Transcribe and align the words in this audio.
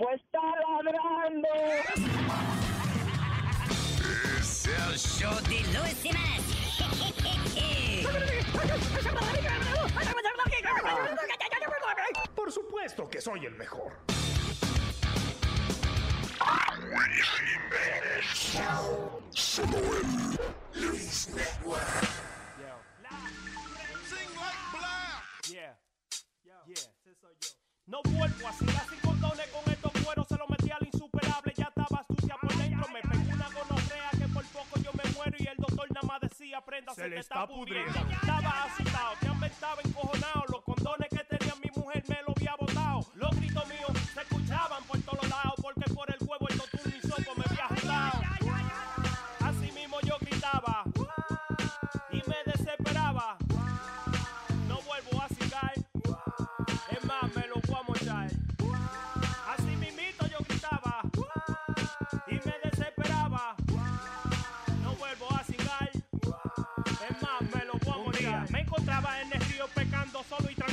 Pues 0.00 0.18
está 0.18 0.40
ladrando. 0.82 1.48
Es 4.38 4.66
el 4.66 4.98
show 4.98 5.34
de 5.42 5.60
Luis 5.78 6.02
Jiménez. 6.02 6.40
Por 12.34 12.50
supuesto 12.50 13.10
que 13.10 13.20
soy 13.20 13.44
el 13.44 13.54
mejor. 13.56 13.92
Solo 19.32 19.76
en 19.76 20.38
Luis 20.82 21.28
Network. 21.28 22.08
No 27.86 28.00
vuelvo 28.04 28.46
a 28.46 28.52
seguir 28.52 28.89
decía: 36.50 36.60
prenda, 36.64 36.94
se, 36.94 37.08
te 37.08 37.18
está 37.18 37.46
pudriendo. 37.46 37.98
Estaba 38.10 38.64
asustado, 38.64 39.14
ya 39.22 39.34
me 39.34 39.46
estaba 39.46 39.80
encojonado. 39.84 40.44
Los 40.48 40.62
condones 40.62 41.08
que 41.08 41.24
tenía 41.24 41.54
mi 41.62 41.70
mujer 41.80 42.02
me 42.08 42.22
lo 42.26 42.32
había 42.36 42.54
botado. 42.58 43.06
Los 43.14 43.30
gritos 43.36 43.68
míos 43.68 43.99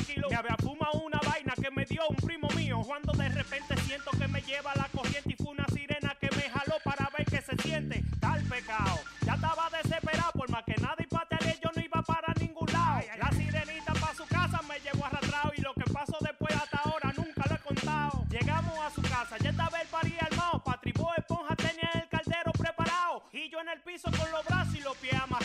tranquilo. 0.08 0.28
Había 0.38 0.56
fumado 0.58 1.00
una 1.00 1.20
vaina 1.20 1.54
que 1.62 1.72
me 1.72 1.86
dio 1.86 2.02
un 2.10 2.16
primo 2.16 2.48
mío. 2.56 2.82
Cuando 2.86 3.12
de 3.14 3.30
repente 3.30 3.76
siento 3.82 4.12
que 4.12 4.28
me 4.28 4.42
lleva 4.42 4.74
la 4.76 4.88
corriente 4.94 5.34
y 5.34 5.36
fue 5.36 5.52
una 5.52 5.66
sirena 5.68 6.16
que 6.20 6.30
me 6.36 6.50
jaló 6.50 6.76
para 6.84 7.10
ver 7.18 7.26
qué 7.26 7.42
se 7.42 7.56
siente. 7.58 8.04
Tal 8.20 8.42
pecado. 8.44 9.00
Ya 9.26 9.34
estaba 9.34 9.70
desesperado 9.70 10.32
por 10.34 10.50
más 10.50 10.64
que 10.64 10.76
nada 10.82 10.96
y 11.00 11.08
patearé 11.08 11.60
yo 11.64 11.70
no 11.76 11.82
iba 11.82 12.02
para 12.02 12.34
ningún 12.40 12.68
lado. 12.72 13.02
La 13.20 13.32
sirenita 13.32 13.94
para 13.94 14.14
su 14.14 14.26
casa 14.26 14.62
me 14.68 14.80
llevó 14.80 15.06
arrastrado 15.06 15.52
y 15.56 15.62
lo 15.62 15.73
que 15.73 15.92
pasó 15.92 16.17
después 16.22 16.56
hasta 16.56 16.78
ahora 16.78 17.14
nunca 17.16 17.44
lo 17.50 17.56
he 17.56 17.60
contado. 17.60 18.26
Llegamos 18.30 18.80
a 18.80 18.90
su 18.92 19.02
casa, 19.02 19.38
ya 19.40 19.50
estaba 19.50 19.82
el 19.82 19.88
parí 19.88 20.16
armado. 20.20 20.64
Patribó 20.64 21.14
esponja 21.17 21.56
tenía 21.56 21.90
el 21.96 22.08
caldero 22.10 22.52
preparado. 22.54 23.23
Y 23.34 23.50
yo 23.50 23.60
en 23.60 23.70
el 23.70 23.82
piso 23.82 24.10
con 24.12 24.32
los 24.32 24.46
brazos 24.46 24.76
y 24.76 24.80
los 24.80 24.96
pies 24.98 25.14
amarrados. 25.14 25.36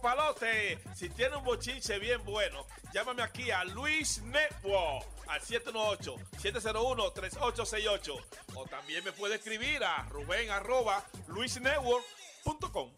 Papalote, 0.00 0.78
si 0.94 1.10
tiene 1.10 1.36
un 1.36 1.44
bochinche 1.44 1.98
bien 1.98 2.24
bueno, 2.24 2.64
llámame 2.94 3.22
aquí 3.22 3.50
a 3.50 3.64
Luis 3.64 4.22
Network 4.22 5.04
al 5.28 5.42
718-701-3868 5.42 8.18
o 8.54 8.64
también 8.64 9.04
me 9.04 9.12
puede 9.12 9.34
escribir 9.34 9.84
a 9.84 10.04
Rubén 10.08 10.48
arroba 10.50 11.04
luisnetwork.com. 11.28 12.90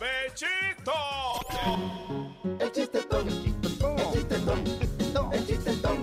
¡Bechito! 0.00 0.94
El 2.60 2.72
chiste 2.72 3.02
el 5.32 5.46
chiste 5.46 5.72
ton, 5.82 6.02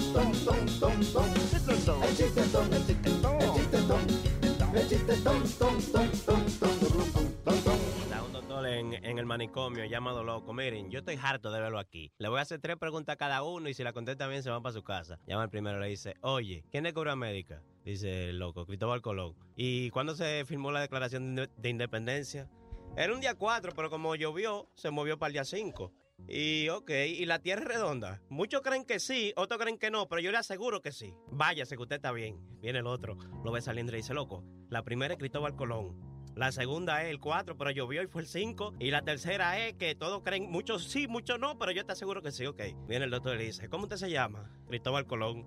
en, 8.80 9.18
el 9.18 9.25
manicomio 9.25 9.86
llamado 9.86 10.24
loco. 10.24 10.53
Miren, 10.53 10.90
yo 10.90 11.00
estoy 11.00 11.18
harto 11.22 11.52
de 11.52 11.59
verlo 11.59 11.80
aquí. 11.80 12.12
Le 12.18 12.30
voy 12.30 12.40
a 12.40 12.41
hacer 12.41 12.59
tres 12.59 12.78
preguntas 12.78 13.13
a 13.13 13.18
cada 13.18 13.44
uno 13.44 13.69
y 13.69 13.74
si 13.74 13.84
la 13.84 13.94
contesta 13.94 14.28
bien 14.28 14.44
se 14.44 14.50
van 14.50 14.62
para 14.62 14.74
su 14.74 14.84
casa. 14.84 15.19
Llama 15.28 15.44
el 15.44 15.50
primero 15.50 15.80
le 15.80 15.88
dice, 15.88 16.16
oye, 16.22 16.63
¿quién 16.72 16.86
es 16.86 16.94
cura 16.94 17.16
médica? 17.16 17.62
Dice 17.84 18.30
el 18.30 18.40
loco, 18.40 18.66
Cristóbal 18.66 19.02
Colón. 19.02 19.36
¿Y 19.56 19.90
cuándo 19.91 20.16
se 20.16 20.44
firmó 20.46 20.72
la 20.72 20.81
declaración 20.81 21.36
de, 21.36 21.50
de 21.56 21.69
independencia? 21.69 22.50
Era 22.97 23.13
un 23.13 23.22
día 23.22 23.36
4, 23.36 23.74
pero 23.75 23.90
como 23.90 24.16
llovió, 24.16 24.69
se 24.75 24.90
movió 24.92 25.18
para 25.19 25.28
el 25.28 25.34
día 25.34 25.44
5. 25.44 25.92
Y 26.28 26.69
ok, 26.69 26.90
¿y 26.90 27.25
la 27.25 27.40
Tierra 27.40 27.62
es 27.62 27.68
redonda? 27.68 28.22
Muchos 28.30 28.62
creen 28.62 28.86
que 28.86 29.00
sí, 29.00 29.34
otros 29.36 29.59
creen 29.59 29.78
que 29.78 29.92
no, 29.92 30.07
pero 30.07 30.22
yo 30.22 30.31
le 30.31 30.38
aseguro 30.38 30.81
que 30.81 30.92
sí. 30.92 31.13
Váyase 31.31 31.75
que 31.75 31.84
usted 31.84 31.97
está 31.97 32.12
bien. 32.12 32.40
Viene 32.62 32.80
el 32.80 32.88
otro, 32.88 33.18
lo 33.44 33.52
ve 33.52 33.62
saliendo 33.62 33.94
y 33.94 33.97
dice, 33.97 34.13
loco, 34.13 34.44
la 34.69 34.84
primera 34.84 35.13
es 35.13 35.19
Cristóbal 35.19 35.56
Colón. 35.56 36.14
La 36.35 36.51
segunda 36.51 37.01
es 37.01 37.09
el 37.09 37.19
4, 37.19 37.57
pero 37.57 37.72
llovió 37.72 38.03
y 38.03 38.07
fue 38.07 38.22
el 38.22 38.28
5. 38.28 38.73
Y 38.79 38.91
la 38.91 39.03
tercera 39.03 39.57
es 39.57 39.73
que 39.75 39.96
todos 39.96 40.22
creen, 40.22 40.51
muchos 40.51 40.84
sí, 40.84 41.07
muchos 41.07 41.40
no, 41.40 41.57
pero 41.57 41.72
yo 41.72 41.85
te 41.85 41.94
aseguro 41.94 42.22
que 42.22 42.31
sí, 42.31 42.46
ok. 42.46 42.62
Viene 42.88 43.06
el 43.06 43.12
doctor 43.12 43.35
y 43.35 43.38
le 43.40 43.46
dice, 43.46 43.69
¿cómo 43.69 43.84
usted 43.84 43.96
se 43.96 44.09
llama? 44.09 44.50
Cristóbal 44.68 45.06
Colón. 45.06 45.45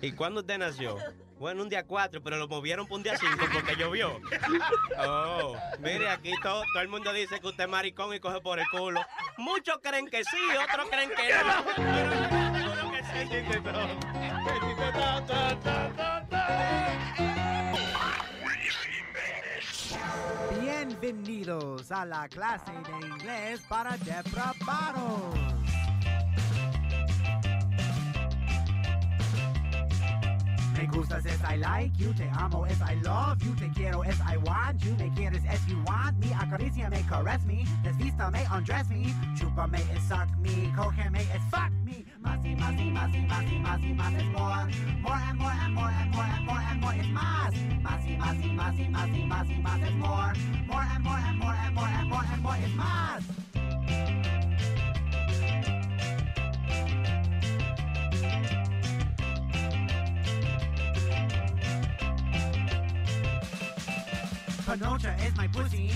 ¿Y 0.00 0.12
cuándo 0.12 0.40
usted 0.40 0.56
nació? 0.58 0.96
Bueno, 1.38 1.62
un 1.62 1.68
día 1.68 1.86
4, 1.86 2.22
pero 2.22 2.38
lo 2.38 2.48
movieron 2.48 2.86
para 2.86 2.96
un 2.96 3.02
día 3.02 3.18
5 3.18 3.36
porque 3.52 3.76
llovió. 3.76 4.18
Oh, 4.98 5.56
mire, 5.80 6.08
aquí 6.08 6.32
todo, 6.42 6.62
todo 6.72 6.82
el 6.82 6.88
mundo 6.88 7.12
dice 7.12 7.38
que 7.40 7.48
usted 7.48 7.64
es 7.64 7.70
maricón 7.70 8.14
y 8.14 8.20
coge 8.20 8.40
por 8.40 8.58
el 8.60 8.66
culo. 8.70 9.02
Muchos 9.36 9.78
creen 9.82 10.08
que 10.08 10.24
sí, 10.24 10.38
otros 10.70 10.88
creen 10.88 11.10
que 11.10 11.34
no. 11.44 11.64
Pero 12.52 12.74
yo 12.76 12.92
que 12.92 13.02
sí. 13.02 13.12
Bienvenidos 20.60 21.90
a 21.90 22.04
la 22.04 22.28
clase 22.28 22.72
de 22.72 23.06
inglés 23.06 23.60
para 23.68 23.96
depravados. 23.98 25.34
Me 30.74 30.86
gustas 30.88 31.24
es 31.26 31.40
I 31.48 31.56
like 31.58 31.96
you, 31.96 32.12
te 32.14 32.28
amo 32.34 32.66
es 32.66 32.78
I 32.80 32.96
love 33.02 33.38
you, 33.44 33.54
te 33.54 33.68
quiero 33.70 34.02
es 34.02 34.18
I 34.20 34.36
want 34.38 34.82
you, 34.82 34.94
me 34.96 35.10
quieres 35.14 35.44
es 35.44 35.64
you 35.66 35.80
want 35.86 36.18
me, 36.18 36.34
acaríciame, 36.34 37.06
caress 37.08 37.44
me, 37.44 37.64
desvístame, 37.82 38.44
undress 38.50 38.88
me, 38.88 39.14
chúpame 39.36 39.78
es 39.94 40.02
suck 40.08 40.28
me, 40.38 40.72
cógeme 40.74 41.20
es 41.20 41.42
fuck 41.50 41.70
me, 41.84 42.04
más 42.22 42.44
y 42.44 42.54
más 42.54 42.80
y 42.80 42.90
más 42.90 43.14
y 43.14 43.18
más 43.22 43.44
y 43.52 43.58
más 43.58 43.82
y 43.82 43.94
más 43.94 44.14
es 44.14 44.24
more, 44.26 44.72
more 45.02 45.14
and 45.14 45.38
more 45.38 45.50
and 45.50 45.74
more 45.74 45.90
and 45.90 46.10
more 46.14 46.24
and 46.24 46.46
more 46.46 46.62
and 46.70 46.80
more 46.80 46.94
es 47.00 47.08
más, 47.08 47.52
más 47.82 48.06
y 48.06 48.16
más 48.16 48.36
y 48.44 48.52
más 48.52 48.78
y 48.78 48.88
más 48.88 49.08
y 49.08 49.24
más 49.24 49.50
y 49.50 49.58
más 49.60 49.82
es 49.82 49.94
more, 49.94 50.32
more 50.66 50.86
and 50.94 51.04
more 51.04 51.18
and 51.18 51.38
more 51.38 51.54
and 51.54 51.74
more 51.74 51.88
and 51.88 52.08
more 52.08 52.24
and 52.32 52.42
more 52.42 52.56
es 52.56 52.74
más. 52.74 53.22
Panocha 64.64 65.12
is 65.26 65.36
my 65.36 65.48
pussy, 65.48 65.90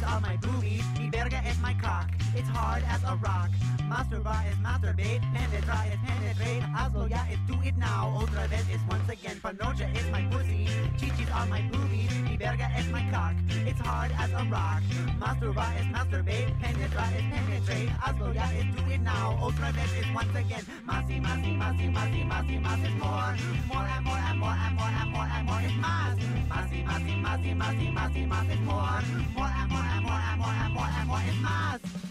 chichis 0.00 0.12
are 0.12 0.20
my 0.20 0.36
boobies, 0.36 0.84
mi 0.98 1.10
verga 1.10 1.42
is 1.48 1.58
my 1.60 1.74
cock, 1.74 2.10
it's 2.34 2.48
hard 2.48 2.82
as 2.88 3.02
a 3.04 3.16
rock. 3.16 3.50
Masturba 3.88 4.44
es 4.46 4.56
masturbate, 4.58 5.20
penetra 5.34 5.86
es 5.86 5.98
penetrate. 6.06 6.62
Hazlo 6.72 7.08
ya 7.08 7.24
es 7.30 7.38
do 7.46 7.60
it 7.64 7.76
now. 7.76 8.18
Otra 8.20 8.48
vez 8.48 8.68
is 8.70 8.80
once 8.88 9.08
again. 9.08 9.40
Panocha 9.42 9.92
is 9.94 10.08
my 10.10 10.22
pussy. 10.30 10.66
Chichis 10.96 11.34
are 11.34 11.46
my 11.46 11.62
boobies. 11.72 12.12
Mi 12.22 12.36
verga 12.36 12.68
is 12.78 12.88
my 12.90 13.04
cock. 13.10 13.49
It's 13.70 13.78
hard 13.86 14.10
as 14.18 14.32
a 14.32 14.44
rock. 14.50 14.82
Masturba 15.22 15.66
is 15.78 15.86
masturbate, 15.94 16.50
penetra 16.58 17.06
is 17.14 17.22
penetrate. 17.30 18.34
Ya 18.34 18.46
es 18.58 18.66
do 18.74 18.82
it 18.90 19.00
now. 19.00 19.48
Vez 19.54 19.92
is 19.94 20.06
once 20.12 20.34
again. 20.34 20.64
Masi, 20.84 21.22
masi, 21.22 21.54
masi, 21.54 21.86
masi, 21.94 22.20
masi, 22.26 22.58
masi 22.58 22.86
is 22.90 22.94
more. 22.98 23.32
More 23.70 23.86
and 23.86 24.04
more 24.04 24.18
and 24.18 24.40
more 24.40 24.56
and 24.66 24.74
more 24.74 24.90
and 24.90 25.10
more 25.12 25.28
and 25.36 25.46
more 25.46 25.62
is 25.62 25.76
más. 25.78 26.18
Masi, 26.50 26.82
masi, 26.84 27.14
masi, 27.22 27.50
masi, 27.54 27.86
masi, 27.94 28.22
masi 28.26 28.54
is 28.54 28.60
more. 28.66 29.02
More 29.38 29.52
and 29.60 29.70
more 29.70 29.86
and 29.94 30.04
more 30.04 30.18
and 30.18 30.40
more 30.40 30.56
and 30.64 30.74
more 30.74 30.90
and 30.98 31.06
more 31.06 31.22
is 31.30 31.38
más. 31.38 32.09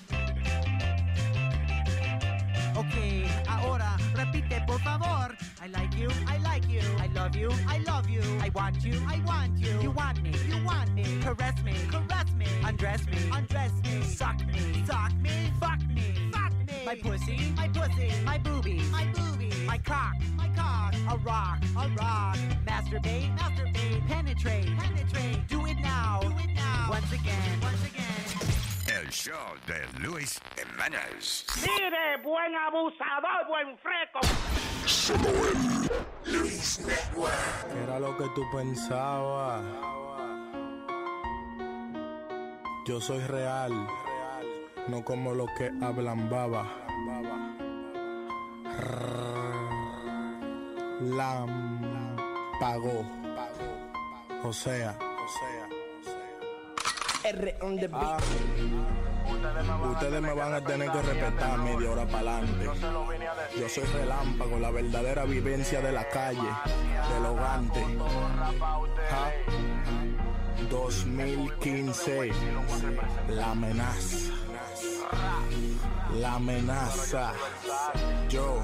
Ok, 2.79 2.95
ahora 3.49 3.97
repite 4.15 4.61
por 4.65 4.79
favor. 4.79 5.35
I 5.61 5.67
like 5.67 5.93
you, 5.97 6.07
I 6.25 6.37
like 6.37 6.65
you. 6.69 6.79
I 6.97 7.07
love 7.13 7.35
you, 7.35 7.49
I 7.67 7.79
love 7.79 8.09
you. 8.09 8.21
I 8.39 8.49
want 8.51 8.81
you, 8.85 8.93
I 9.05 9.19
want 9.25 9.59
you. 9.59 9.81
You 9.81 9.91
want 9.91 10.23
me, 10.23 10.31
you 10.47 10.63
want 10.63 10.93
me. 10.95 11.03
Caress 11.19 11.61
me, 11.61 11.73
caress 11.91 12.31
me. 12.37 12.45
Undress 12.63 13.05
me, 13.07 13.17
undress 13.33 13.73
me. 13.83 14.01
Suck 14.03 14.39
me, 14.47 14.85
suck 14.85 15.11
me. 15.21 15.51
Fuck 15.59 15.81
me, 15.89 16.13
fuck 16.31 16.55
me. 16.63 16.85
My 16.85 16.95
pussy, 16.95 17.51
my 17.57 17.67
pussy. 17.67 18.13
My 18.23 18.37
boobies, 18.37 18.89
my 18.91 19.03
boobies. 19.13 19.59
My 19.65 19.77
cock, 19.79 20.15
my 20.37 20.47
cock. 20.55 20.95
A 21.09 21.17
rock, 21.17 21.59
a 21.75 21.89
rock. 21.99 22.37
Masturbate, 22.65 23.37
masturbate. 23.37 24.07
Penetrate, 24.07 24.69
penetrate. 24.77 25.47
Do 25.49 25.65
it 25.65 25.79
now, 25.81 26.21
do 26.21 26.29
it 26.29 26.55
now. 26.55 26.87
Once 26.89 27.11
again, 27.11 27.59
once 27.61 27.83
again. 27.83 28.68
El 29.09 29.15
show 29.15 29.55
de 29.65 30.01
Luis 30.01 30.39
Jiménez. 30.55 31.43
Mire, 31.63 32.17
buen 32.21 32.55
abusador, 32.55 33.47
buen 33.47 33.75
freco. 33.79 34.19
Solo 34.85 35.29
Luis 36.25 36.79
Network. 36.85 37.33
¿Qué 37.73 37.83
era 37.85 37.99
lo 37.99 38.15
que 38.15 38.25
tú 38.35 38.45
pensabas? 38.51 39.63
Yo 42.85 43.01
soy 43.01 43.17
real, 43.21 43.71
no 44.87 45.03
como 45.03 45.33
lo 45.33 45.47
que 45.57 45.71
hablan 45.81 46.29
baba. 46.29 46.67
Lam 51.01 52.15
pagó. 52.59 53.03
O 54.43 54.53
sea, 54.53 54.95
Ah, 57.93 58.17
ustedes 59.91 60.21
me 60.21 60.33
van 60.33 60.53
a 60.53 60.61
tener 60.61 60.89
que 60.91 61.01
respetar 61.01 61.57
media 61.59 61.91
hora 61.91 62.05
para 62.05 62.37
adelante. 62.37 62.65
Yo 63.59 63.69
soy 63.69 63.83
relámpago, 63.85 64.59
la 64.59 64.71
verdadera 64.71 65.25
vivencia 65.25 65.81
de 65.81 65.91
la 65.91 66.07
calle, 66.07 66.49
del 67.13 67.25
hogante. 67.25 67.85
Ah, 69.11 69.31
2015, 70.69 72.31
la 73.29 73.51
amenaza. 73.51 74.33
La 76.15 76.33
amenaza. 76.35 77.33
Yo 78.29 78.63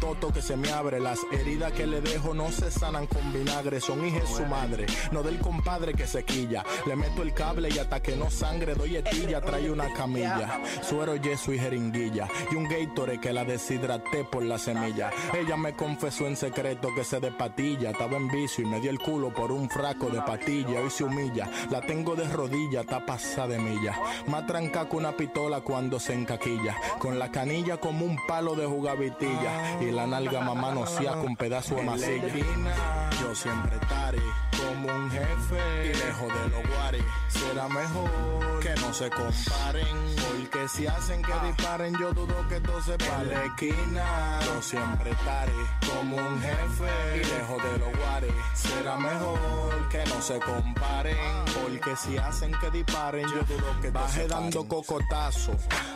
toto 0.00 0.32
que 0.32 0.42
se 0.42 0.56
me 0.56 0.70
abre. 0.70 1.00
Las 1.00 1.20
heridas 1.32 1.72
que 1.72 1.86
le 1.86 2.00
dejo 2.00 2.34
no 2.34 2.50
se 2.50 2.70
sanan 2.70 3.06
con 3.06 3.32
vinagre, 3.32 3.80
son 3.80 4.04
hijas 4.06 4.28
su 4.28 4.44
madre. 4.46 4.86
No 5.12 5.22
del 5.22 5.38
compadre 5.38 5.94
que 5.94 6.06
se 6.06 6.24
quilla. 6.24 6.64
Le 6.86 6.96
meto 6.96 7.22
el 7.22 7.34
cable 7.34 7.68
y 7.70 7.78
hasta 7.78 8.00
que 8.00 8.16
no 8.16 8.30
sangre 8.30 8.74
doy 8.74 8.96
etilla. 8.96 9.40
Trae 9.40 9.70
una 9.70 9.92
camilla, 9.92 10.60
suero, 10.82 11.16
yeso 11.16 11.52
y 11.52 11.58
jeringuilla. 11.58 12.28
Y 12.50 12.54
un 12.54 12.68
Gatorade 12.68 13.20
que 13.20 13.32
la 13.32 13.44
deshidraté 13.44 14.24
por 14.24 14.42
la 14.42 14.58
semilla. 14.58 15.10
Ella 15.34 15.56
me 15.56 15.74
confesó 15.74 16.26
en 16.26 16.36
secreto 16.36 16.88
que 16.94 17.04
se 17.04 17.20
de 17.20 17.32
patilla. 17.32 17.90
Estaba 17.90 18.16
en 18.16 18.28
vicio 18.28 18.64
y 18.64 18.66
me 18.68 18.80
dio 18.80 18.90
el 18.90 18.98
culo 18.98 19.32
por 19.32 19.52
un 19.52 19.68
fraco 19.68 20.08
de 20.10 20.20
patilla. 20.22 20.80
Hoy 20.80 20.90
se 20.90 21.04
humilla, 21.04 21.50
la 21.70 21.80
tengo 21.80 22.14
de 22.14 22.28
rodilla, 22.28 22.80
está 22.82 23.04
pasada 23.04 23.48
de 23.48 23.58
milla. 23.58 23.98
Más 24.26 24.46
tranca 24.46 24.88
que 24.88 24.96
una 24.96 25.16
pistola 25.16 25.60
cuando 25.60 25.98
se 25.98 26.12
encaquilla. 26.12 26.76
Con 26.98 27.18
la 27.18 27.30
canilla 27.30 27.78
como 27.78 28.04
un 28.04 28.18
palo 28.26 28.54
de 28.54 28.66
jugavitilla. 28.66 29.78
La 29.92 30.06
nalga 30.06 30.40
mamá 30.40 30.72
no 30.72 30.84
con 31.20 31.36
pedazo 31.36 31.76
de 31.76 31.82
masilla. 31.82 33.10
Yo 33.20 33.34
siempre 33.34 33.76
estaré 33.76 34.22
como 34.58 34.88
un 34.94 35.10
jefe. 35.10 35.86
Y 35.86 35.94
lejos 35.94 36.28
de 36.28 36.48
los 36.48 36.68
guares. 36.68 37.02
Será 37.28 37.68
mejor 37.68 38.60
que 38.60 38.74
no 38.80 38.92
se 38.92 39.10
comparen. 39.10 39.96
Porque 40.16 40.68
si 40.68 40.86
hacen 40.86 41.22
que 41.22 41.32
disparen, 41.46 41.94
yo 41.98 42.12
dudo 42.12 42.48
que 42.48 42.60
todo 42.60 42.82
se 42.82 42.98
pare. 42.98 43.32
La 43.32 43.44
esquina, 43.44 44.40
yo 44.44 44.62
siempre 44.62 45.10
estaré 45.10 45.52
como 45.92 46.16
un 46.16 46.40
jefe. 46.40 47.16
Y 47.16 47.24
lejos 47.24 47.62
de 47.62 47.78
los 47.78 47.98
guares. 47.98 48.32
Será 48.54 48.96
mejor 48.96 49.88
que 49.88 50.04
no 50.06 50.22
se 50.22 50.38
comparen. 50.40 51.16
Porque 51.62 51.96
si 51.96 52.16
hacen 52.16 52.52
que 52.60 52.70
disparen, 52.70 53.26
yo 53.28 53.42
dudo 53.42 53.80
que 53.80 53.90
todo 53.90 54.08
se 54.08 54.28
dando 54.28 54.66
cocotazo 54.66 55.52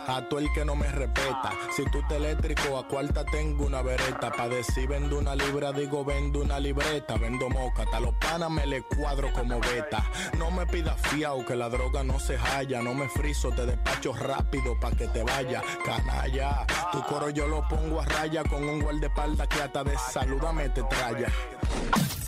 a 0.06 0.22
todo 0.28 0.40
el 0.40 0.52
que 0.52 0.64
no 0.64 0.74
me 0.74 0.88
respeta. 0.88 1.52
Si 1.76 1.84
tú 1.86 2.02
te 2.08 2.16
eléctrico, 2.16 2.78
a 2.78 2.86
cuarta 2.86 3.24
tengo 3.24 3.66
una 3.66 3.81
vereta. 3.82 4.30
Pa' 4.32 4.48
decir 4.48 4.88
vendo 4.88 5.18
una 5.18 5.34
libra, 5.34 5.72
digo 5.72 6.04
vendo 6.04 6.40
una 6.40 6.58
libreta. 6.58 7.16
Vendo 7.16 7.48
moca, 7.48 7.84
a 7.92 8.00
los 8.00 8.14
panas 8.14 8.50
me 8.50 8.66
le 8.66 8.82
cuadro 8.82 9.32
como 9.32 9.60
beta. 9.60 10.04
No 10.38 10.50
me 10.50 10.66
pidas 10.66 11.00
fiao 11.08 11.44
que 11.44 11.56
la 11.56 11.68
droga 11.68 12.02
no 12.02 12.18
se 12.18 12.36
halla. 12.36 12.82
No 12.82 12.94
me 12.94 13.08
friso, 13.08 13.50
te 13.50 13.66
despacho 13.66 14.12
rápido 14.12 14.78
pa' 14.80 14.92
que 14.92 15.08
te 15.08 15.22
vaya. 15.22 15.62
Canalla, 15.84 16.66
tu 16.92 17.02
coro 17.02 17.30
yo 17.30 17.46
lo 17.46 17.66
pongo 17.68 18.00
a 18.00 18.04
raya 18.04 18.42
con 18.44 18.62
un 18.62 18.80
guardaespaldas 18.80 19.48
que 19.48 19.62
hasta 19.62 19.84
de 19.84 19.96
saludame 19.98 20.68
te 20.70 20.82
traya. 20.84 21.28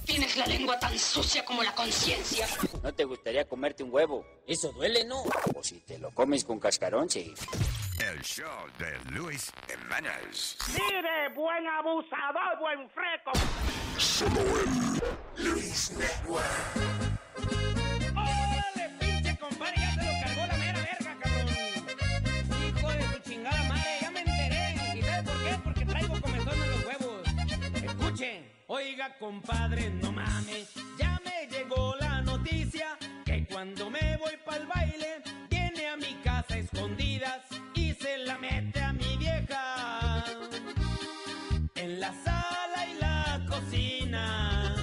Tienes 0.05 0.37
la 0.37 0.47
lengua 0.47 0.79
tan 0.79 0.99
sucia 0.99 1.45
como 1.45 1.63
la 1.63 1.75
conciencia. 1.75 2.47
¿No 2.83 2.93
te 2.93 3.05
gustaría 3.05 3.49
comerte 3.49 3.83
un 3.83 3.93
huevo? 3.93 4.25
Eso 4.47 4.71
duele, 4.73 5.05
¿no? 5.05 5.23
O 5.55 5.63
si 5.63 5.81
te 5.81 5.99
lo 5.99 6.11
comes 6.11 6.45
con 6.45 6.61
cascarón, 6.61 7.09
sí. 7.09 7.35
El 8.01 8.21
show 8.23 8.47
de 8.79 8.99
Luis 9.13 9.51
Jiménez. 9.67 10.59
Mire, 10.75 11.31
buen 11.45 11.67
abusador, 11.67 12.59
buen 12.59 12.89
freco. 12.89 13.33
Solo 13.99 14.41
en 14.65 15.45
Luis 15.45 15.93
Network. 15.93 16.47
¡Órale, 18.17 18.89
pinche 18.99 19.37
compadre! 19.37 19.75
Ya 19.77 19.91
se 19.93 20.05
lo 20.07 20.13
cargó 20.25 20.47
la 20.47 20.57
mera 20.57 20.81
verga, 20.81 21.17
cabrón. 21.21 21.49
Hijo 22.67 22.93
de 22.93 23.03
su 23.03 23.19
chingada 23.29 23.63
madre, 23.65 23.91
ya 24.01 24.11
me 24.11 24.21
enteré. 24.21 24.99
¿Y 24.99 25.03
sabes 25.03 25.23
por 25.23 25.45
qué? 25.45 25.59
Porque 25.63 25.85
traigo 25.85 26.21
comezón 26.23 26.63
en 26.63 26.71
los 26.71 26.85
huevos. 26.87 27.29
Escuchen. 27.75 28.51
Oiga, 28.67 29.19
compadre, 29.19 29.91
no 29.91 30.13
mames. 30.13 30.73
Ya 30.97 31.21
me 31.27 31.47
llegó 31.55 31.95
la 32.01 32.23
noticia 32.23 32.97
que 33.27 33.47
cuando 33.47 33.91
me 33.91 34.17
voy 34.17 34.35
pa'l 34.47 34.67
baile, 34.67 35.23
viene 35.51 35.89
a 35.89 35.97
mi 35.97 36.15
casa 36.25 36.55
a 36.55 36.57
escondidas 36.57 37.43
y 37.75 37.93
se 37.93 38.17
la 38.17 38.39
mete 38.39 38.81
a 38.81 38.95
mi 38.95 39.19
vieja. 39.19 39.74
En 41.85 42.01
la 42.01 42.15
sala 42.25 42.87
y 42.91 42.95
la 42.99 43.45
cocina. 43.47 44.75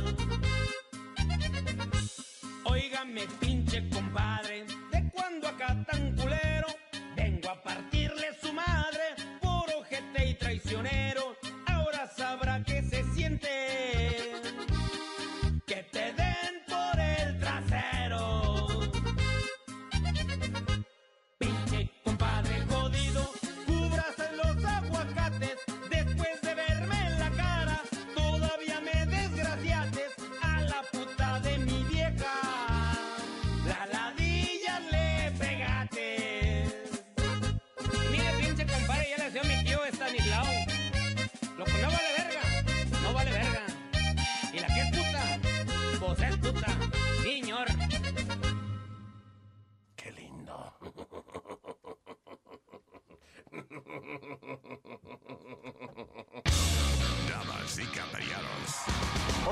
Óigame, 2.64 3.22
pinche 3.40 3.90
compadre, 3.90 4.68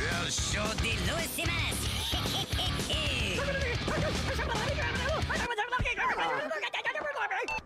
El 0.00 0.32
show 0.32 0.66
de 0.76 0.94
Luis 1.12 1.28
Jiménez. 1.36 1.76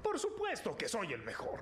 Por 0.03 0.19
supuesto 0.19 0.77
que 0.77 0.89
soy 0.89 1.13
el 1.13 1.23
mejor. 1.23 1.61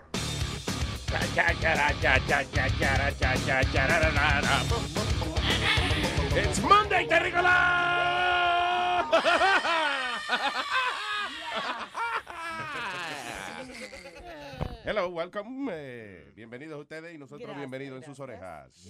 It's 6.34 6.62
Monday, 6.62 7.06
Terrícola. 7.06 9.10
Hello, 14.84 15.08
welcome. 15.08 15.70
eh, 15.72 16.32
bienvenidos 16.34 16.80
ustedes 16.80 17.14
y 17.14 17.18
nosotros 17.18 17.40
Gracias, 17.42 17.58
bienvenidos 17.58 17.98
en 18.02 18.04
sus 18.04 18.18
orejas. 18.20 18.86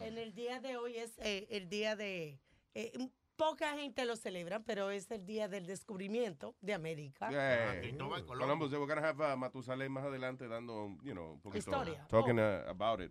En 0.00 0.18
el 0.18 0.34
día 0.34 0.60
de 0.60 0.76
hoy 0.76 0.96
es 0.96 1.18
eh, 1.18 1.46
el 1.50 1.68
día 1.68 1.96
de... 1.96 2.38
eh, 2.74 2.92
poca 3.36 3.74
gente 3.76 4.04
lo 4.04 4.14
celebra, 4.14 4.60
pero 4.60 4.90
es 4.90 5.10
el 5.10 5.26
día 5.26 5.48
del 5.48 5.66
descubrimiento 5.66 6.54
de 6.60 6.74
América. 6.74 7.28
Yeah. 7.28 7.80
Columbus, 8.26 8.72
we're 8.72 8.86
gonna 8.86 9.02
have 9.04 9.20
uh, 9.20 9.36
Matusalén 9.36 9.90
más 9.90 10.04
adelante 10.04 10.46
dando, 10.46 10.96
you 11.02 11.12
know, 11.12 11.32
un 11.32 11.40
poquito, 11.40 11.58
Historia. 11.58 12.06
talking 12.08 12.38
uh, 12.38 12.68
about 12.68 13.00
it. 13.00 13.10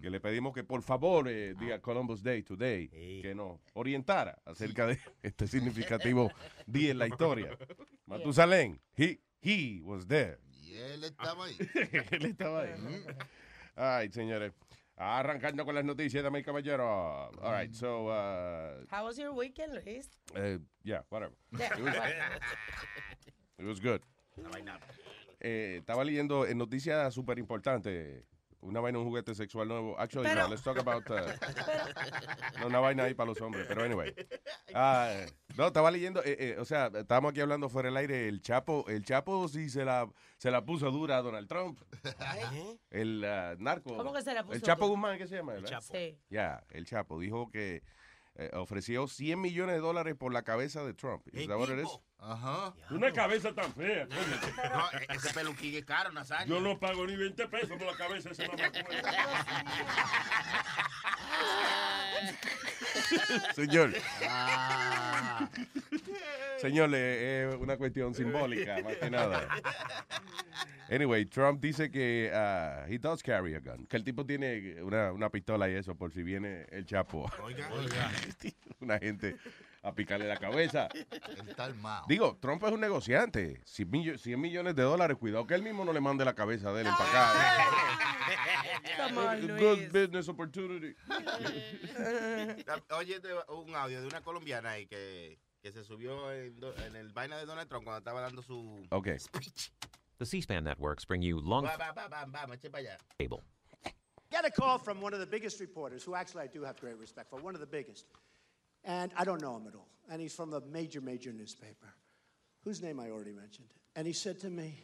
Que 0.00 0.08
le 0.08 0.20
pedimos 0.20 0.54
que 0.54 0.64
por 0.64 0.82
favor 0.82 1.28
eh, 1.28 1.54
diga 1.58 1.80
Columbus 1.80 2.22
Day 2.22 2.42
today, 2.42 2.88
que 2.88 3.34
nos 3.34 3.60
orientara 3.74 4.38
acerca 4.46 4.86
de 4.86 4.98
este 5.22 5.46
significativo 5.46 6.30
día 6.66 6.92
en 6.92 6.98
la 6.98 7.08
historia. 7.08 7.50
Matusalén, 8.06 8.80
he, 8.96 9.20
he 9.42 9.80
was 9.82 10.06
there. 10.06 10.38
Y 10.72 10.76
él 10.78 11.04
estaba 11.04 11.44
ahí. 11.44 11.56
Él 12.12 12.24
estaba 12.24 12.62
ahí. 12.62 12.70
Ay, 13.76 14.10
señores. 14.10 14.52
Arrancando 14.96 15.64
con 15.66 15.74
las 15.74 15.84
noticias, 15.84 16.22
dame 16.22 16.42
caballero. 16.42 17.30
All 17.42 17.52
right, 17.52 17.74
so, 17.74 18.06
uh, 18.08 18.84
How 18.90 19.04
was 19.04 19.18
your 19.18 19.32
weekend, 19.32 19.74
Luis? 19.74 20.08
uh, 20.34 20.58
yeah, 20.82 21.02
whatever. 21.10 21.34
Yeah. 21.58 21.76
It 21.76 21.82
was, 21.82 21.94
it 23.58 23.64
was 23.64 23.80
good. 23.80 24.00
Eh, 25.40 25.78
estaba 25.80 26.04
leyendo 26.04 26.46
en 26.46 26.56
noticias 26.56 27.12
súper 27.12 27.38
importantes. 27.38 28.24
Una 28.62 28.78
vaina, 28.80 28.98
un 29.00 29.06
juguete 29.06 29.34
sexual 29.34 29.66
nuevo. 29.66 29.98
Actually, 29.98 30.28
Pero- 30.28 30.42
no, 30.42 30.48
let's 30.48 30.62
talk 30.62 30.78
about. 30.78 31.08
uh, 31.10 32.60
no, 32.60 32.68
una 32.68 32.78
vaina 32.78 33.04
ahí 33.04 33.14
para 33.14 33.30
los 33.30 33.40
hombres, 33.40 33.66
pero 33.66 33.82
anyway. 33.82 34.14
Ah, 34.74 35.26
no, 35.58 35.66
estaba 35.66 35.90
leyendo, 35.90 36.24
eh, 36.24 36.34
eh, 36.38 36.56
o 36.58 36.64
sea, 36.64 36.86
estábamos 36.86 37.32
aquí 37.32 37.40
hablando 37.42 37.68
fuera 37.68 37.90
del 37.90 37.96
aire. 37.98 38.26
El 38.26 38.40
Chapo, 38.40 38.86
el 38.88 39.04
Chapo 39.04 39.46
sí 39.48 39.68
se 39.68 39.84
la, 39.84 40.08
se 40.38 40.50
la 40.50 40.64
puso 40.64 40.90
dura 40.90 41.18
a 41.18 41.22
Donald 41.22 41.46
Trump. 41.46 41.78
El 42.88 43.22
ah, 43.22 43.54
narco. 43.58 43.94
¿Cómo 43.94 44.14
que 44.14 44.22
se 44.22 44.32
la 44.32 44.42
puso 44.44 44.54
El 44.54 44.62
Chapo 44.62 44.86
dura? 44.86 44.96
Guzmán, 44.96 45.18
¿qué 45.18 45.26
se 45.26 45.36
llama? 45.36 45.52
El 45.54 45.62
verdad? 45.62 45.80
Chapo. 45.80 45.92
Sí. 45.92 46.18
Ya, 46.30 46.64
el 46.70 46.86
Chapo 46.86 47.18
dijo 47.18 47.50
que 47.50 47.82
eh, 48.34 48.50
ofreció 48.54 49.06
100 49.08 49.40
millones 49.40 49.74
de 49.74 49.80
dólares 49.82 50.14
por 50.14 50.32
la 50.32 50.42
cabeza 50.42 50.82
de 50.84 50.94
Trump. 50.94 51.26
¿Es 51.32 51.42
is? 51.42 52.00
Ajá. 52.22 52.72
Una 52.90 53.12
cabeza 53.12 53.52
tan 53.52 53.72
fea. 53.74 54.06
No, 54.06 54.16
e- 54.98 55.06
ese 55.16 55.34
peluquín 55.34 55.74
es 55.74 55.84
caro, 55.84 56.12
Nazario. 56.12 56.54
Yo 56.54 56.60
no 56.60 56.78
pago 56.78 57.04
ni 57.06 57.16
20 57.16 57.48
pesos 57.48 57.70
por 57.70 57.82
la 57.82 57.96
cabeza 57.96 58.28
de 58.28 58.34
ese 58.34 58.46
Señor. 63.54 63.92
Ah. 64.28 65.48
Señor, 66.58 66.90
eh, 66.94 67.48
es 67.48 67.54
una 67.56 67.76
cuestión 67.76 68.14
simbólica, 68.14 68.80
más 68.82 68.96
que 68.96 69.10
nada. 69.10 69.48
Anyway, 70.90 71.26
Trump 71.26 71.60
dice 71.60 71.90
que 71.90 72.30
uh, 72.32 72.86
he 72.88 72.98
does 72.98 73.22
carry 73.22 73.54
a 73.54 73.60
gun. 73.60 73.86
Que 73.86 73.96
el 73.96 74.04
tipo 74.04 74.24
tiene 74.24 74.80
una, 74.82 75.12
una 75.12 75.28
pistola 75.28 75.68
y 75.68 75.74
eso 75.74 75.94
por 75.96 76.12
si 76.12 76.22
viene 76.22 76.66
el 76.70 76.86
Chapo. 76.86 77.30
Oiga, 77.42 77.68
oiga. 77.72 78.10
una 78.80 78.98
gente 78.98 79.36
a 79.82 79.92
picarle 79.94 80.26
la 80.28 80.36
cabeza. 80.36 80.88
Él 80.92 81.48
está 81.48 81.64
armado. 81.64 82.04
Digo, 82.08 82.36
Trump 82.40 82.62
es 82.64 82.72
un 82.72 82.80
negociante. 82.80 83.60
100, 83.64 83.90
millo- 83.90 84.18
100 84.18 84.40
millones 84.40 84.76
de 84.76 84.82
dólares, 84.82 85.16
cuidado 85.18 85.46
que 85.46 85.54
él 85.54 85.62
mismo 85.62 85.84
no 85.84 85.92
le 85.92 86.00
mande 86.00 86.24
la 86.24 86.34
cabeza 86.34 86.72
de 86.72 86.82
él 86.82 86.88
para 86.96 87.30
acá. 87.30 89.08
Come 89.08 89.18
on, 89.18 89.40
Good 89.40 89.60
Luis. 89.78 89.92
business 89.92 90.28
opportunity. 90.28 90.94
Oye, 92.96 93.20
un 93.48 93.74
audio 93.74 94.00
de 94.00 94.06
una 94.06 94.20
colombiana 94.22 94.70
ahí 94.72 94.86
que, 94.86 95.38
que 95.60 95.72
se 95.72 95.84
subió 95.84 96.30
en, 96.32 96.56
en 96.86 96.96
el 96.96 97.12
vaina 97.12 97.36
de 97.38 97.46
Donald 97.46 97.68
Trump 97.68 97.84
cuando 97.84 97.98
estaba 97.98 98.20
dando 98.20 98.42
su... 98.42 98.86
Okay. 98.90 99.16
The 100.18 100.26
C-SPAN 100.26 100.62
networks 100.64 101.04
bring 101.06 101.22
you 101.22 101.40
long 101.40 101.64
Va, 101.64 101.76
va, 101.76 101.92
va, 101.92 102.06
va, 102.08 102.24
va, 102.46 102.54
eche 102.54 102.70
para 102.70 102.82
allá. 102.84 102.96
cable. 103.18 103.42
Get 104.30 104.44
a 104.46 104.50
call 104.50 104.78
from 104.78 105.02
one 105.02 105.12
of 105.12 105.20
the 105.20 105.26
biggest 105.26 105.60
reporters, 105.60 106.04
who 106.04 106.14
actually 106.14 106.44
I 106.44 106.46
do 106.48 106.62
have 106.64 106.78
great 106.80 106.96
respect 106.98 107.28
for, 107.28 107.38
one 107.40 107.54
of 107.54 107.60
the 107.60 107.66
biggest. 107.66 108.06
And 108.84 109.12
I 109.16 109.24
don't 109.24 109.40
know 109.40 109.56
him 109.56 109.66
at 109.66 109.74
all. 109.74 109.88
And 110.10 110.20
he's 110.20 110.34
from 110.34 110.52
a 110.52 110.60
major, 110.60 111.00
major 111.00 111.32
newspaper, 111.32 111.94
whose 112.64 112.82
name 112.82 112.98
I 113.00 113.10
already 113.10 113.32
mentioned. 113.32 113.68
And 113.94 114.06
he 114.06 114.12
said 114.12 114.40
to 114.40 114.50
me, 114.50 114.74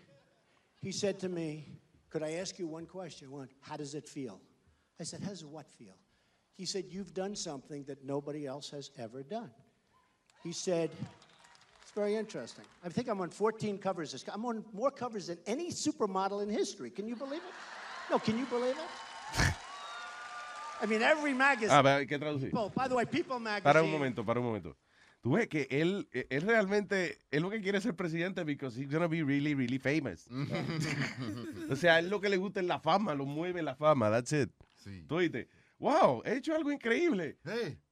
he 0.81 0.93
said 0.93 1.19
to 1.21 1.29
me, 1.29 1.67
could 2.11 2.23
I 2.23 2.35
ask 2.35 2.59
you 2.59 2.67
one 2.67 2.87
question? 2.87 3.31
One, 3.31 3.49
how 3.61 3.77
does 3.77 3.95
it 3.95 4.09
feel? 4.09 4.41
I 5.01 5.05
said, 5.05 5.21
how 5.21 5.31
does 5.31 5.45
what 5.45 5.71
feel? 5.71 5.97
He 6.57 6.65
said, 6.65 6.85
you've 6.89 7.15
done 7.15 7.37
something 7.37 7.85
that 7.85 8.05
nobody 8.05 8.47
else 8.47 8.71
has 8.71 8.91
ever 8.99 9.23
done. 9.23 9.51
He 10.43 10.53
said, 10.53 10.91
it's 11.83 11.93
very 11.93 12.17
interesting. 12.17 12.65
I 12.85 12.89
think 12.89 13.09
I'm 13.09 13.21
on 13.21 13.31
14 13.31 13.79
covers. 13.79 14.25
I'm 14.33 14.45
on 14.45 14.65
more 14.73 14.91
covers 14.91 15.29
than 15.29 15.39
any 15.47 15.71
supermodel 15.71 16.43
in 16.43 16.49
history. 16.49 16.91
Can 16.91 17.07
you 17.07 17.17
believe 17.17 17.41
it? 17.41 18.11
No, 18.11 18.19
can 18.19 18.39
you 18.39 18.47
believe 18.47 18.77
it? 18.77 19.08
I 20.83 20.87
mean, 20.87 21.03
every 21.03 21.35
magazine. 21.35 21.71
Ah, 21.73 21.97
hay 21.97 22.07
que 22.07 22.19
traducir. 22.19 22.51
People, 22.51 22.71
by 22.75 22.89
the 22.89 22.95
way, 22.95 23.07
People 23.07 23.39
magazine. 23.39 23.63
Para 23.65 23.83
un 23.83 23.91
momento, 23.91 24.25
para 24.25 24.41
un 24.41 24.47
momento. 24.47 24.77
Tú 25.21 25.33
ves 25.33 25.49
que 25.49 25.67
él, 25.71 26.09
él 26.13 26.43
realmente, 26.43 27.19
él 27.33 27.43
lo 27.43 27.51
que 27.51 27.61
quiere 27.61 27.79
es 27.79 27.85
ser 27.85 27.95
presidente 27.97 28.45
because 28.45 28.77
he's 28.81 28.89
gonna 28.89 29.09
be 29.09 29.23
really, 29.25 29.53
really 29.53 29.79
famous. 29.79 30.29
o 31.71 31.77
sea, 31.77 31.99
él 31.99 32.09
lo 32.09 32.21
que 32.21 32.29
le 32.29 32.37
gusta 32.37 32.61
es 32.61 32.67
la 32.67 32.79
fama, 32.79 33.15
lo 33.15 33.27
mueve 33.27 33.63
la 33.63 33.75
fama, 33.75 34.11
that's 34.11 34.33
it. 34.33 34.51
Tú 35.09 35.19
dices, 35.19 35.49
wow, 35.81 36.23
he 36.25 36.37
hecho 36.37 36.55
algo 36.55 36.71
increíble. 36.71 37.37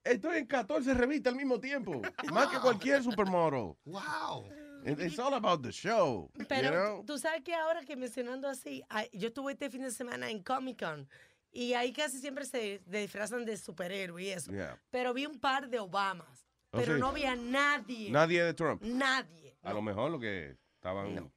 Estoy 0.05 0.38
en 0.38 0.47
14 0.47 0.95
revistas 0.95 1.33
al 1.33 1.37
mismo 1.37 1.59
tiempo, 1.59 2.00
más 2.33 2.47
que 2.49 2.59
cualquier 2.61 3.02
supermodel. 3.02 3.75
Wow. 3.85 4.47
It- 4.85 5.00
It's 5.00 5.19
all 5.19 5.35
about 5.35 5.62
the 5.62 5.73
show. 5.73 6.31
Pero 6.49 6.62
you 6.69 6.71
know? 6.71 7.05
tú 7.05 7.19
sabes 7.19 7.43
que 7.43 7.52
ahora 7.52 7.83
que 7.85 7.97
mencionando 7.97 8.49
así, 8.49 8.85
yo 9.12 9.28
estuve 9.28 9.52
este 9.55 9.69
fin 9.69 9.83
de 9.83 9.90
semana 9.90 10.31
en 10.31 10.45
Comic 10.45 10.78
Con 10.85 11.09
y 11.53 11.73
ahí 11.75 11.93
casi 11.93 12.19
siempre 12.21 12.45
se 12.45 12.81
disfrazan 12.87 13.45
de 13.45 13.57
superhéroe 13.57 14.23
y 14.23 14.31
eso. 14.31 14.50
Yeah. 14.53 14.81
Pero 14.91 15.12
vi 15.15 15.26
un 15.26 15.38
par 15.38 15.69
de 15.69 15.79
Obamas, 15.81 16.47
Oh, 16.73 16.79
pero 16.79 16.95
sí. 16.95 17.00
no 17.00 17.12
vi 17.12 17.25
a 17.25 17.37
nadie. 17.37 18.11
Nadie 18.11 18.43
de 18.43 18.53
Trump. 18.55 18.83
Nadie. 18.83 19.57
A 19.62 19.73
lo 19.73 19.81
mejor 19.83 20.11
lo 20.11 20.19
que 20.19 20.57
estaban. 20.75 21.33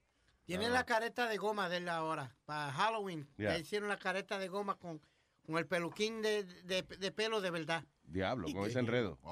Tiene 0.46 0.66
Ah. 0.66 0.70
la 0.70 0.86
careta 0.86 1.28
de 1.28 1.38
goma 1.38 1.70
de 1.70 1.78
él 1.78 1.88
ahora, 1.90 2.36
para 2.46 2.72
Halloween. 2.72 3.28
Le 3.38 3.60
hicieron 3.60 3.88
la 3.90 3.98
careta 3.98 4.38
de 4.40 4.48
goma 4.48 4.76
con, 4.80 5.00
con 5.46 5.58
el 5.58 5.68
peluquín 5.68 6.22
de, 6.22 6.44
de- 6.44 6.82
de 6.82 7.12
pelo 7.12 7.40
de 7.42 7.52
verdad. 7.52 7.84
Diablo, 8.04 8.48
con 8.54 8.66
ese 8.68 8.80
enredo. 8.80 9.20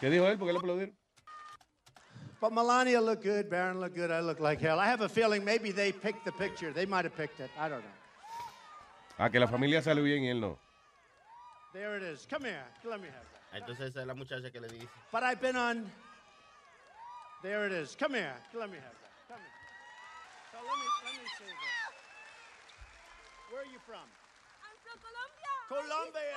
¿Qué 0.00 0.10
dijo 0.10 0.26
él? 0.26 0.38
¿Por 0.38 0.46
qué 0.48 0.52
le 0.52 0.58
aplaudieron? 0.58 0.96
But 2.40 2.52
Melania 2.52 3.00
looked 3.00 3.22
good, 3.22 3.48
Barron 3.48 3.80
looked 3.80 3.96
good, 3.96 4.10
I 4.10 4.20
look 4.20 4.40
like 4.40 4.60
hell. 4.60 4.78
I 4.78 4.86
have 4.86 5.00
a 5.00 5.08
feeling 5.08 5.44
maybe 5.44 5.70
they 5.70 5.90
picked 5.90 6.24
the 6.24 6.32
picture. 6.32 6.72
They 6.72 6.84
might 6.84 7.04
have 7.04 7.16
picked 7.16 7.40
it. 7.40 7.50
I 7.58 7.68
don't 7.68 7.80
know. 7.80 7.96
Ah, 9.18 9.28
que 9.28 9.40
la 9.40 9.46
familia 9.46 9.80
salió 9.80 10.04
bien 10.04 10.22
y 10.22 10.28
él 10.28 10.40
no. 10.40 10.58
There 11.72 11.96
it 11.96 12.02
is. 12.02 12.26
Come 12.28 12.44
here. 12.44 12.64
Let 12.84 13.00
me 13.00 13.08
have 13.08 13.24
that. 13.32 13.62
Entonces 13.62 13.90
esa 13.90 14.00
es 14.00 14.06
la 14.06 14.14
muchacha 14.14 14.50
que 14.52 14.60
le 14.60 14.68
dice. 14.68 14.86
But 15.10 15.22
I've 15.22 15.40
been 15.40 15.56
on. 15.56 15.90
There 17.42 17.66
it 17.66 17.72
is. 17.72 17.96
Come 17.98 18.14
here. 18.14 18.34
Let 18.52 18.70
me 18.70 18.76
have 18.76 18.96
that. 19.00 19.12
Come 19.28 19.38
here. 19.40 19.56
So 20.52 20.58
let 20.58 20.76
me 20.76 20.86
let 21.04 21.14
me 21.14 21.28
say 21.38 21.44
this. 21.46 21.96
Where 23.50 23.62
are 23.62 23.72
you 23.72 23.78
from? 23.86 24.04
I'm 24.60 24.76
from 24.84 24.98
Colombia. 25.00 25.52
Colombia. 25.68 26.36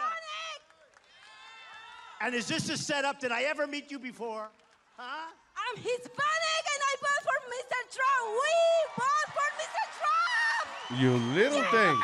And 2.22 2.36
is 2.36 2.48
this 2.48 2.70
a 2.70 2.77
setup? 2.77 3.20
Did 3.20 3.32
I 3.32 3.44
ever 3.44 3.68
meet 3.68 3.91
you 3.91 4.00
before? 4.00 4.50
Huh? 4.98 5.32
I'm 5.59 5.75
Hispanic 5.77 6.63
and 6.73 6.81
I 6.91 6.93
vote 7.03 7.23
for 7.27 7.39
Mr. 7.53 7.79
Trump. 7.95 8.25
We 8.41 8.55
vote 8.97 9.29
for 9.35 9.49
Mr. 9.59 9.83
Trump. 9.99 10.65
You 11.01 11.11
little 11.35 11.63
thing. 11.75 11.95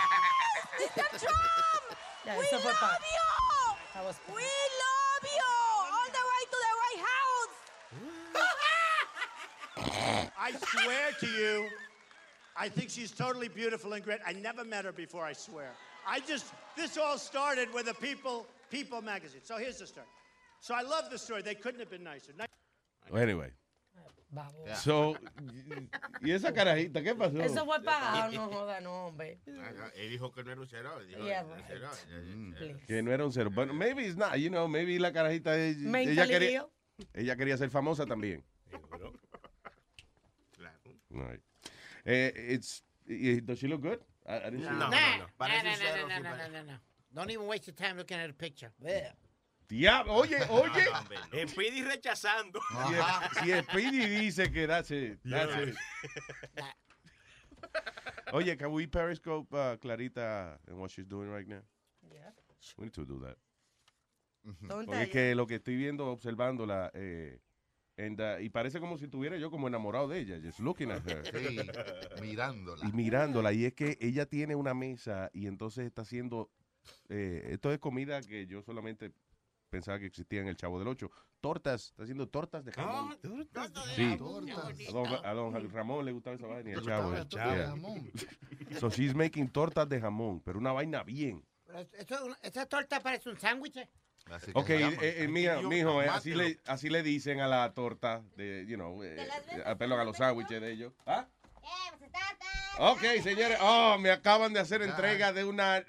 Mr. 0.82 1.06
Trump. 1.24 1.86
Ya, 2.26 2.32
we 2.38 2.44
eso 2.46 2.58
fue 2.60 2.74
pa- 2.74 2.88
love 2.88 3.06
you. 3.16 4.34
We 4.36 4.50
love 4.84 5.24
you. 5.24 5.54
All 5.96 6.10
the 6.18 6.24
way 6.32 6.42
to 6.52 6.58
the 6.66 6.74
White 6.82 7.04
House. 7.12 7.54
I 10.38 10.52
swear 10.52 11.06
to 11.20 11.28
you, 11.28 11.68
I 12.58 12.70
think 12.70 12.90
she's 12.90 13.12
totally 13.12 13.48
beautiful 13.48 13.94
and 13.94 14.04
great. 14.04 14.20
I 14.26 14.34
never 14.34 14.64
met 14.64 14.86
her 14.86 14.92
before, 14.92 15.24
I 15.24 15.34
swear. 15.34 15.72
I 16.08 16.20
just, 16.20 16.54
this 16.76 16.98
all 16.98 17.18
started 17.18 17.74
with 17.74 17.88
a 17.88 17.94
People, 17.94 18.46
People 18.70 19.02
magazine. 19.02 19.42
So 19.44 19.58
here's 19.58 19.80
the 19.80 19.88
story. 19.88 20.06
So 20.60 20.74
I 20.76 20.82
love 20.82 21.10
the 21.10 21.18
story. 21.18 21.42
They 21.42 21.56
couldn't 21.56 21.80
have 21.80 21.90
been 21.90 22.04
nicer. 22.04 22.32
Anyway. 23.14 23.52
So, 24.84 25.16
¿y 26.22 26.32
esa 26.32 26.52
carajita 26.54 27.02
qué 27.02 27.16
pasó? 27.16 27.40
Eso 27.42 27.66
fue 27.66 27.82
pagado, 27.82 28.32
no 28.34 28.48
joda, 28.50 28.82
no, 28.82 29.08
hombre. 29.08 29.40
Ah, 29.48 29.90
Él 29.96 30.10
dijo 30.10 30.30
que 30.34 30.44
no 30.44 30.52
era 30.52 30.60
un 30.60 30.68
cero. 30.68 31.00
Dijo, 31.06 31.26
Yeah, 31.26 31.46
"Un 31.46 31.56
right. 31.56 31.66
cero". 31.68 31.90
Que 32.88 33.02
no 33.02 33.14
era 33.14 33.24
un 33.26 33.32
cero. 33.32 33.50
But 33.50 33.72
maybe 33.72 34.06
it's 34.06 34.18
not, 34.18 34.36
you 34.36 34.50
know, 34.50 34.68
maybe 34.68 35.00
la 35.00 35.14
carajita 35.14 35.56
ella, 35.58 36.28
quería 36.28 36.68
ella 37.14 37.36
quería 37.38 37.58
ser 37.58 37.70
famosa 37.70 38.06
también. 38.06 38.44
Right. 41.10 41.40
Eh, 42.04 42.34
it's 42.36 42.84
does 43.46 43.60
she 43.60 43.68
look 43.70 43.82
good? 43.82 44.00
I, 44.28 44.36
I 44.36 44.50
didn't 44.50 44.64
see 44.64 44.70
No, 44.70 44.88
it. 44.88 44.92
no, 44.92 44.98
no, 45.00 45.18
no. 45.18 45.26
No, 45.40 45.48
no, 45.48 45.64
no, 45.64 46.08
no, 46.08 46.20
no, 46.20 46.36
no, 46.36 46.48
no, 46.50 46.64
no. 46.64 46.80
Don't 47.14 47.30
even 47.32 47.48
Diablo, 49.68 50.14
oye, 50.14 50.38
oye. 50.50 51.48
Speedy 51.48 51.84
rechazando. 51.84 52.60
Si, 53.40 53.46
si 53.52 53.62
Speedy 53.64 54.06
dice 54.20 54.52
que 54.52 54.68
that's 54.68 54.92
it, 54.92 55.20
that's 55.24 55.52
Yeah. 55.56 55.70
it. 55.70 55.76
Oye, 58.34 58.56
can 58.58 58.72
we 58.72 58.88
periscope 58.88 59.48
uh, 59.54 59.78
Clarita 59.78 60.58
and 60.68 60.78
what 60.78 60.90
she's 60.92 61.06
doing 61.06 61.30
right 61.30 61.48
now? 61.48 61.62
Yeah. 62.12 62.32
We 62.78 62.86
need 62.86 62.94
to 62.94 63.06
do 63.06 63.20
that. 63.22 63.38
¿Dónde 64.62 64.86
Porque 64.86 65.02
es 65.04 65.10
que 65.10 65.36
lo 65.36 65.48
que 65.48 65.56
estoy 65.56 65.76
viendo, 65.76 66.08
observándola, 66.08 66.92
eh, 66.94 67.40
and, 67.98 68.20
uh, 68.22 68.40
y 68.40 68.50
parece 68.50 68.80
como 68.80 68.98
si 68.98 69.06
estuviera 69.06 69.38
yo 69.38 69.50
como 69.50 69.68
enamorado 69.68 70.08
de 70.08 70.20
ella, 70.20 70.40
just 70.44 70.60
looking 70.60 70.92
at 70.92 71.02
her. 71.10 71.24
Sí, 71.26 71.60
mirándola. 72.22 72.88
Y 72.88 72.92
mirándola, 72.92 73.54
y 73.54 73.66
es 73.66 73.74
que 73.74 73.98
ella 74.02 74.26
tiene 74.28 74.56
una 74.56 74.74
mesa 74.74 75.30
y 75.34 75.48
entonces 75.48 75.86
está 75.88 76.04
haciendo, 76.04 76.52
eh, 77.10 77.48
esto 77.52 77.72
es 77.72 77.80
comida 77.80 78.22
que 78.22 78.46
yo 78.46 78.62
solamente 78.62 79.12
pensaba 79.76 80.00
que 80.00 80.06
existía 80.06 80.40
en 80.40 80.48
el 80.48 80.56
Chavo 80.56 80.80
del 80.80 80.88
Ocho, 80.88 81.12
tortas, 81.42 81.88
está 81.88 82.04
haciendo 82.04 82.30
tortas 82.30 82.64
de 82.64 82.72
jamón. 82.72 83.18
Sí, 83.96 84.14
a 84.14 84.18
don, 84.18 84.50
a 85.26 85.34
don 85.34 85.70
Ramón 85.72 86.06
le 86.06 86.14
gustaba 86.14 86.38
esa 86.38 86.48
vaina 86.48 86.70
y 86.70 86.74
al 86.74 86.80
Le 86.80 86.86
Chavo. 86.86 87.14
eh. 87.14 87.26
torta 87.26 87.50
de 87.52 87.56
Yeah. 87.58 87.68
jamón. 87.68 88.12
So 88.80 88.90
she's 88.90 89.14
making 89.14 89.50
tortas 89.50 89.88
de 89.90 90.00
jamón, 90.00 90.40
pero 90.40 90.58
una 90.60 90.72
vaina 90.72 91.04
bien. 91.04 91.44
Pero 91.66 91.80
esto 91.80 92.16
es 92.16 92.22
una- 92.22 92.38
Esta 92.42 92.66
torta 92.68 93.02
parece 93.02 93.30
un 93.30 93.38
sándwich. 93.38 93.76
eh. 93.78 93.90
Ok, 94.54 94.70
eh, 94.70 94.98
eh, 95.24 95.28
mija, 95.28 95.62
Yo, 95.62 95.70
mijo, 95.70 96.02
eh, 96.02 96.08
así, 96.10 96.34
le, 96.34 96.58
así 96.66 96.90
le 96.90 97.04
dicen 97.04 97.42
a 97.42 97.48
la 97.48 97.74
torta, 97.74 98.24
de, 98.38 98.66
you 98.68 98.76
know, 98.76 99.04
eh, 99.04 99.18
a, 99.66 99.76
perdón, 99.76 100.00
a 100.00 100.04
los 100.06 100.18
sándwiches 100.18 100.62
de 100.62 100.72
ellos. 100.72 100.94
¿Ah? 101.06 101.28
Ok, 102.80 103.02
señores, 103.24 103.58
oh, 103.62 103.98
me 104.00 104.10
acaban 104.10 104.52
de 104.54 104.60
hacer 104.62 104.82
entrega 104.82 105.32
de 105.34 105.44
una 105.44 105.84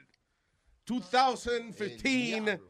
2015 0.86 2.60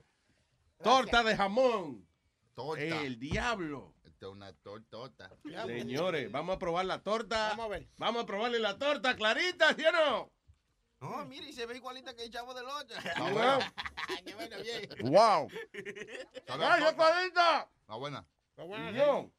torta 0.83 1.23
de 1.23 1.37
jamón. 1.37 2.07
Torta. 2.55 3.03
El 3.03 3.19
diablo. 3.19 3.95
Esta 4.05 4.27
es 4.27 4.33
una 4.33 4.53
tortota. 4.55 5.31
Señores, 5.67 6.33
vamos 6.33 6.57
a 6.57 6.59
probar 6.59 6.87
la 6.87 7.03
torta. 7.03 7.51
Vamos 7.51 7.67
a 7.67 7.69
ver. 7.69 7.89
Vamos 7.99 8.23
a 8.23 8.27
probarle 8.27 8.59
la 8.59 8.79
torta, 8.79 9.15
Clarita, 9.15 9.75
¿sí 9.75 9.85
o 9.85 9.93
no? 9.93 10.33
No, 11.01 11.27
mire, 11.27 11.51
y 11.51 11.53
se 11.53 11.67
ve 11.67 11.77
igualita 11.77 12.15
que 12.15 12.25
el 12.25 12.31
chavo 12.31 12.55
del 12.55 12.65
ocho. 12.67 12.95
bueno. 13.19 13.59
Qué 14.25 14.35
bueno, 14.35 14.57
bien. 14.63 14.89
Wow. 15.13 15.49
Está 15.73 16.57
buena. 17.97 18.27
Está 18.51 18.63
buena, 18.65 18.91
Yo. 18.93 19.31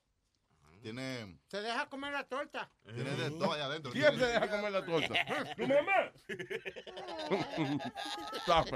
Tiene, 0.82 1.40
Se 1.48 1.60
deja 1.62 1.90
comer 1.90 2.14
la 2.14 2.24
torta. 2.24 2.70
tiene 2.86 3.10
de 3.16 3.32
todo 3.32 3.52
allá 3.52 3.66
adentro. 3.66 3.92
¿Quién 3.92 4.18
se 4.18 4.26
deja 4.28 4.48
comer 4.48 4.72
la 4.72 4.86
torta? 4.86 5.16
¿Tu 5.58 5.68
mamá? 5.68 6.12
Stop 8.34 8.68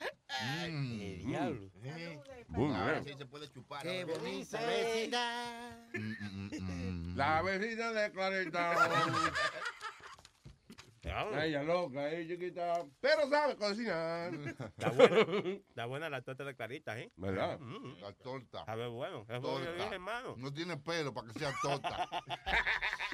it. 0.00 0.16
Mm. 0.68 1.26
Diablo. 1.26 1.70
Ahora 2.54 3.02
sí 3.04 3.14
se 3.16 3.26
puede 3.26 3.48
chupar. 3.50 3.82
Qué 3.82 4.04
bonita 4.04 4.58
vecindad. 4.66 5.70
Mm, 5.94 5.98
mm, 5.98 6.50
mm, 6.50 7.12
mm. 7.12 7.16
La 7.16 7.42
vecina 7.42 7.92
de 7.92 8.10
Clarita. 8.12 8.74
Ella 11.02 11.62
loca, 11.62 12.10
ella 12.10 12.28
chiquita. 12.34 12.84
Pero 13.00 13.28
sabe 13.30 13.56
cocinar. 13.56 14.34
Está 14.76 14.90
buena, 14.90 15.16
está 15.68 15.86
buena 15.86 16.10
la 16.10 16.20
torta 16.22 16.44
de 16.44 16.54
Clarita, 16.54 16.98
¿eh? 16.98 17.10
¿Verdad? 17.16 17.58
Mm. 17.58 18.00
La 18.00 18.12
torta. 18.12 18.64
A 18.64 18.74
ver, 18.74 18.90
bueno. 18.90 19.24
Dije, 19.26 19.40
Torta. 19.40 19.94
hermano. 19.94 20.34
No 20.36 20.52
tiene 20.52 20.76
pelo 20.76 21.14
para 21.14 21.32
que 21.32 21.38
sea 21.38 21.52
torta. 21.62 22.06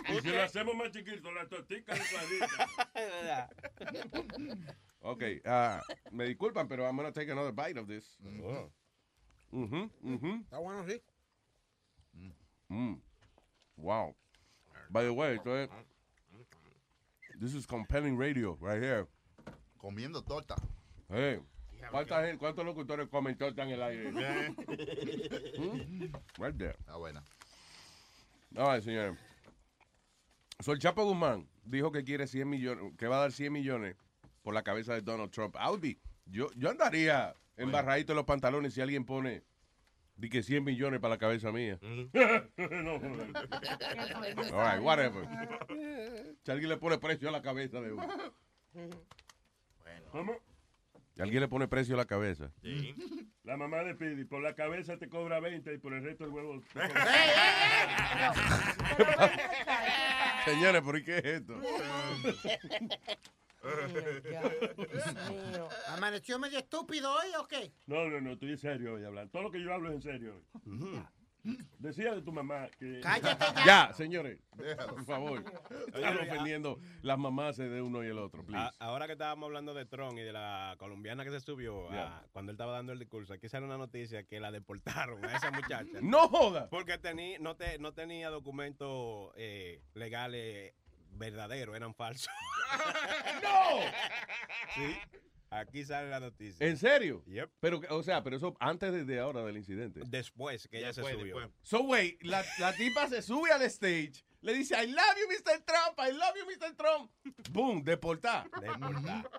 Y 0.09 0.21
si 0.21 0.29
lo 0.29 0.43
hacemos 0.43 0.75
más 0.77 0.91
chiquito, 0.93 1.33
la 1.33 1.49
tortica 1.49 1.95
de 1.95 2.01
clarita. 2.01 3.49
Ok, 5.01 5.23
ah, 5.47 5.81
me 6.13 6.27
disculpan, 6.27 6.69
pero 6.69 6.85
I'm 6.85 6.97
gonna 6.97 7.13
take 7.13 7.31
another 7.33 7.51
bite 7.53 7.79
of 7.81 7.89
this. 7.89 8.17
Mhm, 9.51 9.91
mhm. 10.03 10.41
Está 10.43 10.59
bueno, 10.59 10.85
sí. 10.87 11.03
Mm. 12.69 12.97
Wow. 13.77 14.15
By 14.91 15.05
the 15.05 15.11
way, 15.11 15.37
esto 15.37 15.57
es- 15.57 15.71
this 17.39 17.55
is 17.55 17.67
compelling 17.67 18.17
radio 18.19 18.57
right 18.61 18.83
here. 18.83 19.07
Comiendo 19.79 20.23
torta. 20.23 20.57
Hey, 21.09 21.41
¿cuánta 21.91 22.23
gente- 22.25 22.39
¿Cuántos 22.39 22.65
locutores 22.65 23.09
comen 23.09 23.37
torta 23.37 23.63
en 23.63 23.71
el 23.71 23.83
aire? 23.83 24.11
Mm, 25.59 26.13
Right 26.39 26.57
there. 26.59 26.77
Está 26.81 26.97
buena. 26.97 27.23
All 28.57 28.73
right, 28.75 28.83
señores. 28.83 29.19
So, 30.61 30.73
el 30.73 30.79
Chapo 30.79 31.05
Guzmán 31.05 31.49
dijo 31.65 31.93
que 31.93 32.03
quiere 32.05 32.27
100 32.27 32.49
millones, 32.49 32.93
que 32.99 33.07
va 33.07 33.17
a 33.17 33.21
dar 33.21 33.33
100 33.33 33.53
millones 33.53 33.97
por 34.43 34.55
la 34.55 34.63
cabeza 34.63 34.95
de 34.95 35.03
Donald 35.03 35.31
Trump. 35.31 35.55
Audi, 35.59 35.99
yo, 36.27 36.49
yo 36.57 36.71
andaría 36.71 37.35
embarradito 37.57 38.13
en 38.13 38.17
los 38.17 38.25
pantalones 38.25 38.75
si 38.75 38.81
alguien 38.81 39.05
pone 39.05 39.43
di 40.17 40.29
que 40.31 40.43
100 40.43 40.65
millones 40.65 40.99
para 41.01 41.15
la 41.15 41.19
cabeza 41.19 41.53
mía. 41.53 41.79
no, 41.83 42.99
joder. 42.99 43.31
All 44.53 44.65
right, 44.65 44.81
whatever. 44.83 45.29
Si 46.43 46.51
alguien 46.51 46.71
le 46.71 46.77
pone 46.79 46.99
precio 46.99 47.29
a 47.29 47.33
la 47.33 47.43
cabeza 47.43 47.81
de 47.81 47.93
uno. 47.93 48.09
¿Cómo? 50.11 50.35
Si 51.15 51.23
alguien 51.23 51.41
le 51.41 51.49
pone 51.49 51.69
precio 51.69 51.95
a 51.95 51.99
la 51.99 52.07
cabeza. 52.07 52.51
La 53.45 53.57
mamá 53.57 53.85
de 53.85 53.95
Pidi, 53.95 54.25
por 54.25 54.43
la 54.43 54.55
cabeza 54.55 54.99
te 54.99 55.09
cobra 55.09 55.39
20 55.39 55.75
y 55.75 55.79
por 55.79 55.93
el 55.93 56.03
resto 56.03 56.25
del 56.25 56.33
huevo. 56.33 56.61
Señores, 60.45 60.83
¿por 60.83 61.01
qué 61.05 61.19
es 61.19 61.25
esto? 61.25 61.55
¿Amaneció 65.89 66.39
medio 66.39 66.59
estúpido 66.59 67.13
hoy 67.13 67.29
o 67.41 67.47
qué? 67.47 67.73
No, 67.87 68.09
no, 68.09 68.21
no, 68.21 68.33
estoy 68.33 68.51
en 68.51 68.59
serio 68.59 68.95
hoy 68.95 69.05
hablando. 69.05 69.31
Todo 69.31 69.43
lo 69.45 69.51
que 69.51 69.63
yo 69.63 69.73
hablo 69.73 69.89
es 69.91 69.95
en 69.97 70.03
serio 70.03 70.35
hoy. 70.65 71.01
Decía 71.79 72.13
de 72.13 72.23
tu 72.23 72.33
mamá 72.33 72.69
que... 72.77 72.99
Cállate 73.01 73.45
Ya, 73.65 73.93
señores, 73.95 74.41
por 74.89 75.05
favor. 75.05 75.45
Están 75.95 76.19
ofendiendo 76.19 76.81
las 77.03 77.17
mamás 77.19 77.57
de 77.57 77.81
uno 77.81 78.03
y 78.03 78.09
el 78.09 78.19
otro, 78.19 78.45
please. 78.45 78.65
A- 78.65 78.75
ahora 78.85 79.07
que 79.07 79.13
estábamos 79.13 79.47
hablando 79.47 79.73
de 79.73 79.87
Trump 79.87 80.19
y 80.19 80.23
de 80.23 80.33
la 80.33 80.75
colombiana 80.77 81.23
que 81.23 81.31
se 81.31 81.39
subió 81.39 81.89
Yeah. 81.91 82.19
a- 82.19 82.27
cuando 82.33 82.51
él 82.51 82.55
estaba 82.57 82.73
dando 82.73 82.93
el 82.93 82.99
discurso, 82.99 83.33
aquí 83.33 83.49
sale 83.49 83.65
una 83.65 83.79
noticia 83.79 84.25
que 84.25 84.41
la 84.41 84.51
deportaron 84.51 85.25
a 85.25 85.37
esa 85.37 85.53
muchacha. 85.53 85.85
¡No 86.03 86.27
joda! 86.29 86.69
Porque 86.69 87.01
tení- 87.01 87.39
no, 87.39 87.55
te- 87.55 87.79
no 87.79 87.95
tenía 87.95 88.29
documentos 88.31 89.31
eh, 89.37 89.83
legales 89.95 90.75
verdaderos, 91.19 91.75
eran 91.77 91.95
falsos. 91.95 92.29
¡No! 93.43 93.81
Sí, 94.75 94.97
aquí 95.51 95.85
sale 95.85 96.09
la 96.11 96.21
noticia. 96.21 96.67
¿En 96.67 96.77
serio? 96.77 97.23
Yep. 97.27 97.51
Pero, 97.61 97.81
o 97.91 98.03
sea, 98.03 98.23
pero 98.23 98.37
eso 98.37 98.57
antes 98.61 98.93
de, 98.93 99.05
de 99.05 99.21
ahora 99.21 99.43
del 99.45 99.57
incidente. 99.57 100.01
Después 100.07 100.69
que 100.69 100.79
ella 100.79 100.93
se 100.93 101.03
subió. 101.03 101.17
después. 101.25 101.49
So, 101.63 101.81
wait, 101.83 102.23
la, 102.23 102.45
la 102.59 102.73
tipa 102.75 103.09
se 103.09 103.23
sube 103.23 103.51
al 103.53 103.63
stage, 103.63 104.25
le 104.41 104.53
dice, 104.55 104.75
I 104.83 104.87
love 104.89 105.17
you, 105.21 105.29
Mr. 105.29 105.63
Trump, 105.65 105.99
I 105.99 106.13
love 106.13 106.35
you, 106.37 106.47
Mr. 106.47 106.75
Trump. 106.77 107.11
Boom, 107.51 107.83
deportada. 107.83 108.47
Deportada. 108.61 109.31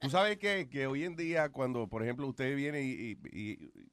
Tú 0.00 0.10
sabes 0.10 0.38
que, 0.38 0.68
que 0.68 0.86
hoy 0.86 1.04
en 1.04 1.16
día, 1.16 1.50
cuando, 1.50 1.86
por 1.88 2.02
ejemplo, 2.02 2.26
usted 2.26 2.54
viene 2.56 2.82
y, 2.82 3.18
y- 3.32 3.38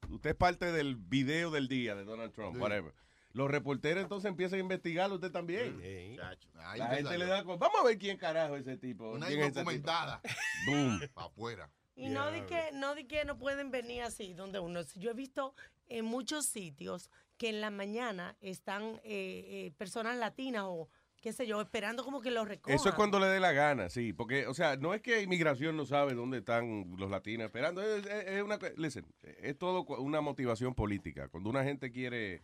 y 0.09 0.13
usted 0.13 0.31
es 0.31 0.35
parte 0.35 0.71
del 0.71 0.95
video 0.95 1.51
del 1.51 1.67
día 1.67 1.95
de 1.95 2.05
Donald 2.05 2.33
Trump, 2.33 2.55
Sí. 2.55 2.61
whatever. 2.61 2.93
Los 3.33 3.49
reporteros 3.51 4.01
entonces 4.03 4.29
empiezan 4.29 4.57
a 4.57 4.61
investigarlo 4.61 5.15
usted 5.15 5.31
también. 5.31 5.79
Sí. 5.81 6.17
Ahí 6.55 6.79
La 6.79 6.87
gente 6.87 7.17
le 7.17 7.25
da 7.25 7.43
con, 7.43 7.59
vamos 7.59 7.79
a 7.81 7.83
ver 7.85 7.97
quién 7.97 8.17
carajo 8.17 8.55
es 8.55 8.61
ese 8.67 8.77
tipo. 8.77 9.11
Una 9.11 9.27
quién 9.27 9.39
es 9.41 9.47
ese 9.47 9.59
tipo". 9.59 9.71
indocumentada. 9.71 10.21
Boom. 10.67 10.99
Para 11.13 11.27
afuera. 11.27 11.69
Y 11.95 12.09
no 12.09 12.31
di 12.31 12.41
que 12.41 12.69
no 12.73 12.93
di 12.95 13.05
que 13.05 13.25
no 13.25 13.37
pueden 13.37 13.71
venir 13.71 14.03
así 14.03 14.33
donde 14.33 14.59
uno. 14.59 14.81
Yo 14.95 15.11
he 15.11 15.13
visto 15.13 15.53
en 15.87 16.05
muchos 16.05 16.45
sitios 16.45 17.09
que 17.37 17.49
en 17.49 17.61
la 17.61 17.69
mañana 17.69 18.35
están 18.41 18.83
eh, 19.03 19.45
eh, 19.67 19.73
personas 19.77 20.17
latinas 20.17 20.63
o 20.65 20.89
qué 21.21 21.33
sé 21.33 21.45
yo, 21.47 21.59
esperando 21.61 22.03
como 22.03 22.21
que 22.21 22.29
los 22.31 22.47
recojan. 22.47 22.75
Eso 22.75 22.89
es 22.89 22.95
cuando 22.95 23.19
le 23.19 23.25
dé 23.27 23.39
la 23.39 23.51
gana, 23.51 23.89
sí. 23.89 24.13
Porque, 24.13 24.45
o 24.47 24.53
sea, 24.53 24.75
no 24.77 24.93
es 24.93 25.01
que 25.01 25.21
inmigración 25.23 25.75
no 25.75 25.85
sabe 25.85 26.13
dónde 26.13 26.37
están 26.37 26.95
los 26.97 27.09
latinos 27.09 27.45
esperando. 27.45 27.81
Es, 27.81 28.05
es- 28.05 28.27
es 28.27 28.43
una, 28.43 28.59
listen, 28.77 29.05
es 29.23 29.57
todo 29.57 29.81
una 29.99 30.21
motivación 30.21 30.73
política. 30.75 31.27
Cuando 31.29 31.49
una 31.49 31.63
gente 31.63 31.91
quiere, 31.91 32.43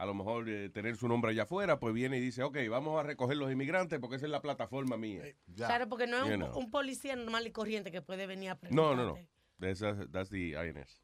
a 0.00 0.06
lo 0.06 0.14
mejor, 0.14 0.48
eh, 0.48 0.70
tener 0.70 0.96
su 0.96 1.06
nombre 1.08 1.30
allá 1.32 1.42
afuera, 1.42 1.78
pues 1.78 1.92
viene 1.92 2.16
y 2.16 2.20
dice, 2.20 2.42
ok, 2.42 2.56
vamos 2.70 2.98
a 2.98 3.02
recoger 3.02 3.36
los 3.36 3.52
inmigrantes 3.52 3.98
porque 4.00 4.16
esa 4.16 4.24
es 4.24 4.32
la 4.32 4.40
plataforma 4.40 4.96
mía. 4.96 5.22
Claro, 5.54 5.88
porque 5.90 6.06
no 6.06 6.16
es 6.22 6.26
You 6.28 6.34
un, 6.34 6.40
know. 6.40 6.58
un 6.58 6.70
policía 6.70 7.14
normal 7.16 7.46
y 7.46 7.50
corriente 7.52 7.92
que 7.92 8.00
puede 8.00 8.26
venir 8.26 8.50
a 8.50 8.58
No, 8.70 8.94
no, 8.94 9.14
preguntarte. 9.14 9.28
no. 9.58 9.66
Esa- 9.68 10.06
that's 10.10 10.30
the 10.30 10.52
INS. 10.56 11.02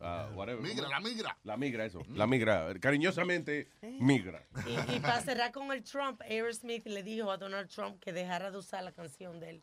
Ah, 0.00 0.30
whatever. 0.34 0.62
Migra, 0.62 0.88
la 0.88 1.00
migra. 1.00 1.38
La 1.44 1.56
migra, 1.58 1.84
eso. 1.84 2.02
La 2.14 2.26
migra. 2.26 2.72
Cariñosamente, 2.80 3.68
migra. 3.82 4.42
Y, 4.66 4.96
y 4.96 5.00
para 5.00 5.20
cerrar 5.20 5.52
con 5.52 5.70
el 5.72 5.82
Trump, 5.82 6.20
Aerosmith 6.22 6.86
le 6.86 7.02
dijo 7.02 7.30
a 7.30 7.36
Donald 7.36 7.68
Trump 7.68 8.00
que 8.00 8.12
dejara 8.12 8.50
de 8.50 8.56
usar 8.58 8.82
la 8.84 8.92
canción 8.92 9.38
de 9.40 9.50
él, 9.50 9.62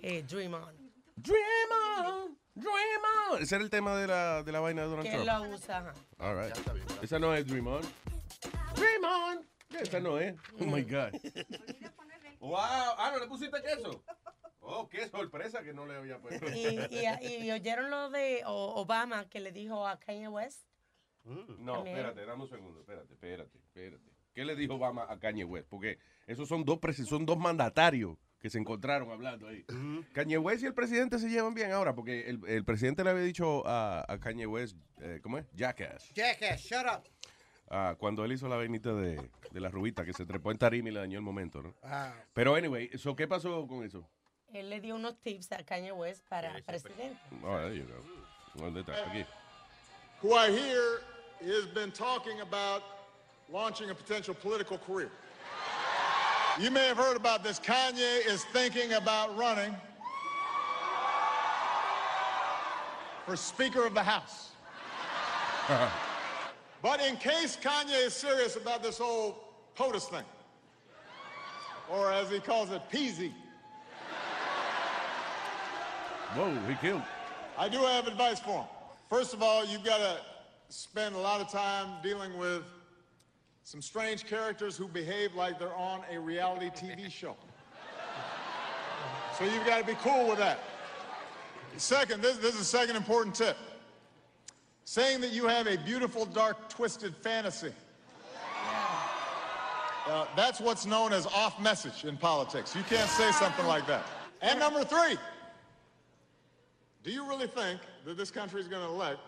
eh, 0.00 0.22
Dream 0.22 0.54
On. 0.54 0.87
Dream 1.22 1.70
on, 2.06 2.38
dream 2.54 3.02
on. 3.32 3.42
Ese 3.42 3.54
era 3.56 3.64
el 3.64 3.70
tema 3.70 3.96
de 3.96 4.06
la, 4.06 4.42
de 4.42 4.52
la 4.52 4.60
vaina 4.60 4.82
de 4.82 4.88
Donald 4.88 5.08
Que 5.08 5.14
Trump. 5.16 5.26
lo 5.48 5.54
usa. 5.54 5.78
ajá. 5.78 5.94
All 6.18 6.36
right. 6.36 6.56
Esa 7.02 7.18
no 7.18 7.34
es 7.34 7.46
Dream 7.46 7.66
On. 7.66 7.82
Dream 8.74 9.04
On. 9.04 9.46
Esa 9.80 10.00
no 10.00 10.18
es. 10.18 10.34
Oh 10.60 10.64
my 10.64 10.82
God. 10.82 11.12
Wow. 12.40 12.54
Ah, 12.58 13.10
¿no 13.12 13.18
le 13.20 13.26
pusiste 13.26 13.60
queso? 13.62 14.02
Oh, 14.60 14.88
qué 14.88 15.08
sorpresa 15.08 15.62
que 15.62 15.72
no 15.72 15.86
le 15.86 15.96
había 15.96 16.18
puesto. 16.20 16.46
Y, 16.50 16.78
y- 16.90 17.46
y 17.46 17.50
oyeron 17.50 17.90
lo 17.90 18.10
de 18.10 18.42
O- 18.46 18.74
Obama 18.80 19.28
que 19.28 19.40
le 19.40 19.50
dijo 19.50 19.86
a 19.86 19.98
Kanye 19.98 20.28
West. 20.28 20.64
No, 21.24 21.74
También. 21.74 21.96
espérate, 21.96 22.24
dame 22.26 22.42
un 22.42 22.48
segundo. 22.48 22.80
Espérate, 22.80 23.12
espérate, 23.12 23.58
espérate. 23.58 24.12
¿Qué 24.34 24.44
le 24.44 24.54
dijo 24.56 24.74
Obama 24.74 25.06
a 25.08 25.18
Kanye 25.18 25.44
West? 25.44 25.68
Porque 25.68 25.98
esos 26.26 26.48
son 26.48 26.64
dos, 26.64 26.78
presi- 26.78 27.06
son 27.06 27.26
dos 27.26 27.38
mandatarios 27.38 28.16
que 28.40 28.50
se 28.50 28.58
encontraron 28.58 29.10
hablando 29.10 29.48
ahí. 29.48 29.64
Kanye 30.12 30.38
West 30.38 30.62
y 30.62 30.66
el 30.66 30.74
presidente 30.74 31.18
se 31.18 31.28
llevan 31.28 31.54
bien 31.54 31.72
ahora, 31.72 31.94
porque 31.94 32.28
el, 32.28 32.40
el 32.46 32.64
presidente 32.64 33.02
le 33.04 33.10
había 33.10 33.24
dicho 33.24 33.66
a, 33.66 34.04
a 34.06 34.18
Kanye 34.20 34.46
West, 34.46 34.76
eh, 35.00 35.20
¿cómo 35.22 35.38
es? 35.38 35.46
Jackass. 35.54 36.12
Jackass, 36.14 36.60
shut 36.60 36.86
up. 36.86 37.02
Ah, 37.70 37.96
cuando 37.98 38.24
él 38.24 38.32
hizo 38.32 38.48
la 38.48 38.56
vainita 38.56 38.94
de, 38.94 39.30
de 39.50 39.60
la 39.60 39.68
rubita 39.68 40.04
que 40.04 40.12
se 40.12 40.24
trepó 40.24 40.50
en 40.50 40.58
tarima 40.58 40.88
y 40.88 40.92
le 40.92 41.00
dañó 41.00 41.18
el 41.18 41.24
momento, 41.24 41.62
¿no? 41.62 41.74
Ah. 41.82 42.14
Pero 42.32 42.54
anyway, 42.54 42.90
so, 42.96 43.14
¿qué 43.14 43.28
pasó 43.28 43.66
con 43.66 43.84
eso? 43.84 44.08
Él 44.52 44.70
le 44.70 44.80
dio 44.80 44.94
unos 44.96 45.20
tips 45.20 45.52
a 45.52 45.62
Kanye 45.62 45.92
West 45.92 46.26
para 46.28 46.54
presidente. 46.64 47.18
Oh, 47.42 47.58
there 47.58 47.76
you 47.76 47.84
go. 47.84 48.02
¿Dónde 48.54 48.80
está? 48.80 48.94
Aquí. 49.10 49.26
who 50.22 50.34
I 50.34 50.50
hear 50.50 51.02
has 51.42 51.66
been 51.74 51.92
talking 51.92 52.40
about 52.40 52.82
launching 53.52 53.90
a 53.90 53.94
potential 53.94 54.34
political 54.34 54.78
career. 54.78 55.10
You 56.60 56.72
may 56.72 56.86
have 56.88 56.96
heard 56.96 57.16
about 57.16 57.44
this. 57.44 57.60
Kanye 57.60 58.26
is 58.26 58.44
thinking 58.46 58.94
about 58.94 59.36
running 59.36 59.74
for 63.24 63.36
Speaker 63.36 63.86
of 63.86 63.94
the 63.94 64.02
House. 64.02 64.50
But 66.80 67.00
in 67.00 67.16
case 67.16 67.58
Kanye 67.60 68.06
is 68.06 68.14
serious 68.14 68.54
about 68.54 68.84
this 68.84 68.98
whole 68.98 69.36
POTUS 69.76 70.04
thing, 70.04 70.22
or 71.90 72.12
as 72.12 72.30
he 72.30 72.38
calls 72.38 72.70
it, 72.70 72.80
PZ, 72.92 73.32
Whoa, 76.34 76.54
he 76.68 76.74
killed. 76.76 77.02
I 77.56 77.68
do 77.68 77.78
have 77.78 78.06
advice 78.06 78.38
for 78.38 78.60
him. 78.60 78.66
First 79.08 79.32
of 79.34 79.42
all, 79.42 79.64
you've 79.64 79.82
got 79.82 79.98
to 79.98 80.18
spend 80.68 81.14
a 81.14 81.18
lot 81.18 81.40
of 81.40 81.50
time 81.50 81.88
dealing 82.02 82.36
with 82.38 82.62
some 83.68 83.82
strange 83.82 84.24
characters 84.24 84.78
who 84.78 84.88
behave 84.88 85.34
like 85.34 85.58
they're 85.58 85.76
on 85.76 86.00
a 86.10 86.18
reality 86.18 86.70
TV 86.74 87.12
show. 87.12 87.36
So 89.36 89.44
you've 89.44 89.66
got 89.66 89.78
to 89.78 89.84
be 89.84 89.92
cool 90.00 90.26
with 90.26 90.38
that. 90.38 90.60
Second, 91.76 92.22
this, 92.22 92.38
this 92.38 92.54
is 92.54 92.60
the 92.60 92.64
second 92.64 92.96
important 92.96 93.34
tip. 93.34 93.58
Saying 94.86 95.20
that 95.20 95.32
you 95.32 95.46
have 95.48 95.66
a 95.66 95.76
beautiful, 95.76 96.24
dark, 96.24 96.70
twisted 96.70 97.14
fantasy. 97.14 97.74
Uh, 100.06 100.24
that's 100.34 100.62
what's 100.62 100.86
known 100.86 101.12
as 101.12 101.26
off 101.26 101.60
message 101.60 102.06
in 102.06 102.16
politics. 102.16 102.74
You 102.74 102.82
can't 102.84 103.10
say 103.10 103.30
something 103.32 103.66
like 103.66 103.86
that. 103.86 104.02
And 104.40 104.58
number 104.58 104.82
three, 104.82 105.18
do 107.04 107.10
you 107.10 107.28
really 107.28 107.48
think 107.48 107.82
that 108.06 108.16
this 108.16 108.30
country 108.30 108.62
is 108.62 108.66
going 108.66 108.80
to 108.80 108.88
elect 108.88 109.20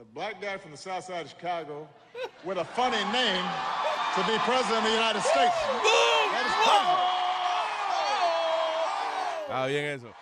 a 0.00 0.04
black 0.04 0.40
guy 0.40 0.56
from 0.58 0.70
the 0.72 0.76
south 0.76 1.04
side 1.04 1.22
of 1.24 1.30
Chicago 1.30 1.88
with 2.44 2.58
a 2.58 2.64
funny 2.64 3.02
name 3.12 3.44
to 4.14 4.22
be 4.26 4.36
president 4.44 4.78
of 4.78 4.84
the 4.84 4.90
United 4.92 5.22
States? 5.22 5.56
That 6.32 6.44
is 6.46 6.54
crazy. 6.64 6.96
Ah, 9.54 9.66
bien 9.66 9.84
eso. 9.84 10.12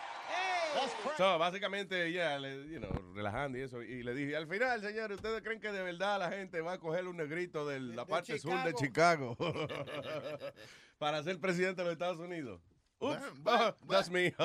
So, 1.16 1.38
básicamente, 1.38 2.12
ya, 2.12 2.36
le- 2.38 2.66
you 2.68 2.78
know, 2.80 2.90
relajando 3.14 3.58
y 3.58 3.62
eso. 3.62 3.82
Y 3.82 4.02
le 4.02 4.14
dije, 4.14 4.36
al 4.36 4.46
final, 4.46 4.80
señores, 4.80 5.16
¿ustedes 5.16 5.42
creen 5.42 5.60
que 5.60 5.72
de 5.72 5.82
verdad 5.82 6.18
la 6.20 6.30
gente 6.30 6.60
va 6.60 6.72
a 6.74 6.78
coger 6.78 7.06
un 7.06 7.16
negrito 7.16 7.66
de 7.66 7.80
la 7.80 8.04
parte 8.06 8.38
sur 8.38 8.62
de 8.62 8.72
Chicago 8.74 9.36
para 10.98 11.22
ser 11.22 11.38
presidente 11.40 11.82
de 11.82 11.84
los 11.84 11.92
Estados 11.92 12.18
Unidos? 12.18 12.60
Oops, 13.00 13.18
that's 13.88 14.10
me. 14.10 14.32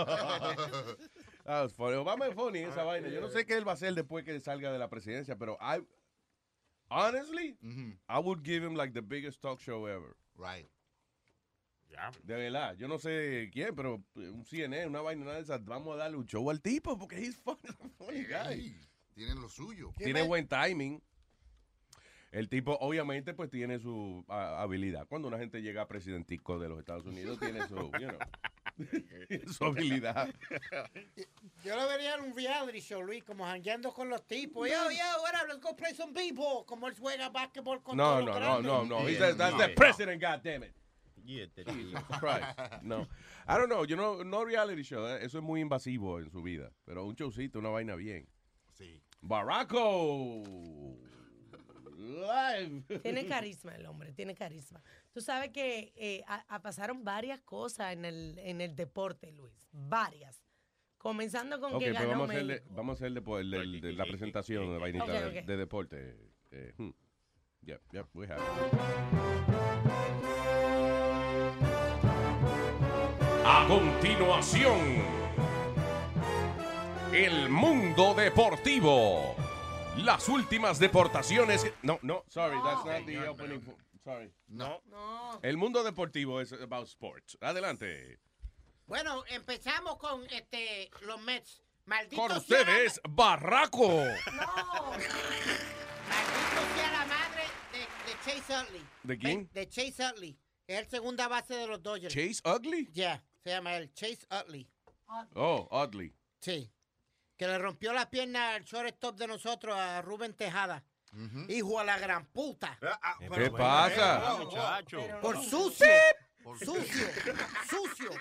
That 1.45 1.62
was 1.62 1.73
funny. 1.73 1.95
Obama 1.95 2.27
es 2.27 2.34
funny 2.34 2.60
esa 2.60 2.84
vaina. 2.84 3.08
Yo 3.08 3.21
no 3.21 3.29
sé 3.29 3.45
qué 3.45 3.55
él 3.55 3.67
va 3.67 3.71
a 3.71 3.75
hacer 3.75 3.93
después 3.93 4.25
que 4.25 4.39
salga 4.39 4.71
de 4.71 4.79
la 4.79 4.89
presidencia, 4.89 5.38
pero 5.38 5.58
I, 5.62 5.79
honestly, 6.89 7.55
I 8.10 8.19
would 8.19 8.43
give 8.43 8.63
him 8.63 8.75
like 8.75 8.93
the 8.93 9.01
biggest 9.01 9.41
talk 9.41 9.60
show 9.60 9.86
ever. 9.86 10.15
Right. 10.36 10.67
De 12.23 12.34
verdad, 12.34 12.75
yo 12.77 12.88
no 12.88 12.97
sé 12.97 13.49
quién, 13.53 13.73
pero 13.75 14.03
un 14.15 14.43
CNN, 14.43 14.88
una 14.88 15.01
vaina 15.01 15.31
de 15.34 15.41
esas, 15.41 15.63
vamos 15.63 15.93
a 15.93 15.97
darle 15.97 16.17
un 16.17 16.25
show 16.25 16.49
al 16.49 16.60
tipo 16.60 16.97
porque 16.97 17.17
he's 17.17 17.38
funny, 17.38 17.60
funny 17.97 18.23
guy. 18.23 18.75
Tienen 19.13 19.39
lo 19.39 19.47
suyo. 19.47 19.93
Tiene 19.97 20.23
buen 20.23 20.47
timing. 20.47 21.01
El 22.31 22.49
tipo, 22.49 22.77
obviamente, 22.81 23.34
pues 23.34 23.49
tiene 23.49 23.79
su 23.79 24.25
ah, 24.27 24.62
habilidad. 24.62 25.08
Cuando 25.08 25.29
una 25.29 25.38
gente 25.38 25.62
llega 25.62 25.84
a 25.84 25.88
presidentico 25.88 26.60
de 26.60 26.67
los 26.67 26.79
Estados 26.79 27.05
Unidos, 27.05 27.39
tiene 27.39 27.65
su, 27.67 27.75
you 27.75 28.10
know, 28.10 28.19
su 29.57 29.65
habilidad. 29.65 30.33
Yo 31.63 31.75
lo 31.75 31.88
vería 31.88 32.15
en 32.15 32.23
un 32.25 32.35
reality 32.35 32.79
show, 32.79 33.01
Luis, 33.01 33.23
como 33.23 33.45
jangueando 33.45 33.93
con 33.93 34.09
los 34.09 34.27
tipos. 34.27 34.69
Yo, 34.69 34.91
yo, 34.91 35.21
what 35.21 35.33
up, 35.33 35.47
let's 35.47 35.61
go 35.61 35.75
play 35.75 35.93
some 35.93 36.13
b-ball. 36.13 36.65
Como 36.65 36.88
él 36.88 36.95
juega 36.97 37.29
básquetbol 37.29 37.81
con 37.81 37.97
No, 37.97 38.03
todos 38.03 38.25
los 38.25 38.39
no, 38.39 38.61
no, 38.61 38.85
no, 38.85 39.01
no. 39.01 39.09
Yeah, 39.09 39.33
that's 39.33 39.53
no. 39.53 39.57
the 39.59 39.69
president, 39.69 40.21
goddammit. 40.21 40.73
Yeah, 41.25 41.45
Jesus 41.55 41.99
Christ. 42.19 42.83
No. 42.83 43.07
I 43.47 43.57
don't 43.57 43.69
know, 43.69 43.83
yo 43.85 43.95
no, 43.95 44.23
no 44.23 44.43
reality 44.43 44.83
show, 44.83 45.05
eh, 45.07 45.19
eso 45.23 45.39
es 45.39 45.43
muy 45.43 45.61
invasivo 45.61 46.19
en 46.19 46.29
su 46.29 46.41
vida. 46.41 46.71
Pero 46.85 47.05
un 47.05 47.15
showcito, 47.15 47.59
una 47.59 47.69
vaina 47.69 47.95
bien. 47.95 48.27
Sí. 48.73 49.01
Barraco. 49.21 50.43
Live. 51.97 52.99
Tiene 53.01 53.25
carisma 53.27 53.75
el 53.75 53.86
hombre, 53.86 54.12
tiene 54.13 54.36
carisma. 54.36 54.81
Tú 55.13 55.21
sabes 55.21 55.49
que 55.51 55.93
eh, 55.95 56.23
a- 56.27 56.45
a- 56.55 56.62
pasaron 56.62 57.03
varias 57.03 57.39
cosas 57.41 57.93
en 57.93 58.05
el, 58.05 58.38
en 58.39 58.62
el 58.62 58.75
deporte, 58.75 59.31
Luis. 59.31 59.67
Varias. 59.71 60.41
Comenzando 60.97 61.60
con 61.60 61.73
Ok, 61.75 61.79
que 61.79 61.91
pues 61.91 61.99
ganó 61.99 62.10
vamos 62.12 62.29
a 62.29 62.34
hacerle, 62.34 62.63
vamos 62.69 62.91
a 62.91 62.95
hacerle 63.03 63.21
pues, 63.21 63.41
el- 63.45 63.53
el- 63.53 63.81
de 63.81 63.93
la 63.93 64.05
presentación 64.05 64.71
de 64.73 64.77
vainita 64.79 65.29
de, 65.29 65.58
deporte. 65.58 66.17
Eh, 66.51 66.73
hmm. 66.77 66.89
Yep, 67.62 67.81
yep, 67.93 68.05
we 68.13 68.27
have. 68.27 68.41
A 73.47 73.65
continuación, 73.67 74.79
el 77.13 77.49
mundo 77.49 78.13
deportivo. 78.15 79.36
Las 79.97 80.29
últimas 80.29 80.79
deportaciones. 80.79 81.65
No, 81.81 81.99
no, 82.01 82.23
sorry, 82.27 82.58
that's 82.63 82.86
not 82.86 83.05
the 83.05 83.27
opening. 83.27 83.62
Sorry. 84.03 84.31
No. 84.47 84.81
No. 84.89 85.39
El 85.41 85.58
mundo 85.58 85.84
deportivo 85.84 86.41
es 86.41 86.53
about 86.53 86.88
sports. 86.88 87.38
Adelante. 87.41 88.19
Bueno, 88.86 89.23
empezamos 89.29 89.97
con 89.97 90.23
este 90.29 90.91
los 91.01 91.19
Mets. 91.21 91.62
Maldito 91.86 92.21
Con 92.21 92.29
sea 92.29 92.38
ustedes, 92.39 92.99
Barraco. 93.10 93.88
Maldito 93.88 94.21
sea 96.75 96.91
la 96.91 97.05
madre 97.05 97.43
de, 97.71 97.79
de 97.79 98.13
Chase 98.23 98.63
Utley. 98.63 98.86
¿De 99.03 99.17
quién? 99.17 99.49
De 99.53 99.67
Chase 99.69 100.03
Utley. 100.12 100.38
Es 100.67 100.79
el 100.79 100.89
segunda 100.89 101.27
base 101.27 101.55
de 101.55 101.67
los 101.67 101.81
Dodgers. 101.81 102.13
Chase 102.13 102.41
Ugly. 102.43 102.89
Ya, 102.91 103.23
se 103.43 103.49
llama 103.51 103.75
él. 103.77 103.91
Chase 103.93 104.25
Utley. 104.31 104.67
Oh, 105.36 105.67
Ugly. 105.71 106.13
Sí. 106.41 106.71
Que 107.38 107.48
le 107.48 107.58
rompió 107.58 107.91
la 107.93 108.10
pierna 108.10 108.56
al 108.56 108.63
shortstop 108.63 109.17
de 109.17 109.28
nosotros, 109.28 109.76
a 109.76 110.02
Rubén 110.02 110.34
Tejada. 110.34 110.84
Hijo 111.48 111.80
a 111.80 111.84
la 111.84 111.98
gran 111.98 112.26
puta. 112.26 112.78
¿Qué 113.34 113.50
pasa? 113.50 114.38
Por 115.21 115.43
sucio. 115.43 115.88
Sucio. 116.60 117.08
Sucio. 117.69 118.12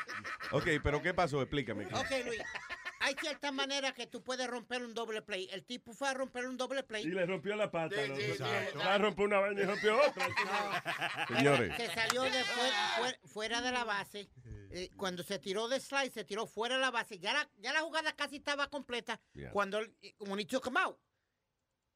Ok, 0.52 0.66
pero 0.82 1.02
¿qué 1.02 1.12
pasó? 1.12 1.42
Explícame. 1.42 1.86
Ok, 1.86 2.10
Luis. 2.24 2.40
Hay 3.06 3.14
ciertas 3.20 3.52
maneras 3.52 3.92
que 3.92 4.06
tú 4.06 4.22
puedes 4.22 4.46
romper 4.46 4.82
un 4.82 4.94
doble 4.94 5.22
play. 5.22 5.48
El 5.52 5.64
tipo 5.64 5.92
fue 5.92 6.08
a 6.08 6.14
romper 6.14 6.46
un 6.46 6.56
doble 6.56 6.82
play. 6.82 7.02
Y 7.04 7.08
le 7.08 7.26
rompió 7.26 7.54
la 7.54 7.70
pata. 7.70 7.94
Sí, 8.02 8.08
¿no? 8.08 8.16
sí, 8.16 8.22
sí, 8.32 8.42
Va 8.78 8.94
a 8.94 8.98
romper 8.98 9.26
una 9.26 9.38
vaina 9.40 9.60
y 9.60 9.64
rompió 9.64 9.96
otra. 10.00 10.26
Señores. 11.28 11.76
Se 11.76 11.88
salió 11.94 12.22
de 12.22 12.44
fuera, 12.44 12.88
fuera- 12.98 13.18
fuera 13.24 13.60
de 13.60 13.72
la 13.72 13.84
base. 13.84 14.28
Eh, 14.70 14.90
cuando 14.96 15.22
se 15.22 15.38
tiró 15.38 15.68
de 15.68 15.78
slide, 15.80 16.10
se 16.12 16.24
tiró 16.24 16.46
fuera 16.46 16.74
de 16.76 16.80
la 16.80 16.90
base. 16.90 17.18
Ya 17.18 17.32
la, 17.32 17.48
ya 17.58 17.72
la 17.72 17.80
jugada 17.80 18.14
casi 18.16 18.36
estaba 18.36 18.68
completa. 18.68 19.20
Yeah. 19.34 19.50
Cuando 19.50 19.78
el- 19.78 19.94
when 20.20 20.40
he 20.40 20.44
took 20.46 20.66
him 20.66 20.76
out. 20.76 20.98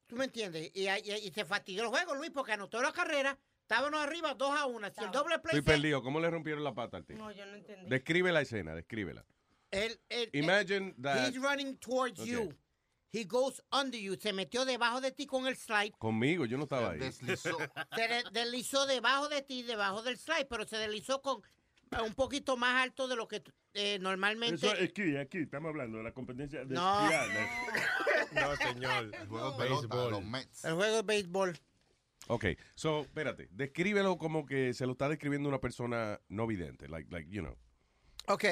¿Tú 0.07 0.15
me 0.15 0.25
entiendes? 0.25 0.71
Y, 0.73 0.87
y- 0.87 1.27
y 1.27 1.31
se 1.31 1.45
fatigó 1.45 1.81
el 1.83 1.87
juego, 1.89 2.15
Luis, 2.15 2.31
porque 2.31 2.53
anotó 2.53 2.81
la 2.81 2.91
carrera. 2.91 3.37
Estábamos 3.61 3.99
arriba 3.99 4.33
2 4.33 4.59
a 4.59 4.65
1. 4.65 4.89
Si 4.97 5.03
el 5.03 5.11
doble 5.11 5.37
play 5.39 5.57
Estoy 5.57 5.73
se- 5.73 5.79
perdido. 5.79 6.01
¿Cómo 6.01 6.19
le 6.19 6.29
rompieron 6.31 6.63
la 6.63 6.73
pata 6.73 6.97
al 6.97 7.05
tipo? 7.05 7.19
No, 7.19 7.31
yo 7.31 7.45
no 7.45 7.55
entendí. 7.55 7.87
Describe 7.89 8.31
la 8.31 8.41
escena, 8.41 8.73
descríbela. 8.73 9.25
Él- 9.71 9.99
él- 10.09 10.29
Imagine 10.33 10.93
that- 11.01 11.27
He's 11.29 11.37
running 11.41 11.77
towards 11.77 12.19
Okay. 12.19 12.31
you. 12.31 12.53
He 13.11 13.23
goes 13.23 13.59
under 13.71 13.99
you. 13.99 14.15
Se 14.19 14.31
metió 14.33 14.65
debajo 14.65 15.01
de 15.01 15.11
ti 15.11 15.25
con 15.25 15.47
el 15.47 15.55
slide. 15.55 15.93
Conmigo, 15.97 16.45
yo 16.45 16.57
no 16.57 16.63
estaba 16.63 16.91
ahí. 16.91 16.99
Se 17.11 18.07
de- 18.07 18.23
deslizó 18.31 18.85
debajo 18.85 19.27
de 19.29 19.41
ti, 19.41 19.63
debajo 19.63 20.03
del 20.03 20.17
slide, 20.17 20.45
pero 20.45 20.65
se 20.65 20.77
deslizó 20.77 21.21
con 21.21 21.41
eh, 21.91 22.01
un 22.05 22.13
poquito 22.13 22.55
más 22.55 22.83
alto 22.83 23.07
de 23.07 23.15
lo 23.15 23.27
que 23.27 23.41
eh, 23.73 23.97
normalmente. 23.99 24.55
Eso 24.67 24.75
es 24.75 24.89
aquí, 24.89 25.17
aquí. 25.17 25.39
Estamos 25.39 25.69
hablando 25.69 25.97
de 25.99 26.03
la 26.03 26.13
competencia 26.13 26.63
de 26.65 26.75
No. 26.75 27.01
esquiar. 27.03 27.27
No, 28.31 28.55
señor. 28.57 29.11
El 29.19 29.27
juego 29.27 30.11
de 30.11 30.21
Mets. 30.21 30.63
El 30.65 30.73
juego 30.75 30.95
de 30.97 31.01
béisbol. 31.01 31.57
Ok, 32.27 32.45
so, 32.75 33.01
espérate. 33.01 33.47
Descríbelo 33.51 34.19
como 34.19 34.45
que 34.45 34.73
se 34.75 34.85
lo 34.85 34.91
está 34.91 35.09
describiendo 35.09 35.49
una 35.49 35.59
persona 35.59 36.21
no 36.27 36.45
vidente. 36.45 36.87
Like, 36.87 37.09
like, 37.11 37.27
you 37.31 37.41
know. 37.41 37.57
Ok. 38.29 38.45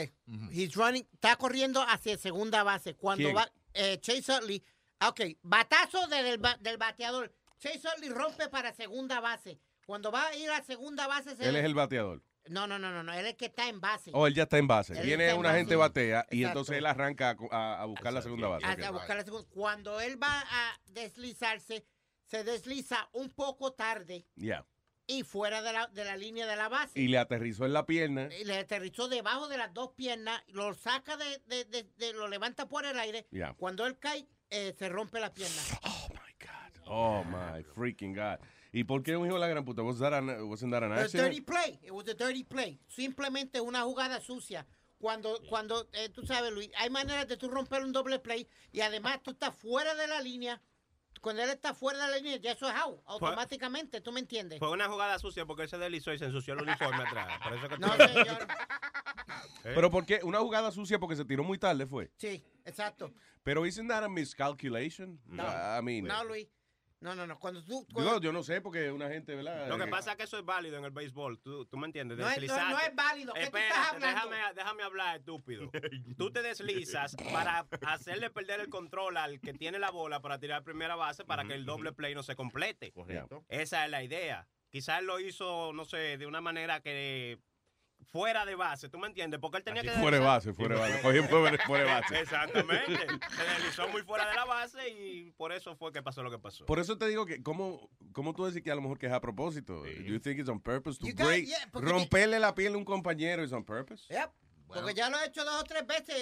He's 0.51 0.75
running, 0.75 1.07
está 1.13 1.35
corriendo 1.35 1.81
hacia 1.81 2.17
segunda 2.17 2.63
base. 2.63 2.95
Cuando 2.95 3.25
¿Quién? 3.25 3.35
va 3.37 3.51
eh, 3.73 3.99
Chase 4.01 4.31
Utley, 4.33 4.63
ok, 5.07 5.21
batazo 5.43 6.07
del, 6.07 6.39
ba- 6.39 6.57
del 6.59 6.77
bateador. 6.77 7.31
Chase 7.59 7.81
Utley 7.95 8.09
rompe 8.09 8.49
para 8.49 8.73
segunda 8.73 9.19
base. 9.19 9.59
Cuando 9.85 10.11
va 10.11 10.27
a 10.27 10.35
ir 10.35 10.49
a 10.51 10.63
segunda 10.63 11.07
base, 11.07 11.35
se 11.35 11.45
Él 11.45 11.53
le- 11.53 11.59
es 11.59 11.65
el 11.65 11.75
bateador. 11.75 12.23
No, 12.49 12.65
no, 12.65 12.79
no, 12.79 12.91
no, 12.91 13.03
no, 13.03 13.11
él 13.13 13.19
es 13.25 13.31
el 13.31 13.35
que 13.37 13.47
está 13.47 13.67
en 13.67 13.81
base. 13.81 14.09
Oh, 14.13 14.25
él 14.25 14.33
ya 14.33 14.43
está 14.43 14.57
en 14.57 14.67
base. 14.67 14.97
Él 14.97 15.05
Viene 15.05 15.33
una 15.33 15.49
base. 15.49 15.59
gente 15.59 15.75
batea 15.75 16.25
y 16.31 16.37
Exacto. 16.39 16.59
entonces 16.59 16.77
él 16.77 16.85
arranca 16.85 17.35
a, 17.51 17.55
a- 17.57 17.81
a 17.81 17.85
buscar 17.85 18.13
la 18.13 18.21
segunda 18.21 18.47
base. 18.47 18.65
Hasta 18.65 18.89
Ok. 18.89 18.93
buscar 18.97 19.17
la 19.17 19.23
segunda. 19.25 19.47
Cuando 19.49 19.99
él 19.99 20.21
va 20.21 20.41
a 20.49 20.79
deslizarse, 20.85 21.85
se 22.25 22.43
desliza 22.45 23.09
un 23.13 23.29
poco 23.31 23.73
tarde 23.73 24.25
Yeah. 24.35 24.65
Y 25.07 25.23
fuera 25.23 25.61
de 25.61 25.73
la, 25.73 25.87
de 25.87 26.03
la 26.05 26.15
línea 26.17 26.45
de 26.45 26.55
la 26.55 26.67
base. 26.69 26.99
Y 26.99 27.07
le 27.07 27.17
aterrizó 27.17 27.65
en 27.65 27.73
la 27.73 27.85
pierna. 27.85 28.29
Y 28.39 28.43
le 28.43 28.57
aterrizó 28.57 29.07
debajo 29.07 29.47
de 29.47 29.57
las 29.57 29.73
dos 29.73 29.91
piernas, 29.95 30.43
lo 30.49 30.73
saca 30.73 31.17
de, 31.17 31.41
de- 31.47 31.65
de- 31.65 31.89
de- 31.97 32.13
lo 32.13 32.27
levanta 32.27 32.67
por 32.67 32.85
el 32.85 32.99
aire. 32.99 33.25
Yeah. 33.31 33.53
Cuando 33.57 33.85
él 33.85 33.97
cae, 33.97 34.27
eh, 34.49 34.75
se 34.77 34.89
rompe 34.89 35.19
la 35.19 35.33
pierna. 35.33 35.61
Oh, 36.89 37.23
my 37.25 37.63
freaking 37.75 38.13
God. 38.13 38.39
¿Y 38.71 38.83
por 38.83 39.03
qué 39.03 39.17
un 39.17 39.25
hijo 39.25 39.35
de 39.35 39.41
la 39.41 39.47
gran 39.47 39.65
puta? 39.65 39.81
Was 39.83 39.99
that 39.99 40.13
an, 40.13 40.29
wasn't 40.47 40.71
that 40.71 40.83
an 40.83 40.91
A 40.93 41.07
dirty 41.07 41.41
play. 41.41 41.79
It 41.83 41.91
was 41.91 42.07
a 42.07 42.13
dirty 42.13 42.43
play. 42.43 42.79
Simplemente 42.87 43.59
una 43.59 43.81
jugada 43.83 44.21
sucia. 44.21 44.65
Cuando, 44.99 45.39
cuando 45.49 45.87
eh, 45.93 46.09
tú 46.09 46.25
sabes, 46.25 46.51
Luis, 46.51 46.71
hay 46.77 46.89
maneras 46.89 47.27
de 47.27 47.37
tú 47.37 47.49
romper 47.49 47.83
un 47.83 47.91
doble 47.91 48.19
play 48.19 48.47
y 48.71 48.81
además 48.81 49.21
tú 49.21 49.31
estás 49.31 49.55
fuera 49.55 49.93
de 49.95 50.07
la 50.07 50.21
línea. 50.21 50.61
Cuando 51.19 51.43
él 51.43 51.49
está 51.49 51.73
fuera 51.73 52.05
de 52.05 52.11
la 52.11 52.17
línea, 52.17 52.37
ya 52.37 52.51
eso 52.51 52.67
es 52.69 52.75
out, 52.75 53.01
automáticamente, 53.05 54.01
¿tú 54.01 54.11
me 54.11 54.19
entiendes? 54.19 54.59
Fue 54.59 54.71
una 54.71 54.87
jugada 54.87 55.19
sucia 55.19 55.45
porque 55.45 55.63
él 55.63 55.69
se 55.69 55.77
deslizó 55.77 56.13
y 56.13 56.19
se 56.19 56.25
ensució 56.25 56.53
el 56.53 56.61
uniforme 56.61 57.03
atrás. 57.03 57.39
Por 57.43 57.53
eso 57.53 57.69
que 57.69 57.77
No, 57.77 57.93
señor. 57.95 58.47
Pero 59.63 59.91
¿por 59.91 60.05
qué? 60.05 60.19
Una 60.23 60.39
jugada 60.39 60.71
sucia 60.71 60.99
porque 60.99 61.15
se 61.15 61.25
tiró 61.25 61.43
muy 61.43 61.57
tarde 61.57 61.85
fue. 61.85 62.09
Sí, 62.17 62.43
exacto. 62.65 63.11
Pero 63.43 63.65
isn't 63.65 63.89
that 63.89 64.03
a 64.03 64.09
miscalculation? 64.09 65.19
No, 65.25 65.43
I 65.43 65.81
mean, 65.81 66.05
no, 66.05 66.23
Luis. 66.23 66.47
No, 66.99 67.13
no, 67.13 67.27
no. 67.27 67.37
Cuando 67.37 67.63
tú. 67.63 67.85
cuando- 67.93 68.19
yo 68.19 68.31
no 68.31 68.41
sé 68.41 68.59
porque 68.59 68.91
una 68.91 69.07
gente, 69.07 69.35
¿verdad? 69.35 69.67
Lo 69.69 69.77
que 69.77 69.83
Eh, 69.83 69.87
pasa 69.87 70.11
es 70.11 70.17
que 70.17 70.23
eso 70.23 70.39
es 70.39 70.43
válido 70.45 70.77
en 70.77 70.85
el 70.85 70.91
béisbol. 70.91 71.39
¿Tú, 71.39 71.65
tú 71.67 71.77
me 71.77 71.85
entiendes? 71.85 72.17
No 72.17 72.23
es- 72.27 72.35
no- 72.37 72.41
Deslizarte. 72.41 72.73
no 72.73 72.79
es 72.79 72.95
válido. 72.95 73.33
¿Qué 73.33 73.39
tú 73.41 73.45
estás 73.57 73.61
Espérate, 73.71 74.05
hablando? 74.05 74.29
déjame, 74.31 74.53
déjame 74.55 74.83
hablar, 74.83 75.17
estúpido. 75.17 75.69
Tú 76.17 76.31
te 76.31 76.41
deslizas 76.41 77.15
para 77.31 77.67
hacerle 77.85 78.29
perder 78.31 78.61
el 78.61 78.69
control 78.69 79.17
al 79.17 79.39
que 79.39 79.53
tiene 79.53 79.77
la 79.77 79.91
bola 79.91 80.21
para 80.21 80.39
tirar 80.39 80.63
primera 80.63 80.95
base 80.95 81.23
para 81.23 81.45
que 81.45 81.53
el 81.53 81.65
doble 81.65 81.93
play 81.93 82.15
no 82.15 82.23
se 82.23 82.35
complete. 82.35 82.91
Correcto. 82.91 83.45
Esa 83.47 83.85
es 83.85 83.91
la 83.91 84.01
idea. 84.03 84.47
Quizás 84.69 84.99
él 84.99 85.05
lo 85.05 85.19
hizo, 85.19 85.71
no 85.73 85.85
sé, 85.85 86.17
de 86.17 86.25
una 86.25 86.41
manera 86.41 86.81
que 86.81 87.39
fuera 88.11 88.45
de 88.45 88.55
base, 88.55 88.89
¿tú 88.89 88.97
me 88.97 89.07
entiendes? 89.07 89.39
Porque 89.39 89.57
él 89.57 89.63
tenía 89.63 89.81
que... 89.81 89.91
Fuera 89.91 90.17
de 90.17 90.23
base, 90.25 90.53
fuera 90.53 90.75
de 90.75 90.81
base. 90.81 91.01
Cogió 91.01 91.23
fuera, 91.25 91.65
fuera 91.65 91.83
de 91.85 91.91
base. 92.01 92.19
Exactamente. 92.21 92.97
Se 93.07 93.43
deslizó 93.43 93.87
muy 93.89 94.01
fuera 94.03 94.27
de 94.29 94.35
la 94.35 94.45
base 94.45 94.89
y 94.89 95.31
por 95.31 95.51
eso 95.51 95.75
fue 95.75 95.91
que 95.91 96.01
pasó 96.01 96.23
lo 96.23 96.31
que 96.31 96.39
pasó. 96.39 96.65
Por 96.65 96.79
eso 96.79 96.97
te 96.97 97.07
digo 97.07 97.25
que, 97.25 97.43
¿cómo, 97.43 97.89
cómo 98.13 98.33
tú 98.33 98.45
decís 98.45 98.63
que 98.63 98.71
a 98.71 98.75
lo 98.75 98.81
mejor 98.81 98.97
que 98.97 99.07
es 99.07 99.13
a 99.13 99.19
propósito? 99.21 99.85
You 99.85 100.19
think 100.19 100.39
it's 100.39 100.49
on 100.49 100.59
purpose 100.59 100.99
to 100.99 101.05
You 101.07 101.13
got- 101.13 101.25
break, 101.27 101.45
yeah, 101.45 101.69
romperle 101.73 102.39
la 102.39 102.55
piel 102.55 102.73
a 102.73 102.77
un 102.77 102.85
compañero 102.85 103.43
is 103.43 103.51
on 103.51 103.63
purpose? 103.63 104.05
Yep. 104.09 104.31
Porque 104.67 104.93
ya 104.93 105.09
lo 105.09 105.17
he 105.19 105.27
hecho 105.27 105.45
dos 105.45 105.61
o 105.61 105.63
tres 105.63 105.85
veces. 105.87 106.15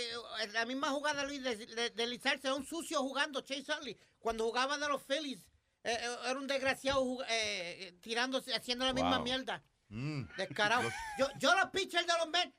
La 0.53 0.65
misma 0.65 0.89
jugada, 0.91 1.23
Luis, 1.25 1.41
de, 1.43 1.55
de- 1.55 1.89
deslizarse. 1.89 2.47
Era 2.47 2.55
un 2.55 2.65
sucio 2.65 2.99
jugando 3.01 3.41
Chase 3.41 3.71
Utley. 3.71 3.97
Cuando 4.19 4.43
jugaba 4.45 4.77
de 4.77 4.87
los 4.87 5.01
Phillies, 5.03 5.47
eh, 5.83 5.97
eh, 5.99 6.15
era 6.29 6.39
un 6.39 6.45
desgraciado 6.45 7.03
jug- 7.03 7.25
eh, 7.27 7.95
tirándose, 8.01 8.53
haciendo 8.53 8.85
la 8.85 8.93
misma 8.93 9.17
Wow. 9.17 9.23
mierda. 9.23 9.63
Mm. 9.95 10.23
Descarado. 10.35 10.89
Yo, 11.17 11.27
yo 11.37 11.55
los 11.55 11.69
pitchers 11.71 12.05
de 12.05 12.13
los 12.17 12.27
Mets, 12.27 12.53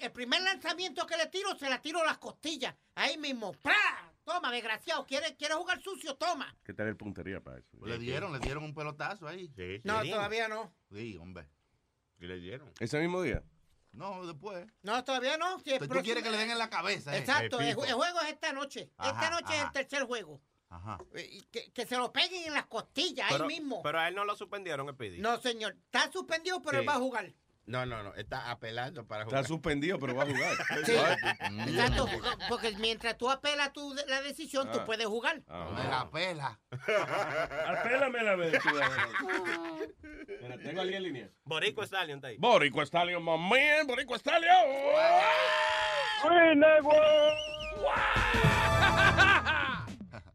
el 0.00 0.10
primer 0.12 0.40
lanzamiento 0.40 1.06
que 1.06 1.18
le 1.18 1.26
tiro, 1.26 1.54
se 1.58 1.68
la 1.68 1.82
tiro 1.82 2.00
a 2.00 2.04
las 2.06 2.16
costillas. 2.16 2.74
Ahí 2.94 3.18
mismo. 3.18 3.52
¡Pra! 3.52 3.74
Toma, 4.24 4.50
desgraciado. 4.50 5.04
¿Quieres 5.06 5.32
quiere 5.38 5.54
jugar 5.54 5.82
sucio? 5.82 6.16
Toma. 6.16 6.56
Que 6.64 6.72
tener 6.72 6.96
puntería 6.96 7.42
para 7.42 7.58
eso. 7.58 7.76
Le 7.84 7.98
dieron, 7.98 8.32
le 8.32 8.38
dieron 8.38 8.64
un 8.64 8.74
pelotazo 8.74 9.28
ahí. 9.28 9.52
Sí, 9.54 9.80
No, 9.84 10.02
todavía 10.02 10.48
no. 10.48 10.74
Sí, 10.90 11.16
hombre. 11.18 11.46
Y 12.20 12.26
le 12.26 12.38
dieron. 12.40 12.72
Ese 12.80 12.98
mismo 13.00 13.20
día. 13.22 13.42
No, 13.92 14.26
después. 14.26 14.66
No, 14.82 15.02
todavía 15.04 15.36
no. 15.36 15.58
Si 15.60 15.72
el 15.72 15.78
Tú 15.86 16.00
quieres 16.02 16.22
que 16.22 16.30
le 16.30 16.36
den 16.38 16.50
en 16.50 16.58
la 16.58 16.70
cabeza, 16.70 17.14
eh. 17.14 17.20
Exacto. 17.20 17.60
El 17.60 17.68
El, 17.68 17.84
el 17.84 17.94
juego 17.94 18.20
es 18.22 18.28
esta 18.28 18.52
noche. 18.52 18.82
esta 18.92 19.10
Ajá, 19.10 19.30
noche 19.30 19.56
es 19.56 19.62
el 19.62 19.72
tercer 19.72 20.02
juego. 20.04 20.40
Ajá. 20.70 20.98
Que, 21.50 21.72
que 21.72 21.86
se 21.86 21.96
lo 21.96 22.12
peguen 22.12 22.44
en 22.44 22.52
las 22.54 22.66
costillas, 22.66 23.26
Pero, 23.30 23.44
ahí 23.44 23.48
mismo. 23.58 23.82
pero 23.82 24.00
a 24.00 24.08
él 24.08 24.14
no 24.14 24.24
lo 24.24 24.36
suspendieron, 24.36 24.88
Speedy. 24.92 25.18
No, 25.18 25.40
señor. 25.40 25.74
Está 25.86 26.10
suspendido, 26.12 26.60
pero 26.60 26.78
Sí. 26.78 26.82
él 26.82 26.88
va 26.88 26.94
a 26.94 26.98
jugar. 26.98 27.32
No, 27.64 27.84
no, 27.84 28.02
no. 28.02 28.14
Está 28.14 28.50
apelando 28.50 29.06
para 29.06 29.24
jugar. 29.24 29.40
Está 29.40 29.48
suspendido, 29.48 29.98
pero 29.98 30.14
va 30.14 30.22
a 30.22 30.26
jugar. 30.26 30.54
Sí. 30.86 30.92
What? 30.96 31.68
Exacto, 31.68 32.06
porque 32.48 32.72
mientras 32.78 33.16
tú 33.18 33.30
apelas 33.30 33.72
tu, 33.74 33.94
la 34.06 34.22
decisión, 34.22 34.70
tú 34.70 34.78
Ah. 34.80 34.84
puedes 34.86 35.06
jugar. 35.06 35.42
Ah, 35.48 35.68
Me 35.74 35.84
la 35.84 36.10
pela. 36.10 36.60
Apélame 37.68 38.22
la 38.22 38.36
vez. 38.36 38.52
tú, 38.62 38.68
Espera, 40.28 40.58
Tengo 40.62 40.80
alguien 40.80 40.96
en 40.98 41.02
línea. 41.02 41.30
Borico 41.44 41.82
Stallion 41.84 42.18
está 42.18 42.28
ahí. 42.28 42.36
Borico 42.38 42.80
Stallion, 42.82 43.22
man. 43.22 43.86
Borico 43.86 44.14
Stallion. 44.16 44.52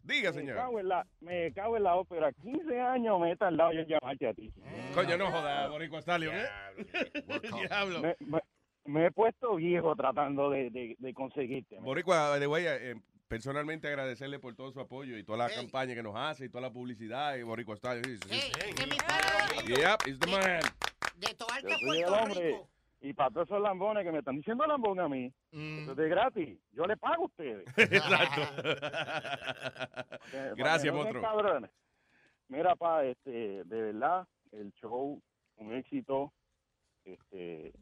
Diga, 0.04 0.32
Me 0.32 0.38
señor. 0.40 0.58
cago, 0.58 0.80
en 0.80 0.88
la, 0.90 1.08
me 1.22 1.52
cago 1.54 1.78
en 1.78 1.84
la 1.84 1.96
ópera. 1.96 2.32
15 2.34 2.80
años 2.82 3.20
me 3.20 3.32
he 3.32 3.36
tardado 3.38 3.72
yo 3.74 3.80
en 3.82 3.88
llamarte 3.88 4.28
a 4.28 4.34
ti. 4.34 4.52
Coño, 4.94 5.18
no 5.18 5.32
jodas, 5.32 5.70
Borico 5.70 6.00
Stallion, 6.02 6.36
¿eh? 6.36 6.46
Diablo. 7.70 8.02
Me, 8.02 8.16
me- 8.20 8.42
me 8.86 9.06
he 9.06 9.12
puesto 9.12 9.56
viejo 9.56 9.96
tratando 9.96 10.50
de, 10.50 10.70
de, 10.70 10.96
de 11.00 11.14
conseguirte. 11.14 11.76
man. 11.78 11.86
Boricua, 11.86 12.38
de 12.38 12.46
voy 12.48 12.68
a 12.68 12.76
eh, 12.76 12.96
personalmente 13.30 13.88
agradecerle 13.88 14.40
por 14.40 14.56
todo 14.56 14.74
su 14.74 14.82
apoyo 14.82 15.18
y 15.18 15.24
toda 15.24 15.38
la 15.48 15.50
campaña 15.56 15.96
que 15.96 16.04
nos 16.04 16.16
hace 16.18 16.46
y 16.46 16.50
toda 16.50 16.64
la 16.64 16.70
publicidad 16.74 17.36
y 17.38 17.44
Boricua 17.44 17.78
Stallion. 17.78 18.04
Sí, 18.04 18.18
sí, 18.38 18.86
mi 18.86 18.98
padre 18.98 19.74
Yep, 19.74 20.06
he's 20.06 20.20
the 20.20 20.28
man. 20.30 20.60
de 21.16 21.28
soy 21.28 21.72
el 21.72 22.04
Puerto 22.04 22.14
hombre. 22.14 22.48
Rico. 22.50 22.70
Y 23.04 23.12
para 23.12 23.30
todos 23.32 23.50
esos 23.50 23.62
lambones 23.62 24.06
que 24.06 24.14
me 24.14 24.20
están 24.20 24.38
diciendo 24.38 24.66
lambón 24.66 24.98
a 25.02 25.10
mí, 25.10 25.30
eso 25.52 25.92
es 25.92 25.98
de 25.98 26.08
gratis. 26.08 26.58
Yo 26.72 26.86
le 26.86 26.96
pago 26.96 27.24
a 27.24 27.26
ustedes. 27.26 27.66
Exacto. 27.78 28.42
Gracias, 30.56 30.96
no 30.96 31.22
cabrones. 31.22 31.70
Mira, 32.48 32.78
pa, 32.78 33.04
este, 33.04 33.66
de 33.66 33.82
verdad, 33.82 34.26
el 34.54 34.72
show, 34.76 35.22
un 35.58 35.74
éxito, 35.74 36.32
este, 37.04 37.74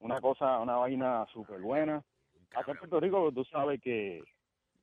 una 0.00 0.20
cosa, 0.20 0.58
una 0.58 0.76
vaina 0.76 1.24
súper 1.32 1.62
buena. 1.62 2.04
Acá 2.54 2.72
en 2.72 2.78
Puerto 2.78 3.00
Rico, 3.00 3.32
tú 3.32 3.42
sabes 3.46 3.80
que, 3.80 4.22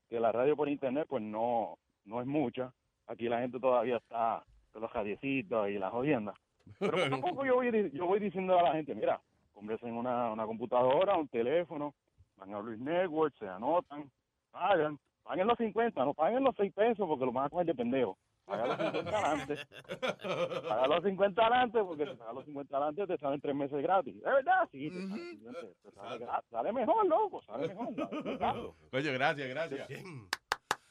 que 0.09 0.19
la 0.19 0.31
radio 0.31 0.55
por 0.55 0.67
internet, 0.67 1.05
pues 1.07 1.21
no, 1.21 1.77
no 2.05 2.21
es 2.21 2.25
mucha. 2.25 2.73
Aquí 3.05 3.29
la 3.29 3.41
gente 3.41 3.59
todavía 3.59 3.97
está 3.97 4.43
con 4.71 4.81
los 4.81 4.91
radiecitos 4.91 5.69
y 5.69 5.77
las 5.77 5.91
jodiendas. 5.91 6.35
Pero 6.79 6.91
poco 6.97 7.15
a 7.15 7.21
poco 7.21 7.45
yo 7.45 7.55
voy, 7.55 7.71
di- 7.71 7.91
yo 7.91 8.05
voy 8.05 8.19
diciendo 8.19 8.57
a 8.59 8.63
la 8.63 8.71
gente, 8.73 8.93
mira, 8.95 9.19
conversen 9.53 9.93
una, 9.93 10.31
una 10.31 10.45
computadora, 10.45 11.15
un 11.17 11.27
teléfono, 11.27 11.93
van 12.37 12.53
a 12.53 12.59
Luis 12.59 12.79
Network, 12.79 13.35
se 13.37 13.47
anotan, 13.47 14.09
pagan, 14.51 14.97
paguen 15.23 15.47
los 15.47 15.57
50, 15.57 16.03
no 16.05 16.13
paguen 16.13 16.43
los 16.43 16.55
6 16.55 16.73
pesos 16.73 17.07
porque 17.07 17.25
lo 17.25 17.31
van 17.31 17.45
a 17.45 17.49
coger 17.49 17.67
de 17.67 17.75
pendejo. 17.75 18.17
paga 18.45 18.65
los 18.67 18.77
50 18.77 19.17
adelante. 19.17 19.57
Paga 20.67 20.87
los 20.87 21.03
50 21.03 21.41
adelante 21.41 21.83
porque 21.83 22.05
si 22.07 22.15
pagas 22.15 22.35
los 22.35 22.45
50 22.45 22.75
adelante 22.77 23.07
te 23.07 23.17
salen 23.19 23.41
tres 23.41 23.55
meses 23.55 23.81
gratis. 23.81 24.15
¿Es 24.15 24.23
verdad? 24.23 24.67
Sí, 24.71 24.89
te 24.89 25.07
sale, 25.07 25.75
te 25.83 25.91
sale 25.91 26.25
gra- 26.25 26.43
sale 26.49 26.73
mejor, 26.73 27.05
loco, 27.07 27.41
sale 27.43 27.67
mejor. 27.67 27.87
dale. 28.39 28.69
Oye, 28.93 29.13
gracias, 29.13 29.49
gracias. 29.49 29.87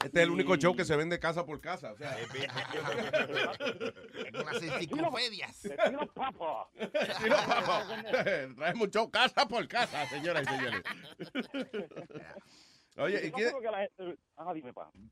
Este 0.05 0.21
es 0.21 0.25
el 0.25 0.31
único 0.31 0.57
show 0.57 0.75
que 0.75 0.87
se 0.87 0.97
vende 0.97 1.19
casa 1.19 1.45
por 1.45 1.61
casa. 1.61 1.93
O 1.93 1.97
sea, 1.97 2.17
Unas 4.35 4.63
enciclopedias. 4.63 5.57
Sí, 5.57 5.71
no, 5.93 6.07
papá. 6.07 6.69
Traemos 8.57 8.87
un 8.87 8.91
show 8.91 9.11
casa 9.11 9.47
por 9.47 9.69
casa, 9.69 10.07
señoras 10.07 10.45
y 10.45 10.47
señores. 10.47 10.83
Oye, 12.97 13.27
¿y 13.27 13.31
quién, 13.31 13.53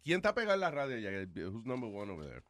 quién 0.03 0.17
está 0.17 0.35
pegado 0.35 0.55
en 0.55 0.61
la 0.61 0.71
radio 0.71 0.99
ya? 0.99 1.11
Who's 1.49 1.65
number 1.65 1.89
one 1.91 2.13
over 2.13 2.27
there? 2.27 2.43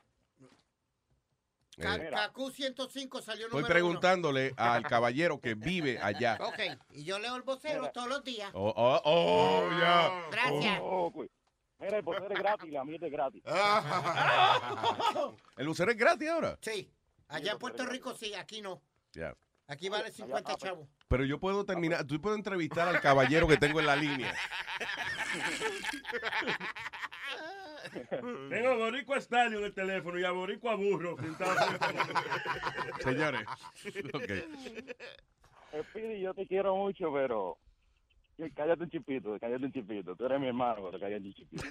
Eh, 1.80 2.10
Kaku 2.10 2.50
105 2.50 3.22
salió 3.22 3.46
estoy 3.46 3.62
número 3.62 3.72
preguntándole 3.72 4.52
al 4.56 4.82
caballero 4.88 5.40
que 5.40 5.54
vive 5.54 6.00
allá. 6.00 6.36
uno. 6.40 6.48
Ok, 6.48 6.58
y 6.90 7.04
yo 7.04 7.20
leo 7.20 7.36
el 7.36 7.42
vocero 7.42 7.90
todos 7.92 8.08
los 8.08 8.24
días. 8.24 8.50
Oh, 8.52 8.72
oh, 8.74 9.00
oh, 9.04 9.70
ya. 9.78 10.26
Gracias. 10.30 10.80
Oh, 10.82 11.10
güey. 11.10 11.30
Mira, 11.80 11.96
el 11.98 12.02
vocero 12.02 12.28
es 12.30 12.38
gratis 12.38 12.68
y 12.68 12.72
la 12.72 12.84
mierda 12.84 13.06
es 13.06 13.12
gratis. 13.12 13.42
¿El 15.56 15.66
lucero 15.66 15.90
es 15.90 15.96
gratis 15.96 16.28
ahora? 16.28 16.58
Sí, 16.60 16.90
allá 17.28 17.52
en 17.52 17.58
Puerto 17.58 17.86
Rico 17.86 18.14
sí, 18.14 18.34
aquí 18.34 18.60
no. 18.60 18.82
Ya. 19.12 19.34
Aquí 19.68 19.88
vale 19.88 20.10
50 20.10 20.56
chavos. 20.56 20.88
Pero 21.08 21.24
yo 21.24 21.38
puedo 21.38 21.64
terminar, 21.64 22.04
tú 22.04 22.20
puedes 22.20 22.38
entrevistar 22.38 22.88
al 22.88 23.00
caballero 23.00 23.46
que 23.46 23.58
tengo 23.58 23.80
en 23.80 23.86
la 23.86 23.96
línea. 23.96 24.34
Tengo 28.50 28.68
a 28.68 28.76
Boricua 28.76 29.18
Estadio 29.18 29.58
en 29.58 29.64
el 29.64 29.74
teléfono 29.74 30.18
y 30.18 30.24
a 30.24 30.30
Boricua 30.30 30.74
Burro 30.74 31.16
pintado. 31.16 31.54
Señores. 33.02 33.42
Ok. 34.12 34.30
Eh, 35.72 35.82
Speedy, 35.90 36.20
yo 36.20 36.34
te 36.34 36.46
quiero 36.46 36.74
mucho, 36.76 37.12
pero 37.12 37.58
cállate 38.54 38.84
un 38.84 38.90
chipito, 38.90 39.38
cállate 39.40 39.64
un 39.64 39.72
chipito. 39.72 40.14
Tú 40.16 40.24
eres 40.26 40.40
mi 40.40 40.46
hermano, 40.46 40.86
pero 40.86 41.00
cállate 41.00 41.26
un 41.26 41.34
chipito. 41.34 41.62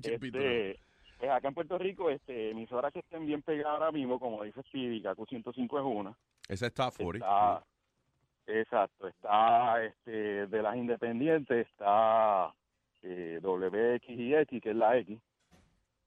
chipito, 0.00 0.38
Este, 0.38 0.78
pues 1.18 1.30
acá 1.30 1.48
en 1.48 1.54
Puerto 1.54 1.78
Rico, 1.78 2.10
este, 2.10 2.50
emisoras 2.50 2.92
que 2.92 2.98
estén 3.00 3.26
bien 3.26 3.42
pegadas 3.42 3.74
ahora 3.74 3.92
mismo, 3.92 4.18
como 4.18 4.42
dice 4.44 4.62
Speedy, 4.62 5.02
Kaku 5.02 5.26
105 5.26 5.78
es 5.78 5.84
una. 5.84 6.16
Esa 6.48 6.66
es 6.66 6.74
Top 6.74 6.94
40. 6.96 7.26
Está, 7.26 7.64
exacto, 8.46 9.08
está 9.08 9.84
este, 9.84 10.46
de 10.46 10.62
las 10.62 10.76
independientes, 10.76 11.66
está 11.68 12.52
eh, 13.02 13.40
WXIX, 13.42 14.62
que 14.62 14.70
es 14.70 14.76
la 14.76 14.98
X. 14.98 15.18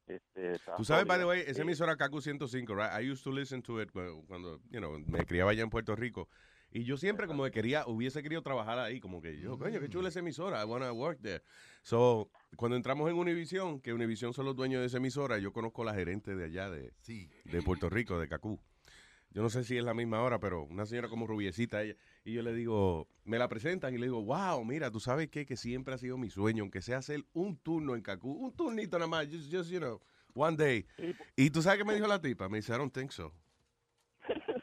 Este, 0.08 0.54
está 0.54 0.76
Tú 0.76 0.84
sabes, 0.84 1.06
by 1.06 1.19
the 1.19 1.26
way, 1.26 1.41
esa 1.45 1.62
emisora 1.62 1.95
KQ 1.95 2.19
105, 2.22 2.74
right? 2.76 2.91
I 3.00 3.12
used 3.12 3.24
to 3.24 3.32
listen 3.32 3.62
to 3.63 3.80
it 3.82 3.91
cu- 3.91 4.24
cuando, 4.28 4.60
you 4.72 4.80
know, 4.80 4.98
me 5.08 5.26
criaba 5.26 5.52
allá 5.52 5.63
en 5.63 5.69
Puerto 5.69 5.95
Rico. 5.95 6.28
Y 6.71 6.84
yo 6.84 6.97
siempre 6.97 7.25
como 7.25 7.43
que 7.45 7.51
quería, 7.51 7.86
hubiese 7.88 8.21
querido 8.21 8.43
trabajar 8.43 8.77
ahí, 8.77 8.99
como 8.99 9.21
que 9.21 9.39
yo, 9.39 9.58
coño, 9.58 9.79
qué 9.79 9.89
chula 9.89 10.10
esa 10.10 10.19
emisora, 10.19 10.62
I 10.62 10.65
wanna 10.65 10.91
work 10.91 11.19
there. 11.21 11.41
So, 11.82 12.29
cuando 12.55 12.77
entramos 12.77 13.10
en 13.10 13.15
Univision, 13.15 13.82
que 13.82 13.91
Univision 13.91 14.34
son 14.34 14.45
los 14.45 14.55
dueños 14.55 14.82
de 14.82 14.88
esa 14.88 14.97
emisora, 14.97 15.39
yo 15.39 15.51
conozco 15.51 15.82
a 15.82 15.86
la 15.86 15.93
gerente 15.95 16.36
de 16.36 16.45
allá 16.45 16.69
de, 16.69 16.93
de 17.45 17.62
Puerto 17.63 17.89
Rico, 17.89 18.19
de 18.19 18.27
Cacú. 18.27 18.60
Yo 19.32 19.43
no 19.43 19.49
sé 19.49 19.63
si 19.63 19.77
es 19.77 19.84
la 19.84 19.93
misma 19.93 20.21
hora, 20.21 20.39
pero 20.39 20.63
una 20.63 20.86
señora 20.86 21.08
como 21.08 21.27
rubiecita 21.27 21.84
ella. 21.84 21.95
Y 22.23 22.34
yo 22.34 22.41
le 22.41 22.53
digo, 22.53 23.08
me 23.25 23.38
la 23.38 23.47
presentan 23.47 23.93
y 23.93 23.97
le 23.97 24.08
digo, 24.08 24.23
wow, 24.23 24.63
mira, 24.65 24.89
tú 24.89 24.99
sabes 24.99 25.29
qué? 25.29 25.45
que 25.45 25.55
siempre 25.55 25.93
ha 25.93 25.97
sido 25.97 26.17
mi 26.17 26.29
sueño, 26.29 26.63
aunque 26.63 26.82
sea 26.82 26.97
hacer 26.97 27.23
un 27.34 27.58
turno 27.58 27.95
en 27.95 28.01
Cacú, 28.01 28.32
un 28.32 28.55
turnito 28.55 28.97
nada 28.97 29.08
más, 29.08 29.27
just, 29.27 29.53
just, 29.53 29.69
you 29.69 29.79
know, 29.79 30.01
one 30.34 30.58
day. 30.58 30.86
Y 31.36 31.49
tú 31.51 31.62
sabes 31.62 31.79
qué 31.79 31.86
me 31.86 31.93
dijo 31.93 32.08
la 32.08 32.19
tipa, 32.21 32.49
me 32.49 32.58
dice, 32.58 32.73
I 32.73 32.77
don't 32.77 32.93
think 32.93 33.12
so. 33.12 33.34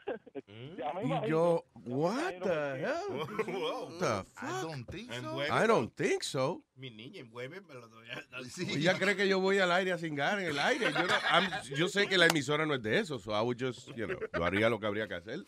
Y 1.03 1.29
yo, 1.29 1.65
what 1.95 2.39
the 2.39 2.77
hell? 2.79 3.17
What 3.17 3.99
the 3.99 3.99
fuck? 3.99 4.27
I 4.41 4.61
don't 4.61 4.85
think 4.85 5.11
so. 5.13 5.41
I 5.41 5.67
don't 5.67 5.93
think 5.95 6.23
so. 6.23 6.61
Mi 6.75 6.89
niña, 6.91 7.21
envuélveme 7.21 7.73
lo 7.73 7.87
doy. 7.87 8.07
Ella 8.75 8.97
cree 8.99 9.15
que 9.15 9.27
yo 9.27 9.39
voy 9.39 9.57
al 9.59 9.71
aire 9.71 9.91
a 9.93 9.97
cingar 9.97 10.39
en 10.39 10.47
el 10.49 10.59
aire. 10.59 10.91
Yo, 10.91 10.99
no- 11.07 11.63
yo 11.77 11.87
sé 11.87 12.07
que 12.07 12.17
la 12.17 12.27
emisora 12.27 12.65
no 12.65 12.75
es 12.75 12.83
de 12.83 12.99
eso, 12.99 13.17
so 13.17 13.31
I 13.31 13.41
would 13.41 13.57
just, 13.59 13.87
you 13.95 14.05
know, 14.05 14.17
yo 14.33 14.43
haría 14.45 14.69
lo 14.69 14.79
que 14.79 14.85
habría 14.87 15.07
que 15.07 15.15
hacer. 15.15 15.39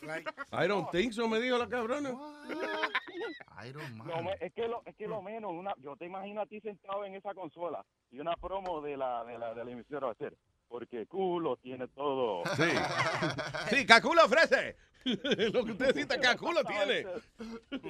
I 0.51 0.67
don't 0.67 0.89
think 0.91 1.13
so, 1.13 1.27
me 1.27 1.39
dijo 1.39 1.57
la 1.57 1.67
cabrona. 1.67 2.09
No, 4.05 4.23
me- 4.23 4.37
es 4.39 4.53
que 4.53 4.67
lo, 4.67 4.81
es 4.85 4.95
que 4.95 5.07
lo 5.07 5.21
menos, 5.21 5.51
una, 5.51 5.73
yo 5.83 5.95
te 5.97 6.05
imagino 6.05 6.41
a 6.41 6.45
ti 6.45 6.59
sentado 6.61 7.03
en 7.05 7.15
esa 7.15 7.33
consola 7.33 7.83
y 8.11 8.19
una 8.19 8.35
promo 8.37 8.81
de 8.81 8.95
la, 8.97 9.23
de 9.25 9.37
la, 9.37 9.53
de 9.53 9.65
la 9.65 9.71
emisora 9.71 10.07
va 10.07 10.13
a 10.13 10.15
ser, 10.15 10.35
porque 10.67 11.05
culo 11.07 11.57
tiene 11.57 11.87
todo. 11.89 12.43
Sí. 12.55 12.63
Sí, 13.69 13.85
Cacú 13.85 14.13
lo 14.15 14.25
ofrece. 14.25 14.77
lo 15.53 15.65
que 15.65 15.71
usted 15.71 15.87
necesita, 15.87 16.19
Cacú 16.19 16.51
lo 16.51 16.63
tiene. 16.63 17.05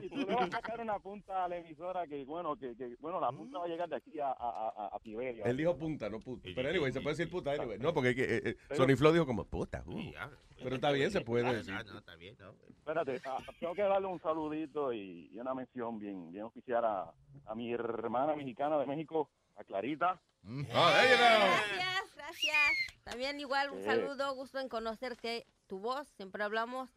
Y 0.04 0.10
tú 0.10 0.18
le 0.18 0.36
vas 0.36 0.48
a 0.48 0.52
sacar 0.52 0.80
una 0.80 1.00
punta 1.00 1.46
a 1.46 1.48
la 1.48 1.58
emisora 1.58 2.08
que, 2.08 2.24
bueno, 2.26 2.56
que, 2.56 2.76
que 2.76 2.96
bueno, 3.00 3.20
la 3.20 3.32
punta 3.32 3.60
va 3.60 3.66
a 3.66 3.68
llegar 3.68 3.90
de 3.90 3.96
aquí 3.96 4.20
a, 4.20 4.28
a, 4.32 4.70
a, 4.70 4.96
a 4.96 5.00
Tiberio. 5.00 5.46
Él 5.46 5.58
dijo 5.58 5.76
punta, 5.78 6.10
no 6.10 6.20
puta. 6.20 6.50
Pero 6.56 6.70
anyway, 6.70 6.92
se 6.92 7.02
puede 7.02 7.16
decir 7.16 7.32
puta 7.32 7.52
anyway. 7.52 7.80
No, 7.80 7.94
porque 7.94 8.10
eh, 8.12 8.42
eh, 8.70 8.76
Sonny 8.76 8.96
Flow 8.96 9.12
dijo 9.12 9.26
como 9.26 9.46
puta. 9.46 9.84
uh. 9.86 10.12
Pero 10.62 10.76
está 10.76 10.92
bien, 10.92 11.10
se 11.10 11.22
puede 11.22 11.52
decir. 11.54 11.74
está 11.74 12.16
bien, 12.16 12.36
¿no? 12.40 12.54
Espérate, 12.80 13.22
ah, 13.26 13.38
tengo 13.60 13.74
que 13.74 13.82
darle 13.84 14.08
un 14.08 14.20
saludito 14.22 14.92
y, 14.92 15.30
y 15.32 15.40
una 15.40 15.54
mención 15.54 16.00
bien, 16.00 16.32
bien 16.32 16.44
oficial 16.46 16.84
a, 16.84 17.14
a 17.46 17.56
mi 17.56 17.72
hermana 17.72 18.36
mexicana 18.36 18.78
de 18.78 18.86
México, 18.86 19.30
a 19.56 19.64
Clarita. 19.64 20.20
Oh, 20.44 20.50
there 20.50 20.64
you 20.64 21.18
go. 21.18 21.46
Gracias, 21.76 22.16
gracias. 22.16 22.58
También 23.04 23.40
igual 23.40 23.70
un 23.72 23.80
Sí. 23.80 23.86
saludo, 23.86 24.34
gusto 24.36 24.60
en 24.60 24.70
conocerte, 24.70 25.46
tu 25.68 25.80
voz, 25.80 26.08
siempre 26.10 26.44
hablamos 26.44 26.90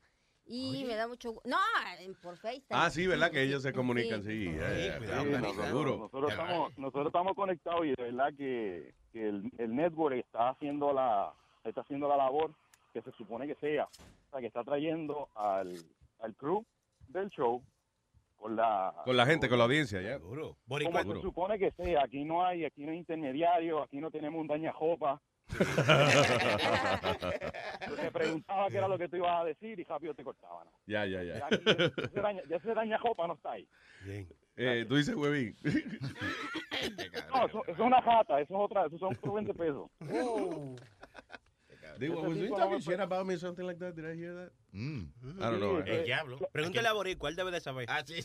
y 0.47 0.85
me 0.85 0.95
da 0.97 1.07
mucho 1.09 1.33
gusto. 1.33 1.49
No, 1.49 1.57
en- 2.01 2.15
por 2.17 2.37
FaceTime. 2.37 2.67
Ah, 2.71 2.91
sí, 2.91 3.07
¿verdad? 3.07 3.31
Que 3.31 3.43
ellos 3.43 3.63
se 3.63 3.73
comunican, 3.73 4.23
sí. 4.23 4.47
eh, 4.49 4.97
Sí, 4.99 5.05
eh, 5.07 5.25
nosotros, 5.25 5.67
seguro. 5.67 5.97
nosotros 5.99 6.31
estamos, 6.33 6.79
nosotros 6.79 7.07
estamos 7.07 7.35
conectados 7.35 7.85
y 7.87 7.91
de 7.91 8.03
verdad 8.03 8.33
que, 8.37 8.95
que 9.13 9.29
el, 9.29 9.51
el 9.59 9.75
network 9.75 10.17
está 10.17 10.51
haciendo 10.51 10.93
la 10.93 11.33
está 11.65 11.81
haciendo 11.83 12.09
la 12.09 12.17
labor 12.17 12.53
que 12.93 13.01
se 13.03 13.13
supone 13.13 13.47
que 13.47 13.55
sea, 13.55 13.85
o 13.85 14.31
sea, 14.31 14.41
que 14.41 14.47
está 14.49 14.65
trayendo 14.65 15.29
al, 15.35 15.73
al 16.21 16.35
crew 16.35 16.65
del 17.09 17.31
show 17.31 17.63
con 18.37 18.57
la 18.57 18.93
Con 19.05 19.17
la 19.17 19.25
gente, 19.25 19.49
con 19.49 19.59
la 19.59 19.65
audiencia, 19.65 20.03
ya. 20.03 20.19
Seguro. 20.19 20.57
como 20.67 21.15
se 21.15 21.21
supone 21.23 21.59
que 21.59 21.71
sea, 21.71 22.03
aquí 22.03 22.25
no 22.25 22.45
hay, 22.45 22.65
aquí 22.65 22.83
no 22.85 22.91
hay 22.91 22.99
intermediario, 22.99 23.81
aquí 23.83 23.99
no 23.99 24.11
tenemos 24.11 24.41
un 24.41 24.49
dañajopa. 24.49 25.21
Te 27.97 28.11
preguntaba 28.11 28.69
qué 28.71 28.77
era 28.79 28.89
lo 28.89 28.99
que 28.99 29.09
tú 29.09 29.17
ibas 29.17 29.41
a 29.41 29.45
decir 29.45 29.79
y 29.79 29.85
rápido 29.85 30.15
te 30.15 30.25
cortaban. 30.25 30.67
Ya, 30.87 31.07
ya, 31.07 31.23
Ya, 31.23 31.39
ya. 31.39 31.47
aquí, 31.47 31.57
ese 32.05 32.21
daña- 32.21 32.43
ya 32.49 32.59
dañajopa 32.75 33.27
no 33.27 33.35
está 33.35 33.53
ahí. 33.53 33.69
Eh, 34.57 34.85
tú 34.89 34.97
dices, 34.97 35.15
huevín. 35.15 35.57
No, 37.33 37.47
eso, 37.47 37.63
eso 37.63 37.73
es 37.73 37.79
una 37.79 38.03
jata, 38.03 38.41
eso 38.41 38.55
es 38.55 38.61
otra, 38.61 38.87
eso 38.87 38.99
son 38.99 39.15
otros 39.17 39.35
20 39.35 39.55
pesos. 39.55 39.89
Digo, 41.99 42.15
Ese 42.19 42.27
was 42.27 42.37
you 42.37 42.43
tipo 42.45 42.57
talking 42.57 42.73
no 42.73 42.81
shit 42.81 43.01
about 43.01 43.25
me 43.27 43.35
or 43.35 43.39
something 43.39 43.65
like 43.65 43.79
that? 43.79 43.95
Did 43.95 44.05
I 44.07 44.17
hear 44.17 44.35
that? 44.35 44.51
Mm. 44.73 45.13
I 45.39 45.43
don't 45.45 45.61
know. 45.61 45.79
Eh. 45.81 45.85
eh, 46.01 46.03
diablo. 46.05 46.39
Pregúntale 46.51 46.89
a 46.89 46.93
Boricua, 46.93 47.29
él 47.31 47.37
debe 47.37 47.51
de 47.53 47.61
saber. 47.61 47.87
Ah, 47.89 48.03
sí. 48.07 48.21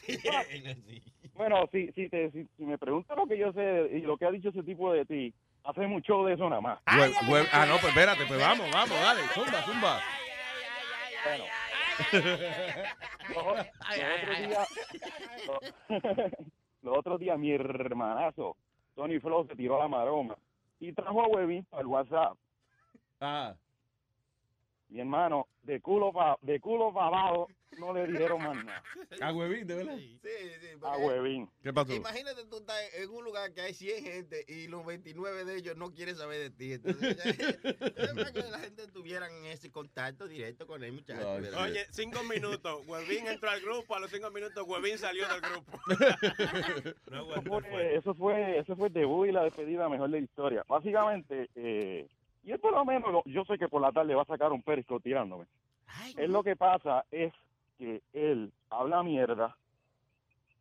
Bueno, 1.36 1.68
si, 1.72 1.92
si, 1.92 2.10
te, 2.10 2.32
si, 2.32 2.48
si 2.58 2.66
me 2.66 2.78
preguntas 2.78 3.16
lo 3.16 3.28
que 3.28 3.38
yo 3.38 3.52
sé 3.54 3.90
y 3.94 4.02
lo 4.02 4.18
que 4.18 4.26
ha 4.26 4.32
dicho 4.32 4.50
ese 4.50 4.64
tipo 4.64 4.92
de 4.94 5.06
ti, 5.06 5.34
hace 5.68 5.86
mucho 5.86 6.24
de 6.24 6.34
eso 6.34 6.50
nada 6.50 6.62
más. 6.62 6.80
Ah, 6.86 6.96
no, 6.96 7.78
pues 7.78 7.90
espérate, 7.90 8.26
pues 8.26 8.40
vamos, 8.40 8.72
vamos, 8.72 9.00
dale, 9.02 9.22
zumba, 9.34 9.62
zumba. 9.64 10.00
Los, 13.28 13.36
los 13.36 13.46
otros 13.46 14.38
días, 14.38 14.70
los, 15.48 15.60
los 16.84 16.98
otros 16.98 17.20
días 17.20 17.38
mi 17.38 17.52
hermanazo, 17.52 18.56
Tony 18.96 19.20
Flo, 19.20 19.46
se 19.46 19.56
tiró 19.56 19.76
a 19.76 19.80
la 19.80 19.88
maroma 19.90 20.38
y 20.80 20.94
trajo 20.94 21.22
a 21.22 21.28
Webin 21.28 21.66
para 21.66 21.82
el 21.82 21.88
WhatsApp. 21.88 22.38
Ah. 23.20 23.54
Mi 24.90 25.02
hermano, 25.02 25.48
de 25.68 25.82
culo 25.82 26.14
para 26.14 26.38
de 26.42 26.60
culo 26.62 26.94
pa 26.94 27.08
abajo, 27.08 27.48
no 27.78 27.94
le 27.94 28.08
dijeron 28.08 28.42
más 28.42 28.64
nada. 28.64 28.82
A 29.22 29.34
huevín, 29.34 29.68
de 29.68 29.76
verdad. 29.76 29.98
Sí, 29.98 30.20
sí. 30.24 30.68
A 30.82 30.98
Webin. 30.98 31.50
¿Qué 31.62 31.74
pasó? 31.74 31.94
Imagínate 31.94 32.46
tú 32.46 32.58
estás 32.58 32.78
en 32.96 33.10
un 33.10 33.24
lugar 33.26 33.54
que 33.54 33.62
hay 33.62 33.74
100 33.74 34.04
gente 34.04 34.46
y 34.48 34.68
los 34.68 34.86
29 34.86 35.44
de 35.44 35.58
ellos 35.58 35.76
no 35.76 35.92
quieren 35.92 36.16
saber 36.16 36.40
de 36.40 36.50
ti. 36.50 36.74
Entonces, 36.74 37.18
es 37.98 38.14
para 38.14 38.32
que 38.32 38.44
la 38.44 38.60
gente 38.60 38.88
tuviera 38.88 39.28
ese 39.52 39.70
contacto 39.72 40.28
directo 40.28 40.66
con 40.66 40.84
el 40.84 40.94
muchacho. 40.94 41.42
¿verdad? 41.42 41.64
Oye, 41.64 41.86
cinco 41.92 42.24
minutos. 42.24 42.88
Huevín 42.88 43.28
entró 43.28 43.50
al 43.50 43.62
grupo, 43.62 43.96
a 43.96 44.00
los 44.00 44.10
cinco 44.10 44.32
minutos 44.32 44.64
Huevín 44.66 44.98
salió 44.98 45.28
del 45.28 45.42
grupo. 45.42 45.80
No, 47.12 47.22
Eso 47.22 47.42
Huevín 47.42 47.44
fue, 47.48 47.62
fue. 47.70 47.96
eso 47.96 48.14
fue, 48.16 48.60
eso 48.60 48.76
fue 48.76 48.88
el 48.88 48.94
debut 48.94 49.28
y 49.28 49.32
la 49.32 49.44
despedida 49.44 49.90
mejor 49.90 50.10
de 50.10 50.20
la 50.20 50.24
historia. 50.24 50.64
Básicamente, 50.68 51.50
eh, 51.56 52.08
y 52.48 52.52
él 52.54 52.60
por 52.60 52.72
lo 52.74 52.86
menos, 52.86 53.12
lo- 53.12 53.24
yo 53.26 53.44
sé 53.46 53.58
que 53.58 53.68
por 53.68 53.82
la 53.82 53.92
tarde 53.92 54.16
va 54.16 54.22
a 54.22 54.26
sacar 54.26 54.52
un 54.54 54.62
perisco 54.64 55.00
tirándome. 55.00 55.46
Es 56.18 56.30
lo 56.30 56.44
que 56.44 56.56
pasa 56.56 57.06
es 57.12 57.34
que 57.78 58.02
él 58.14 58.52
habla 58.70 59.04
mierda 59.04 59.56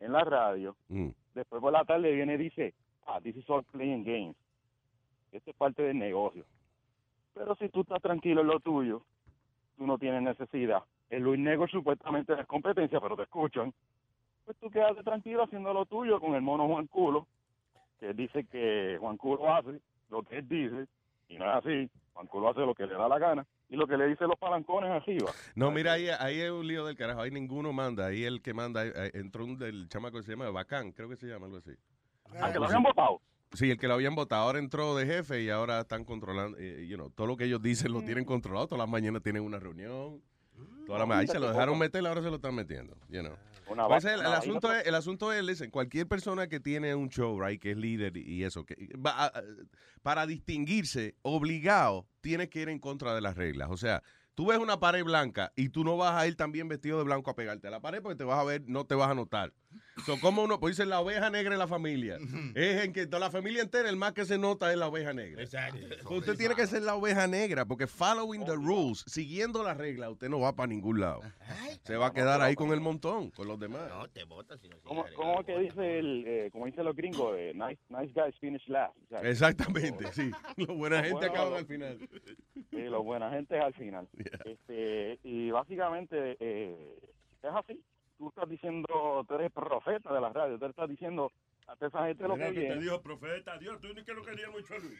en 0.00 0.12
la 0.12 0.24
radio, 0.24 0.76
Mm. 0.88 1.08
después 1.34 1.60
por 1.62 1.72
la 1.72 1.84
tarde 1.84 2.12
viene 2.12 2.34
y 2.34 2.38
dice, 2.38 2.74
ah, 3.06 3.20
this 3.22 3.36
is 3.36 3.48
all 3.48 3.62
playing 3.64 4.04
games. 4.04 4.36
Esto 5.32 5.50
es 5.50 5.56
parte 5.56 5.82
del 5.82 5.98
negocio. 5.98 6.44
Pero 7.34 7.54
si 7.56 7.68
tú 7.68 7.82
estás 7.82 8.02
tranquilo 8.02 8.40
en 8.40 8.46
lo 8.48 8.60
tuyo, 8.60 9.02
tú 9.76 9.86
no 9.86 9.96
tienes 9.98 10.22
necesidad. 10.22 10.82
El 11.10 11.22
Luis 11.22 11.38
Negro 11.38 11.68
supuestamente 11.68 12.32
es 12.38 12.46
competencia, 12.46 13.00
pero 13.00 13.16
te 13.16 13.22
escuchan. 13.22 13.72
Pues 14.44 14.56
tú 14.58 14.70
quédate 14.70 15.02
tranquilo 15.02 15.44
haciendo 15.44 15.72
lo 15.72 15.86
tuyo 15.86 16.18
con 16.20 16.34
el 16.34 16.42
mono 16.42 16.66
Juan 16.66 16.86
Culo, 16.86 17.26
que 18.00 18.12
dice 18.14 18.44
que 18.46 18.96
Juan 19.00 19.16
Culo 19.16 19.52
hace 19.54 19.80
lo 20.10 20.22
que 20.22 20.38
él 20.38 20.48
dice, 20.48 20.86
y 21.28 21.38
no 21.38 21.44
es 21.50 21.64
así. 21.64 21.90
Juan 22.12 22.26
Culo 22.28 22.50
hace 22.50 22.60
lo 22.60 22.74
que 22.74 22.86
le 22.86 22.94
da 22.94 23.08
la 23.08 23.18
gana 23.18 23.46
y 23.68 23.76
lo 23.76 23.86
que 23.86 23.96
le 23.96 24.06
dicen 24.08 24.28
los 24.28 24.38
palancones 24.38 24.90
arriba. 24.90 25.30
No, 25.54 25.70
mira, 25.70 25.92
ahí, 25.92 26.08
ahí 26.08 26.40
es 26.40 26.50
un 26.50 26.66
lío 26.66 26.86
del 26.86 26.96
carajo. 26.96 27.20
Ahí 27.20 27.30
ninguno 27.30 27.72
manda. 27.72 28.06
Ahí 28.06 28.24
el 28.24 28.40
que 28.40 28.54
manda, 28.54 28.84
entró 29.12 29.44
un 29.44 29.58
del 29.58 29.88
chamaco 29.88 30.18
que 30.18 30.22
se 30.22 30.32
llama 30.32 30.48
Bacán, 30.50 30.92
creo 30.92 31.08
que 31.08 31.16
se 31.16 31.26
llama 31.26 31.46
algo 31.46 31.58
así. 31.58 31.72
Ah, 32.40 32.50
que 32.52 32.58
lo 32.58 32.64
habían 32.66 32.82
votado. 32.82 33.20
Sí, 33.52 33.70
el 33.70 33.78
que 33.78 33.86
lo 33.86 33.94
habían 33.94 34.14
votado. 34.14 34.42
Ahora 34.42 34.58
entró 34.58 34.96
de 34.96 35.06
jefe 35.06 35.42
y 35.42 35.50
ahora 35.50 35.80
están 35.80 36.04
controlando. 36.04 36.58
eh, 36.58 36.86
you 36.86 36.96
know, 36.96 37.10
todo 37.10 37.26
lo 37.26 37.36
que 37.36 37.44
ellos 37.44 37.62
dicen 37.62 37.92
lo 37.92 38.02
tienen 38.02 38.24
controlado. 38.24 38.66
Todas 38.66 38.80
las 38.80 38.88
mañanas 38.88 39.22
tienen 39.22 39.42
una 39.42 39.58
reunión. 39.58 40.20
Ahí 41.20 41.26
se 41.26 41.38
lo 41.40 41.48
dejaron 41.48 41.78
meter, 41.78 42.06
ahora 42.06 42.22
se 42.22 42.28
lo 42.28 42.36
están 42.36 42.54
metiendo. 42.54 42.96
You 43.08 43.20
know. 43.22 43.36
Pues 43.88 44.04
el, 44.04 44.20
asunto 44.24 44.72
es, 44.72 44.86
el 44.86 44.94
asunto 44.94 45.32
es, 45.32 45.42
listen, 45.42 45.70
cualquier 45.70 46.06
persona 46.06 46.46
que 46.48 46.60
tiene 46.60 46.94
un 46.94 47.08
show, 47.08 47.40
right, 47.40 47.60
que 47.60 47.72
es 47.72 47.76
líder 47.76 48.16
y 48.16 48.44
eso, 48.44 48.64
que 48.64 48.76
va 48.96 49.26
a- 49.26 49.32
para 50.02 50.24
distinguirse, 50.26 51.16
obligado, 51.22 52.06
tienes 52.20 52.48
que 52.48 52.62
ir 52.62 52.68
en 52.68 52.78
contra 52.78 53.14
de 53.14 53.20
las 53.20 53.36
reglas. 53.36 53.68
O 53.72 53.76
sea, 53.76 54.04
tú 54.36 54.46
ves 54.46 54.58
una 54.58 54.78
pared 54.78 55.02
blanca 55.02 55.52
y 55.56 55.70
tú 55.70 55.82
no 55.82 55.96
vas 55.96 56.14
a 56.14 56.28
ir 56.28 56.36
también 56.36 56.68
vestido 56.68 56.98
de 56.98 57.04
blanco 57.04 57.30
a 57.30 57.34
pegarte 57.34 57.66
a 57.66 57.70
la 57.72 57.80
pared 57.80 58.00
porque 58.00 58.16
te 58.16 58.24
vas 58.24 58.38
a 58.38 58.44
ver, 58.44 58.62
no 58.66 58.84
te 58.86 58.94
vas 58.94 59.10
a 59.10 59.14
notar. 59.14 59.52
So, 60.04 60.20
como 60.20 60.42
uno, 60.42 60.60
pues 60.60 60.76
dice 60.76 60.86
la 60.86 61.00
oveja 61.00 61.30
negra 61.30 61.54
en 61.54 61.58
la 61.58 61.66
familia. 61.66 62.18
Es 62.54 62.84
en 62.84 62.92
que 62.92 63.06
toda 63.06 63.20
la 63.20 63.30
familia 63.30 63.62
entera, 63.62 63.88
el 63.88 63.96
más 63.96 64.12
que 64.12 64.24
se 64.24 64.38
nota 64.38 64.70
es 64.70 64.78
la 64.78 64.88
oveja 64.88 65.12
negra. 65.12 65.42
Exacto. 65.42 65.78
So, 66.02 66.14
usted 66.14 66.36
tiene 66.36 66.54
que 66.54 66.66
ser 66.66 66.82
la 66.82 66.94
oveja 66.94 67.26
negra 67.26 67.64
porque 67.64 67.86
following 67.86 68.44
the 68.44 68.54
rules, 68.54 69.04
siguiendo 69.06 69.62
las 69.62 69.76
reglas, 69.76 70.10
usted 70.10 70.28
no 70.28 70.40
va 70.40 70.54
para 70.54 70.68
ningún 70.68 71.00
lado. 71.00 71.22
Se 71.84 71.96
va 71.96 72.08
a 72.08 72.12
quedar 72.12 72.40
ahí 72.40 72.54
con 72.54 72.72
el 72.72 72.80
montón, 72.80 73.30
con 73.30 73.48
los 73.48 73.58
demás. 73.58 73.88
No, 73.88 74.08
te 74.08 74.24
botas 74.24 74.60
si 74.60 74.68
no 74.68 74.76
¿Cómo, 74.82 75.04
cómo 75.14 75.44
que 75.44 75.58
dice 75.58 75.98
el, 75.98 76.24
eh, 76.26 76.48
como 76.52 76.66
dicen 76.66 76.84
los 76.84 76.94
gringos, 76.94 77.34
eh, 77.36 77.52
nice, 77.54 77.80
nice 77.88 78.12
guys 78.14 78.34
finish 78.38 78.66
last? 78.68 78.96
O 79.04 79.08
sea, 79.08 79.20
Exactamente, 79.20 80.12
sí. 80.12 80.30
Los 80.56 80.76
buena 80.76 81.00
Los 81.00 81.08
gente 81.08 81.26
acaban 81.26 81.54
al 81.54 81.66
final. 81.66 81.98
Sí, 82.70 82.82
los 82.82 83.04
buena 83.04 83.30
gente 83.30 83.58
al 83.58 83.74
final. 83.74 84.08
Este, 84.44 85.18
y 85.24 85.50
básicamente 85.50 86.36
eh, 86.40 86.98
es 87.42 87.50
así. 87.52 87.80
Tú 88.18 88.28
estás 88.28 88.48
diciendo, 88.48 89.24
tú 89.28 89.34
eres 89.34 89.52
profeta 89.52 90.12
de 90.12 90.20
la 90.20 90.30
radio, 90.30 90.58
tú 90.58 90.66
estás 90.66 90.88
diciendo 90.88 91.30
a 91.66 91.74
toda 91.76 91.88
esa 91.88 92.06
gente 92.06 92.26
lo 92.26 92.36
que 92.36 92.52
que 92.52 92.68
te 92.68 92.78
dijo 92.78 93.02
profeta, 93.02 93.58
Dios, 93.58 93.78
tú 93.80 93.88
ni 93.92 94.02
que 94.04 94.14
lo 94.14 94.22
querías 94.22 94.50
mucho 94.50 94.74
a 94.74 94.78
Luis. 94.78 94.98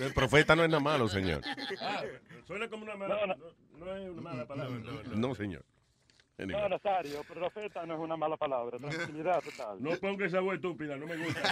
El 0.00 0.14
profeta 0.14 0.56
no 0.56 0.62
es 0.62 0.70
nada 0.70 0.82
malo, 0.82 1.08
señor. 1.08 1.42
Ah, 1.80 2.02
suena 2.46 2.68
como 2.68 2.84
una 2.84 2.96
mala, 2.96 3.26
no, 3.26 3.36
no 3.78 3.96
es 3.96 4.10
una 4.10 4.22
mala 4.22 4.46
palabra. 4.46 4.80
No, 5.14 5.34
señor. 5.34 5.64
Anyway. 6.38 6.62
No, 6.62 6.68
Nazario, 6.68 7.22
profeta 7.24 7.86
no 7.86 7.94
es 7.94 8.00
una 8.00 8.16
mala 8.16 8.36
palabra, 8.36 8.78
tranquilidad 8.78 9.42
total. 9.42 9.80
No 9.80 9.90
ponga 9.98 10.26
esa 10.26 10.40
voz 10.40 10.54
estúpida, 10.56 10.96
no 10.96 11.06
me 11.06 11.16
gusta. 11.16 11.42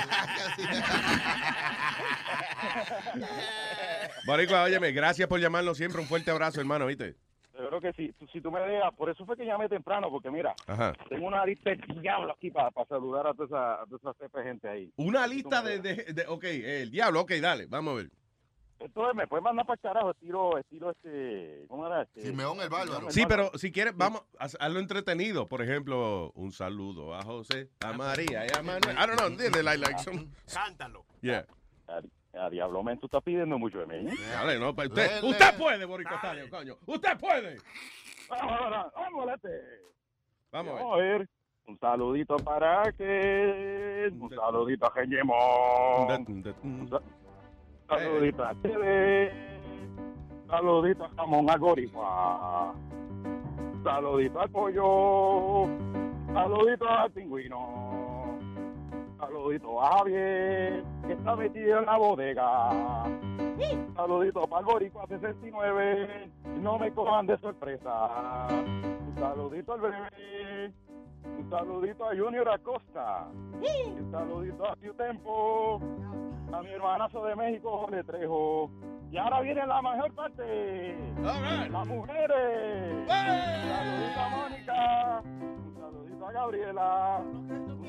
Boricua, 4.27 4.65
óyeme, 4.65 4.91
gracias 4.93 5.29
por 5.29 5.39
llamarnos 5.39 5.77
siempre. 5.77 6.01
Un 6.01 6.09
fuerte 6.09 6.31
abrazo, 6.31 6.59
hermano, 6.61 6.87
¿viste? 6.87 7.17
Yo 7.59 7.68
creo 7.68 7.80
que 7.80 7.92
sí. 7.92 8.12
Tú- 8.18 8.26
Si 8.28 8.40
tú 8.40 8.50
me 8.50 8.61
dejas, 8.61 8.92
por 8.94 9.11
eso 9.11 9.26
fue 9.26 9.36
que 9.36 9.44
llamé 9.44 9.68
temprano, 9.68 10.11
porque 10.11 10.30
mira, 10.30 10.55
Ajá. 10.66 10.94
tengo 11.09 11.26
una 11.26 11.44
lista 11.44 11.70
de 11.70 11.76
diablo 12.00 12.32
aquí 12.32 12.50
para, 12.50 12.70
para 12.70 12.88
saludar 12.88 13.26
a 13.26 13.34
toda 13.34 13.46
esa, 13.46 13.82
a 13.82 13.86
toda 13.86 14.14
esa 14.26 14.42
gente 14.42 14.68
ahí. 14.68 14.92
Una 14.96 15.26
lista 15.26 15.62
de, 15.62 15.78
de, 15.80 15.94
de- 16.14 16.26
ok, 16.26 16.44
el 16.44 16.90
diablo, 16.90 17.20
ok, 17.20 17.32
dale, 17.42 17.66
vamos 17.66 17.92
a 17.92 17.96
ver. 17.98 18.11
Entonces 18.80 19.14
me 19.14 19.28
puedes 19.28 19.44
mandar 19.44 19.64
para 19.64 19.74
el 19.76 19.80
carajo, 19.80 20.11
estilo, 20.11 20.59
estilo 20.59 20.90
este, 20.90 21.66
¿cómo 21.68 21.86
era 21.86 22.03
este? 22.03 22.22
Simeón 22.22 22.61
el 22.61 22.68
Bárbaro. 22.68 23.12
Sí, 23.12 23.24
pero 23.28 23.53
si 23.57 23.70
quieres, 23.70 23.96
vamos 23.96 24.22
a 24.40 24.46
hazlo 24.46 24.80
entretenido. 24.80 25.46
Por 25.46 25.62
ejemplo, 25.62 26.32
un 26.34 26.50
saludo 26.50 27.14
a 27.14 27.22
José, 27.22 27.68
a 27.80 27.92
María 27.92 28.44
y 28.44 28.48
a 28.59 28.61
Manuel. 28.62 28.96
I 28.96 29.07
don't 29.07 29.36
know. 29.38 29.62
Like, 29.62 29.78
like 29.78 29.98
some- 30.00 30.26
Cántalo. 30.53 31.05
Yeah. 31.20 31.46
A, 32.35 32.49
diablo, 32.49 32.83
men, 32.83 32.99
tú 32.99 33.07
estás 33.07 33.22
pidiendo 33.22 33.59
mucho 33.59 33.80
de 33.80 33.87
mí. 33.87 34.09
¿eh? 34.11 34.14
Dale, 34.33 34.59
no, 34.59 34.74
pa- 34.74 34.85
usted, 34.87 35.57
puede, 35.59 35.85
Boricua 35.85 36.20
coño. 36.51 36.76
Usted 36.87 37.18
puede. 37.18 37.59
Vamos, 38.30 38.59
vamos, 38.61 38.93
vamos, 38.95 39.26
lete. 39.26 39.61
Vamos 40.51 40.72
a 40.72 40.74
ver. 40.74 40.83
Vamos 40.83 40.95
a 40.95 40.97
ver. 40.97 41.28
Un 41.66 41.78
saludito 41.78 42.37
para 42.39 42.91
que 42.93 44.11
un 44.18 44.30
saludito 44.30 44.87
a 44.87 44.91
Geñemón. 44.93 46.26
Un 46.62 46.89
sa- 46.89 47.03
saludito 47.89 48.45
a 48.45 48.55
Tele. 48.55 49.33
Saludito 50.49 51.05
a 51.05 51.09
Jamón 51.11 51.51
Agorifa. 51.51 52.72
Saludito 53.85 54.41
al 54.41 54.51
pollo. 54.51 55.66
Saludito 56.33 56.89
al 56.89 57.11
pingüino. 57.12 58.12
Saludito 59.23 59.81
a 59.81 59.99
Javier, 59.99 60.83
que 61.07 61.12
está 61.12 61.37
metido 61.37 61.79
en 61.79 61.87
la 61.87 61.97
bodega. 61.97 62.70
Saludito 63.95 64.49
para 64.49 64.61
el 64.61 64.66
Boricua 64.66 65.07
69. 65.07 66.29
No 66.61 66.77
me 66.77 66.93
cojan 66.93 67.29
de 67.29 67.39
sorpresa. 67.39 68.49
Un 68.51 69.14
saludito 69.20 69.75
al 69.75 69.81
bebé. 69.81 70.73
Un 71.39 71.49
saludito 71.49 72.05
a 72.05 72.16
Junior 72.16 72.49
Acosta. 72.49 73.29
Un 73.61 74.11
saludito 74.11 74.68
a 74.68 74.75
Ciu 74.81 74.93
Tempo. 74.95 75.81
A 76.53 76.61
mi 76.61 76.70
hermanazo 76.70 77.25
de 77.25 77.37
México, 77.37 77.79
Jorge 77.79 78.03
Trejo. 78.03 78.70
Y 79.12 79.18
ahora 79.18 79.41
viene 79.41 79.64
la 79.64 79.83
mejor 79.83 80.12
parte. 80.14 80.99
Las 81.23 81.87
mujeres. 81.87 83.03
Un 83.03 83.09
saludito 83.09 84.20
a 84.20 84.29
Mónica. 84.31 85.23
Un 85.23 85.75
saludito 85.79 86.27
a 86.27 86.33
Gabriela. 86.33 87.23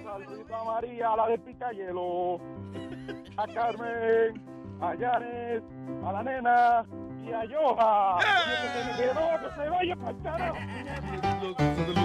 Saludito 0.04 0.56
a 0.56 0.64
María, 0.66 1.16
la 1.16 1.28
del 1.28 1.40
Picayelo. 1.42 2.38
A 3.38 3.48
Carmen. 3.48 4.42
A 4.82 4.96
Janet. 4.98 5.64
A 6.06 6.12
la 6.12 6.24
nena. 6.24 6.86
Y 7.26 7.32
a 7.32 7.42
Joja. 7.48 8.20
Y 8.20 9.02
el 9.02 9.08
que 9.08 9.56
se 9.56 9.70
vaya 9.70 9.96
para 9.96 10.10
el 10.10 10.24
carajo. 10.24 10.58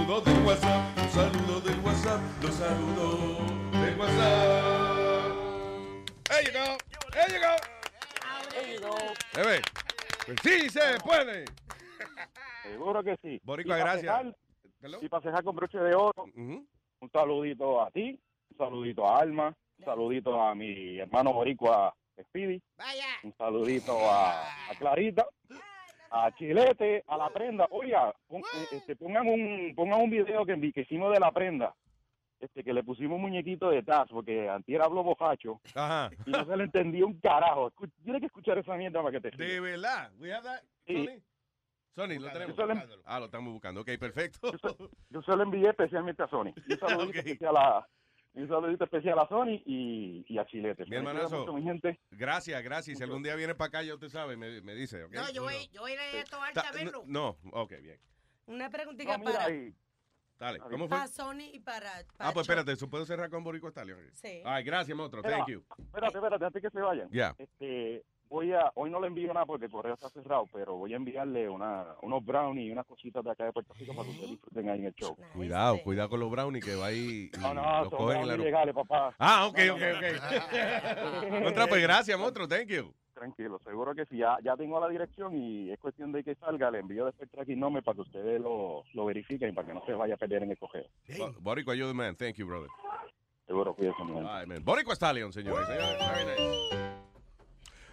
Saludos 0.08 0.24
del 0.24 0.46
WhatsApp, 0.46 0.96
los 0.96 1.12
saludos 1.12 1.64
del 1.64 1.80
WhatsApp, 1.80 2.20
los 2.42 2.54
saludos 2.54 3.38
del 3.72 3.98
WhatsApp. 3.98 5.38
There 6.28 6.44
you 6.44 6.52
go, 6.52 6.78
there 7.12 7.28
you 7.28 7.40
go. 7.40 7.56
There 8.50 8.74
you 8.74 8.80
go. 8.80 8.94
Bebé, 9.34 9.60
pues 10.24 10.38
sí 10.42 10.70
se 10.70 10.98
puede. 11.04 11.44
Seguro 12.62 13.02
que 13.02 13.16
sí. 13.22 13.40
Boricua, 13.44 13.76
gracias. 13.76 14.26
Y 15.00 15.08
para 15.08 15.22
cejar 15.22 15.42
con 15.42 15.56
broche 15.56 15.78
de 15.78 15.94
oro, 15.94 16.26
un 17.00 17.10
saludito 17.10 17.80
a 17.82 17.90
ti, 17.90 18.18
un 18.50 18.56
saludito 18.56 19.06
a 19.06 19.18
Alma, 19.20 19.54
un 19.78 19.84
saludito 19.84 20.40
a 20.40 20.54
mi 20.54 20.98
hermano 20.98 21.32
boricua 21.32 21.94
Speedy, 22.28 22.60
un 23.22 23.32
saludito 23.36 23.96
a, 24.10 24.42
a 24.70 24.74
Clarita, 24.78 25.26
a 26.10 26.30
Chilete, 26.34 27.04
a 27.06 27.16
la 27.16 27.28
prenda. 27.30 27.66
Oiga, 27.70 28.12
pon- 28.26 28.42
eh, 28.42 28.66
este, 28.72 28.96
pongan 28.96 29.28
un 29.28 29.72
pongan 29.76 30.00
un 30.00 30.10
video 30.10 30.44
que, 30.44 30.72
que 30.72 30.80
hicimos 30.80 31.12
de 31.12 31.20
la 31.20 31.30
prenda. 31.30 31.74
Este, 32.40 32.62
que 32.62 32.72
le 32.72 32.84
pusimos 32.84 33.16
un 33.16 33.22
muñequito 33.22 33.68
de 33.68 33.82
Taz, 33.82 34.06
porque 34.10 34.48
antier 34.48 34.80
habló 34.80 35.02
bojacho 35.02 35.60
Ajá. 35.74 36.08
y 36.24 36.30
no 36.30 36.44
se 36.44 36.56
le 36.56 36.64
entendía 36.64 37.04
un 37.04 37.18
carajo. 37.18 37.68
Escu- 37.72 37.90
Tienes 38.04 38.20
que 38.20 38.26
escuchar 38.26 38.56
esa 38.58 38.76
mierda 38.76 39.02
para 39.02 39.20
que 39.20 39.28
te 39.30 39.36
De 39.36 39.58
verdad, 39.60 40.12
we 40.20 40.32
have 40.32 40.44
that, 40.44 40.62
Sí. 40.86 41.08
Sony. 41.98 42.20
Lo 42.20 42.30
tenemos. 42.30 42.56
Ah, 43.04 43.18
lo 43.18 43.26
estamos 43.26 43.52
buscando. 43.52 43.80
Ok, 43.80 43.90
perfecto. 43.98 44.52
Yo 45.10 45.22
se 45.22 45.36
lo 45.36 45.42
envié 45.42 45.70
especialmente 45.70 46.22
a 46.22 46.28
Sony. 46.28 46.52
Un 46.68 46.78
saludito 46.78 47.18
especial 47.18 47.56
a, 47.56 47.88
y 48.34 48.42
un 48.42 48.48
saludito 48.48 48.84
especial 48.84 49.18
a 49.18 49.28
Sony 49.28 49.60
y, 49.64 50.24
y 50.28 50.38
a 50.38 50.46
Chilete. 50.46 50.84
Mi 50.86 50.96
hermanazo. 50.96 51.40
mucho, 51.40 51.52
mi 51.54 51.62
gente. 51.62 51.98
Gracias, 52.12 52.62
gracias. 52.62 52.98
Si 52.98 53.02
algún 53.04 53.22
día 53.22 53.34
viene 53.34 53.54
para 53.54 53.68
acá, 53.68 53.82
ya 53.82 53.94
usted 53.94 54.08
sabe, 54.10 54.36
me, 54.36 54.60
me 54.60 54.74
dice. 54.74 55.08
No, 55.10 55.30
yo 55.32 55.42
voy, 55.42 55.68
yo 55.72 55.80
voy 55.80 55.92
a 55.92 56.20
ir 56.20 56.24
a 56.32 56.72
verlo. 56.72 57.02
No, 57.06 57.36
ok, 57.52 57.72
bien. 57.82 57.98
Una 58.46 58.70
preguntita 58.70 59.18
No, 59.18 59.24
para, 59.24 59.44
ahí. 59.44 59.74
Dale, 60.38 60.60
¿cómo 60.60 60.86
fue? 60.86 60.96
para 60.96 61.08
Sony 61.08 61.50
y 61.52 61.58
para, 61.58 61.90
para 62.16 62.30
Ah, 62.30 62.32
pues 62.32 62.44
espérate, 62.44 62.70
¿eso 62.70 62.88
puedo 62.88 63.04
cerrar 63.04 63.28
con 63.28 63.42
Boricua 63.42 63.70
Stallion? 63.70 63.98
Sí. 64.12 64.40
Ay, 64.44 64.62
gracias, 64.62 64.96
monstruo. 64.96 65.22
Thank 65.22 65.48
you. 65.48 65.64
Espérate, 65.76 66.16
espérate, 66.16 66.44
antes 66.44 66.62
que 66.62 66.70
se 66.70 66.80
vayan. 66.80 67.08
Ya. 67.10 67.34
Este, 67.38 68.04
voy 68.28 68.52
a, 68.52 68.70
hoy 68.74 68.90
no 68.90 69.00
le 69.00 69.06
envío 69.08 69.32
nada 69.32 69.46
porque 69.46 69.66
el 69.66 69.70
correo 69.72 69.94
está 69.94 70.08
cerrado, 70.10 70.44
pero 70.52 70.76
voy 70.76 70.92
a 70.92 70.96
enviarle 70.96 71.48
una, 71.48 71.84
unos 72.02 72.24
brownies 72.24 72.68
y 72.68 72.72
unas 72.72 72.86
cositas 72.86 73.24
de 73.24 73.30
acá 73.30 73.44
de 73.44 73.52
Puerto 73.52 73.72
Rico 73.74 73.92
para 73.94 74.04
que 74.04 74.10
ustedes 74.10 74.30
disfruten 74.30 74.68
ahí 74.68 74.78
en 74.80 74.84
el 74.86 74.94
show. 74.94 75.16
Cuidado, 75.34 75.78
cuidado 75.82 76.08
con 76.10 76.20
los 76.20 76.30
brownies 76.30 76.64
que 76.64 76.74
va 76.74 76.86
ahí 76.86 77.30
y 77.32 77.38
No, 77.38 77.54
no, 77.54 77.84
lo 77.84 77.90
son 77.90 77.98
cogen 77.98 78.16
en 78.20 78.28
la 78.28 78.34
brownies 78.34 78.44
legales, 78.44 78.74
papá. 78.74 79.14
Ah, 79.18 79.46
ok, 79.46 79.58
No, 79.66 79.74
ok, 79.74 79.80
no, 79.80 79.98
ok. 79.98 81.42
Contra, 81.44 81.66
pues 81.66 81.82
gracias, 81.82 82.18
monstruo. 82.18 82.46
Thank 82.48 82.68
you. 82.68 82.92
Tranquilo, 83.14 83.58
seguro 83.64 83.94
que 83.96 84.06
sí. 84.06 84.18
Ya, 84.18 84.36
ya 84.44 84.56
tengo 84.56 84.78
la 84.78 84.88
dirección 84.88 85.36
y 85.36 85.70
es 85.72 85.78
cuestión 85.80 86.12
de 86.12 86.22
que 86.22 86.36
salga. 86.36 86.70
Le 86.70 86.78
envío 86.78 87.04
después 87.04 87.28
el 87.28 87.30
tracking 87.34 87.58
number 87.58 87.82
para 87.82 87.96
que 87.96 88.02
ustedes 88.02 88.40
lo, 88.40 88.84
lo 88.94 89.04
verifiquen 89.06 89.52
para 89.56 89.66
que 89.66 89.74
no 89.74 89.84
se 89.84 89.92
vaya 89.92 90.14
a 90.14 90.16
perder 90.16 90.44
en 90.44 90.52
el 90.52 90.56
cogeo. 90.58 90.84
Bo- 91.18 91.34
Boricua, 91.40 91.74
you're 91.74 91.88
the 91.90 91.94
man. 91.96 92.14
Thank 92.14 92.36
you, 92.36 92.46
brother. 92.46 92.68
Seguro, 93.48 93.74
cuídense. 93.74 94.02
Ay, 94.28 94.46
man. 94.46 94.64
Boricua 94.64 94.94
Stallion, 94.94 95.32
señores. 95.32 95.66
señores. 95.66 95.98
Very 95.98 96.26
nice. 96.26 96.87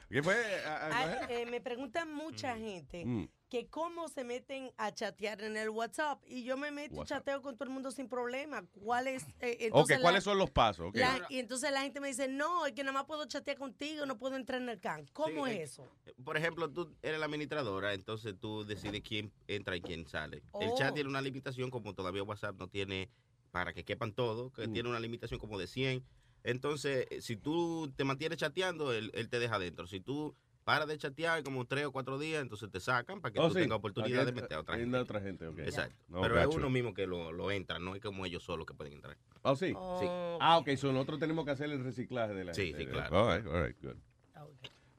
¿Qué 0.10 0.22
fue? 0.22 0.36
Ah, 0.66 0.90
ah, 0.92 1.18
Ah, 1.22 1.28
eh, 1.30 1.46
me 1.46 1.62
preguntan 1.62 2.14
mucha 2.14 2.56
gente 2.58 3.06
Mm. 3.06 3.28
que 3.50 3.68
cómo 3.68 4.08
se 4.08 4.24
meten 4.24 4.72
a 4.78 4.92
chatear 4.94 5.42
en 5.42 5.58
el 5.58 5.70
WhatsApp 5.70 6.22
y 6.28 6.44
yo 6.44 6.58
me 6.58 6.72
meto 6.72 7.02
y 7.02 7.06
chateo 7.06 7.42
con 7.42 7.56
todo 7.56 7.66
el 7.68 7.74
mundo 7.74 7.92
sin 7.92 8.08
problema. 8.08 8.64
¿Cuál 8.84 9.08
es? 9.08 9.24
eh, 9.40 9.54
Ok, 9.54 9.58
entonces 9.62 10.00
¿cuáles 10.00 10.24
la- 10.26 10.32
son 10.32 10.38
los 10.38 10.52
pasos? 10.52 10.92
La- 10.94 11.26
y 11.30 11.40
entonces 11.40 11.72
la 11.72 11.82
gente 11.82 12.00
me 12.00 12.08
dice, 12.10 12.28
no, 12.28 12.66
es 12.66 12.74
que 12.74 12.84
nada 12.84 12.94
más 12.94 13.06
puedo 13.06 13.26
chatear 13.26 13.58
contigo, 13.58 14.06
no 14.06 14.18
puedo 14.18 14.36
entrar 14.36 14.62
en 14.62 14.70
el 14.70 14.80
can. 14.80 15.06
¿Cómo 15.12 15.48
Sí, 15.48 15.54
es 15.54 15.72
eso? 15.72 15.88
Por 16.24 16.38
ejemplo, 16.38 16.70
tú 16.72 16.96
eres 17.02 17.20
la 17.20 17.26
administradora, 17.26 17.94
entonces 17.94 18.36
tú 18.40 18.64
decides 18.64 19.02
quién 19.02 19.32
entra 19.48 19.76
y 19.76 19.82
quién 19.82 20.08
sale. 20.08 20.38
El 20.62 20.70
Oh. 20.70 20.76
chat 20.78 20.94
tiene 20.94 21.10
una 21.10 21.22
limitación, 21.22 21.72
como 21.72 21.94
todavía 21.96 22.24
WhatsApp 22.24 22.56
no 22.58 22.68
tiene 22.68 23.10
para 23.52 23.74
que 23.74 23.84
quepan 23.86 24.12
todos, 24.14 24.52
Mm. 24.52 24.56
que 24.56 24.68
tiene 24.68 24.90
una 24.90 25.00
limitación 25.00 25.40
como 25.40 25.58
de 25.58 25.68
100. 25.68 26.04
Entonces, 26.46 27.08
eh, 27.10 27.22
si 27.22 27.36
tú 27.36 27.92
te 27.96 28.04
mantienes 28.04 28.38
chateando, 28.38 28.94
él, 28.94 29.12
él 29.16 29.28
te 29.30 29.40
deja 29.40 29.56
adentro. 29.56 29.88
Si 29.88 30.00
tú 30.00 30.34
paras 30.64 30.88
de 30.88 30.98
chatear 30.98 31.44
como 31.44 31.66
tres 31.66 31.86
o 31.86 31.92
cuatro 31.92 32.18
días, 32.20 32.42
entonces 32.42 32.70
te 32.72 32.80
sacan 32.80 33.20
para 33.22 33.32
que 33.34 33.40
Oh, 33.40 33.48
tú 33.50 33.56
sí. 33.56 33.62
tengas 33.62 33.78
oportunidad 33.78 34.26
de 34.26 34.32
meter 34.32 34.54
a 34.58 34.62
otra 34.62 34.78
gente. 34.78 34.98
otra 34.98 35.22
gente, 35.22 35.48
ok. 35.48 35.60
Exacto. 35.60 35.96
No, 36.08 36.22
Pero 36.22 36.40
es 36.40 36.48
uno 36.48 36.70
mismo 36.70 36.94
que 36.94 37.06
lo, 37.08 37.32
lo 37.32 37.52
entra, 37.52 37.78
no 37.80 37.96
es 37.96 38.02
como 38.02 38.26
ellos 38.26 38.44
solos 38.44 38.66
que 38.66 38.74
pueden 38.74 38.94
entrar. 38.94 39.18
¿Oh, 39.44 39.56
sí? 39.56 39.68
Sí. 40.00 40.06
Ah, 40.40 40.58
ok, 40.60 40.70
so 40.76 40.92
nosotros 40.92 41.20
tenemos 41.20 41.46
que 41.46 41.52
hacer 41.52 41.70
el 41.72 41.84
reciclaje 41.84 42.34
de 42.34 42.46
la 42.46 42.54
Sí, 42.54 42.68
gente. 42.68 42.84
sí, 42.86 42.90
claro. 42.90 43.16
All 43.28 43.38
right, 43.38 43.48
all 43.48 43.64
right, 43.66 43.78
good. 43.82 43.96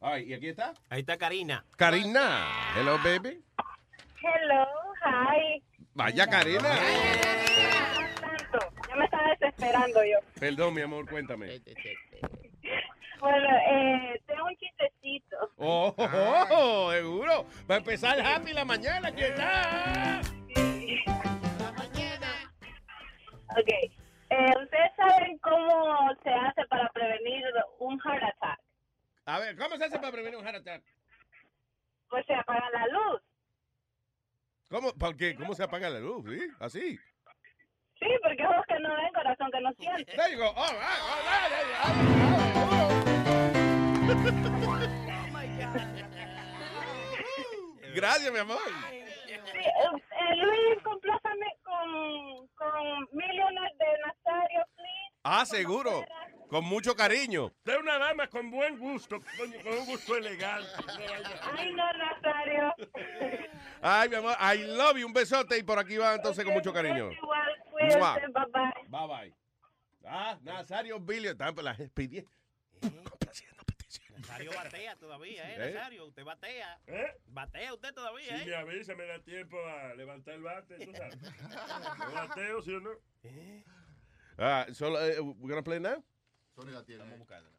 All 0.00 0.14
right, 0.18 0.28
¿y 0.28 0.34
aquí 0.34 0.48
está? 0.48 0.74
Ahí 0.88 1.00
está 1.00 1.16
Karina. 1.16 1.64
Karina. 1.76 2.46
Hello, 2.76 2.96
baby. 3.02 3.40
Hello, 4.22 4.66
hi. 5.04 5.62
Vaya, 5.94 6.26
Karina. 6.26 6.62
Me 6.62 7.75
yo. 9.72 10.18
Perdón, 10.38 10.74
mi 10.74 10.82
amor, 10.82 11.08
cuéntame. 11.08 11.60
Bueno, 13.20 13.48
eh, 13.70 14.20
tengo 14.26 14.44
un 14.44 14.56
chistecito. 14.56 15.36
Oh, 15.56 15.94
oh, 15.96 16.46
oh, 16.50 16.92
seguro. 16.92 17.46
Va 17.70 17.76
a 17.76 17.78
empezar 17.78 18.20
happy 18.20 18.52
la 18.52 18.64
mañana, 18.64 19.10
¿qué 19.14 19.30
tal? 19.30 20.20
Ok, 23.58 23.68
eh, 23.68 24.52
¿ustedes 24.62 24.92
saben 24.96 25.38
cómo 25.38 26.14
se 26.22 26.30
hace 26.30 26.66
para 26.66 26.90
prevenir 26.90 27.42
un 27.78 27.98
heart 28.00 28.22
attack? 28.22 28.60
A 29.24 29.38
ver, 29.38 29.56
¿cómo 29.56 29.76
se 29.76 29.84
hace 29.84 29.98
para 29.98 30.12
prevenir 30.12 30.38
un 30.38 30.44
heart 30.44 30.58
attack? 30.58 30.82
Pues 32.10 32.26
se 32.26 32.34
apaga 32.34 32.68
la 32.70 32.86
luz. 32.88 33.22
¿Cómo, 34.68 34.92
¿Por 34.92 35.16
qué? 35.16 35.34
¿Cómo 35.36 35.54
se 35.54 35.62
apaga 35.62 35.88
la 35.88 36.00
luz? 36.00 36.24
¿Sí? 36.28 36.48
¿Así? 36.60 36.98
Sí, 37.98 38.06
porque 38.22 38.46
ojos 38.46 38.64
que 38.68 38.78
no 38.80 38.94
ven, 38.94 39.12
corazón 39.14 39.50
que 39.50 39.60
no 39.60 39.72
siente. 39.74 40.12
Gracias, 47.94 48.30
mi 48.32 48.38
amor. 48.38 48.58
Eh, 48.86 49.06
eh, 49.28 50.36
Luis, 50.36 50.82
complázame 50.84 51.46
con, 51.64 52.46
con 52.48 53.08
Millionaire 53.12 53.74
de 53.78 53.86
Nazario, 54.06 54.66
please. 54.76 55.14
Ah, 55.24 55.46
seguro. 55.46 56.04
Con 56.48 56.64
mucho 56.64 56.94
cariño. 56.94 57.46
Usted 57.46 57.74
es 57.74 57.80
una 57.80 57.98
dama 57.98 58.28
con 58.28 58.50
buen 58.50 58.78
gusto, 58.78 59.20
coño, 59.36 59.60
con 59.62 59.72
un 59.72 59.86
gusto 59.86 60.16
elegante. 60.16 60.68
Ay, 61.42 61.72
no, 61.72 61.92
Nazario. 61.92 62.74
Ay, 63.82 64.08
mi 64.08 64.14
amor, 64.14 64.36
I 64.40 64.58
love 64.58 64.96
you. 64.96 65.06
Un 65.06 65.12
besote 65.12 65.58
y 65.58 65.62
por 65.64 65.78
aquí 65.78 65.96
va 65.96 66.14
entonces 66.14 66.44
con 66.44 66.54
mucho 66.54 66.72
cariño. 66.72 67.10
Igual, 67.10 67.64
cuídense, 67.70 67.98
Mua. 67.98 68.14
bye 68.14 68.28
bye. 68.52 68.72
Bye 68.88 69.08
bye. 69.08 69.34
Ah, 70.04 70.38
Nazario 70.42 71.00
Billy. 71.00 71.28
Están 71.28 71.54
por 71.54 71.64
las 71.64 71.76
pidiendo. 71.90 72.30
Nazario 74.16 74.50
batea 74.52 74.96
todavía, 74.96 75.50
¿eh? 75.50 75.56
¿Eh? 75.70 75.74
Nazario, 75.74 76.06
usted 76.06 76.24
batea. 76.24 76.80
¿Eh? 76.86 77.14
Batea 77.26 77.74
usted 77.74 77.92
todavía, 77.92 78.38
Si 78.38 78.42
¿eh? 78.44 78.46
me 78.46 78.54
avisa, 78.54 78.94
me 78.94 79.04
da 79.06 79.18
tiempo 79.20 79.56
a 79.66 79.94
levantar 79.94 80.34
el 80.34 80.42
bate, 80.42 80.78
tú 80.78 80.92
sabes. 80.92 81.16
¿Lo 81.22 82.12
bateo, 82.12 82.62
sí 82.62 82.72
o 82.74 82.80
no? 82.80 82.90
Ah, 84.38 84.66
solo, 84.72 85.00
eh, 85.04 85.20
we're 85.20 85.48
gonna 85.54 85.62
play 85.62 85.80
now? 85.80 86.02
Sony 86.56 86.70
la 86.72 86.82
tiene. 86.84 87.00
Vamos 87.02 87.14
a 87.14 87.18
buscarla. 87.18 87.50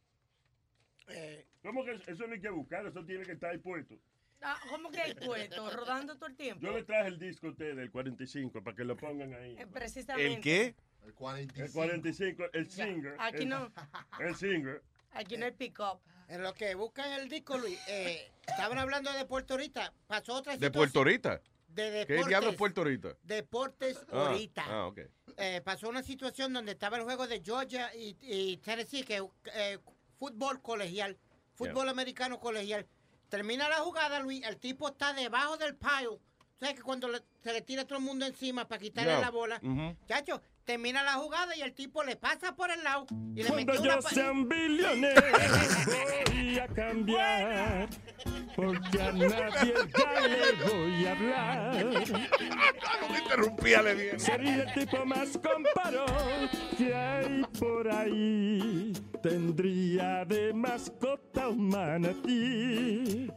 ¿Cómo 1.61 1.85
que 1.85 1.91
eso 2.11 2.27
no 2.27 2.33
hay 2.33 2.41
que 2.41 2.49
buscar? 2.49 2.85
Eso 2.85 3.05
tiene 3.05 3.23
que 3.23 3.33
estar 3.33 3.51
ahí 3.51 3.59
puesto. 3.59 3.95
Ah, 4.41 4.59
¿Cómo 4.69 4.91
que 4.91 4.99
hay 5.01 5.13
puesto? 5.15 5.69
Rodando 5.71 6.15
todo 6.15 6.27
el 6.27 6.35
tiempo. 6.35 6.65
Yo 6.65 6.71
le 6.73 6.83
traje 6.83 7.07
el 7.07 7.17
disco 7.19 7.47
a 7.47 7.49
usted 7.51 7.75
del 7.75 7.89
45 7.91 8.63
para 8.63 8.75
que 8.75 8.83
lo 8.83 8.97
pongan 8.97 9.33
ahí. 9.33 9.55
Eh, 9.57 9.67
precisamente. 9.67 10.33
¿El 10.35 10.41
qué? 10.41 10.75
El 11.05 11.13
45. 11.13 11.65
El 11.65 11.71
45, 11.71 12.43
el 12.53 12.69
singer. 12.69 13.15
Aquí 13.19 13.43
el- 13.43 13.49
no. 13.49 13.71
El 14.19 14.35
singer. 14.35 14.83
Aquí 15.11 15.37
no 15.37 15.45
hay 15.45 15.51
pick-up. 15.53 15.99
En 16.27 16.43
lo 16.43 16.53
que 16.53 16.75
buscan 16.75 17.09
el 17.13 17.29
disco, 17.29 17.57
Luis, 17.57 17.79
eh, 17.87 18.29
estaban 18.45 18.77
hablando 18.77 19.11
de 19.13 19.25
Puerto 19.25 19.55
Rica, 19.57 19.93
pasó 20.07 20.33
otra 20.33 20.53
¿De 20.53 20.57
situación. 20.57 20.73
Puerto 20.73 21.03
Rica? 21.05 21.41
De 21.69 21.83
¿Qué 21.83 22.13
deportes. 22.13 22.27
diablo 22.27 22.49
es 22.49 22.55
Puerto 22.57 22.83
Rica? 22.83 23.15
Deportes 23.23 23.97
Ah, 24.11 24.27
ahorita. 24.27 24.63
Ah, 24.67 24.87
ok. 24.87 24.99
Eh, 25.39 25.61
pasó 25.63 25.88
una 25.88 26.01
situación 26.01 26.51
donde 26.51 26.71
estaba 26.71 26.97
el 26.97 27.03
juego 27.03 27.27
de 27.27 27.41
Georgia 27.43 27.93
y, 27.95 28.17
y 28.21 28.57
Tennessee, 28.57 29.03
que 29.03 29.23
eh, 29.53 29.77
fútbol 30.17 30.61
colegial, 30.63 31.15
fútbol 31.53 31.89
americano 31.89 32.39
colegial. 32.39 32.88
Termina 33.29 33.69
la 33.69 33.77
jugada, 33.77 34.19
Luis, 34.19 34.43
el 34.45 34.57
tipo 34.57 34.88
está 34.88 35.13
debajo 35.13 35.57
del 35.57 35.75
pile. 35.75 36.19
¿Sabes 36.59 36.75
que 36.75 36.81
cuando 36.81 37.07
le- 37.07 37.21
se 37.43 37.53
le 37.53 37.61
tira 37.61 37.85
todo 37.85 37.99
el 37.99 38.05
mundo 38.05 38.25
encima 38.25 38.67
para 38.67 38.81
quitarle 38.81 39.11
Ya. 39.11 39.19
la 39.19 39.29
bola? 39.29 39.59
Ujú. 39.61 39.95
Chacho, 40.07 40.41
termina 40.65 41.03
la 41.03 41.13
jugada 41.13 41.55
y 41.55 41.61
el 41.61 41.73
tipo 41.73 42.03
le 42.03 42.15
pasa 42.15 42.55
por 42.55 42.71
el 42.71 42.83
lado 42.83 43.05
y 43.35 43.43
le 43.43 43.49
Cuando 43.49 43.73
metió 43.73 43.83
yo 43.95 44.01
sea 44.01 44.31
un 44.31 44.49
billonero 44.49 45.21
voy 46.31 46.57
a 46.59 46.67
cambiar 46.69 47.89
porque 48.55 49.01
a 49.01 49.11
nadie 49.11 49.73
ya 49.95 50.27
le 50.27 50.51
voy 50.67 51.05
a 51.05 51.11
hablar. 51.11 51.85
No 53.01 53.09
me 53.09 53.19
interrumpía, 53.19 53.81
le 53.83 53.93
dije. 53.95 54.19
Sería 54.19 54.63
el 54.63 54.73
tipo 54.73 55.05
más 55.05 55.37
comparón 55.37 56.49
que 56.75 56.95
hay 56.95 57.43
por 57.59 57.87
ahí. 57.91 58.93
Tendría 59.21 60.25
de 60.25 60.53
mascota 60.55 61.49
un 61.49 61.69
manatí. 61.69 63.31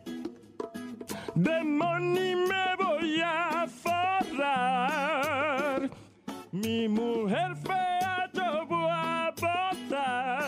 De 1.34 1.62
money 1.64 2.34
me 2.36 2.76
voy 2.78 3.20
a 3.24 3.66
forrar. 3.82 5.10
Mi 6.52 6.88
mujer 6.88 7.54
fea 7.56 8.28
yo 8.32 8.66
voy 8.66 8.90
a 8.90 9.30
botar. 9.30 10.40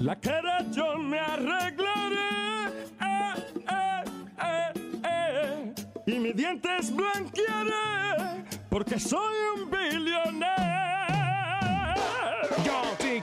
La 0.00 0.16
cara 0.20 0.64
yo 0.70 0.98
me 0.98 1.18
arreglaré. 1.18 2.66
eh, 3.00 3.34
eh, 3.70 4.72
eh, 5.04 5.74
y 6.06 6.18
mis 6.18 6.36
dientes 6.36 6.94
blanquearé. 6.94 8.44
Porque 8.68 8.98
soy 9.00 9.34
un 9.56 9.70
billonero. 9.70 10.44
Yo 12.64 12.82
sí 12.98 13.22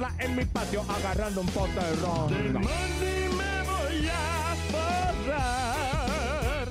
en 0.19 0.35
mi 0.35 0.45
patio 0.45 0.83
agarrando 0.89 1.41
un 1.41 1.47
pote 1.47 1.73
de 1.73 1.95
ron. 1.97 2.27
Del 2.29 2.53
money 2.53 3.29
me 3.37 3.61
voy 3.69 4.09
a 4.09 4.55
forrar. 5.27 6.67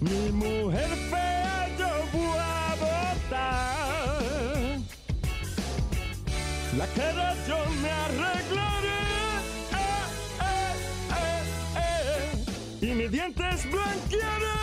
Mi 0.00 0.30
mujer 0.32 0.88
fea 1.10 1.68
yo 1.78 1.88
voy 2.12 2.38
a 2.38 2.74
botar. 2.84 3.72
La 6.78 6.86
cara 6.86 7.34
yo 7.48 7.58
me 7.82 7.90
arreglaré. 7.90 9.02
eh, 9.72 10.04
eh, 10.40 10.74
eh, 11.76 12.34
eh, 12.80 12.86
y 12.86 12.86
mis 12.94 13.10
dientes 13.10 13.64
blanquearé. 13.70 14.60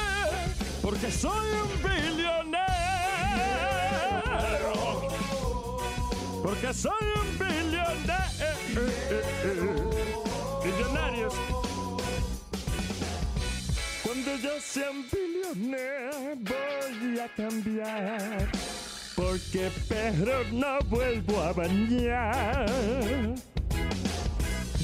Porque 0.82 1.12
soy 1.12 1.47
un 1.64 1.70
billonero. 1.84 2.60
Porque 6.43 6.74
soy 6.74 6.91
un 7.22 7.38
billonero. 7.38 7.59
Billonarios. 10.64 11.34
Cuando 14.04 14.36
yo 14.38 14.60
sea 14.62 14.92
un 14.92 15.06
billonero 15.12 16.36
voy 16.36 17.20
a 17.20 17.28
cambiar. 17.36 18.50
Porque 19.16 19.70
perro 19.88 20.44
no 20.52 20.80
vuelvo 20.90 21.42
a 21.42 21.54
bañar. 21.54 22.66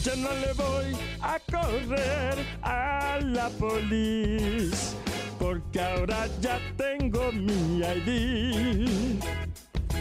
Ya 0.03 0.15
no 0.17 0.29
le 0.33 0.53
voy 0.53 0.97
a 1.21 1.39
correr 1.51 2.45
a 2.61 3.19
la 3.23 3.49
policía, 3.49 4.97
porque 5.39 5.81
ahora 5.81 6.27
ya 6.41 6.59
tengo 6.77 7.31
mi 7.31 7.79
ID. 7.79 9.19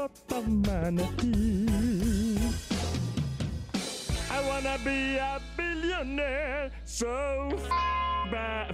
mascota 0.00 0.40
manatí. 0.46 1.66
I 4.30 4.40
wanna 4.48 4.78
be 4.84 5.18
a 5.18 5.40
billionaire, 5.56 6.70
so 6.84 7.50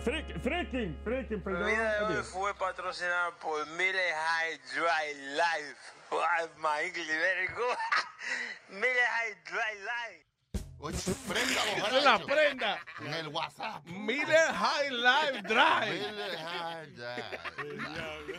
freaking, 0.05 0.95
freaking, 1.05 1.39
La 1.39 1.45
perdón. 1.45 1.67
vida 1.67 2.09
de 2.09 2.19
hoy 2.19 2.23
fue 2.25 2.55
patrocinada 2.55 3.31
por 3.41 3.67
Miller 3.77 4.13
High 4.15 4.59
Dry 4.75 5.15
Life. 5.35 5.77
Wow, 6.11 6.49
my 6.61 6.83
English 6.85 7.07
very 7.09 7.49
good. 7.49 7.77
Miller 8.71 9.09
High 9.11 9.35
Dry 9.45 9.75
Life. 9.83 10.23
prenda, 11.27 11.61
Esa 11.77 11.99
es 11.99 12.05
la 12.05 12.19
prenda. 12.19 12.79
En 13.01 13.15
el 13.15 13.29
WhatsApp. 13.29 13.85
Miller 13.87 14.53
High 14.53 14.91
Life 14.91 15.43
Drive. 15.43 15.91
Miller 15.91 16.37
High 16.37 16.87
Drive. 16.95 18.37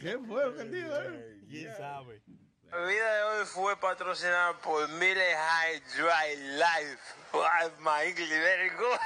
¿Qué 0.00 0.18
fue 0.26 0.44
lo 0.44 0.56
que 0.56 0.64
dijo? 0.64 0.94
eh? 1.00 1.40
¿Quién 1.48 1.76
sabe? 1.76 2.22
La 2.70 2.84
vida 2.86 3.14
de 3.16 3.22
hoy 3.22 3.46
fue 3.46 3.78
patrocinada 3.78 4.58
por 4.60 4.88
Miller 4.90 5.36
High 5.36 5.80
Dry 5.96 6.36
Life. 6.56 6.98
Wow, 7.32 7.70
my 7.80 8.08
English 8.08 8.28
very 8.28 8.70
good. 8.70 8.98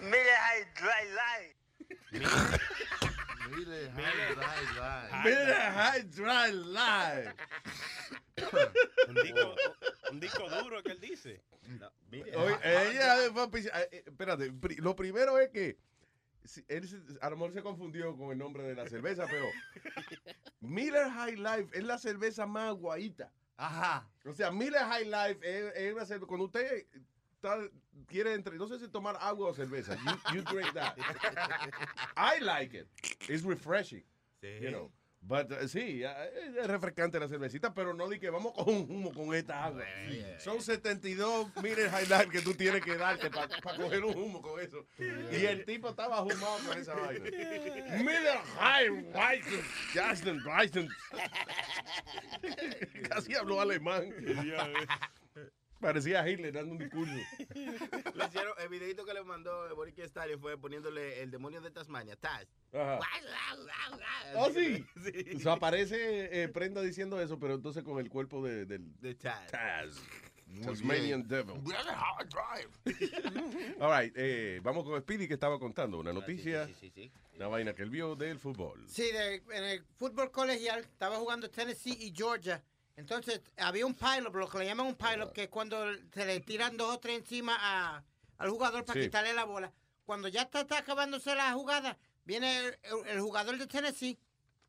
Miller 0.00 0.36
High 0.36 0.66
Dry 0.74 1.04
Life. 1.14 1.56
Miller 3.50 3.90
High 3.90 4.74
Drive. 4.74 5.24
Miller 5.24 5.70
High 5.72 6.02
Drive 6.10 6.54
Live. 6.54 7.34
Un 9.08 9.14
disco, 9.14 9.54
un 10.10 10.20
disco 10.20 10.48
duro 10.48 10.82
que 10.82 10.92
él 10.92 11.00
dice. 11.00 11.40
Oye, 12.10 12.56
ella 12.64 13.24
eh, 13.24 13.30
eh, 13.92 14.04
espérate, 14.06 14.52
lo 14.78 14.96
primero 14.96 15.38
es 15.38 15.50
que 15.50 15.78
él 16.68 16.88
se- 16.88 17.00
a 17.20 17.30
lo 17.30 17.36
mejor 17.36 17.52
se 17.52 17.62
confundió 17.62 18.16
con 18.16 18.32
el 18.32 18.38
nombre 18.38 18.62
de 18.64 18.74
la 18.74 18.88
cerveza, 18.88 19.26
pero 19.30 19.46
Miller 20.60 21.10
High 21.10 21.36
Life 21.36 21.78
es 21.78 21.84
la 21.84 21.98
cerveza 21.98 22.46
más 22.46 22.74
guaita. 22.74 23.32
Ajá. 23.56 24.08
O 24.24 24.32
sea, 24.32 24.50
Miller 24.50 24.80
High 24.82 25.04
Life 25.04 25.40
es, 25.42 25.72
es 25.76 25.92
una 25.94 26.04
cerveza. 26.06 26.26
Cuando 26.26 26.46
usted 26.46 26.86
está- 27.34 27.58
quiere 28.06 28.34
entre, 28.34 28.56
no 28.56 28.66
sé 28.66 28.78
si 28.78 28.88
tomar 28.88 29.16
agua 29.20 29.48
o 29.50 29.54
cerveza, 29.54 29.94
you, 29.96 30.36
you 30.36 30.42
drink 30.42 30.72
that. 30.74 30.96
I 32.16 32.40
like 32.40 32.76
it. 32.76 32.88
It's 33.28 33.44
refreshing. 33.44 34.04
You 34.42 34.70
know. 34.70 34.92
But 35.24 35.52
uh, 35.52 35.68
sí, 35.68 36.02
uh, 36.04 36.60
es 36.60 36.66
refrescante 36.66 37.18
la 37.20 37.28
cervecita, 37.28 37.72
pero 37.72 37.94
no 37.94 38.08
di 38.08 38.18
que 38.18 38.28
vamos 38.28 38.52
con 38.52 38.68
un 38.68 38.90
humo 38.90 39.12
con 39.12 39.32
esta 39.34 39.64
agua. 39.64 39.84
Son 40.38 40.60
72 40.60 41.46
Miller 41.62 41.88
High 41.90 42.08
Life 42.08 42.28
que 42.28 42.40
tú 42.40 42.54
tienes 42.54 42.82
que 42.82 42.96
darte 42.96 43.30
para 43.30 43.48
coger 43.76 44.04
un 44.04 44.16
humo 44.18 44.42
con 44.42 44.60
eso. 44.60 44.84
Y 44.98 45.46
el 45.46 45.64
tipo 45.64 45.90
estaba 45.90 46.18
fumado 46.18 46.58
con 46.66 46.76
esa 46.76 46.94
vaina. 46.94 47.24
Miller 47.98 48.38
High 48.58 48.90
Life, 49.12 49.62
Justin 49.94 50.42
Bryson. 50.42 50.88
Casi 53.08 53.34
habló 53.34 53.60
alemán. 53.60 54.12
Parecía 55.82 56.26
Hitler 56.28 56.52
dando 56.52 56.72
un 56.72 56.78
discurso. 56.78 57.12
Le 58.14 58.24
hicieron, 58.26 58.54
el 58.62 58.68
videito 58.68 59.04
que 59.04 59.12
le 59.12 59.22
mandó 59.24 59.74
Boris 59.74 59.98
Stalin 59.98 60.38
fue 60.40 60.56
poniéndole 60.56 61.20
el 61.22 61.30
demonio 61.30 61.60
de 61.60 61.70
Tasmania, 61.72 62.16
Taz. 62.16 62.46
Ajá. 62.72 63.00
¿Oh, 64.36 64.48
sí? 64.54 64.86
O 65.36 65.40
sea, 65.40 65.52
aparece 65.54 66.42
eh, 66.42 66.48
Prenda 66.48 66.80
diciendo 66.82 67.20
eso, 67.20 67.38
pero 67.38 67.54
entonces 67.54 67.82
con 67.82 67.98
el 67.98 68.08
cuerpo 68.08 68.42
de, 68.44 68.64
del 68.64 68.96
De 69.00 69.14
Taz. 69.16 69.50
Taz. 69.50 69.96
Tasmanian. 70.64 71.26
Devil. 71.26 71.54
High 71.66 72.28
Drive. 72.28 73.76
All 73.80 74.02
right, 74.02 74.12
eh, 74.16 74.60
vamos 74.62 74.84
con 74.84 75.00
Speedy 75.00 75.26
que 75.26 75.34
estaba 75.34 75.58
contando 75.58 75.98
una 75.98 76.12
noticia, 76.12 76.66
Sí, 76.66 76.74
sí, 76.78 76.90
sí. 76.94 77.12
una 77.36 77.48
vaina 77.48 77.74
que 77.74 77.82
él 77.82 77.90
vio 77.90 78.14
del 78.14 78.38
fútbol. 78.38 78.84
Sí, 78.86 79.10
de- 79.12 79.36
en 79.56 79.64
el 79.64 79.84
fútbol 79.96 80.30
colegial 80.30 80.80
estaba 80.80 81.16
jugando 81.16 81.50
Tennessee 81.50 81.96
y 81.98 82.12
Georgia. 82.14 82.62
Entonces 82.96 83.40
había 83.56 83.86
un 83.86 83.94
pilot, 83.94 84.34
lo 84.34 84.48
que 84.48 84.58
le 84.58 84.66
llaman 84.66 84.86
un 84.86 84.94
pilot, 84.96 85.32
que 85.32 85.44
es 85.44 85.48
cuando 85.48 85.84
se 86.12 86.26
le 86.26 86.40
tiran 86.40 86.76
dos 86.76 86.94
o 86.96 87.00
tres 87.00 87.18
encima 87.18 87.56
a- 87.58 88.04
al 88.38 88.50
jugador 88.50 88.84
para 88.84 89.00
Sí. 89.00 89.06
quitarle 89.06 89.32
la 89.32 89.44
bola. 89.44 89.72
Cuando 90.04 90.28
ya 90.28 90.42
está, 90.42 90.60
está 90.62 90.78
acabándose 90.78 91.34
la 91.34 91.52
jugada, 91.52 91.96
viene 92.24 92.58
el, 92.58 92.78
el- 92.82 93.06
el 93.08 93.20
jugador 93.20 93.56
de 93.56 93.66
Tennessee 93.66 94.18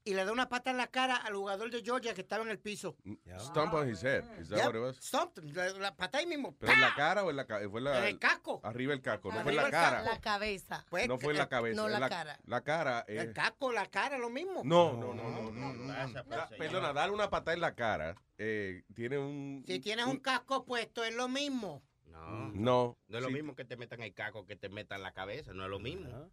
y 0.06 0.14
le 0.14 0.26
da 0.26 0.32
una 0.32 0.50
pata 0.50 0.72
en 0.72 0.78
la 0.78 0.88
cara 0.88 1.16
al 1.16 1.34
jugador 1.36 1.72
de 1.72 1.82
Georgia 1.82 2.14
que 2.14 2.22
estaba 2.22 2.44
en 2.44 2.50
el 2.50 2.60
piso. 2.60 2.96
Stomp 3.40 3.74
on 3.74 3.90
his 3.90 4.04
head. 4.04 4.24
Is 4.40 4.50
that 4.50 4.58
Yep, 4.58 4.66
what 4.68 4.76
it 4.76 4.82
was? 4.82 4.98
stomped 4.98 5.38
him, 5.44 5.54
la, 5.56 5.70
la 5.80 5.96
pata 5.96 6.18
ahí 6.18 6.26
mismo. 6.26 6.56
¿Pero 6.60 6.74
en 6.74 6.82
la 6.82 6.94
cara 6.96 7.24
o 7.24 7.30
en 7.30 7.38
la? 7.38 7.46
Fue 7.46 7.82
la, 7.82 8.00
En 8.00 8.04
el 8.06 8.20
casco. 8.20 8.60
Arriba 8.64 8.94
el 8.94 9.02
casco, 9.02 9.32
no 9.32 9.42
fue 9.44 9.52
en 9.52 9.58
la 9.58 9.72
cara. 9.72 9.98
casco. 10.04 10.14
La 10.14 10.22
cabeza. 10.22 10.86
Pues, 10.90 11.08
No 11.08 11.18
fue 11.18 11.32
en 11.34 11.38
la 11.40 11.48
cabeza. 11.50 11.82
no, 11.82 11.88
la 11.88 12.10
cara. 12.10 12.40
La 12.46 12.62
cara 12.62 13.06
es... 13.08 13.22
El 13.22 13.34
casco, 13.34 13.72
la 13.72 13.86
cara, 13.88 14.18
lo 14.18 14.30
mismo. 14.30 14.62
No, 14.66 14.94
no, 14.94 15.14
no, 15.14 15.30
no, 15.30 15.52
no. 15.52 15.74
no. 15.74 15.94
Pasa, 15.94 16.14
Da- 16.14 16.24
pasa, 16.24 16.50
Perdona, 16.58 16.92
darle 16.94 17.14
una 17.16 17.30
patada 17.30 17.54
en 17.54 17.62
la 17.62 17.74
cara 17.76 18.16
eh, 18.38 18.84
tiene 18.94 19.18
un... 19.18 19.64
Si 19.66 19.80
tienes 19.80 20.06
un 20.06 20.18
casco 20.18 20.66
puesto, 20.66 21.04
es 21.04 21.16
lo 21.16 21.30
mismo. 21.30 21.82
No. 22.08 22.52
No. 22.54 22.98
No 23.08 23.18
es 23.18 23.22
lo 23.24 23.30
sí. 23.30 23.34
mismo 23.34 23.56
que 23.56 23.64
te 23.66 23.78
metan 23.78 24.02
el 24.02 24.14
caco 24.14 24.46
que 24.46 24.56
te 24.56 24.70
metan 24.70 25.02
la 25.02 25.14
cabeza, 25.14 25.54
no 25.54 25.64
es 25.64 25.70
lo 25.70 25.80
mismo. 25.80 26.30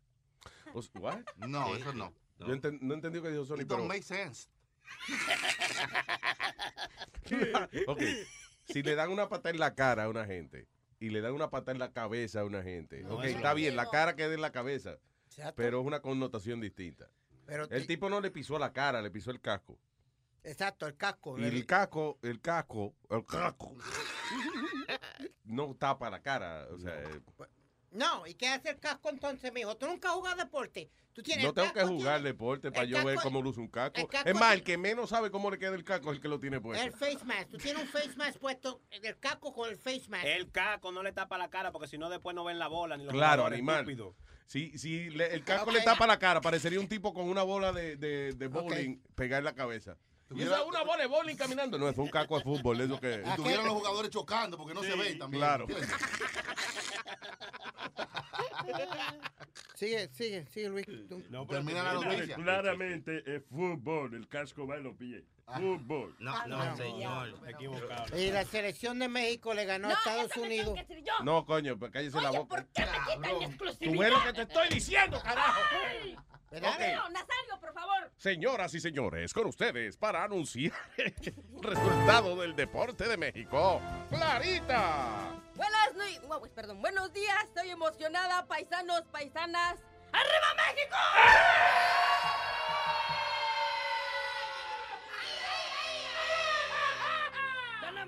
O 0.75 0.81
s- 0.81 0.91
what? 0.99 1.18
No, 1.37 1.66
Sí. 1.75 1.81
eso 1.81 1.93
no. 1.93 2.12
Yo 2.41 2.55
enten- 2.55 2.78
no 2.80 2.95
entendí 2.95 3.18
lo 3.18 3.24
que 3.24 3.30
dijo 3.30 3.45
Sony, 3.45 3.61
It 3.62 3.68
pero... 3.68 3.78
don't 3.78 3.88
make 3.88 4.03
sense. 4.03 4.49
ok, 7.86 8.03
si 8.64 8.82
le 8.82 8.95
dan 8.95 9.11
una 9.11 9.28
patada 9.28 9.51
en 9.51 9.59
la 9.61 9.74
cara 9.74 10.05
a 10.05 10.09
una 10.09 10.24
gente 10.26 10.66
y 10.99 11.11
le 11.11 11.20
dan 11.20 11.32
una 11.32 11.51
patada 11.51 11.72
en 11.72 11.78
la 11.78 11.93
cabeza 11.93 12.41
a 12.41 12.45
una 12.45 12.62
gente, 12.62 13.03
No, 13.03 13.16
ok, 13.16 13.24
está 13.24 13.55
bien, 13.55 13.76
la 13.76 13.88
cara 13.88 14.16
queda 14.16 14.34
en 14.34 14.41
la 14.41 14.53
cabeza, 14.53 14.99
Exacto. 15.26 15.55
pero 15.57 15.80
es 15.80 15.86
una 15.86 16.01
connotación 16.01 16.61
distinta. 16.61 17.09
Pero 17.47 17.64
El 17.70 17.82
ti- 17.82 17.88
tipo 17.95 18.09
no 18.11 18.20
le 18.20 18.30
pisó 18.30 18.59
la 18.59 18.72
cara, 18.72 19.01
le 19.03 19.11
pisó 19.11 19.30
el 19.30 19.41
casco. 19.41 19.78
Exacto, 20.43 20.86
el 20.86 20.97
casco. 20.97 21.38
Y 21.38 21.45
el 21.45 21.66
casco, 21.66 22.18
el 22.22 22.41
casco, 22.41 22.95
el 23.11 23.24
casco, 23.26 23.76
no 25.45 25.74
tapa 25.78 26.09
la 26.11 26.20
cara, 26.22 26.66
o 26.70 26.78
sea, 26.78 26.95
eh, 27.03 27.20
No, 27.93 28.24
¿y 28.26 28.34
qué 28.34 28.49
hace 28.49 28.70
el 28.70 28.78
casco 28.78 29.11
entonces, 29.11 29.53
mijo? 29.53 29.76
Tú 29.76 29.86
nunca 29.86 30.09
has 30.11 30.14
jugado 30.14 30.36
deporte. 30.36 30.91
Tú 31.12 31.22
tienes 31.24 31.43
no 31.43 31.49
el 31.49 31.55
tengo 31.57 31.68
que 31.72 31.80
casco, 31.80 31.88
jugar 31.95 32.22
deporte 32.22 32.70
para 32.70 32.84
el 32.84 32.91
yo 32.91 33.05
ver 33.05 33.16
casco- 33.16 33.22
cómo 33.28 33.43
luce 33.43 33.59
un 33.59 33.66
casco. 33.66 34.01
el 34.01 34.07
casco 34.07 34.28
Es 34.28 34.34
más, 34.36 34.55
el 34.55 34.62
que 34.62 34.78
menos 34.78 35.11
sabe 35.11 35.30
cómo 35.32 35.51
le 35.51 35.59
queda 35.59 35.74
el 35.74 35.82
casco 35.82 36.11
es 36.11 36.16
el 36.16 36.22
que 36.22 36.28
lo 36.28 36.38
tiene 36.38 36.61
puesto. 36.61 36.84
El 36.86 36.93
face 36.93 37.18
mask. 37.24 37.49
Tú 37.51 37.57
tienes 37.59 37.82
un 37.82 37.88
face 37.88 38.14
mask 38.16 38.38
puesto, 38.38 38.80
el 38.93 39.18
casco 39.18 39.53
con 39.53 39.68
el 39.68 39.76
face 39.76 40.05
mask. 40.09 40.24
El 40.24 40.53
caco 40.53 40.93
no 40.93 41.03
le 41.03 41.11
tapa 41.12 41.36
la 41.36 41.51
cara 41.51 41.72
porque 41.72 41.88
si 41.88 41.99
no 41.99 42.09
después 42.09 42.34
no 42.36 42.45
ven 42.45 42.61
la 42.61 42.68
bola 42.68 42.97
ni 42.97 43.05
los 43.05 43.12
Claro, 43.12 43.45
animal. 43.45 43.80
estúpido. 43.80 44.14
Si, 44.47 44.78
si 44.78 45.11
le- 45.11 45.34
el 45.34 45.43
casco 45.45 45.72
le 45.72 45.80
tapa 45.80 46.07
la 46.07 46.18
cara, 46.20 46.41
parecería 46.41 46.78
un 46.78 46.88
tipo 46.88 47.12
con 47.12 47.28
una 47.28 47.43
bola 47.43 47.72
de, 47.72 47.97
de, 47.97 48.32
de 48.34 48.47
bowling 48.47 48.99
pegada 49.16 49.38
en 49.38 49.45
la 49.45 49.55
cabeza. 49.55 49.97
Es 50.30 50.47
una 50.47 50.84
bola 50.84 50.97
de 51.03 51.07
bowling 51.07 51.34
caminando. 51.34 51.76
No, 51.76 51.88
es 51.88 51.99
un 51.99 52.09
casco 52.09 52.38
de 52.38 52.45
fútbol, 52.45 52.80
es 52.80 52.88
lo 52.88 53.01
que... 53.01 53.20
Y 53.26 53.34
tuvieron 53.36 53.64
los 53.64 53.74
jugadores 53.74 54.11
chocando 54.12 54.57
porque 54.57 54.74
no 54.74 54.82
se 54.84 54.95
ven 54.95 55.18
también. 55.18 55.41
claro. 55.41 55.66
Sigue, 59.75 60.09
sigue, 60.13 60.47
sigue, 60.47 60.69
Luis. 60.69 60.87
Tú- 61.09 61.23
No, 61.31 61.47
pero 61.47 61.61
Termina 61.65 61.83
la 61.83 61.95
noticia. 61.95 62.37
Claramente 62.37 63.23
es 63.27 63.43
fútbol, 63.47 64.15
el 64.15 64.29
casco 64.29 64.67
va 64.67 64.77
en 64.77 64.83
los 64.85 64.95
pies. 64.97 65.23
Fútbol. 65.59 66.16
No, 66.18 66.46
no, 66.46 66.76
señor. 66.76 67.34
Equivocado. 67.48 68.18
Y 68.18 68.30
la 68.30 68.44
selección 68.44 68.98
de 68.98 69.09
México 69.09 69.55
le 69.55 69.64
ganó 69.64 69.88
a 69.88 69.92
Estados 69.92 70.36
Unidos. 70.36 70.78
No, 71.22 71.44
coño, 71.46 71.78
pues 71.78 71.90
cállese 71.92 72.20
la 72.20 72.30
boca. 72.30 72.57
¿por 72.57 72.66
qué 72.66 72.86
me 72.86 72.92
quitan 72.92 73.20
mi 73.38 73.44
Tú 73.44 73.51
exclusividad? 73.51 74.01
ves 74.01 74.12
lo 74.12 74.22
que 74.24 74.32
te 74.32 74.42
estoy 74.42 74.68
diciendo, 74.68 75.20
carajo. 75.22 75.61
Nazario, 76.51 77.09
Nazario, 77.11 77.61
por 77.61 77.72
favor. 77.72 78.11
Señoras 78.16 78.74
y 78.74 78.80
señores, 78.80 79.32
con 79.32 79.46
ustedes 79.46 79.96
para 79.96 80.24
anunciar 80.24 80.72
el 80.96 81.14
resultado 81.62 82.34
del 82.36 82.57
deporte 82.57 83.07
de 83.07 83.16
México. 83.16 83.80
¡Clarita! 84.09 85.40
Buenas 85.55 85.94
noches. 85.94 86.20
Pues, 86.40 86.51
perdón. 86.53 86.80
Buenos 86.80 87.12
días. 87.12 87.36
Estoy 87.44 87.70
emocionada, 87.70 88.46
paisanos, 88.46 89.03
paisanas. 89.12 89.76
¡Arriba 90.12 90.55
México! 90.57 90.96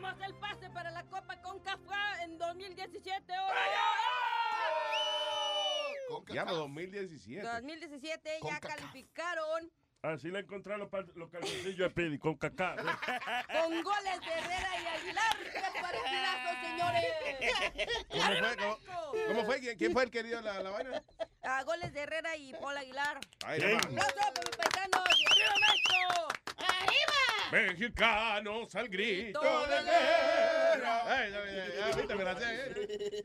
Ganamos 0.02 0.26
el 0.26 0.34
pase 0.34 0.68
para 0.70 0.90
la 0.90 1.04
Copa 1.04 1.40
Concacaf 1.40 2.20
en 2.24 2.36
2017. 2.36 3.38
¡Oro! 3.38 3.54
Diablo, 6.26 6.56
2017. 6.56 7.46
2017 7.46 8.40
ya 8.42 8.58
calificaron 8.60 9.70
Así 10.02 10.30
le 10.32 10.40
encontraron 10.40 10.88
los, 10.90 11.16
los 11.16 11.30
calzoncillos 11.30 11.78
de 11.78 11.90
Pidi 11.90 12.18
con 12.18 12.34
cacá. 12.34 12.74
con 12.76 13.82
goles 13.84 14.20
de 14.20 14.32
Herrera 14.32 14.70
y 14.82 14.86
Aguilar. 14.88 15.36
¡Qué 15.44 15.60
partidazo, 15.80 16.60
señores! 16.66 17.04
¿Cómo 18.08 18.24
fue? 18.24 18.56
¿Cómo, 18.56 18.78
cómo 19.28 19.44
fue? 19.44 19.60
¿Quién, 19.60 19.78
quién 19.78 19.92
fue 19.92 20.02
el 20.02 20.10
que 20.10 20.24
dio 20.24 20.40
la, 20.40 20.60
la 20.60 20.70
vaina? 20.70 21.04
Ah, 21.44 21.62
goles 21.62 21.92
de 21.92 22.00
Herrera 22.00 22.34
y 22.36 22.52
Paul 22.54 22.76
Aguilar. 22.76 23.20
Ahí 23.44 23.60
Bien. 23.60 23.76
va. 23.76 23.78
¡Aplauso 23.78 24.16
para 24.16 24.32
mis 24.44 24.56
paisanos! 24.56 25.04
¡Y 25.20 25.26
arriba 25.30 25.54
México! 25.60 26.26
¡Arriba! 26.62 27.50
Mexicanos 27.52 28.74
al 28.74 28.88
grito 28.88 29.40
de 29.66 29.82
guerra. 29.82 31.02
Ay, 31.18 31.30
ya, 31.32 31.44
ya, 31.46 31.74
ya, 31.90 31.96
viste, 31.96 32.14
me 32.14 32.24
la 32.24 32.38
sé, 32.38 32.46
eh. 32.76 33.24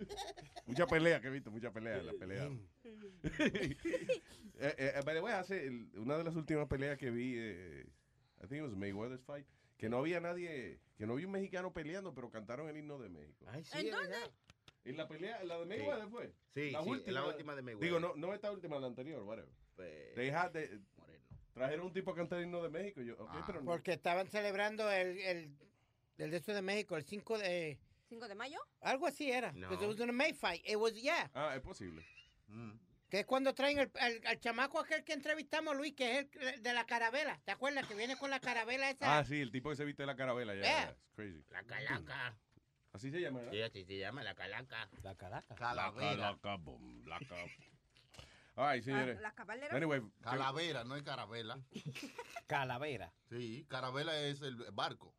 Mucha 0.66 0.86
pelea 0.86 1.22
que 1.22 1.28
he 1.28 1.32
visto, 1.32 1.50
mucha 1.52 1.72
pelea, 1.72 1.98
la 2.04 2.14
pelea. 2.14 2.50
eh, 3.40 3.76
eh, 4.60 5.02
by 5.06 5.16
the 5.16 5.22
way, 5.22 5.34
hace 5.34 5.68
el- 5.68 5.90
una 5.96 6.18
de 6.18 6.24
las 6.24 6.36
últimas 6.36 6.68
peleas 6.68 6.98
que 6.98 7.10
vi, 7.12 7.36
eh, 7.38 7.86
I 8.44 8.48
think 8.48 8.60
it 8.60 8.62
was 8.64 8.76
Mayweather's 8.76 9.24
fight, 9.24 9.46
que 9.78 9.90
no 9.90 9.98
había 10.00 10.20
nadie, 10.20 10.80
que 10.98 11.06
no 11.06 11.14
había 11.14 11.26
un 11.28 11.32
mexicano 11.34 11.72
peleando, 11.74 12.14
pero 12.14 12.30
cantaron 12.30 12.68
el 12.70 12.78
himno 12.78 12.98
de 13.00 13.10
México. 13.10 13.46
¿En 13.74 13.92
dónde? 13.92 14.16
¿En 14.86 14.98
la 14.98 15.08
pelea, 15.08 15.44
la 15.44 15.60
de 15.60 15.66
Mayweather 15.66 16.06
Sí. 16.06 16.12
fue? 16.12 16.34
Sí, 16.54 16.72
la 16.72 16.84
sí, 16.84 16.90
última. 16.90 17.20
la 17.22 17.28
última 17.28 17.56
de 17.56 17.62
Mayweather. 17.62 17.86
Digo, 17.86 18.00
no, 18.00 18.14
no 18.16 18.34
esta 18.34 18.52
última, 18.52 18.80
la 18.80 18.88
anterior, 18.88 19.22
whatever. 19.24 19.50
Pues, 19.76 20.16
They 20.16 20.30
had 20.30 20.52
the- 20.52 20.80
trajeron 21.58 21.86
un 21.88 21.94
tipo 21.94 22.12
a 22.12 22.16
cantar 22.16 22.40
el 22.40 22.46
himno 22.46 22.62
de 22.64 22.70
México. 22.70 23.02
Yo, 23.02 23.16
pero 23.46 23.60
no. 23.62 23.66
Porque 23.72 23.94
estaban 23.94 24.28
celebrando 24.28 24.90
el, 24.92 25.18
el, 25.20 25.58
el 26.18 26.32
de 26.32 26.38
esto 26.38 26.54
de 26.54 26.62
México, 26.62 26.96
el 26.98 27.04
5 27.04 27.38
de... 27.38 27.80
¿5 28.10 28.28
de 28.28 28.36
mayo? 28.36 28.60
Algo 28.82 29.08
así 29.08 29.30
era. 29.32 29.52
No. 29.54 29.68
Because 29.70 29.84
it 29.84 29.90
was 29.90 30.00
in 30.00 30.10
a 30.10 30.14
May 30.14 30.34
fight. 30.34 30.62
It 30.66 30.78
was, 30.78 30.94
yeah. 30.94 31.30
Ah, 31.34 31.54
es 31.56 31.62
posible. 31.62 32.06
Que 33.10 33.22
es 33.22 33.26
cuando 33.26 33.54
traen 33.54 33.80
el, 33.80 33.92
al, 34.00 34.22
al 34.26 34.40
chamaco 34.40 34.80
aquel 34.80 35.04
que 35.04 35.14
entrevistamos, 35.14 35.76
Luis, 35.78 35.94
que 35.94 36.20
es 36.20 36.28
el 36.40 36.62
de 36.64 36.74
la 36.74 36.86
carabela. 36.86 37.40
¿Te 37.46 37.52
acuerdas? 37.52 37.86
Que 37.88 37.96
viene 37.96 38.18
con 38.18 38.30
la 38.30 38.40
carabela 38.40 38.90
esa. 38.90 39.18
Ah, 39.18 39.24
sí, 39.26 39.40
el 39.40 39.52
tipo 39.52 39.70
que 39.70 39.76
se 39.78 39.86
viste 39.86 40.04
de 40.04 40.08
la 40.08 40.16
carabela. 40.16 40.56
Ya, 40.56 40.62
Yeah. 40.62 40.96
crazy. 41.16 41.44
La 41.50 41.64
calaca. 41.64 42.38
Así 42.94 43.12
se 43.12 43.20
llama, 43.22 43.40
¿verdad? 43.40 43.52
Sí, 43.54 43.62
así 43.62 43.86
se 43.86 43.98
llama 43.98 44.24
la 44.24 44.34
calaca. 44.36 44.90
La 45.04 45.16
calaca. 45.16 45.46
La 45.54 45.56
Calavera. 45.56 46.10
calaca, 46.16 46.56
boom, 46.56 47.06
la 47.06 47.20
ca- 47.20 47.46
Ay, 48.60 48.82
señores. 48.82 49.18
Ah, 49.20 49.22
¿La 49.22 49.32
cabalera? 49.34 49.78
Anyway, 49.78 50.02
Calavera, 50.20 50.84
no 50.84 50.96
es 50.96 51.04
carabela. 51.04 51.60
Calavera. 52.48 53.14
Sí, 53.30 53.68
carabela 53.70 54.20
es 54.20 54.42
el 54.42 54.56
barco. 54.74 55.14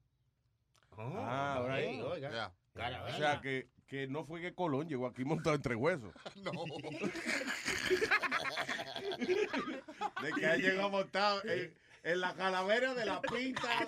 Ah, 0.97 1.61
ok, 1.63 1.69
right. 1.69 2.03
oiga. 2.03 2.53
O 2.75 3.17
sea, 3.17 3.41
que, 3.41 3.69
que 3.87 4.09
no 4.09 4.25
fue 4.25 4.41
que 4.41 4.55
Colón 4.55 4.89
llegó 4.89 5.07
aquí 5.07 5.25
montado 5.25 5.55
entre 5.55 5.77
huesos. 5.77 6.13
No. 6.43 6.51
De 10.23 10.33
que 10.33 10.47
ha 10.47 10.57
llegado 10.57 10.91
montado 10.91 11.43
en, 11.45 11.73
en 12.03 12.21
la 12.21 12.35
calavera 12.35 12.95
de 12.95 13.07
la 13.07 13.21
pinta, 13.23 13.87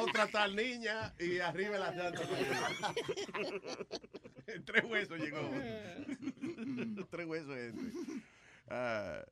otra 0.00 0.26
tal 0.26 0.56
niña 0.56 1.14
y 1.18 1.38
arriba 1.38 1.78
la 1.78 1.94
santa. 1.94 2.22
En 4.46 4.64
tres 4.64 4.84
huesos 4.84 5.18
llegó. 5.18 5.38
tres 7.10 7.26
huesos 7.26 7.56
este. 7.56 7.80
Ah, 8.70 9.22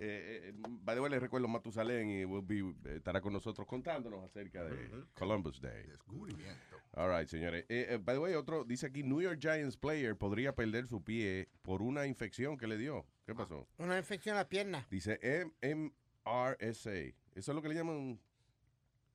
eh, 0.00 0.50
eh, 0.50 0.52
by 0.56 0.94
the 0.96 1.00
way, 1.00 1.10
les 1.10 1.20
recuerdo 1.20 1.46
Matusalén 1.48 2.08
y 2.10 2.24
will 2.24 2.42
be- 2.44 2.96
estará 2.96 3.20
con 3.20 3.32
nosotros 3.32 3.66
contándonos 3.66 4.24
acerca 4.24 4.64
de 4.64 5.04
Columbus 5.14 5.60
Day. 5.60 5.86
Descubrimiento. 5.86 6.76
All 6.92 7.10
right, 7.16 7.28
señores. 7.28 7.64
Eh, 7.68 7.86
eh, 7.90 7.98
by 8.02 8.14
the 8.16 8.20
way, 8.20 8.34
otro 8.34 8.64
dice 8.64 8.86
aquí, 8.86 9.02
New 9.02 9.20
York 9.20 9.38
Giants 9.40 9.76
player 9.76 10.16
podría 10.16 10.54
perder 10.54 10.86
su 10.86 11.02
pie 11.02 11.48
por 11.62 11.82
una 11.82 12.06
infección 12.06 12.56
que 12.56 12.66
le 12.66 12.76
dio. 12.76 13.06
¿Qué 13.26 13.34
pasó? 13.34 13.66
Una 13.78 13.98
infección 13.98 14.34
en 14.34 14.38
la 14.38 14.48
pierna. 14.48 14.86
Dice 14.90 15.18
MRSA. 15.62 16.90
Eso 16.92 17.14
es 17.34 17.48
lo 17.48 17.62
que 17.62 17.68
le 17.68 17.74
llaman 17.74 18.20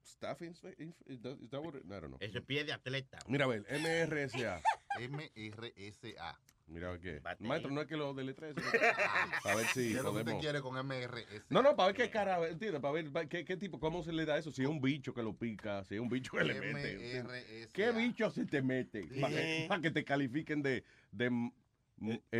staff 0.03 0.41
inf- 0.41 0.75
inf- 0.77 0.95
is 1.07 1.21
that- 1.21 1.37
what 1.63 1.75
I 1.75 1.79
don't 1.87 2.07
know. 2.07 2.17
Eso 2.19 2.39
es 2.39 2.43
pie 2.45 2.63
de 2.63 2.73
atleta. 2.73 3.19
Mira, 3.27 3.45
a 3.45 3.47
ver, 3.47 3.65
MRSA. 3.69 4.61
MRSA. 4.99 6.39
Mira, 6.69 6.89
a 6.89 6.91
ver 6.91 6.99
qué. 7.01 7.19
Bate 7.19 7.43
Maestro, 7.43 7.71
no 7.71 7.81
es 7.81 7.87
que 7.87 7.97
lo 7.97 8.13
deletree. 8.13 8.53
sino- 8.53 8.65
A 9.43 9.55
ver 9.55 9.65
si 9.67 9.91
¿Qué 9.91 9.97
es 9.97 10.03
lo 10.03 10.11
que 10.13 10.19
usted 10.19 10.23
podemos. 10.23 10.41
quiere 10.41 10.61
con 10.61 10.75
MRS? 10.85 11.45
No, 11.49 11.61
no, 11.63 11.75
para 11.75 11.87
ver 11.87 11.95
qué 11.95 12.09
cara, 12.11 12.47
¿entiendes? 12.47 12.79
Para 12.81 12.93
ver 12.93 13.27
qué, 13.27 13.43
qué 13.43 13.57
tipo, 13.57 13.79
cómo 13.79 14.03
se 14.03 14.11
le 14.13 14.25
da 14.25 14.37
eso. 14.37 14.51
Si 14.51 14.61
es 14.61 14.67
un 14.67 14.79
bicho 14.79 15.13
que 15.13 15.23
lo 15.23 15.33
pica, 15.35 15.83
si 15.83 15.95
es 15.95 16.01
un 16.01 16.09
bicho 16.09 16.31
que 16.37 16.43
le 16.43 16.59
mete. 16.61 17.69
¿Qué 17.73 17.91
bicho 17.91 18.29
se 18.31 18.45
te 18.45 18.61
mete? 18.61 19.07
Para 19.19 19.33
que, 19.33 19.65
pa' 19.67 19.81
que 19.81 19.91
te 19.91 20.03
califiquen 20.05 20.61
de, 20.61 20.83
de 21.11 21.29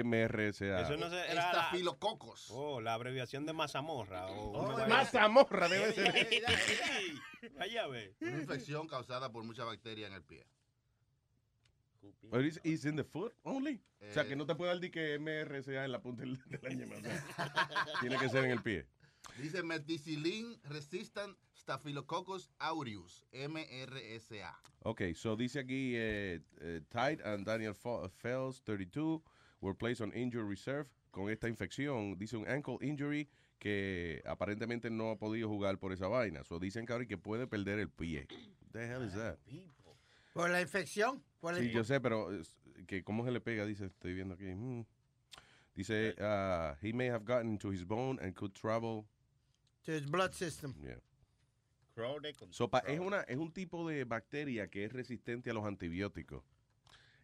MRSA. 0.04 0.82
Eso 0.82 0.96
no 0.98 1.10
se, 1.10 1.18
era 1.32 1.48
Estafilococos. 1.50 2.50
oh, 2.52 2.80
la 2.82 2.94
abreviación 2.94 3.46
de 3.46 3.54
mazamorra. 3.54 4.28
Oh, 4.28 4.68
vaina- 4.74 4.88
Mazamorra 4.88 5.68
debe 5.68 5.92
ser. 5.94 6.14
Allá 7.60 7.88
ve. 7.88 8.16
Una 8.22 8.38
infección 8.40 8.88
causada 8.88 9.32
por 9.32 9.44
muchas 9.44 9.66
bacterias 9.66 10.10
en 10.10 10.16
el 10.16 10.24
pie. 10.24 10.46
But 12.32 12.46
it's, 12.46 12.60
it's 12.64 12.86
in 12.86 12.96
the 12.96 13.04
foot 13.04 13.34
only. 13.44 13.82
o 14.02 14.14
sea, 14.14 14.24
Eh. 14.24 14.28
que 14.30 14.36
no 14.36 14.46
te 14.46 14.56
puede 14.56 14.72
dar 14.72 14.80
di 14.80 14.90
que 14.90 15.18
MRSA 15.20 15.84
en 15.86 15.92
la 15.92 16.02
punta 16.02 16.24
del- 16.24 16.38
de 16.48 16.60
la 16.62 16.70
ñema. 16.70 16.96
o 16.96 17.02
sea, 17.02 17.26
tiene 18.02 18.18
que 18.18 18.30
ser 18.30 18.46
en 18.46 18.52
el 18.52 18.62
pie. 18.62 18.86
Dice 19.38 19.64
Methicillin 19.64 20.60
Resistant 20.64 21.38
Staphylococcus 21.56 22.50
aureus, 22.60 23.26
MRSA. 23.34 24.58
Ok, 24.84 25.02
so 25.16 25.36
dice 25.36 25.60
aquí, 25.60 25.94
eh, 25.96 26.42
eh, 26.62 26.82
Tide 26.90 27.22
and 27.24 27.46
Daniel 27.46 27.74
Fo- 27.76 28.10
Fells, 28.10 28.62
32, 28.64 29.22
were 29.62 29.76
placed 29.78 30.02
on 30.02 30.12
injury 30.16 30.48
reserve 30.48 30.90
con 31.12 31.30
esta 31.30 31.48
infección. 31.48 32.18
Dice 32.18 32.38
un 32.38 32.48
ankle 32.48 32.78
injury 32.82 33.30
que 33.60 34.22
aparentemente 34.26 34.90
no 34.90 35.12
ha 35.12 35.18
podido 35.18 35.50
jugar 35.50 35.78
por 35.80 35.92
esa 35.92 36.08
vaina. 36.08 36.44
So 36.46 36.60
dicen 36.60 36.86
que 36.86 36.94
ahora 36.94 37.06
que 37.06 37.18
puede 37.18 37.46
perder 37.46 37.80
el 37.80 37.90
pie. 37.90 38.26
What 38.62 38.72
the 38.72 38.88
hell 38.88 39.04
is 39.06 39.14
that? 39.16 39.38
Por 40.40 40.50
la 40.50 40.62
infección. 40.62 41.22
Por 41.40 41.56
el- 41.56 41.64
Sí, 41.66 41.72
yo 41.72 41.84
sé, 41.84 42.00
pero 42.00 42.30
que 42.88 43.04
cómo 43.04 43.26
se 43.26 43.32
le 43.32 43.42
pega, 43.42 43.66
dice, 43.66 43.86
estoy 43.86 44.14
viendo 44.14 44.36
aquí. 44.36 44.46
mm. 44.46 44.86
Dice, 45.76 46.16
uh, 46.20 46.76
he 46.82 46.94
may 46.94 47.10
have 47.10 47.26
gotten 47.26 47.50
into 47.52 47.72
his 47.72 47.86
bone 47.86 48.20
and 48.22 48.34
could 48.34 48.54
travel. 48.54 49.06
to 49.84 49.94
his 49.94 50.06
blood 50.06 50.34
system. 50.34 50.74
Yeah. 50.84 51.00
Sopa, 52.52 52.80
es, 52.80 53.00
una, 53.00 53.22
es 53.22 53.38
un 53.38 53.52
tipo 53.52 53.88
de 53.88 54.06
bacteria 54.06 54.70
que 54.70 54.86
es 54.86 54.94
resistente 54.94 55.50
a 55.50 55.54
los 55.54 55.66
antibióticos. 55.66 56.44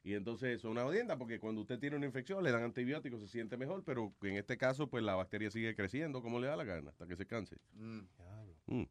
Y 0.03 0.13
entonces 0.13 0.57
eso 0.57 0.67
es 0.67 0.71
una 0.71 0.85
odienda 0.85 1.17
porque 1.17 1.39
cuando 1.39 1.61
usted 1.61 1.79
tiene 1.79 1.95
una 1.95 2.05
infección 2.05 2.43
le 2.43 2.51
dan 2.51 2.63
antibióticos, 2.63 3.21
se 3.21 3.27
siente 3.27 3.57
mejor, 3.57 3.83
pero 3.83 4.13
en 4.23 4.35
este 4.35 4.57
caso 4.57 4.87
pues 4.89 5.03
la 5.03 5.15
bacteria 5.15 5.49
sigue 5.49 5.75
creciendo 5.75 6.21
como 6.21 6.39
le 6.39 6.47
da 6.47 6.55
la 6.55 6.63
gana 6.63 6.89
hasta 6.89 7.07
que 7.07 7.15
se 7.15 7.25
canse. 7.25 7.57
Mm. 7.73 8.01
Mm. 8.67 8.87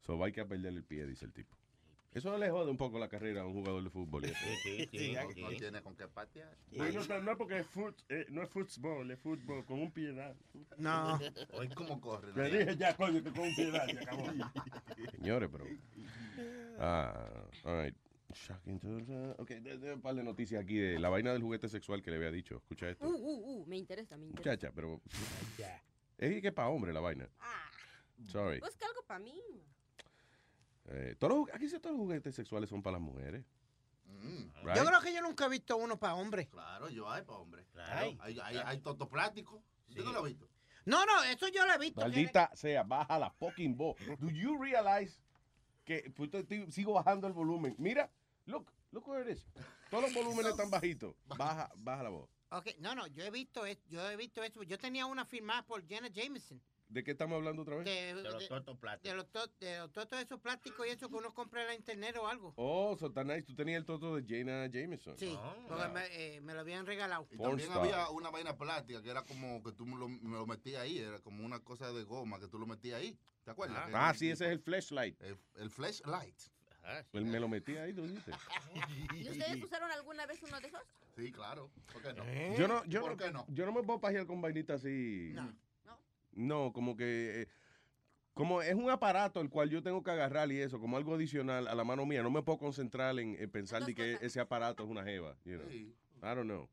So 0.00 0.22
hay 0.22 0.32
que 0.32 0.44
perder 0.44 0.74
el 0.74 0.84
pie, 0.84 1.06
dice 1.06 1.24
el 1.24 1.32
tipo. 1.32 1.56
Eso 2.16 2.38
le 2.38 2.48
jode 2.48 2.70
un 2.70 2.78
poco 2.78 2.98
la 2.98 3.08
carrera 3.10 3.42
a 3.42 3.46
un 3.46 3.52
jugador 3.52 3.82
de 3.84 3.90
fútbol. 3.90 4.24
Sí, 4.24 4.88
sí, 4.90 5.12
No, 5.12 5.30
sí. 5.32 5.42
no 5.42 5.48
tiene 5.50 5.82
con 5.82 5.94
qué 5.94 6.08
patear. 6.08 6.56
No, 6.72 6.88
no, 6.90 7.20
no, 7.20 7.36
porque 7.36 7.58
es 7.58 7.66
foot, 7.66 7.94
eh, 8.08 8.24
no 8.30 8.42
es 8.42 8.48
fútbol, 8.48 9.10
es 9.10 9.18
fútbol, 9.20 9.66
con 9.66 9.80
un 9.80 9.90
piedad. 9.92 10.34
No. 10.78 11.18
Hoy 11.52 11.68
cómo 11.68 12.00
corre. 12.00 12.32
Le 12.34 12.58
dije 12.58 12.76
ya, 12.78 12.96
coño, 12.96 13.22
que 13.22 13.30
con 13.30 13.40
un 13.48 13.54
piedad, 13.54 13.84
se 13.86 13.98
acabó. 13.98 14.24
Señores, 15.12 15.50
pero. 15.52 15.66
Ah, 16.78 17.44
all 17.64 17.84
right. 17.84 17.94
Shocking 18.32 18.80
to- 18.80 19.34
Ok, 19.42 19.50
de- 19.50 19.92
un 19.92 20.00
par 20.00 20.14
de 20.14 20.22
noticias 20.24 20.62
aquí 20.62 20.76
de 20.78 20.98
la 20.98 21.10
vaina 21.10 21.34
del 21.34 21.42
juguete 21.42 21.68
sexual 21.68 22.02
que 22.02 22.10
le 22.10 22.16
había 22.16 22.30
dicho. 22.30 22.56
Escucha 22.56 22.88
esto. 22.88 23.06
Uh, 23.06 23.12
uh, 23.14 23.60
uh, 23.62 23.66
me 23.66 23.76
interesa, 23.76 24.16
me 24.16 24.24
interesa. 24.24 24.50
Muchacha, 24.52 24.72
pero. 24.74 25.02
Es 26.16 26.40
que 26.40 26.50
para 26.50 26.68
hombre 26.70 26.94
la 26.94 27.00
vaina. 27.00 27.28
Sorry. 28.24 28.58
Busca 28.60 28.86
algo 28.86 29.02
para 29.06 29.20
mí. 29.20 29.38
Eh, 30.88 31.16
todos 31.18 31.36
los- 31.46 31.54
aquí 31.54 31.68
sí 31.68 31.78
todos 31.78 31.96
los 31.96 32.00
juguetes 32.04 32.34
sexuales 32.34 32.68
son 32.70 32.82
para 32.82 32.92
las 32.98 33.02
mujeres. 33.02 33.44
Right? 34.62 34.76
Yo 34.76 34.84
creo 34.84 35.00
que 35.00 35.12
yo 35.12 35.20
nunca 35.20 35.46
he 35.46 35.48
visto 35.48 35.76
uno 35.76 35.98
para 35.98 36.14
hombres. 36.14 36.48
Claro, 36.48 36.88
yo 36.88 37.10
hay 37.10 37.22
para 37.22 37.38
hombre. 37.38 37.64
Claro. 37.72 38.16
Hay, 38.20 38.38
hay, 38.40 38.56
hay 38.58 38.78
toto 38.80 39.08
plástico. 39.08 39.62
¿Usted 39.88 40.04
no 40.04 40.12
lo 40.12 40.20
ha 40.20 40.22
visto? 40.22 40.48
No, 40.84 41.04
no, 41.04 41.22
eso 41.24 41.48
yo 41.48 41.66
lo 41.66 41.74
he 41.74 41.78
visto. 41.78 42.00
que- 42.00 42.06
Maldita 42.08 42.50
sea, 42.54 42.82
baja 42.82 43.18
la 43.18 43.30
fucking 43.30 43.76
voz. 43.76 43.96
Do 44.18 44.30
you 44.30 44.56
realize 44.62 45.20
que 45.84 46.10
pues, 46.14 46.30
estoy- 46.32 46.70
sigo 46.72 46.92
bajando 46.94 47.26
el 47.26 47.32
volumen? 47.32 47.74
Mira, 47.78 48.10
look, 48.46 48.72
look 48.92 49.06
where 49.08 49.30
it 49.30 49.36
is. 49.36 49.46
Todos 49.90 50.04
los 50.04 50.14
volúmenes 50.14 50.52
están 50.52 50.70
bajitos. 50.70 51.14
Baja, 51.26 51.70
baja 51.76 52.02
la 52.04 52.08
voz. 52.10 52.28
Ok, 52.50 52.68
no, 52.78 52.94
no, 52.94 53.06
yo 53.08 53.24
he 53.24 53.30
visto 53.30 53.66
es- 53.66 53.84
yo 53.88 54.08
he 54.08 54.16
visto 54.16 54.42
eso. 54.42 54.62
Yo 54.62 54.78
tenía 54.78 55.06
una 55.06 55.24
firmada 55.24 55.64
por 55.66 55.84
Jenna 55.86 56.08
Jameson. 56.08 56.60
¿De 56.88 57.02
qué 57.02 57.10
estamos 57.10 57.36
hablando 57.36 57.62
otra 57.62 57.76
vez? 57.76 57.84
De, 57.84 58.14
De 58.14 58.22
los 58.30 58.48
totos 58.48 58.78
plásticos. 58.78 59.10
de 59.10 59.16
los 59.16 59.30
to- 59.30 59.52
de 59.60 59.78
los 59.78 59.92
totos 59.92 60.20
esos 60.20 60.40
plásticos 60.40 60.86
y 60.86 60.90
eso 60.90 61.08
que 61.08 61.16
uno 61.16 61.34
compra 61.34 61.62
en 61.62 61.66
la 61.68 61.74
internet 61.74 62.16
o 62.16 62.28
algo. 62.28 62.52
Oh, 62.56 62.96
so 62.96 63.10
tan 63.10 63.26
nice. 63.26 63.42
Tú 63.42 63.54
tenías 63.54 63.78
el 63.80 63.84
toto 63.84 64.14
de 64.16 64.24
Jaina 64.26 64.66
Jameson. 64.68 65.18
Sí, 65.18 65.36
porque 65.66 65.88
me, 65.88 66.06
eh, 66.36 66.40
me 66.40 66.54
lo 66.54 66.60
habían 66.60 66.86
regalado. 66.86 67.26
Y 67.30 67.36
también 67.38 67.68
star. 67.68 67.78
había 67.82 68.08
una 68.10 68.30
vaina 68.30 68.56
plástica 68.56 69.02
que 69.02 69.10
era 69.10 69.22
como 69.22 69.62
que 69.64 69.72
tú 69.72 69.84
me 69.84 69.96
lo, 69.98 70.08
me 70.08 70.36
lo 70.36 70.46
metías 70.46 70.82
ahí, 70.82 70.98
era 70.98 71.18
como 71.20 71.44
una 71.44 71.58
cosa 71.60 71.92
de 71.92 72.04
goma 72.04 72.38
que 72.38 72.46
tú 72.46 72.58
lo 72.58 72.66
metías 72.66 73.00
ahí. 73.00 73.18
¿Te 73.44 73.50
acuerdas? 73.50 73.90
Ah, 73.92 74.14
sí, 74.16 74.30
ese 74.30 74.46
es 74.46 74.52
el 74.52 74.60
flashlight. 74.60 75.20
El, 75.22 75.36
el 75.56 75.70
flashlight. 75.70 76.36
Él 77.12 77.24
me 77.24 77.40
lo 77.40 77.48
metí 77.48 77.76
ahí, 77.76 77.92
tú 77.92 78.02
dijiste. 78.06 78.30
¿Y 79.16 79.28
ustedes 79.28 79.64
usaron 79.64 79.90
alguna 79.90 80.24
vez 80.26 80.40
uno 80.40 80.60
de 80.60 80.68
esos? 80.68 80.80
Sí, 81.16 81.32
claro. 81.32 81.68
¿Por 81.92 82.00
qué 82.00 82.12
no? 82.12 82.24
Yo 82.56 82.68
no, 82.68 82.84
yo 82.84 83.00
¿Por 83.00 83.10
no, 83.10 83.16
qué 83.16 83.32
no? 83.32 83.44
yo 83.48 83.66
no 83.66 83.72
me 83.72 83.82
puedo 83.82 84.00
pajear 84.00 84.24
con 84.26 84.40
vainitas 84.40 84.82
así. 84.82 85.32
No. 85.34 85.52
No, 86.36 86.72
como 86.72 86.96
que 86.96 87.42
eh, 87.42 87.48
como 88.34 88.60
es 88.60 88.74
un 88.74 88.90
aparato 88.90 89.40
el 89.40 89.48
cual 89.48 89.70
yo 89.70 89.82
tengo 89.82 90.02
que 90.02 90.10
agarrar 90.10 90.52
y 90.52 90.60
eso, 90.60 90.78
como 90.78 90.98
algo 90.98 91.14
adicional 91.14 91.66
a 91.66 91.74
la 91.74 91.84
mano 91.84 92.04
mía, 92.04 92.22
no 92.22 92.30
me 92.30 92.42
puedo 92.42 92.58
concentrar 92.58 93.18
en, 93.18 93.34
en 93.40 93.50
pensar 93.50 93.84
de 93.84 93.94
que 93.94 94.18
ese 94.20 94.40
aparato 94.40 94.84
es 94.84 94.90
una 94.90 95.02
jeva. 95.04 95.36
You 95.44 95.56
know? 95.56 95.68
I 95.70 96.34
don't 96.34 96.44
know. 96.44 96.68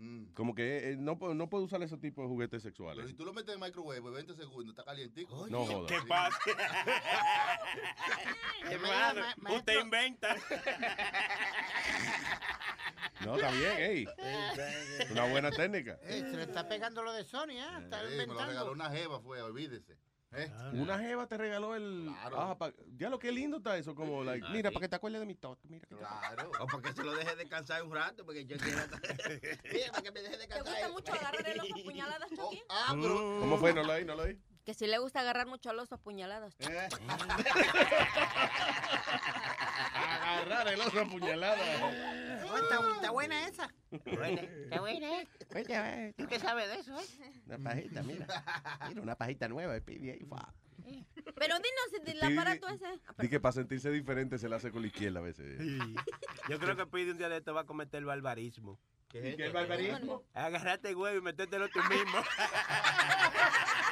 Mm. 0.00 0.26
Como 0.32 0.54
que 0.54 0.92
eh, 0.92 0.96
no, 0.96 1.18
puedo- 1.18 1.34
no 1.34 1.50
puedo 1.50 1.64
usar 1.64 1.82
ese 1.82 1.96
tipo 1.98 2.22
de 2.22 2.28
juguetes 2.28 2.62
Pero 2.62 2.70
sexuales. 2.70 3.08
si 3.08 3.14
tú 3.14 3.24
lo 3.24 3.32
metes 3.32 3.52
en 3.54 3.60
microwave, 3.60 3.98
20 4.00 4.32
segundos, 4.36 4.68
está 4.70 4.84
calientico. 4.84 5.48
No 5.48 5.66
jodas. 5.66 5.90
¿Qué 5.90 5.98
pasa? 6.06 6.38
Hermano, 8.70 9.22
usted 9.56 9.80
inventa. 9.80 10.36
No, 13.24 13.34
está 13.34 13.50
bien, 13.50 13.76
ey. 13.78 14.06
Una 15.10 15.24
buena 15.24 15.50
técnica. 15.50 15.98
Eh, 16.02 16.20
se 16.30 16.36
le 16.36 16.42
está 16.44 16.68
pegando 16.68 17.02
lo 17.02 17.12
de 17.12 17.24
Sony, 17.24 17.50
¿eh? 17.50 17.66
Está 17.82 17.98
Sí, 18.00 18.04
me 18.04 18.10
lo 18.10 18.22
inventando. 18.22 18.46
regaló 18.46 18.72
una 18.72 18.90
jeva, 18.90 19.20
fue, 19.20 19.42
olvídese. 19.42 19.96
¿Eh? 20.32 20.50
Una 20.74 20.98
jeva 20.98 21.26
te 21.26 21.38
regaló 21.38 21.74
el. 21.74 22.06
Ah, 22.36 22.54
pa- 22.58 22.72
ya 22.98 23.08
lo 23.08 23.18
que 23.18 23.32
lindo 23.32 23.56
está 23.58 23.78
eso, 23.78 23.94
como, 23.94 24.22
like, 24.22 24.44
Ah, 24.46 24.50
mira, 24.52 24.68
sí. 24.68 24.74
para 24.74 24.84
que 24.84 24.88
te 24.90 24.96
acuerdes 24.96 25.20
de 25.20 25.26
mi 25.26 25.34
toque. 25.34 25.66
Mira, 25.68 25.86
que 25.88 25.94
te- 25.94 26.00
Claro. 26.00 26.50
O 26.60 26.66
para 26.66 26.82
que 26.82 26.92
se 26.92 27.02
lo 27.02 27.14
deje 27.14 27.34
descansar 27.36 27.82
un 27.82 27.94
rato, 27.94 28.26
porque 28.26 28.44
yo 28.44 28.58
quiero... 28.58 28.78
Mira, 29.72 29.90
para 29.90 30.02
que 30.02 30.12
me 30.12 30.20
deje 30.22 30.36
¿Te 30.36 30.38
descansar. 30.46 30.74
gusta 30.74 30.88
mucho 30.90 31.12
agarrar 31.14 31.48
el 31.48 31.60
oso 31.60 31.74
a 31.74 31.82
puñaladas, 31.82 32.28
Chucky? 32.36 32.62
Ah, 32.68 32.94
pero. 33.00 33.38
¿Cómo 33.40 33.56
fue? 33.56 33.72
No 33.72 33.82
lo 33.82 33.92
oí, 33.94 34.04
no 34.04 34.14
lo 34.16 34.22
oí. 34.24 34.38
Que 34.68 34.74
si 34.74 34.86
le 34.86 34.98
gusta 34.98 35.20
agarrar 35.20 35.46
mucho 35.46 35.70
al 35.70 35.78
oso 35.78 35.94
a 35.94 35.98
puñaladas. 35.98 36.54
Eh. 36.58 36.66
Agarrar 39.94 40.68
el 40.68 40.78
oso 40.82 41.00
a 41.00 41.06
puñalada. 41.06 41.56
Oh, 42.44 42.56
está, 42.58 42.78
está 42.96 43.10
buena 43.10 43.48
esa. 43.48 43.74
Está 43.90 44.80
buena, 44.80 45.22
¿eh? 45.22 46.14
¿Tú 46.18 46.26
qué 46.26 46.38
sabes 46.38 46.68
de 46.68 46.80
eso, 46.80 47.00
eh? 47.00 47.32
Una 47.46 47.56
pajita, 47.56 48.02
mira. 48.02 48.26
Mira, 48.90 49.00
una 49.00 49.16
pajita 49.16 49.48
nueva, 49.48 49.74
el 49.74 49.82
pibe 49.82 50.12
ahí, 50.12 50.26
fa. 50.26 50.52
Pero 51.34 51.54
dinos 51.56 52.04
del 52.04 52.22
aparato 52.22 52.68
ese. 52.68 53.00
Di 53.16 53.30
que 53.30 53.40
para 53.40 53.52
sentirse 53.52 53.90
diferente 53.90 54.36
se 54.36 54.50
le 54.50 54.56
hace 54.56 54.70
con 54.70 54.82
la 54.82 54.88
izquierda 54.88 55.20
a 55.20 55.22
veces. 55.22 55.62
Yo 56.50 56.58
creo 56.58 56.76
que 56.76 56.84
Pide 56.84 57.12
un 57.12 57.16
día 57.16 57.30
de 57.30 57.38
esto 57.38 57.54
va 57.54 57.62
a 57.62 57.66
cometer 57.66 58.04
barbarismo. 58.04 58.78
¿Qué 59.08 59.30
es 59.30 59.36
¿Qué 59.36 59.46
esto? 59.46 59.54
barbarismo? 59.54 60.24
Agarrate 60.34 60.94
huevo 60.94 61.16
y 61.16 61.22
metértelo 61.22 61.70
tú 61.70 61.78
mismo. 61.84 62.18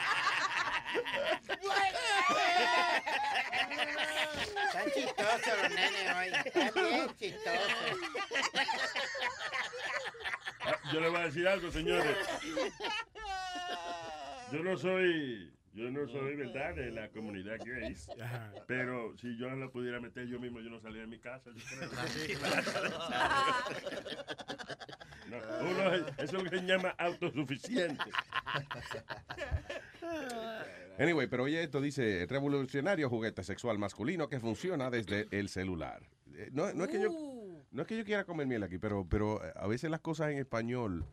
Están 4.66 4.90
chistosos 4.92 5.62
los 5.62 5.70
nenes 5.70 6.16
hoy. 6.16 6.28
Están 6.44 6.70
bien 6.74 7.16
chistosos. 7.18 7.72
Ah, 10.64 10.74
Yo 10.92 11.00
le 11.00 11.08
voy 11.08 11.20
a 11.20 11.24
decir 11.24 11.46
algo, 11.48 11.70
señores. 11.70 12.16
Yo 14.52 14.62
no 14.62 14.76
soy, 14.76 15.52
yo 15.74 15.90
no 15.90 16.06
soy, 16.08 16.36
¿verdad?, 16.36 16.74
de 16.74 16.90
la 16.90 17.08
comunidad 17.10 17.58
gay. 17.64 17.96
Pero 18.66 19.16
si 19.18 19.36
yo 19.38 19.48
lo 19.50 19.70
pudiera 19.70 20.00
meter 20.00 20.26
yo 20.26 20.38
mismo, 20.38 20.60
yo 20.60 20.70
no 20.70 20.80
salía 20.80 21.00
de 21.02 21.06
mi 21.08 21.18
casa. 21.18 21.50
yo 21.54 21.64
creo. 21.64 21.90
No, 25.30 25.36
uno 25.70 25.94
es- 25.94 26.02
eso 26.18 26.36
es 26.38 26.44
lo 26.44 26.50
que 26.50 26.58
se 26.60 26.66
llama 26.66 26.90
autosuficiente. 26.98 28.04
Anyway, 30.98 31.26
pero 31.26 31.44
oye, 31.44 31.62
esto 31.62 31.80
dice 31.80 32.26
revolucionario 32.28 33.08
juguete 33.10 33.42
sexual 33.44 33.78
masculino 33.78 34.28
que 34.28 34.40
funciona 34.40 34.90
desde 34.90 35.26
el 35.30 35.48
celular. 35.48 36.02
Eh, 36.34 36.50
No, 36.52 36.72
no 36.72 36.84
es 36.84 36.90
que 36.90 37.00
yo 37.02 37.10
no 37.70 37.82
es 37.82 37.88
que 37.88 37.96
yo 37.98 38.04
quiera 38.04 38.24
comer 38.24 38.46
miel 38.46 38.62
aquí, 38.62 38.78
pero 38.78 39.06
pero 39.08 39.44
eh, 39.44 39.52
a 39.56 39.66
veces 39.66 39.90
las 39.90 40.00
cosas 40.00 40.30
en 40.30 40.38
español 40.38 41.04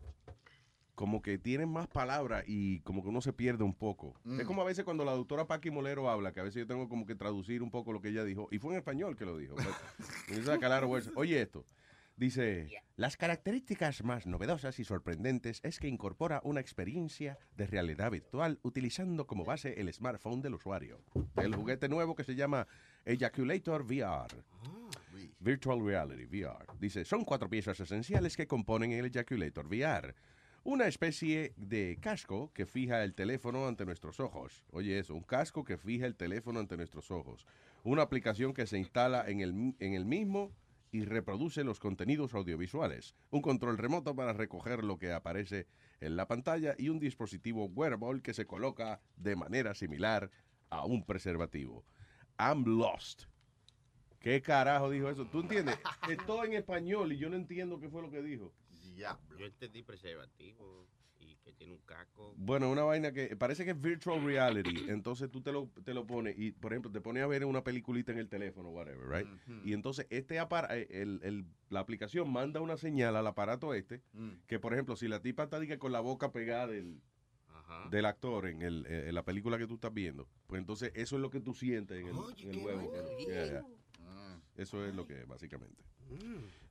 como 0.96 1.22
que 1.24 1.38
tienen 1.40 1.70
más 1.70 1.88
palabras 1.88 2.44
y 2.48 2.80
como 2.82 3.02
que 3.02 3.10
uno 3.10 3.20
se 3.20 3.34
pierde 3.34 3.64
un 3.64 3.74
poco. 3.74 4.14
Mm. 4.24 4.40
Es 4.42 4.46
como 4.46 4.62
a 4.62 4.66
veces 4.66 4.86
cuando 4.86 5.04
la 5.04 5.12
doctora 5.14 5.48
Paqui 5.48 5.72
Molero 5.72 6.08
habla, 6.10 6.32
que 6.32 6.40
a 6.40 6.44
veces 6.44 6.62
yo 6.62 6.68
tengo 6.68 6.88
como 6.88 7.06
que 7.08 7.16
traducir 7.16 7.64
un 7.64 7.72
poco 7.72 7.92
lo 7.92 8.00
que 8.00 8.10
ella 8.10 8.24
dijo, 8.24 8.48
y 8.52 8.60
fue 8.60 8.74
en 8.74 8.78
español 8.78 9.18
que 9.18 9.26
lo 9.26 9.36
dijo. 9.38 9.56
words. 10.88 11.10
Oye 11.16 11.42
esto, 11.42 11.66
dice, 12.16 12.68
las 12.96 13.18
características 13.18 14.04
más 14.04 14.28
novedosas 14.28 14.80
y 14.80 14.84
sorprendentes 14.84 15.60
es 15.64 15.80
que 15.80 15.88
incorpora 15.88 16.42
una 16.44 16.60
experiencia 16.60 17.38
de 17.56 17.68
realidad 17.68 18.12
virtual 18.12 18.60
utilizando 18.62 19.26
como 19.26 19.46
base 19.46 19.80
el 19.80 19.92
smartphone 19.92 20.42
del 20.42 20.56
usuario. 20.56 21.02
El 21.36 21.56
juguete 21.56 21.90
nuevo 21.90 22.16
que 22.16 22.24
se 22.24 22.36
llama 22.36 22.68
Ejaculator 23.06 23.84
VR. 23.84 24.44
Virtual 25.40 25.86
Reality 25.86 26.26
VR. 26.26 26.66
Dice, 26.80 27.06
son 27.06 27.26
cuatro 27.26 27.50
piezas 27.50 27.80
esenciales 27.80 28.38
que 28.38 28.48
componen 28.48 28.92
el 28.92 29.06
Ejaculator 29.06 29.68
VR. 29.68 30.16
Una 30.64 30.88
especie 30.88 31.54
de 31.58 31.98
casco 32.00 32.52
que 32.54 32.66
fija 32.66 33.04
el 33.04 33.14
teléfono 33.14 33.68
ante 33.68 33.86
nuestros 33.86 34.22
ojos. 34.22 34.64
Oye 34.72 34.98
eso, 34.98 35.14
un 35.14 35.24
casco 35.24 35.66
que 35.66 35.78
fija 35.78 36.06
el 36.06 36.16
teléfono 36.16 36.60
ante 36.60 36.78
nuestros 36.78 37.12
ojos. 37.12 37.46
Una 37.84 38.04
aplicación 38.04 38.54
que 38.54 38.66
se 38.66 38.78
instala 38.78 39.26
en 39.28 39.42
el, 39.42 39.76
en 39.80 39.94
el 39.94 40.06
mismo 40.06 40.54
y 40.94 41.06
reproduce 41.06 41.64
los 41.64 41.80
contenidos 41.80 42.36
audiovisuales. 42.36 43.16
Un 43.32 43.42
control 43.42 43.80
remoto 43.80 44.16
para 44.16 44.32
recoger 44.32 44.84
lo 44.84 45.00
que 45.00 45.12
aparece 45.12 45.66
en 46.00 46.16
la 46.16 46.28
pantalla 46.28 46.76
y 46.78 46.90
un 46.90 47.00
dispositivo 47.00 47.66
wearable 47.66 48.22
que 48.22 48.36
se 48.36 48.46
coloca 48.46 49.02
de 49.18 49.36
manera 49.36 49.74
similar 49.74 50.30
a 50.70 50.86
un 50.86 51.04
preservativo. 51.04 51.84
I'm 52.38 52.64
lost. 52.66 53.24
¿Qué 54.20 54.40
carajo 54.44 54.92
dijo 54.92 55.10
eso? 55.10 55.26
¿Tú 55.26 55.40
entiendes? 55.42 55.80
Es 56.10 56.24
todo 56.28 56.46
en 56.46 56.54
español 56.54 57.12
y 57.12 57.18
yo 57.18 57.28
no 57.28 57.38
entiendo 57.38 57.80
qué 57.80 57.90
fue 57.90 58.04
lo 58.04 58.12
que 58.12 58.22
dijo. 58.22 58.54
Yo 58.96 59.46
entendí 59.48 59.82
preservativo 59.82 60.88
que 61.44 61.52
tiene 61.54 61.74
un 61.74 61.80
caco. 61.80 62.34
Bueno, 62.38 62.70
una 62.72 62.84
vaina 62.84 63.12
que 63.12 63.36
parece 63.36 63.66
que 63.66 63.72
es 63.72 63.82
virtual 63.82 64.24
reality. 64.24 64.84
Entonces 64.88 65.30
tú 65.30 65.42
te 65.42 65.52
lo, 65.52 65.70
te 65.84 65.94
lo 65.94 66.06
pones 66.08 66.38
y, 66.38 66.52
por 66.52 66.72
ejemplo, 66.74 66.92
te 66.92 67.02
pones 67.02 67.22
a 67.24 67.28
ver 67.28 67.44
una 67.46 67.64
peliculita 67.64 68.12
en 68.12 68.18
el 68.20 68.30
teléfono, 68.30 68.70
whatever, 68.70 69.08
right? 69.10 69.28
Y 69.66 69.74
entonces 69.74 70.08
este 70.10 70.40
eh, 70.40 70.88
el, 70.90 71.20
el- 71.24 71.46
la 71.70 71.80
aplicación 71.82 72.32
manda 72.32 72.62
una 72.62 72.78
señal 72.78 73.16
al 73.16 73.28
aparato 73.28 73.74
este 73.74 74.02
que, 74.48 74.60
por 74.60 74.74
ejemplo, 74.74 74.96
si 74.96 75.08
la 75.08 75.22
tipa 75.22 75.44
está 75.44 75.60
diga, 75.60 75.78
con 75.78 75.92
la 75.92 76.00
boca 76.00 76.32
pegada 76.32 76.68
del, 76.68 77.02
del 77.90 78.06
actor 78.06 78.48
en, 78.48 78.62
el, 78.62 78.86
eh, 78.88 79.10
en 79.10 79.16
la 79.16 79.24
película 79.26 79.58
que 79.58 79.68
tú 79.68 79.76
estás 79.76 79.94
viendo, 79.94 80.28
pues 80.48 80.60
entonces 80.60 80.92
eso 80.96 81.16
es 81.18 81.22
lo 81.22 81.30
que 81.30 81.40
tú 81.42 81.54
sientes 81.54 82.00
en 82.00 82.08
el, 82.08 82.14
en 82.44 82.50
el 82.52 82.56
huevo. 82.66 82.92
Eso 84.56 84.86
es 84.86 84.94
lo 84.94 85.06
que 85.08 85.22
es, 85.22 85.28
básicamente. 85.28 85.84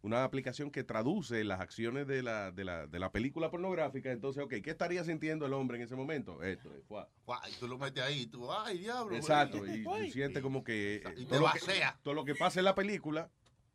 Una 0.02 0.24
aplicación 0.24 0.70
que 0.70 0.84
traduce 0.84 1.42
las 1.44 1.60
acciones 1.60 2.06
de 2.06 2.22
la, 2.22 2.50
de, 2.52 2.64
la, 2.64 2.86
de 2.86 2.98
la 2.98 3.10
película 3.10 3.50
pornográfica. 3.50 4.10
Entonces, 4.12 4.42
ok, 4.42 4.54
¿qué 4.62 4.70
estaría 4.70 5.02
sintiendo 5.04 5.46
el 5.46 5.52
hombre 5.52 5.78
en 5.78 5.84
ese 5.84 5.96
momento? 5.96 6.42
Esto, 6.42 6.72
es, 6.74 6.84
fuá. 6.84 7.08
Guau, 7.24 7.40
Y 7.50 7.54
tú 7.54 7.66
lo 7.68 7.78
metes 7.78 8.02
ahí 8.02 8.22
y 8.22 8.26
tú, 8.26 8.50
ay, 8.52 8.78
diablo. 8.78 9.16
Exacto, 9.16 9.66
y 9.66 9.82
tú 9.84 9.90
sientes 10.12 10.42
como 10.42 10.62
que 10.62 10.96
eh, 10.96 11.14
Y 11.16 11.24
te 11.24 11.36
todo, 11.36 11.40
lo 11.40 11.52
que 11.52 11.60
todo 12.02 12.14
lo 12.14 12.24
que 12.24 12.34
pasa 12.34 12.60
en 12.60 12.64
la 12.64 12.74
película 12.74 13.30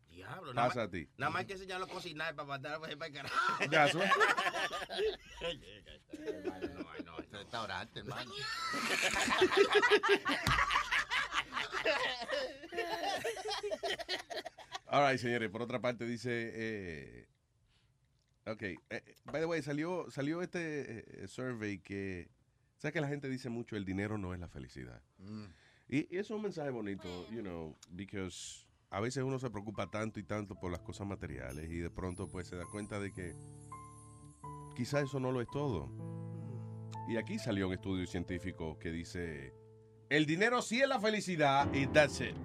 Diablo, 0.10 0.52
nada 0.54 0.70
pasa 0.70 0.80
más, 0.80 0.88
a 0.88 0.92
ti. 0.92 1.08
nada 1.18 1.30
más 1.30 1.40
hay 1.42 1.46
que 1.46 1.54
enseñarlo 1.54 1.86
a 1.86 1.90
cocinar 1.90 2.36
para 2.36 2.48
mandar 2.48 2.80
para 2.80 2.92
el 2.92 3.14
carajo. 3.14 3.36
Ya, 3.72 3.86
eso 3.86 4.02
es. 4.02 4.12
No, 6.74 7.04
no, 7.06 7.18
restaurante, 7.32 8.00
hermano. 8.00 8.32
All 14.90 15.10
right, 15.10 15.20
señores, 15.20 15.50
por 15.50 15.62
otra 15.62 15.82
parte 15.82 16.06
dice, 16.06 16.52
eh, 16.54 17.28
ok, 18.46 18.62
eh, 18.62 18.78
eh, 18.90 19.16
by 19.26 19.42
the 19.42 19.46
way, 19.46 19.62
salió, 19.62 20.10
salió 20.10 20.42
este 20.42 21.24
eh, 21.24 21.28
survey 21.28 21.80
que, 21.80 22.30
sabes 22.78 22.94
que 22.94 23.02
la 23.02 23.08
gente 23.08 23.30
dice 23.30 23.50
mucho, 23.50 23.76
el 23.76 23.86
dinero 23.86 24.18
no 24.18 24.34
es 24.34 24.40
la 24.40 24.48
felicidad. 24.48 25.02
Mm. 25.18 25.46
Y, 25.90 26.16
y 26.16 26.18
eso 26.18 26.34
es 26.34 26.38
un 26.38 26.44
mensaje 26.44 26.70
bonito, 26.70 27.30
you 27.32 27.42
know, 27.42 27.78
because 27.92 28.66
a 28.90 29.00
veces 29.00 29.24
uno 29.24 29.40
se 29.40 29.50
preocupa 29.50 29.90
tanto 29.90 30.20
y 30.20 30.24
tanto 30.24 30.56
por 30.56 30.72
las 30.72 30.82
cosas 30.82 31.08
materiales 31.08 31.70
y 31.70 31.80
de 31.80 31.90
pronto 31.90 32.28
pues 32.28 32.48
se 32.48 32.56
da 32.56 32.66
cuenta 32.66 33.00
de 33.00 33.12
que 33.12 33.36
quizá 34.76 35.02
eso 35.02 35.20
no 35.20 35.32
lo 35.32 35.42
es 35.42 35.48
todo. 35.50 35.90
Y 37.10 37.18
aquí 37.18 37.40
salió 37.40 37.68
un 37.68 37.74
estudio 37.74 38.06
científico 38.06 38.78
que 38.80 38.92
dice, 38.92 39.54
el 40.10 40.26
dinero 40.26 40.62
sí 40.62 40.82
es 40.82 40.88
la 40.88 41.00
felicidad 41.00 41.72
y 41.74 41.88
that's 41.88 42.22
it. 42.22 42.36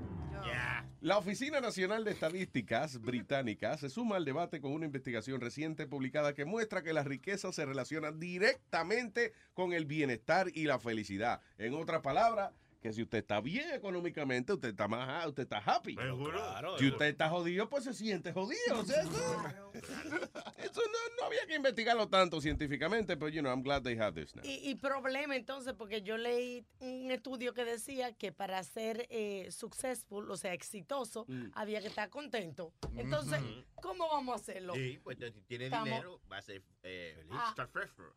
La 1.01 1.19
Oficina 1.19 1.61
Nacional 1.61 2.05
de 2.05 2.13
Estadísticas 2.13 3.01
Británicas 3.01 3.81
se 3.81 3.91
suma 3.91 4.15
al 4.15 4.25
debate 4.25 4.61
con 4.61 4.71
una 4.71 4.87
investigación 4.87 5.41
reciente 5.41 5.89
publicada 5.89 6.33
que 6.33 6.45
muestra 6.45 6.85
que 6.85 6.93
la 6.93 7.03
riqueza 7.03 7.53
se 7.53 7.67
relaciona 7.67 8.13
directamente 8.13 9.33
con 9.53 9.73
el 9.73 9.85
bienestar 9.85 10.47
y 10.55 10.67
la 10.67 10.79
felicidad. 10.79 11.41
En 11.59 11.75
otras 11.75 12.03
palabras, 12.03 12.53
que 12.83 12.93
si 12.93 13.03
usted 13.03 13.18
está 13.18 13.41
bien 13.41 13.70
económicamente, 13.72 14.53
usted 14.53 14.70
está 14.70 14.89
más, 14.89 15.24
usted 15.28 15.45
está 15.45 15.59
happy. 15.59 15.95
Claro, 15.95 16.76
Si 16.78 16.89
usted 16.89 17.07
está 17.07 17.28
jodido, 17.30 17.68
pues 17.70 17.85
se 17.85 17.95
siente 17.95 18.33
jodido. 18.33 18.80
O 18.80 18.85
sea, 18.85 19.03
eso, 19.03 19.11
eso 20.59 20.80
no, 20.80 21.16
no 21.20 21.26
había 21.26 21.47
que 21.47 21.55
investigarlo 21.55 22.09
tanto 22.09 22.41
científicamente, 22.41 23.16
pero, 23.16 23.28
you 23.28 23.41
know, 23.41 23.53
I'm 23.53 23.62
glad 23.62 23.83
they 23.83 23.97
have 23.97 24.20
this 24.20 24.35
now. 24.35 24.45
Y, 24.45 24.68
y 24.68 24.74
problema 24.74 25.37
entonces, 25.37 25.74
porque 25.74 26.03
yo 26.03 26.16
leí 26.18 26.66
un 26.80 27.11
estudio 27.12 27.55
que 27.55 27.64
decía 27.64 28.12
que 28.14 28.33
para 28.33 28.62
ser 28.64 29.07
eh, 29.11 29.49
successful, 29.53 30.28
o 30.30 30.37
sea, 30.37 30.53
exitoso, 30.53 31.24
Mm. 31.28 31.51
había 31.55 31.80
que 31.80 31.87
estar 31.87 32.11
contento. 32.11 32.72
Entonces, 32.97 33.41
Ujú. 33.41 33.64
¿cómo 33.76 34.09
vamos 34.09 34.33
a 34.33 34.37
hacerlo? 34.37 34.74
Sí, 34.74 34.99
pues 35.05 35.18
si 35.18 35.41
tiene 35.43 35.66
Estamos- 35.66 35.85
dinero, 35.89 36.20
va 36.30 36.39
a 36.39 36.43
ser 36.43 36.62
eh, 36.83 37.14
feliz. 37.16 37.33
Ah. 37.35 37.55
Successful. 37.57 38.12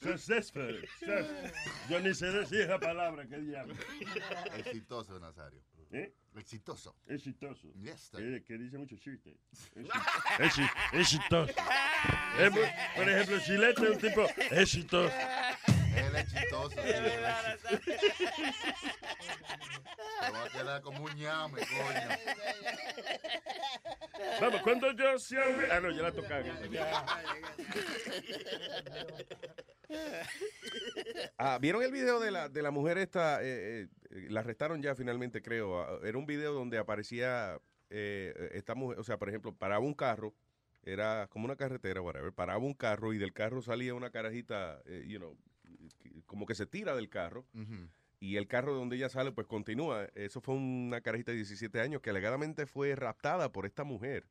Successful. 0.00 0.88
Yo 1.88 2.00
ni 2.00 2.14
sé 2.14 2.26
decir 2.30 2.62
esa 2.62 2.78
palabra, 2.78 3.26
¿qué 3.26 3.38
diablo? 3.38 3.74
Exitoso, 4.56 5.18
Nazario. 5.20 5.60
¿Eh? 5.92 6.12
Exitoso. 6.36 6.96
Exitoso. 7.06 7.72
Yes, 7.74 8.00
sir. 8.10 8.18
que, 8.18 8.44
que 8.44 8.58
dice 8.58 8.78
mucho 8.78 8.96
chiste. 8.96 9.36
Exi- 10.38 10.70
exitoso. 10.92 11.52
Es 12.38 12.50
muy- 12.50 12.62
por 12.96 13.08
ejemplo, 13.08 13.38
Chilete 13.40 13.82
es 13.84 13.90
un 13.90 13.98
tipo 13.98 14.26
exitoso. 14.50 15.14
Él 15.96 16.04
es 16.04 16.08
él 16.08 16.16
es 16.16 16.32
exitoso. 16.32 16.70
Se 20.22 20.30
va 20.32 20.44
a 20.44 20.48
quedar 20.50 20.80
como 20.82 21.04
un 21.04 21.14
ñame, 21.14 21.60
coño. 21.60 22.08
Vamos, 24.40 24.62
cuando 24.62 24.92
yo 24.92 25.18
sea... 25.18 25.48
un- 25.48 25.64
Ah, 25.70 25.80
no, 25.80 25.90
ya 25.90 26.02
la 26.02 26.12
tocaron. 26.12 26.56
Ah, 31.38 31.58
¿Vieron 31.60 31.82
el 31.82 31.92
video 31.92 32.20
de 32.20 32.30
la, 32.30 32.48
de 32.48 32.62
la 32.62 32.70
mujer 32.70 32.98
esta? 32.98 33.42
eh, 33.42 33.88
eh, 34.10 34.26
la 34.30 34.40
arrestaron 34.40 34.82
ya 34.82 34.94
finalmente, 34.94 35.42
creo. 35.42 35.80
Ah, 35.80 35.98
Era 36.04 36.18
un 36.18 36.26
video 36.26 36.52
donde 36.52 36.78
aparecía 36.78 37.58
eh, 37.90 38.50
esta 38.54 38.74
mujer, 38.74 38.98
o 38.98 39.04
sea, 39.04 39.18
por 39.18 39.28
ejemplo, 39.28 39.54
paraba 39.54 39.84
un 39.84 39.94
carro, 39.94 40.34
era 40.84 41.26
como 41.28 41.44
una 41.44 41.56
carretera, 41.56 42.00
whatever, 42.00 42.32
paraba 42.32 42.58
un 42.58 42.74
carro 42.74 43.12
y 43.12 43.18
del 43.18 43.32
carro 43.32 43.60
salía 43.62 43.94
una 43.94 44.10
carajita, 44.10 44.80
eh, 44.86 45.04
you 45.06 45.18
know, 45.18 45.36
como 46.26 46.46
que 46.46 46.54
se 46.54 46.66
tira 46.66 46.94
del 46.94 47.08
carro. 47.08 47.46
Y 48.20 48.36
el 48.36 48.46
carro 48.46 48.72
de 48.72 48.78
donde 48.78 48.96
ella 48.96 49.08
sale, 49.08 49.32
pues 49.32 49.46
continúa. 49.46 50.04
Eso 50.14 50.40
fue 50.40 50.54
una 50.54 51.00
carajita 51.00 51.32
de 51.32 51.38
17 51.38 51.80
años 51.80 52.00
que 52.02 52.10
alegadamente 52.10 52.66
fue 52.66 52.94
raptada 52.94 53.50
por 53.50 53.66
esta 53.66 53.84
mujer. 53.84 54.26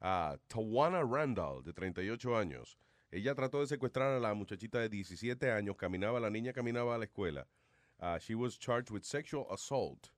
a 0.00 0.36
Tawana 0.48 1.02
Randall, 1.02 1.62
de 1.62 1.72
38 1.72 2.36
años. 2.36 2.76
Ella 3.12 3.34
trató 3.34 3.60
de 3.60 3.66
secuestrar 3.66 4.12
a 4.12 4.18
la 4.18 4.34
muchachita 4.34 4.80
de 4.80 4.88
17 4.88 5.50
años, 5.52 5.76
caminaba, 5.76 6.18
la 6.18 6.30
niña 6.30 6.52
caminaba 6.52 6.94
a 6.94 6.98
la 6.98 7.04
escuela. 7.04 7.46
Ah, 7.98 8.18
she 8.18 8.34
was 8.34 8.58
charged 8.58 8.90
with 8.90 9.02
sexual 9.02 9.46
assault. 9.50 10.08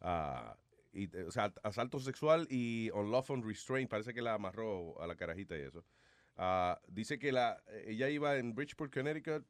Ah, 0.00 0.56
y, 0.92 1.04
eh, 1.16 1.24
o 1.26 1.30
sea, 1.30 1.52
asalto 1.64 1.98
sexual 1.98 2.46
y 2.50 2.90
unlawful 2.90 3.42
restraint, 3.42 3.90
parece 3.90 4.14
que 4.14 4.22
la 4.22 4.34
amarró 4.34 5.00
a 5.00 5.06
la 5.06 5.16
carajita 5.16 5.56
y 5.56 5.62
eso. 5.62 5.84
Ah, 6.36 6.80
dice 6.86 7.18
que 7.18 7.32
la, 7.32 7.60
ella 7.86 8.08
iba 8.08 8.36
en 8.36 8.54
Bridgeport, 8.54 8.92
Connecticut, 8.92 9.44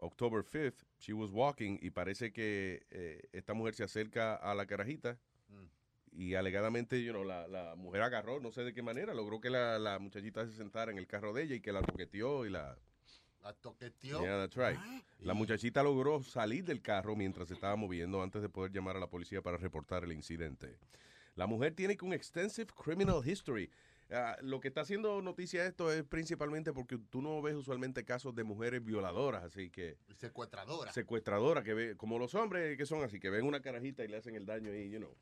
October 0.00 0.42
5th, 0.44 0.84
she 0.98 1.12
was 1.12 1.30
walking 1.30 1.78
y 1.80 1.90
parece 1.90 2.32
que 2.32 2.86
eh, 2.90 3.28
esta 3.32 3.54
mujer 3.54 3.74
se 3.74 3.84
acerca 3.84 4.34
a 4.34 4.54
la 4.54 4.66
carajita 4.66 5.18
y 6.12 6.34
alegadamente 6.34 7.02
you 7.02 7.12
know, 7.12 7.24
la, 7.24 7.46
la 7.46 7.76
mujer 7.76 8.02
agarró, 8.02 8.40
no 8.40 8.50
sé 8.50 8.64
de 8.64 8.72
qué 8.72 8.82
manera, 8.82 9.14
logró 9.14 9.40
que 9.40 9.50
la, 9.50 9.78
la 9.78 9.98
muchachita 9.98 10.44
se 10.46 10.52
sentara 10.52 10.90
en 10.90 10.98
el 10.98 11.06
carro 11.06 11.32
de 11.32 11.44
ella 11.44 11.54
y 11.56 11.60
que 11.60 11.72
la 11.72 11.82
toqueteó 11.82 12.46
y 12.46 12.50
la... 12.50 12.76
La 13.42 13.54
toqueteó. 13.54 14.20
Yeah, 14.20 14.36
that's 14.36 14.56
right. 14.56 14.78
La 15.20 15.32
muchachita 15.32 15.82
logró 15.82 16.22
salir 16.22 16.64
del 16.64 16.82
carro 16.82 17.16
mientras 17.16 17.48
se 17.48 17.54
estaba 17.54 17.74
moviendo 17.74 18.22
antes 18.22 18.42
de 18.42 18.50
poder 18.50 18.70
llamar 18.70 18.96
a 18.96 19.00
la 19.00 19.08
policía 19.08 19.40
para 19.40 19.56
reportar 19.56 20.04
el 20.04 20.12
incidente. 20.12 20.76
La 21.36 21.46
mujer 21.46 21.74
tiene 21.74 21.96
un 22.02 22.12
extensive 22.12 22.68
criminal 22.74 23.26
history. 23.26 23.70
Ah, 24.12 24.36
lo 24.40 24.58
que 24.60 24.68
está 24.68 24.80
haciendo 24.80 25.22
noticia 25.22 25.64
esto 25.66 25.92
es 25.92 26.02
principalmente 26.02 26.72
porque 26.72 26.98
tú 27.10 27.22
no 27.22 27.40
ves 27.42 27.54
usualmente 27.54 28.04
casos 28.04 28.34
de 28.34 28.42
mujeres 28.44 28.84
violadoras, 28.84 29.44
así 29.44 29.70
que 29.70 29.98
Secuestradora. 30.16 30.92
secuestradoras 30.92 31.62
que 31.64 31.74
ve, 31.74 31.96
como 31.96 32.18
los 32.18 32.34
hombres 32.34 32.76
que 32.76 32.86
son 32.86 33.04
así, 33.04 33.20
que 33.20 33.30
ven 33.30 33.46
una 33.46 33.60
carajita 33.60 34.04
y 34.04 34.08
le 34.08 34.16
hacen 34.16 34.34
el 34.34 34.46
daño 34.46 34.74
y, 34.74 34.90
you 34.90 34.98
know, 34.98 35.16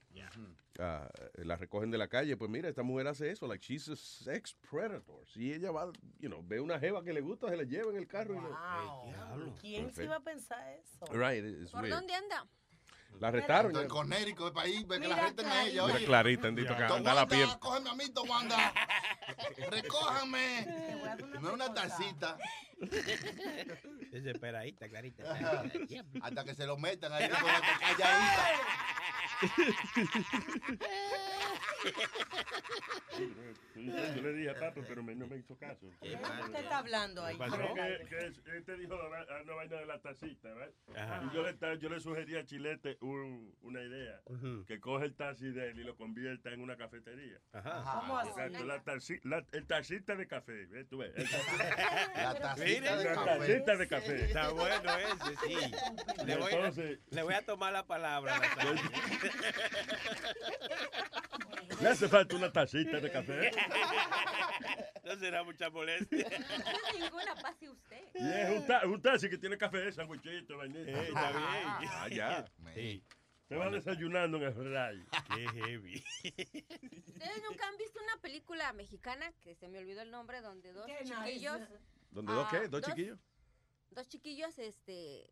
ah, 0.78 1.08
la 1.34 1.56
recogen 1.56 1.90
de 1.90 1.98
la 1.98 2.08
calle. 2.08 2.36
Pues 2.36 2.50
mira, 2.50 2.68
esta 2.68 2.82
mujer 2.82 3.08
hace 3.08 3.30
eso, 3.30 3.46
like 3.46 3.64
she's 3.64 3.88
a 3.88 3.96
sex 3.96 4.54
predator. 4.70 5.26
Si 5.28 5.52
ella 5.52 5.70
va, 5.70 5.92
you 6.18 6.28
know, 6.28 6.42
ve 6.46 6.60
una 6.60 6.78
jeva 6.78 7.04
que 7.04 7.12
le 7.12 7.20
gusta, 7.20 7.48
se 7.48 7.56
la 7.56 7.64
lleva 7.64 7.90
en 7.90 7.98
el 7.98 8.06
carro 8.06 8.34
y 8.34 8.38
no. 8.38 8.48
Wow. 8.48 9.54
¿Quién 9.60 9.92
se 9.92 10.04
iba 10.04 10.16
a 10.16 10.20
pensar 10.20 10.66
eso? 10.78 11.04
Right, 11.12 11.44
it's 11.44 11.70
¿Por 11.72 11.82
weird. 11.82 11.94
dónde 11.94 12.14
anda? 12.14 12.46
La 13.20 13.28
arrestaron. 13.28 13.66
Entonces, 13.66 13.90
con 13.90 14.08
Conérico, 14.08 14.46
el 14.46 14.52
país, 14.52 14.86
ve 14.86 15.00
que 15.00 15.08
la 15.08 15.16
arresten 15.16 15.46
a 15.46 15.64
ella. 15.64 15.82
Mira, 15.82 15.96
oye. 15.96 16.06
Clarita, 16.06 16.42
bendito, 16.42 16.76
que 16.76 16.84
anda 16.84 17.12
a 17.12 17.14
la 17.14 17.26
pie. 17.26 17.40
Wanda, 17.40 17.58
cógeme 17.58 17.90
a 17.90 17.94
mí, 17.94 18.04
Wanda. 18.28 18.72
Recójame. 19.70 20.60
Es 20.60 21.42
una 21.52 21.74
tacita. 21.74 22.38
Desesperadita, 24.12 24.88
clarita. 24.88 25.24
Hasta 26.22 26.44
que 26.44 26.54
se 26.54 26.66
lo 26.66 26.76
metan 26.76 27.12
ahí, 27.12 27.28
de 27.28 27.34
estar 27.34 27.62
calladita. 27.80 28.44
Yo 33.76 34.22
le 34.22 34.32
dije 34.32 34.50
a 34.50 34.58
Papo, 34.58 34.82
pero 34.86 35.02
me- 35.02 35.14
no 35.14 35.26
me 35.26 35.36
hizo 35.38 35.56
caso. 35.56 35.90
¿Qué 36.00 36.12
está 36.12 36.78
hablando 36.78 37.24
ahí? 37.24 37.36
Pasó 37.36 37.56
que, 37.74 38.06
que 38.08 38.26
es- 38.26 38.40
él 38.46 38.64
te 38.64 38.76
dijo 38.76 38.94
ah, 38.94 39.24
una 39.42 39.54
vaina 39.54 39.76
de 39.76 39.86
la 39.86 39.98
tacita, 40.00 40.48
¿verdad? 40.54 40.72
Ajá. 40.96 41.22
Y 41.24 41.30
yo 41.34 41.42
le, 41.42 41.78
yo 41.78 41.88
le 41.88 42.00
sugerí 42.00 42.36
a 42.36 42.44
Chilete 42.44 42.96
un- 43.00 43.54
una 43.62 43.82
idea. 43.82 44.20
Que 44.66 44.80
coge 44.80 45.06
el 45.06 45.14
taxi 45.14 45.50
de 45.50 45.70
él 45.70 45.80
y 45.80 45.84
lo 45.84 45.96
convierta 45.96 46.50
en 46.52 46.60
una 46.60 46.76
cafetería. 46.76 47.38
Ajá. 47.52 48.00
¿Cómo 48.00 48.18
así? 48.18 48.30
Exacto, 48.30 48.64
la 48.64 48.82
taxi- 48.84 49.20
la- 49.24 49.44
el 49.52 49.66
tacita 49.66 50.16
de 50.16 50.26
café, 50.26 50.66
¿ves? 50.66 50.88
Tú 50.88 50.98
ves. 50.98 51.12
La 52.14 52.34
tacita 52.38 52.96
de 52.96 53.04
la 53.04 53.14
café. 53.14 53.38
tacita 53.38 53.76
de 53.76 53.88
café. 53.88 54.24
Está 54.24 54.48
bueno 54.50 54.90
ese, 54.98 55.36
sí. 55.46 55.56
Le 56.26 56.36
voy, 56.36 56.52
Entonces- 56.52 56.98
le 57.10 57.22
voy 57.22 57.34
a 57.34 57.42
tomar 57.44 57.72
la 57.72 57.86
palabra. 57.86 58.38
Nazario. 58.38 58.74
Le 61.82 61.88
hace 61.88 62.08
falta 62.08 62.36
una 62.36 62.52
tacita 62.52 63.00
de 63.00 63.10
café. 63.10 63.50
No 65.04 65.16
será 65.16 65.42
mucha 65.42 65.70
molestia. 65.70 66.28
Ninguna 66.98 67.34
pase 67.36 67.70
usted. 67.70 68.02
Y 68.14 68.28
es 68.28 68.50
un, 68.60 68.66
ta- 68.66 68.86
un 68.86 69.00
taxi 69.00 69.30
que 69.30 69.38
tiene 69.38 69.56
café, 69.56 69.90
sandwichito, 69.90 70.58
vainita. 70.58 70.80
Eh, 70.90 71.08
está 71.08 71.30
bien. 71.30 71.88
Ah, 71.90 72.08
ya. 72.12 72.44
Sí. 72.74 73.02
Se 73.48 73.56
va 73.56 73.70
desayunando 73.70 74.36
en 74.36 74.42
el 74.42 74.52
fray. 74.52 75.06
Qué 75.34 75.48
heavy. 75.48 76.04
¿Ustedes 77.06 77.42
nunca 77.48 77.68
han 77.68 77.78
visto 77.78 77.98
una 78.02 78.20
película 78.20 78.70
mexicana, 78.74 79.32
que 79.40 79.54
se 79.54 79.68
me 79.68 79.78
olvidó 79.78 80.02
el 80.02 80.10
nombre, 80.10 80.42
donde 80.42 80.72
dos 80.74 80.84
Qué 80.86 81.02
nice. 81.04 81.14
chiquillos... 81.14 81.60
¿Dónde 82.10 82.32
dos 82.34 82.46
ah, 82.46 82.58
qué? 82.60 82.68
¿Dos 82.68 82.82
chiquillos? 82.82 83.18
Dos 83.90 84.08
chiquillos, 84.08 84.58
este... 84.58 85.30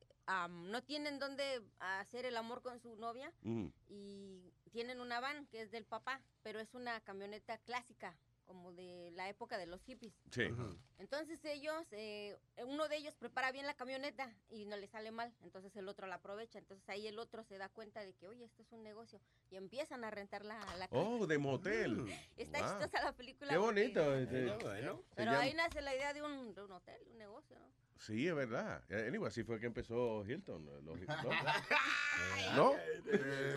no 0.49 0.83
tienen 0.85 1.19
dónde 1.19 1.61
hacer 1.81 2.25
el 2.25 2.39
amor 2.39 2.63
con 2.63 2.81
su 2.81 2.97
novia 2.97 3.31
Mm. 3.43 3.67
y 3.89 4.55
tienen 4.71 5.01
una 5.01 5.21
van 5.21 5.47
que 5.47 5.63
es 5.63 5.71
del 5.71 5.85
papá, 5.85 6.21
pero 6.43 6.61
es 6.61 6.75
una 6.75 7.01
camioneta 7.01 7.59
clásica, 7.59 8.17
como 8.45 8.73
de 8.73 9.11
la 9.15 9.29
época 9.29 9.59
de 9.59 9.67
los 9.67 9.83
hippies. 9.83 10.15
Sí. 10.31 10.45
Entonces 10.99 11.45
ellos, 11.45 11.85
eh, 11.91 12.37
uno 12.65 12.87
de 12.89 12.97
ellos 12.97 13.15
prepara 13.17 13.51
bien 13.51 13.67
la 13.67 13.75
camioneta 13.75 14.33
y 14.51 14.67
no 14.67 14.77
le 14.77 14.87
sale 14.87 15.11
mal, 15.11 15.35
entonces 15.43 15.75
el 15.77 15.89
otro 15.89 16.07
la 16.07 16.17
aprovecha, 16.17 16.59
entonces 16.61 16.89
ahí 16.89 17.09
el 17.09 17.19
otro 17.19 17.43
se 17.43 17.59
da 17.59 17.69
cuenta 17.69 18.05
de 18.05 18.13
que, 18.15 18.29
oye, 18.29 18.45
esto 18.45 18.63
es 18.63 18.71
un 18.71 18.85
negocio 18.85 19.21
y 19.51 19.57
empiezan 19.57 20.05
a 20.05 20.11
rentar 20.13 20.45
la, 20.45 20.59
la. 20.77 20.87
Oh, 20.93 21.27
de 21.27 21.39
motel. 21.39 22.07
Está 22.37 22.61
Wow. 22.61 22.69
chistosa 22.81 23.03
la 23.05 23.13
película. 23.13 23.51
Qué 23.53 23.59
porque- 23.59 23.81
bonito. 23.83 24.15
este, 24.15 24.45
bueno. 24.65 24.97
se 25.09 25.15
Pero 25.17 25.33
llama- 25.33 25.43
ahí 25.45 25.55
nace 25.55 25.81
la 25.83 25.95
idea 25.97 26.13
de 26.15 26.23
un, 26.23 26.55
de 26.55 26.63
un 26.63 26.71
hotel, 26.73 27.03
un 27.11 27.19
negocio, 27.19 27.59
¿no? 27.59 27.67
Sí, 27.99 28.29
es 28.29 28.35
verdad. 28.35 28.83
Eh, 28.89 29.07
Anyway, 29.09 29.29
así 29.29 29.43
fue 29.43 29.59
que 29.59 29.67
empezó 29.67 30.25
Hilton. 30.27 30.67
eh, 30.69 30.81
los- 30.85 30.99
¿No? 32.55 32.75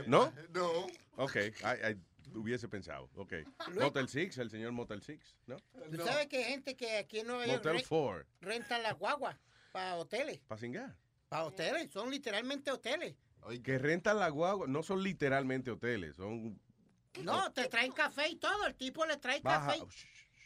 ¿No? 0.07 0.33
¿No? 0.33 0.33
No. 0.53 0.87
Ok, 1.17 1.35
I- 1.35 1.91
I 1.91 2.01
hubiese 2.35 2.67
pensado. 2.67 3.09
Ok. 3.15 3.33
Motel 3.75 4.07
Six, 4.07 4.37
el 4.37 4.49
señor 4.49 4.71
Motel 4.71 5.01
Six, 5.01 5.35
¿no? 5.47 5.57
Tú 5.57 5.97
sabes 6.05 6.27
que 6.27 6.37
hay 6.37 6.51
gente 6.51 6.75
que 6.75 6.97
aquí 6.97 7.19
en 7.19 7.27
Nueva 7.27 7.45
York 7.47 7.57
Motel 7.65 7.77
re- 7.79 7.85
4, 7.87 8.25
renta 8.41 8.79
las 8.79 8.97
guaguas 8.97 9.35
para 9.71 9.95
hoteles. 9.95 10.39
para 10.47 10.59
cingar. 10.59 10.95
Para 11.27 11.45
hoteles, 11.45 11.91
son 11.91 12.09
literalmente 12.09 12.71
hoteles. 12.71 13.15
Que 13.63 13.77
rentan 13.77 14.19
la 14.19 14.29
guagua, 14.29 14.67
no 14.67 14.83
son 14.83 15.01
literalmente 15.03 15.71
hoteles, 15.71 16.15
son... 16.15 16.59
No, 17.23 17.51
te 17.51 17.67
traen 17.67 17.91
café 17.91 18.29
y 18.29 18.35
todo. 18.35 18.67
El 18.67 18.75
tipo 18.75 19.05
le 19.05 19.17
trae 19.17 19.41
Baja- 19.41 19.67
café. 19.79 19.83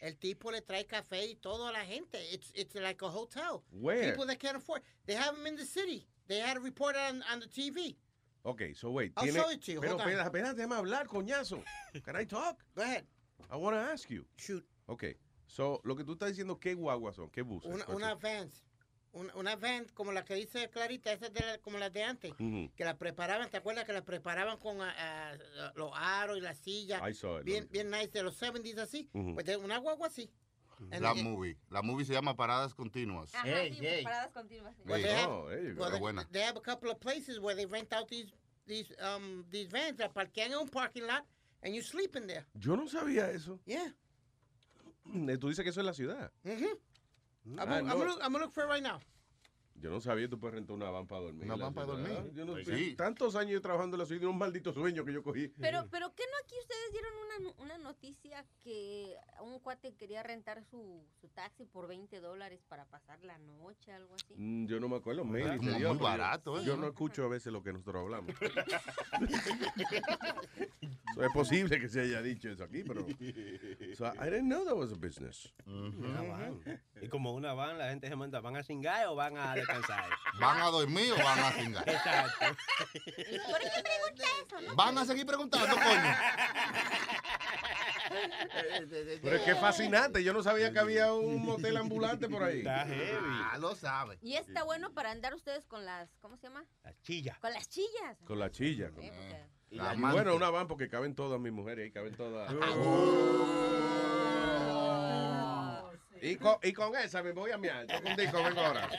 El 0.04 0.18
tipo 0.18 0.50
le 0.50 0.60
trae 0.60 0.84
café 0.84 1.24
y 1.24 1.34
todo 1.36 1.66
a 1.66 1.72
la 1.72 1.82
gente. 1.82 2.18
It's, 2.30 2.52
it's 2.54 2.74
like 2.74 3.02
a 3.02 3.08
hotel. 3.08 3.64
Where? 3.72 4.10
People 4.10 4.26
that 4.26 4.38
can't 4.38 4.54
afford. 4.54 4.82
They 5.06 5.14
have 5.14 5.34
them 5.34 5.46
in 5.46 5.56
the 5.56 5.64
city. 5.64 6.06
They 6.28 6.40
had 6.40 6.58
a 6.58 6.60
report 6.60 6.94
on, 6.94 7.22
on 7.32 7.40
the 7.40 7.46
TV. 7.46 7.96
Ok, 8.44 8.74
so 8.74 8.90
wait. 8.90 9.12
I'll 9.16 9.24
tiene- 9.24 9.34
show 9.34 9.48
it 9.48 9.62
to 9.62 9.72
you, 9.72 9.80
Pero 9.80 9.96
espera, 9.96 10.52
déjame 10.52 10.74
hablar, 10.76 11.06
coñazo. 11.06 11.62
Can 12.04 12.16
I 12.16 12.24
talk? 12.24 12.62
Go 12.74 12.82
ahead. 12.82 13.06
I 13.50 13.56
want 13.56 13.76
to 13.76 13.80
ask 13.80 14.10
you. 14.10 14.26
Shoot. 14.36 14.62
Ok, 14.88 15.04
so 15.46 15.80
lo 15.84 15.96
que 15.96 16.04
tú 16.04 16.12
estás 16.12 16.28
diciendo, 16.28 16.60
¿qué 16.60 16.74
guaguas 16.74 17.16
son? 17.16 17.30
¿Qué 17.30 17.40
buses? 17.40 17.72
Una, 17.72 17.86
una 17.88 18.14
Vans. 18.14 18.62
Una, 19.14 19.34
una 19.36 19.56
van 19.56 19.86
como 19.94 20.12
la 20.12 20.24
que 20.24 20.34
dice 20.34 20.68
Clarita, 20.70 21.12
esa 21.12 21.28
de 21.30 21.40
la- 21.40 21.58
como 21.58 21.78
las 21.78 21.92
de 21.92 22.02
antes, 22.02 22.32
Ujú. 22.32 22.70
que 22.76 22.84
la 22.84 22.96
preparaban, 22.98 23.48
¿te 23.50 23.56
acuerdas? 23.56 23.84
Que 23.84 23.92
la 23.92 24.04
preparaban 24.04 24.58
con 24.58 24.80
ah, 24.82 24.94
ah, 24.98 25.72
los 25.76 25.90
aros 25.94 26.36
y 26.36 26.40
la 26.40 26.54
silla. 26.54 27.00
I 27.08 27.14
saw 27.14 27.38
it, 27.38 27.44
Bien, 27.44 27.68
bien 27.70 27.90
nice, 27.90 28.08
de 28.08 28.22
los 28.22 28.36
70s 28.40 28.78
así. 28.78 29.08
Ujú. 29.14 29.34
Pues 29.34 29.46
de 29.46 29.56
una 29.56 29.78
guagua 29.78 30.08
así. 30.08 30.30
La 30.90 31.14
movie. 31.14 31.56
La 31.70 31.82
movie 31.82 32.04
se 32.04 32.12
llama 32.12 32.34
Paradas 32.36 32.74
Continuas. 32.74 33.32
Ajá, 33.34 33.46
sí, 33.70 34.02
paradas 34.02 34.32
continuas. 34.32 34.74
sí. 34.76 34.82
Well, 34.84 35.00
Hey, 35.00 35.04
they 35.04 35.14
have, 35.14 35.30
oh, 35.30 35.44
go. 35.44 35.80
well, 35.80 35.90
they, 35.92 36.00
Buena. 36.00 36.28
they 36.32 36.42
have 36.42 36.56
a 36.56 36.60
couple 36.60 36.90
of 36.90 36.98
places 36.98 37.38
where 37.38 37.54
they 37.56 37.64
rent 37.66 37.92
out 37.92 38.08
these 38.08 38.32
these 38.66 38.92
um 39.00 39.44
these 39.50 39.68
vans 39.70 39.96
that 39.98 40.12
parquean 40.12 40.50
en 40.52 40.58
un 40.58 40.68
parking 40.68 41.06
lot 41.06 41.24
and 41.62 41.74
you 41.74 41.80
sleep 41.82 42.16
in 42.16 42.26
there. 42.26 42.44
Yo 42.58 42.74
no 42.76 42.88
sabía 42.88 43.30
eso. 43.30 43.60
Yeah. 43.66 43.92
Tú 45.38 45.48
dices 45.48 45.62
que 45.62 45.70
eso 45.70 45.80
es 45.80 45.86
la 45.86 45.92
ciudad. 45.94 46.32
Mhm. 46.44 46.76
I'm, 47.46 47.56
gonna- 47.56 47.74
I'm, 47.76 47.98
gonna, 47.98 48.12
I'm 48.22 48.32
gonna 48.32 48.44
look 48.44 48.52
for 48.54 48.62
it 48.62 48.68
right 48.68 48.82
now. 48.82 49.00
Yo 49.76 49.90
no 49.90 50.00
sabía 50.00 50.24
que 50.24 50.28
tú 50.30 50.38
puedes 50.40 50.54
rentar 50.54 50.74
una 50.76 50.88
van 50.90 51.06
para 51.06 51.22
dormir. 51.22 51.44
Una 51.44 51.56
van 51.56 51.74
para 51.74 51.86
dormir. 51.88 52.32
Yo 52.34 52.44
no, 52.44 52.52
Pues 52.52 52.66
sí. 52.68 52.94
Tantos 52.96 53.34
años 53.36 53.60
trabajando 53.60 53.96
en 53.96 54.00
la 54.00 54.06
ciudad 54.06 54.22
y 54.22 54.26
un 54.26 54.38
maldito 54.38 54.72
sueño 54.72 55.04
que 55.04 55.12
yo 55.12 55.22
cogí. 55.22 55.48
Pero, 55.60 55.86
pero 55.90 56.14
¿qué 56.14 56.22
no 56.30 56.36
aquí 56.44 56.54
ustedes 56.60 56.92
dieron 56.92 57.12
una, 57.16 57.64
una 57.64 57.78
noticia 57.78 58.44
que 58.62 59.14
un 59.42 59.58
cuate 59.60 59.94
quería 59.94 60.22
rentar 60.22 60.62
su, 60.64 61.04
su 61.20 61.28
taxi 61.28 61.66
por 61.66 61.88
20 61.88 62.20
dólares 62.20 62.60
para 62.68 62.84
pasar 62.86 63.22
la 63.24 63.36
noche, 63.38 63.92
algo 63.92 64.14
así? 64.14 64.34
Mm, 64.36 64.66
Yo 64.66 64.80
no 64.80 64.88
me 64.88 64.96
acuerdo. 64.96 65.24
Maybe 65.24 65.56
Como 65.58 65.70
se 65.72 65.76
dio, 65.78 65.94
muy 65.94 66.02
barato, 66.02 66.60
¿eh? 66.60 66.64
Yo 66.64 66.76
no 66.76 66.86
escucho 66.86 67.24
a 67.24 67.28
veces 67.28 67.52
lo 67.52 67.62
que 67.62 67.72
nosotros 67.72 68.02
hablamos. 68.04 68.34
So, 71.14 71.22
es 71.24 71.32
posible 71.32 71.78
que 71.80 71.88
se 71.88 72.00
haya 72.00 72.22
dicho 72.22 72.48
eso 72.48 72.64
aquí, 72.64 72.84
pero. 72.84 73.04
So, 73.96 74.06
I 74.14 74.30
didn't 74.30 74.48
know 74.48 74.64
that 74.64 74.76
was 74.76 74.92
a 74.92 74.96
business. 74.96 75.52
Una 75.66 76.22
van. 76.22 76.60
Y 77.02 77.08
como 77.08 77.32
una 77.34 77.52
van, 77.54 77.76
la 77.78 77.90
gente 77.90 78.08
se 78.08 78.16
manda, 78.16 78.40
¿van 78.40 78.56
a 78.56 78.62
cingar 78.62 79.06
o 79.08 79.14
van 79.14 79.36
a 79.36 79.54
descansar? 79.76 80.10
¿Van 80.40 80.60
a 80.60 80.66
dormir 80.66 81.12
o 81.12 81.16
van 81.22 81.38
a 81.38 81.52
cingar? 81.52 81.88
Exacto. 81.88 82.46
¿Por 82.84 83.60
qué 83.60 83.82
pregunta 83.82 84.24
eso? 84.46 84.60
No? 84.60 84.74
Van 84.76 84.98
a 84.98 85.04
seguir 85.04 85.26
preguntando, 85.26 85.74
coño. 85.76 86.16
Pero 89.22 89.36
es 89.36 89.42
que 89.42 89.50
es 89.52 89.58
fascinante. 89.58 90.22
Yo 90.22 90.32
no 90.32 90.42
sabía 90.42 90.72
que 90.72 90.78
había 90.78 91.12
un 91.12 91.44
motel 91.44 91.76
ambulante 91.76 92.28
por 92.28 92.42
ahí. 92.42 92.58
Está 92.58 92.84
heavy. 92.86 93.16
Ah, 93.22 93.56
lo 93.58 93.74
sabe. 93.74 94.18
Y 94.22 94.34
está 94.36 94.62
bueno 94.64 94.92
para 94.92 95.10
andar 95.10 95.34
ustedes 95.34 95.64
con 95.66 95.84
las, 95.84 96.10
¿cómo 96.20 96.36
se 96.36 96.48
llama? 96.48 96.64
La 96.82 96.94
chilla. 97.02 97.38
Con 97.40 97.52
las 97.52 97.68
chillas. 97.68 98.18
Con 98.26 98.38
la 98.38 98.50
chilla. 98.50 98.90
con- 98.90 99.02
Eh, 99.04 99.10
porque- 99.14 99.54
Y 99.70 99.76
La 99.76 99.84
la- 99.84 99.90
amante. 99.92 100.14
bueno, 100.16 100.36
una 100.36 100.50
van 100.50 100.68
porque 100.68 100.88
caben 100.88 101.14
todas 101.16 101.40
mis 101.40 101.52
mujeres 101.52 101.84
ahí, 101.86 101.90
caben 101.90 102.14
todas. 102.14 102.52
Y 106.24 106.36
con, 106.36 106.56
y 106.62 106.72
con 106.72 106.96
esa 106.96 107.22
me 107.22 107.32
voy 107.32 107.50
a 107.50 107.58
miar. 107.58 107.86
Toco 107.86 108.08
un 108.08 108.16
disco, 108.16 108.42
vengo 108.42 108.60
ahora. 108.60 108.88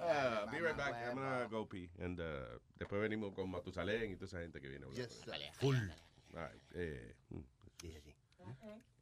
Ah, 0.00 0.46
be 0.52 0.60
right 0.60 0.76
back. 0.76 0.94
I'm 1.08 1.16
gonna 1.16 1.48
go 1.50 1.66
pee. 1.66 1.90
And, 1.98 2.20
uh, 2.20 2.60
después 2.78 3.00
venimos 3.02 3.34
con 3.34 3.50
Matusalén 3.50 4.12
y 4.12 4.14
toda 4.14 4.26
esa 4.26 4.38
gente 4.38 4.60
que 4.60 4.68
viene. 4.68 4.86
Yes. 4.92 5.24
Full. 5.58 5.74
All 5.74 6.44
right, 6.44 6.62
eh, 6.76 7.16
mm, 7.30 7.42
Dice 7.82 7.98
así. 7.98 8.14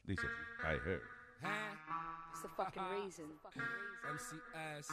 dice, 0.06 0.26
I 0.64 0.78
heard. 0.78 1.02
It's 2.32 2.40
the 2.40 2.48
fucking 2.48 2.82
reason. 2.90 3.26
MCS. 4.10 4.88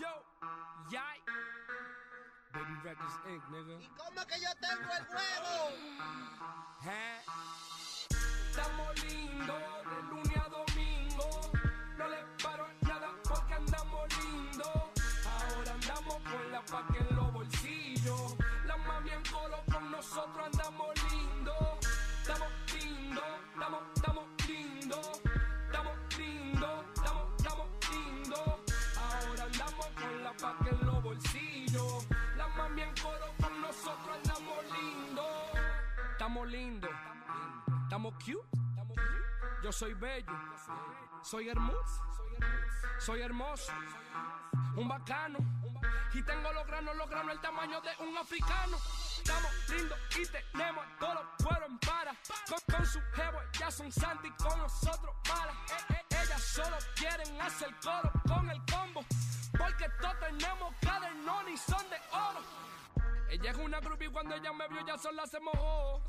Yo, 0.00 0.24
yay. 0.90 1.20
Baby 2.54 2.74
Records 2.82 3.18
Inc., 3.28 3.42
nigga. 3.50 3.78
¿Y 3.78 3.88
cómo 3.98 4.26
que 4.26 4.40
yo 4.40 4.50
tengo 4.58 4.90
el 4.90 5.04
huevo? 5.14 5.76
Estamos 8.60 9.04
lindos 9.04 9.56
de 9.88 10.02
lunes 10.10 10.36
a 10.36 10.48
domingo. 10.50 11.52
No 11.96 12.08
le 12.08 12.16
paro 12.42 12.66
nada 12.82 13.08
porque 13.26 13.54
andamos 13.54 14.08
lindos. 14.18 14.68
Ahora 15.24 15.72
andamos 15.72 16.14
con 16.14 16.52
la 16.52 16.60
paca 16.66 16.94
en 16.98 17.16
los 17.16 17.32
bolsillos. 17.32 18.36
La 18.66 18.76
mami 18.76 19.10
en 19.10 19.22
colo 19.32 19.56
con 19.72 19.90
nosotros 19.90 20.44
andamos 20.44 20.88
lindos. 21.10 21.78
Estamos 22.20 22.48
lindos, 22.74 23.24
estamos, 23.54 23.82
estamos 23.96 24.24
lindos. 24.46 25.20
Estamos 25.64 25.96
lindos, 26.18 26.84
estamos, 26.94 27.24
estamos 27.38 27.68
lindos. 27.90 28.48
Ahora 29.00 29.44
andamos 29.44 29.86
con 29.86 30.22
la 30.22 30.32
paca 30.34 30.68
en 30.70 30.86
los 30.86 31.02
bolsillos. 31.02 32.06
La 32.36 32.46
mami 32.48 32.82
en 32.82 32.94
coro 33.02 33.32
con 33.40 33.60
nosotros 33.62 34.16
andamos 34.22 34.58
lindos. 34.64 35.26
Estamos 36.12 36.48
lindos, 36.48 36.90
estamos 38.10 38.14
cute. 38.24 38.48
Yo 39.62 39.72
soy 39.72 39.94
bello, 39.94 40.32
soy 41.22 41.48
hermoso, 41.48 42.02
soy 42.98 43.20
hermoso, 43.20 43.72
un 44.76 44.88
bacano. 44.88 45.38
Y 46.12 46.22
tengo 46.22 46.52
los 46.52 46.66
granos, 46.66 46.96
los 46.96 47.08
granos, 47.08 47.32
el 47.32 47.40
tamaño 47.40 47.80
de 47.80 47.90
un 48.04 48.16
africano. 48.16 48.76
Estamos 49.18 49.50
lindos 49.68 49.98
y 50.18 50.26
tenemos 50.26 50.84
todos 50.98 51.14
los 51.14 51.24
cueros 51.46 51.70
en 51.70 51.78
para. 51.78 52.16
Con, 52.48 52.76
con 52.76 52.86
su 52.86 53.00
jevo, 53.14 53.38
ya 53.58 53.70
son 53.70 53.92
santi, 53.92 54.30
con 54.30 54.58
nosotros 54.58 55.14
malas. 55.28 55.54
Eh, 55.70 55.94
eh, 55.94 56.22
ellas 56.22 56.42
solo 56.42 56.76
quieren 56.96 57.40
hacer 57.40 57.72
coro 57.82 58.10
con 58.26 58.50
el 58.50 58.60
combo. 58.64 59.04
Porque 59.56 59.88
todos 60.00 60.18
tenemos 60.18 60.74
cadernón 60.80 61.48
y 61.48 61.56
son 61.56 61.88
de 61.90 61.96
oro. 62.12 62.40
Ella 63.30 63.52
es 63.52 63.56
una 63.58 63.78
groupie 63.78 64.08
y 64.08 64.10
cuando 64.10 64.34
ella 64.34 64.52
me 64.52 64.66
vio 64.66 64.84
ya 64.84 64.98
sola 64.98 65.24
se 65.24 65.38
mojó. 65.38 66.02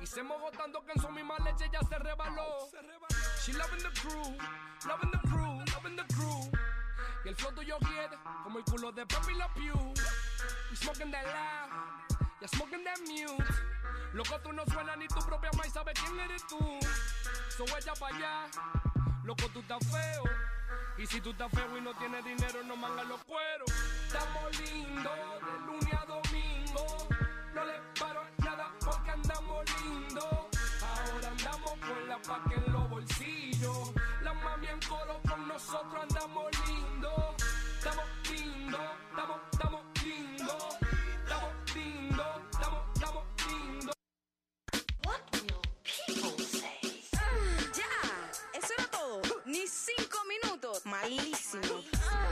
Y 0.00 0.06
se 0.06 0.24
mojó 0.24 0.50
tanto 0.50 0.84
que 0.84 0.92
en 0.92 1.00
su 1.00 1.08
misma 1.10 1.36
leche 1.38 1.70
ya 1.72 1.80
se 1.80 1.98
rebaló. 1.98 2.68
She 3.44 3.52
loving 3.52 3.78
the 3.78 4.00
crew, 4.00 4.36
loving 4.88 5.10
the 5.12 5.18
crew, 5.28 5.64
loving 5.72 5.96
the 5.96 6.14
crew. 6.14 6.50
Y 7.24 7.28
el 7.28 7.36
flow 7.36 7.52
tuyo 7.52 7.78
quiere 7.78 8.18
como 8.42 8.58
el 8.58 8.64
culo 8.64 8.90
de 8.90 9.06
Pepe 9.06 9.34
La 9.34 9.46
Pew. 9.54 9.94
Y 10.72 10.76
smoking 10.76 11.12
that 11.12 11.24
loud, 11.24 12.18
ya 12.40 12.48
smoking 12.48 12.84
that 12.84 12.98
mute. 13.06 13.44
Loco, 14.12 14.40
tú 14.40 14.52
no 14.52 14.64
suena 14.66 14.96
ni 14.96 15.06
tu 15.06 15.20
propia 15.20 15.50
maíz 15.56 15.72
sabe 15.72 15.92
quién 15.92 16.18
eres 16.18 16.44
tú. 16.48 16.58
So 17.56 17.64
ella 17.64 17.92
para 18.00 18.16
allá, 18.16 18.46
loco, 19.28 19.46
tú 19.52 19.60
estás 19.60 19.78
feo. 19.86 20.24
Y 20.96 21.06
si 21.06 21.20
tú 21.20 21.30
estás 21.30 21.50
feo 21.52 21.76
y 21.76 21.80
no 21.82 21.92
tienes 21.94 22.24
dinero, 22.24 22.64
no 22.64 22.76
mangas 22.76 23.06
los 23.06 23.22
cueros. 23.24 23.70
Estamos 24.06 24.58
lindos 24.58 25.18
de 25.46 25.54
lunes 25.66 25.94
a 25.94 26.04
domingo. 26.06 27.08
No 27.54 27.64
le 27.66 27.74
paro 28.00 28.22
nada 28.38 28.72
porque 28.80 29.10
andamos 29.10 29.64
lindos. 29.82 30.24
Ahora 30.80 31.28
andamos 31.28 31.72
con 31.86 32.08
la 32.08 32.18
paca 32.22 32.54
en 32.54 32.72
los 32.72 32.88
bolsillos. 32.88 33.92
La 34.22 34.32
mami 34.32 34.66
en 34.66 34.80
coro 34.88 35.20
con 35.28 35.46
nosotros 35.46 36.02
andamos 36.08 36.46
lindos. 36.66 37.34
Estamos 37.76 38.04
lindos, 38.30 38.80
estamos, 39.10 39.40
estamos 39.52 39.67
Malísimo. 50.84 51.82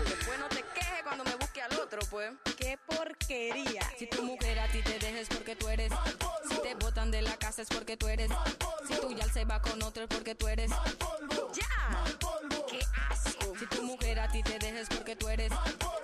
Después 0.04 0.38
no 0.38 0.48
te 0.48 0.62
quejes 0.74 1.02
cuando 1.02 1.24
me 1.24 1.34
busque 1.36 1.62
al 1.62 1.78
otro, 1.78 2.00
pues. 2.10 2.32
Qué 2.56 2.78
porquería. 2.86 3.82
Si 3.98 4.06
tu 4.06 4.22
mujer 4.22 4.58
a 4.58 4.68
ti 4.68 4.82
te 4.82 4.98
dejes 4.98 5.28
porque 5.28 5.56
tú 5.56 5.68
eres. 5.68 5.92
Si 6.48 6.56
te 6.60 6.74
botan 6.74 7.10
de 7.10 7.22
la 7.22 7.36
casa 7.36 7.62
es 7.62 7.68
porque 7.68 7.96
tú 7.96 8.08
eres. 8.08 8.30
Si 8.88 8.94
tu 9.00 9.12
ya 9.14 9.28
se 9.32 9.44
va 9.44 9.60
con 9.60 9.82
otro 9.82 10.04
es 10.04 10.08
porque 10.08 10.34
tú 10.34 10.48
eres. 10.48 10.70
Ya. 11.52 12.04
Qué 12.68 12.80
asco. 13.10 13.54
Si 13.58 13.66
tu 13.66 13.82
mujer 13.82 14.20
a 14.20 14.30
ti 14.30 14.42
te 14.42 14.58
dejes 14.58 14.88
porque 14.88 15.16
tú 15.16 15.28
eres. 15.28 15.52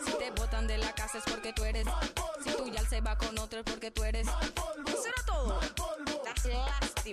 Si 0.05 0.13
te 0.13 0.31
botan 0.31 0.67
de 0.67 0.79
la 0.79 0.95
casa 0.95 1.19
es 1.19 1.25
porque 1.25 1.53
tú 1.53 1.65
eres. 1.65 1.87
Si 2.45 2.51
tu 2.51 2.71
ya 2.71 2.85
se 2.89 3.01
va 3.01 3.17
con 3.17 3.39
otro 3.39 3.61
es 3.61 3.65
porque 3.65 3.91
tú 3.91 4.05
eres. 4.05 4.27
Eso 4.27 5.09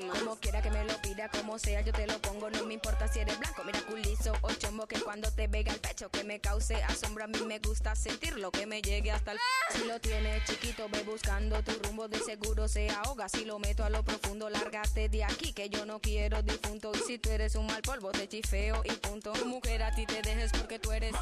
Como 0.07 0.35
quiera 0.37 0.61
que 0.61 0.71
me 0.71 0.83
lo 0.85 1.01
pida, 1.01 1.29
como 1.29 1.59
sea, 1.59 1.81
yo 1.81 1.91
te 1.91 2.07
lo 2.07 2.19
pongo. 2.19 2.49
No 2.49 2.65
me 2.65 2.73
importa 2.73 3.07
si 3.07 3.19
eres 3.19 3.37
blanco, 3.39 3.63
mira 3.65 3.81
culizo 3.81 4.33
o 4.41 4.51
chombo. 4.53 4.87
Que 4.87 4.99
cuando 4.99 5.31
te 5.31 5.49
pega 5.49 5.73
el 5.73 5.79
pecho, 5.79 6.09
que 6.09 6.23
me 6.23 6.39
cause 6.39 6.75
asombro. 6.83 7.23
A 7.23 7.27
mí 7.27 7.39
me 7.45 7.59
gusta 7.59 7.95
sentirlo, 7.95 8.51
que 8.51 8.65
me 8.65 8.81
llegue 8.81 9.11
hasta 9.11 9.33
el. 9.33 9.39
Si 9.71 9.85
lo 9.85 9.99
tienes 9.99 10.43
chiquito, 10.45 10.87
ve 10.89 11.03
buscando 11.03 11.61
tu 11.63 11.71
rumbo. 11.83 12.07
De 12.07 12.19
seguro 12.19 12.67
se 12.67 12.89
ahoga. 12.89 13.29
Si 13.29 13.45
lo 13.45 13.59
meto 13.59 13.83
a 13.83 13.89
lo 13.89 14.03
profundo, 14.03 14.49
lárgate 14.49 15.09
de 15.09 15.23
aquí. 15.23 15.53
Que 15.53 15.69
yo 15.69 15.85
no 15.85 15.99
quiero 15.99 16.41
difunto. 16.41 16.91
Y 16.95 16.99
si 16.99 17.17
tú 17.19 17.29
eres 17.29 17.55
un 17.55 17.67
mal 17.67 17.81
polvo, 17.81 18.11
te 18.11 18.27
chifeo 18.27 18.81
y 18.85 18.91
punto. 18.93 19.33
Tu 19.33 19.45
mujer 19.45 19.83
a 19.83 19.93
ti 19.93 20.05
te 20.05 20.21
dejes 20.21 20.51
porque 20.51 20.79
tú 20.79 20.91
eres. 20.91 21.13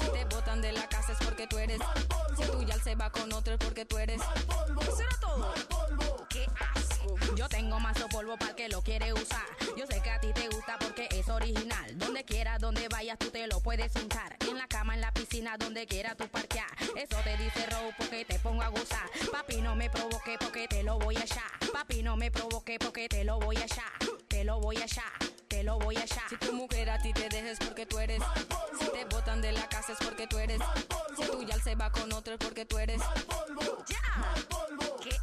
Si 0.00 0.10
te 0.10 0.24
botan 0.24 0.60
de 0.60 0.72
la 0.72 0.88
casa 0.88 1.12
es 1.12 1.18
porque 1.24 1.46
tú 1.46 1.58
eres. 1.58 1.80
Si 2.36 2.42
tu 2.50 2.62
ya 2.62 2.78
se 2.78 2.94
va 2.94 3.10
con 3.10 3.32
otro 3.32 3.54
es 3.54 3.58
porque 3.58 3.84
tú 3.84 3.98
eres. 3.98 4.20
Eso 4.20 5.00
era 5.00 5.20
todo. 5.20 5.54
Qué 6.28 6.46
Yo 7.36 7.48
tengo 7.48 7.78
mazo 7.80 8.08
polvo 8.08 8.36
para 8.36 8.50
el 8.50 8.56
que 8.56 8.68
lo 8.68 8.82
quiere 8.82 9.12
usar. 9.12 9.44
Yo 9.76 9.86
sé 9.86 10.00
que 10.00 10.10
a 10.10 10.20
ti 10.20 10.32
te 10.32 10.48
gusta 10.48 10.78
porque 10.78 11.08
es 11.10 11.28
original. 11.28 11.98
Donde 11.98 12.24
quiera, 12.24 12.58
donde 12.58 12.88
vayas, 12.88 13.18
tú 13.18 13.30
te 13.30 13.46
lo 13.46 13.60
puedes 13.60 13.94
untar. 13.96 14.36
En 14.48 14.56
la 14.56 14.66
cama, 14.66 14.94
en 14.94 15.00
la 15.00 15.12
piscina, 15.12 15.56
donde 15.58 15.86
quiera 15.86 16.14
tú 16.14 16.26
parquear. 16.28 16.68
Eso 16.96 17.16
te 17.24 17.36
dice 17.36 17.66
Row 17.66 17.92
porque 17.98 18.24
te 18.24 18.38
pongo 18.38 18.62
a 18.62 18.68
gozar. 18.68 19.08
Papi, 19.30 19.60
no 19.60 19.76
me 19.76 19.90
provoque 19.90 20.36
porque 20.40 20.66
te 20.68 20.82
lo 20.82 20.98
voy 20.98 21.16
a 21.16 21.24
echar. 21.24 21.50
Papi, 21.72 22.02
no 22.02 22.16
me 22.16 22.30
provoque 22.30 22.78
porque 22.78 23.08
te 23.08 23.24
lo 23.24 23.38
voy 23.38 23.56
a 23.56 23.64
echar. 23.64 23.92
Te 24.28 24.44
lo 24.44 24.60
voy 24.60 24.76
a 24.76 24.84
echar. 24.84 25.12
Te 25.48 25.62
lo 25.62 25.78
voy 25.78 25.96
a 25.96 26.04
echar. 26.04 26.28
Si 26.28 26.36
tu 26.36 26.52
mujer 26.52 26.90
a 26.90 26.98
ti 27.00 27.12
te 27.12 27.28
dejes 27.28 27.58
porque 27.58 27.86
tú 27.86 27.98
eres. 27.98 28.20
Si 28.78 28.86
te 28.90 29.04
botan 29.04 29.40
de 29.40 29.52
la 29.52 29.68
casa 29.68 29.92
es 29.92 29.98
porque 29.98 30.26
tú 30.26 30.38
eres. 30.38 30.60
Si 31.16 31.22
tu 31.30 31.42
yal 31.44 31.62
se 31.62 31.74
va 31.74 31.90
con 31.90 32.12
otro 32.12 32.34
es 32.34 32.38
porque 32.38 32.64
tú 32.64 32.78
eres. 32.78 33.00
Ya. 33.88 35.15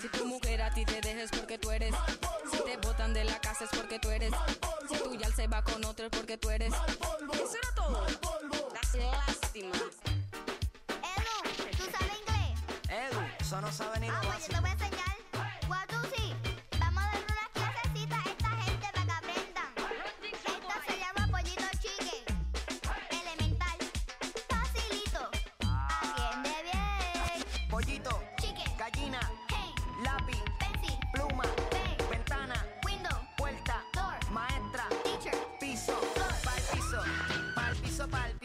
Si 0.00 0.08
tu 0.08 0.24
mujer 0.26 0.62
a 0.62 0.70
ti 0.72 0.84
te 0.84 1.00
dejes 1.00 1.30
porque 1.30 1.58
tú 1.58 1.70
eres. 1.70 1.92
Si 2.50 2.58
te 2.58 2.76
botan 2.76 3.12
de 3.12 3.24
la 3.24 3.40
casa 3.40 3.64
es 3.64 3.70
porque 3.70 3.98
tú 3.98 4.10
eres. 4.10 4.32
Si 4.88 4.96
tu 4.96 5.14
yal 5.16 5.34
se 5.34 5.48
va 5.48 5.62
con 5.62 5.84
otro 5.84 6.06
es 6.06 6.10
porque 6.10 6.36
tú 6.38 6.50
eres. 6.50 6.72
Eso 6.72 7.56
era 7.62 7.74
todo. 7.74 8.06
Das 8.74 8.94
lástima. 8.94 9.74
Edu, 9.74 11.36
¿tú 11.76 11.84
sabes 11.90 12.18
inglés? 12.20 12.58
Edu, 12.88 13.20
eso 13.40 13.60
no 13.60 13.72
sabe 13.72 14.00
ni 14.00 14.08
lo 14.08 14.14
Ah, 14.14 14.20
pues 14.22 14.46
yo 14.46 14.54
te 14.54 14.60
voy 14.60 14.70
a 14.70 14.72
enseñar. 14.72 14.97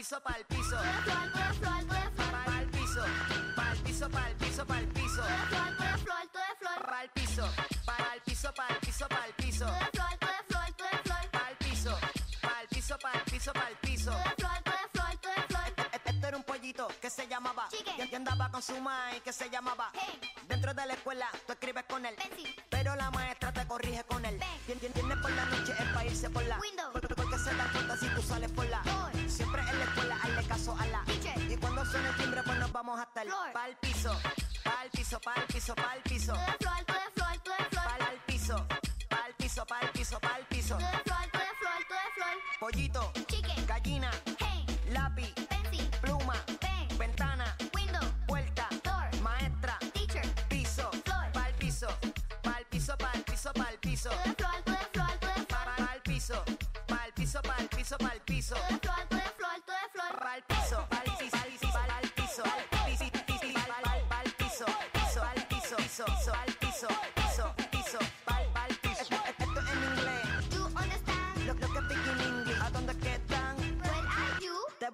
Piso, 0.04 0.20
pa'l 0.20 0.44
piso, 0.44 0.76
pa'l 0.76 1.30
piso, 2.68 3.00
pa'l 3.56 3.78
piso, 3.86 4.10
pa'l 4.10 4.34
piso, 4.36 4.66
pa'l 4.66 4.66
piso, 4.66 4.66
pa'l 4.66 4.86
piso, 4.92 5.22
pa'l 6.84 7.08
piso, 7.14 7.48
pa'l 7.86 8.18
piso, 8.20 8.52
pa'l 8.52 8.74
piso, 8.80 9.08
pa'l 9.14 9.32
piso, 11.58 11.96
pa'l 12.42 12.68
piso, 12.68 12.98
pa'l 12.98 13.22
piso, 13.30 13.52
pa'l 13.52 13.76
piso. 13.80 14.12
Este 15.92 16.26
era 16.26 16.36
un 16.36 16.42
pollito 16.42 16.88
que 17.00 17.08
se 17.08 17.26
llamaba 17.26 17.68
y 18.10 18.14
andaba 18.14 18.50
con 18.50 18.60
su 18.60 18.78
mai 18.80 19.22
que 19.22 19.32
se 19.32 19.48
llamaba. 19.48 19.90
Dentro 20.48 20.74
de 20.74 20.84
la 20.84 20.92
escuela 20.92 21.30
tú 21.46 21.52
escribes 21.52 21.84
con 21.84 22.04
él. 22.04 22.14
Pero 22.68 22.94
la 22.96 23.10
maestra 23.10 23.52
te 23.52 23.66
corrige 23.66 24.04
con 24.04 24.24
él 24.26 24.38
Tiene 24.66 25.16
por 25.16 25.30
la 25.30 25.44
noche 25.46 25.72
es 25.72 25.88
para 25.94 26.04
irse 26.04 26.28
por 26.28 26.44
la 26.44 26.58
Window. 26.58 26.93
Vamos 32.84 33.00
hasta 33.00 33.22
el 33.22 33.28
Floor. 33.28 33.52
Pa'l 33.52 33.76
piso, 33.80 34.12
pa'l 34.62 34.90
piso, 34.90 35.20
pa'l 35.20 35.46
piso, 35.46 35.74
pa'l 35.74 36.02
piso 36.02 36.34
Flor, 36.34 36.56
flor, 36.60 37.12
flor, 37.14 37.40
flor, 37.44 37.66
flor. 37.70 37.98
Pa'l 37.98 38.18
piso, 38.26 38.66
pa'l 39.08 39.34
piso, 39.38 39.64
pa'l 39.66 39.90
piso, 39.92 40.20
pa'l 40.20 40.44
piso 40.48 40.76
Flor, 40.76 41.02
flor, 41.04 41.28
flor, 41.32 41.80
flor, 41.88 42.08
flor. 42.14 42.36
Pollito, 42.60 43.12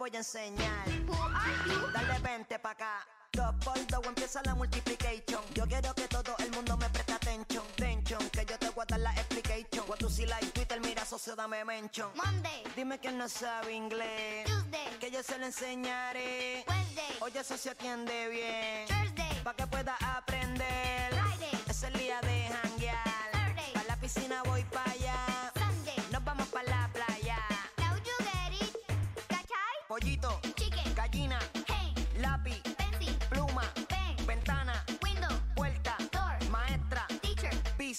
voy 0.00 0.10
a 0.14 0.18
enseñar. 0.18 0.88
You? 0.88 1.92
Dale 1.92 2.18
20 2.20 2.58
pa' 2.58 2.70
acá. 2.70 3.06
Dos 3.32 3.54
por 3.62 3.86
dos 3.86 4.06
empieza 4.06 4.40
la 4.44 4.54
multiplication. 4.54 5.42
Yo 5.54 5.66
quiero 5.66 5.94
que 5.94 6.08
todo 6.08 6.34
el 6.38 6.50
mundo 6.52 6.74
me 6.78 6.88
preste 6.88 7.12
atención. 7.12 7.62
Tension, 7.76 8.30
que 8.30 8.46
yo 8.46 8.58
te 8.58 8.70
voy 8.70 8.82
a 8.82 8.86
dar 8.86 9.00
la 9.00 9.12
explication. 9.12 9.84
What 9.86 9.98
tú 9.98 10.08
si 10.08 10.24
like 10.24 10.46
Twitter, 10.52 10.80
mira 10.80 11.04
socio, 11.04 11.36
dame 11.36 11.64
mention. 11.66 12.08
Monday. 12.14 12.64
Dime 12.74 12.98
que 12.98 13.12
no 13.12 13.28
sabe 13.28 13.74
inglés. 13.74 14.46
Tuesday. 14.46 14.98
Que 15.00 15.10
yo 15.10 15.22
se 15.22 15.38
lo 15.38 15.44
enseñaré. 15.44 16.64
Wednesday. 16.66 17.16
Oye, 17.20 17.44
socio, 17.44 17.72
atiende 17.72 18.28
bien. 18.28 18.86
Thursday. 18.88 19.42
Pa' 19.44 19.54
que 19.54 19.66
pueda 19.66 19.96
aprender. 20.16 21.10
Friday. 21.10 21.64
Es 21.68 21.82
el 21.82 21.92
día 21.92 22.20
de 22.22 22.48
janguear. 22.48 23.04
Saturday. 23.32 23.72
Pa' 23.74 23.84
la 23.84 23.96
piscina 23.96 24.42
voy 24.44 24.64
pa' 24.64 24.89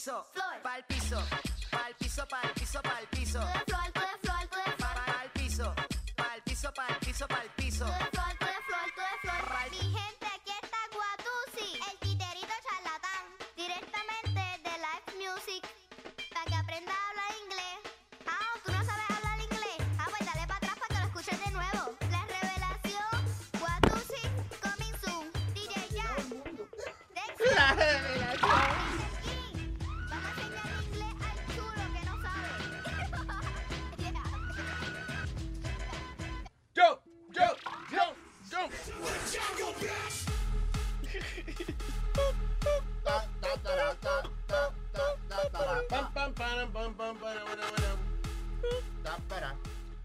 piso, 0.01 0.25
pa'l 0.63 0.83
piso, 0.87 1.21
pa'l 1.69 1.93
piso, 1.99 2.25
pa'l 2.25 2.53
piso, 2.55 2.79
pa'l 2.81 3.07
piso, 3.11 3.39
flor, 3.67 3.91
flor, 3.93 4.17
flor. 4.49 4.93
pa'l 5.05 5.29
piso, 5.35 5.73
pa'l 6.17 6.41
piso, 6.43 6.71
pa'l 6.73 6.97
piso, 7.01 7.27
pa'l 7.27 7.49
piso, 7.55 8.20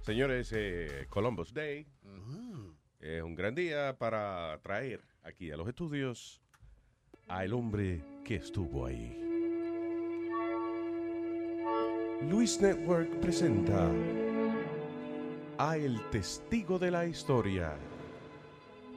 Señores, 0.07 0.53
eh, 0.55 1.07
Columbus 1.09 1.53
Day 1.53 1.85
es 3.01 3.23
un 3.25 3.35
gran 3.35 3.57
día 3.57 3.99
para 3.99 4.57
traer 4.63 5.01
aquí 5.25 5.51
a 5.51 5.57
los 5.57 5.67
estudios 5.67 6.41
a 7.27 7.45
el 7.45 7.53
hombre 7.53 8.05
que 8.25 8.37
estuvo 8.37 8.87
ahí. 8.87 9.21
Luis 12.31 12.61
Network 12.61 13.19
presenta 13.19 13.91
a 15.59 15.77
El 15.77 16.01
Testigo 16.11 16.79
de 16.79 16.93
la 16.93 17.05
Historia. 17.05 17.77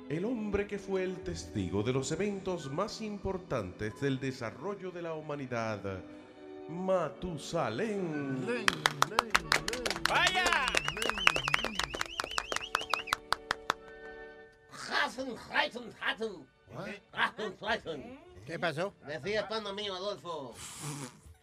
El 0.09 0.25
hombre 0.25 0.67
que 0.67 0.77
fue 0.77 1.03
el 1.03 1.15
testigo 1.23 1.81
de 1.81 1.93
los 1.93 2.11
eventos 2.11 2.71
más 2.71 3.01
importantes 3.01 3.99
del 3.99 4.19
desarrollo 4.19 4.91
de 4.91 5.01
la 5.01 5.15
humanidad, 5.15 6.03
Matusalén. 6.69 8.45
¡Vaya! 10.07 10.65
¿Qué 18.45 18.59
pasó? 18.59 18.93
Decía 19.05 19.41
el 19.41 19.47
pana 19.47 19.73
mío, 19.73 19.95
Adolfo. 19.95 20.55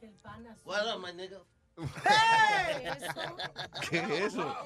El 0.01 0.13
my 1.01 1.13
nigga? 1.13 1.41
¿Qué 3.91 3.99
es 3.99 4.11
eso? 4.11 4.57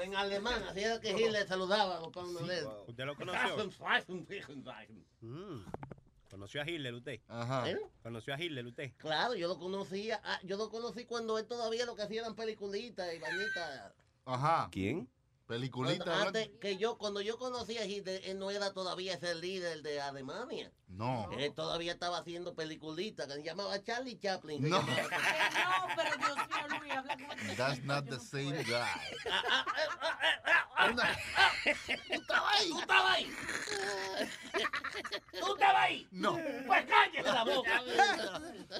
En 0.00 0.16
alemán, 0.16 0.62
así 0.68 0.82
era 0.82 0.98
que 1.00 1.12
Hitler 1.12 1.46
saludaba 1.46 1.98
a 1.98 2.00
los 2.00 2.08
panos 2.08 2.46
de 2.48 2.58
él. 2.58 2.66
¿Usted 2.86 3.04
lo 3.04 3.14
conoció? 3.14 3.70
¿Conoció 6.34 6.62
a 6.62 6.68
Hitler 6.68 6.92
usted? 6.94 7.20
Ajá. 7.28 7.70
¿Eh? 7.70 7.78
¿Conoció 8.02 8.34
a 8.34 8.42
Hitler 8.42 8.66
usted? 8.66 8.90
Claro, 8.96 9.36
yo 9.36 9.46
lo 9.46 9.56
conocía, 9.56 10.20
ah, 10.24 10.40
yo 10.42 10.56
lo 10.56 10.68
conocí 10.68 11.04
cuando 11.04 11.38
él 11.38 11.46
todavía 11.46 11.86
lo 11.86 11.94
que 11.94 12.02
hacía 12.02 12.22
eran 12.22 12.34
peliculitas 12.34 13.14
y 13.14 13.20
bañitas. 13.20 13.92
Ajá. 14.24 14.68
¿Quién? 14.72 15.08
Peliculita. 15.46 16.04
Cuando, 16.04 16.26
antes 16.26 16.50
que 16.60 16.76
yo, 16.76 16.98
cuando 16.98 17.20
yo 17.20 17.38
conocí 17.38 17.78
a 17.78 17.86
Hitler, 17.86 18.20
él 18.24 18.40
no 18.40 18.50
era 18.50 18.72
todavía 18.72 19.14
ese 19.14 19.36
líder 19.36 19.82
de 19.82 20.00
Alemania. 20.00 20.72
No. 20.88 21.30
Él 21.32 21.52
todavía 21.54 21.92
estaba 21.92 22.18
haciendo 22.18 22.54
peliculitas 22.54 23.26
que 23.26 23.34
se 23.34 23.42
llamaba 23.42 23.82
Charlie 23.82 24.18
Chaplin. 24.18 24.68
No. 24.68 24.80
No, 24.80 24.86
pero 25.96 26.10
Dios 26.16 26.36
mío, 26.36 26.78
Luis, 26.80 26.92
habla 26.92 27.16
como 27.16 27.34
That's 27.56 27.82
not 27.84 28.04
the 28.08 28.18
same 28.18 28.62
guy. 28.64 28.84
¿Tú 32.08 32.14
estabas 32.20 32.54
ahí? 32.60 32.68
¿Tú 32.70 32.80
estabas 32.80 33.12
ahí? 33.14 33.30
¿Tú 35.40 35.54
estabas 35.54 35.82
ahí? 35.82 36.08
No. 36.10 36.38
Pues 36.66 36.86
cállate 36.86 37.22
la 37.22 37.44
boca. 37.44 37.82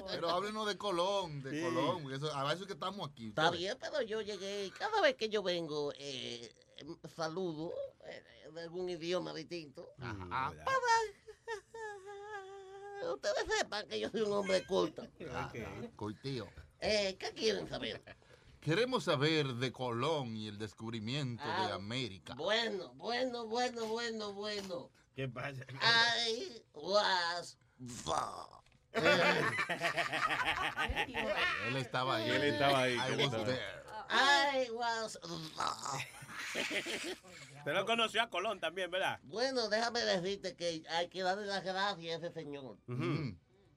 Pero 0.07 0.29
háblenos 0.29 0.67
de 0.67 0.77
Colón, 0.77 1.41
de 1.41 1.61
Colón. 1.61 2.03
porque 2.03 2.17
Eso, 2.17 2.33
a 2.33 2.43
veces 2.43 2.67
que 2.67 2.73
estamos 2.73 3.09
aquí. 3.09 3.29
Está 3.29 3.49
bien, 3.51 3.77
pero 3.79 4.01
yo 4.01 4.21
llegué, 4.21 4.71
cada 4.77 5.01
vez 5.01 5.15
que 5.15 5.29
yo 5.29 5.41
vengo, 5.43 5.93
eh, 5.97 6.53
saludo 7.15 7.73
eh, 8.05 8.23
de 8.53 8.61
algún 8.61 8.89
idioma 8.89 9.33
distinto. 9.33 9.93
Ajá. 9.99 10.53
Para 10.63 10.77
ustedes 13.13 13.45
sepan 13.59 13.87
que 13.87 13.99
yo 13.99 14.09
soy 14.09 14.21
un 14.21 14.33
hombre 14.33 14.63
culto. 14.65 15.07
Coitío. 15.95 16.47
Eh, 16.79 17.15
¿Qué 17.19 17.31
quieren 17.33 17.67
saber? 17.69 18.01
Queremos 18.61 19.03
saber 19.03 19.45
de 19.55 19.71
Colón 19.71 20.35
y 20.35 20.47
el 20.47 20.57
descubrimiento 20.57 21.43
de 21.43 21.49
Ah, 21.51 21.75
América. 21.75 22.33
Bueno, 22.35 22.93
bueno, 22.95 23.45
bueno, 23.45 23.85
bueno, 23.85 24.33
bueno. 24.33 24.89
¿Qué 25.15 25.27
pasa? 25.29 25.63
I 25.81 26.61
was 26.73 27.57
the- 27.79 29.05
Él 31.67 31.75
estaba 31.77 32.15
ahí. 32.17 32.29
Él 32.29 32.43
estaba 32.43 32.81
ahí, 32.81 32.95
I 32.95 33.15
was 33.25 33.31
there. 33.45 33.83
I 34.09 34.69
was 34.71 35.17
Usted 37.57 37.73
lo 37.73 37.85
conoció 37.85 38.21
a 38.21 38.29
Colón 38.29 38.59
también, 38.59 38.91
¿verdad? 38.91 39.19
Bueno, 39.23 39.69
déjame 39.69 40.01
decirte 40.01 40.55
que 40.55 40.83
hay 40.89 41.07
que 41.09 41.23
darle 41.23 41.45
las 41.45 41.63
gracias 41.63 42.21
a 42.23 42.27
ese 42.27 42.33
señor. 42.33 42.77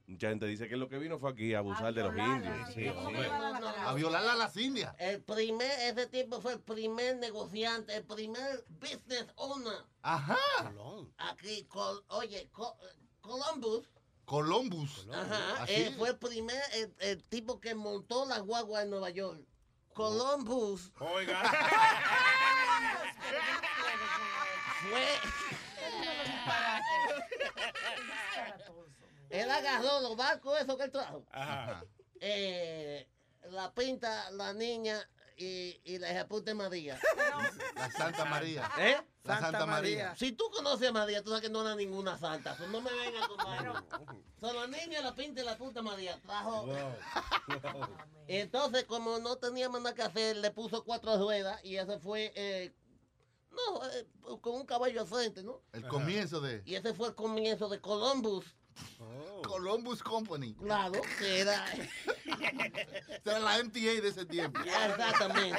Mucha 0.06 0.30
gente 0.30 0.46
dice 0.46 0.68
que 0.68 0.76
lo 0.76 0.88
que 0.88 0.98
vino 0.98 1.18
fue 1.18 1.30
aquí 1.30 1.52
a 1.54 1.58
abusar 1.58 1.92
de 1.92 2.02
los 2.02 2.16
indios. 2.16 2.74
Sí. 2.74 2.86
A 2.86 3.92
violar 3.94 4.24
a 4.26 4.34
las 4.36 4.56
indias. 4.56 4.94
El 4.98 5.22
primer, 5.22 5.70
ese 5.80 6.06
tipo 6.06 6.40
fue 6.40 6.54
el 6.54 6.60
primer 6.60 7.16
negociante, 7.18 7.94
el 7.94 8.04
primer 8.04 8.64
business 8.80 9.26
owner. 9.36 9.84
Ajá. 10.02 10.38
Aquí, 11.18 11.64
col- 11.64 12.02
oye, 12.08 12.48
co- 12.52 12.78
Columbus. 13.20 13.86
Columbus. 14.24 15.06
Ajá, 15.12 15.62
Así. 15.62 15.72
eh, 15.74 15.94
fue 15.98 16.10
el 16.10 16.16
primer, 16.18 16.60
el, 16.74 16.94
el 17.00 17.24
tipo 17.24 17.60
que 17.60 17.74
montó 17.74 18.24
las 18.26 18.40
guaguas 18.42 18.84
en 18.84 18.90
Nueva 18.90 19.10
York. 19.10 19.42
Columbus. 19.98 20.92
Oiga. 21.00 21.42
fue. 24.88 25.08
Él 29.28 29.50
agarró 29.50 30.00
los 30.02 30.16
barcos 30.16 30.60
esos 30.60 30.76
que 30.76 30.84
él 30.84 30.92
trajo. 30.92 31.24
Ajá. 31.32 31.82
Eh, 32.20 33.08
la 33.50 33.74
pinta, 33.74 34.30
la 34.30 34.52
niña 34.52 35.04
y, 35.38 35.80
y 35.84 35.98
la 35.98 36.10
ejecuta 36.10 36.54
María. 36.54 36.98
La 37.76 37.90
Santa 37.92 38.24
María. 38.24 38.70
¿Eh? 38.78 38.96
La 39.22 39.38
Santa, 39.40 39.66
María. 39.66 40.16
Si 40.16 40.32
tú 40.32 40.44
conoces 40.50 40.88
a 40.88 40.92
María, 40.92 41.22
tú 41.22 41.30
sabes 41.30 41.42
que 41.42 41.50
no 41.50 41.60
era 41.62 41.74
ninguna 41.76 42.18
santa. 42.18 42.56
So, 42.56 42.66
no 42.68 42.80
me 42.80 42.90
vengas 42.92 43.28
con 43.28 43.36
la 44.56 44.66
niña, 44.66 45.00
la 45.00 45.14
pinta 45.14 45.40
y 45.40 45.44
la 45.44 45.56
puta 45.56 45.82
María 45.82 46.18
trajo. 46.22 46.66
Entonces, 48.26 48.84
como 48.84 49.18
no 49.18 49.36
tenía 49.36 49.68
más 49.68 49.80
nada 49.82 49.94
que 49.94 50.02
hacer, 50.02 50.36
le 50.36 50.50
puso 50.50 50.84
cuatro 50.84 51.16
ruedas 51.16 51.62
y 51.64 51.76
ese 51.76 51.98
fue. 51.98 52.32
eh, 52.34 52.74
no, 53.50 53.84
eh, 53.90 54.06
con 54.40 54.54
un 54.54 54.66
caballo 54.66 55.00
al 55.00 55.06
frente, 55.06 55.42
¿no? 55.42 55.62
El 55.72 55.86
comienzo 55.88 56.40
de 56.40 56.62
Y 56.64 56.74
ese 56.74 56.94
fue 56.94 57.08
el 57.08 57.14
comienzo 57.14 57.68
de 57.68 57.80
Columbus. 57.80 58.44
Columbus 59.42 60.02
Company. 60.02 60.54
Claro, 60.54 61.00
que 61.18 61.40
era. 61.40 61.64
Era 63.24 63.40
la 63.40 63.62
MTA 63.62 64.00
de 64.00 64.08
ese 64.08 64.24
tiempo. 64.24 64.58
Exactamente. 64.64 65.58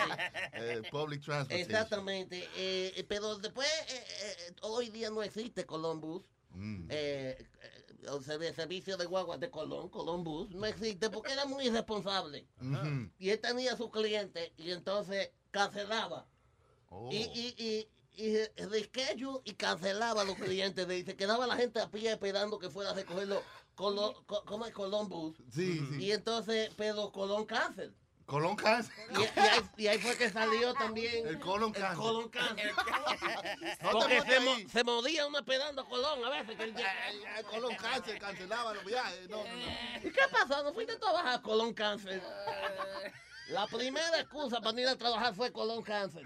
Eh, 0.54 0.82
public 0.91 1.22
Transportation. 1.22 1.70
Exactamente. 1.70 2.50
eh, 2.56 3.06
pero 3.08 3.38
después, 3.38 3.68
eh, 3.90 4.04
eh, 4.24 4.56
hoy 4.62 4.90
día 4.90 5.10
no 5.10 5.22
existe 5.22 5.66
Columbus. 5.66 6.24
Mm. 6.52 6.88
Eh, 6.90 7.38
eh, 7.40 8.10
o 8.10 8.22
sea, 8.22 8.36
el 8.36 8.56
servicio 8.56 8.98
de 8.98 9.06
guaguas 9.06 9.40
de 9.40 9.50
Colón, 9.52 9.90
Columbus, 9.90 10.50
no 10.52 10.66
existe 10.66 11.10
porque 11.10 11.34
era 11.34 11.46
muy 11.46 11.68
irresponsable. 11.68 12.48
Y 13.20 13.30
él 13.30 13.40
tenía 13.40 13.74
a 13.74 13.78
sus 13.78 13.91
clientes 13.91 14.52
y 14.58 14.72
entonces 14.72 15.32
cancelaba. 15.52 16.26
Oh. 16.90 17.10
Y, 17.12 17.18
y, 17.18 17.56
y, 17.58 17.88
y 18.20 18.64
reschedule 18.66 19.40
y 19.46 19.54
cancelaba 19.54 20.22
a 20.22 20.26
los 20.26 20.36
clientes. 20.36 20.88
de- 20.88 21.00
Y 21.00 21.04
se 21.06 21.16
quedaba 21.16 21.48
la 21.48 21.56
gente 21.56 21.80
a 21.80 21.90
pie 21.90 22.12
esperando 22.12 22.60
que 22.60 22.70
fuera 22.70 22.91
a 22.91 22.94
recogerlo. 22.94 23.41
Colo, 23.76 24.24
co- 24.28 24.44
¿Cómo 24.46 24.66
es 24.66 24.74
Columbus? 24.74 25.38
Sí, 25.54 25.80
sí. 25.91 26.04
Y 26.04 26.12
entonces, 26.12 26.70
pero 26.76 27.12
Colón 27.12 27.46
cancel. 27.46 27.96
Colón 28.26 28.56
Cáncer. 28.56 28.94
Y, 29.10 29.22
y 29.24 29.40
ahí, 29.40 29.60
y 29.78 29.88
ahí 29.88 29.98
fue 29.98 30.16
que 30.16 30.30
salió 30.30 30.72
también 30.76 31.26
El 31.28 31.40
colon 31.40 31.74
el 31.74 31.82
cáncer. 31.82 31.98
colon 31.98 32.30
cáncer. 32.30 32.72
No 33.82 33.90
Porque 33.91 34.22
se, 34.22 34.40
mo- 34.40 34.70
se 34.72 34.82
uno 35.26 35.40
esperando 35.40 35.82
a 35.82 35.90
Colón 35.90 36.24
a 36.24 36.30
veces. 36.30 36.56
Que 36.56 36.64
Ay, 36.86 37.22
ay, 37.36 37.44
Colón 37.46 37.76
Cáncer 37.76 38.20
cancelaba 38.20 38.76
los 38.76 38.86
viajes. 38.86 39.28
No, 39.30 39.38
no, 39.44 39.44
no. 39.56 40.08
¿Y 40.08 40.12
qué 40.12 40.22
pasó? 40.32 40.62
¿No 40.64 40.74
fuiste 40.76 40.94
a 40.94 41.00
trabajar 41.00 41.40
a 41.40 41.41
Colón 41.41 41.74
Cáncer? 41.74 42.22
La 43.50 43.66
primera 43.66 44.20
excusa 44.20 44.62
para 44.62 44.80
ir 44.80 44.88
a 44.88 44.96
trabajar 44.96 45.34
fue 45.34 45.52
Colón 45.52 45.82
Cáncer. 45.82 46.24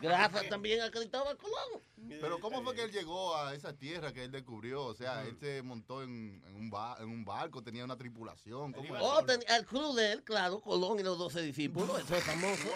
Gracias 0.00 0.48
también 0.48 0.80
a 0.80 0.90
Cristóbal 0.90 1.36
Colón. 1.36 1.82
Pero 2.08 2.40
¿cómo 2.40 2.62
fue 2.62 2.74
que 2.74 2.82
él 2.84 2.92
llegó 2.92 3.36
a 3.36 3.54
esa 3.54 3.76
tierra 3.76 4.12
que 4.12 4.24
él 4.24 4.30
descubrió? 4.32 4.84
O 4.84 4.94
sea, 4.94 5.22
él 5.22 5.36
se 5.38 5.62
montó 5.62 6.02
en, 6.02 6.42
en 6.46 6.56
un, 6.56 6.70
ba- 6.70 6.96
en 7.00 7.08
un 7.08 7.24
barco, 7.24 7.62
tenía 7.62 7.84
una 7.84 7.96
tripulación. 7.96 8.72
¿Cómo? 8.72 8.94
Oh, 9.00 9.24
ten- 9.24 9.42
el 9.48 9.66
club 9.66 9.94
de 9.96 10.12
él, 10.12 10.24
claro, 10.24 10.60
Colón 10.60 10.98
y 10.98 11.02
los 11.02 11.18
doce 11.18 11.42
discípulos, 11.42 11.98
eso 12.00 12.16
es 12.16 12.24
famoso. 12.24 12.68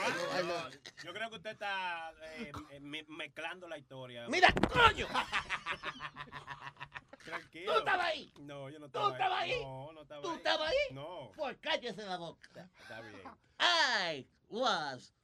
Yo 1.04 1.12
creo 1.12 1.30
que 1.30 1.36
usted 1.36 1.50
está 1.50 2.12
eh, 2.38 2.52
eh, 2.70 2.80
me- 2.80 3.04
mezclando 3.08 3.68
la 3.68 3.78
historia. 3.78 4.26
Mira, 4.28 4.52
coño, 4.52 5.06
Tranquilo. 7.24 7.72
tú 7.72 7.78
estabas 7.78 8.04
ahí. 8.06 8.32
No, 8.40 8.68
yo 8.68 8.78
no 8.78 8.88
¿Tú 8.90 8.98
estaba 8.98 9.40
ahí. 9.40 9.52
estabas 9.52 9.52
ahí? 9.58 9.60
No, 9.64 9.92
no 9.92 10.02
estaba 10.02 10.22
¿Tú 10.22 10.30
ahí. 10.30 10.36
estabas 10.36 10.68
ahí? 10.70 10.94
No, 10.94 11.32
Pues 11.36 11.56
cállese 11.60 12.02
la 12.04 12.16
boca. 12.18 12.68
está 12.82 13.00
bien. 13.00 13.22
I 13.58 14.26
was 14.50 15.14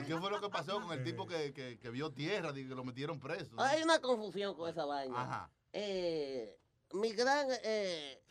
¿Y 0.00 0.04
qué 0.04 0.16
fue 0.16 0.30
lo 0.30 0.40
que 0.40 0.48
pasó 0.48 0.80
con 0.80 0.92
el 0.92 1.04
tipo 1.04 1.26
que, 1.26 1.52
que, 1.52 1.78
que 1.78 1.90
vio 1.90 2.10
tierra 2.12 2.50
y 2.50 2.66
que 2.68 2.74
lo 2.74 2.84
metieron 2.84 3.20
preso? 3.20 3.54
Hay 3.58 3.82
una 3.82 4.00
confusión 4.00 4.54
con 4.54 4.68
esa 4.68 4.84
vaina. 4.84 5.20
Ajá. 5.22 5.50
Eh, 5.72 6.58
mi 6.92 7.12
gran, 7.12 7.48
eh, 7.50 8.22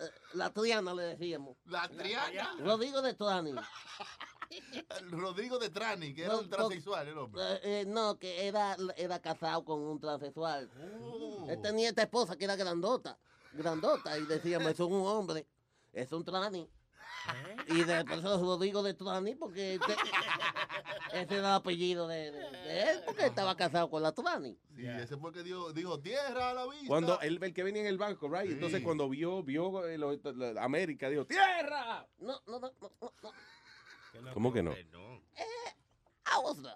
eh, 0.00 0.10
la 0.34 0.50
Triana 0.50 0.94
le 0.94 1.02
decíamos. 1.04 1.56
La 1.66 1.88
Triana. 1.88 2.56
Rodrigo 2.60 3.02
de 3.02 3.14
Trani. 3.14 3.54
Rodrigo 5.10 5.58
de 5.58 5.70
Trani, 5.70 6.14
que 6.14 6.24
era 6.24 6.34
No, 6.34 6.40
un 6.40 6.50
transexual 6.50 7.08
el 7.08 7.18
hombre. 7.18 7.42
Eh, 7.42 7.60
eh, 7.62 7.84
no, 7.86 8.18
que 8.18 8.46
era, 8.46 8.76
era 8.96 9.18
casado 9.20 9.64
con 9.64 9.80
un 9.80 9.98
transexual. 10.00 10.70
Oh. 11.00 11.46
Él 11.48 11.60
tenía 11.62 11.88
esta 11.88 12.02
esposa 12.02 12.36
que 12.36 12.44
era 12.44 12.56
grandota, 12.56 13.18
grandota, 13.52 14.18
y 14.18 14.26
decíamos, 14.26 14.68
es 14.72 14.80
un 14.80 15.06
hombre, 15.06 15.46
es 15.92 16.12
un 16.12 16.24
trani. 16.24 16.68
Y 17.68 17.84
de 17.84 18.04
por 18.04 18.18
eso 18.18 18.38
Rodrigo 18.38 18.82
de 18.82 18.94
Trani, 18.94 19.34
porque 19.34 19.74
este- 19.74 19.92
ese 21.12 21.34
era 21.34 21.38
el 21.38 21.44
apellido 21.54 22.08
de, 22.08 22.32
de- 22.32 22.50
de 22.50 22.90
él, 22.90 23.02
porque 23.06 23.26
estaba 23.26 23.56
casado 23.56 23.88
con 23.90 24.02
la 24.02 24.12
Trani. 24.12 24.58
Sí, 24.76 24.86
ese 24.86 25.16
fue 25.16 25.30
el 25.30 25.36
que 25.36 25.42
dijo, 25.42 25.72
dijo 25.72 26.00
tierra 26.00 26.50
a 26.50 26.54
la 26.54 26.66
vista. 26.66 26.86
Cuando 26.88 27.20
él, 27.20 27.38
el 27.42 27.54
que 27.54 27.62
venía 27.62 27.82
en 27.82 27.88
el 27.88 27.98
banco, 27.98 28.28
right? 28.28 28.46
Sí. 28.48 28.52
Entonces 28.54 28.82
cuando 28.82 29.08
vio, 29.08 29.42
vio 29.42 29.86
eh, 29.86 29.98
lo- 29.98 30.12
América, 30.60 31.08
dijo, 31.08 31.24
¡Tierra! 31.26 32.06
No, 32.18 32.40
no, 32.46 32.58
no, 32.58 32.72
no, 32.80 32.90
no, 33.00 33.12
no. 33.22 34.32
¿Cómo 34.34 34.52
que 34.52 34.62
no? 34.62 34.72
I 34.74 36.38
was 36.42 36.60
there. 36.62 36.74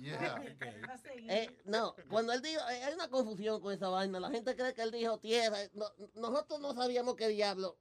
Yeah. 0.00 0.40
Eh, 1.30 1.48
no, 1.64 1.94
cuando 2.08 2.32
él 2.32 2.40
dijo, 2.42 2.60
eh, 2.70 2.84
hay 2.84 2.94
una 2.94 3.08
confusión 3.08 3.60
con 3.60 3.72
esa 3.72 3.88
vaina. 3.88 4.20
La 4.20 4.30
gente 4.30 4.54
cree 4.54 4.72
que 4.74 4.82
él 4.82 4.90
dijo 4.92 5.18
tierra. 5.18 5.58
No- 5.74 5.90
nosotros 6.14 6.60
no 6.60 6.72
sabíamos 6.74 7.16
qué 7.16 7.28
diablo. 7.28 7.76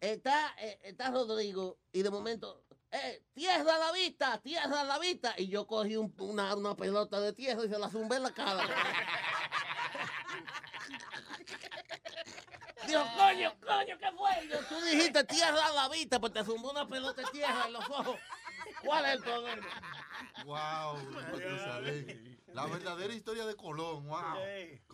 Está, 0.00 0.54
eh, 0.58 0.78
está 0.82 1.10
Rodrigo 1.10 1.78
y 1.92 2.02
de 2.02 2.10
momento, 2.10 2.64
eh, 2.90 3.22
tierra 3.34 3.74
a 3.74 3.78
la 3.78 3.92
vista, 3.92 4.38
tierra 4.40 4.80
a 4.80 4.84
la 4.84 4.98
vista. 4.98 5.34
Y 5.36 5.48
yo 5.48 5.66
cogí 5.66 5.96
un- 5.96 6.14
una, 6.18 6.54
una 6.54 6.76
pelota 6.76 7.20
de 7.20 7.32
tierra 7.32 7.64
y 7.64 7.68
se 7.68 7.78
la 7.78 7.88
zumbé 7.90 8.16
en 8.16 8.22
la 8.24 8.32
cara. 8.32 8.62
Dios, 12.86 13.06
coño, 13.16 13.54
coño, 13.60 13.98
¿qué 13.98 14.12
fue? 14.16 14.48
Yo, 14.48 14.58
tú 14.66 14.80
dijiste 14.82 15.24
tierra 15.24 15.66
a 15.66 15.72
la 15.72 15.88
vista, 15.88 16.18
pues 16.20 16.32
te 16.32 16.44
zumbó 16.44 16.70
una 16.70 16.88
pelota 16.88 17.20
de 17.22 17.28
tierra 17.30 17.64
en 17.66 17.72
los 17.74 17.84
ojos. 17.90 18.16
¿Cuál 18.84 19.04
es 19.06 19.12
el 19.14 19.22
problema? 19.22 19.66
Wow, 20.44 20.96
Matusalén. 21.12 22.38
La 22.54 22.66
verdadera 22.66 23.14
historia 23.14 23.44
de 23.44 23.54
Colón, 23.54 24.06
wow. 24.06 24.38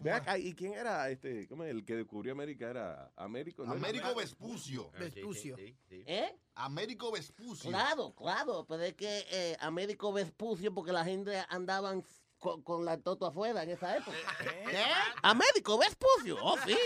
Ve 0.00 0.12
acá, 0.12 0.36
¿y 0.36 0.54
quién 0.54 0.74
era 0.74 1.08
este? 1.08 1.46
¿Cómo 1.46 1.64
es? 1.64 1.70
El 1.70 1.84
que 1.84 1.94
descubrió 1.96 2.32
América 2.32 2.68
era 2.68 3.12
Américo. 3.16 3.64
¿no? 3.64 3.72
Américo 3.72 4.14
Vespucio. 4.14 4.90
Vespucio. 4.98 5.56
¿Eh? 5.88 6.36
Américo 6.54 7.12
Vespucio. 7.12 7.70
Claro, 7.70 8.14
claro, 8.14 8.66
pero 8.68 8.82
es 8.82 8.94
que 8.94 9.26
eh, 9.30 9.56
Américo 9.60 10.12
Vespucio 10.12 10.74
porque 10.74 10.92
la 10.92 11.04
gente 11.04 11.44
andaban 11.48 12.04
con, 12.38 12.62
con 12.62 12.84
la 12.84 12.98
toto 12.98 13.26
afuera 13.26 13.62
en 13.62 13.70
esa 13.70 13.96
época. 13.96 14.16
¿Qué? 14.38 14.84
Américo 15.22 15.78
Vespucio, 15.78 16.36
oh 16.40 16.58
sí. 16.66 16.76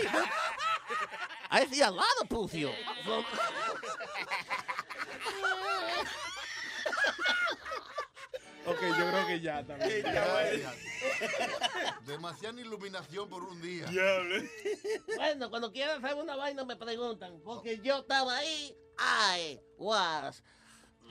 I 1.51 1.65
see 1.65 1.81
a 1.81 1.89
lot 1.89 2.05
of 2.21 2.29
pucio. 2.29 2.69
Ok, 8.69 8.81
yo 8.81 9.09
creo 9.09 9.27
que 9.27 9.39
ya 9.39 9.65
también. 9.65 10.03
Demasiada 12.05 12.61
iluminación 12.61 13.29
por 13.29 13.43
un 13.43 13.61
día. 13.61 13.85
Bueno, 15.15 15.49
cuando 15.49 15.71
quieran 15.71 16.03
hacer 16.03 16.17
una 16.17 16.35
vaina 16.35 16.65
me 16.65 16.75
preguntan, 16.75 17.39
porque 17.43 17.79
yo 17.79 17.99
estaba 17.99 18.37
ahí. 18.37 18.75
I 18.99 19.59
was 19.77 20.43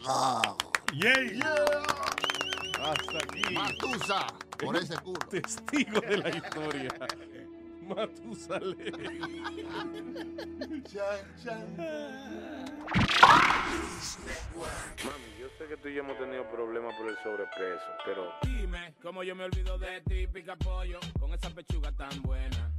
there. 0.05 1.39
Hasta 2.81 3.19
aquí. 3.19 3.55
Matusa, 3.55 4.27
por 4.59 4.77
ese 4.77 4.97
culo. 4.99 5.19
Testigo 5.31 6.01
de 6.01 6.19
la 6.19 6.29
historia. 6.29 6.91
Matusalén. 7.89 9.23
Mami, 15.05 15.39
yo 15.39 15.49
sé 15.59 15.67
que 15.69 15.77
tú 15.77 15.89
y 15.89 15.95
yo 15.95 16.01
hemos 16.01 16.19
tenido 16.19 16.49
problemas 16.51 16.95
por 16.97 17.09
el 17.09 17.17
sobrepeso, 17.23 17.85
pero 18.05 18.33
Dime 18.43 18.95
cómo 19.03 19.23
yo 19.23 19.35
me 19.37 19.45
olvido 19.45 19.79
de 19.79 20.01
ti, 20.03 20.27
pica 20.27 20.57
pollo, 20.57 20.99
con 21.19 21.35
esa 21.35 21.51
pechuga 21.51 21.93
tan 21.93 22.23
buena, 22.23 22.73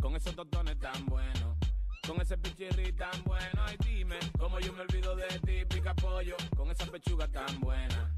con 0.00 0.16
esos 0.16 0.34
totones 0.34 0.78
tan 0.78 1.04
buenos, 1.06 1.58
con 2.06 2.20
ese 2.20 2.38
pichirri 2.38 2.92
tan 2.92 3.22
bueno. 3.24 3.64
Y 3.72 3.84
dime 3.84 4.18
cómo 4.38 4.58
yo 4.60 4.72
me 4.72 4.80
olvido 4.80 5.14
de 5.14 5.26
ti, 5.40 5.64
pica 5.66 5.94
pollo, 5.94 6.36
con 6.56 6.70
esa 6.70 6.86
pechuga 6.86 7.28
tan 7.28 7.60
buena, 7.60 8.12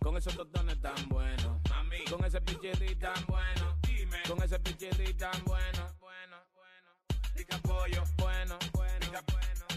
con 0.00 0.16
esos 0.16 0.34
totones 0.34 0.80
tan 0.80 1.08
buenos, 1.08 1.60
mami, 1.70 2.04
con 2.10 2.24
ese 2.24 2.40
pichirri 2.40 2.96
tan 2.96 3.24
bueno. 3.26 3.78
Dime 3.86 4.20
con 4.28 4.42
ese 4.42 4.58
pichirri 4.58 5.14
tan 5.14 5.44
bueno, 5.44 5.86
bueno, 6.00 6.36
bueno, 6.54 6.88
pica 7.36 7.56
pollo, 7.58 8.02
bueno, 8.18 8.58
bueno, 8.72 9.06
bueno. 9.32 9.71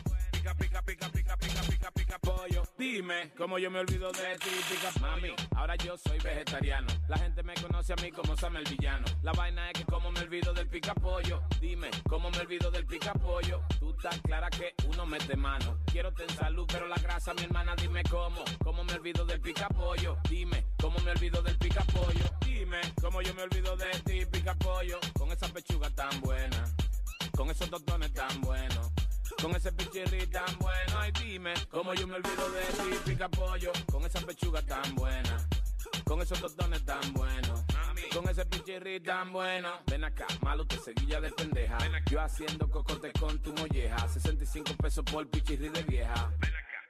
Pica, 0.46 0.54
pica, 0.54 0.82
pica, 0.84 1.10
pica, 1.10 1.38
pica, 1.38 1.62
pica, 1.64 1.92
pica 1.92 2.20
pollo. 2.20 2.62
Dime 2.78 3.32
cómo 3.36 3.58
yo 3.58 3.72
me 3.72 3.80
olvido 3.80 4.12
de 4.12 4.38
ti, 4.38 4.52
pica 4.70 4.92
mami. 5.02 5.34
Ahora 5.56 5.76
yo 5.76 5.98
soy 5.98 6.20
vegetariano. 6.20 6.86
La 7.08 7.18
gente 7.18 7.42
me 7.42 7.56
conoce 7.56 7.94
a 7.94 7.96
mí 7.96 8.12
como 8.12 8.38
Sam 8.38 8.58
el 8.58 8.64
villano. 8.66 9.06
La 9.24 9.32
vaina 9.32 9.72
es 9.72 9.80
que 9.80 9.86
como 9.86 10.12
me 10.12 10.20
olvido 10.20 10.54
del 10.54 10.68
pica 10.68 10.94
pollo. 10.94 11.42
Dime 11.60 11.90
cómo 12.08 12.30
me 12.30 12.38
olvido 12.38 12.70
del 12.70 12.86
pica 12.86 13.14
pollo. 13.14 13.64
Tú 13.80 13.90
estás 13.90 14.22
clara 14.22 14.52
que 14.52 14.76
uno 14.88 15.08
mete 15.08 15.36
mano. 15.36 15.80
Quiero 15.92 16.14
tener 16.14 16.36
salud, 16.36 16.68
pero 16.72 16.88
la 16.88 16.98
grasa, 16.98 17.34
mi 17.34 17.42
hermana, 17.42 17.76
dime 17.76 18.04
cómo. 18.04 18.44
Cómo 18.64 18.84
me 18.84 18.94
olvido 18.94 19.26
del 19.26 19.42
pica 19.42 19.68
pollo. 19.70 20.20
Dime 20.30 20.64
cómo 20.80 21.00
me 21.00 21.10
olvido 21.10 21.42
del 21.42 21.58
pica 21.58 21.84
pollo. 21.86 22.26
Dime 22.46 22.82
cómo 23.02 23.20
yo 23.24 23.34
me 23.34 23.42
olvido 23.42 23.76
de 23.78 23.90
ti, 24.06 24.24
pica 24.28 24.54
pollo. 24.54 25.00
Con 25.18 25.32
esa 25.32 25.48
pechuga 25.48 25.90
tan 25.90 26.22
buena. 26.22 26.66
Con 27.36 27.50
esos 27.50 27.68
totones 27.68 28.14
tan 28.14 28.42
buenos. 28.42 28.92
Con 29.42 29.56
ese 29.56 29.72
pichirri 29.74 30.28
tan 30.28 30.58
bueno, 30.60 31.00
ay 31.00 31.12
dime 31.22 31.54
cómo 31.70 31.94
yo 31.94 32.08
me 32.08 32.16
olvido 32.16 32.50
de 32.52 32.62
ti, 32.62 32.98
pica 33.06 33.30
pollo. 33.30 33.72
Con 33.92 34.04
esa 34.06 34.20
pechuga 34.22 34.62
tan 34.62 34.96
buena, 34.96 35.38
con 36.04 36.22
esos 36.22 36.40
totones 36.40 36.84
tan 36.86 37.14
buenos, 37.14 37.64
con 38.14 38.28
ese 38.30 38.46
pichirri 38.46 39.00
tan 39.02 39.32
bueno. 39.32 39.70
Ven 39.88 40.04
acá, 40.04 40.26
malo 40.42 40.66
te 40.66 40.78
seguilla 40.78 41.20
de 41.22 41.32
pendeja. 41.32 41.78
Yo 42.10 42.22
haciendo 42.22 42.70
cocote 42.70 43.12
con 43.20 43.40
tu 43.40 43.54
molleja, 43.54 44.08
65 44.08 44.74
pesos 44.76 45.04
por 45.04 45.28
pichirri 45.30 45.70
de 45.70 45.84
vieja. 45.84 46.32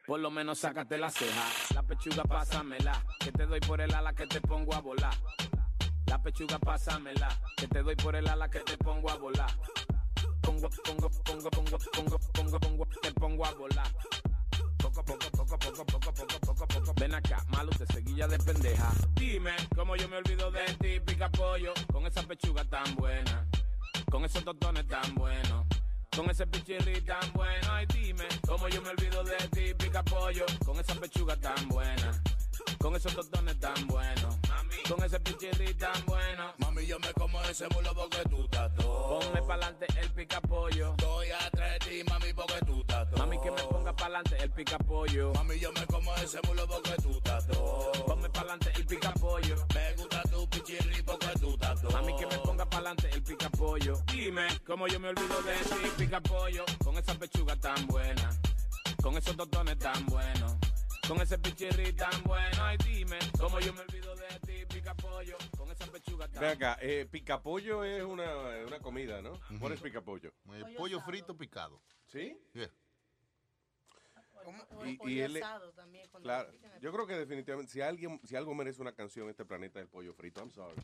Por 0.05 0.19
lo 0.19 0.29
menos 0.29 0.59
sácate 0.59 0.99
la 0.99 1.09
ceja, 1.09 1.73
la 1.73 1.81
pechuga 1.81 2.23
pásamela, 2.23 3.03
que 3.19 3.31
te 3.31 3.47
doy 3.47 3.59
por 3.59 3.81
el 3.81 3.91
ala 3.93 4.13
que 4.13 4.27
te 4.27 4.39
pongo 4.39 4.75
a 4.75 4.79
volar. 4.79 5.15
La 6.05 6.21
pechuga 6.21 6.59
pásamela, 6.59 7.27
que 7.57 7.67
te 7.67 7.81
doy 7.81 7.95
por 7.95 8.15
el 8.15 8.27
ala 8.27 8.47
que 8.49 8.59
te 8.59 8.77
pongo 8.77 9.09
a 9.09 9.15
volar. 9.15 9.49
Pongo, 10.41 10.69
pongo, 10.69 11.09
pongo, 11.09 11.49
pongo, 11.49 11.77
pongo, 11.93 12.19
pongo, 12.33 12.59
pongo, 12.59 12.87
te 13.01 13.11
pongo 13.13 13.45
a 13.45 13.51
volar. 13.53 13.91
Poco, 14.77 15.03
poco, 15.03 15.29
poco, 15.31 15.57
poco, 15.57 15.85
poco, 15.85 16.13
poco, 16.13 16.39
poco, 16.39 16.67
poco. 16.67 16.93
Ven 16.99 17.13
acá, 17.15 17.43
malo 17.49 17.71
te 17.71 17.85
seguilla 17.93 18.27
de 18.27 18.37
pendeja. 18.39 18.91
Dime 19.15 19.55
cómo 19.75 19.95
yo 19.95 20.07
me 20.09 20.17
olvido 20.17 20.51
de 20.51 20.65
ti, 20.79 20.99
pica 20.99 21.29
pollo, 21.29 21.73
con 21.91 22.05
esa 22.05 22.23
pechuga 22.23 22.63
tan 22.65 22.95
buena, 22.95 23.47
con 24.11 24.23
esos 24.25 24.43
totones 24.43 24.87
tan 24.87 25.15
buenos. 25.15 25.65
Con 26.15 26.29
ese 26.29 26.47
pichirri 26.47 27.01
tan 27.01 27.33
bueno, 27.33 27.67
ay 27.71 27.85
dime 27.87 28.23
cómo 28.47 28.69
yo 28.69 28.81
me 28.81 28.89
olvido 28.89 29.21
de 29.25 29.35
ti, 29.49 29.73
pica 29.73 30.01
pollo, 30.01 30.45
con 30.65 30.79
esa 30.79 30.95
pechuga 30.95 31.35
tan 31.35 31.67
buena, 31.67 32.23
con 32.79 32.95
esos 32.95 33.13
totones 33.13 33.59
tan 33.59 33.85
buenos, 33.87 34.37
con 34.89 35.03
ese 35.03 35.19
pichirri 35.19 35.73
tan 35.75 36.05
bueno. 36.05 36.53
Mami, 36.57 36.85
yo 36.85 36.99
me 36.99 37.11
como 37.13 37.41
ese 37.43 37.67
mulo 37.69 37.93
porque 37.93 38.21
tú 38.29 38.43
estás 38.43 38.73
todo. 38.75 39.19
Ponme 39.19 39.41
pa'lante 39.41 39.85
el 39.99 40.09
pica 40.11 40.41
pollo. 40.41 40.91
Estoy 40.91 41.27
atrás 41.31 41.73
de 41.73 41.79
ti, 41.79 42.03
mami, 42.09 42.33
porque 42.33 42.59
tú 42.65 42.81
estás 42.81 43.09
todo. 43.09 43.19
Mami, 43.19 43.39
que 43.41 43.51
me 43.51 43.63
ponga 43.63 43.95
pa'lante 43.95 44.37
el 44.37 44.51
pica 44.51 44.77
pollo. 44.77 45.33
Mami, 45.33 45.59
yo 45.59 45.71
me 45.73 45.85
como 45.87 46.13
ese 46.15 46.39
mulo 46.47 46.67
porque 46.67 46.95
tú 47.01 47.11
estás 47.11 47.47
todo. 47.47 47.91
Ponme 48.05 48.29
pa'lante 48.29 48.71
el 48.75 48.85
pica 48.85 49.11
pollo. 49.13 49.55
Me 49.73 49.93
gusta 49.93 50.21
tu 50.23 50.49
pichirri 50.49 51.01
porque 51.03 51.27
tú 51.39 51.53
estás 51.53 51.81
todo. 51.81 51.91
Mami, 51.91 52.15
que 52.17 52.27
me 52.27 52.37
ponga 52.39 52.65
pa'lante 52.69 53.09
el 53.11 53.23
pica 53.23 53.49
pollo. 53.49 54.01
Dime 54.11 54.47
cómo 54.65 54.87
yo 54.87 54.99
me 54.99 55.09
olvido 55.09 55.41
de 55.43 55.55
ti, 55.55 55.91
pica 55.97 56.21
pollo. 56.21 56.65
Con 56.83 56.97
esa 56.97 57.13
pechuga 57.15 57.55
tan 57.55 57.87
buena. 57.87 58.29
Con 59.01 59.17
esos 59.17 59.35
totones 59.35 59.77
tan 59.79 60.05
buenos. 60.07 60.55
Con 61.07 61.21
ese 61.21 61.37
pichirri 61.37 61.93
tan 61.93 62.23
bueno. 62.23 62.63
Ay, 62.63 62.77
dime 62.83 63.19
cómo 63.39 63.59
yo 63.59 63.71
me 63.73 63.81
olvido 63.81 64.15
de 64.15 64.39
ti, 64.39 64.44
pica 64.85 64.93
pollo. 64.95 65.37
Con 65.57 65.71
esa 65.71 65.85
pechuga 65.87 66.25
acá, 66.25 66.77
eh, 66.81 67.07
picapollo 67.09 67.83
es 67.83 68.03
una, 68.03 68.65
una 68.67 68.79
comida, 68.79 69.21
¿no? 69.21 69.39
¿Cuál 69.59 69.73
es 69.73 69.81
picapollo? 69.81 70.31
El 70.53 70.75
pollo 70.75 71.01
frito 71.01 71.35
picado. 71.35 71.81
¿Sí? 72.05 72.37
Yeah. 72.53 72.69
O 74.45 74.85
Y- 74.85 74.89
el 74.89 74.93
y 74.93 74.97
pollo 74.97 75.25
él- 75.25 75.37
asado 75.37 75.73
también. 75.73 76.07
Claro, 76.21 76.51
yo 76.79 76.91
creo 76.93 77.07
que 77.07 77.15
definitivamente 77.15 77.71
si 77.71 77.81
alguien 77.81 78.21
si 78.23 78.35
algo 78.35 78.53
merece 78.53 78.79
una 78.79 78.91
canción 78.93 79.25
en 79.25 79.31
este 79.31 79.43
planeta 79.43 79.79
es 79.79 79.85
el 79.85 79.89
pollo 79.89 80.13
frito. 80.13 80.39
I'm 80.41 80.51
sorry. 80.51 80.79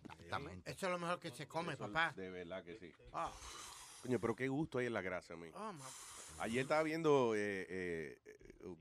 Eso 0.65 0.85
es 0.87 0.91
lo 0.91 0.97
mejor 0.97 1.19
que 1.19 1.29
se 1.29 1.47
come, 1.47 1.73
Eso 1.73 1.85
papá. 1.87 2.13
De 2.15 2.31
verdad 2.31 2.63
que 2.63 2.77
sí. 2.79 2.91
Ah. 3.13 3.31
Coño, 4.01 4.19
pero 4.19 4.35
qué 4.35 4.47
gusto 4.47 4.79
hay 4.79 4.87
en 4.87 4.93
la 4.93 5.01
grasa, 5.01 5.35
mí. 5.35 5.49
Oh, 5.53 5.73
Ayer 6.39 6.63
estaba 6.63 6.81
viendo 6.81 7.35
eh, 7.35 7.67
eh, 7.69 8.19
eh, 8.25 8.75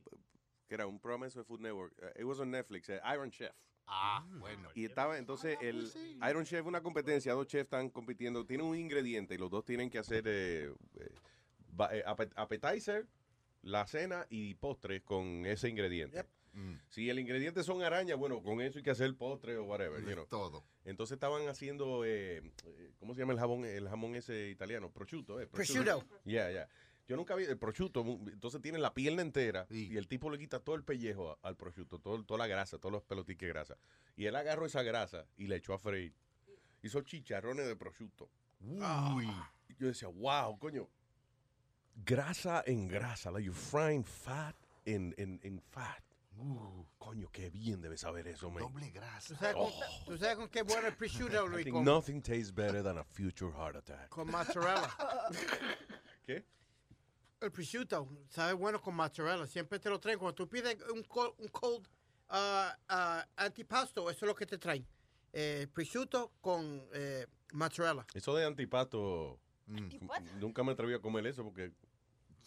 que 0.67 0.75
era 0.75 0.87
un 0.87 0.99
programa 0.99 1.27
de 1.29 1.45
Food 1.45 1.61
Network. 1.61 1.93
Eh, 2.01 2.21
it 2.21 2.25
was 2.25 2.41
on 2.41 2.51
Netflix, 2.51 2.89
eh, 2.89 3.03
Iron 3.13 3.31
Chef. 3.31 3.55
Ah, 3.93 4.25
bueno. 4.39 4.69
Y 4.75 4.85
estaba 4.85 5.19
entonces 5.19 5.59
el 5.61 5.91
Iron 6.29 6.45
Chef 6.45 6.65
una 6.65 6.81
competencia, 6.81 7.33
dos 7.33 7.49
chefs 7.49 7.65
están 7.65 7.91
compitiendo, 7.91 8.47
tienen 8.47 8.67
un 8.67 8.77
ingrediente 8.77 9.35
y 9.35 9.39
los 9.39 9.51
dos 9.51 9.65
tienen 9.65 9.91
que 9.91 9.99
hacer 9.99 10.25
eh, 10.29 10.73
eh, 10.97 11.13
eh, 11.93 12.05
appetizer, 12.37 13.09
la 13.63 13.87
cena 13.89 14.27
y 14.31 14.55
postres 14.55 15.03
con 15.03 15.45
ese 15.45 15.69
ingrediente. 15.69 16.25
Mm. 16.53 16.75
Si 16.89 17.11
el 17.11 17.19
ingrediente 17.19 17.63
son 17.65 17.83
arañas, 17.83 18.17
bueno, 18.17 18.43
con 18.43 18.61
eso 18.61 18.79
hay 18.79 18.85
que 18.85 18.91
hacer 18.91 19.07
el 19.07 19.17
postre 19.17 19.57
o 19.57 19.65
whatever, 19.65 20.01
you 20.05 20.13
know. 20.13 20.27
Todo. 20.27 20.65
Entonces 20.85 21.15
estaban 21.15 21.49
haciendo, 21.49 22.05
eh, 22.05 22.43
¿cómo 22.99 23.15
se 23.15 23.21
llama 23.21 23.33
el 23.33 23.39
jamón, 23.39 23.65
el 23.65 23.89
jamón 23.89 24.15
ese 24.15 24.51
italiano? 24.51 24.91
Prosciutto, 24.91 25.41
eh. 25.41 25.47
Prosciutto. 25.47 26.05
Yeah, 26.25 26.51
yeah. 26.51 26.69
Yo 27.11 27.17
nunca 27.17 27.35
vi 27.35 27.43
el 27.43 27.59
prosciutto, 27.59 28.03
entonces 28.03 28.63
tiene 28.63 28.79
la 28.79 28.95
pierna 28.95 29.21
entera 29.21 29.67
y 29.69 29.97
el 29.97 30.07
tipo 30.07 30.31
le 30.31 30.39
quita 30.39 30.61
todo 30.61 30.77
el 30.77 30.85
pellejo 30.85 31.37
al 31.43 31.57
prosciutto, 31.57 31.99
todo, 31.99 32.23
toda 32.23 32.39
la 32.39 32.47
grasa, 32.47 32.79
todos 32.79 32.93
los 32.93 33.03
pelotiques 33.03 33.49
de 33.49 33.53
grasa. 33.53 33.77
Y 34.15 34.27
él 34.27 34.37
agarró 34.37 34.65
esa 34.65 34.85
grasa 34.85 35.27
y 35.37 35.49
le 35.49 35.57
echó 35.57 35.75
a 35.75 35.81
freír. 35.81 36.15
Hizo 36.83 37.01
chicharrones 37.01 37.67
de 37.67 37.75
prosciutto. 37.75 38.31
Uy. 38.61 39.29
Yo 39.77 39.89
decía, 39.89 40.07
wow, 40.07 40.57
coño. 40.57 40.89
Grasa 41.97 42.63
en 42.65 42.87
grasa, 42.87 43.33
like 43.33 43.45
you're 43.45 43.61
frying 43.61 44.05
fat 44.05 44.55
in, 44.85 45.13
in, 45.19 45.41
in 45.43 45.61
fat. 45.61 46.05
Coño, 46.97 47.29
qué 47.33 47.51
bien 47.51 47.83
debe 47.83 47.99
saber 47.99 48.29
eso, 48.29 48.53
man. 48.53 48.63
Doble 48.63 48.89
grasa. 48.93 49.35
¿Tú 49.35 49.35
sabes, 49.35 49.57
con, 49.57 49.73
tú 50.07 50.17
sabes 50.17 50.37
con 50.37 50.49
qué 50.49 50.63
bueno 50.63 50.87
el 50.87 50.95
prosciutto, 50.95 51.45
Luis? 51.49 51.67
nothing 51.73 52.23
tastes 52.23 52.55
better 52.55 52.85
than 52.85 52.99
a 52.99 53.03
future 53.03 53.51
heart 53.51 53.75
attack. 53.75 54.09
con 54.11 54.31
mozzarella. 54.31 54.89
¿Qué? 56.25 56.45
El 57.41 57.51
prosciutto 57.51 58.09
sabe 58.29 58.53
bueno 58.53 58.81
con 58.81 58.95
mozzarella. 58.95 59.47
Siempre 59.47 59.79
te 59.79 59.89
lo 59.89 59.99
traen. 59.99 60.19
Cuando 60.19 60.35
tú 60.35 60.49
pides 60.49 60.77
un 60.93 61.03
cold, 61.05 61.33
un 61.39 61.49
cold 61.49 61.89
ah, 62.29 62.77
ah, 62.89 63.27
antipasto, 63.37 64.11
eso 64.11 64.27
es 64.27 64.29
lo 64.29 64.35
que 64.35 64.47
te 64.47 64.59
traen. 64.59 64.87
Eh, 65.33 65.67
prosciutto 65.73 66.33
con 66.41 66.87
eh, 66.93 67.27
mozzarella. 67.53 68.07
Eso 68.15 68.35
de 68.35 68.45
antipasto, 68.45 69.41
nunca 70.39 70.63
me 70.63 70.73
atreví 70.73 70.95
a 70.95 71.01
comer 71.01 71.27
eso 71.27 71.45
porque 71.45 71.73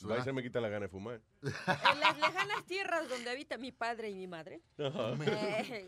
va 0.09 0.19
y 0.19 0.21
se 0.21 0.33
me 0.33 0.43
quita 0.43 0.59
la 0.59 0.69
gana 0.69 0.85
de 0.85 0.89
fumar. 0.89 1.21
En 1.93 1.99
las 1.99 2.17
lejanas 2.17 2.65
tierras 2.65 3.09
donde 3.09 3.29
habita 3.29 3.57
mi 3.57 3.71
padre 3.71 4.09
y 4.09 4.15
mi 4.15 4.27
madre, 4.27 4.61
Ajá. 4.77 5.13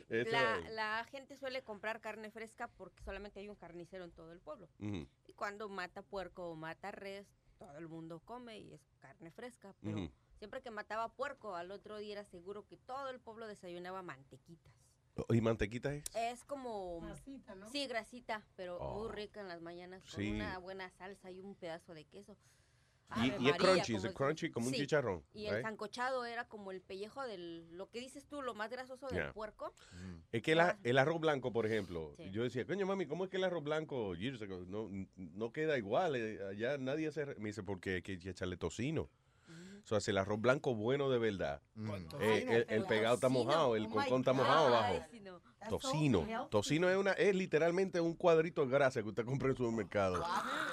eh, 0.09 0.25
la, 0.71 1.05
gente 1.11 1.37
suele 1.37 1.63
comprar 1.63 2.01
carne 2.01 2.31
fresca 2.31 2.67
porque 2.67 3.03
solamente 3.03 3.39
hay 3.39 3.49
un 3.49 3.55
carnicero 3.55 4.03
en 4.03 4.11
todo 4.11 4.31
el 4.31 4.39
pueblo. 4.39 4.69
Y 4.79 5.33
cuando 5.33 5.69
mata 5.69 6.01
puerco 6.01 6.49
o 6.49 6.55
mata 6.55 6.91
res, 6.91 7.27
todo 7.57 7.77
el 7.77 7.87
mundo 7.87 8.19
come 8.25 8.59
y 8.59 8.73
es 8.73 8.81
carne 8.99 9.31
fresca. 9.31 9.73
Pero 9.81 10.09
siempre 10.37 10.61
que 10.61 10.71
mataba 10.71 11.09
puerco, 11.13 11.55
al 11.55 11.71
otro 11.71 11.97
día 11.97 12.13
era 12.13 12.25
seguro 12.25 12.65
que 12.67 12.77
todo 12.77 13.09
el 13.09 13.19
pueblo 13.19 13.47
desayunaba 13.47 14.01
mantequitas. 14.01 14.73
¿Y 15.29 15.39
mantequita 15.39 15.93
es? 15.93 16.03
Es 16.13 16.43
como... 16.43 17.01
Sí, 17.71 17.87
grasita, 17.87 18.43
pero 18.57 18.77
Oh. 18.79 18.99
muy 18.99 19.15
rica 19.15 19.39
en 19.39 19.47
las 19.47 19.61
mañanas 19.61 20.03
con 20.03 20.19
Sí. 20.21 20.31
una 20.31 20.57
buena 20.57 20.89
salsa 20.91 21.31
y 21.31 21.39
un 21.39 21.55
pedazo 21.55 21.93
de 21.93 22.03
queso. 22.05 22.35
Y, 23.17 23.29
Ave 23.31 23.37
y 23.39 23.49
es 23.49 23.57
crunchy, 23.57 23.95
es 23.95 24.11
crunchy 24.13 24.49
como 24.51 24.65
un 24.67 24.73
Sí, 24.73 24.79
chicharrón. 24.81 25.23
Y 25.33 25.45
el 25.45 25.55
right? 25.55 25.63
sancochado 25.63 26.25
era 26.25 26.47
como 26.47 26.71
el 26.71 26.81
pellejo 26.81 27.21
del, 27.25 27.69
lo 27.77 27.89
que 27.89 27.99
dices 27.99 28.25
tú, 28.27 28.41
lo 28.41 28.55
más 28.55 28.69
grasoso 28.71 29.07
del 29.07 29.17
Yeah. 29.17 29.33
puerco. 29.33 29.73
Es 30.31 30.41
que 30.41 30.55
la- 30.55 30.77
el 30.83 30.97
arroz 30.97 31.21
blanco, 31.21 31.53
por 31.53 31.65
ejemplo, 31.65 32.15
Sí. 32.17 32.31
yo 32.31 32.43
decía, 32.43 32.65
coño 32.65 32.85
mami, 32.85 33.05
¿cómo 33.05 33.23
es 33.25 33.29
que 33.29 33.37
el 33.37 33.43
arroz 33.43 33.63
blanco 33.63 34.15
years 34.15 34.41
ago, 34.41 34.65
no, 34.67 34.89
no 35.15 35.51
queda 35.53 35.77
igual? 35.77 36.15
Eh, 36.15 36.39
Allá 36.49 36.77
nadie 36.77 37.07
hace... 37.07 37.25
Me 37.35 37.49
dice, 37.49 37.63
porque 37.63 37.95
hay 37.95 38.01
que 38.01 38.13
echarle 38.13 38.57
tocino. 38.57 39.09
O 39.83 39.87
sea, 39.87 39.99
si 40.01 40.09
el 40.09 40.17
arroz 40.17 40.41
blanco 40.41 40.73
bueno 40.73 41.11
de 41.11 41.19
verdad, 41.19 41.61
eh, 42.19 42.65
el, 42.67 42.75
el 42.77 42.85
pegado 42.85 43.13
está 43.15 43.29
mojado, 43.29 43.75
el 43.75 43.87
concón 43.87 44.21
está 44.21 44.33
mojado 44.33 44.67
abajo. 44.75 45.05
Tocino. 45.69 46.25
Tocino 46.49 46.89
es 46.89 46.97
una 46.97 47.11
es 47.13 47.35
literalmente 47.35 47.99
un 48.01 48.15
cuadrito 48.15 48.65
de 48.65 48.71
grasa 48.71 49.03
que 49.03 49.09
usted 49.09 49.25
compra 49.25 49.45
en 49.47 49.51
el 49.51 49.57
supermercado. 49.57 50.23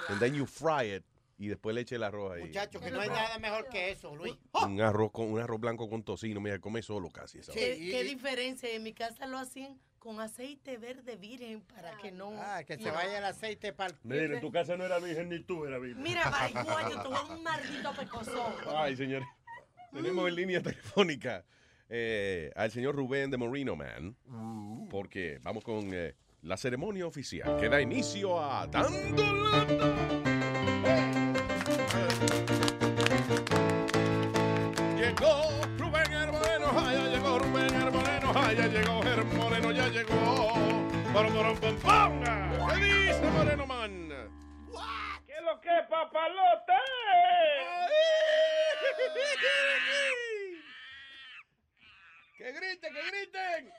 And 0.09 0.19
then 0.19 0.33
you 0.33 0.47
fry 0.47 0.95
it 0.95 1.03
y 1.37 1.47
después 1.47 1.73
le 1.75 1.81
eche 1.81 1.95
el 1.95 2.03
arroz 2.03 2.33
ahí. 2.33 2.43
Muchachos, 2.43 2.81
que 2.81 2.91
no 2.91 3.01
hay 3.01 3.09
nada 3.09 3.37
mejor 3.39 3.67
que 3.69 3.91
eso, 3.91 4.15
Luis. 4.15 4.35
Un 4.53 4.81
arroz 4.81 5.11
con 5.11 5.31
un 5.31 5.39
arroz 5.39 5.59
blanco 5.59 5.89
con 5.89 6.03
tocino, 6.03 6.39
mira, 6.39 6.59
come 6.59 6.81
solo 6.81 7.09
casi 7.09 7.39
esa. 7.39 7.53
¿Qué, 7.53 7.75
Sí, 7.75 7.91
qué 7.91 8.03
diferencia? 8.03 8.69
En 8.69 8.83
mi 8.83 8.93
casa 8.93 9.25
lo 9.27 9.37
hacían 9.37 9.79
con 9.99 10.19
aceite 10.19 10.77
verde 10.77 11.15
virgen 11.15 11.61
para 11.61 11.97
que 11.97 12.11
no... 12.11 12.31
Ah, 12.35 12.63
que 12.65 12.77
se 12.77 12.91
vaya 12.91 13.17
el 13.19 13.23
aceite 13.23 13.71
para 13.71 13.91
el... 13.91 13.99
Mire, 14.03 14.35
en 14.35 14.41
tu 14.41 14.51
casa 14.51 14.75
no 14.75 14.83
era 14.83 14.99
virgen 14.99 15.29
ni 15.29 15.39
tú 15.39 15.65
era 15.65 15.79
virgen. 15.79 16.03
Mira, 16.03 16.29
marihuana, 16.29 17.03
tú 17.03 17.09
eres 17.09 17.29
un 17.29 17.43
maldito 17.43 17.93
pecozón. 17.93 18.53
Ay, 18.75 18.97
señores. 18.97 19.27
Tenemos 19.93 20.27
en 20.27 20.35
línea 20.35 20.61
telefónica 20.61 21.45
eh, 21.89 22.51
al 22.55 22.71
señor 22.71 22.95
Rubén 22.95 23.31
de 23.31 23.37
Moreno 23.37 23.75
Man, 23.75 24.17
porque 24.89 25.39
vamos 25.41 25.63
con 25.63 25.89
eh, 25.93 26.15
la 26.41 26.57
ceremonia 26.57 27.05
oficial 27.07 27.57
que 27.59 27.69
da 27.69 27.79
inicio 27.79 28.39
a 28.39 28.67
Dando 28.67 30.32
Pom, 41.33 41.57
pom, 41.57 41.59
pom, 41.59 41.75
pom. 41.81 42.21
¿Qué 42.69 42.75
dice 42.83 43.25
Moreno 43.31 43.65
Man? 43.65 44.09
¿Qué 45.25 45.33
es 45.33 45.41
lo 45.43 45.59
que 45.61 45.69
es, 45.79 45.87
papalote? 45.89 46.73
¡Que 52.37 52.51
griten, 52.51 52.93
que 52.93 53.01
griten! 53.01 53.73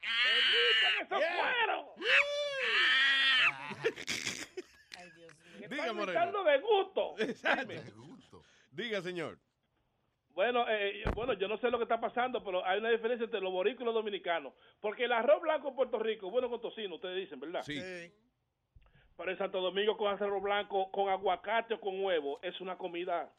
¡Que 0.00 0.08
griten 0.50 0.94
esos 1.02 1.22
cueros! 1.38 1.84
Que 5.60 5.68
Diga, 5.68 5.82
están 5.84 5.96
Moreno. 5.96 6.20
gritando 6.20 6.44
de 6.44 6.58
gusto. 6.60 7.14
Exacto. 7.18 7.66
Dime. 7.72 7.82
Diga, 8.72 9.00
señor. 9.00 9.38
Bueno, 10.34 10.64
eh, 10.68 11.04
bueno, 11.14 11.32
yo 11.34 11.46
no 11.46 11.56
sé 11.58 11.70
lo 11.70 11.78
que 11.78 11.84
está 11.84 12.00
pasando, 12.00 12.42
pero 12.42 12.64
hay 12.66 12.80
una 12.80 12.90
diferencia 12.90 13.24
entre 13.24 13.40
los 13.40 13.52
boricos 13.52 13.82
y 13.82 13.84
los 13.84 13.94
dominicanos. 13.94 14.52
Porque 14.80 15.04
el 15.04 15.12
arroz 15.12 15.40
blanco 15.40 15.68
en 15.68 15.76
Puerto 15.76 15.98
Rico, 15.98 16.30
bueno 16.30 16.50
con 16.50 16.60
tocino, 16.60 16.96
ustedes 16.96 17.16
dicen, 17.16 17.38
¿verdad? 17.38 17.62
Sí. 17.62 17.80
Pero 19.16 19.30
en 19.30 19.38
Santo 19.38 19.60
Domingo 19.60 19.96
con 19.96 20.08
arroz 20.12 20.42
blanco, 20.42 20.90
con 20.90 21.08
aguacate 21.08 21.74
o 21.74 21.80
con 21.80 22.02
huevo, 22.02 22.40
es 22.42 22.60
una 22.60 22.76
comida. 22.76 23.32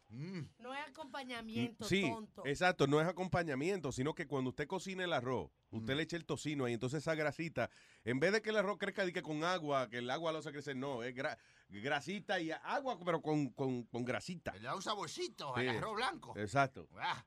No 0.57 0.73
es 0.73 0.79
acompañamiento, 0.87 1.83
Sí, 1.83 2.09
tonto. 2.09 2.43
exacto, 2.45 2.87
no 2.87 3.01
es 3.01 3.07
acompañamiento, 3.07 3.91
sino 3.91 4.15
que 4.15 4.25
cuando 4.25 4.51
usted 4.51 4.67
cocina 4.67 5.03
el 5.03 5.11
arroz, 5.11 5.51
usted 5.71 5.95
le 5.97 6.03
echa 6.03 6.15
el 6.15 6.25
tocino 6.25 6.63
ahí, 6.63 6.73
entonces 6.73 6.99
esa 7.01 7.13
grasita, 7.13 7.69
en 8.05 8.21
vez 8.21 8.31
de 8.31 8.41
que 8.41 8.51
el 8.51 8.55
arroz 8.57 8.77
crezca 8.77 9.11
que 9.11 9.21
con 9.21 9.43
agua, 9.43 9.89
que 9.89 9.97
el 9.97 10.09
agua 10.09 10.31
lo 10.31 10.37
hace 10.37 10.53
crecer, 10.53 10.77
no, 10.77 11.03
es 11.03 11.13
gra- 11.13 11.37
grasita 11.69 12.39
y 12.39 12.51
agua, 12.51 12.97
pero 13.03 13.21
con, 13.21 13.49
con, 13.49 13.83
con 13.85 14.05
grasita. 14.05 14.53
Le 14.53 14.61
da 14.61 14.75
un 14.75 14.81
saborcito 14.81 15.53
Sí. 15.55 15.67
al 15.67 15.77
arroz 15.77 15.95
blanco. 15.95 16.33
Exacto. 16.37 16.87
Ah. 16.97 17.25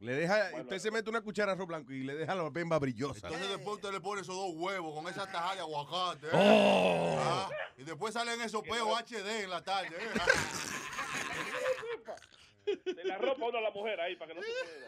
Le 0.00 0.12
deja, 0.14 0.50
usted 0.60 0.78
se 0.78 0.90
mete 0.92 1.10
una 1.10 1.20
cuchara 1.22 1.52
de 1.52 1.56
arroz 1.56 1.66
blanco 1.66 1.92
y 1.92 2.04
le 2.04 2.14
deja 2.14 2.34
la 2.34 2.48
bemba 2.50 2.78
brillosa. 2.78 3.26
Entonces 3.26 3.48
después 3.48 3.76
usted 3.76 3.90
le 3.90 4.00
pone 4.00 4.20
esos 4.22 4.34
dos 4.36 4.52
huevos 4.54 4.94
con 4.94 5.08
esa 5.10 5.26
tajada 5.26 5.54
de 5.56 5.60
aguacate. 5.60 6.26
¿eh? 6.28 6.30
Oh. 6.34 7.16
Ah, 7.20 7.50
y 7.76 7.82
después 7.82 8.14
salen 8.14 8.40
esos 8.40 8.62
peos 8.62 8.88
HD 9.02 9.42
en 9.44 9.50
la 9.50 9.62
tarde. 9.64 9.88
¿eh? 9.96 10.08
De 12.94 13.04
la 13.04 13.16
ropa 13.18 13.46
uno 13.46 13.58
a 13.58 13.62
la 13.62 13.70
mujer 13.70 13.98
ahí, 14.00 14.14
para 14.16 14.32
que 14.34 14.40
no 14.40 14.42
se 14.42 14.48
pueda. 14.50 14.86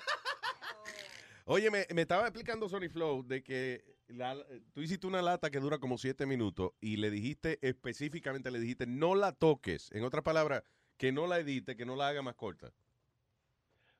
Oye, 1.46 1.70
me, 1.70 1.86
me 1.94 2.02
estaba 2.02 2.22
explicando 2.28 2.68
Sony 2.68 2.88
Flow 2.92 3.22
de 3.26 3.42
que 3.42 3.89
la- 4.12 4.36
tú 4.72 4.80
hiciste 4.82 5.06
una 5.06 5.22
lata 5.22 5.50
que 5.50 5.60
dura 5.60 5.78
como 5.78 5.98
siete 5.98 6.26
minutos 6.26 6.72
y 6.80 6.96
le 6.96 7.10
dijiste 7.10 7.58
específicamente, 7.62 8.50
le 8.50 8.58
dijiste, 8.60 8.86
no 8.86 9.14
la 9.14 9.32
toques. 9.32 9.90
En 9.92 10.04
otras 10.04 10.22
palabras, 10.24 10.62
que 10.96 11.12
no 11.12 11.26
la 11.26 11.38
edite, 11.38 11.76
que 11.76 11.86
no 11.86 11.96
la 11.96 12.08
haga 12.08 12.22
más 12.22 12.34
corta. 12.34 12.72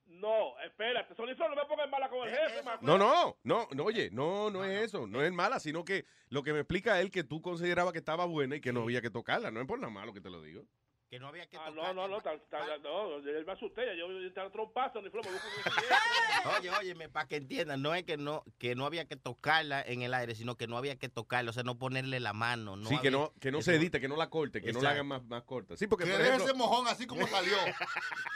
No, 0.07 0.59
espérate, 0.61 1.15
Soliflor, 1.15 1.51
no 1.51 1.57
me 1.57 1.65
pongas 1.66 1.89
mala 1.89 2.09
con 2.11 2.27
el 2.28 2.35
jefe, 2.35 2.62
man. 2.65 2.78
No, 2.82 2.99
no, 2.99 3.39
no, 3.45 3.69
no, 3.73 3.85
oye, 3.85 4.11
no, 4.11 4.51
no 4.51 4.65
es 4.65 4.82
eso, 4.87 5.07
no 5.07 5.23
es 5.23 5.32
mala, 5.32 5.61
sino 5.61 5.85
que 5.85 6.05
lo 6.31 6.43
que 6.43 6.53
me 6.53 6.59
explica 6.61 7.01
él 7.01 7.12
que 7.12 7.23
tú 7.23 7.41
considerabas 7.41 7.93
que 7.93 8.01
estaba 8.01 8.24
buena 8.24 8.57
y 8.57 8.61
que 8.61 8.73
no 8.73 8.82
había 8.82 9.01
que 9.01 9.11
tocarla, 9.11 9.53
no 9.53 9.61
es 9.61 9.66
por 9.69 9.78
nada 9.78 9.93
malo 9.93 10.12
que 10.12 10.20
te 10.20 10.28
lo 10.28 10.43
digo. 10.43 10.65
Que 11.09 11.19
no 11.20 11.28
había 11.28 11.49
que 11.49 11.57
Ah, 11.57 11.70
no, 11.70 11.93
no, 11.95 12.07
no, 12.09 12.20
tal- 12.20 12.43
tal- 12.51 12.82
no, 12.82 13.16
él 13.19 13.45
me 13.47 13.53
asusté, 13.53 13.97
yo 13.97 14.11
yo 14.11 14.27
estaba 14.27 14.51
trompazo, 14.51 14.95
Soliflor, 14.99 15.24
me 15.24 15.31
busco 15.32 15.49
Oye, 16.58 16.70
oye, 16.70 17.08
para 17.08 17.26
que 17.26 17.36
entiendan, 17.36 17.82
no 17.82 17.94
es 17.94 18.04
que 18.04 18.16
no 18.16 18.44
que 18.58 18.74
no 18.74 18.86
había 18.86 19.04
que 19.06 19.16
tocarla 19.16 19.82
en 19.82 20.02
el 20.02 20.14
aire, 20.14 20.34
sino 20.34 20.56
que 20.56 20.66
no 20.66 20.76
había 20.76 20.96
que 20.96 21.08
tocarla, 21.08 21.50
o 21.50 21.52
sea, 21.52 21.62
no 21.62 21.78
ponerle 21.78 22.20
la 22.20 22.32
mano. 22.32 22.76
No 22.76 22.88
sí, 22.88 22.98
que 22.98 23.10
no, 23.10 23.32
que 23.40 23.50
no 23.50 23.58
eso- 23.58 23.70
se 23.70 23.76
edite, 23.76 24.00
que 24.00 24.08
no 24.08 24.16
la 24.16 24.30
corte, 24.30 24.60
que 24.60 24.72
no 24.72 24.80
la 24.80 24.90
hagan 24.90 25.06
más, 25.06 25.24
más 25.24 25.42
corta. 25.44 25.76
Sí, 25.76 25.86
porque 25.86 26.04
que 26.04 26.12
por 26.12 26.20
ejemplo, 26.20 26.44
ese 26.44 26.54
mojón 26.54 26.86
así 26.88 27.06
como 27.06 27.26
salió. 27.28 27.56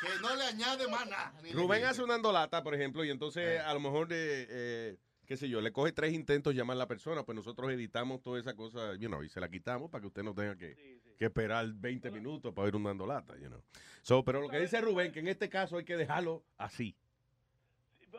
que 0.01 0.23
no 0.23 0.35
le 0.37 0.45
añade 0.45 0.89
más 0.89 1.09
nada. 1.09 1.35
Rubén 1.53 1.85
hace 1.85 2.03
una 2.03 2.15
andolata, 2.15 2.63
por 2.63 2.75
ejemplo, 2.75 3.05
y 3.05 3.11
entonces 3.11 3.61
a 3.61 3.73
lo 3.75 3.81
mejor, 3.81 4.09
eh, 4.13 4.47
eh, 4.49 4.97
qué 5.27 5.37
sé 5.37 5.49
yo, 5.49 5.61
le 5.61 5.73
coge 5.73 5.93
tres 5.93 6.13
intentos 6.13 6.55
llamar 6.55 6.77
a 6.77 6.79
la 6.79 6.89
persona, 6.89 7.25
pues 7.25 7.35
nosotros 7.37 7.73
editamos 7.73 8.21
toda 8.23 8.39
esa 8.39 8.55
cosa, 8.55 8.95
you 8.97 9.09
know, 9.09 9.23
y 9.23 9.29
se 9.29 9.41
la 9.41 9.49
quitamos 9.49 9.91
para 9.91 10.03
que 10.03 10.09
usted 10.09 10.23
no 10.23 10.35
tenga 10.35 10.57
que, 10.57 11.01
que 11.19 11.25
esperar 11.25 11.67
20 11.73 12.11
minutos 12.11 12.53
para 12.55 12.67
oír 12.67 12.77
una 12.77 12.91
andolata, 12.91 13.35
you 13.39 13.47
know. 13.49 13.63
So, 14.03 14.23
pero 14.25 14.41
lo 14.43 14.49
que 14.51 14.59
dice 14.61 14.81
Rubén, 14.81 15.13
que 15.13 15.21
en 15.21 15.29
este 15.29 15.49
caso 15.49 15.79
hay 15.79 15.85
que 15.85 15.97
dejarlo 15.97 16.45
así. 16.59 16.95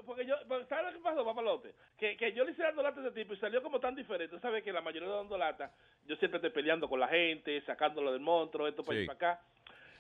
Porque 0.04 0.26
yo, 0.26 0.36
porque 0.48 0.66
¿sabes 0.66 0.86
lo 0.94 0.98
que 1.00 1.04
pasó, 1.04 1.24
papalote? 1.24 1.74
Que, 1.98 2.18
que 2.18 2.34
yo 2.34 2.44
le 2.44 2.52
hice 2.52 2.64
dando 2.64 2.82
lata 2.84 3.02
de 3.02 3.12
tipo 3.12 3.34
y 3.34 3.38
salió 3.38 3.62
como 3.62 3.80
tan 3.80 3.96
diferente. 3.96 4.36
Tú 4.36 4.42
sabes 4.42 4.64
que 4.64 4.74
la 4.74 4.82
mayoría 4.82 5.08
de 5.10 5.16
dando 5.16 5.38
lata, 5.38 5.72
yo 6.06 6.16
siempre 6.18 6.38
estoy 6.38 6.50
peleando 6.52 6.90
con 6.90 7.00
la 7.00 7.08
gente, 7.08 7.62
sacándolo 7.66 8.12
del 8.12 8.22
monstruo, 8.22 8.68
esto 8.68 8.84
para 8.84 8.96
Sí. 8.98 9.04
allá 9.04 9.04
y 9.04 9.16
para 9.16 9.32
acá. 9.34 9.46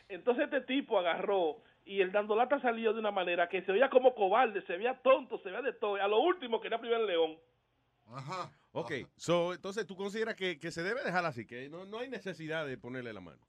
Entonces 0.09 0.45
este 0.45 0.61
tipo 0.61 0.99
agarró 0.99 1.57
y 1.85 2.01
el 2.01 2.11
dando 2.11 2.35
lata 2.35 2.59
salió 2.61 2.93
de 2.93 2.99
una 2.99 3.11
manera 3.11 3.47
que 3.49 3.61
se 3.63 3.71
veía 3.71 3.89
como 3.89 4.13
cobarde, 4.15 4.61
se 4.63 4.77
veía 4.77 4.95
tonto, 5.01 5.37
se 5.39 5.49
veía 5.49 5.61
de 5.61 5.73
todo. 5.73 5.95
A 5.95 6.07
lo 6.07 6.19
último 6.19 6.59
que 6.59 6.67
era 6.67 6.79
primero 6.79 7.01
el 7.01 7.07
león. 7.07 7.37
Ajá. 8.07 8.51
Ok, 8.71 8.91
so, 9.15 9.53
entonces 9.53 9.87
tú 9.87 9.95
consideras 9.95 10.35
que, 10.35 10.59
que 10.59 10.69
se 10.69 10.83
debe 10.83 11.01
dejar 11.03 11.25
así, 11.25 11.47
que 11.47 11.69
no, 11.69 11.85
no 11.85 11.99
hay 11.99 12.09
necesidad 12.09 12.65
de 12.67 12.77
ponerle 12.77 13.13
la 13.13 13.21
mano. 13.21 13.39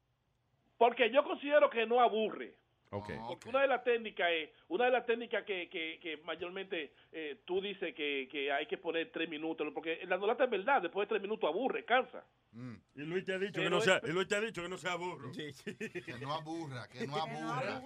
Porque 0.78 1.10
yo 1.10 1.24
considero 1.24 1.68
que 1.68 1.85
no 1.86 2.01
aburre. 2.01 2.55
Ok. 2.90 3.10
Porque 3.28 3.48
una 3.48 3.62
de 3.62 3.68
las 3.68 3.84
técnicas 3.84 4.30
es, 4.30 4.50
una 4.68 4.84
de 4.84 4.90
las 4.90 5.06
técnicas 5.06 5.44
que, 5.44 5.68
que, 5.68 5.98
que 6.00 6.18
mayormente 6.18 6.92
eh, 7.12 7.38
tú 7.44 7.60
dices 7.60 7.94
que, 7.94 8.28
que 8.30 8.52
hay 8.52 8.66
que 8.66 8.78
poner 8.78 9.10
tres 9.10 9.28
minutos, 9.28 9.66
porque 9.74 10.00
la 10.06 10.16
lata 10.16 10.44
es 10.44 10.50
verdad, 10.50 10.82
después 10.82 11.06
de 11.06 11.14
tres 11.14 11.22
minutos 11.22 11.48
aburre, 11.48 11.84
cansa. 11.84 12.24
Y 12.95 13.01
Luis 13.03 13.24
te 13.24 13.35
ha 13.35 13.39
dicho 13.39 13.53
que 13.53 13.59
Pero 13.61 13.70
no 13.77 13.81
sea, 13.83 14.01
y 14.03 14.09
Luis 14.12 14.27
te 14.28 14.35
ha 14.37 14.41
dicho 14.41 14.62
que 14.62 14.69
no 14.69 14.78
sea 14.78 14.95
burro. 14.95 15.31
Que 15.37 16.19
no 16.20 16.33
aburra, 16.33 16.89
que 16.89 17.07
no 17.07 17.16
aburra. 17.16 17.83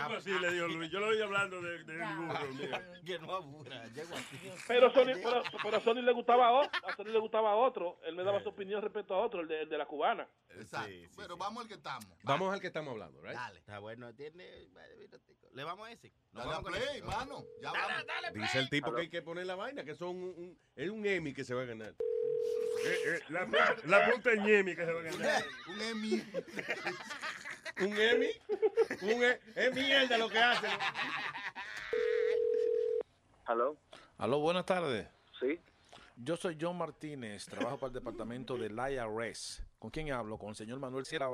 Algo 0.00 0.16
así 0.16 0.30
le 0.30 0.52
dijo 0.52 0.66
Luis. 0.66 0.90
Yo 0.90 0.98
lo 0.98 1.08
oí 1.08 1.20
hablando 1.22 1.60
de, 1.62 1.84
de 1.84 1.98
burro. 2.16 2.52
mira. 2.58 2.82
Que 3.04 3.18
no 3.20 3.34
aburra, 3.34 3.84
llego 3.88 4.14
así. 4.16 4.38
Pero, 4.66 4.90
Sony, 4.92 5.12
pero, 5.22 5.42
pero 5.62 5.76
a 5.76 5.80
Sony 5.80 6.02
le 6.02 6.12
gustaba 6.12 6.48
a, 6.48 6.62
a 6.64 6.96
Sony 6.96 7.06
le 7.12 7.18
gustaba 7.18 7.50
a 7.52 7.54
otro, 7.56 8.00
él 8.04 8.14
me 8.16 8.24
daba 8.24 8.40
su 8.42 8.48
opinión 8.48 8.80
respecto 8.82 9.14
a 9.14 9.18
otro, 9.24 9.40
el 9.40 9.48
de, 9.48 9.62
el 9.62 9.68
de 9.68 9.78
la 9.78 9.86
cubana. 9.86 10.28
Exacto. 10.50 10.90
Pero 11.16 11.36
vamos 11.36 11.62
al 11.62 11.68
que 11.68 11.74
estamos. 11.74 12.06
Vamos 12.24 12.52
al 12.52 12.60
que 12.60 12.66
estamos 12.68 12.92
hablando, 12.92 13.20
right? 13.22 13.34
Dale. 13.34 13.58
Está 13.60 13.78
bueno, 13.78 14.12
tiene. 14.14 14.68
Le 15.52 15.64
vamos 15.64 15.86
a 15.88 15.92
ese. 15.92 16.12
Nos 16.32 16.44
Dale 16.44 16.56
a 16.56 16.60
vamos 16.60 16.70
play, 16.78 17.02
mano. 17.02 17.44
Ya 17.60 17.72
Dale, 17.72 17.92
vamos. 17.94 18.06
dale, 18.06 18.38
Dice 18.40 18.58
el 18.58 18.70
tipo 18.70 18.92
que 18.94 19.02
hay 19.02 19.08
que 19.10 19.22
poner 19.22 19.46
la 19.46 19.54
vaina, 19.54 19.84
que 19.84 19.94
son 19.94 20.08
un, 20.16 20.22
un- 20.24 20.58
es 20.74 20.90
un 20.90 21.04
Emmy 21.06 21.32
que 21.34 21.44
se 21.44 21.54
va 21.54 21.62
a 21.62 21.66
ganar. 21.66 21.94
Eh, 22.84 22.98
eh, 23.06 23.20
la, 23.28 23.44
punta- 23.44 23.76
la 23.86 24.10
punta 24.10 24.34
Ñemi 24.34 24.74
que 24.74 24.84
se 24.84 24.92
va 24.92 25.00
a 25.00 25.02
ganar. 25.04 25.44
Un 25.68 25.80
Emmy. 25.82 26.22
¿Un 27.80 27.96
Emmy? 28.00 28.28
Un 29.02 29.22
e- 29.24 29.40
es 29.54 29.74
mierda 29.74 30.18
lo 30.18 30.28
que 30.28 30.38
hace. 30.38 30.66
Aló, 33.46 33.76
Aló, 34.18 34.38
buenas 34.40 34.64
tardes. 34.66 35.06
sí, 35.40 35.58
Yo 36.16 36.36
soy 36.36 36.56
John 36.60 36.78
Martínez, 36.78 37.46
trabajo 37.46 37.76
para 37.78 37.88
el 37.88 37.94
departamento 37.94 38.56
del 38.56 38.72
IRS. 38.78 39.62
¿Con 39.78 39.90
quién 39.90 40.12
hablo? 40.12 40.38
Con 40.38 40.50
el 40.50 40.54
señor 40.56 40.78
Manuel 40.78 41.04
Sierra. 41.04 41.28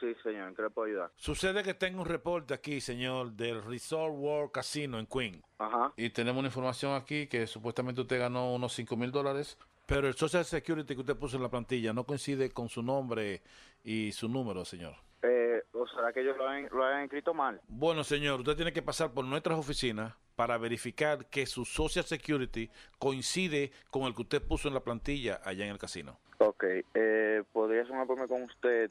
sí, 0.00 0.14
señor, 0.24 0.48
¿en 0.48 0.54
qué 0.56 0.62
le 0.62 0.70
puedo 0.70 0.88
ayudar? 0.88 1.12
Sucede 1.14 1.62
que 1.62 1.74
tengo 1.74 2.02
un 2.02 2.08
reporte 2.08 2.52
aquí, 2.52 2.80
señor, 2.80 3.32
del 3.32 3.62
Resort 3.62 4.12
World 4.16 4.50
Casino 4.50 4.98
en 4.98 5.06
Queen. 5.06 5.42
Ajá. 5.58 5.92
Y 5.96 6.10
tenemos 6.10 6.40
una 6.40 6.48
información 6.48 6.94
aquí 6.94 7.28
que 7.28 7.46
supuestamente 7.46 8.00
usted 8.00 8.18
ganó 8.18 8.52
unos 8.52 8.72
5 8.74 8.96
mil 8.96 9.12
dólares, 9.12 9.56
pero 9.86 10.08
el 10.08 10.14
Social 10.14 10.44
Security 10.44 10.94
que 10.94 11.00
usted 11.00 11.16
puso 11.16 11.36
en 11.36 11.42
la 11.42 11.48
plantilla 11.50 11.92
no 11.92 12.04
coincide 12.04 12.50
con 12.50 12.68
su 12.68 12.82
nombre 12.82 13.42
y 13.84 14.12
su 14.12 14.28
número, 14.28 14.64
señor. 14.64 14.94
Eh, 15.22 15.62
¿O 15.72 15.86
será 15.86 16.12
que 16.12 16.20
ellos 16.20 16.36
lo 16.36 16.48
han, 16.48 16.68
lo 16.70 16.84
han 16.84 17.02
escrito 17.04 17.32
mal? 17.34 17.60
Bueno, 17.68 18.02
señor, 18.04 18.40
usted 18.40 18.56
tiene 18.56 18.72
que 18.72 18.82
pasar 18.82 19.12
por 19.12 19.24
nuestras 19.24 19.58
oficinas 19.58 20.14
para 20.34 20.58
verificar 20.58 21.26
que 21.26 21.46
su 21.46 21.64
Social 21.64 22.04
Security 22.04 22.70
coincide 22.98 23.70
con 23.90 24.02
el 24.02 24.14
que 24.14 24.22
usted 24.22 24.42
puso 24.42 24.68
en 24.68 24.74
la 24.74 24.80
plantilla 24.80 25.40
allá 25.44 25.64
en 25.64 25.72
el 25.72 25.78
casino. 25.78 26.18
Ok, 26.38 26.64
eh, 26.94 27.42
¿podría 27.52 27.82
hacer 27.82 27.92
un 27.94 28.00
apoyo 28.00 28.26
con 28.26 28.42
usted 28.42 28.90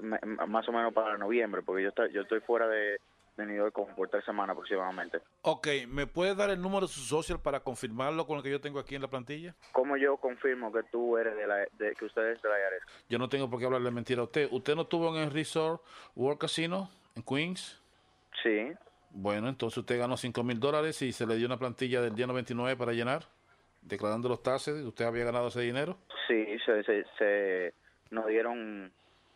más 0.00 0.68
o 0.68 0.72
menos 0.72 0.92
para 0.92 1.16
noviembre? 1.16 1.62
Porque 1.62 1.82
yo, 1.84 1.88
está- 1.90 2.08
yo 2.10 2.22
estoy 2.22 2.40
fuera 2.40 2.66
de, 2.68 2.98
New 3.36 3.56
York 3.56 3.72
como 3.72 3.94
por 3.94 4.08
tres 4.08 4.24
semanas 4.24 4.54
aproximadamente. 4.54 5.20
Ok, 5.42 5.68
¿me 5.88 6.06
puede 6.06 6.34
dar 6.34 6.50
el 6.50 6.60
número 6.60 6.86
de 6.86 6.92
su 6.92 7.00
social 7.00 7.40
para 7.40 7.60
confirmarlo 7.60 8.26
con 8.26 8.36
el 8.36 8.42
que 8.42 8.50
yo 8.50 8.60
tengo 8.60 8.78
aquí 8.78 8.94
en 8.94 9.02
la 9.02 9.08
plantilla? 9.08 9.54
¿Cómo 9.72 9.96
yo 9.96 10.16
confirmo 10.16 10.72
que 10.72 10.82
tú 10.84 11.16
eres 11.16 11.34
de 11.36 11.46
la, 11.46 11.56
de, 11.78 11.94
que 11.98 12.04
usted 12.04 12.32
es 12.32 12.42
de 12.42 12.48
la 12.48 12.56
IRS? 12.56 13.06
Yo 13.08 13.18
no 13.18 13.28
tengo 13.28 13.48
por 13.48 13.58
qué 13.58 13.66
hablarle 13.66 13.90
mentira 13.90 14.20
a 14.20 14.24
usted. 14.24 14.48
¿Usted 14.50 14.74
no 14.74 14.82
estuvo 14.82 15.08
en 15.16 15.22
el 15.22 15.30
Resort 15.30 15.82
World 16.14 16.38
Casino 16.38 16.90
en 17.16 17.22
Queens? 17.22 17.82
Sí. 18.42 18.72
Bueno, 19.10 19.48
entonces 19.48 19.78
usted 19.78 19.98
ganó 19.98 20.16
5 20.16 20.42
mil 20.42 20.58
dólares 20.58 21.02
y 21.02 21.12
se 21.12 21.26
le 21.26 21.36
dio 21.36 21.46
una 21.46 21.58
plantilla 21.58 22.00
del 22.00 22.14
día 22.14 22.26
99 22.26 22.76
para 22.76 22.92
llenar, 22.92 23.24
declarando 23.82 24.28
los 24.28 24.42
taxes. 24.42 24.82
¿Usted 24.82 25.04
había 25.04 25.24
ganado 25.24 25.48
ese 25.48 25.60
dinero? 25.60 25.98
Sí, 26.26 26.46
se, 26.64 26.82
se, 26.84 27.04
se 27.18 27.74
nos 28.10 28.26
dieron, 28.26 28.92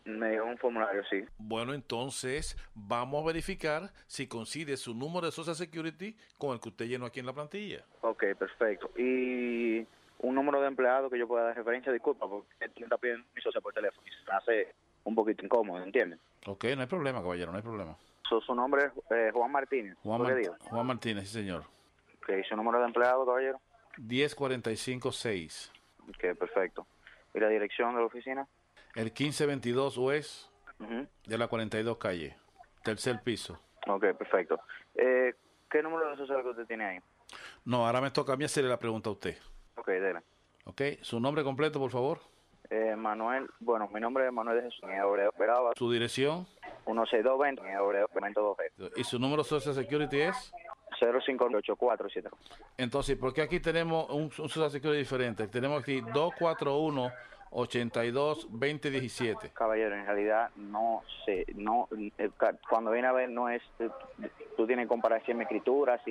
me 0.07 0.31
dieron 0.31 0.51
un 0.51 0.59
formulario, 0.59 1.03
sí. 1.11 1.25
Bueno, 1.37 1.75
entonces 1.75 2.57
vamos 2.75 3.23
a 3.23 3.27
verificar 3.27 3.91
si 4.07 4.27
coincide 4.27 4.77
su 4.77 4.95
número 4.95 5.27
de 5.27 5.33
Social 5.33 5.57
Security 5.57 6.17
con 6.39 6.53
el 6.53 6.61
que 6.61 6.69
usted 6.69 6.87
llenó 6.87 7.07
aquí 7.07 7.21
en 7.21 7.27
la 7.27 7.33
plantilla. 7.33 7.85
Ok, 8.03 8.25
perfecto. 8.39 8.91
Y 8.97 9.87
un 10.21 10.35
número 10.35 10.61
de 10.61 10.69
empleado 10.69 11.11
que 11.11 11.19
yo 11.19 11.27
pueda 11.27 11.45
dar 11.45 11.57
referencia, 11.57 11.93
disculpa, 11.93 12.29
porque 12.29 12.49
está 12.61 12.97
pidiendo 12.97 13.27
mi 13.35 13.43
socia 13.43 13.61
por 13.61 13.73
teléfono 13.73 14.07
y 14.07 14.11
se 14.11 14.31
me 14.31 14.37
hace 14.37 14.75
un 15.05 15.15
poquito 15.15 15.45
incómodo, 15.45 15.83
¿entiendes? 15.83 16.21
Ok, 16.47 16.65
no 16.77 16.83
hay 16.83 16.87
problema, 16.87 17.21
caballero, 17.21 17.51
no 17.51 17.59
hay 17.59 17.65
problema. 17.65 17.97
Su, 18.29 18.41
su 18.41 18.55
nombre 18.55 18.87
es 18.87 18.93
eh, 19.11 19.31
Juan 19.33 19.53
Martínez. 19.53 19.97
Juan. 20.03 20.23
Juan 20.61 20.87
Martínez, 20.87 21.29
sí, 21.29 21.35
señor. 21.35 21.65
Ok, 22.19 22.31
su 22.49 22.57
número 22.57 22.79
de 22.81 22.87
empleado, 22.87 23.27
caballero. 23.27 23.61
10456. 23.99 25.73
Ok, 26.09 26.39
perfecto. 26.39 26.87
¿Y 27.35 27.41
la 27.41 27.49
dirección 27.49 27.95
de 27.95 28.01
la 28.01 28.07
oficina? 28.07 28.47
El 28.97 29.05
1522 29.13 29.99
West 29.99 30.49
Ujú. 30.81 31.07
de 31.27 31.39
la 31.39 31.47
42 31.49 31.97
calle, 31.99 32.37
tercer 32.83 33.21
piso. 33.23 33.61
Ok, 33.87 34.05
perfecto. 34.19 34.59
Eh, 34.95 35.35
¿Qué 35.71 35.83
número 35.83 36.11
de 36.11 36.17
social 36.17 36.43
que 36.43 36.49
usted 36.49 36.67
tiene 36.67 36.85
ahí? 36.85 36.99
No, 37.65 37.87
ahora 37.87 38.01
me 38.01 38.11
toca 38.11 38.33
a 38.33 38.37
mí 38.37 38.45
hacerle 38.45 38.71
la 38.71 38.79
pregunta 38.79 39.11
a 39.11 39.13
usted. 39.13 39.37
Ok, 39.77 39.87
dele. 39.89 40.21
Ok, 40.65 40.81
su 41.03 41.21
nombre 41.21 41.45
completo, 41.45 41.79
por 41.79 41.91
favor. 41.91 42.21
Eh, 42.71 42.97
Manuel, 42.97 43.49
bueno, 43.61 43.89
mi 43.93 44.01
nombre 44.01 44.27
es 44.27 44.33
Manuel 44.33 44.57
de 44.57 44.63
Jesús 44.71 44.83
Abreu 44.85 45.31
Peraba, 45.33 45.73
Su 45.77 45.93
dirección 45.93 46.47
16220, 46.87 47.73
Abreu, 47.75 48.07
2G, 48.09 48.93
y 48.97 49.05
su 49.05 49.19
número 49.19 49.45
Social 49.45 49.75
Security 49.75 50.21
es. 50.23 50.53
058470. 50.99 52.31
Entonces, 52.79 53.17
¿por 53.19 53.35
qué 53.35 53.43
aquí 53.43 53.61
tenemos 53.61 54.09
un, 54.09 54.23
un 54.23 54.31
Social 54.49 54.71
Security 54.71 54.99
diferente? 54.99 55.47
Tenemos 55.49 55.83
aquí 55.83 56.01
241 56.01 57.13
82 57.51 58.49
2017. 58.51 59.51
Caballero, 59.53 59.95
en 59.95 60.07
realidad 60.07 60.51
no 60.57 61.03
sé, 61.25 61.47
no, 61.55 61.89
eh, 62.19 62.31
cuando 62.69 62.91
viene 62.91 63.09
a 63.09 63.13
ver 63.13 63.31
no 63.31 63.49
es, 63.49 63.63
tú 64.57 64.67
tienes 64.67 64.85
que 64.85 64.89
comparar 64.89 65.25
si 65.25 65.33
es 65.33 65.37
mi 65.37 65.45
escritura, 65.45 66.03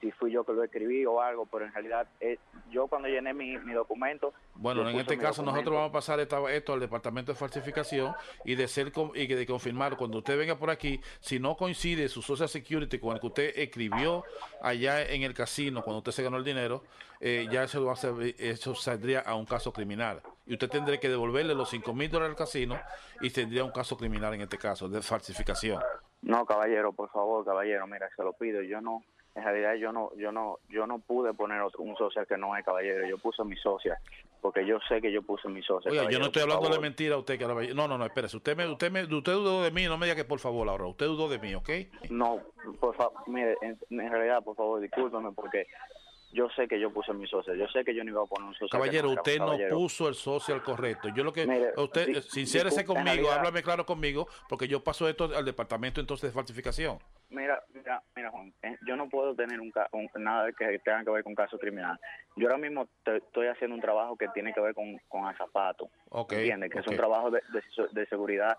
si, 0.00 0.10
fui 0.12 0.30
yo 0.32 0.44
que 0.44 0.52
lo 0.52 0.62
escribí 0.64 1.04
o 1.06 1.20
algo, 1.20 1.46
pero 1.46 1.64
en 1.64 1.72
realidad 1.72 2.06
eh, 2.20 2.38
yo 2.70 2.86
cuando 2.86 3.08
llené 3.08 3.32
mi, 3.34 3.56
mi 3.58 3.72
documento... 3.72 4.32
Bueno, 4.54 4.88
en 4.88 4.96
este 4.98 5.18
caso 5.18 5.42
nosotros 5.42 5.74
vamos 5.74 5.90
a 5.90 5.92
pasar 5.92 6.20
esta- 6.20 6.50
esto 6.52 6.72
al 6.72 6.80
departamento 6.80 7.32
de 7.32 7.38
falsificación 7.38 8.14
y 8.44 8.54
de 8.54 8.68
ser 8.68 8.92
y 9.14 9.26
de 9.26 9.46
confirmar 9.46 9.96
cuando 9.96 10.18
usted 10.18 10.38
venga 10.38 10.56
por 10.56 10.70
aquí, 10.70 11.00
si 11.20 11.38
no 11.38 11.56
coincide 11.56 12.08
su 12.08 12.22
Social 12.22 12.48
Security 12.48 12.98
con 12.98 13.14
el 13.14 13.20
que 13.20 13.26
usted 13.26 13.52
escribió 13.56 14.24
allá 14.62 15.02
en 15.02 15.22
el 15.22 15.34
casino 15.34 15.82
cuando 15.82 15.98
usted 15.98 16.12
se 16.12 16.22
ganó 16.22 16.36
el 16.36 16.44
dinero, 16.44 16.82
eh, 17.20 17.46
ya 17.50 17.64
eso 17.64 17.84
va 17.84 17.92
a 17.94 17.96
ser, 17.96 18.12
eso 18.38 18.74
saldría 18.74 19.20
a 19.20 19.34
un 19.34 19.46
caso 19.46 19.72
criminal 19.72 20.20
y 20.46 20.52
usted 20.52 20.68
tendría 20.68 20.98
que 21.00 21.08
devolverle 21.08 21.54
los 21.54 21.70
5 21.70 21.94
mil 21.94 22.10
dólares 22.10 22.32
al 22.32 22.36
casino 22.36 22.78
y 23.22 23.30
tendría 23.30 23.64
un 23.64 23.70
caso 23.72 23.96
criminal 23.96 24.34
en 24.34 24.42
este 24.42 24.58
caso 24.58 24.88
de 24.88 25.00
falsificación. 25.00 25.80
No, 26.22 26.44
caballero, 26.44 26.92
por 26.92 27.10
favor, 27.10 27.44
caballero, 27.44 27.86
mira, 27.86 28.08
se 28.16 28.22
lo 28.22 28.32
pido, 28.34 28.60
yo 28.62 28.80
no, 28.80 29.02
en 29.36 29.44
realidad 29.44 29.74
yo 29.74 29.92
no, 29.92 30.10
yo 30.16 30.32
no, 30.32 30.58
yo 30.70 30.86
no 30.86 30.98
pude 30.98 31.34
poner 31.34 31.60
otro, 31.60 31.82
un 31.82 31.94
social 31.96 32.26
que 32.26 32.38
no 32.38 32.56
es 32.56 32.64
caballero, 32.64 33.06
yo 33.06 33.18
puse 33.18 33.44
mi 33.44 33.54
socia, 33.56 34.00
porque 34.40 34.66
yo 34.66 34.78
sé 34.88 35.02
que 35.02 35.12
yo 35.12 35.20
puse 35.20 35.46
mi 35.48 35.62
socia. 35.62 35.90
Oiga, 35.90 36.10
yo 36.10 36.18
no 36.18 36.26
estoy 36.26 36.42
hablando 36.42 36.70
de 36.70 36.78
mentira 36.78 37.16
a 37.16 37.18
usted 37.18 37.38
que 37.38 37.74
No, 37.74 37.86
no, 37.86 37.98
no, 37.98 38.06
espérese. 38.06 38.38
Usted 38.38 38.56
me, 38.56 38.66
usted 38.66 38.90
me, 38.90 39.04
usted 39.04 39.32
dudó 39.32 39.62
de 39.62 39.70
mí, 39.70 39.84
no 39.84 39.98
me 39.98 40.06
diga 40.06 40.16
que 40.16 40.24
por 40.24 40.38
favor 40.38 40.66
ahora. 40.68 40.86
Usted 40.86 41.04
dudó 41.06 41.28
de 41.28 41.38
mí, 41.38 41.54
¿ok? 41.54 41.68
No, 42.08 42.40
por 42.80 42.96
favor, 42.96 43.28
mire, 43.28 43.56
en, 43.60 43.78
en 43.90 44.10
realidad, 44.10 44.42
por 44.42 44.56
favor, 44.56 44.80
discúlpeme, 44.80 45.32
porque 45.32 45.66
yo 46.36 46.48
sé 46.50 46.68
que 46.68 46.78
yo 46.78 46.90
puse 46.92 47.12
mi 47.14 47.26
socia, 47.26 47.54
yo 47.54 47.66
sé 47.68 47.82
que 47.84 47.94
yo 47.94 48.04
no 48.04 48.10
iba 48.10 48.22
a 48.22 48.26
poner 48.26 48.46
un 48.48 48.52
social. 48.54 48.68
Caballero, 48.70 49.08
no 49.08 49.14
usted 49.14 49.38
no 49.38 49.56
puso 49.70 50.06
el 50.08 50.14
social 50.14 50.62
correcto. 50.62 51.08
Yo 51.14 51.24
lo 51.24 51.32
que 51.32 51.46
Mire, 51.46 51.72
usted 51.76 52.06
di- 52.06 52.22
sincérese 52.22 52.84
conmigo, 52.84 53.30
háblame 53.30 53.62
claro 53.62 53.86
conmigo, 53.86 54.28
porque 54.48 54.68
yo 54.68 54.84
paso 54.84 55.08
esto 55.08 55.24
al 55.34 55.44
departamento 55.44 56.00
entonces 56.00 56.30
de 56.30 56.34
falsificación. 56.34 56.98
Mira, 57.30 57.60
mira, 57.74 58.02
mira, 58.14 58.30
Juan, 58.30 58.52
eh, 58.62 58.76
yo 58.86 58.96
no 58.96 59.08
puedo 59.08 59.34
tener 59.34 59.58
un, 59.60 59.72
un- 59.92 60.10
nada 60.22 60.52
que 60.52 60.78
tenga 60.80 61.02
que 61.04 61.10
ver 61.10 61.24
con 61.24 61.34
caso 61.34 61.58
criminal. 61.58 61.98
Yo 62.36 62.46
ahora 62.48 62.58
mismo 62.58 62.86
te- 63.02 63.16
estoy 63.16 63.46
haciendo 63.48 63.74
un 63.74 63.80
trabajo 63.80 64.16
que 64.16 64.28
tiene 64.28 64.52
que 64.52 64.60
ver 64.60 64.74
con, 64.74 64.96
con 65.08 65.24
azapato. 65.26 65.88
Ok, 66.10 66.32
¿Entiendes? 66.34 66.70
Que 66.70 66.78
es 66.80 66.86
un 66.86 66.96
trabajo 66.96 67.30
de, 67.30 67.40
de- 67.52 67.88
de 67.92 68.06
seguridad 68.06 68.56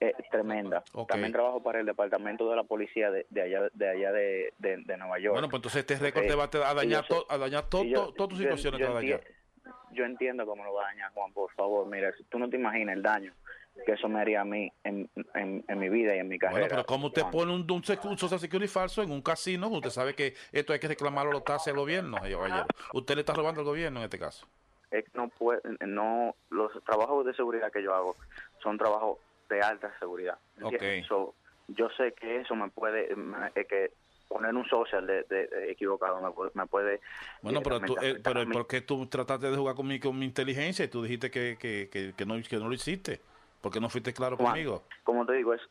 eh, 0.00 0.12
tremenda. 0.30 0.82
También 1.08 1.32
trabajo 1.32 1.62
para 1.62 1.80
el 1.80 1.86
departamento 1.86 2.48
de 2.50 2.56
la 2.56 2.64
policía 2.64 3.10
de, 3.10 3.26
de 3.30 3.42
allá, 3.42 3.68
de, 3.72 3.88
allá 3.88 4.12
de, 4.12 4.52
de- 4.58 4.76
de 4.78 4.96
Nueva 4.96 5.18
York. 5.18 5.34
Bueno, 5.34 5.48
pues 5.48 5.58
entonces 5.58 5.80
este 5.80 5.96
récord 5.96 6.24
Eh, 6.24 6.28
te 6.28 6.34
va 6.34 6.44
a, 6.44 6.70
a 6.70 6.72
y 6.72 6.76
dañar, 6.76 7.04
yo 7.08 7.16
to- 7.22 7.26
a 7.28 7.38
dañar 7.38 7.68
to- 7.68 7.84
yo- 7.84 8.06
to- 8.06 8.12
todas 8.14 8.28
tus 8.30 8.38
situaciones. 8.38 8.80
yo 8.80 10.04
a 10.04 10.06
entiendo 10.06 10.44
cómo 10.46 10.64
lo 10.64 10.74
va 10.74 10.82
a 10.82 10.86
dañar, 10.86 11.12
Juan, 11.12 11.32
por 11.32 11.50
favor. 11.52 11.86
Mira, 11.86 12.12
si 12.16 12.24
tú 12.24 12.38
no 12.38 12.48
te 12.50 12.56
imaginas 12.56 12.96
el 12.96 13.02
daño 13.02 13.32
que 13.86 13.92
eso 13.92 14.08
me 14.08 14.20
haría 14.20 14.40
a 14.40 14.44
mí 14.44 14.70
en, 14.84 15.10
en, 15.34 15.64
en 15.66 15.78
mi 15.80 15.88
vida 15.88 16.14
y 16.14 16.20
en 16.20 16.28
mi 16.28 16.38
carrera. 16.38 16.60
Bueno, 16.60 16.68
pero 16.70 16.86
¿cómo 16.86 17.06
usted 17.08 17.22
Juan. 17.22 17.32
pone 17.32 17.52
un, 17.54 17.62
un, 17.62 17.82
un 18.04 18.18
social 18.18 18.38
security 18.40 18.68
falso 18.68 19.02
en 19.02 19.10
un 19.10 19.20
casino? 19.20 19.68
Usted 19.68 19.90
sabe 19.90 20.14
que 20.14 20.34
esto 20.52 20.72
hay 20.72 20.78
que 20.78 20.86
reclamarlo 20.86 21.32
los 21.32 21.42
taxes 21.44 21.72
al 21.72 21.78
gobierno, 21.80 22.16
caballero. 22.18 22.66
Usted 22.92 23.14
le 23.16 23.20
está 23.22 23.32
robando 23.32 23.60
al 23.62 23.66
gobierno 23.66 23.98
en 23.98 24.04
este 24.04 24.18
caso. 24.18 24.46
que 24.90 25.04
no 25.14 25.28
puede, 25.28 25.60
no 25.86 26.36
los 26.50 26.70
trabajos 26.84 27.26
de 27.26 27.34
seguridad 27.34 27.72
que 27.72 27.82
yo 27.82 27.92
hago 27.92 28.14
son 28.62 28.78
trabajos 28.78 29.18
de 29.54 29.62
alta 29.62 29.92
seguridad 29.98 30.38
¿entiendes? 30.58 31.04
Ok. 31.04 31.08
So, 31.08 31.34
yo 31.68 31.88
sé 31.96 32.12
que 32.12 32.40
eso 32.40 32.54
me 32.54 32.68
puede 32.70 33.12
eh, 33.12 33.66
que 33.68 33.92
poner 34.28 34.54
un 34.54 34.66
social 34.66 35.06
de, 35.06 35.22
de- 35.24 35.46
de 35.46 35.70
equivocado 35.70 36.20
me 36.20 36.30
puede, 36.32 36.50
me 36.54 36.66
puede 36.66 37.00
Bueno, 37.42 37.62
pero, 37.62 37.80
tú, 37.80 37.96
eh, 38.02 38.20
pero. 38.22 38.44
¿por 38.50 38.66
qué 38.66 38.80
tú 38.80 39.06
trataste 39.06 39.50
de 39.50 39.56
jugar 39.56 39.74
con 39.74 39.86
mi, 39.86 40.00
con 40.00 40.18
mi 40.18 40.24
inteligencia 40.24 40.84
y 40.84 40.88
tú 40.88 41.02
dijiste 41.02 41.30
que, 41.30 41.56
que, 41.58 41.88
que, 41.90 42.12
que 42.16 42.26
no, 42.26 42.34
que 42.42 42.56
no 42.56 42.68
lo 42.68 42.74
hiciste? 42.74 43.20
¿Por 43.60 43.72
qué 43.72 43.80
no 43.80 43.88
fuiste 43.88 44.12
claro 44.12 44.36
conmigo? 44.36 44.84
como 45.04 45.24
te 45.24 45.32
digo 45.34 45.54
es 45.54 45.62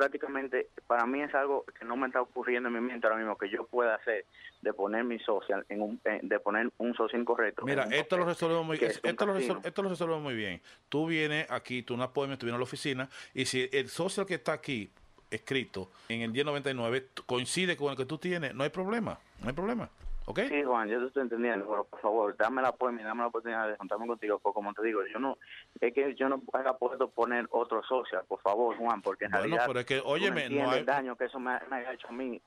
prácticamente 0.00 0.68
para 0.86 1.04
mí 1.04 1.20
es 1.20 1.34
algo 1.34 1.64
que 1.78 1.84
no 1.84 1.94
me 1.94 2.06
está 2.06 2.22
ocurriendo 2.22 2.68
en 2.70 2.74
mi 2.74 2.80
mente 2.80 3.06
ahora 3.06 3.18
mismo 3.18 3.36
que 3.36 3.50
yo 3.50 3.66
pueda 3.66 3.96
hacer 3.96 4.24
de 4.62 4.72
poner 4.72 5.04
mi 5.04 5.18
social 5.18 5.64
en 5.68 5.82
un 5.82 6.00
eh, 6.06 6.20
de 6.22 6.40
poner 6.40 6.70
un 6.78 6.94
social 6.94 7.20
incorrecto 7.20 7.66
Mira, 7.66 7.84
esto 7.90 8.16
lo 8.16 8.24
resolvemos 8.24 8.64
muy 8.64 8.76
es- 8.76 9.00
esto 9.02 9.26
lo, 9.26 9.34
resol- 9.38 9.60
esto 9.62 9.82
lo 9.82 9.88
resolvemos 9.90 10.22
muy 10.22 10.34
bien. 10.34 10.62
Tú 10.88 11.06
vienes 11.06 11.50
aquí, 11.50 11.82
tú 11.82 11.98
no 11.98 12.10
puedes, 12.14 12.38
tú 12.38 12.46
vienes 12.46 12.56
a 12.56 12.58
la 12.60 12.64
oficina 12.64 13.08
y 13.34 13.44
si 13.44 13.68
el 13.72 13.88
social 13.90 14.24
que 14.24 14.34
está 14.36 14.54
aquí 14.54 14.90
escrito 15.30 15.90
en 16.08 16.22
el 16.22 16.32
día 16.32 16.44
99 16.44 17.00
t- 17.02 17.22
coincide 17.26 17.76
con 17.76 17.90
el 17.90 17.96
que 17.98 18.06
tú 18.06 18.16
tienes, 18.16 18.54
no 18.54 18.64
hay 18.64 18.70
problema, 18.70 19.18
no 19.42 19.48
hay 19.48 19.54
problema. 19.54 19.90
¿Ok? 20.26 20.40
Sí, 20.48 20.62
Juan, 20.62 20.88
yo 20.88 21.00
te 21.00 21.06
estoy 21.06 21.22
entendiendo, 21.22 21.66
pero 21.68 21.84
por 21.84 22.00
favor, 22.00 22.36
dame 22.36 22.62
la 22.62 22.74
y 22.80 23.02
dame 23.02 23.22
la 23.22 23.26
oportunidad 23.28 23.68
de 23.68 23.76
juntarme 23.76 24.06
contigo, 24.06 24.38
porque 24.38 24.54
como 24.54 24.72
te 24.74 24.82
digo, 24.82 25.00
yo 25.12 25.18
no, 25.18 25.38
es 25.80 25.92
que 25.92 26.14
yo 26.14 26.28
no 26.28 26.42
haya 26.52 26.74
puedo 26.74 27.10
poner 27.10 27.46
otro 27.50 27.82
social, 27.82 28.22
por 28.28 28.40
favor, 28.40 28.76
Juan, 28.76 29.02
porque 29.02 29.24
en 29.24 29.32
Bueno, 29.32 29.42
realidad, 29.46 29.64
pero 29.66 29.80
es 29.80 29.86
que, 29.86 30.02
óyeme, 30.04 30.48
no 30.48 30.70
hay- 30.70 30.80
el 30.80 30.86
daño 30.86 31.16
que 31.16 31.24
eso 31.24 31.40
me, 31.40 31.52
ha- 31.52 31.62
me 31.70 31.76
ha 31.76 31.92
hecho 31.92 32.08
a 32.08 32.12
mí, 32.12 32.40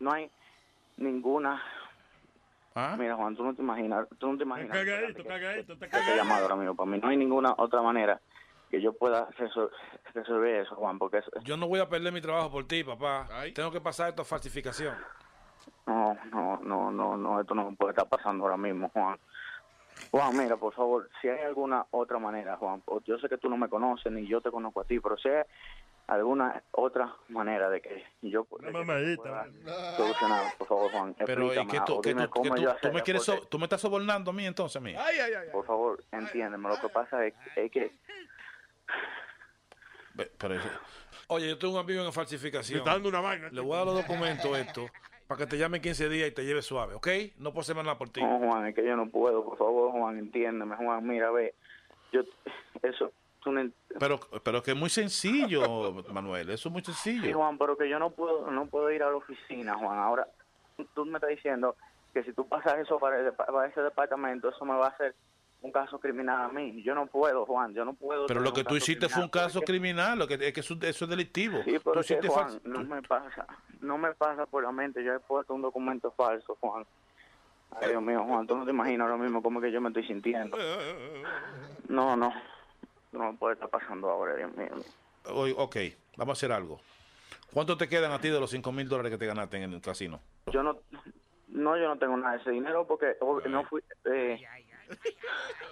no 0.00 0.12
hay 0.12 0.30
ninguna, 0.96 1.62
¿Ah? 2.74 2.96
mira 2.98 3.14
Juan, 3.16 3.36
tú 3.36 3.44
no 3.44 3.54
te 3.54 3.62
imaginas, 3.62 4.06
tú 4.18 4.32
no 4.32 4.36
te 4.38 4.44
imaginas 4.44 4.76
Cagadito, 4.76 5.24
cagadito, 5.24 5.72
está 5.74 5.86
este 5.86 6.16
llamado 6.16 6.42
ahora 6.42 6.56
mismo, 6.56 6.74
para 6.74 6.90
mí 6.90 6.98
no 6.98 7.08
hay 7.08 7.16
ninguna 7.16 7.54
otra 7.56 7.80
manera 7.82 8.20
que 8.70 8.80
yo 8.80 8.92
pueda 8.92 9.28
resol- 9.30 9.70
resolver 10.14 10.62
eso, 10.62 10.74
Juan, 10.74 10.98
porque 10.98 11.18
eso, 11.18 11.30
Yo 11.44 11.56
no 11.56 11.68
voy 11.68 11.80
a 11.80 11.88
perder 11.88 12.12
mi 12.12 12.20
trabajo 12.20 12.50
por 12.50 12.66
ti, 12.66 12.82
papá. 12.82 13.28
Tengo 13.54 13.70
que 13.70 13.80
pasar 13.80 14.08
esto 14.08 14.22
a 14.22 14.24
falsificación. 14.24 14.94
No, 15.86 16.16
no, 16.32 16.60
no, 16.62 16.90
no, 16.90 17.16
no, 17.16 17.40
esto 17.40 17.54
no 17.54 17.74
puede 17.74 17.90
estar 17.90 18.08
pasando 18.08 18.44
ahora 18.44 18.56
mismo, 18.56 18.88
Juan. 18.90 19.18
Juan, 20.10 20.36
mira, 20.36 20.56
por 20.56 20.72
favor, 20.74 21.08
si 21.20 21.28
hay 21.28 21.40
alguna 21.44 21.84
otra 21.90 22.18
manera, 22.18 22.56
Juan, 22.56 22.82
yo 23.04 23.18
sé 23.18 23.28
que 23.28 23.36
tú 23.38 23.48
no 23.48 23.56
me 23.56 23.68
conoces 23.68 24.10
ni 24.12 24.26
yo 24.26 24.40
te 24.40 24.50
conozco 24.50 24.80
a 24.80 24.84
ti, 24.84 24.98
pero 25.00 25.16
si 25.18 25.28
hay 25.28 25.42
alguna 26.06 26.62
otra 26.72 27.14
manera 27.28 27.68
de 27.68 27.80
que 27.80 28.04
yo 28.22 28.46
de 28.60 28.66
que 28.66 29.16
pueda 29.16 29.96
solucionar, 29.96 30.54
por 30.56 30.68
favor, 30.68 30.90
Juan, 30.92 31.14
Pero 31.14 31.42
¿y 31.42 31.46
explícame, 31.58 31.70
que 31.70 31.80
tú, 31.80 32.00
que 32.00 32.14
tú, 32.14 32.30
cómo 32.30 32.54
que 32.54 32.60
yo 32.62 32.68
tú, 32.68 32.72
tú 32.72 32.76
hacerlo, 32.78 32.94
me 32.94 33.02
quieres 33.02 33.26
porque- 33.26 33.40
so- 33.42 33.48
tú 33.48 33.58
me 33.58 33.64
estás 33.64 33.80
sobornando 33.80 34.30
a 34.30 34.34
mí 34.34 34.46
entonces, 34.46 34.80
mía? 34.80 35.02
Por 35.52 35.66
favor, 35.66 36.02
entiéndeme, 36.12 36.68
lo 36.68 36.80
que 36.80 36.88
pasa 36.88 37.26
es, 37.26 37.34
es 37.56 37.70
que 37.70 37.92
Pero, 40.38 40.54
Oye, 41.26 41.48
yo 41.48 41.58
tengo 41.58 41.74
un 41.74 41.80
amigo 41.80 42.04
en 42.04 42.12
falsificación. 42.12 42.76
Me 42.76 42.78
está 42.78 42.92
dando 42.92 43.08
una 43.08 43.20
vaina. 43.20 43.48
Le 43.50 43.60
voy 43.60 43.72
a 43.72 43.76
dar 43.78 43.86
los 43.86 43.96
documentos 43.96 44.56
estos 44.58 44.90
para 45.26 45.38
que 45.38 45.46
te 45.46 45.58
llame 45.58 45.78
en 45.78 45.82
15 45.82 46.08
días 46.08 46.28
y 46.28 46.32
te 46.32 46.44
lleve 46.44 46.62
suave, 46.62 46.94
¿ok? 46.94 47.08
No 47.38 47.50
puedo 47.50 47.60
hacer 47.60 47.76
nada 47.76 47.96
por 47.96 48.10
ti. 48.10 48.22
No, 48.22 48.38
Juan, 48.38 48.66
es 48.66 48.74
que 48.74 48.84
yo 48.84 48.96
no 48.96 49.08
puedo, 49.08 49.44
por 49.44 49.56
favor, 49.58 49.90
Juan, 49.92 50.18
entiéndeme, 50.18 50.76
Juan, 50.76 51.06
mira, 51.06 51.30
ve, 51.30 51.54
yo, 52.12 52.22
eso, 52.82 53.12
Pero, 53.98 54.20
pero 54.42 54.62
que 54.62 54.72
es 54.72 54.76
muy 54.76 54.90
sencillo, 54.90 55.92
Manuel. 56.12 56.50
Eso 56.50 56.68
es 56.68 56.72
muy 56.72 56.82
Sí, 56.82 56.92
sencillo. 56.92 57.36
Juan, 57.38 57.58
pero 57.58 57.76
que 57.76 57.88
yo 57.88 57.98
no 57.98 58.10
puedo, 58.10 58.50
no 58.50 58.66
puedo 58.66 58.90
ir 58.90 59.02
a 59.02 59.10
la 59.10 59.16
oficina, 59.16 59.76
Juan. 59.76 59.98
Ahora, 59.98 60.26
tú 60.94 61.04
me 61.04 61.14
estás 61.18 61.30
diciendo 61.30 61.76
que 62.12 62.22
si 62.22 62.32
tú 62.32 62.46
pasas 62.46 62.78
eso 62.78 62.98
para, 62.98 63.32
para 63.32 63.66
ese 63.68 63.80
departamento, 63.80 64.48
eso 64.48 64.64
me 64.64 64.74
va 64.74 64.86
a 64.86 64.90
hacer 64.90 65.14
un 65.64 65.72
caso 65.72 65.98
criminal 65.98 66.42
a 66.42 66.48
mí. 66.48 66.82
Yo 66.82 66.94
no 66.94 67.06
puedo, 67.06 67.46
Juan, 67.46 67.72
yo 67.74 67.84
no 67.86 67.94
puedo. 67.94 68.26
Pero 68.26 68.40
lo 68.40 68.52
que 68.52 68.64
tú 68.64 68.76
hiciste 68.76 69.08
fue 69.08 69.22
un 69.22 69.30
caso 69.30 69.60
porque- 69.60 69.72
criminal, 69.72 70.18
lo 70.18 70.28
que 70.28 70.34
es 70.34 70.52
que 70.52 70.60
eso, 70.60 70.76
eso 70.82 71.04
es 71.06 71.10
delictivo. 71.10 71.62
Sí, 71.64 71.72
Tú 71.78 71.80
pero 71.84 72.00
es 72.00 72.06
que, 72.06 72.28
Juan, 72.28 72.60
no 72.64 72.80
tú- 72.80 72.86
me 72.86 73.02
pasa, 73.02 73.46
no 73.80 73.96
me 73.98 74.12
pasa 74.12 74.44
por 74.46 74.62
la 74.62 74.72
mente. 74.72 75.02
Yo 75.02 75.14
he 75.14 75.20
puesto 75.20 75.54
un 75.54 75.62
documento 75.62 76.10
falso, 76.12 76.56
Juan. 76.60 76.84
Ay, 77.80 77.88
Dios 77.90 78.02
mío, 78.02 78.22
Juan, 78.28 78.46
tú 78.46 78.54
no 78.56 78.64
te 78.66 78.70
imaginas 78.72 79.06
ahora 79.10 79.16
mismo 79.22 79.42
cómo 79.42 79.58
que 79.60 79.72
yo 79.72 79.80
me 79.80 79.88
estoy 79.88 80.06
sintiendo. 80.06 80.56
No, 81.88 82.14
no, 82.14 82.32
no 83.12 83.32
me 83.32 83.38
puede 83.38 83.54
estar 83.54 83.70
pasando 83.70 84.10
ahora, 84.10 84.36
Dios 84.36 84.54
mío. 84.56 84.68
Oye, 85.32 85.54
ok, 85.56 85.76
vamos 86.18 86.32
a 86.32 86.38
hacer 86.38 86.52
algo. 86.52 86.78
¿Cuánto 87.52 87.76
te 87.78 87.88
quedan 87.88 88.12
a 88.12 88.20
ti 88.20 88.28
de 88.28 88.38
los 88.38 88.50
5 88.50 88.70
mil 88.70 88.86
dólares 88.88 89.12
que 89.12 89.18
te 89.18 89.26
ganaste 89.26 89.62
en 89.62 89.72
el 89.72 89.80
casino? 89.80 90.20
Yo 90.52 90.62
no, 90.62 90.76
no, 91.48 91.76
yo 91.78 91.88
no 91.88 91.98
tengo 91.98 92.16
nada 92.18 92.34
de 92.36 92.42
ese 92.42 92.50
dinero 92.50 92.86
porque 92.86 93.16
no 93.48 93.64
fui, 93.64 93.80
eh, 94.04 94.40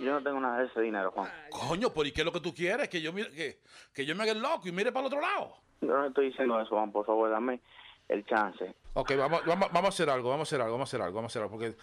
yo 0.01 0.13
no 0.13 0.23
tengo 0.23 0.41
nada 0.41 0.59
de 0.59 0.67
ese 0.67 0.81
dinero, 0.81 1.11
Juan. 1.13 1.31
Coño, 1.51 1.91
¿por 1.91 2.07
y 2.07 2.13
qué 2.13 2.23
es 2.23 2.25
lo 2.25 2.33
que 2.33 2.41
tú 2.41 2.55
quieres? 2.55 2.89
Que 2.89 3.01
yo, 3.01 3.13
mire, 3.13 3.31
que, 3.31 3.59
que 3.93 4.07
yo 4.07 4.15
me 4.15 4.23
haga 4.23 4.33
el 4.33 4.41
loco 4.41 4.69
y 4.69 4.73
mire 4.73 4.93
para 4.93 5.07
el 5.07 5.13
otro 5.13 5.21
lado. 5.21 5.57
Yo 5.81 5.89
no 5.89 6.07
estoy 6.07 6.27
diciendo 6.27 6.61
eso, 6.61 6.71
Juan, 6.71 6.93
por 6.93 7.05
favor, 7.05 7.31
dame 7.31 7.61
el 8.09 8.25
chance. 8.27 8.75
Ok, 8.95 9.13
vamos, 9.17 9.45
vamos, 9.47 9.69
vamos 9.73 9.87
a 9.87 9.89
hacer 9.89 10.11
algo, 10.11 10.31
vamos 10.31 10.49
a 10.49 10.49
hacer 10.49 10.61
algo, 10.61 10.75
vamos 10.75 10.89
a 10.89 10.91
hacer 10.91 11.03
algo, 11.03 11.17
vamos 11.17 11.31
a 11.31 11.33
hacer 11.33 11.43
algo. 11.43 11.57
Porque 11.57 11.77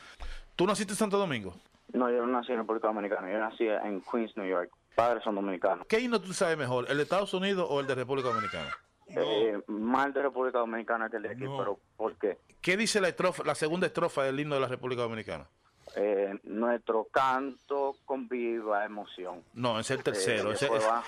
tú 0.55 0.65
naciste 0.65 0.93
en 0.93 0.97
Santo 0.97 1.17
Domingo. 1.17 1.53
No, 1.93 2.09
yo 2.09 2.25
no 2.25 2.27
nací 2.27 2.51
en 2.51 2.59
República 2.59 2.87
Dominicana, 2.87 3.31
yo 3.31 3.39
nací 3.39 3.67
en 3.67 4.01
Queens, 4.01 4.35
New 4.37 4.47
York. 4.47 4.71
Padres 4.95 5.23
son 5.23 5.35
dominicanos. 5.35 5.87
¿Qué 5.87 5.99
himno 5.99 6.21
tú 6.21 6.33
sabes 6.33 6.57
mejor, 6.57 6.85
el 6.89 6.97
de 6.97 7.03
Estados 7.03 7.33
Unidos 7.33 7.67
o 7.69 7.79
el 7.79 7.87
de 7.87 7.95
República 7.95 8.29
Dominicana? 8.29 8.69
Eh, 9.07 9.59
más 9.67 10.13
de 10.13 10.21
República 10.21 10.59
Dominicana 10.59 11.09
que 11.09 11.17
el 11.17 11.23
de 11.23 11.29
aquí, 11.29 11.45
pero 11.57 11.79
¿por 11.97 12.15
qué? 12.17 12.37
¿Qué 12.61 12.77
dice 12.77 13.01
la, 13.01 13.07
estrofa, 13.07 13.43
la 13.43 13.55
segunda 13.55 13.87
estrofa 13.87 14.23
del 14.23 14.39
himno 14.39 14.55
de 14.55 14.61
la 14.61 14.67
República 14.67 15.01
Dominicana? 15.01 15.47
Eh, 15.95 16.39
nuestro 16.43 17.05
canto 17.11 17.95
con 18.05 18.27
viva 18.29 18.85
emoción. 18.85 19.43
No, 19.53 19.79
es 19.79 19.89
el 19.91 20.03
tercero, 20.03 20.51
Eh, 20.51 20.53
ese, 20.53 20.65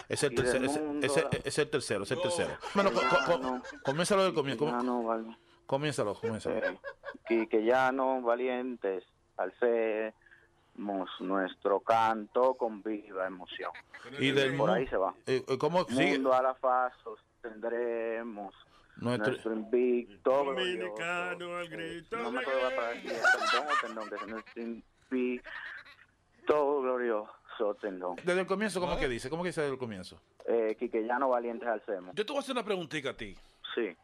es, 0.10 0.24
el 0.24 0.36
tercero, 0.36 0.66
ese- 0.66 1.28
es 1.44 1.58
el 1.60 1.70
tercero, 1.70 2.04
es 2.04 2.12
el 2.12 2.22
tercero. 2.22 2.50
Bueno, 2.74 2.92
co- 2.92 3.00
co- 3.00 3.42
co- 3.42 3.62
comiénzalo 3.84 4.24
del 4.24 4.34
comienzo. 4.34 4.72
No, 4.82 5.04
vale. 5.04 5.38
Comiénzalo, 5.68 6.16
comiénzalo. 6.16 6.56
Eh, 6.58 6.80
que, 7.28 7.48
que 7.48 7.64
ya 7.64 7.92
no 7.92 8.22
valientes 8.22 9.04
alcemos 9.38 11.10
nuestro 11.20 11.80
canto 11.82 12.56
con 12.56 12.82
viva 12.82 13.28
emoción. 13.28 13.72
Y 14.20 14.32
del 14.32 14.58
por 14.58 14.72
ahí 14.72 14.88
se 14.88 14.98
va. 14.98 15.14
Eh, 15.28 15.44
¿Cómo 15.60 15.86
sigue? 15.86 16.14
Mundo 16.14 16.34
a 16.34 16.42
la 16.42 16.56
faz 16.56 16.94
sostendremos 17.04 18.54
Nuestro- 18.98 19.32
nuestro, 19.32 19.54
invicto 19.54 20.32
Dominicano 20.44 21.58
al 21.58 21.68
grito. 21.70 22.18
No 22.18 22.32
me 22.32 22.40
acuerdo 22.40 22.70
la 22.70 22.76
palabra, 22.76 23.02
si 23.02 23.08
es 23.08 23.22
tendón 23.52 23.68
o 23.68 23.82
tendón, 23.82 24.10
que 24.10 24.16
es 24.16 24.28
nuestro 24.28 24.62
invicto 24.62 26.82
glorioso 26.82 27.76
tendón. 27.82 28.16
Desde 28.18 28.42
el 28.42 28.48
comienzo, 28.48 28.80
¿cómo 28.80 28.98
que 28.98 29.08
dice? 29.08 29.30
¿Cómo 29.30 29.44
que 29.44 29.50
dice 29.50 29.62
desde 29.62 29.74
el 29.74 29.80
comienzo? 29.80 30.22
Eh, 30.46 30.76
que, 30.80 30.90
que 30.90 31.06
ya 31.06 31.18
no 31.20 31.30
valientes 31.30 31.68
alcemos. 31.68 32.16
Yo 32.16 32.26
te 32.26 32.32
voy 32.32 32.38
a 32.38 32.42
hacer 32.42 32.54
una 32.54 32.64
preguntita 32.66 33.12
a 33.12 33.18
ti. 33.18 33.36
Sí, 33.76 33.96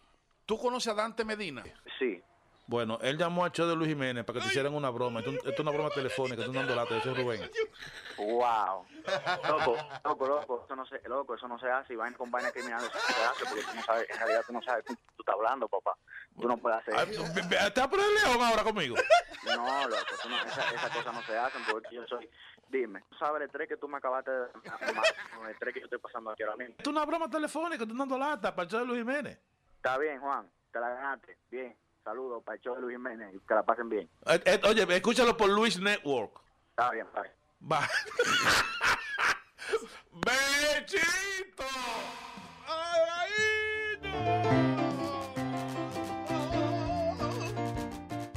¿Tú 0.46 0.58
conoces 0.58 0.94
a 0.94 0.96
Dante 0.96 1.26
Medina? 1.26 1.64
sí. 2.00 2.22
Bueno, 2.68 2.99
él 3.02 3.18
llamó 3.18 3.45
al 3.45 3.52
show 3.53 3.65
de 3.65 3.76
Luis 3.77 3.88
Jiménez 3.89 4.26
para 4.26 4.39
que 4.39 4.44
te 4.44 4.49
hicieran 4.52 4.73
una 4.73 4.89
broma. 4.89 5.19
Esto, 5.22 5.31
esto 5.31 5.49
es 5.52 5.60
una 5.61 5.72
broma 5.72 5.89
telefónica, 5.89 6.44
tú 6.44 6.52
dando 6.52 6.76
lata, 6.76 6.95
yo 6.95 7.02
soy 7.02 7.14
Rubén. 7.23 7.49
Wow. 8.18 8.85
Loco, 9.48 9.77
loco, 10.03 10.27
loco, 10.27 10.64
eso 10.65 10.76
no 10.76 10.85
se, 10.85 11.02
loco, 11.07 11.35
eso 11.35 11.48
no 11.48 11.57
se 11.60 11.69
hace. 11.69 11.94
Y 11.94 11.95
vaina 11.95 12.18
con 12.18 12.30
vaina 12.30 12.52
criminal, 12.52 12.84
eso 12.84 12.91
no 12.94 12.99
se 13.15 13.23
hace 13.23 13.45
porque 13.45 13.61
tú 13.64 13.76
no 13.76 13.84
sabes, 13.84 14.10
en 14.10 14.18
realidad 14.18 14.44
tú 14.45 14.53
no 14.53 14.61
sabes 14.61 14.84
tú 14.85 14.94
estás 15.19 15.35
hablando, 15.35 15.68
papá. 15.69 15.94
Tú 16.39 16.48
no 16.48 16.57
puedes 16.57 16.80
hacer 16.80 16.94
eso. 17.10 17.23
¿Estás 17.23 17.84
a 17.85 17.89
poner 17.89 18.06
león 18.11 18.41
ahora 18.41 18.64
conmigo? 18.64 18.95
No, 19.45 19.88
loco, 19.88 20.02
no, 20.30 20.35
esa- 20.45 20.69
esas 20.76 20.89
cosas 20.91 21.14
no 21.14 21.22
se 21.23 21.38
hacen 21.38 21.61
porque 21.72 21.95
yo 21.95 22.06
soy. 22.07 22.30
Dime, 22.69 23.02
¿tú 23.10 23.15
sabes 23.18 23.38
el 23.41 23.48
estrés 23.48 23.69
que 23.69 23.77
tú 23.77 23.88
me 23.88 23.98
acabaste 23.98 24.30
de. 24.30 24.45
El 25.44 25.49
estrés 25.52 25.73
que 25.73 25.80
yo 25.80 25.85
estoy 25.85 25.99
pasando 25.99 26.31
aquí 26.31 26.44
ahora 26.44 26.57
mismo? 26.57 26.72
Esto 26.77 26.89
es 26.89 26.95
una 26.95 27.06
broma 27.06 27.30
telefónica, 27.30 27.85
tú 27.88 27.95
dando 27.95 28.18
lata 28.18 28.53
para 28.53 28.65
el 28.65 28.69
show 28.69 28.81
de 28.81 28.85
Luis 28.88 28.99
Jiménez. 28.99 29.39
Está 29.77 29.98
bien, 29.98 30.19
Juan, 30.19 30.52
te 30.73 30.80
la 30.81 30.89
ganaste. 30.89 31.38
Bien, 31.49 31.76
saludos 32.08 32.42
para 32.42 32.56
el 32.56 32.62
show 32.62 32.74
de 32.76 32.82
Luis 32.82 32.96
Jiménez 32.96 33.36
que 33.46 33.54
la 33.54 33.64
pasen 33.64 33.90
bien. 33.90 34.10
Eh, 34.28 34.40
eh, 34.46 34.62
oye, 34.64 34.84
escúchalo 34.96 35.36
por 35.36 35.50
Luis 35.50 35.78
Network. 35.78 36.40
Está 36.70 36.92
bien, 36.92 37.06
bye. 37.14 37.30
Va. 37.70 37.82
¡Bechito! 40.14 41.66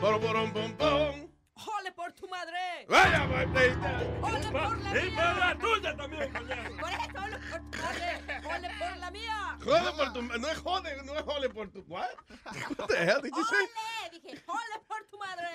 Poro, 0.00 0.20
poro, 0.20 0.52
pom, 0.52 0.76
pom. 0.76 1.30
¡Jole 2.00 2.00
por 2.00 2.12
tu 2.14 2.26
madre! 2.28 2.86
Vaya, 2.88 3.28
pues, 3.28 3.46
¡Jole 4.20 4.40
por 4.50 4.78
la 4.80 4.98
Y 4.98 5.02
mía! 5.10 5.16
por 5.16 5.36
la 5.38 5.58
tuya 5.58 5.94
también, 5.96 6.32
coñazo. 6.38 6.76
Por 6.80 6.90
eso, 6.90 7.08
por 7.12 7.30
tu 7.70 7.78
madre. 7.78 8.40
¡Jole 8.42 8.70
por 8.78 8.96
la 8.96 9.10
mía! 9.10 9.58
Jode 9.62 9.92
por 9.92 10.12
tu... 10.14 10.22
No 10.22 10.48
es 10.48 10.58
jode, 10.58 11.02
no 11.04 11.14
es 11.14 11.22
jode 11.22 11.50
por 11.50 11.68
tu... 11.70 11.80
¿What? 11.88 12.08
What 12.78 12.86
the 12.88 12.96
hell 13.04 13.20
did 13.22 13.32
you 13.36 13.44
say? 13.44 13.68
¡Jole! 13.74 14.10
Dije, 14.22 14.42
¡jole 14.46 14.80
por 14.88 15.04
tu 15.10 15.18
madre! 15.18 15.48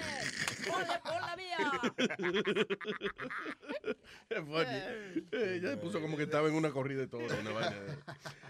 ¡Jole 0.70 1.00
por 1.04 1.20
la 1.22 1.36
mía! 1.36 1.58
Funny. 4.46 5.26
Eh, 5.32 5.60
ya 5.64 5.70
se 5.70 5.78
puso 5.78 6.00
como 6.02 6.18
que 6.18 6.24
estaba 6.24 6.48
en 6.48 6.54
una 6.56 6.72
corrida 6.72 7.02
de 7.02 7.08
todo. 7.08 7.22
Una 7.22 7.52
vaina 7.52 7.70
de- 7.72 7.96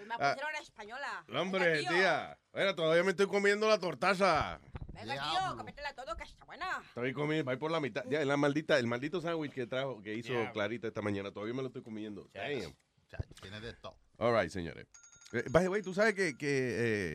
Me 0.05 0.15
Ah, 0.19 0.33
pusieron 0.33 0.55
española. 0.61 1.25
hombre, 1.33 1.67
Venga, 1.69 1.89
tío. 1.89 1.97
tía. 1.97 2.37
Mira, 2.53 2.75
todavía 2.75 3.03
me 3.03 3.11
estoy 3.11 3.27
comiendo 3.27 3.67
la 3.69 3.79
tortaza. 3.79 4.59
Venga, 4.93 5.13
tío, 5.15 5.57
cómetela 5.57 5.93
todo, 5.93 6.15
que 6.15 6.23
está 6.23 6.45
buena. 6.45 6.81
Estoy 6.87 7.13
comiendo, 7.13 7.51
va 7.51 7.57
por 7.57 7.71
la 7.71 7.79
mitad. 7.85 8.03
Ya, 8.09 8.23
la 8.25 8.37
maldita, 8.37 8.77
el 8.79 8.87
maldito 8.87 9.21
sándwich 9.21 9.51
que 9.53 9.67
trajo, 9.67 10.01
que 10.01 10.13
hizo. 10.15 10.33
Clarita 10.53 10.87
esta 10.87 11.01
mañana, 11.01 11.31
todavía 11.31 11.53
me 11.53 11.61
lo 11.61 11.67
estoy 11.67 11.81
comiendo. 11.81 12.29
Damn. 12.33 12.75
Tiene 13.41 13.59
de 13.61 13.73
todo. 13.73 13.95
All 14.17 14.33
right, 14.33 14.49
señores. 14.49 14.87
Eh, 15.31 15.43
by 15.49 15.63
the 15.63 15.69
way, 15.69 15.81
tú 15.81 15.93
sabes 15.93 16.13
que, 16.13 16.37
que 16.37 16.47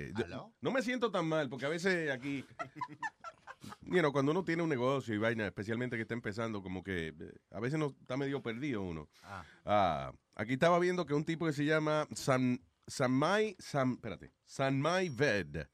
eh, 0.09 0.13
yo- 0.17 0.53
no 0.61 0.71
me 0.71 0.83
siento 0.83 1.11
tan 1.11 1.27
mal, 1.27 1.49
porque 1.49 1.67
a 1.67 1.69
veces 1.69 2.11
aquí, 2.11 2.45
you 3.83 3.99
know, 4.01 4.13
cuando 4.13 4.33
uno 4.33 4.45
tiene 4.45 4.63
un 4.63 4.69
negocio 4.69 5.15
y 5.15 5.19
vaina, 5.19 5.47
especialmente 5.47 5.97
que 5.97 6.03
está 6.03 6.15
empezando, 6.15 6.63
como 6.63 6.83
que 6.83 7.09
eh, 7.09 7.33
a 7.51 7.61
veces 7.61 7.79
no 7.79 7.95
está 8.01 8.17
medio 8.17 8.43
perdido 8.43 8.83
uno. 8.83 9.09
Ah. 9.23 9.45
Ah, 9.65 10.13
aquí 10.35 10.55
estaba 10.55 10.79
viendo 10.79 11.07
que 11.07 11.15
un 11.15 11.25
tipo 11.25 11.47
que 11.47 11.53
se 11.53 11.65
llama 11.65 12.07
San, 12.15 12.61
Sanmai, 12.87 13.57
San, 13.59 13.93
espérate, 13.93 14.33
Sanmai 14.45 15.09
Ved. 15.09 15.67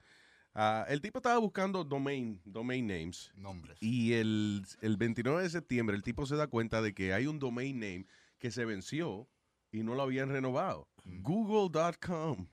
Ah, 0.59 0.87
el 0.89 1.03
tipo 1.03 1.19
estaba 1.19 1.37
buscando 1.39 1.85
domain, 1.85 2.41
domain 2.47 2.87
names. 2.87 3.31
Nombres. 3.37 3.77
Y 3.81 4.15
el, 4.15 4.65
el 4.81 4.97
29 4.97 5.43
de 5.43 5.51
septiembre 5.51 5.95
el 5.97 6.03
tipo 6.03 6.25
se 6.25 6.35
da 6.37 6.47
cuenta 6.47 6.81
de 6.81 6.95
que 6.95 7.13
hay 7.13 7.27
un 7.27 7.39
domain 7.39 7.79
name 7.79 8.07
que 8.39 8.51
se 8.51 8.65
venció 8.65 9.29
y 9.71 9.83
no 9.83 9.95
lo 9.95 10.03
habían 10.03 10.31
renovado. 10.31 10.89
Google.com. 11.05 12.47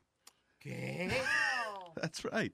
¿Qué? 0.60 1.12
That's 1.96 2.24
right. 2.24 2.54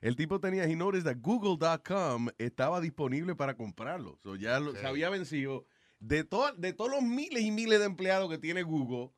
El 0.00 0.16
tipo 0.16 0.38
tenía, 0.40 0.64
he 0.64 0.76
noticed 0.76 1.04
that 1.04 1.20
Google.com 1.22 2.28
estaba 2.38 2.80
disponible 2.80 3.34
para 3.34 3.56
comprarlo. 3.56 4.18
So 4.22 4.36
ya 4.36 4.60
lo- 4.60 4.74
se 4.74 4.86
había 4.86 5.10
vencido. 5.10 5.66
De, 5.98 6.24
to- 6.24 6.52
de 6.56 6.72
todos 6.74 6.90
los 6.90 7.02
miles 7.02 7.42
y 7.42 7.50
miles 7.50 7.78
de 7.78 7.86
empleados 7.86 8.28
que 8.30 8.36
tiene 8.38 8.62
Google, 8.62 9.10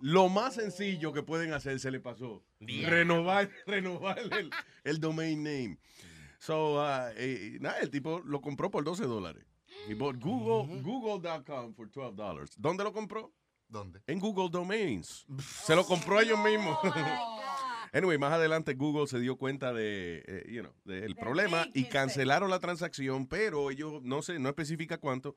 Lo 0.00 0.28
más 0.28 0.54
sencillo 0.54 1.12
que 1.12 1.22
pueden 1.22 1.52
hacer 1.52 1.80
se 1.80 1.90
le 1.90 2.00
pasó. 2.00 2.44
Bien. 2.60 2.90
Renovar, 2.90 3.50
renovar 3.66 4.18
el, 4.18 4.50
el 4.84 5.00
domain 5.00 5.42
name. 5.42 5.78
So, 6.38 6.76
uh, 6.76 7.10
eh, 7.16 7.58
nada, 7.60 7.78
el 7.80 7.90
tipo 7.90 8.20
lo 8.20 8.40
compró 8.40 8.70
por 8.70 8.84
12 8.84 9.04
dólares. 9.04 9.44
He 9.88 9.94
bought 9.94 10.16
Google, 10.20 10.82
Google.com 10.82 11.74
for 11.74 11.90
12 11.90 12.16
dollars. 12.16 12.50
¿Dónde 12.56 12.84
lo 12.84 12.92
compró? 12.92 13.32
¿Dónde? 13.68 14.00
En 14.06 14.20
Google 14.20 14.48
Domains. 14.50 15.26
Se 15.64 15.74
lo 15.74 15.84
compró 15.84 16.20
ellos 16.20 16.38
mismos. 16.38 16.78
Anyway, 17.92 18.18
más 18.18 18.32
adelante 18.32 18.74
Google 18.74 19.06
se 19.06 19.18
dio 19.20 19.36
cuenta 19.36 19.72
de, 19.72 20.22
eh, 20.26 20.44
you 20.50 20.60
know, 20.60 20.74
del 20.84 21.16
problema 21.16 21.66
y 21.72 21.84
cancelaron 21.84 22.50
la 22.50 22.58
transacción, 22.58 23.26
pero 23.26 23.70
ellos 23.70 24.02
no 24.02 24.20
sé, 24.20 24.38
no 24.38 24.50
especifica 24.50 24.98
cuánto. 24.98 25.34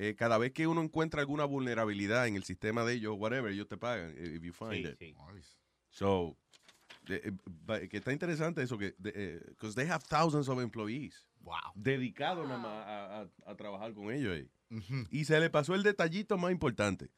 Eh, 0.00 0.14
cada 0.16 0.38
vez 0.38 0.52
que 0.52 0.66
uno 0.68 0.80
encuentra 0.80 1.20
alguna 1.20 1.44
vulnerabilidad 1.44 2.28
en 2.28 2.36
el 2.36 2.44
sistema 2.44 2.84
de 2.84 2.94
ellos, 2.94 3.16
whatever, 3.18 3.52
ellos 3.52 3.66
te 3.66 3.76
pagan 3.76 4.14
eh, 4.16 4.34
if 4.36 4.42
you 4.44 4.52
find 4.52 4.72
Sí, 4.74 4.86
it. 4.86 4.96
sí. 4.98 5.14
So, 5.90 6.36
eh, 7.08 7.20
eh, 7.24 7.32
ba- 7.66 7.80
que 7.80 7.96
está 7.96 8.12
interesante 8.12 8.62
eso 8.62 8.78
que 8.78 8.94
because 8.98 9.74
they 9.74 9.88
have 9.88 10.04
thousands 10.08 10.48
of 10.48 10.60
employees. 10.60 11.26
Wow. 11.40 11.56
Dedicados 11.74 12.46
nada 12.46 12.58
más 12.60 12.86
a, 12.86 13.20
a- 13.22 13.50
a 13.50 13.56
trabajar 13.56 13.92
con 13.92 14.12
ellos 14.12 14.36
ahí. 14.36 14.48
Y 15.10 15.24
se 15.24 15.40
le 15.40 15.50
pasó 15.50 15.74
el 15.74 15.82
detallito 15.82 16.36
más 16.38 16.52
importante. 16.52 17.10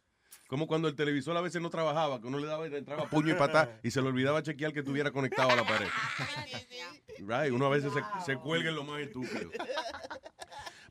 Como 0.47 0.67
cuando 0.67 0.89
el 0.89 0.95
televisor 0.97 1.37
a 1.37 1.41
veces 1.41 1.61
no 1.61 1.69
trabajaba, 1.69 2.21
que 2.21 2.27
uno 2.29 2.39
le 2.39 2.47
daba 2.47 2.67
y 2.67 2.71
le 2.71 2.79
entraba 2.79 3.09
puño 3.11 3.33
y 3.33 3.35
patá 3.35 3.79
y 3.83 3.91
se 3.91 4.01
le 4.01 4.09
olvidaba 4.09 4.43
chequear 4.43 4.73
que 4.73 4.81
estuviera 4.81 5.11
conectado 5.11 5.51
a 5.51 5.57
la 5.57 5.65
pared. 5.65 5.87
Right, 7.19 7.53
uno 7.53 7.67
a 7.67 7.69
veces 7.71 7.93
se, 7.93 8.01
se 8.25 8.37
cuelga 8.39 8.71
en 8.71 8.77
lo 8.77 8.85
más 8.85 9.01
estúpido. 9.03 9.51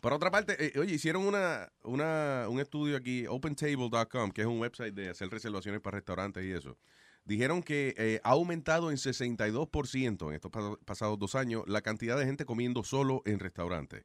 Por 0.02 0.14
otra 0.14 0.32
parte, 0.32 0.56
eh, 0.60 0.80
oye, 0.80 0.94
hicieron 0.96 1.26
una, 1.26 1.72
una, 1.84 2.48
un 2.50 2.60
estudio 2.60 2.96
aquí, 2.98 3.26
opentable.com, 3.28 4.32
que 4.32 4.42
es 4.42 4.48
un 4.48 4.60
website 4.60 4.94
de 4.94 5.10
hacer 5.10 5.30
reservaciones 5.30 5.82
para 5.82 5.98
restaurantes 5.98 6.44
y 6.46 6.52
eso. 6.52 6.78
Dijeron 7.26 7.62
que 7.62 7.94
eh, 7.98 8.20
ha 8.24 8.32
aumentado 8.32 8.90
en 8.92 8.98
62% 8.98 10.30
en 10.30 10.34
estos 10.36 10.52
pas- 10.52 10.80
pasados 10.86 11.20
dos 11.20 11.36
años 11.36 11.64
la 11.68 11.82
cantidad 11.82 12.18
de 12.18 12.26
gente 12.26 12.46
comiendo 12.46 12.84
solo 12.84 13.22
en 13.26 13.40
restaurantes. 13.40 14.04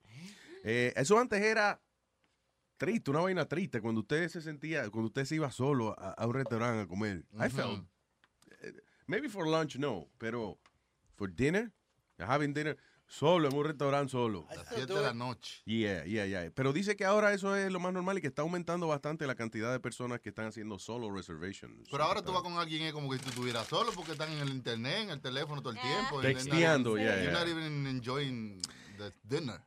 Eh, 0.64 0.92
eso 0.96 1.18
antes 1.18 1.40
era 1.40 1.80
triste, 2.76 3.10
una 3.10 3.20
vaina 3.20 3.46
triste, 3.46 3.80
cuando 3.80 4.00
usted 4.00 4.28
se 4.28 4.40
sentía, 4.42 4.90
cuando 4.90 5.06
usted 5.08 5.24
se 5.24 5.36
iba 5.36 5.50
solo 5.50 5.94
a, 5.98 6.10
a 6.12 6.26
un 6.26 6.34
restaurante 6.34 6.82
a 6.82 6.86
comer. 6.86 7.24
I 7.32 7.46
Ujú. 7.46 7.50
felt, 7.50 7.86
eh, 8.62 8.72
maybe 9.06 9.28
for 9.28 9.46
lunch 9.46 9.76
no, 9.76 10.08
pero 10.18 10.58
for 11.14 11.32
dinner, 11.32 11.70
having 12.18 12.52
dinner, 12.52 12.76
solo 13.06 13.48
en 13.48 13.54
un 13.56 13.64
restaurante 13.64 14.10
solo. 14.12 14.46
A 14.50 14.54
las 14.56 14.68
7 14.68 14.92
de 14.92 15.00
la 15.02 15.14
noche. 15.14 15.62
Yeah, 15.66 16.04
yeah, 16.04 16.26
yeah. 16.26 16.50
Pero 16.54 16.72
dice 16.72 16.96
que 16.96 17.04
ahora 17.04 17.32
eso 17.32 17.54
es 17.56 17.70
lo 17.70 17.80
más 17.80 17.92
normal 17.92 18.18
y 18.18 18.20
que 18.20 18.26
está 18.28 18.42
aumentando 18.42 18.86
bastante 18.88 19.26
la 19.26 19.34
cantidad 19.34 19.70
de 19.72 19.80
personas 19.80 20.20
que 20.20 20.30
están 20.30 20.46
haciendo 20.46 20.78
solo 20.78 21.10
reservations. 21.14 21.88
Pero 21.90 22.04
ahora 22.04 22.22
tú 22.22 22.32
vas 22.32 22.42
con 22.42 22.54
alguien 22.58 22.82
es 22.82 22.92
como 22.92 23.10
que 23.10 23.18
si 23.18 23.24
tú 23.24 23.30
estuvieras 23.30 23.66
solo 23.68 23.92
porque 23.94 24.12
están 24.12 24.30
en 24.32 24.38
el 24.40 24.50
internet, 24.50 25.02
en 25.04 25.10
el 25.10 25.20
teléfono 25.20 25.60
todo 25.62 25.72
el 25.72 25.80
tiempo. 25.80 26.20
they're 26.20 26.34
not 26.34 26.42
Texteando, 26.44 26.96
yeah, 26.96 27.04
You're 27.16 27.22
yeah. 27.24 27.32
not 27.32 27.48
even 27.48 27.86
enjoying 27.86 28.60
the 28.98 29.12
dinner. 29.22 29.60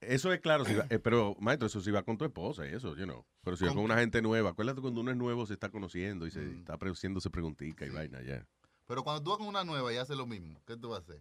Eso 0.00 0.30
es 0.34 0.40
claro, 0.40 0.66
si 0.66 0.74
va- 0.74 0.86
eh, 0.90 0.98
pero 0.98 1.34
maestro, 1.40 1.66
eso 1.66 1.80
sí 1.80 1.90
va 1.90 2.02
con 2.02 2.18
tu 2.18 2.26
esposa 2.26 2.66
y 2.68 2.74
eso, 2.74 2.94
you 2.94 3.04
know. 3.04 3.24
Pero 3.42 3.56
si 3.56 3.64
va 3.64 3.72
Con- 3.72 3.84
una 3.84 3.96
gente 3.98 4.20
nueva, 4.20 4.50
acuérdate 4.50 4.82
cuando 4.82 5.00
uno 5.00 5.10
es 5.10 5.16
nuevo 5.16 5.46
se 5.46 5.54
está 5.54 5.70
conociendo 5.70 6.26
y 6.26 6.30
se 6.30 6.44
está 6.58 6.76
pre- 6.76 6.90
haciéndose 6.90 7.30
preguntica 7.30 7.86
y 7.86 7.90
vaina, 7.90 8.20
ya. 8.22 8.46
Pero 8.86 9.02
cuando 9.02 9.22
tú 9.22 9.30
vas 9.30 9.38
con 9.38 9.46
una 9.48 9.64
nueva 9.64 9.90
y 9.94 9.96
haces 9.96 10.14
lo 10.14 10.26
mismo, 10.26 10.60
¿qué 10.66 10.76
tú 10.76 10.90
vas 10.90 10.98
a 10.98 11.02
hacer? 11.04 11.20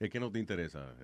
Es 0.00 0.10
que 0.10 0.18
no 0.18 0.32
te 0.32 0.38
interesa. 0.38 0.96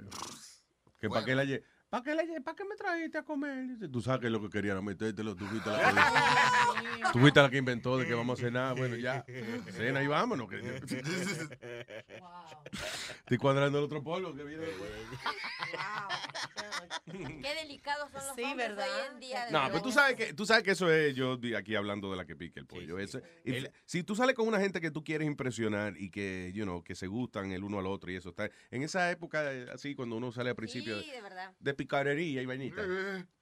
Que 0.98 1.08
para 1.08 1.24
qué 1.24 1.34
la 1.34 1.44
lle- 1.44 1.62
¿Para 1.96 2.04
qué, 2.04 2.14
la 2.14 2.24
lle- 2.24 2.42
¿Para 2.44 2.54
qué 2.54 2.64
me 2.66 2.76
trajiste 2.76 3.16
a 3.16 3.22
comer? 3.22 3.68
Dice, 3.68 3.88
Tú 3.88 4.02
sabes 4.02 4.20
que 4.20 4.28
lo 4.28 4.38
que 4.42 4.50
quería 4.50 4.72
era 4.72 4.82
metértelo, 4.82 5.34
tú 5.34 5.46
fuiste 5.46 5.70
la 5.70 5.78
que, 5.78 5.86
tú 7.14 7.18
fuiste 7.20 7.40
la 7.40 7.48
que 7.48 7.56
inventó 7.56 7.96
de 7.96 8.06
que 8.06 8.12
vamos 8.12 8.38
a 8.38 8.42
cenar. 8.42 8.76
Bueno, 8.76 8.96
ya, 8.96 9.24
cena 9.72 10.02
y 10.02 10.06
vámonos. 10.06 10.46
que- 10.46 10.58
Estoy 13.20 13.38
cuadrando 13.38 13.78
el 13.78 13.84
otro 13.84 14.02
polvo 14.02 14.34
que 14.34 14.44
viene 14.44 14.66
después. 14.66 14.90
Qué 17.06 17.54
delicados 17.62 18.10
son 18.12 18.26
los 18.26 18.36
Sí, 18.36 18.42
hombres 18.42 18.68
¿verdad? 18.68 18.86
hoy 18.86 19.14
en 19.14 19.20
día. 19.20 19.46
de 19.46 19.52
No, 19.52 19.62
pero 19.68 19.82
tú 19.82 19.92
sabes 19.92 20.16
que 20.16 20.32
tú 20.34 20.44
sabes 20.44 20.64
que 20.64 20.72
eso 20.72 20.90
es 20.90 21.14
yo 21.14 21.38
aquí 21.56 21.74
hablando 21.76 22.10
de 22.10 22.16
la 22.18 22.24
que 22.26 22.36
pique 22.36 22.60
el 22.60 22.66
pollo. 22.66 22.98
Eso- 22.98 23.20
if- 23.44 23.68
si 23.86 24.02
tú 24.02 24.14
sales 24.14 24.34
con 24.34 24.46
una 24.46 24.60
gente 24.60 24.80
que 24.80 24.90
tú 24.90 25.02
quieres 25.02 25.26
impresionar 25.26 25.94
y 25.96 26.10
que 26.10 26.52
you 26.54 26.64
know, 26.64 26.82
que 26.82 26.94
se 26.94 27.06
gustan 27.06 27.52
el 27.52 27.64
uno 27.64 27.78
al 27.78 27.86
otro 27.86 28.10
y 28.10 28.16
eso 28.16 28.30
está 28.30 28.50
en 28.70 28.82
esa 28.82 29.10
época 29.10 29.52
eh, 29.52 29.66
así 29.72 29.94
cuando 29.94 30.16
uno 30.16 30.30
sale 30.32 30.50
al 30.50 30.56
principio 30.56 31.00
Sí, 31.00 31.10
de 31.10 31.22
verdad. 31.22 31.52
de 31.58 31.74
picarería 31.86 32.42
y 32.42 32.46
vainita. 32.46 32.82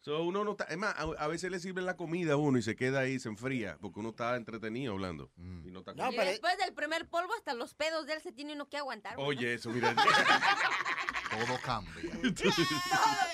So, 0.00 0.22
uno 0.22 0.44
no 0.44 0.50
está, 0.52 0.64
es 0.64 0.76
más, 0.76 0.94
a, 0.96 1.02
a 1.02 1.26
veces 1.28 1.50
le 1.50 1.58
sirven 1.58 1.86
la 1.86 1.96
comida 1.96 2.34
a 2.34 2.36
uno 2.36 2.58
y 2.58 2.62
se 2.62 2.76
queda 2.76 3.00
ahí, 3.00 3.18
se 3.18 3.28
enfría, 3.30 3.78
porque 3.80 4.00
uno 4.00 4.10
está 4.10 4.36
entretenido 4.36 4.92
hablando 4.92 5.30
y 5.36 5.70
no 5.70 5.78
está 5.80 5.92
y 6.10 6.16
después 6.16 6.58
del 6.58 6.74
primer 6.74 7.08
polvo, 7.08 7.32
hasta 7.34 7.54
los 7.54 7.74
pedos 7.74 8.06
de 8.06 8.14
él 8.14 8.20
se 8.20 8.32
tiene 8.32 8.52
uno 8.52 8.68
que 8.68 8.76
aguantar. 8.76 9.14
Oye, 9.18 9.54
eso, 9.54 9.70
mira. 9.70 9.94
Todo 11.30 11.58
cambia. 11.64 12.12
Todo 12.12 12.34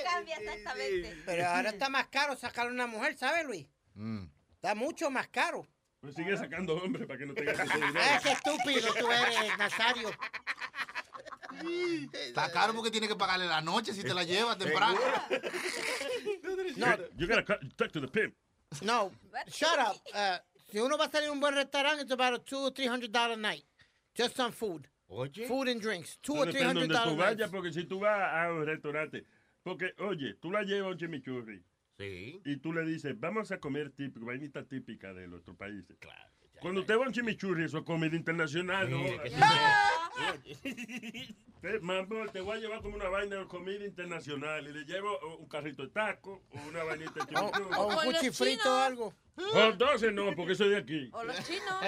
cambia 0.05 0.37
exactamente. 0.37 1.23
Pero 1.27 1.47
ahora 1.49 1.71
está 1.71 1.89
más 1.89 2.07
caro 2.07 2.37
sacar 2.37 2.69
a 2.69 2.71
una 2.71 2.87
mujer, 2.87 3.17
¿sabes, 3.17 3.45
Luis? 3.45 3.67
Mm. 3.95 4.27
Está 4.55 4.75
mucho 4.75 5.11
más 5.11 5.27
caro. 5.29 5.67
Pues 6.01 6.15
sigue 6.15 6.35
sacando 6.37 6.77
hombres 6.77 7.07
para 7.07 7.19
que 7.19 7.27
no 7.27 7.35
tengas 7.35 7.59
ese 7.59 7.73
Ah, 7.73 7.77
dinero. 7.77 8.21
qué 8.23 8.31
estúpido 8.31 8.95
tú 8.95 9.11
eres, 9.11 9.59
Nazario. 9.59 10.11
Está 12.13 12.51
caro 12.53 12.75
porque 12.75 12.91
tiene 12.91 13.09
que 13.09 13.17
pagarle 13.17 13.47
la 13.47 13.61
noche 13.61 13.93
si 13.93 14.03
te 14.03 14.15
la 14.15 14.25
llevas 14.25 14.59
temprano. 14.59 14.99
No, 16.77 16.97
You 17.17 17.27
gotta 17.27 17.45
cut- 17.45 17.77
talk 17.77 17.93
to 17.93 18.01
the 18.01 18.09
pimp. 18.09 18.35
no, 18.83 19.11
shut 19.49 19.79
up. 19.79 19.97
Uh, 20.15 20.39
si 20.71 20.79
uno 20.79 20.97
va 20.97 21.07
a 21.07 21.11
salir 21.11 21.29
a 21.29 21.33
un 21.33 21.41
buen 21.41 21.55
restaurante, 21.55 22.03
it's 22.03 22.13
about 22.13 22.35
a 22.35 22.39
two 22.39 22.59
or 22.59 22.71
three 22.73 22.87
hundred 22.87 23.13
dollar 23.13 23.37
night. 23.37 23.65
Just 24.15 24.39
on 24.41 24.53
food. 24.53 24.89
Food 25.49 25.69
and 25.69 25.81
drinks. 25.81 26.19
Two 26.23 26.35
No 26.35 26.43
or 26.43 26.47
three 26.47 26.61
depende 26.61 26.81
hundred 26.83 26.93
donde 26.93 26.95
tú 26.95 27.17
dollar 27.17 27.35
vayas, 27.35 27.39
nights. 27.39 27.51
porque 27.51 27.73
si 27.73 27.85
tú 27.85 27.99
vas 28.01 28.33
a 28.33 28.53
un 28.53 28.65
restaurante, 28.65 29.25
porque, 29.65 29.93
oye, 29.99 30.35
tú 30.41 30.51
la 30.53 30.63
llevas 30.63 30.89
a 30.89 30.93
un 30.93 30.99
chimichurri. 30.99 31.65
Sí. 31.99 32.41
Y 32.45 32.57
tú 32.59 32.73
le 32.73 32.83
dices, 32.85 33.19
vamos 33.19 33.51
a 33.51 33.59
comer 33.59 33.91
típico, 33.91 34.25
vainita 34.25 34.63
típica 34.65 35.13
de 35.13 35.27
nuestros 35.29 35.57
países. 35.57 35.97
Claro. 35.99 36.31
Cuando 36.61 36.83
usted 36.83 36.97
va 36.97 37.05
a 37.05 37.09
un 37.09 37.13
chimichurri, 37.13 37.65
eso 37.65 37.79
es 37.79 37.85
comida 37.85 38.15
internacional, 38.17 38.89
¿no? 38.91 38.99
Mire, 38.99 39.19
Eh, 41.63 41.79
Mambo, 41.83 42.27
te 42.33 42.41
voy 42.41 42.57
a 42.57 42.61
llevar 42.61 42.81
como 42.81 42.97
una 42.97 43.09
vaina 43.09 43.37
de 43.37 43.47
comida 43.47 43.85
internacional 43.85 44.67
y 44.67 44.73
le 44.73 44.85
llevo 44.85 45.11
oh, 45.23 45.37
un 45.37 45.47
carrito 45.47 45.83
de 45.83 45.91
taco 45.91 46.43
o 46.51 46.69
una 46.69 46.85
vainita 46.85 47.13
de 47.13 47.27
chimichurri. 47.27 47.65
O 47.77 47.87
un 47.89 47.95
cuchifrito 48.13 48.71
o 48.75 48.79
algo. 48.81 49.15
O 49.55 49.59
entonces 49.61 50.13
no, 50.13 50.35
porque 50.35 50.55
soy 50.55 50.71
de 50.71 50.77
aquí. 50.79 51.11
O 51.13 51.23
los 51.23 51.37
chinos. 51.47 51.85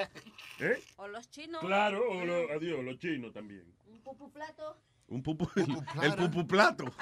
¿Eh? 0.61 0.83
O 0.97 1.09
los 1.09 1.31
chinos. 1.31 1.61
Claro, 1.63 2.03
o 2.11 2.25
lo- 2.25 2.53
adiós, 2.53 2.85
los 2.85 2.99
chinos 2.99 3.33
también. 3.33 3.65
Un 3.87 4.01
pupu 4.03 4.31
plato. 4.31 4.77
Un 5.09 5.23
pupu, 5.23 5.49
el 6.03 6.15
pupu 6.17 6.47
plato. 6.47 6.85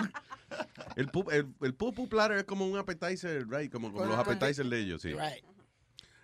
El, 0.97 1.07
pu- 1.13 1.31
el, 1.33 1.47
el 1.63 1.75
pupu 1.75 2.09
platter 2.09 2.39
es 2.39 2.45
como 2.45 2.67
un 2.67 2.77
appetizer, 2.77 3.47
right? 3.49 3.71
Como, 3.71 3.93
como 3.93 4.05
los 4.07 4.19
appetizers 4.19 4.69
de 4.69 4.81
ellos, 4.81 5.01
sí. 5.01 5.13
Right. 5.13 5.45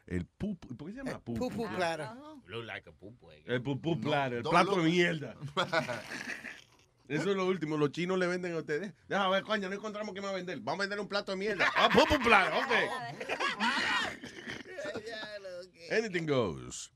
El 0.06 0.24
pupu, 0.24 0.76
¿por 0.76 0.86
qué 0.88 0.92
se 0.94 1.02
llama 1.04 1.18
pupu? 1.18 1.48
Pupu 1.48 1.68
platter. 1.74 2.06
Look 2.46 2.64
like 2.64 2.88
a 2.88 2.92
pupu. 2.92 3.30
eh. 3.32 3.42
El 3.46 3.60
pupu 3.62 3.96
No, 3.96 4.00
platter, 4.00 4.38
el 4.38 4.42
plato 4.44 4.76
de 4.76 4.82
mierda. 4.90 5.34
Eso 7.08 7.30
es 7.30 7.36
lo 7.36 7.46
último. 7.46 7.76
Los 7.76 7.90
chinos 7.92 8.18
le 8.18 8.26
venden 8.26 8.52
a 8.54 8.58
ustedes. 8.58 8.92
Déjame 9.08 9.30
ver, 9.30 9.42
coño, 9.44 9.68
no 9.68 9.74
encontramos 9.74 10.14
qué 10.14 10.20
más 10.20 10.32
vender. 10.34 10.58
Vamos 10.60 10.80
a 10.80 10.82
vender 10.82 11.00
un 11.00 11.08
plato 11.08 11.32
de 11.32 11.38
mierda. 11.38 11.66
Ah, 11.76 11.88
pupu 11.92 12.18
platter, 12.22 12.52
ok. 12.54 12.72
Anything 15.90 16.26
goes. 16.26 16.92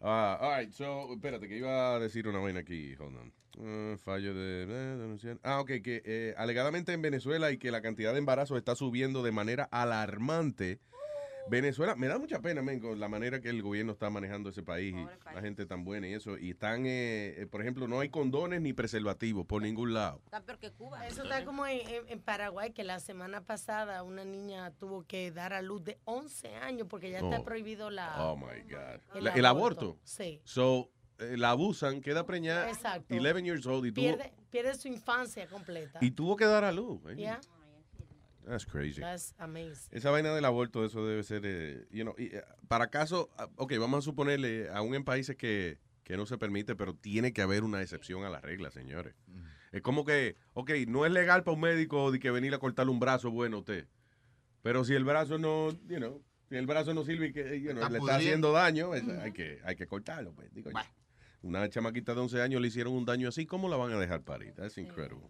Ah, 0.00 0.38
all 0.40 0.60
right, 0.60 0.72
so, 0.72 1.12
espérate, 1.14 1.48
que 1.48 1.56
iba 1.56 1.94
a 1.96 1.98
decir 1.98 2.28
una 2.28 2.38
vaina 2.38 2.60
aquí. 2.60 2.94
Hold 2.98 3.16
on. 3.16 3.32
Ah, 3.58 3.96
fallo 3.98 4.34
de 4.34 4.64
eh, 4.64 4.66
denunciar. 4.66 5.38
Ah, 5.42 5.60
ok, 5.60 5.68
que 5.82 6.02
eh, 6.04 6.34
alegadamente 6.36 6.92
en 6.92 7.00
Venezuela 7.02 7.50
y 7.52 7.58
que 7.58 7.70
la 7.70 7.80
cantidad 7.80 8.12
de 8.12 8.18
embarazos 8.18 8.58
está 8.58 8.74
subiendo 8.74 9.22
de 9.22 9.32
manera 9.32 9.64
alarmante. 9.70 10.80
Venezuela, 11.48 11.94
me 11.94 12.06
da 12.08 12.18
mucha 12.18 12.40
pena, 12.40 12.62
men, 12.62 12.80
con 12.80 12.98
la 12.98 13.08
manera 13.08 13.40
que 13.40 13.48
el 13.50 13.62
gobierno 13.62 13.92
está 13.92 14.08
manejando 14.10 14.48
ese 14.50 14.62
país 14.62 14.94
y 14.94 15.32
la 15.34 15.40
gente 15.42 15.66
tan 15.66 15.84
buena 15.84 16.08
y 16.08 16.14
eso. 16.14 16.38
Y 16.38 16.50
están, 16.50 16.86
eh, 16.86 17.34
eh, 17.42 17.46
por 17.50 17.60
ejemplo, 17.60 17.86
no 17.86 18.00
hay 18.00 18.08
condones 18.08 18.60
ni 18.62 18.72
preservativos 18.72 19.44
por 19.46 19.62
ningún 19.62 19.92
lado. 19.94 20.20
Está 20.24 20.40
peor 20.42 20.58
que 20.58 20.70
Cuba. 20.72 21.06
Eso 21.06 21.22
está 21.24 21.44
como 21.44 21.66
en, 21.66 21.80
en- 21.88 22.08
en 22.08 22.20
Paraguay, 22.20 22.72
que 22.72 22.82
la 22.84 22.98
semana 23.00 23.42
pasada 23.42 24.02
una 24.02 24.24
niña 24.24 24.70
tuvo 24.72 25.04
que 25.04 25.30
dar 25.30 25.52
a 25.52 25.60
luz 25.62 25.84
de 25.84 25.98
11 26.04 26.54
años 26.56 26.86
porque 26.88 27.10
ya 27.10 27.18
está 27.18 27.40
Oh. 27.40 27.44
prohibido 27.44 27.90
la... 27.90 28.24
Oh 28.24 28.36
my 28.36 28.62
God. 28.68 29.00
El 29.16 29.24
La- 29.24 29.32
El, 29.34 29.44
aborto. 29.46 29.80
aborto. 29.80 30.00
Sí. 30.04 30.40
So, 30.44 30.90
eh, 31.18 31.36
la 31.36 31.50
abusan, 31.50 32.00
queda 32.00 32.24
preñada. 32.26 32.68
Exacto. 32.70 33.14
11 33.14 33.42
years 33.44 33.66
old 33.66 33.86
y 33.86 33.92
tuvo, 33.92 34.04
Pierde, 34.04 34.32
pierde 34.50 34.74
su 34.74 34.88
infancia 34.88 35.46
completa. 35.46 35.98
y 36.00 36.10
tuvo 36.10 36.36
que 36.36 36.44
dar 36.46 36.64
a 36.64 36.72
luz. 36.72 37.00
Yeah, 37.16 37.40
That's 38.46 38.66
crazy. 38.66 39.00
that's 39.00 39.34
amazing. 39.38 39.88
Esa 39.90 40.10
vaina 40.10 40.34
del 40.34 40.44
aborto, 40.44 40.84
eso 40.84 41.06
debe 41.06 41.22
ser, 41.22 41.42
eh, 41.44 41.86
you 41.90 42.02
know, 42.02 42.14
y, 42.18 42.26
eh, 42.34 42.42
para 42.68 42.88
caso, 42.88 43.30
ah, 43.38 43.48
ok, 43.56 43.72
vamos 43.78 43.98
a 43.98 44.02
suponerle, 44.02 44.68
aún 44.70 44.94
en 44.94 45.04
países 45.04 45.36
que, 45.36 45.78
que 46.02 46.16
no 46.16 46.26
se 46.26 46.36
permite, 46.36 46.76
pero 46.76 46.94
tiene 46.94 47.32
que 47.32 47.40
haber 47.42 47.64
una 47.64 47.80
excepción 47.82 48.24
a 48.24 48.30
la 48.30 48.40
regla, 48.40 48.70
señores. 48.70 49.14
Es 49.72 49.80
como 49.82 50.04
que, 50.04 50.36
ok, 50.52 50.70
no 50.86 51.04
es 51.06 51.12
legal 51.12 51.42
para 51.42 51.54
un 51.54 51.60
médico 51.62 52.12
de 52.12 52.20
que 52.20 52.30
venir 52.30 52.54
a 52.54 52.58
cortarle 52.58 52.92
un 52.92 53.00
brazo 53.00 53.30
bueno 53.30 53.56
a 53.56 53.60
usted, 53.60 53.88
pero 54.62 54.84
si 54.84 54.94
el 54.94 55.04
brazo 55.04 55.38
no, 55.38 55.70
you 55.88 55.96
know, 55.96 56.22
Si 56.50 56.56
el 56.56 56.66
brazo 56.66 56.92
no 56.92 57.04
sirve 57.04 57.28
y 57.28 57.32
que 57.32 57.58
you 57.60 57.70
know, 57.70 57.82
Está 57.82 57.88
le 57.88 57.98
está 57.98 58.16
haciendo 58.16 58.52
daño, 58.52 58.94
es- 58.94 59.08
hay, 59.08 59.32
que, 59.32 59.58
hay 59.64 59.74
que 59.76 59.86
cortarlo. 59.86 60.32
Pues, 60.34 60.52
digo 60.52 60.70
yo. 60.70 60.76
Una 61.40 61.68
chamaquita 61.70 62.14
de 62.14 62.20
11 62.20 62.40
años 62.42 62.60
le 62.60 62.68
hicieron 62.68 62.92
un 62.92 63.04
daño 63.06 63.28
así, 63.28 63.46
¿cómo 63.46 63.68
la 63.68 63.76
van 63.76 63.92
a 63.92 63.98
dejar 63.98 64.22
parir? 64.22 64.52
That's 64.54 64.76
incredible. 64.78 65.26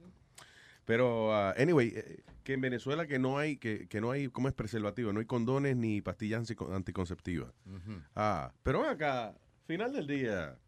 Pero, 0.85 1.31
uh, 1.31 1.55
anyway, 1.57 1.93
eh, 1.97 2.23
que 2.43 2.53
en 2.53 2.61
Venezuela 2.61 3.07
que 3.07 3.19
no 3.19 3.39
hay, 3.39 3.57
que, 3.57 3.89
que 3.89 4.01
no 4.01 4.11
hay, 4.11 4.29
¿cómo 4.29 4.49
es 4.49 4.55
preservativo? 4.55 5.13
No 5.13 5.21
hay 5.21 5.27
condones 5.27 5.77
ni 5.77 6.03
pastillas 6.03 6.41
antico- 6.41 6.75
anticonceptivas. 6.75 7.51
Ah, 8.15 8.53
pero 8.63 8.85
acá, 8.87 9.35
final 9.67 9.93
del 9.95 10.07
día, 10.07 10.59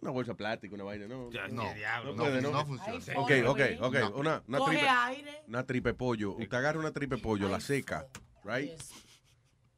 una 0.00 0.12
bolsa 0.12 0.34
plástica, 0.34 0.74
una 0.74 0.84
vaina, 0.84 1.08
no. 1.08 1.30
Ya, 1.32 1.48
no, 1.48 1.72
diablo, 1.74 2.10
no 2.12 2.16
no 2.16 2.22
puede, 2.22 2.42
¿no? 2.42 2.50
no 2.52 2.64
funciona. 2.66 2.98
Ok, 3.20 3.30
Ay, 3.30 3.42
ok, 3.42 3.60
ok. 3.80 3.94
no. 3.94 4.10
Una, 4.16 4.42
una 4.46 4.58
Coge 4.58 4.70
tripe, 4.76 4.88
aire. 4.88 5.42
una 5.48 5.66
tripe 5.66 5.94
pollo. 5.94 6.32
Usted 6.32 6.54
agarra 6.54 6.78
una 6.78 6.92
tripe 6.92 7.18
pollo, 7.18 7.48
la 7.48 7.58
seca, 7.60 8.06
right? 8.44 8.70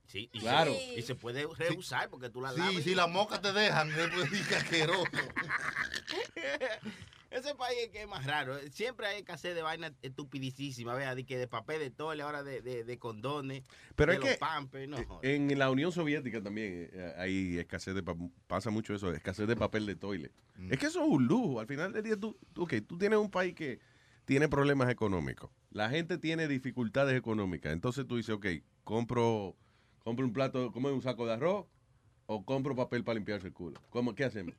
Sí, 0.06 0.28
y 0.32 0.38
Claro. 0.40 0.72
Se, 0.74 0.98
y 0.98 1.02
se 1.02 1.14
puede 1.14 1.46
reusar 1.56 2.08
porque 2.10 2.28
tú 2.30 2.40
la 2.42 2.52
lavas. 2.52 2.72
Sí, 2.74 2.78
y- 2.78 2.82
si 2.82 2.94
las 2.94 3.08
moscas 3.10 3.40
te 3.40 3.52
dejan, 3.52 3.88
dice 4.30 4.54
asqueroso. 4.56 5.08
Ese 7.34 7.54
país 7.54 7.76
es 7.84 7.88
que 7.90 8.02
es 8.02 8.08
más 8.08 8.24
raro. 8.26 8.56
Siempre 8.70 9.06
hay 9.06 9.18
escasez 9.18 9.54
de 9.54 9.62
vainas 9.62 9.92
estupidísimas, 10.02 10.96
vea, 10.96 11.14
de 11.14 11.24
que 11.24 11.36
de 11.36 11.48
papel 11.48 11.80
de 11.80 11.90
tole, 11.90 12.22
ahora 12.22 12.42
de, 12.42 12.62
de, 12.62 12.84
de 12.84 12.98
condones, 12.98 13.62
Pero 13.96 14.12
de 14.12 14.18
es 14.18 14.24
los 14.24 14.30
que 14.32 14.38
pampers, 14.38 14.88
no 14.88 14.96
jodas. 15.04 15.24
en 15.24 15.58
la 15.58 15.70
Unión 15.70 15.90
Soviética 15.92 16.42
también 16.42 16.90
eh, 16.92 17.14
hay 17.18 17.58
escasez 17.58 17.94
de 17.94 18.02
pa- 18.02 18.14
pasa 18.46 18.70
mucho 18.70 18.94
eso, 18.94 19.12
escasez 19.12 19.46
de 19.48 19.56
papel 19.56 19.84
de 19.86 19.96
toilet. 19.96 20.32
Es 20.70 20.78
que 20.78 20.86
eso 20.86 21.02
es 21.02 21.08
un 21.08 21.26
lujo. 21.26 21.58
Al 21.60 21.66
final 21.66 21.92
del 21.92 22.04
día, 22.04 22.16
tú, 22.16 22.38
tú, 22.52 22.62
ok, 22.62 22.74
tú 22.86 22.96
tienes 22.96 23.18
un 23.18 23.30
país 23.30 23.54
que 23.54 23.80
tiene 24.24 24.48
problemas 24.48 24.88
económicos. 24.88 25.50
La 25.70 25.90
gente 25.90 26.16
tiene 26.18 26.46
dificultades 26.46 27.18
económicas. 27.18 27.72
Entonces 27.72 28.06
tú 28.06 28.16
dices, 28.16 28.36
ok, 28.36 28.46
compro, 28.84 29.56
compro 29.98 30.24
un 30.24 30.32
plato, 30.32 30.70
como 30.70 30.88
un 30.90 31.02
saco 31.02 31.26
de 31.26 31.32
arroz 31.32 31.66
o 32.26 32.44
compro 32.44 32.76
papel 32.76 33.02
para 33.02 33.16
limpiarse 33.16 33.48
el 33.48 33.52
culo. 33.52 33.80
¿Cómo, 33.90 34.14
¿Qué 34.14 34.24
hacemos? 34.24 34.54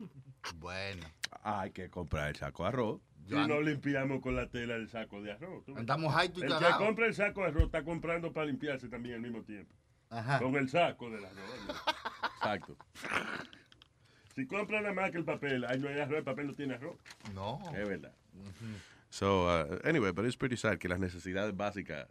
Bueno. 0.57 1.03
Hay 1.44 1.72
que 1.72 1.90
comprar 1.90 2.30
el 2.30 2.36
saco 2.36 2.64
de 2.64 2.70
arroz. 2.70 3.02
Si 3.28 3.34
no 3.34 3.60
limpiamos 3.62 4.22
con 4.22 4.36
la 4.36 4.48
tela 4.49 4.76
el 4.76 4.88
saco 4.90 5.22
de 5.22 5.32
arroz. 5.32 5.66
tú. 5.66 5.76
Andamos 5.76 6.14
alto 6.14 6.40
y 6.40 6.44
El 6.44 6.57
que 6.60 6.66
compra 6.78 7.07
el 7.07 7.16
saco 7.16 7.41
de 7.41 7.48
arroz 7.48 7.64
está 7.64 7.84
comprando 7.84 8.32
para 8.32 8.45
limpiarse 8.45 8.88
también 8.88 9.16
al 9.16 9.22
mismo 9.22 9.44
tiempo. 9.44 9.74
Ajá. 10.10 10.40
Con 10.40 10.56
el 10.56 10.70
saco 10.70 11.10
del 11.10 11.26
arroz. 11.26 11.84
Exacto. 12.38 12.78
Si 14.36 14.45
compra 14.45 14.82
nada 14.82 14.94
más 14.94 15.12
que 15.12 15.18
el 15.18 15.26
papel, 15.26 15.66
ahí 15.66 15.80
no 15.80 15.88
hay 15.88 15.99
arroz, 15.99 16.18
el 16.18 16.24
papel 16.24 16.48
no 16.48 16.53
tiene 16.53 16.76
arroz. 16.76 16.98
No. 17.34 17.60
Es 17.76 17.88
verdad. 17.88 18.14
So, 19.10 19.48
uh, 19.48 19.80
anyway, 19.88 20.12
but 20.12 20.26
it's 20.26 20.36
pretty 20.36 20.57
sad 20.57 20.78
que 20.78 20.90
las 20.90 20.99
necesidades 20.99 21.56
básicas 21.56 22.07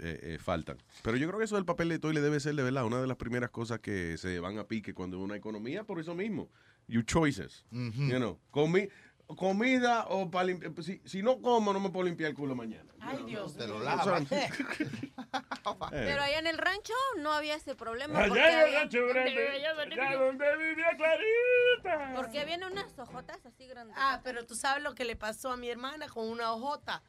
eh, 0.00 0.18
eh, 0.22 0.38
faltan. 0.38 0.78
Pero 1.02 1.16
yo 1.16 1.26
creo 1.28 1.38
que 1.38 1.44
eso 1.44 1.56
del 1.56 1.64
papel 1.64 1.88
de 1.88 1.98
toilet 1.98 2.22
debe 2.22 2.40
ser 2.40 2.54
de 2.54 2.62
verdad 2.62 2.84
una 2.84 3.00
de 3.00 3.06
las 3.06 3.16
primeras 3.16 3.50
cosas 3.50 3.80
que 3.80 4.16
se 4.18 4.40
van 4.40 4.58
a 4.58 4.64
pique 4.64 4.94
cuando 4.94 5.20
una 5.20 5.36
economía, 5.36 5.84
por 5.84 6.00
eso 6.00 6.14
mismo. 6.14 6.50
Your 6.88 7.04
choices. 7.04 7.64
You 7.70 8.18
know, 8.18 8.38
comi- 8.50 8.90
comida 9.36 10.04
o 10.08 10.30
para 10.30 10.44
limpiar. 10.46 10.72
Si, 10.82 11.00
si 11.04 11.22
no 11.22 11.40
como, 11.40 11.72
no 11.72 11.80
me 11.80 11.88
puedo 11.90 12.04
limpiar 12.06 12.30
el 12.30 12.36
culo 12.36 12.54
mañana. 12.54 12.92
Ay, 13.00 13.22
Dios 13.26 13.56
Te 13.56 13.66
lo 13.66 13.78
lavas. 13.80 14.24
Pero 15.90 16.22
allá 16.22 16.38
en 16.38 16.46
el 16.46 16.58
rancho 16.58 16.92
no 17.18 17.32
había 17.32 17.54
ese 17.54 17.74
problema. 17.74 18.18
Allá 18.18 18.28
porque 18.28 18.42
en 18.52 18.60
el 18.68 18.74
rancho 18.74 19.06
grande, 19.08 19.48
allá 19.48 19.74
donde 19.74 20.56
vivía 20.56 20.86
Clarita. 20.96 22.12
Porque 22.14 22.44
vienen 22.44 22.72
unas 22.72 22.98
hojotas 22.98 23.44
así 23.46 23.66
grandes. 23.66 23.96
Ah, 23.98 24.20
pero 24.22 24.44
tú 24.46 24.54
sabes 24.54 24.82
lo 24.82 24.94
que 24.94 25.04
le 25.04 25.16
pasó 25.16 25.50
a 25.52 25.56
mi 25.56 25.68
hermana 25.68 26.08
con 26.08 26.28
una 26.28 26.52
hojota. 26.52 27.02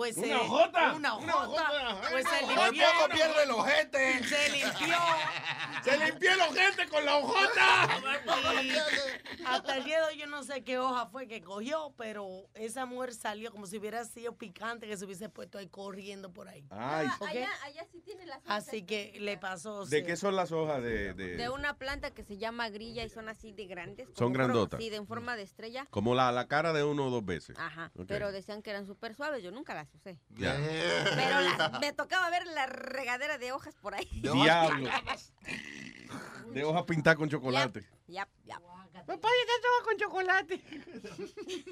Pues 0.00 0.16
¿Una 0.16 0.26
eh, 0.28 0.34
hojota? 0.36 0.94
Una 0.94 1.16
Una 1.18 1.36
hojota. 1.36 2.00
Pues 2.10 2.24
se 2.26 2.46
Por 2.46 2.64
limpió. 2.64 2.86
poco 2.98 3.08
pierde 3.12 3.42
el 3.42 3.50
ojete. 3.50 4.24
Se 4.24 4.48
limpió. 4.48 4.96
Se 5.84 5.96
limpió 5.98 6.32
el 6.34 6.40
ojete 6.42 6.88
con 6.88 7.04
la 7.06 7.16
hojota. 7.16 7.88
Y 8.62 9.44
hasta 9.46 9.76
el 9.78 9.84
día 9.84 9.98
de 10.00 10.04
hoy 10.08 10.18
yo 10.18 10.26
no 10.26 10.42
sé 10.42 10.62
qué 10.62 10.78
hoja 10.78 11.06
fue 11.06 11.26
que 11.26 11.40
cogió, 11.42 11.94
pero 11.96 12.48
esa 12.54 12.84
mujer 12.86 13.14
salió 13.14 13.50
como 13.50 13.66
si 13.66 13.78
hubiera 13.78 14.04
sido 14.04 14.36
picante 14.36 14.86
que 14.86 14.96
se 14.98 15.04
hubiese 15.06 15.28
puesto 15.30 15.56
ahí 15.58 15.68
corriendo 15.68 16.32
por 16.32 16.48
ahí. 16.48 16.66
Ay. 16.70 17.06
Ah, 17.10 17.16
¿Ok? 17.20 17.28
allá, 17.28 17.48
allá 17.64 17.86
sí 17.90 18.00
tiene 18.02 18.26
las 18.26 18.40
Así 18.46 18.82
que 18.82 19.16
le 19.20 19.38
pasó. 19.38 19.86
¿De 19.86 20.00
sí. 20.00 20.04
qué 20.06 20.16
son 20.16 20.36
las 20.36 20.52
hojas 20.52 20.82
de...? 20.82 21.14
de- 21.14 21.36
De 21.36 21.48
una 21.48 21.76
planta 21.78 22.10
que 22.10 22.24
se 22.24 22.36
llama 22.36 22.68
grilla 22.68 23.04
y 23.04 23.08
son 23.08 23.28
así 23.28 23.52
de 23.52 23.64
grandes. 23.66 24.08
Son 24.16 24.32
grandotas. 24.34 24.80
Sí, 24.80 24.90
de 24.90 24.96
en 24.96 25.06
forma 25.06 25.36
de 25.36 25.42
estrella. 25.42 25.86
Como 25.90 26.14
la, 26.14 26.30
la 26.32 26.46
cara 26.46 26.72
de 26.74 26.84
uno 26.84 27.06
o 27.06 27.10
dos 27.10 27.24
veces. 27.24 27.56
Ajá, 27.58 27.90
Ok. 27.96 28.04
pero 28.08 28.32
decían 28.32 28.60
que 28.62 28.70
eran 28.70 28.86
súper 28.86 29.14
suaves, 29.14 29.42
yo 29.42 29.50
nunca 29.50 29.74
las 29.74 29.89
usé. 29.94 30.18
Ya. 30.30 30.56
Pero 31.14 31.40
las- 31.40 31.80
me 31.80 31.92
tocaba 31.92 32.30
ver 32.30 32.46
la 32.46 32.66
regadera 32.66 33.38
de 33.38 33.52
hojas 33.52 33.74
por 33.76 33.94
ahí. 33.94 34.08
Diablo. 34.12 34.90
De 36.52 36.64
hojas 36.64 36.82
pintadas 36.82 37.16
con 37.16 37.28
chocolate. 37.28 37.86
Ya, 38.08 38.26
ya. 38.44 38.58
Papá, 39.06 39.28
tomo 39.62 39.84
con 39.84 39.96
chocolate. 39.98 40.60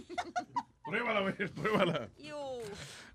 Pruébala, 0.84 1.18
a 1.18 1.22
ver, 1.22 1.50
pruébala. 1.52 2.08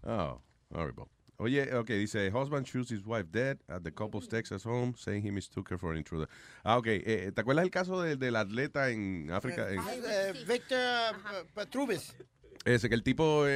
Oh, 0.04 0.42
horrible. 0.70 1.06
Oye, 1.38 1.74
ok, 1.76 1.88
dice, 1.88 2.30
husband 2.32 2.66
shoots 2.68 2.92
his 2.92 3.06
wife 3.06 3.32
dead 3.32 3.58
at 3.68 3.84
the 3.84 3.92
couple's 3.92 4.28
Texas 4.28 4.64
home, 4.66 4.94
saying 4.98 5.24
he 5.26 5.32
mistook 5.32 5.70
her 5.70 5.78
for 5.80 5.92
an 5.92 5.98
intruder. 5.98 6.28
Ah, 6.64 6.78
ok. 6.78 6.88
eh, 6.88 7.32
¿Te 7.34 7.42
acuerdas 7.42 7.64
el 7.66 7.72
caso 7.72 8.02
del, 8.02 8.20
del 8.20 8.36
atleta 8.36 8.90
en 8.90 9.32
África? 9.32 9.70
En- 9.70 9.80
Eh, 9.80 10.34
Victor 10.48 10.78
eh, 10.78 11.46
Petrubis. 11.56 12.16
Ese, 12.66 12.90
que 12.90 12.96
el 12.96 13.04
tipo 13.04 13.46
eh, 13.48 13.52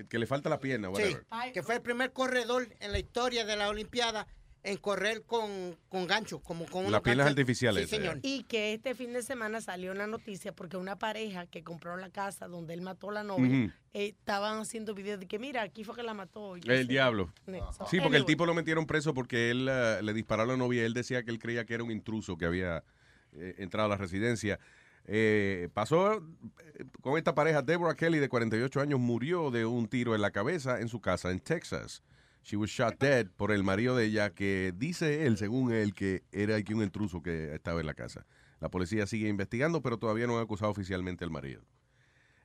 eh, 0.00 0.04
que 0.08 0.18
le 0.18 0.26
falta 0.26 0.48
la 0.48 0.60
pierna, 0.60 0.88
Sí, 0.94 1.16
que 1.52 1.62
fue 1.62 1.76
el 1.76 1.82
primer 1.82 2.12
corredor 2.12 2.68
en 2.80 2.92
la 2.92 2.98
historia 2.98 3.44
de 3.44 3.56
la 3.56 3.68
Olimpiada 3.68 4.26
en 4.64 4.76
correr 4.76 5.24
con, 5.24 5.76
con 5.88 6.06
gancho, 6.06 6.40
como 6.40 6.66
con 6.66 6.90
Las 6.90 7.00
piernas 7.00 7.26
artificiales, 7.26 7.88
Sí, 7.88 7.96
señor. 7.96 8.20
Y 8.22 8.44
que 8.44 8.74
este 8.74 8.94
fin 8.94 9.12
de 9.12 9.22
semana 9.22 9.60
salió 9.60 9.90
una 9.90 10.06
noticia 10.06 10.52
porque 10.52 10.76
una 10.76 10.96
pareja 10.96 11.46
que 11.46 11.64
compró 11.64 11.96
la 11.96 12.10
casa 12.10 12.46
donde 12.46 12.74
él 12.74 12.80
mató 12.80 13.10
a 13.10 13.14
la 13.14 13.24
novia 13.24 13.74
eh, 13.92 14.06
estaban 14.06 14.60
haciendo 14.60 14.94
videos 14.94 15.18
de 15.18 15.26
que 15.26 15.38
mira, 15.38 15.62
aquí 15.62 15.84
fue 15.84 15.96
que 15.96 16.02
la 16.02 16.14
mató. 16.14 16.54
El 16.56 16.86
diablo. 16.86 17.32
So, 17.76 17.86
Sí, 17.90 18.00
porque 18.00 18.16
el 18.16 18.24
tipo 18.24 18.46
lo 18.46 18.54
metieron 18.54 18.86
preso 18.86 19.14
porque 19.14 19.50
él 19.50 19.66
eh, 19.68 19.98
le 20.02 20.14
disparó 20.14 20.42
a 20.42 20.46
la 20.46 20.56
novia. 20.56 20.84
Él 20.86 20.94
decía 20.94 21.24
que 21.24 21.30
él 21.30 21.38
creía 21.38 21.64
que 21.64 21.74
era 21.74 21.82
un 21.82 21.90
intruso 21.90 22.36
que 22.36 22.44
había 22.44 22.84
eh, 23.32 23.56
entrado 23.58 23.86
a 23.86 23.88
la 23.90 23.96
residencia. 23.96 24.60
Eh, 25.06 25.68
pasó 25.74 26.14
eh, 26.14 26.84
con 27.00 27.18
esta 27.18 27.34
pareja. 27.34 27.62
Deborah 27.62 27.94
Kelly, 27.94 28.18
de 28.18 28.28
48 28.28 28.80
años, 28.80 29.00
murió 29.00 29.50
de 29.50 29.66
un 29.66 29.88
tiro 29.88 30.14
en 30.14 30.22
la 30.22 30.30
cabeza 30.30 30.80
en 30.80 30.88
su 30.88 31.00
casa 31.00 31.30
en 31.30 31.40
Texas. 31.40 32.02
She 32.44 32.56
was 32.56 32.70
shot 32.70 32.98
dead 32.98 33.28
por 33.36 33.52
el 33.52 33.62
marido 33.62 33.96
de 33.96 34.06
ella, 34.06 34.30
que 34.30 34.72
dice 34.76 35.26
él, 35.26 35.36
según 35.36 35.72
él, 35.72 35.94
que 35.94 36.24
era 36.32 36.56
aquí 36.56 36.74
un 36.74 36.82
intruso 36.82 37.22
que 37.22 37.54
estaba 37.54 37.80
en 37.80 37.86
la 37.86 37.94
casa. 37.94 38.26
La 38.60 38.68
policía 38.68 39.06
sigue 39.06 39.28
investigando, 39.28 39.80
pero 39.80 39.98
todavía 39.98 40.26
no 40.26 40.38
ha 40.38 40.42
acusado 40.42 40.70
oficialmente 40.70 41.24
al 41.24 41.30
marido. 41.30 41.62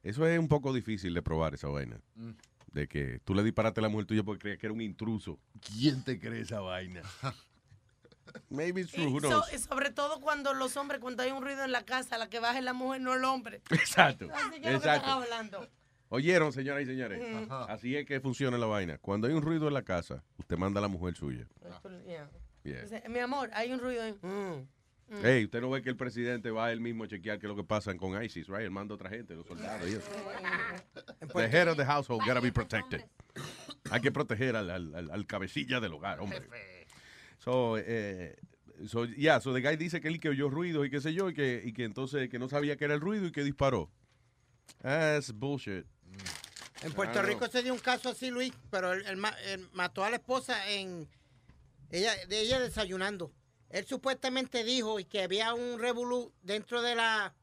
Eso 0.03 0.27
es 0.27 0.38
un 0.39 0.47
poco 0.47 0.71
difícil 0.71 1.13
de 1.13 1.21
probar, 1.21 1.55
esa 1.55 1.67
vaina. 1.67 1.99
De 2.71 2.88
que 2.88 3.19
tú 3.23 3.34
le 3.34 3.43
disparaste 3.43 3.79
a 3.79 3.84
la 3.84 3.89
mujer 3.89 4.05
tuya 4.05 4.23
porque 4.23 4.41
creías 4.41 4.59
que 4.59 4.67
era 4.67 4.73
un 4.73 4.81
intruso. 4.81 5.39
¿Quién 5.59 6.03
te 6.03 6.19
cree 6.19 6.41
esa 6.41 6.59
vaina? 6.59 7.01
Maybe 8.49 8.81
it's 8.81 8.91
true, 8.91 9.05
who 9.07 9.17
Y 9.17 9.21
so- 9.21 9.27
knows? 9.29 9.53
y 9.53 9.57
sobre 9.59 9.91
todo 9.91 10.19
cuando 10.21 10.53
los 10.53 10.75
hombres, 10.77 10.99
cuando 11.01 11.23
hay 11.23 11.31
un 11.31 11.43
ruido 11.43 11.63
en 11.63 11.71
la 11.71 11.83
casa, 11.83 12.17
la 12.17 12.29
que 12.29 12.39
baja 12.39 12.57
es 12.59 12.63
la 12.63 12.73
mujer, 12.73 13.01
no 13.01 13.13
el 13.13 13.23
hombre. 13.25 13.61
Exacto, 13.71 14.27
Así 14.33 14.61
que 14.61 14.67
es 14.67 14.73
lo 14.73 14.81
que 14.81 14.87
exacto. 14.87 15.09
hablando. 15.09 15.67
Oyeron, 16.09 16.53
señoras 16.53 16.83
y 16.83 16.85
señores. 16.85 17.21
Así 17.67 17.95
es 17.97 18.05
que 18.05 18.21
funciona 18.21 18.57
la 18.57 18.65
vaina. 18.65 18.97
Cuando 18.97 19.27
hay 19.27 19.33
un 19.33 19.41
ruido 19.41 19.67
en 19.67 19.73
la 19.73 19.81
casa, 19.83 20.23
usted 20.37 20.57
manda 20.57 20.79
a 20.79 20.81
la 20.81 20.87
mujer 20.87 21.15
suya. 21.17 21.45
Yeah. 22.05 22.29
Yeah. 22.63 22.81
Dice, 22.83 23.03
mi 23.09 23.19
amor, 23.19 23.49
hay 23.53 23.71
un 23.73 23.79
ruido 23.79 24.03
en... 24.05 24.15
Mm, 24.21 24.67
mm. 25.13 25.19
Hey, 25.23 25.43
usted 25.45 25.59
no 25.59 25.69
ve 25.69 25.81
que 25.81 25.89
el 25.89 25.97
presidente 25.97 26.49
va 26.49 26.71
él 26.71 26.79
mismo 26.79 27.03
a 27.03 27.07
chequear 27.09 27.39
qué 27.39 27.45
es 27.45 27.49
lo 27.49 27.55
que 27.57 27.63
pasa 27.65 27.93
con 27.97 28.21
ISIS, 28.23 28.47
right? 28.47 28.61
Él 28.61 28.71
manda 28.71 28.93
a 28.93 28.95
otra 28.95 29.09
gente, 29.09 29.35
los 29.35 29.45
soldados 29.47 29.85
y 29.89 29.95
eso. 29.95 30.09
The 31.33 31.45
head 31.49 31.67
of 31.69 31.75
the 31.77 31.85
household 31.85 32.23
gotta 32.25 32.39
be 32.39 32.51
protected. 32.53 33.03
Hay 33.91 33.99
que 34.01 34.11
proteger 34.11 34.55
al, 34.55 34.69
al, 34.69 34.95
al- 34.95 35.11
al 35.11 35.25
cabecilla 35.27 35.79
del 35.81 35.93
hogar, 35.93 36.19
hombre. 36.21 36.47
So, 37.48 37.78
eh, 37.78 38.36
so, 38.88 39.06
yeah, 39.06 39.40
so 39.40 39.53
the 39.53 39.61
guy 39.61 39.78
dice 39.78 40.02
que 40.02 40.10
él 40.10 40.19
que 40.19 40.28
oyó 40.30 40.49
ruido 40.49 40.84
y 40.84 40.90
qué 40.90 40.99
sé 40.99 41.14
yo, 41.14 41.30
y 41.30 41.34
que, 41.34 41.61
y 41.64 41.72
que 41.72 41.86
entonces 41.86 42.28
que 42.30 42.40
no 42.40 42.49
sabía 42.49 42.76
que 42.76 42.84
era 42.86 42.94
el 42.94 42.99
ruido 42.99 43.26
y 43.28 43.32
que 43.32 43.44
disparó. 43.44 43.90
That's 44.82 45.32
bullshit. 45.32 45.86
En 46.84 46.91
Puerto. 46.91 47.22
Rico 47.22 47.48
se 47.48 47.64
dio 47.64 47.74
un 47.74 47.80
caso 47.80 48.10
así, 48.10 48.30
Luis, 48.30 48.52
pero 48.69 48.91
él, 48.91 49.03
él 49.07 49.15
ma- 49.18 49.36
él 49.45 49.65
mató 49.72 50.03
a 50.03 50.10
la 50.10 50.18
esposa 50.18 50.69
en 50.72 51.07
ella, 51.90 52.14
de 52.28 52.40
ella 52.41 52.60
desayunando. 52.60 53.32
Él 53.69 53.86
supuestamente 53.86 54.64
dijo 54.65 54.99
y 54.99 55.06
que 55.06 55.24
había 55.24 55.53
un 55.53 55.80
revolú 55.80 56.34
dentro 56.44 56.82
de 56.82 56.95
la 56.95 57.34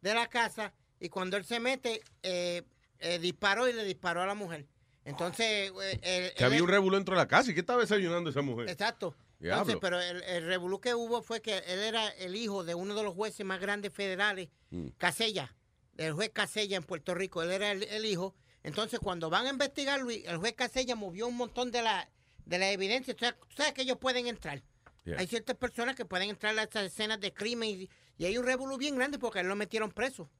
de 0.00 0.12
la 0.14 0.26
casa 0.26 0.72
y 1.00 1.08
cuando 1.10 1.36
él 1.36 1.44
se 1.44 1.60
mete 1.60 2.02
eh, 2.22 2.62
eh, 2.98 3.18
disparó 3.18 3.68
y 3.68 3.72
le 3.74 3.84
disparó 3.84 4.22
a 4.22 4.26
la 4.26 4.34
mujer. 4.34 4.66
Entonces, 5.04 5.70
eh, 5.82 5.98
él- 6.02 6.32
Que 6.34 6.44
él- 6.44 6.44
había 6.44 6.62
un 6.62 6.68
revuelo 6.68 6.96
dentro 6.96 7.14
de 7.14 7.20
la 7.20 7.28
casa. 7.28 7.50
¿Y 7.50 7.54
qué 7.54 7.60
estaba 7.60 7.80
desayunando 7.82 8.30
esa 8.30 8.40
mujer? 8.42 8.68
Exacto. 8.70 9.14
Entonces, 9.52 9.76
pero 9.80 10.00
el, 10.00 10.22
el 10.22 10.46
revolú 10.46 10.80
que 10.80 10.94
hubo 10.94 11.22
fue 11.22 11.40
que 11.42 11.58
él 11.58 11.80
era 11.80 12.08
el 12.10 12.34
hijo 12.36 12.64
de 12.64 12.74
uno 12.74 12.94
de 12.94 13.02
los 13.02 13.14
jueces 13.14 13.44
más 13.44 13.60
grandes 13.60 13.92
federales, 13.92 14.48
Mm. 14.70 14.88
Casella, 14.98 15.54
el 15.98 16.12
juez 16.14 16.30
Casella 16.32 16.76
en 16.76 16.82
Puerto 16.82 17.14
Rico. 17.14 17.42
Él 17.42 17.50
era 17.52 17.70
el, 17.72 17.82
el 17.84 18.04
hijo. 18.06 18.34
Entonces, 18.62 18.98
cuando 18.98 19.28
van 19.30 19.46
a 19.46 19.50
investigar, 19.50 20.00
Luis, 20.00 20.24
el 20.26 20.38
juez 20.38 20.54
Casella 20.54 20.96
movió 20.96 21.26
un 21.28 21.36
montón 21.36 21.70
de 21.70 21.82
la 21.82 22.08
de 22.46 22.58
la 22.58 22.70
evidencia. 22.72 23.14
Tú 23.14 23.24
sabes, 23.24 23.38
tú 23.48 23.54
sabes 23.56 23.72
que 23.74 23.82
ellos 23.82 23.98
pueden 23.98 24.26
entrar. 24.26 24.62
Yeah. 25.04 25.16
Hay 25.18 25.26
ciertas 25.26 25.56
personas 25.56 25.94
que 25.96 26.04
pueden 26.04 26.30
entrar 26.30 26.58
a 26.58 26.62
estas 26.62 26.84
escenas 26.86 27.20
de 27.20 27.32
crimen 27.32 27.68
y, 27.68 27.90
y 28.18 28.24
hay 28.24 28.36
un 28.38 28.44
revolú 28.44 28.76
bien 28.78 28.96
grande 28.96 29.18
porque 29.18 29.38
a 29.38 29.42
él 29.42 29.48
lo 29.48 29.56
metieron 29.56 29.90
preso. 29.92 30.30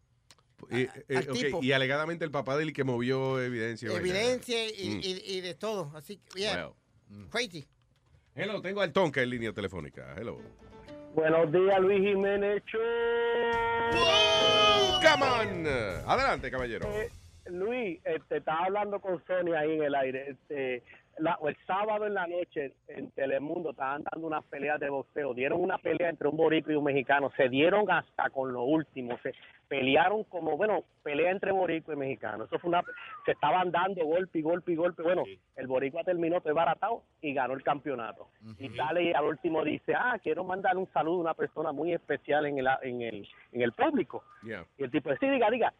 Y, 0.70 0.82
eh, 0.82 0.90
al 1.16 1.26
tipo. 1.28 1.62
y 1.62 1.72
alegadamente 1.72 2.24
el 2.24 2.30
papá 2.30 2.56
de 2.56 2.62
él 2.64 2.72
que 2.72 2.84
movió 2.84 3.40
evidencia. 3.42 3.90
Evidencia 3.92 4.66
y, 4.68 4.88
Mm. 4.90 5.00
y- 5.02 5.22
y 5.36 5.40
de 5.42 5.54
todo. 5.54 5.92
Así 5.94 6.16
que, 6.16 6.40
yeah, 6.40 6.72
Well. 7.10 7.28
crazy. 7.30 7.66
Hello, 8.36 8.60
tengo 8.60 8.80
al 8.80 8.92
Tonka 8.92 9.22
en 9.22 9.30
línea 9.30 9.52
telefónica. 9.52 10.14
Hello. 10.16 10.38
Buenos 11.14 11.52
días, 11.52 11.80
Luis 11.80 12.00
Jiménez 12.00 12.62
Come 15.00 15.24
on. 15.24 15.66
Adelante, 16.08 16.50
caballero. 16.50 16.88
Eh, 16.88 17.10
Luis, 17.46 18.00
este, 18.04 18.38
estaba 18.38 18.64
hablando 18.64 18.98
con 18.98 19.24
Sonia 19.24 19.60
ahí 19.60 19.74
en 19.74 19.84
el 19.84 19.94
aire. 19.94 20.30
Este, 20.30 20.82
la- 21.18 21.38
el 21.46 21.56
sábado 21.66 22.06
en 22.06 22.14
la 22.14 22.26
noche 22.26 22.74
en 22.88 23.10
Telemundo 23.12 23.70
estaban 23.70 24.02
dando 24.10 24.26
unas 24.26 24.44
peleas 24.44 24.78
de 24.80 24.88
boxeo. 24.90 25.34
Dieron 25.34 25.60
una 25.60 25.78
pelea 25.78 26.08
entre 26.10 26.28
un 26.28 26.36
boricua 26.36 26.72
y 26.72 26.76
un 26.76 26.84
mexicano. 26.84 27.30
Se 27.36 27.48
dieron 27.48 27.90
hasta 27.90 28.30
con 28.30 28.52
lo 28.52 28.62
último. 28.62 29.18
Se 29.22 29.32
pelearon 29.68 30.24
como, 30.24 30.56
bueno, 30.56 30.84
pelea 31.02 31.30
entre 31.30 31.52
boricua 31.52 31.94
y 31.94 31.96
mexicano. 31.96 32.44
Eso 32.44 32.58
fue 32.58 32.68
una, 32.68 32.82
se 33.24 33.32
estaban 33.32 33.70
dando 33.70 34.04
golpe 34.04 34.38
y 34.38 34.42
golpe 34.42 34.72
y 34.72 34.76
golpe. 34.76 35.02
Bueno, 35.02 35.24
el 35.56 35.66
boricua 35.66 36.04
terminó 36.04 36.40
desbaratado 36.40 37.02
y 37.20 37.32
ganó 37.34 37.54
el 37.54 37.62
campeonato. 37.62 38.28
Y 38.58 38.68
sale 38.70 39.04
y 39.04 39.12
al 39.12 39.24
último 39.24 39.64
dice, 39.64 39.94
ah, 39.96 40.18
quiero 40.22 40.44
mandar 40.44 40.76
un 40.76 40.86
saludo 40.92 41.18
a 41.18 41.20
una 41.20 41.34
persona 41.34 41.72
muy 41.72 41.92
especial 41.92 42.46
en 42.46 42.58
el, 42.58 42.68
en 42.82 43.02
el, 43.02 43.28
en 43.52 43.62
el 43.62 43.72
público. 43.72 44.24
Yeah. 44.42 44.66
Y 44.78 44.84
el 44.84 44.90
tipo 44.90 45.10
dice, 45.10 45.26
sí, 45.26 45.32
diga, 45.32 45.50
diga, 45.50 45.72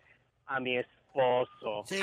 a 0.46 0.60
mi 0.60 0.78
esposo. 0.78 1.82
Sí, 1.86 2.00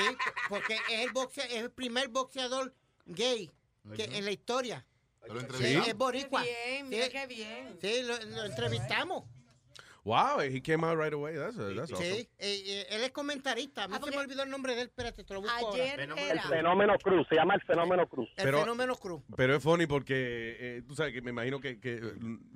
porque 0.50 0.74
es 0.90 1.06
el, 1.06 1.12
boxea- 1.12 1.46
es 1.46 1.64
el 1.64 1.72
primer 1.72 2.08
boxeador 2.10 2.74
gay 3.06 3.50
que, 3.96 4.04
en 4.06 4.26
la 4.26 4.32
historia. 4.32 4.86
¿Lo 5.28 5.40
Sí, 5.58 5.78
es 5.88 5.96
boricua. 5.96 6.44
Qué 6.44 6.50
bien, 6.68 6.90
mira 6.90 7.06
Sí. 7.06 7.12
qué 7.12 7.28
bien. 7.28 7.78
Sí, 7.82 8.02
lo, 8.04 8.18
lo 8.20 8.46
entrevistamos. 8.46 9.24
Wow, 10.04 10.40
he 10.40 10.62
came 10.62 10.84
out 10.84 10.98
right 10.98 11.14
away. 11.14 11.38
That's, 11.38 11.56
that's 11.56 11.92
awesome. 11.92 11.98
Sí, 11.98 12.28
eh, 12.40 12.64
eh, 12.66 12.86
él 12.90 13.04
es 13.04 13.12
comentarista. 13.12 13.84
A 13.84 13.88
mí 13.88 13.96
se 14.04 14.10
me 14.10 14.18
olvidó 14.18 14.42
el 14.42 14.50
nombre 14.50 14.74
de 14.74 14.82
él. 14.82 14.88
Espérate, 14.88 15.24
te 15.24 15.34
lo 15.34 15.42
busco 15.42 15.56
ahora. 15.56 15.84
Ayer 15.84 16.00
El 16.00 16.40
fenómeno 16.42 16.98
Cruz, 16.98 17.28
se 17.30 17.36
llama 17.36 17.54
el 17.54 17.62
fenómeno 17.62 18.08
Cruz. 18.08 18.28
El 18.36 18.46
Pero- 18.46 18.62
fenómeno 18.62 18.96
Cruz. 18.96 19.22
Pero 19.36 19.56
es 19.56 19.62
funny 19.62 19.86
porque 19.86 20.58
eh, 20.60 20.82
tú 20.88 20.96
sabes 20.96 21.14
que 21.14 21.22
me 21.22 21.30
imagino 21.30 21.60
que, 21.62 21.80
que, 21.80 22.02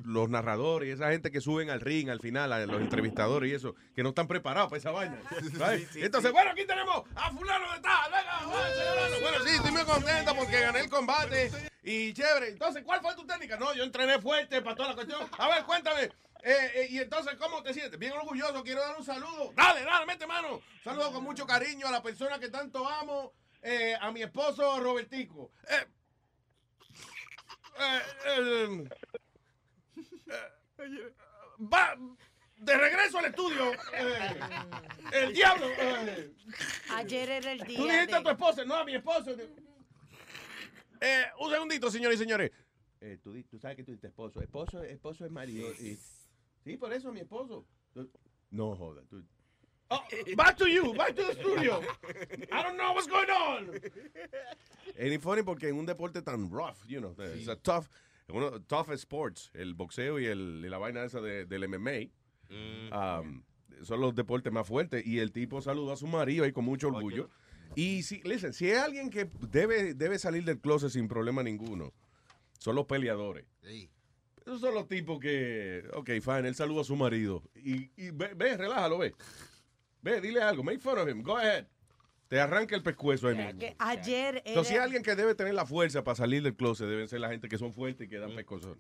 los 0.03 0.27
narradores 0.27 0.89
y 0.89 0.91
esa 0.93 1.11
gente 1.11 1.30
que 1.31 1.39
suben 1.39 1.69
al 1.69 1.81
ring 1.81 2.09
al 2.09 2.19
final, 2.19 2.51
a 2.51 2.65
los 2.65 2.81
entrevistadores 2.81 3.51
y 3.51 3.53
eso, 3.53 3.76
que 3.95 4.01
no 4.01 4.09
están 4.09 4.27
preparados 4.27 4.69
para 4.69 4.80
esa 4.80 4.91
vaina. 4.91 5.19
Entonces, 5.95 6.31
bueno, 6.31 6.49
aquí 6.49 6.65
tenemos 6.65 7.03
a 7.15 7.31
fulano 7.31 7.73
de 7.73 7.80
tal. 7.80 8.11
Venga. 8.11 9.22
Bueno, 9.22 9.38
sí, 9.45 9.55
estoy 9.55 9.72
muy 9.72 9.84
contento 9.84 10.35
porque 10.35 10.59
gané 10.61 10.80
el 10.80 10.89
combate 10.89 11.51
y 11.84 12.11
chévere. 12.13 12.49
Entonces, 12.49 12.84
¿cuál 12.84 13.01
fue 13.01 13.15
tu 13.15 13.26
técnica? 13.27 13.57
No, 13.57 13.72
yo 13.76 13.84
entrené 13.84 14.19
fuerte 14.19 14.63
para 14.63 14.76
toda 14.76 14.89
la 14.89 14.95
cuestión. 14.95 15.22
A 15.38 15.47
ver, 15.47 15.63
cuéntame. 15.63 16.09
Eh, 16.47 16.72
eh, 16.76 16.88
y 16.91 16.99
entonces, 16.99 17.34
¿cómo 17.39 17.63
te 17.63 17.73
sientes? 17.73 17.97
Bien 17.99 18.13
orgulloso, 18.13 18.63
quiero 18.63 18.80
dar 18.81 18.95
un 18.95 19.03
saludo. 19.03 19.51
Dale, 19.55 19.81
dale, 19.84 20.05
mete 20.05 20.27
mano. 20.27 20.61
Saludo 20.84 21.11
con 21.11 21.23
mucho 21.23 21.47
cariño 21.47 21.88
a 21.88 21.91
la 21.91 22.03
persona 22.03 22.38
que 22.39 22.49
tanto 22.49 22.88
amo, 22.88 23.34
eh, 23.63 23.95
a 23.99 24.11
mi 24.11 24.22
esposo 24.22 24.80
Robertico. 24.80 25.51
Eh, 25.67 25.85
eh, 27.80 28.01
eh, 28.27 28.84
eh, 30.77 31.13
va 31.61 31.95
de 32.57 32.77
regreso 32.77 33.17
al 33.17 33.26
estudio. 33.26 33.73
eh, 33.93 34.39
el 35.13 35.34
diablo. 35.34 35.65
eh. 35.80 36.31
Ayer 36.91 37.30
era 37.30 37.51
el 37.53 37.59
día. 37.61 37.77
Tú 37.77 37.88
dijiste 37.88 38.15
a 38.15 38.19
tu 38.19 38.26
de- 38.26 38.31
esposa, 38.34 38.65
no 38.65 38.76
a 38.76 38.85
mi 38.85 38.93
esposo. 38.95 39.35
Eh, 41.01 41.26
un 41.39 41.51
segundito, 41.51 41.89
señores 41.89 42.19
y 42.19 42.23
señores. 42.23 42.51
Eh, 43.01 43.17
tú, 43.23 43.34
tú 43.49 43.59
sabes 43.59 43.77
que 43.77 43.84
tú 43.84 43.91
dices 43.93 44.09
esposo. 44.09 44.41
Esposo, 44.41 44.84
esposo 44.84 45.26
es 45.26 45.31
marido. 45.31 45.72
y- 45.80 45.97
sí, 46.66 46.76
por 46.78 46.92
eso 46.92 47.12
mi 47.14 47.22
esposo. 47.22 47.66
No 48.52 48.76
joda. 48.76 49.02
Tú. 49.10 49.24
Oh, 49.90 50.02
back 50.36 50.58
to 50.58 50.68
you, 50.68 50.94
back 50.96 51.16
to 51.16 51.24
the 51.24 51.34
studio. 51.34 51.80
I 52.52 52.64
don't 52.64 52.76
know 52.78 52.92
what's 52.94 53.08
going 53.08 53.30
on. 53.30 53.70
Es 54.96 55.10
ni 55.10 55.18
funny 55.20 55.44
porque 55.44 55.70
en 55.70 55.78
un 55.78 55.86
deporte 55.86 56.22
tan 56.22 56.50
rough, 56.50 56.78
you 56.88 57.00
know, 57.00 57.16
it's 57.36 57.48
a 57.48 57.56
tough, 57.56 57.88
uno, 58.30 58.60
tough 58.62 58.90
sports, 58.94 59.52
el 59.54 59.74
boxeo 59.76 60.20
y, 60.20 60.26
el, 60.26 60.64
y 60.66 60.70
la 60.70 60.78
vaina 60.80 61.04
esa 61.04 61.22
de- 61.22 61.46
del 61.46 61.68
MMA, 61.68 62.10
um, 62.50 63.44
son 63.84 64.02
los 64.02 64.16
deportes 64.16 64.52
más 64.52 64.68
fuertes. 64.68 65.06
Y 65.06 65.20
el 65.20 65.32
tipo 65.32 65.62
saludó 65.62 65.92
a 65.92 65.98
su 65.98 66.08
marido 66.08 66.46
ahí 66.46 66.52
con 66.52 66.66
mucho 66.66 66.88
orgullo. 66.88 67.30
Y 67.76 68.04
si, 68.04 68.22
listen, 68.24 68.54
si 68.54 68.72
hay 68.72 68.78
alguien 68.78 69.10
que 69.10 69.30
debe, 69.50 69.94
debe 69.94 70.18
salir 70.18 70.46
del 70.46 70.60
closet 70.62 70.90
sin 70.92 71.08
problema 71.08 71.44
ninguno, 71.44 71.94
son 72.58 72.76
los 72.76 72.86
peleadores. 72.86 73.46
Esos 74.45 74.61
son 74.61 74.76
los 74.76 74.88
tipos 74.88 75.19
que, 75.19 75.84
ok, 75.93 76.09
fine, 76.22 76.47
él 76.49 76.55
saluda 76.55 76.81
a 76.81 76.84
su 76.84 76.95
marido. 76.95 77.41
Y, 77.55 77.89
y 77.97 78.11
ve, 78.11 78.34
ve, 78.35 78.55
relájalo, 78.57 78.99
ve. 78.99 79.15
Ve, 80.01 80.22
dile 80.22 80.41
algo, 80.41 80.63
make 80.63 80.80
fun 80.80 80.99
of 80.99 81.07
him, 81.09 81.23
go 81.23 81.35
ahead. 81.35 81.65
Te 82.27 82.39
arranca 82.39 82.76
el 82.76 82.84
pescuezo 82.84 83.27
ahí 83.27 83.35
mismo. 83.35 83.59
que 83.59 83.76
ayer 83.80 84.35
era. 84.38 84.41
Entonces, 84.45 84.67
si 84.69 84.73
hay 84.77 84.84
alguien 84.84 85.01
que 85.03 85.15
debe 85.15 85.34
tener 85.35 85.53
la 85.53 85.65
fuerza 85.65 86.03
para 86.03 86.15
salir 86.15 86.43
del 86.43 86.55
closet, 86.55 86.88
deben 86.88 87.07
ser 87.07 87.19
la 87.22 87.30
gente 87.30 87.47
que 87.49 87.57
son 87.57 87.73
fuertes 87.73 88.05
y 88.05 88.09
que 88.09 88.17
dan 88.19 88.35
pescozón. 88.35 88.77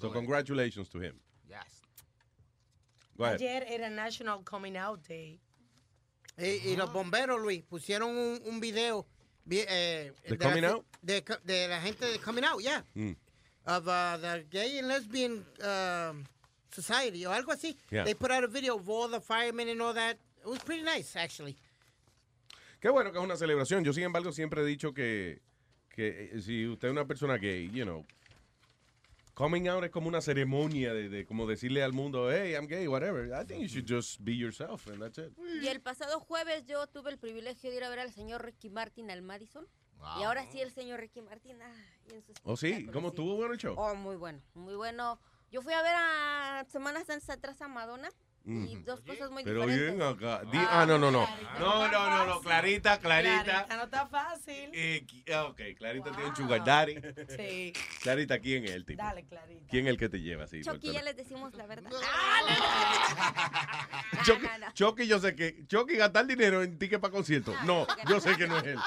So, 0.00 0.12
congratulations 0.12 0.88
to 0.90 1.02
him. 1.02 1.18
Go 3.16 3.24
ahead. 3.24 3.36
Ayer 3.36 3.64
era 3.68 3.90
National 3.90 4.42
Coming 4.44 4.76
Out 4.76 5.06
Day. 5.06 5.40
Y, 6.38 6.70
y 6.70 6.76
los 6.76 6.92
bomberos, 6.92 7.40
Luis, 7.40 7.62
pusieron 7.64 8.16
un, 8.16 8.40
un 8.44 8.60
video. 8.60 9.06
vi- 9.44 9.64
eh, 9.68 10.12
¿De 10.24 10.36
la 10.36 10.38
coming 10.38 10.62
ge- 10.62 10.66
out? 10.68 10.86
De, 11.02 11.68
la 11.68 11.80
gente 11.80 12.06
de 12.06 12.18
Coming 12.18 12.44
Out, 12.44 12.62
yeah. 12.62 12.84
Mm. 12.94 13.12
Of 13.70 13.86
uh, 13.86 14.16
the 14.20 14.44
gay 14.50 14.78
and 14.78 14.88
lesbian 14.88 15.44
um, 15.62 16.24
society 16.72 17.24
o 17.24 17.30
algo 17.30 17.52
así. 17.52 17.76
Yeah. 17.90 18.02
They 18.04 18.14
put 18.14 18.32
out 18.32 18.42
a 18.42 18.48
video 18.48 18.74
of 18.74 18.88
all 18.88 19.06
the 19.06 19.20
firemen 19.20 19.68
and 19.68 19.80
all 19.80 19.94
that. 19.94 20.16
It 20.44 20.48
was 20.48 20.58
pretty 20.58 20.82
nice, 20.82 21.14
actually. 21.14 21.56
Qué 22.80 22.90
bueno 22.90 23.12
que 23.12 23.18
es 23.20 23.24
una 23.24 23.36
celebración. 23.36 23.84
Yo, 23.84 23.92
sin 23.92 24.04
embargo, 24.04 24.32
siempre 24.32 24.62
he 24.62 24.64
dicho 24.64 24.92
que, 24.92 25.40
que 25.94 26.30
eh, 26.32 26.40
si 26.40 26.66
usted 26.66 26.88
es 26.88 26.92
una 26.92 27.04
persona 27.04 27.36
gay, 27.36 27.70
you 27.70 27.84
know, 27.84 28.04
coming 29.34 29.68
out 29.68 29.84
es 29.84 29.90
como 29.90 30.08
una 30.08 30.20
ceremonia 30.20 30.92
de, 30.92 31.08
de 31.08 31.24
como 31.24 31.46
decirle 31.46 31.84
al 31.84 31.92
mundo, 31.92 32.28
hey, 32.32 32.54
I'm 32.54 32.66
gay, 32.66 32.88
whatever. 32.88 33.32
I 33.32 33.44
think 33.44 33.60
you 33.60 33.68
should 33.68 33.86
just 33.86 34.20
be 34.24 34.34
yourself 34.34 34.88
and 34.88 35.00
that's 35.00 35.18
it. 35.18 35.32
Y 35.62 35.68
el 35.68 35.80
pasado 35.80 36.18
jueves 36.18 36.64
yo 36.66 36.86
tuve 36.88 37.10
el 37.10 37.18
privilegio 37.18 37.70
de 37.70 37.76
ir 37.76 37.84
a 37.84 37.88
ver 37.88 38.00
al 38.00 38.12
señor 38.12 38.44
Ricky 38.44 38.68
Martin 38.68 39.10
al 39.12 39.22
Madison. 39.22 39.64
Y 40.18 40.22
ahora 40.24 40.46
sí 40.50 40.60
el 40.60 40.72
señor 40.72 41.00
Ricky 41.00 41.20
en 41.20 42.22
sus 42.22 42.36
¿Oh, 42.44 42.56
sí? 42.56 42.86
¿Cómo 42.86 43.08
estuvo 43.08 43.36
bueno 43.36 43.52
el 43.52 43.58
show? 43.58 43.74
Oh, 43.76 43.94
muy 43.94 44.16
bueno, 44.16 44.40
muy 44.54 44.74
bueno. 44.74 45.18
Yo 45.50 45.62
fui 45.62 45.72
a 45.72 45.82
ver 45.82 45.94
a 45.94 46.64
Semanas 46.68 47.06
Santas 47.06 47.30
atrás 47.30 47.60
a 47.60 47.68
Madonna 47.68 48.08
y 48.46 48.50
Mm. 48.76 48.84
dos 48.84 49.00
cosas 49.02 49.30
muy 49.30 49.44
Pero 49.44 49.66
diferentes. 49.66 49.96
bien 49.96 50.02
acá. 50.08 50.42
Di- 50.50 50.58
ah, 50.70 50.84
no, 50.86 50.98
no, 50.98 51.10
no. 51.10 51.28
No, 51.58 51.88
no, 51.88 52.10
no, 52.10 52.26
no. 52.26 52.40
Clarita, 52.40 52.98
Clarita. 52.98 53.44
Clarita 53.44 53.76
no 53.76 53.84
está 53.84 54.06
fácil. 54.06 54.70
Eh, 54.72 55.06
ah, 55.34 55.44
ok, 55.44 55.60
Clarita 55.76 56.10
tiene 56.10 56.30
un 56.30 56.36
sugar 56.36 56.64
daddy. 56.64 56.94
Sí. 57.36 57.72
Clarita, 58.02 58.38
¿quién 58.40 58.64
es 58.64 58.70
el 58.72 58.84
tipo? 58.86 59.02
Dale, 59.02 59.24
Clarita. 59.26 59.66
¿Quién 59.70 59.86
es 59.86 59.90
el 59.90 59.98
que 59.98 60.08
te 60.08 60.20
lleva 60.20 60.44
así? 60.44 60.62
Chucky, 60.62 60.90
ya 60.92 61.02
les 61.02 61.16
decimos 61.16 61.54
la 61.54 61.66
verdad. 61.66 61.90
Chucky, 64.24 64.46
Chucky, 64.74 65.06
yo 65.06 65.18
sé 65.18 65.34
que 65.36 65.66
Chucky 65.66 65.96
gastar 65.96 66.26
dinero 66.26 66.62
en 66.62 66.78
ticket 66.78 67.00
para 67.00 67.12
concierto. 67.12 67.54
No, 67.64 67.86
yo 68.08 68.20
sé 68.20 68.36
que 68.36 68.46
no 68.46 68.56
es 68.58 68.64
él. 68.64 68.78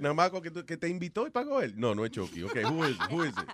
Nada 0.00 0.14
más 0.14 0.30
que, 0.30 0.76
te 0.76 0.88
invitó 0.88 1.26
y 1.26 1.30
pagó 1.30 1.60
él. 1.60 1.74
No, 1.76 1.94
no 1.94 2.04
es 2.04 2.10
Chucky. 2.12 2.42
Ok, 2.44 2.56
who 2.70 2.86
is, 2.86 2.96
who 3.10 3.24
is 3.24 3.34
it? 3.36 3.48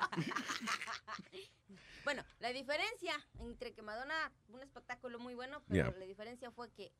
Bueno, 2.05 2.23
la 2.41 2.53
diferencia 2.53 3.15
entre 3.41 3.73
que 3.73 3.83
Madonna, 3.83 4.33
un 4.49 4.61
espectáculo 4.61 5.19
muy 5.19 5.35
bueno, 5.35 5.63
pero 5.69 5.91
Yeah. 5.91 5.99
la 5.99 6.05
diferencia 6.07 6.51
fue 6.51 6.71
que 6.73 6.93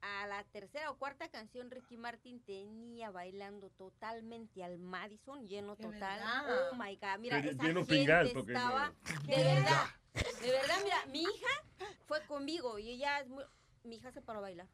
a 0.00 0.26
la 0.26 0.44
tercera 0.44 0.90
o 0.90 0.98
cuarta 0.98 1.28
canción 1.30 1.70
Ricky 1.70 1.96
Martin 1.96 2.40
tenía 2.44 3.10
bailando 3.10 3.70
totalmente 3.70 4.62
al 4.62 4.78
Madison, 4.78 5.46
lleno 5.46 5.76
total. 5.76 6.20
Oh 6.72 6.74
my 6.76 6.96
God, 6.96 7.18
mira, 7.20 7.38
esa 7.38 7.62
lleno 7.62 7.86
gente 7.86 8.30
porque 8.34 8.52
estaba, 8.52 8.92
de 9.26 9.36
verdad, 9.44 9.86
de 10.14 10.50
verdad, 10.50 10.76
mira, 10.82 11.06
mi 11.06 11.22
hija 11.22 11.86
fue 12.06 12.20
conmigo 12.26 12.78
y 12.78 12.90
ella 12.90 13.20
es 13.20 13.28
muy, 13.28 13.44
mi 13.84 13.96
hija 13.96 14.10
se 14.12 14.20
paró 14.20 14.40
a 14.40 14.42
bailar. 14.42 14.68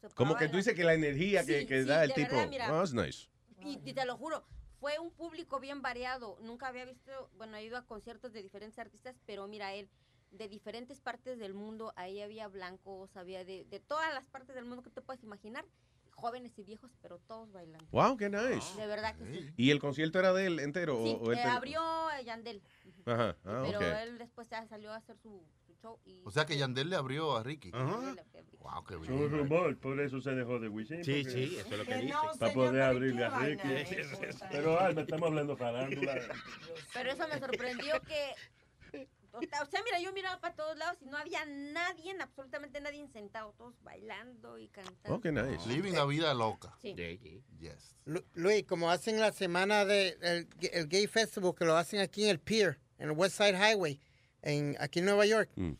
Se 0.00 0.08
paró 0.08 0.14
Como 0.16 0.34
a 0.34 0.38
que 0.38 0.48
tú 0.48 0.56
dices 0.58 0.74
que 0.74 0.84
la 0.84 0.94
energía 0.94 1.44
que, 1.46 1.60
Sí, 1.60 1.66
que 1.66 1.82
sí, 1.82 1.88
da 1.88 2.04
el 2.04 2.12
tipo. 2.12 2.30
verdad, 2.32 2.48
mira. 2.48 2.72
Oh, 2.72 2.78
that's 2.78 2.92
nice. 2.92 3.28
Y, 3.62 3.80
y 3.88 3.92
te 3.94 4.04
lo 4.04 4.16
juro, 4.18 4.44
fue 4.82 4.98
un 4.98 5.12
público 5.12 5.60
bien 5.60 5.80
variado. 5.80 6.36
Nunca 6.40 6.66
había 6.66 6.84
visto, 6.84 7.30
bueno, 7.36 7.56
he 7.56 7.62
ido 7.64 7.76
a 7.76 7.86
conciertos 7.86 8.32
de 8.32 8.42
diferentes 8.42 8.80
artistas, 8.80 9.14
pero 9.26 9.46
mira, 9.46 9.72
él, 9.74 9.88
de 10.32 10.48
diferentes 10.48 11.00
partes 11.00 11.38
del 11.38 11.54
mundo, 11.54 11.92
ahí 11.94 12.20
había 12.20 12.48
blancos, 12.48 13.16
había 13.16 13.44
de, 13.44 13.64
de 13.64 13.78
todas 13.78 14.12
las 14.12 14.26
partes 14.26 14.56
del 14.56 14.64
mundo 14.64 14.82
que 14.82 14.90
te 14.90 15.00
puedes 15.00 15.22
imaginar, 15.22 15.64
jóvenes 16.10 16.58
y 16.58 16.64
viejos, 16.64 16.90
pero 17.00 17.20
todos 17.28 17.52
bailando. 17.52 17.86
Wow, 17.92 18.16
qué 18.16 18.28
nice. 18.28 18.76
De 18.80 18.88
verdad 18.88 19.14
que 19.16 19.24
sí. 19.26 19.52
¿Y 19.56 19.70
el 19.70 19.78
concierto 19.78 20.18
era 20.18 20.32
de 20.32 20.46
él 20.46 20.58
entero? 20.58 20.96
Sí, 20.96 21.16
o, 21.20 21.26
o 21.28 21.30
él 21.30 21.38
eh, 21.38 21.42
te- 21.42 21.48
abrió 21.48 22.10
eh, 22.10 22.24
Yandel. 22.24 22.60
Ajá, 23.06 23.36
ah, 23.44 23.62
pero 23.62 23.80
él 23.80 24.18
después 24.18 24.48
ya 24.50 24.66
salió 24.66 24.90
a 24.92 24.96
hacer 24.96 25.16
su 25.18 25.46
show 25.82 25.98
y 26.06 26.22
O 26.24 26.30
sea 26.30 26.46
que 26.46 26.56
Yandel 26.56 26.88
le 26.90 26.96
abrió 26.96 27.36
a 27.36 27.42
Ricky. 27.42 27.70
Ajá. 27.74 28.14
Wow, 28.60 28.84
qué 28.86 28.94
Es 28.94 29.00
un 29.00 29.18
bien. 29.18 29.30
rumor, 29.30 29.76
por 29.78 30.00
eso 30.00 30.20
se 30.20 30.30
dejó 30.30 30.60
de 30.60 30.68
Wisin. 30.68 31.02
Sí, 31.04 31.22
porque- 31.24 31.30
sí, 31.48 31.56
eso 31.58 31.68
es 31.72 31.78
lo 31.78 31.84
que 31.84 31.90
Que 31.90 31.96
dice. 32.02 32.12
no, 32.12 32.22
Para 32.38 32.52
poder 32.54 32.70
pero 32.70 32.84
¿y 32.84 32.86
abrirle 32.86 33.24
a 33.24 33.38
Ricky. 33.40 33.68
Pero 34.52 34.80
Alma, 34.80 35.00
estamos 35.02 35.26
hablando 35.28 35.56
farándula. 35.56 36.14
Pero 36.94 37.10
eso 37.10 37.28
me 37.28 37.38
sorprendió 37.40 38.00
que. 38.02 38.34
O 39.34 39.40
sea, 39.40 39.82
mira, 39.82 39.98
yo 39.98 40.12
miraba 40.12 40.38
para 40.40 40.54
todos 40.54 40.76
lados 40.76 40.98
y 41.00 41.06
no 41.06 41.16
había 41.16 41.42
nadie, 41.46 42.14
absolutamente 42.20 42.82
nadie 42.82 43.08
sentado, 43.08 43.54
todos 43.56 43.74
bailando 43.82 44.58
y 44.58 44.68
cantando. 44.68 45.00
Oh, 45.16 45.20
qué 45.22 45.32
nice. 45.32 45.66
Living 45.66 45.92
la 45.94 46.04
vida 46.04 46.34
loca. 46.34 46.76
Sí. 46.82 46.94
Yes. 47.58 47.96
Lu- 48.04 48.22
Luis, 48.34 48.64
como 48.64 48.90
hacen 48.90 49.18
la 49.18 49.32
semana 49.32 49.86
del 49.86 50.20
de 50.20 50.38
el, 50.38 50.48
el 50.74 50.86
Gay 50.88 51.06
Festival, 51.06 51.54
que 51.54 51.64
lo 51.64 51.76
hacen 51.76 52.00
aquí 52.00 52.24
en 52.24 52.28
el 52.30 52.40
Pier, 52.40 52.78
en 52.98 53.08
el 53.08 53.16
West 53.16 53.38
Side 53.38 53.56
Highway, 53.56 53.98
en, 54.42 54.76
aquí 54.80 54.98
en 54.98 55.06
Nueva 55.06 55.26
York. 55.26 55.50
Mm. 55.56 55.72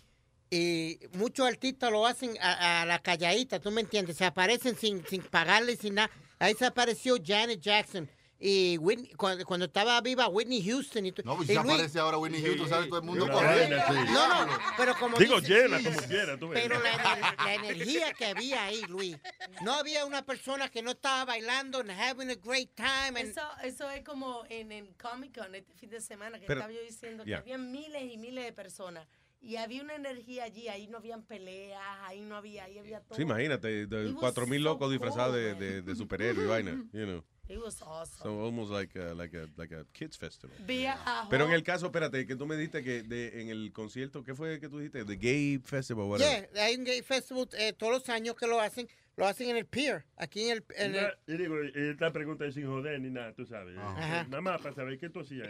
Y 0.50 0.98
muchos 1.14 1.46
artistas 1.46 1.90
lo 1.90 2.06
hacen 2.06 2.36
a, 2.40 2.82
a 2.82 2.86
la 2.86 2.98
calladita, 2.98 3.58
¿tú 3.58 3.70
me 3.70 3.80
entiendes? 3.80 4.16
Se 4.18 4.24
aparecen 4.24 4.76
sin, 4.76 5.04
sin 5.06 5.22
pagarle, 5.22 5.76
sin 5.76 5.94
nada. 5.94 6.10
Ahí 6.38 6.54
se 6.54 6.66
apareció 6.66 7.16
Janet 7.24 7.60
Jackson. 7.60 8.08
Y 8.44 8.76
Whitney- 8.78 9.14
cuando, 9.14 9.44
cuando 9.46 9.66
estaba 9.66 10.00
viva 10.00 10.26
Whitney 10.26 10.60
Houston. 10.64 11.06
Y, 11.06 11.12
tu- 11.12 11.22
No, 11.22 11.36
pues 11.36 11.48
y 11.48 11.52
si 11.52 11.58
Luis- 11.58 11.74
aparece 11.74 11.98
ahora 12.00 12.18
Whitney 12.18 12.42
Houston, 12.42 12.68
sale 12.68 12.86
todo 12.88 12.98
el 12.98 13.04
mundo 13.04 13.26
vaina, 13.28 13.86
sí. 13.86 13.94
No, 14.12 14.46
no, 14.46 14.52
pero 14.76 14.96
como 14.98 15.16
Digo, 15.16 15.40
dice- 15.40 15.54
llena 15.62 15.80
como 15.80 16.00
quiera, 16.08 16.36
tú. 16.36 16.50
Pero 16.52 16.80
la, 16.80 17.36
la 17.44 17.54
energía 17.54 18.12
que 18.14 18.26
había 18.26 18.64
ahí, 18.64 18.82
Luis. 18.88 19.16
No 19.62 19.74
había 19.74 20.04
una 20.06 20.24
persona 20.26 20.68
que 20.68 20.82
no 20.82 20.90
estaba 20.90 21.24
bailando 21.24 21.78
and 21.78 21.90
having 21.92 22.30
a 22.30 22.34
great 22.34 22.70
time. 22.74 23.20
and- 23.20 23.30
Eso, 23.30 23.42
eso 23.62 23.88
es 23.90 24.02
como 24.02 24.42
en 24.48 24.72
el 24.72 24.92
Comic 24.96 25.38
Con 25.38 25.54
este 25.54 25.72
fin 25.74 25.90
de 25.90 26.00
semana 26.00 26.40
que 26.40 26.46
Pero- 26.46 26.60
estaba 26.62 26.72
yo 26.74 26.82
diciendo 26.82 27.24
Yeah. 27.24 27.44
que 27.44 27.52
había 27.54 27.58
miles 27.58 28.12
y 28.12 28.16
miles 28.18 28.44
de 28.44 28.52
personas 28.52 29.06
y 29.40 29.54
había 29.54 29.82
una 29.82 29.94
energía 29.94 30.44
allí, 30.44 30.66
ahí 30.68 30.88
no 30.88 30.98
habían 30.98 31.22
peleas, 31.22 31.80
ahí 32.02 32.20
no 32.20 32.34
había, 32.36 32.64
ahí 32.64 32.78
había 32.78 33.00
todo. 33.02 33.14
Sí, 33.14 33.22
imagínate, 33.22 33.86
cuatro 34.18 34.46
mil 34.48 34.62
so 34.62 34.70
locos 34.70 34.90
disfrazados 34.90 35.34
de, 35.36 35.54
de, 35.54 35.82
de 35.82 35.94
superhéroe 35.96 36.44
y 36.44 36.48
vaina, 36.48 36.70
you 36.92 37.04
know. 37.06 37.24
It 37.52 37.58
was 37.62 37.82
awesome. 37.82 38.22
So 38.22 38.40
almost 38.44 38.70
like 38.70 38.96
a, 38.96 39.12
like 39.14 39.34
a, 39.34 39.46
like 39.58 39.72
a 39.72 39.84
kids 39.92 40.16
festival. 40.16 40.56
A 40.96 41.26
Pero 41.28 41.44
en 41.46 41.52
el 41.52 41.62
caso, 41.62 41.86
espérate, 41.86 42.26
que 42.26 42.34
tú 42.34 42.46
me 42.46 42.56
dijiste 42.56 42.82
que 42.82 43.02
de, 43.02 43.42
en 43.42 43.50
el 43.50 43.70
concierto, 43.72 44.24
¿qué 44.24 44.34
fue 44.34 44.58
que 44.58 44.68
tú 44.70 44.78
dijiste? 44.78 45.04
The 45.04 45.16
Gay 45.16 45.58
Festival, 45.62 46.06
whatever. 46.06 46.48
Yeah, 46.54 46.64
hay 46.64 46.76
un 46.76 46.84
gay 46.84 47.02
festival 47.02 47.48
eh, 47.58 47.74
todos 47.74 47.92
los 47.92 48.08
años 48.08 48.36
que 48.36 48.46
lo 48.46 48.58
hacen, 48.58 48.88
lo 49.16 49.26
hacen 49.26 49.50
en 49.50 49.56
el 49.58 49.66
pier, 49.66 50.06
aquí 50.16 50.48
en 50.48 50.52
el... 50.56 50.64
en 50.76 50.94
el- 50.94 51.14
y 51.26 51.36
digo, 51.36 51.56
esta 51.74 52.10
pregunta 52.10 52.46
es 52.46 52.54
sin 52.54 52.66
joder 52.66 52.98
ni 53.00 53.10
nada, 53.10 53.34
tú 53.34 53.44
sabes. 53.44 53.76
Ajá. 53.76 54.24
Nada 54.24 54.40
más 54.40 54.62
para 54.62 54.74
saber 54.74 54.98
qué 54.98 55.10
tú 55.10 55.20
hacías 55.20 55.48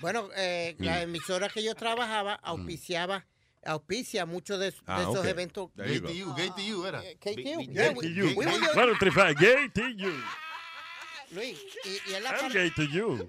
bueno, 0.00 0.28
eh, 0.36 0.76
Mm. 0.78 0.84
la 0.84 1.02
emisora 1.02 1.48
que 1.48 1.62
yo 1.64 1.74
trabajaba 1.74 2.34
auspiciaba, 2.34 3.26
auspicia 3.64 4.26
muchos 4.26 4.58
de, 4.60 4.70
de 4.70 4.76
Ah, 4.86 5.00
esos 5.02 5.16
ok. 5.18 5.24
eventos. 5.26 5.70
There 5.74 5.92
you 5.92 6.00
Gay 6.02 6.20
go. 6.22 6.34
TU, 6.34 6.36
Gay 6.36 6.50
TU 6.70 6.86
era. 6.86 7.02
Eh, 7.04 7.18
Gay 7.20 7.34
TU, 7.34 7.42
Gay 7.42 7.66
yeah, 7.74 7.92
to 7.94 7.98
we- 8.00 8.14
you. 8.14 8.26
we 8.36 8.46
were- 8.46 8.50
Luis, 11.32 11.58
y, 11.84 12.10
y 12.10 12.14
es 12.14 12.22
la 12.22 12.30
I'm 12.36 12.52
gay 12.52 12.70
to 12.70 12.82
you. 12.86 13.26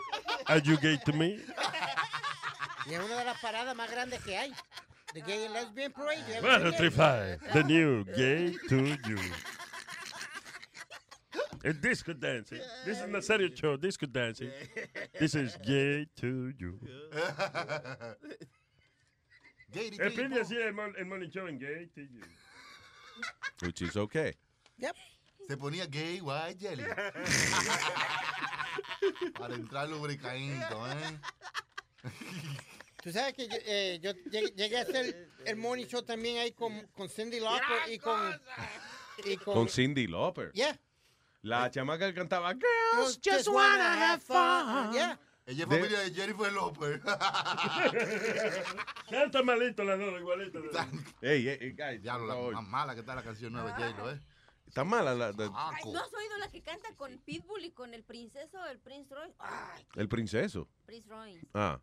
Are 0.48 0.60
you 0.60 0.78
gay 0.78 0.98
to 1.06 1.14
me? 1.14 1.40
y 2.88 2.94
es 2.94 3.00
una 3.00 3.18
de 3.20 3.26
las 3.26 3.40
paradas 3.42 3.76
más 3.76 3.90
grandes 3.92 4.22
que 4.24 4.36
hay. 4.38 4.52
The 5.14 5.22
Gay 5.22 5.46
and 5.46 5.54
Lesbian 5.54 5.92
Parade. 5.92 6.20
you 6.28 6.34
ever 6.36 6.48
One, 6.48 6.64
been 6.64 6.72
two, 6.72 6.78
three, 6.78 6.90
there? 6.90 7.38
five. 7.42 7.54
The 7.54 7.64
new 7.64 8.04
gay 8.06 8.56
to 8.70 8.98
you. 9.08 9.20
El 11.64 11.74
disco 11.74 12.14
dancing. 12.14 12.60
This 12.86 13.00
is 13.02 13.08
not 13.08 13.24
serio 13.24 13.50
show. 13.54 13.76
Disco 13.78 14.06
dancing. 14.08 14.50
This 15.20 15.36
is 15.36 15.58
gay 15.64 16.08
to 16.22 16.52
you. 16.58 16.80
Gay 19.72 19.92
El 20.00 20.10
fin 20.12 20.30
de 20.32 20.42
así 20.42 20.58
el, 20.58 20.74
mon- 20.74 20.96
el 20.98 21.06
morning 21.06 21.30
show 21.30 21.46
en 21.48 21.60
gay 21.60 21.88
to 21.94 22.02
you. 22.02 22.24
Which 23.64 23.82
is 23.82 23.96
okay. 23.96 24.34
Yep. 24.80 24.96
Se 25.52 25.58
ponía 25.58 25.86
gay 25.86 26.22
white 26.22 26.58
jelly. 26.58 26.86
Para 29.38 29.56
entrar 29.56 29.90
lubricadito, 29.90 30.90
¿eh? 30.90 31.20
Tú 33.04 33.12
sabes 33.12 33.34
que 33.34 33.50
yo, 33.50 33.58
eh, 33.66 34.00
yo 34.02 34.14
llegué, 34.32 34.48
llegué 34.56 34.78
a 34.78 34.82
hacer 34.84 35.28
el 35.44 35.58
morning 35.58 35.88
show 35.88 36.04
también 36.04 36.38
ahí 36.38 36.54
con, 36.54 36.88
con 36.94 37.10
Cindy 37.10 37.42
Lauper 37.42 37.92
y 37.92 38.00
con... 38.00 38.18
Y 39.26 39.36
con, 39.36 39.54
Con 39.56 39.68
Cindy 39.68 40.08
Lauper. 40.08 40.54
Yeah. 40.54 40.80
La 41.42 41.70
chamaca 41.70 42.08
que 42.08 42.14
cantaba 42.14 42.54
Girls 42.54 43.20
just 43.22 43.50
wanna 43.50 44.14
have 44.14 44.22
fun. 44.24 44.94
Yeah. 44.94 45.20
Ella 45.46 45.64
es 45.64 45.70
De- 45.70 45.76
familia 45.76 46.00
de 46.00 46.14
Jennifer 46.14 46.50
López. 46.54 47.02
Canta 49.10 49.44
malito 49.44 49.84
la 49.84 49.98
dos, 49.98 50.18
igualito. 50.18 50.60
Ey, 51.22 51.46
ey, 51.50 51.58
ey, 51.60 51.72
guys, 51.74 52.02
Diablo, 52.02 52.52
la 52.52 52.62
más 52.62 52.70
mala 52.70 52.94
que 52.94 53.02
está 53.02 53.16
la 53.16 53.24
canción 53.24 53.52
nueva 53.52 53.74
de 53.74 53.84
J-Lo, 53.84 54.12
¿eh? 54.12 54.20
Está 54.72 54.86
mala 54.86 55.14
la, 55.14 55.34
la- 55.34 55.52
Ay, 55.54 55.84
¿No 55.92 56.00
has 56.00 56.14
oído 56.14 56.38
la 56.38 56.48
que 56.48 56.62
canta 56.62 56.96
con 56.96 57.18
Pitbull 57.20 57.66
y 57.66 57.72
con 57.72 57.94
el 57.94 58.06
princeso, 58.06 58.66
el 58.68 58.80
Prince 58.80 59.14
Roy? 59.14 59.30
Ay, 59.38 59.86
el 59.96 60.08
princeso. 60.08 60.66
Prince 60.86 61.10
Roy. 61.10 61.38
Ah. 61.54 61.78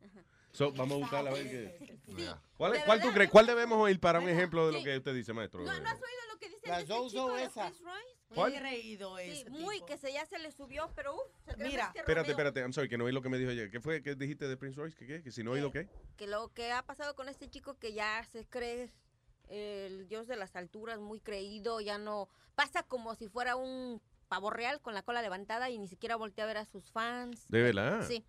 So, 0.52 0.72
vamos 0.72 0.96
a 0.96 1.00
buscarla 1.00 1.28
a 1.28 1.34
ver 1.34 1.42
qué. 1.50 1.98
Sí. 2.06 2.26
¿Cuál, 2.56 2.72
De 2.72 2.82
cuál 2.86 2.98
tú 3.00 3.08
verdad, 3.08 3.14
crees? 3.14 3.30
¿Cuál 3.30 3.46
debemos 3.46 3.78
oír 3.78 4.00
para 4.00 4.20
un 4.20 4.28
ejemplo 4.30 4.66
de 4.68 4.72
lo 4.72 4.82
que 4.82 4.96
usted 4.96 5.14
dice, 5.14 5.34
maestro? 5.34 5.60
¿No, 5.60 5.66
¿No 5.66 5.86
has 5.86 5.96
oído 5.96 6.20
lo 6.32 6.38
que 6.38 6.48
dice 6.48 6.66
La 6.66 6.80
este 6.80 6.94
chico 7.10 7.34
de 7.34 7.44
esa. 7.44 7.66
Prince 7.66 7.84
Roy? 7.84 8.02
¿Cuál? 8.34 8.54
He 8.54 8.60
reído 8.60 9.18
Sí, 9.18 9.22
ese 9.24 9.50
muy, 9.50 9.74
tipo. 9.76 9.86
que 9.86 9.98
se 9.98 10.10
ya 10.10 10.24
se 10.24 10.38
le 10.38 10.50
subió, 10.50 10.90
pero 10.96 11.14
uff, 11.14 11.56
Mira. 11.58 11.92
que 11.92 11.98
Espérate, 12.00 12.30
espérate, 12.30 12.60
I'm 12.60 12.72
sorry, 12.72 12.88
que 12.88 12.96
no 12.96 13.04
oí 13.04 13.12
lo 13.12 13.20
que 13.20 13.28
me 13.28 13.36
dijo 13.36 13.50
ayer. 13.50 13.70
¿Qué 13.70 13.80
fue 13.80 14.02
que 14.02 14.14
dijiste 14.14 14.48
de 14.48 14.56
Prince 14.56 14.78
Royce? 14.80 14.96
¿Que 14.96 15.06
qué? 15.06 15.22
¿Que 15.22 15.30
si 15.30 15.44
no 15.44 15.50
oído 15.52 15.70
qué? 15.70 15.88
que 16.16 16.26
lo 16.26 16.48
que 16.54 16.72
ha 16.72 16.82
pasado 16.86 17.14
con 17.14 17.28
este 17.28 17.50
chico 17.50 17.78
que 17.78 17.92
ya 17.92 18.24
se 18.32 18.46
cree 18.46 18.90
el 19.48 20.08
dios 20.08 20.26
de 20.26 20.36
las 20.36 20.56
alturas, 20.56 20.98
muy 20.98 21.20
creído, 21.20 21.80
ya 21.80 21.98
no 21.98 22.28
pasa 22.54 22.82
como 22.82 23.14
si 23.14 23.28
fuera 23.28 23.56
un 23.56 24.00
pavo 24.28 24.50
real 24.50 24.80
con 24.80 24.94
la 24.94 25.02
cola 25.02 25.22
levantada 25.22 25.70
y 25.70 25.78
ni 25.78 25.88
siquiera 25.88 26.16
voltea 26.16 26.44
a 26.44 26.46
ver 26.46 26.58
a 26.58 26.64
sus 26.64 26.90
fans. 26.90 27.46
¿De 27.48 27.62
verdad? 27.62 28.06
Sí. 28.06 28.24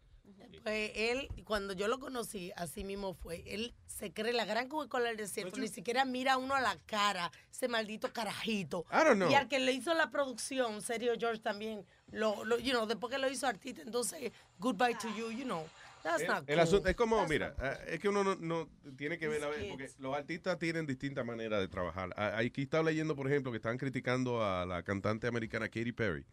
Pues 0.64 0.92
él, 0.96 1.28
cuando 1.46 1.74
yo 1.74 1.88
lo 1.88 2.00
conocí, 2.00 2.52
así 2.56 2.84
mismo 2.84 3.14
fue. 3.14 3.44
Él 3.48 3.74
se 3.88 4.14
cree 4.14 4.34
la 4.34 4.46
gran 4.46 4.68
Coca-Cola 4.68 5.06
del 5.06 5.18
desierto. 5.18 5.60
Ni 5.60 5.68
siquiera 5.68 6.06
mira 6.06 6.34
a 6.34 6.38
uno 6.38 6.54
a 6.54 6.62
la 6.62 6.78
cara, 6.86 7.32
ese 7.52 7.68
maldito 7.68 8.12
carajito. 8.14 8.86
I 8.92 9.04
don't 9.04 9.16
know. 9.16 9.32
Y 9.32 9.36
al 9.36 9.48
que 9.48 9.60
le 9.60 9.72
hizo 9.72 9.94
la 9.94 10.12
producción, 10.12 10.82
Sergio 10.82 11.14
George 11.18 11.42
también, 11.42 11.86
lo, 12.12 12.44
lo, 12.46 12.60
you 12.60 12.72
know, 12.72 12.86
después 12.86 13.12
que 13.12 13.18
lo 13.18 13.30
hizo 13.30 13.48
artista, 13.48 13.82
entonces, 13.82 14.32
goodbye 14.60 14.96
to 14.96 15.08
you, 15.16 15.32
you 15.32 15.46
know. 15.46 15.66
That's 16.04 16.28
not 16.28 16.44
El 16.50 16.56
cool. 16.56 16.60
asunto 16.60 16.90
es 16.90 16.96
como, 16.96 17.28
mira, 17.28 17.56
eh, 17.62 17.94
es 17.94 18.00
que 18.00 18.10
uno 18.10 18.24
no, 18.24 18.36
no 18.36 18.70
tiene 18.98 19.18
que 19.18 19.28
ver, 19.28 19.44
a 19.44 19.50
ver, 19.50 19.68
porque 19.70 19.90
los 20.00 20.16
artistas 20.16 20.58
tienen 20.58 20.86
distintas 20.86 21.26
maneras 21.26 21.60
de 21.60 21.68
trabajar. 21.68 22.10
Aquí 22.18 22.62
estaba 22.64 22.84
leyendo, 22.84 23.16
por 23.16 23.28
ejemplo, 23.28 23.52
que 23.52 23.58
están 23.58 23.78
criticando 23.78 24.44
a 24.44 24.66
la 24.66 24.84
cantante 24.84 25.28
americana 25.28 25.68
Katy 25.68 25.92
Perry, 25.92 26.26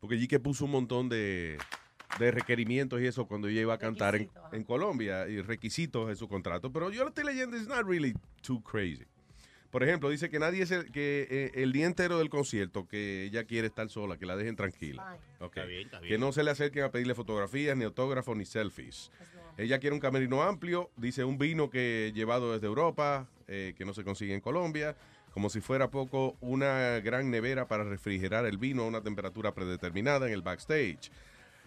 porque 0.00 0.16
allí 0.16 0.28
que 0.28 0.40
puso 0.40 0.64
un 0.66 0.72
montón 0.72 1.08
de, 1.08 1.58
de 2.18 2.30
requerimientos 2.30 3.00
y 3.00 3.06
eso 3.06 3.26
cuando 3.26 3.48
ella 3.48 3.62
iba 3.62 3.74
a 3.74 3.78
cantar 3.78 4.16
en, 4.16 4.30
en 4.52 4.64
Colombia 4.64 5.26
y 5.28 5.40
requisitos 5.40 6.10
en 6.10 6.16
su 6.16 6.28
contrato. 6.28 6.72
Pero 6.72 6.90
yo 6.90 7.02
lo 7.02 7.08
estoy 7.08 7.24
leyendo, 7.24 7.56
it's 7.56 7.68
not 7.68 7.86
really 7.86 8.14
too 8.42 8.62
crazy. 8.62 9.06
Por 9.72 9.82
ejemplo, 9.82 10.10
dice 10.10 10.28
que 10.28 10.38
nadie 10.38 10.66
se, 10.66 10.84
que 10.92 11.26
eh, 11.30 11.50
el 11.54 11.72
día 11.72 11.86
entero 11.86 12.18
del 12.18 12.28
concierto 12.28 12.86
que 12.86 13.24
ella 13.24 13.44
quiere 13.44 13.68
estar 13.68 13.88
sola, 13.88 14.18
que 14.18 14.26
la 14.26 14.36
dejen 14.36 14.54
tranquila. 14.54 15.16
Ok. 15.40 15.56
Está 15.56 15.64
bien, 15.64 15.86
está 15.86 16.00
Que 16.02 16.18
no 16.18 16.30
se 16.30 16.44
le 16.44 16.50
acerquen 16.50 16.84
a 16.84 16.90
pedirle 16.90 17.14
fotografías, 17.14 17.74
ni 17.74 17.84
autógrafos, 17.84 18.36
ni 18.36 18.44
selfies. 18.44 19.10
Ella 19.56 19.78
quiere 19.78 19.94
un 19.94 20.00
camerino 20.00 20.42
amplio, 20.42 20.90
dice 20.98 21.24
un 21.24 21.38
vino 21.38 21.70
que 21.70 22.12
llevado 22.14 22.52
desde 22.52 22.66
Europa, 22.66 23.30
eh, 23.48 23.72
que 23.74 23.86
no 23.86 23.94
se 23.94 24.04
consigue 24.04 24.34
en 24.34 24.42
Colombia, 24.42 24.94
como 25.32 25.48
si 25.48 25.62
fuera 25.62 25.90
poco 25.90 26.36
una 26.42 27.00
gran 27.00 27.30
nevera 27.30 27.66
para 27.66 27.82
refrigerar 27.82 28.44
el 28.44 28.58
vino 28.58 28.82
a 28.82 28.88
una 28.88 29.00
temperatura 29.00 29.54
predeterminada 29.54 30.26
en 30.26 30.34
el 30.34 30.42
backstage. 30.42 31.10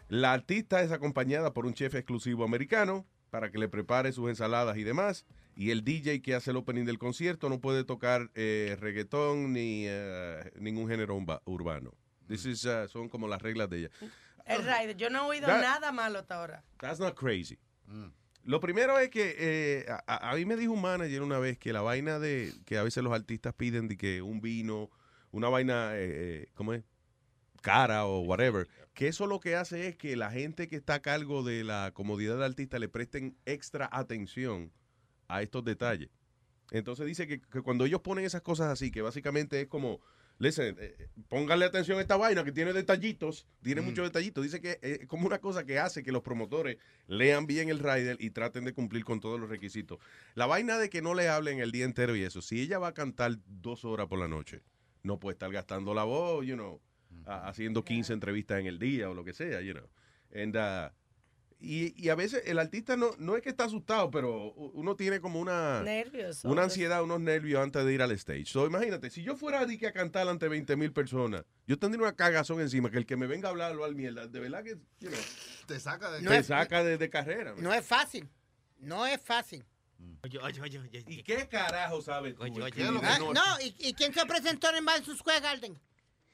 La 0.09 0.31
artista 0.31 0.83
es 0.83 0.91
acompañada 0.91 1.53
por 1.53 1.65
un 1.65 1.73
chef 1.73 1.95
exclusivo 1.95 2.43
americano 2.43 3.03
para 3.29 3.51
que 3.51 3.57
le 3.57 3.67
prepare 3.67 4.11
sus 4.11 4.29
ensaladas 4.29 4.77
y 4.77 4.83
demás. 4.83 5.25
Y 5.57 5.71
el 5.71 5.83
DJ 5.83 6.21
que 6.21 6.35
hace 6.35 6.51
el 6.51 6.57
opening 6.57 6.85
del 6.85 6.97
concierto 6.99 7.49
no 7.49 7.59
puede 7.61 7.83
tocar 7.83 8.29
eh, 8.35 8.75
reggaetón 8.79 9.53
ni 9.53 9.85
eh, 9.87 10.51
ningún 10.59 10.87
género 10.89 11.17
urbano. 11.45 11.93
This 12.27 12.45
is, 12.45 12.65
uh, 12.65 12.87
son 12.89 13.07
como 13.07 13.27
las 13.27 13.41
reglas 13.41 13.69
de 13.69 13.77
ella. 13.79 13.89
El 14.45 14.63
rider, 14.63 14.95
yo 14.97 15.09
no 15.09 15.25
he 15.25 15.29
oído 15.37 15.47
That- 15.47 15.61
nada 15.61 15.91
malo 15.91 16.19
hasta 16.19 16.35
ahora. 16.39 16.63
That's 16.79 16.99
not 16.99 17.15
crazy. 17.15 17.57
Lo 18.43 18.59
primero 18.59 18.99
es 18.99 19.09
que 19.09 19.35
eh, 19.39 19.85
a, 19.89 20.03
a- 20.07 20.31
a 20.31 20.35
mí 20.35 20.45
me 20.45 20.55
dijo 20.55 20.73
un 20.73 20.81
manager 20.81 21.21
una 21.21 21.39
vez 21.39 21.57
que 21.57 21.71
la 21.73 21.81
vaina 21.81 22.19
de 22.19 22.53
que 22.65 22.77
a 22.77 22.83
veces 22.83 23.03
los 23.03 23.13
artistas 23.13 23.53
piden 23.53 23.87
de 23.87 23.97
que 23.97 24.21
un 24.21 24.41
vino, 24.41 24.89
una 25.31 25.49
vaina, 25.49 25.95
eh, 25.95 26.43
eh, 26.43 26.47
¿cómo 26.53 26.73
es? 26.73 26.83
Cara 27.61 28.05
o 28.05 28.19
whatever, 28.21 28.67
que 28.95 29.07
eso 29.07 29.27
lo 29.27 29.39
que 29.39 29.55
hace 29.55 29.87
es 29.87 29.95
que 29.95 30.15
la 30.15 30.31
gente 30.31 30.67
que 30.67 30.75
está 30.75 30.95
a 30.95 31.01
cargo 31.01 31.43
de 31.43 31.63
la 31.63 31.91
comodidad 31.93 32.33
del 32.33 32.43
artista 32.43 32.79
le 32.79 32.89
presten 32.89 33.37
extra 33.45 33.87
atención 33.91 34.71
a 35.27 35.43
estos 35.43 35.63
detalles. 35.63 36.09
Entonces 36.71 37.05
dice 37.05 37.27
que, 37.27 37.39
que 37.39 37.61
cuando 37.61 37.85
ellos 37.85 38.01
ponen 38.01 38.25
esas 38.25 38.41
cosas 38.41 38.67
así, 38.71 38.89
que 38.89 39.03
básicamente 39.03 39.61
es 39.61 39.67
como 39.67 40.01
Listen, 40.37 40.75
eh, 40.79 40.95
eh, 40.99 41.07
póngale 41.29 41.63
atención 41.63 41.97
a 41.97 42.01
esta 42.01 42.17
vaina 42.17 42.43
que 42.43 42.51
tiene 42.51 42.73
detallitos, 42.73 43.47
tiene 43.63 43.81
Mm. 43.81 43.85
muchos 43.85 44.05
detallitos. 44.05 44.43
Dice 44.43 44.59
que 44.59 44.71
eh, 44.81 44.99
es 45.01 45.07
como 45.07 45.27
una 45.27 45.39
cosa 45.39 45.65
que 45.65 45.79
hace 45.79 46.03
que 46.03 46.11
los 46.11 46.23
promotores 46.23 46.77
lean 47.07 47.47
bien 47.47 47.69
el 47.69 47.79
rider 47.79 48.17
y 48.19 48.31
traten 48.31 48.65
de 48.65 48.73
cumplir 48.73 49.05
con 49.05 49.21
todos 49.21 49.39
los 49.39 49.49
requisitos. 49.49 49.99
La 50.33 50.45
vaina 50.45 50.77
de 50.77 50.89
que 50.89 51.01
no 51.01 51.13
le 51.13 51.29
hablen 51.29 51.59
el 51.59 51.71
día 51.71 51.85
entero 51.85 52.17
y 52.17 52.23
eso, 52.23 52.41
si 52.41 52.59
ella 52.59 52.79
va 52.79 52.89
a 52.89 52.93
cantar 52.93 53.37
dos 53.47 53.85
horas 53.85 54.07
por 54.07 54.19
la 54.19 54.27
noche, 54.27 54.61
no 55.03 55.19
puede 55.21 55.35
estar 55.35 55.51
gastando 55.51 55.93
la 55.93 56.03
voz, 56.03 56.45
you 56.45 56.55
know, 56.55 56.81
haciendo 57.25 57.83
15 57.83 58.13
entrevistas 58.13 58.59
en 58.59 58.67
el 58.67 58.79
día 58.79 59.09
o 59.09 59.13
lo 59.13 59.23
que 59.23 59.33
sea, 59.33 59.61
you 59.61 59.73
know. 59.73 59.87
And, 60.33 60.55
uh, 60.55 60.91
y, 61.59 61.93
y 62.01 62.09
a 62.09 62.15
veces 62.15 62.43
el 62.45 62.59
artista 62.59 62.97
no, 62.97 63.11
no 63.17 63.37
es 63.37 63.41
que 63.41 63.49
está 63.49 63.63
asustado, 63.63 64.11
pero 64.11 64.51
uno 64.53 64.95
tiene 64.95 65.19
como 65.21 65.39
una, 65.39 65.81
Nervios. 65.83 66.43
una 66.43 66.63
ansiedad, 66.63 67.01
unos 67.01 67.21
nervios 67.21 67.63
antes 67.63 67.85
de 67.85 67.93
ir 67.93 68.01
al 68.01 68.11
stage. 68.11 68.45
So, 68.45 68.67
imagínate, 68.67 69.09
si 69.09 69.23
yo 69.23 69.35
fuera 69.35 69.61
a, 69.61 69.65
di 69.65 69.77
que 69.77 69.87
a 69.87 69.93
cantar 69.93 70.27
ante 70.27 70.47
20 70.49 70.75
mil 70.75 70.91
personas, 70.91 71.43
yo 71.65 71.79
tendría 71.79 72.03
una 72.03 72.15
cagazón 72.15 72.59
encima, 72.59 72.91
que 72.91 72.97
el 72.97 73.05
que 73.05 73.15
me 73.15 73.25
venga 73.25 73.47
a 73.47 73.51
hablar 73.51 73.73
lo 73.73 73.85
al 73.85 73.95
mierda, 73.95 74.27
de 74.27 74.39
verdad 74.39 74.63
que 74.63 74.71
you 74.99 75.09
know, 75.09 75.19
Te 75.65 75.79
saca 75.79 76.11
de... 76.11 76.27
te 76.27 76.43
saca 76.43 76.83
de, 76.83 76.97
de 76.97 77.09
carrera. 77.09 77.53
man. 77.53 77.63
No 77.63 77.73
es 77.73 77.85
fácil. 77.85 78.29
No 78.77 79.07
es 79.07 79.19
fácil. 79.21 79.63
Oye, 80.23 80.37
oye, 80.39 80.61
oye, 80.61 80.79
oye. 80.79 81.03
¿Y 81.07 81.23
qué 81.23 81.47
carajo 81.47 82.01
sabes 82.01 82.35
tú? 82.35 82.43
Oye, 82.43 82.51
oye, 82.61 82.67
escribir 82.67 82.99
Ah, 83.01 83.17
no, 83.19 83.61
¿y, 83.61 83.73
y 83.79 83.93
quién 83.93 84.13
se 84.13 84.25
presentó 84.25 84.69
en 84.69 84.75
el 84.75 84.81
Madison 84.83 85.17
Square 85.17 85.39
Garden? 85.39 85.79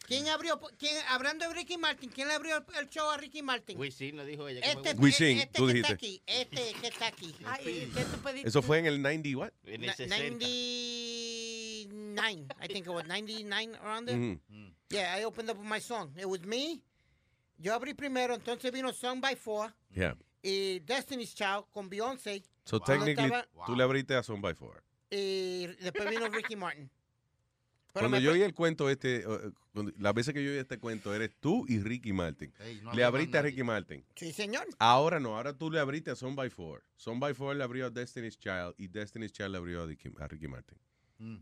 ¿Quién 0.07 0.27
abrió, 0.27 0.59
quién, 0.77 0.95
hablando 1.09 1.47
de 1.47 1.53
Ricky 1.53 1.77
Martin, 1.77 2.09
quién 2.09 2.27
le 2.27 2.33
abrió 2.33 2.63
el 2.79 2.89
show 2.89 3.09
a 3.09 3.17
Ricky 3.17 3.41
Martin? 3.41 3.79
Wisin 3.79 4.17
lo 4.17 4.25
dijo 4.25 4.47
ella. 4.47 4.59
Este, 4.61 4.93
Wisin, 4.93 5.37
este 5.39 5.57
tú 5.57 5.67
que 5.67 5.73
dijiste. 5.73 5.93
está 5.93 6.05
aquí, 6.05 6.21
este 6.27 6.73
que 6.81 6.87
está 6.87 7.07
aquí. 7.07 7.35
Ay, 7.45 7.89
¿qué 7.95 8.03
tú 8.05 8.17
pediste? 8.21 8.49
Eso 8.49 8.61
fue 8.61 8.79
en 8.79 8.87
el 8.87 9.01
90 9.01 9.37
what? 9.37 9.51
En 9.63 9.83
el 9.85 9.93
60. 9.93 10.17
99, 10.17 12.47
I 12.61 12.67
think 12.67 12.85
it 12.87 12.91
was 12.91 13.05
99 13.07 13.75
around 13.81 14.07
there. 14.07 14.17
Ujú. 14.17 14.39
Yeah, 14.89 15.15
I 15.17 15.23
opened 15.23 15.49
up 15.49 15.57
with 15.57 15.67
my 15.67 15.79
song. 15.79 16.13
It 16.17 16.25
was 16.27 16.41
me. 16.43 16.81
Yo 17.57 17.73
abrí 17.73 17.93
primero, 17.93 18.33
entonces 18.33 18.71
vino 18.71 18.91
Song 18.91 19.21
by 19.21 19.35
Four 19.35 19.73
Yeah. 19.95 20.15
y 20.43 20.79
Destiny's 20.79 21.33
Child 21.35 21.65
con 21.71 21.89
Beyoncé. 21.89 22.43
So 22.65 22.79
Wow. 22.79 22.85
technically, 22.85 23.25
Estaba- 23.31 23.47
tú 23.65 23.75
le 23.75 23.83
abriste 23.83 24.15
a 24.15 24.23
Son 24.23 24.41
by 24.41 24.53
Four. 24.55 24.83
Y 25.09 25.67
después 25.79 26.09
vino 26.09 26.27
Ricky 26.29 26.55
Martin. 26.55 26.89
Pero 27.93 28.03
Cuando 28.09 28.19
yo 28.19 28.31
oí 28.31 28.41
el 28.41 28.53
cuento 28.53 28.89
este, 28.89 29.17
eh, 29.17 29.51
las 29.99 30.13
veces 30.13 30.33
que 30.33 30.43
yo 30.43 30.51
oí 30.51 30.57
este 30.57 30.77
cuento, 30.79 31.13
eres 31.13 31.31
tú 31.39 31.65
y 31.67 31.79
Ricky 31.79 32.13
Martin. 32.13 32.53
No 32.83 32.93
le 32.93 33.03
abriste 33.03 33.37
a 33.37 33.41
Ricky 33.41 33.63
Martin. 33.63 34.05
Sí, 34.15 34.31
señor. 34.31 34.65
Ahora 34.79 35.19
no, 35.19 35.35
ahora 35.35 35.53
tú 35.57 35.69
le 35.69 35.79
abriste 35.79 36.11
a 36.11 36.15
Son 36.15 36.35
by 36.35 36.49
Four. 36.49 36.83
Son 36.95 37.19
by 37.19 37.33
Four 37.33 37.55
le 37.55 37.63
abrió 37.63 37.87
a 37.87 37.89
Destiny's 37.89 38.37
Child 38.37 38.75
y 38.77 38.87
Destiny's 38.87 39.31
Child 39.31 39.51
le 39.51 39.57
abrió 39.57 39.83
a 39.83 39.85
Ricky, 39.87 40.09
a 40.19 40.27
Ricky 40.27 40.47
Martin. 40.47 40.77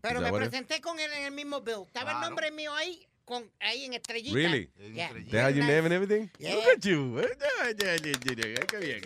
Pero 0.02 0.20
Is 0.20 0.24
me 0.24 0.30
it- 0.30 0.36
presenté 0.50 0.82
con 0.82 1.00
él 1.00 1.12
en 1.14 1.26
el 1.26 1.32
mismo 1.32 1.62
bill. 1.62 1.84
Estaba 1.86 2.14
el 2.14 2.20
nombre 2.22 2.52
mío 2.52 2.74
ahí, 2.74 3.08
con, 3.24 3.50
ahí 3.60 3.86
en 3.86 3.94
estrellita. 3.94 4.34
Really? 4.36 4.72
En 4.78 4.94
Yeah. 4.96 5.14
They 5.14 5.40
had 5.40 5.54
your 5.56 5.66
name 5.66 5.86
and 5.86 5.94
everything? 5.94 6.30
Yeah. 6.40 6.56
Look 6.56 6.66
at 6.78 6.82
you. 6.84 7.20
Eh, 7.20 7.30
yeah, 7.78 7.96
yeah, 7.96 7.98
yeah, 8.02 8.36
yeah, 8.36 8.48
yeah. 8.48 8.66
Qué 8.66 8.78
bien. 8.80 9.02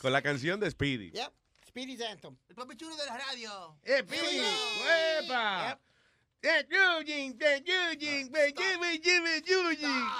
Con 0.00 0.12
la 0.12 0.22
canción 0.22 0.58
de 0.60 0.70
Speedy. 0.70 1.10
Yep. 1.10 1.32
Speedy's 1.68 2.00
Anthem. 2.00 2.34
El 2.48 2.54
papi 2.54 2.74
chulo 2.76 2.96
de 2.96 3.04
la 3.04 3.18
radio. 3.18 3.76
¡Eh, 3.82 3.98
Speedy! 4.06 4.40
¡Epa! 5.24 5.72
¡Eh, 5.72 5.76
Eugene! 6.42 7.34
¡Eh, 7.40 7.62
Eugene! 7.66 8.30
¡Eh, 8.34 8.54
Jimmy, 8.56 9.00
Jimmy, 9.02 9.42
Eugene! 9.46 10.10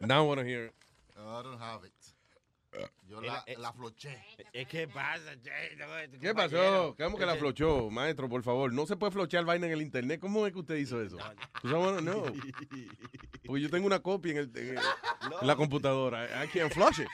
Now 0.00 0.24
I 0.24 0.26
want 0.26 0.40
to 0.40 0.46
hear 0.46 0.66
it. 0.66 0.74
No, 1.16 1.40
I 1.40 1.42
don't 1.42 1.60
have 1.60 1.84
it. 1.84 1.92
Yo 3.06 3.18
Era- 3.20 3.26
la, 3.34 3.44
eh, 3.46 3.56
la 3.58 3.72
floché. 3.72 4.18
Eh, 4.52 4.66
¿Qué 4.66 4.88
pasa, 4.88 5.36
che? 5.40 5.76
No, 5.76 5.86
¿Qué 6.20 6.34
pasó? 6.34 6.96
¿Cómo 6.98 7.16
que 7.16 7.24
la 7.26 7.36
flochó? 7.36 7.88
Maestro, 7.90 8.28
por 8.28 8.42
favor, 8.42 8.72
no 8.72 8.84
se 8.86 8.96
puede 8.96 9.12
flochear 9.12 9.44
vaina 9.44 9.66
en 9.66 9.72
el 9.74 9.82
internet. 9.82 10.18
¿Cómo 10.20 10.44
es 10.46 10.52
que 10.52 10.58
usted 10.58 10.74
hizo 10.76 11.00
eso? 11.00 11.16
Pues, 11.62 11.72
wanna 11.72 12.00
know. 12.00 12.24
Porque 13.46 13.60
yo 13.62 13.70
tengo 13.70 13.86
una 13.86 14.00
copia 14.00 14.32
en, 14.32 14.38
el- 14.38 14.50
en 14.56 14.68
el- 14.70 14.78
en 15.40 15.46
la 15.46 15.54
computadora. 15.54 16.24
I 16.44 16.48
can't 16.48 16.72
flush 16.72 16.98
it. 17.00 17.08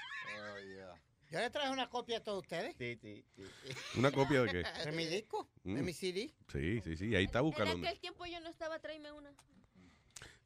Yo 1.30 1.38
le 1.38 1.48
traje 1.50 1.70
una 1.70 1.88
copia 1.88 2.18
a 2.18 2.24
todos 2.24 2.42
ustedes. 2.42 2.74
Sí, 2.76 2.98
sí, 3.00 3.24
sí. 3.36 3.42
¿Una 3.98 4.10
copia 4.10 4.42
de 4.42 4.50
qué? 4.50 4.64
De 4.84 4.92
mi 4.92 5.06
disco, 5.06 5.48
de 5.62 5.80
Mm. 5.80 5.84
mi 5.84 5.92
CD. 5.92 6.34
Sí, 6.52 6.80
sí, 6.82 6.96
sí. 6.96 7.14
Ahí 7.14 7.24
está, 7.24 7.40
búscalo. 7.40 7.70
En 7.72 7.84
aquel 7.86 8.00
tiempo 8.00 8.26
yo 8.26 8.40
no 8.40 8.48
estaba, 8.50 8.78
tráeme 8.80 9.12
una. 9.12 9.32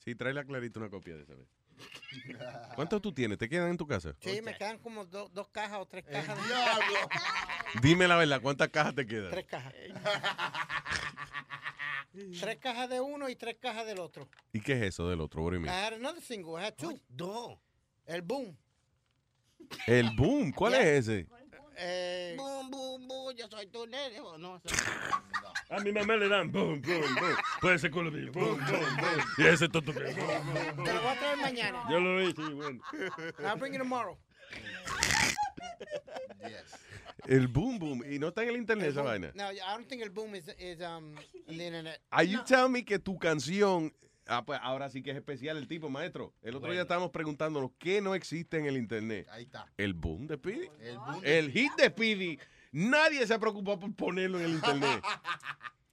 Sí, 0.04 0.14
tráele 0.14 0.40
a 0.40 0.44
Clarita 0.44 0.78
una 0.80 0.90
copia 0.90 1.16
de 1.16 1.22
esa 1.22 1.34
vez. 1.34 1.48
¿Cuántos 2.76 3.00
tú 3.02 3.12
tienes? 3.12 3.38
¿Te 3.38 3.48
quedan 3.48 3.70
en 3.70 3.76
tu 3.76 3.86
casa? 3.86 4.14
Sí, 4.20 4.40
me 4.42 4.54
quedan 4.56 4.78
como 4.78 5.06
do- 5.06 5.28
dos 5.30 5.48
cajas 5.48 5.78
o 5.80 5.86
tres 5.86 6.04
cajas. 6.04 6.36
de- 6.36 6.44
Diablo. 6.54 7.08
Dime 7.82 8.06
la 8.06 8.16
verdad, 8.16 8.40
¿cuántas 8.42 8.68
cajas 8.68 8.94
te 8.94 9.06
quedan? 9.06 9.30
Tres 9.30 9.46
cajas. 9.46 9.72
tres 12.40 12.56
cajas 12.58 12.88
de 12.90 13.00
uno 13.00 13.28
y 13.28 13.36
tres 13.36 13.56
cajas 13.60 13.86
del 13.86 13.98
otro. 13.98 14.28
¿Y 14.52 14.60
qué 14.60 14.74
es 14.74 14.82
eso 14.82 15.08
del 15.08 15.20
otro? 15.20 15.42
What 15.42 15.52
do 15.52 15.58
you 15.58 15.64
I 15.64 15.68
mean? 15.68 15.74
had 15.74 15.92
another 15.94 16.22
single, 16.22 16.60
I 16.60 16.66
had 16.66 16.74
two. 16.76 16.98
Dos. 17.08 17.58
El 18.06 18.22
boom. 18.22 18.56
El 19.86 20.10
boom, 20.16 20.52
¿cuál 20.52 20.72
Yeah. 20.72 20.82
es 20.82 21.08
ese? 21.08 21.26
Eh, 21.76 22.34
Boom, 22.36 22.70
boom, 22.70 23.08
boom, 23.08 23.34
yo 23.36 23.48
soy 23.48 23.66
tu 23.66 23.84
nene. 23.86 24.20
¿o 24.20 24.38
No, 24.38 24.60
A 25.70 25.80
mi 25.80 25.90
mamá 25.92 26.16
le 26.16 26.28
dan 26.28 26.50
boom, 26.52 26.80
boom, 26.80 27.00
boom. 27.16 27.36
Puede 27.60 27.78
ser 27.80 27.90
con. 27.90 28.04
Boom, 28.10 28.32
boom, 28.32 28.58
boom. 28.58 29.20
Y 29.38 29.46
ese 29.46 29.68
tonto 29.68 29.92
que. 29.92 30.04
boom, 30.04 30.14
boom, 30.16 30.76
boom. 30.76 30.84
te 30.84 30.92
lo 30.92 31.00
voy 31.02 31.10
a 31.10 31.18
traer 31.18 31.38
mañana. 31.38 31.84
Yo 31.90 31.98
lo 32.00 32.16
vi, 32.18 32.26
sí, 32.32 32.52
bueno. 32.54 32.80
I'll 33.40 33.56
bring 33.58 33.74
it 33.74 33.78
tomorrow. 33.78 34.16
Yes. 36.42 36.76
El 37.26 37.48
boom 37.48 37.78
boom. 37.78 38.04
Y 38.08 38.18
no 38.18 38.28
está 38.28 38.42
en 38.42 38.50
el 38.50 38.56
internet 38.56 38.90
esa 38.90 39.02
vaina. 39.02 39.32
No, 39.34 39.50
I 39.50 39.56
don't 39.74 39.88
think 39.88 40.02
el 40.02 40.10
boom 40.10 40.34
is, 40.34 40.48
is 40.58 40.80
um, 40.80 41.16
in 41.48 41.58
the 41.58 41.66
internet. 41.66 42.00
Are 42.12 42.22
you 42.24 42.42
telling 42.44 42.72
me 42.72 42.82
que 42.84 42.98
tu 42.98 43.18
canción. 43.18 43.92
Ah, 44.26 44.44
pues 44.44 44.58
ahora 44.62 44.88
sí 44.88 45.02
que 45.02 45.10
es 45.10 45.16
especial 45.16 45.56
el 45.58 45.68
tipo, 45.68 45.90
maestro. 45.90 46.32
El 46.42 46.56
otro 46.56 46.72
día 46.72 46.82
estábamos 46.82 47.10
preguntándonos 47.10 47.72
qué 47.78 48.00
no 48.00 48.14
existe 48.14 48.58
en 48.58 48.66
el 48.66 48.76
internet. 48.76 49.28
Ahí 49.30 49.44
está. 49.44 49.70
El 49.76 49.92
boom 49.94 50.26
de 50.26 50.36
Speedy. 50.36 50.68
El 50.80 50.98
boom 50.98 51.20
de 51.20 51.38
El 51.38 51.50
hit 51.52 51.72
de 51.76 51.86
Speedy. 51.88 52.38
Nadie 52.72 53.26
se 53.26 53.38
preocupó 53.38 53.78
por 53.78 53.94
ponerlo 53.94 54.38
en 54.38 54.44
el 54.46 54.50
internet. 54.54 55.02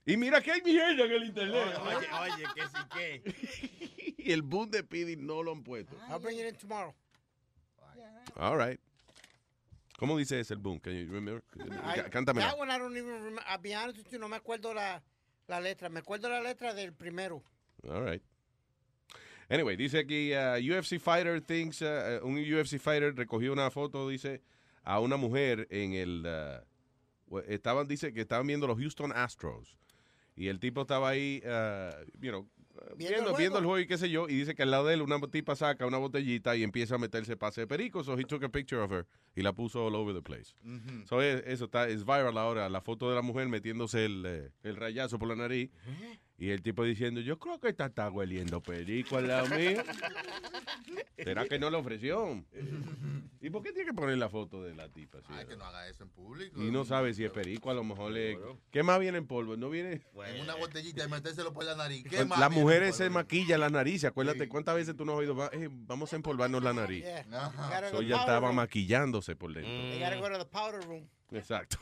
Y 0.04 0.16
mira 0.16 0.40
que 0.40 0.50
hay 0.50 0.60
mierda 0.62 1.04
en 1.04 1.12
el 1.12 1.24
internet. 1.26 1.78
Oye, 1.80 2.08
oye, 2.32 2.44
que 2.56 2.62
sí 2.62 2.82
que. 2.92 4.14
Y 4.22 4.32
el 4.32 4.42
boom 4.42 4.68
de 4.68 4.80
Speedy 4.80 5.14
no 5.16 5.44
lo 5.44 5.52
han 5.52 5.62
puesto. 5.62 5.94
I'll 6.08 6.18
bring 6.18 6.40
it 6.40 6.46
in 6.46 6.56
tomorrow. 6.56 6.92
All 8.36 8.56
right. 8.58 8.80
¿Cómo 9.98 10.16
dice 10.18 10.40
ese 10.40 10.54
el 10.54 10.58
boom? 10.60 10.80
Can 10.80 10.94
you 10.94 11.06
remember? 11.12 11.44
I- 11.56 12.00
Cá- 12.00 12.10
Cántamela. 12.10 12.48
That 12.50 12.58
one 12.58 12.68
I 12.74 12.78
don't 12.78 12.96
even 12.96 13.12
remember. 13.12 13.44
I'll 13.46 13.58
be 13.62 13.74
honest 13.74 13.98
with 13.98 14.10
you, 14.10 14.18
no 14.18 14.26
me 14.28 14.36
acuerdo 14.36 14.74
la, 14.74 15.00
la 15.46 15.60
letra. 15.60 15.88
Me 15.88 16.00
acuerdo 16.00 16.28
la 16.28 16.40
letra 16.40 16.74
del 16.74 16.92
primero. 16.92 17.44
All 17.88 18.02
right. 18.02 18.22
Anyway, 19.48 19.76
dice 19.76 19.98
aquí, 19.98 20.32
uh, 20.32 20.56
UFC 20.58 20.98
fighter 20.98 21.40
thinks, 21.40 21.82
uh, 21.82 22.20
uh, 22.22 22.26
un 22.26 22.36
UFC 22.38 22.78
fighter 22.78 23.14
recogió 23.14 23.52
una 23.52 23.70
foto, 23.70 24.08
dice, 24.08 24.40
a 24.82 24.98
una 25.00 25.16
mujer 25.16 25.66
en 25.70 25.92
el, 25.92 26.26
uh, 26.26 27.38
estaban, 27.48 27.86
dice 27.86 28.12
que 28.12 28.22
estaban 28.22 28.46
viendo 28.46 28.66
los 28.66 28.78
Houston 28.78 29.12
Astros. 29.12 29.76
Y 30.34 30.48
el 30.48 30.58
tipo 30.58 30.82
estaba 30.82 31.10
ahí, 31.10 31.42
uh, 31.44 31.90
you 32.20 32.30
know, 32.30 32.48
Viendo 32.96 32.96
viendo, 32.96 33.30
el 33.30 33.36
viendo 33.36 33.58
el 33.58 33.64
juego. 33.66 33.80
y 33.80 33.86
qué 33.86 33.98
sé 33.98 34.08
yo, 34.08 34.28
y 34.28 34.34
dice 34.34 34.54
que 34.54 34.62
al 34.62 34.70
lado 34.70 34.86
de 34.86 34.94
él 34.94 35.02
una 35.02 35.20
tipa 35.20 35.54
saca 35.54 35.86
una 35.86 35.98
botellita 35.98 36.56
y 36.56 36.62
empieza 36.62 36.94
a 36.94 36.98
meterse 36.98 37.36
pase 37.36 37.60
de 37.60 37.66
perico, 37.66 38.02
so 38.02 38.18
he 38.18 38.24
took 38.24 38.42
a 38.44 38.48
picture 38.48 38.80
of 38.80 38.90
her 38.90 39.06
y 39.36 39.42
la 39.42 39.52
puso 39.52 39.86
all 39.86 39.94
over 39.94 40.14
the 40.14 40.22
place. 40.22 40.54
So, 41.04 41.20
eh, 41.22 41.42
eso 41.46 41.66
está, 41.66 41.88
es 41.88 42.04
viral 42.04 42.38
ahora, 42.38 42.68
la 42.70 42.80
foto 42.80 43.10
de 43.10 43.14
la 43.14 43.22
mujer 43.22 43.48
metiéndose 43.48 44.06
el, 44.06 44.24
eh, 44.26 44.50
el 44.62 44.76
rayazo 44.76 45.18
por 45.18 45.28
la 45.28 45.36
nariz. 45.36 45.70
Y 46.42 46.50
el 46.50 46.60
tipo 46.60 46.82
diciendo, 46.82 47.20
yo 47.20 47.38
creo 47.38 47.60
que 47.60 47.68
esta 47.68 47.86
está 47.86 48.10
hueliendo 48.10 48.60
perico 48.60 49.16
al 49.16 49.28
lado 49.28 49.46
mío. 49.56 49.80
¿Será 51.16 51.46
que 51.46 51.56
no 51.56 51.70
le 51.70 51.76
ofreció? 51.76 52.44
¿Y 53.40 53.48
por 53.48 53.62
qué 53.62 53.70
tiene 53.72 53.90
que 53.90 53.94
poner 53.94 54.18
la 54.18 54.28
foto 54.28 54.60
de 54.60 54.74
la 54.74 54.88
tipa? 54.88 55.18
Ay, 55.28 55.46
que 55.46 55.56
no 55.56 55.64
haga 55.64 55.86
eso 55.86 56.02
en 56.02 56.10
público. 56.10 56.60
Y 56.60 56.72
no 56.72 56.84
sabe 56.84 57.14
si 57.14 57.24
es 57.24 57.30
perico, 57.30 57.70
a 57.70 57.74
lo 57.74 57.84
mejor 57.84 58.10
le... 58.10 58.40
¿Qué 58.72 58.82
más 58.82 58.98
viene 58.98 59.18
en 59.18 59.28
polvo? 59.28 59.56
No 59.56 59.70
viene... 59.70 60.02
En 60.26 60.40
una 60.40 60.56
botellita 60.56 61.04
y 61.04 61.08
metérselo 61.08 61.52
por 61.52 61.62
la 61.62 61.76
nariz. 61.76 62.02
¿Qué 62.02 62.16
Pues, 62.16 62.26
más 62.26 62.40
Las 62.40 62.50
mujeres 62.50 62.96
se 62.96 63.08
maquillan 63.08 63.60
la 63.60 63.70
nariz. 63.70 64.02
Acuérdate, 64.02 64.48
¿cuántas 64.48 64.74
veces 64.74 64.96
tú 64.96 65.04
no 65.04 65.12
has 65.12 65.18
oído? 65.18 65.36
Va- 65.36 65.50
eh, 65.52 65.68
vamos 65.70 66.12
a 66.12 66.16
empolvarnos 66.16 66.60
la 66.60 66.72
nariz. 66.72 67.04
Yeah. 67.04 67.22
So 67.92 67.98
powder 67.98 68.10
estaba 68.14 68.48
room. 68.48 68.56
maquillándose 68.56 69.36
por 69.36 69.54
dentro. 69.54 69.70
They 69.70 70.00
gotta 70.00 70.16
go 70.16 70.28
to 70.28 70.38
the 70.38 70.50
powder 70.50 70.84
room. 70.88 71.08
Exacto. 71.30 71.78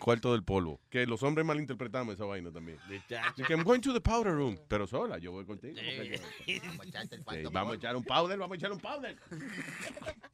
Cuarto 0.00 0.32
del 0.32 0.42
polvo. 0.42 0.80
Que 0.90 1.06
los 1.06 1.22
hombres 1.22 1.46
malinterpretamos 1.46 2.14
esa 2.14 2.24
vaina 2.24 2.50
también. 2.52 2.78
Así 2.80 3.42
que 3.44 3.52
I'm 3.54 3.62
going 3.62 3.80
to 3.80 3.92
the 3.92 4.00
powder 4.00 4.32
room. 4.34 4.58
Pero 4.68 4.86
sola, 4.86 5.18
yo 5.18 5.32
voy 5.32 5.44
contigo. 5.44 5.76
Vamos 6.64 6.80
a 6.80 6.84
echarte 6.88 7.14
el 7.14 7.20
Sí, 7.20 7.24
cuarto 7.24 7.50
vamos 7.50 7.62
a 7.62 7.66
por- 7.70 7.76
echar 7.76 7.96
un 7.96 8.04
powder, 8.04 8.38
vamos 8.38 8.54
a 8.54 8.58
echar 8.58 8.72
un 8.72 8.80
powder. 8.80 9.16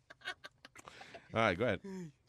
All 1.32 1.49
right, 1.49 1.59
go 1.59 1.65
ahead. 1.65 1.81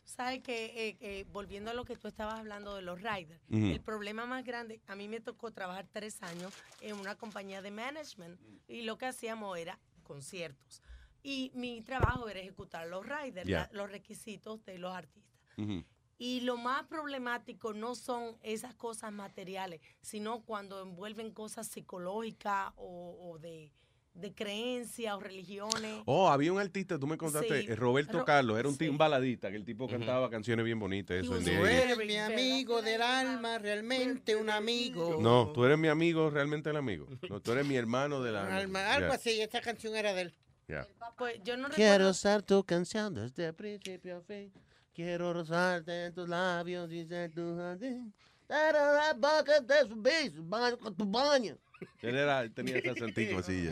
Sabes 0.06 0.42
que, 0.44 0.66
eh, 0.90 0.98
eh, 1.02 1.26
volviendo 1.34 1.72
a 1.72 1.74
lo 1.74 1.86
que 1.86 1.96
tú 1.98 2.08
estabas 2.08 2.40
hablando 2.40 2.76
de 2.76 2.84
los 2.84 3.02
riders, 3.02 3.42
el 3.50 3.82
problema 3.82 4.26
más 4.26 4.46
grande, 4.46 4.80
a 4.88 4.96
mí 4.96 5.08
me 5.08 5.20
tocó 5.20 5.52
trabajar 5.52 5.88
tres 5.92 6.22
años 6.22 6.54
en 6.82 6.96
una 7.00 7.16
compañía 7.16 7.62
de 7.62 7.72
management 7.72 8.40
y 8.68 8.84
lo 8.84 8.98
que 8.98 9.08
hacíamos 9.08 9.58
era 9.58 9.80
conciertos. 10.04 10.82
Y 11.24 11.52
mi 11.56 11.82
trabajo 11.82 12.30
era 12.30 12.40
ejecutar 12.42 12.88
los 12.88 13.06
riders, 13.06 13.48
Yeah. 13.48 13.70
la- 13.72 13.78
los 13.78 13.92
requisitos 13.92 14.64
de 14.66 14.78
los 14.78 14.94
artistas. 14.94 15.34
Ujú. 15.58 15.84
Y 16.18 16.42
lo 16.42 16.58
más 16.58 16.84
problemático 16.88 17.74
no 17.74 17.96
son 17.96 18.38
esas 18.44 18.74
cosas 18.76 19.12
materiales, 19.12 19.82
sino 20.02 20.42
cuando 20.44 20.82
envuelven 20.82 21.32
cosas 21.32 21.68
psicológicas 21.68 22.72
o, 22.78 23.18
o 23.32 23.40
de, 23.40 23.72
de 24.14 24.34
creencias 24.34 25.14
o 25.16 25.20
religiones. 25.20 26.04
Oh, 26.06 26.30
había 26.30 26.54
un 26.54 26.60
artista, 26.60 27.00
tú 27.00 27.08
me 27.08 27.18
contaste, 27.18 27.64
Sí. 27.64 27.76
Roberto 27.76 28.20
Ro- 28.20 28.26
Carlos, 28.26 28.58
era 28.60 28.70
un 28.70 28.98
baladita, 28.98 29.50
que 29.50 29.56
el 29.58 29.66
tipo 29.66 29.88
cantaba 29.88 30.30
canciones 30.30 30.64
bien 30.64 30.80
bonitas. 30.80 31.18
Eso, 31.18 31.34
Tú 31.36 31.44
The 31.44 31.60
80s. 31.60 31.68
eres 31.68 31.98
mi 31.98 32.18
amigo 32.18 32.82
del 32.84 33.02
alma, 33.02 33.58
realmente 33.58 34.36
un 34.36 34.50
amigo. 34.52 35.18
No, 35.20 35.52
tú 35.52 35.66
eres 35.66 35.78
mi 35.80 35.88
amigo, 35.88 36.30
realmente 36.30 36.70
el 36.70 36.78
amigo. 36.78 37.08
No, 37.28 37.42
tú 37.42 37.52
eres 37.54 37.66
mi 37.66 37.76
hermano 37.76 38.22
de 38.22 38.30
Un 38.30 38.36
la... 38.36 38.58
alma- 38.58 38.94
algo 38.94 39.08
Yeah, 39.08 39.16
así, 39.16 39.42
esta 39.42 39.62
canción 39.62 39.96
era 39.96 40.14
de 40.14 40.22
él. 40.22 40.34
yeah. 40.68 40.88
Pues 41.18 41.42
yo 41.44 41.58
no 41.58 41.70
Quiero 41.70 41.92
recuerdo. 41.94 42.14
ser 42.14 42.44
tu 42.44 42.64
canción 42.64 43.14
desde 43.16 43.52
principio 43.54 44.18
a 44.18 44.22
fin. 44.22 44.54
Quiero 44.94 45.34
rozarte 45.34 46.06
en 46.06 46.14
tus 46.14 46.30
labios 46.30 46.92
y 46.92 47.06
ser 47.06 47.32
tu 47.32 47.56
jardín. 47.58 48.14
Pero 48.48 48.94
la 48.94 49.14
boca 49.14 49.60
de 49.62 49.88
su 49.88 49.96
beso, 50.00 50.44
baño 50.44 50.78
con 50.78 50.96
tu 50.96 51.06
baño. 51.06 51.58
Él 52.02 52.16
era, 52.16 52.42
él 52.42 52.54
tenía 52.54 52.78
ese 52.78 52.92
acentillo 52.92 53.40
así. 53.40 53.70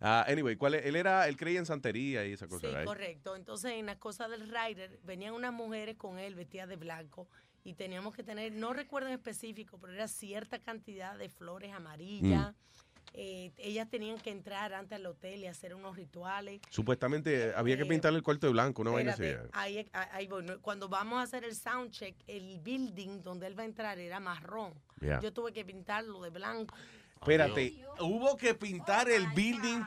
Ah, 0.00 0.24
anyway, 0.28 0.56
¿cuál 0.56 0.74
es? 0.76 0.86
él 0.86 0.94
era, 0.96 1.26
él 1.28 1.36
creía 1.36 1.58
en 1.58 1.66
santería 1.66 2.24
y 2.24 2.32
esa 2.32 2.46
cosa, 2.46 2.68
Sí, 2.68 2.74
right? 2.74 2.86
correcto. 2.86 3.34
Entonces, 3.36 3.72
en 3.72 3.86
la 3.86 3.98
cosa 3.98 4.28
del 4.28 4.48
rider, 4.48 4.98
venían 5.02 5.34
unas 5.34 5.52
mujeres 5.52 5.96
con 5.96 6.18
él 6.18 6.34
vestidas 6.36 6.68
de 6.68 6.76
blanco 6.76 7.28
y 7.64 7.74
teníamos 7.74 8.14
que 8.14 8.22
tener, 8.22 8.52
no 8.52 8.72
recuerdo 8.72 9.08
en 9.08 9.14
específico, 9.14 9.78
pero 9.78 9.92
era 9.92 10.06
cierta 10.08 10.60
cantidad 10.60 11.18
de 11.18 11.28
flores 11.28 11.72
amarillas. 11.74 12.54
Eh, 13.14 13.52
ellas 13.56 13.88
tenían 13.88 14.18
que 14.18 14.30
entrar 14.30 14.72
antes 14.74 14.96
al 14.96 15.06
hotel 15.06 15.40
y 15.40 15.46
hacer 15.46 15.74
unos 15.74 15.96
rituales. 15.96 16.60
Supuestamente 16.70 17.48
eh, 17.48 17.52
había 17.56 17.76
que 17.76 17.86
pintarle 17.86 18.18
el 18.18 18.22
cuarto 18.22 18.46
de 18.46 18.52
blanco, 18.52 18.82
una 18.82 18.90
vaina 18.90 19.12
así. 19.12 19.24
Espérate, 19.24 19.50
ahí, 19.52 20.28
Cuando 20.60 20.88
vamos 20.88 21.18
a 21.18 21.22
hacer 21.22 21.44
el 21.44 21.54
sound 21.54 21.90
check, 21.90 22.14
el 22.26 22.60
building 22.60 23.22
donde 23.22 23.46
él 23.46 23.58
va 23.58 23.62
a 23.62 23.66
entrar 23.66 23.98
era 23.98 24.20
marrón. 24.20 24.74
Yeah. 25.00 25.20
Yo 25.20 25.32
tuve 25.32 25.52
que 25.52 25.64
pintarlo 25.64 26.20
de 26.22 26.30
blanco. 26.30 26.74
Espérate, 27.20 27.84
hubo 28.00 28.36
que 28.36 28.54
pintar 28.54 29.08
el 29.10 29.26
building 29.28 29.82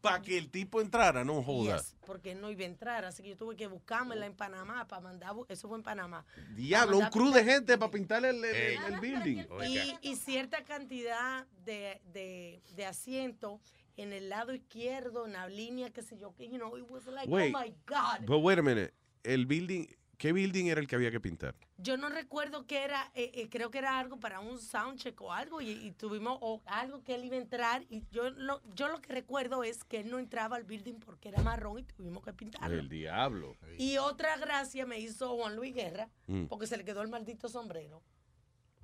para 0.00 0.22
que 0.22 0.38
el 0.38 0.50
tipo 0.50 0.80
entrara, 0.80 1.24
no 1.24 1.42
jodas. 1.42 1.82
Yes, 1.90 1.96
porque 2.06 2.34
no 2.34 2.50
iba 2.50 2.62
a 2.62 2.66
entrar, 2.66 3.04
así 3.04 3.22
que 3.22 3.30
yo 3.30 3.36
tuve 3.36 3.56
que 3.56 3.66
buscármela 3.66 4.26
en 4.26 4.34
Panamá 4.34 4.86
para 4.86 5.00
mandar, 5.02 5.32
eso 5.48 5.68
fue 5.68 5.76
en 5.78 5.82
Panamá. 5.82 6.24
Diablo, 6.54 6.98
un 6.98 7.06
crew 7.06 7.30
de 7.32 7.44
gente 7.44 7.76
para 7.78 7.90
pintarle 7.90 8.30
el, 8.30 8.44
el- 8.44 8.78
el 8.94 9.00
building. 9.00 9.44
Y, 9.66 10.08
y 10.10 10.16
cierta 10.16 10.64
cantidad 10.64 11.46
de, 11.64 12.00
de, 12.12 12.62
de 12.76 12.86
asiento 12.86 13.60
en 13.96 14.12
el 14.12 14.28
lado 14.28 14.54
izquierdo, 14.54 15.26
en 15.26 15.32
la 15.34 15.48
línea, 15.48 15.90
qué 15.90 16.02
sé 16.02 16.16
yo, 16.18 16.34
que, 16.34 16.48
you 16.48 16.56
know, 16.56 16.76
it 16.78 16.84
was 16.88 17.06
like, 17.06 17.28
Wait, 17.30 17.54
oh 17.54 17.58
my 17.60 17.74
God. 17.86 18.26
but 18.26 18.38
wait 18.42 18.58
a 18.58 18.62
minute, 18.62 18.94
el 19.24 19.44
building, 19.46 19.86
¿qué 20.20 20.32
building 20.34 20.66
era 20.66 20.80
el 20.80 20.86
que 20.86 20.96
había 20.96 21.10
que 21.10 21.18
pintar? 21.18 21.54
Yo 21.78 21.96
no 21.96 22.10
recuerdo 22.10 22.66
que 22.66 22.84
era, 22.84 23.10
eh, 23.14 23.30
eh, 23.34 23.48
creo 23.48 23.70
que 23.70 23.78
era 23.78 23.98
algo 23.98 24.20
para 24.20 24.38
un 24.40 24.58
soundcheck 24.60 25.18
o 25.22 25.32
algo, 25.32 25.62
y, 25.62 25.70
y 25.70 25.92
tuvimos 25.92 26.36
o 26.42 26.60
algo 26.66 27.02
que 27.02 27.14
él 27.14 27.24
iba 27.24 27.36
a 27.36 27.38
entrar, 27.38 27.84
y 27.88 28.04
yo 28.12 28.28
lo, 28.30 28.60
yo 28.74 28.88
lo 28.88 29.00
que 29.00 29.14
recuerdo 29.14 29.64
es 29.64 29.82
que 29.82 30.00
él 30.00 30.10
no 30.10 30.18
entraba 30.18 30.56
al 30.56 30.64
building 30.64 30.96
porque 31.00 31.30
era 31.30 31.42
marrón 31.42 31.78
y 31.78 31.82
tuvimos 31.84 32.22
que 32.22 32.34
pintarlo. 32.34 32.78
El 32.78 32.90
diablo. 32.90 33.56
Y 33.78 33.96
otra 33.96 34.36
gracia 34.36 34.84
me 34.84 35.00
hizo 35.00 35.34
Juan 35.36 35.56
Luis 35.56 35.74
Guerra, 35.74 36.08
Mm. 36.26 36.44
porque 36.46 36.66
se 36.66 36.76
le 36.76 36.84
quedó 36.84 37.00
el 37.02 37.08
maldito 37.08 37.48
sombrero. 37.48 38.02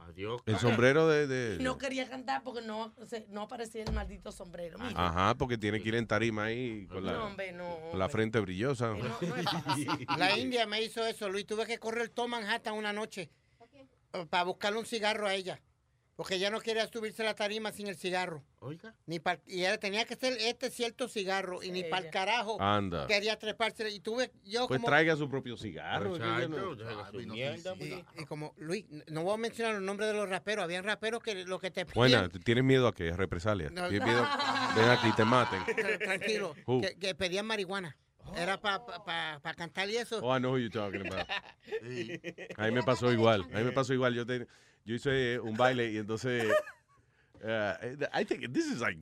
Adiós. 0.09 0.41
El 0.47 0.59
sombrero 0.59 1.09
de... 1.09 1.27
de- 1.27 1.59
No 1.63 1.79
quería 1.79 2.09
cantar 2.09 2.43
porque 2.43 2.63
no, 2.63 2.95
se- 3.07 3.27
no 3.29 3.43
aparecía 3.43 3.83
el 3.83 3.93
maldito 3.93 4.31
sombrero. 4.33 4.79
Mira. 4.79 4.93
Ajá, 5.09 5.35
porque 5.37 5.59
tiene 5.59 5.81
que 5.83 5.89
ir 5.89 5.95
en 5.97 6.07
tarima 6.07 6.45
ahí 6.45 6.87
con 6.87 7.05
la, 7.05 7.13
No, 7.13 7.27
hombre, 7.27 7.53
no, 7.53 7.79
con 7.91 7.99
la 7.99 8.09
frente 8.09 8.39
brillosa. 8.41 8.95
La 10.17 10.37
India 10.39 10.67
me 10.67 10.83
hizo 10.83 11.05
eso, 11.05 11.29
Luis. 11.29 11.47
Tuve 11.47 11.67
que 11.67 11.79
correr 11.79 12.09
todo 12.09 12.29
Manhattan 12.29 12.75
una 12.75 12.93
noche 12.93 13.31
para 14.31 14.45
buscarle 14.45 14.79
un 14.79 14.87
cigarro 14.87 15.27
a 15.27 15.35
ella. 15.35 15.61
Porque 16.17 16.37
ella 16.37 16.49
no 16.49 16.61
quería 16.61 16.87
subirse 16.89 17.21
a 17.23 17.27
la 17.27 17.35
tarima 17.35 17.73
sin 17.73 17.89
el 17.89 17.97
cigarro. 17.97 18.43
Oiga. 18.61 18.95
Ni 19.05 19.19
pa'l- 19.21 19.43
y 19.47 19.61
ella 19.61 19.77
tenía 19.79 20.07
que 20.07 20.17
ser 20.17 20.33
este 20.41 20.71
cierto 20.71 21.09
cigarro. 21.09 21.63
Y 21.63 21.71
ni 21.71 21.85
para 21.85 22.07
el 22.07 22.11
carajo 22.11 22.57
Anda. 22.61 23.07
quería 23.07 23.39
treparse. 23.39 23.91
Y 23.91 24.01
tuve 24.01 24.33
yo 24.43 24.67
Pues 24.67 24.79
como... 24.81 24.89
traiga 24.89 25.15
su 25.17 25.29
propio 25.29 25.59
cigarro. 25.59 26.15
que 26.15 26.25
Y, 27.81 28.23
y 28.23 28.25
como, 28.25 28.55
Luis, 28.57 28.87
no 29.09 29.23
voy 29.25 29.35
a 29.35 29.37
mencionar 29.37 29.75
los 29.75 29.83
nombres 29.83 30.09
de 30.09 30.15
los 30.15 30.29
raperos. 30.29 30.65
Habían 30.65 30.85
raperos 30.85 31.23
que 31.23 31.45
lo 31.45 31.59
que 31.59 31.71
te 31.71 31.85
Buena, 31.85 32.29
¿tienes 32.29 32.65
miedo 32.65 32.89
a 32.89 32.95
qué? 32.95 33.11
¿A 33.11 33.17
represalia? 33.17 33.71
No. 33.71 33.89
¿Tienes 33.89 34.07
miedo? 34.09 34.27
Ven 34.75 34.89
aquí, 34.89 35.13
te 35.15 35.25
maten. 35.25 35.61
Tra- 35.67 35.99
Tranquilo, 35.99 36.55
que, 36.81 36.97
que 36.99 37.15
pedían 37.15 37.47
marihuana. 37.47 37.97
Era 38.37 38.59
para 38.61 38.85
pa, 38.85 39.05
pa- 39.05 39.39
pa 39.41 39.55
cantar 39.55 39.89
y 39.89 39.97
eso. 39.99 40.19
Oh, 40.23 40.35
I 40.37 40.41
know 40.41 40.53
who 40.53 40.59
you're 40.59 40.71
talking 40.71 41.07
about. 41.07 41.29
A 42.59 42.65
mí 42.67 42.73
me 42.73 42.83
pasó 42.83 43.13
igual. 43.13 43.43
A 43.55 43.59
mí 43.59 43.65
me 43.65 43.73
pasó 43.73 43.93
igual. 43.95 44.15
Yo, 44.15 44.27
te- 44.27 44.49
yo 44.87 44.95
hice 44.95 45.39
un 45.41 45.57
baile 45.57 45.91
y 45.93 45.99
entonces. 45.99 46.45
uh, 47.43 48.07
I 48.13 48.25
think 48.25 48.53
this 48.53 48.67
is 48.67 48.81
like 48.81 48.99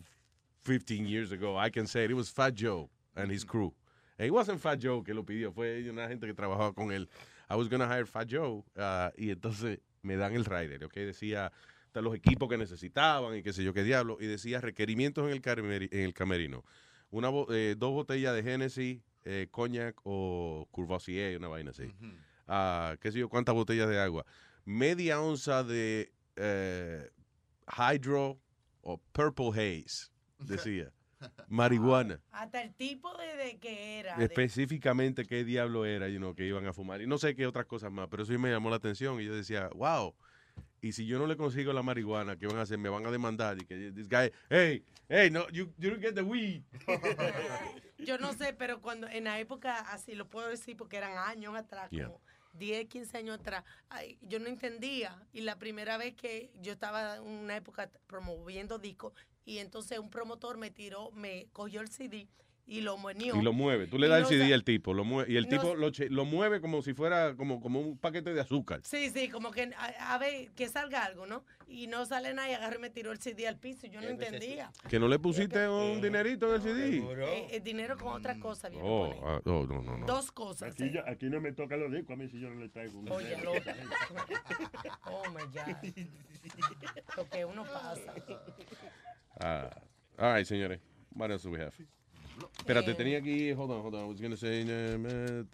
15 0.62 1.06
years 1.06 1.32
ago. 1.32 1.56
I 1.56 1.70
can 1.70 1.86
say 1.86 2.04
it. 2.04 2.10
It 2.10 2.14
was 2.14 2.28
Fat 2.30 2.54
Joe 2.54 2.88
and 3.14 3.30
his 3.30 3.44
crew. 3.44 3.72
And 4.18 4.26
it 4.26 4.32
wasn't 4.32 4.60
Fat 4.60 4.78
Joe 4.80 5.02
que 5.02 5.14
lo 5.14 5.22
pidió. 5.24 5.52
Fue 5.52 5.88
una 5.90 6.08
gente 6.08 6.26
que 6.26 6.34
trabajaba 6.34 6.74
con 6.74 6.90
él. 6.92 7.08
I 7.50 7.54
was 7.56 7.68
gonna 7.68 7.86
hire 7.86 8.06
Fat 8.06 8.28
Joe. 8.30 8.64
uh, 8.76 9.10
y 9.16 9.30
entonces 9.30 9.78
me 10.02 10.16
dan 10.16 10.34
el 10.34 10.44
rider. 10.44 10.84
¿ok? 10.84 10.94
Decía 10.94 11.52
los 11.94 12.14
equipos 12.14 12.48
que 12.48 12.56
necesitaban 12.58 13.36
y 13.36 13.42
qué 13.42 13.52
sé 13.52 13.62
yo 13.62 13.72
qué 13.72 13.84
diablo. 13.84 14.16
Y 14.20 14.26
decía 14.26 14.60
requerimientos 14.60 15.26
en 15.26 15.32
el, 15.32 15.42
cameri- 15.42 15.88
en 15.92 16.00
el 16.00 16.12
camerino. 16.14 16.64
Una, 17.10 17.28
bo- 17.28 17.46
eh, 17.52 17.76
dos 17.78 17.92
botellas 17.92 18.34
de 18.34 18.42
Genesis, 18.42 19.00
eh, 19.24 19.46
cognac 19.50 19.94
o 20.02 20.66
Courvoisier, 20.72 21.38
una 21.38 21.46
vaina 21.48 21.70
así. 21.70 21.92
Ah, 22.48 22.96
qué 23.00 23.12
sé 23.12 23.20
yo, 23.20 23.28
cuántas 23.28 23.54
botellas 23.54 23.88
de 23.88 24.00
agua. 24.00 24.26
Media 24.64 25.20
onza 25.20 25.62
de 25.62 26.12
eh, 26.36 27.10
Hydro 27.66 28.38
o 28.82 28.98
Purple 29.12 29.50
Haze, 29.50 30.10
decía. 30.38 30.90
Marihuana. 31.48 32.20
Hasta 32.32 32.60
el 32.62 32.74
tipo 32.74 33.16
de, 33.16 33.36
de 33.36 33.58
que 33.58 34.00
era. 34.00 34.16
de- 34.16 34.24
Específicamente 34.24 35.24
qué 35.24 35.42
diablo 35.44 35.86
era, 35.86 36.08
you 36.08 36.18
know, 36.18 36.34
que 36.34 36.46
iban 36.46 36.66
a 36.66 36.72
fumar. 36.72 37.00
Y 37.00 37.06
no 37.06 37.16
sé 37.18 37.34
qué 37.34 37.46
otras 37.46 37.64
cosas 37.66 37.90
más, 37.90 38.08
pero 38.08 38.22
eso 38.24 38.32
sí 38.32 38.38
me 38.38 38.50
llamó 38.50 38.68
la 38.70 38.76
atención. 38.76 39.20
Y 39.20 39.24
yo 39.24 39.34
decía, 39.34 39.68
wow. 39.74 40.14
Y 40.82 40.92
si 40.92 41.06
yo 41.06 41.18
no 41.18 41.26
le 41.26 41.36
consigo 41.38 41.72
la 41.72 41.82
marihuana, 41.82 42.36
¿qué 42.36 42.46
van 42.46 42.58
a 42.58 42.62
hacer? 42.62 42.76
Me 42.76 42.90
van 42.90 43.06
a 43.06 43.10
demandar. 43.10 43.56
Y 43.60 43.64
que 43.64 43.90
this 43.92 44.06
guy, 44.08 44.30
hey, 44.50 44.84
hey, 45.08 45.30
no, 45.30 45.48
you, 45.48 45.72
you 45.78 45.88
don't 45.90 46.02
get 46.02 46.14
the 46.14 46.22
weed. 46.22 46.62
Yo 47.98 48.18
no 48.18 48.34
sé, 48.34 48.52
pero 48.52 48.82
cuando 48.82 49.08
en 49.08 49.24
la 49.24 49.38
época, 49.38 49.78
así 49.92 50.14
lo 50.14 50.28
puedo 50.28 50.48
decir 50.48 50.76
porque 50.76 50.98
eran 50.98 51.16
años 51.16 51.54
atrás, 51.56 51.88
Yeah. 51.90 52.06
como 52.08 52.20
10, 52.54 52.88
15 52.88 53.18
años 53.18 53.40
atrás, 53.40 53.64
ay, 53.88 54.18
yo 54.22 54.38
no 54.38 54.48
entendía. 54.48 55.20
Y 55.32 55.42
la 55.42 55.58
primera 55.58 55.96
vez 55.96 56.14
que 56.14 56.50
yo 56.60 56.72
estaba 56.72 57.16
en 57.16 57.22
una 57.22 57.56
época 57.56 57.90
promoviendo 58.06 58.78
discos, 58.78 59.12
y 59.44 59.58
entonces 59.58 59.98
un 59.98 60.10
promotor 60.10 60.56
me 60.56 60.70
tiró, 60.70 61.10
me 61.12 61.48
cogió 61.52 61.80
el 61.80 61.88
CD 61.88 62.28
y 62.66 62.80
lo 62.80 62.96
menió. 62.96 63.36
Y 63.36 63.42
lo 63.42 63.52
mueve. 63.52 63.86
Tú 63.86 63.98
le 63.98 64.08
das 64.08 64.20
el 64.30 64.38
CD 64.40 64.54
al 64.54 64.64
tipo. 64.64 64.94
Lo 64.94 65.04
mueve, 65.04 65.30
y 65.32 65.36
el 65.36 65.44
no 65.44 65.50
tipo 65.50 65.74
lo, 65.74 65.90
lo 65.90 66.24
mueve 66.24 66.60
como 66.60 66.80
si 66.82 66.94
fuera 66.94 67.36
como, 67.36 67.60
como 67.60 67.80
un 67.80 67.98
paquete 67.98 68.32
de 68.32 68.40
azúcar. 68.40 68.80
Sí, 68.84 69.10
sí, 69.10 69.28
como 69.28 69.50
que 69.50 69.70
a, 69.76 70.14
a 70.14 70.18
ver 70.18 70.50
que 70.52 70.68
salga 70.68 71.04
algo, 71.04 71.26
¿no? 71.26 71.44
Y 71.66 71.86
no 71.86 72.06
sale 72.06 72.32
nada 72.32 72.50
y 72.50 72.54
agarró 72.54 72.78
y 72.78 72.82
me 72.82 72.90
tiró 72.90 73.12
el 73.12 73.18
CD 73.18 73.46
al 73.46 73.58
piso. 73.58 73.86
y 73.86 73.90
Yo 73.90 74.00
no 74.00 74.08
entendía. 74.08 74.70
Que 74.88 74.98
no 74.98 75.08
le 75.08 75.18
pusiste 75.18 75.68
un 75.68 76.00
dinerito 76.00 76.48
en 76.48 76.54
el 76.54 76.62
CD. 76.62 76.96
Eh, 77.26 77.48
el 77.56 77.62
dinero 77.62 77.96
con 77.98 78.14
otra 78.14 78.38
cosa. 78.38 78.68
viene 78.68 78.84
Oh, 78.86 79.12
ah, 79.24 79.40
oh, 79.44 79.66
no, 79.66 79.82
no, 79.82 79.98
no. 79.98 80.06
Dos 80.06 80.32
cosas. 80.32 80.72
Aquí, 80.72 80.90
yo- 80.90 81.02
aquí 81.06 81.26
no 81.26 81.40
me 81.40 81.52
toca 81.52 81.76
los 81.76 81.92
discos, 81.92 82.12
a 82.12 82.16
mí 82.16 82.28
si 82.28 82.40
yo 82.40 82.48
no 82.50 82.60
le 82.60 82.68
traigo 82.70 82.98
un 82.98 83.10
Oye, 83.10 83.36
loco. 83.42 83.58
Oh 85.06 85.22
my 85.30 85.42
God. 85.52 86.06
Lo 87.16 87.28
que 87.28 87.44
uno 87.44 87.64
pasa. 87.64 88.14
Ah, 89.40 89.70
all 90.18 90.34
right, 90.34 90.46
señores. 90.46 90.80
What 91.14 91.30
else 91.30 91.44
do 91.44 91.50
we 91.50 91.60
have? 91.60 91.74
Espérate, 92.58 92.92
Eh. 92.92 92.94
tenía 92.94 93.18
aquí, 93.18 93.52
hold 93.52 93.70
on, 93.70 93.80
hold 93.82 93.94
on, 93.94 94.04
I 94.04 94.08
was 94.08 94.20
gonna 94.20 94.36
say, 94.36 94.60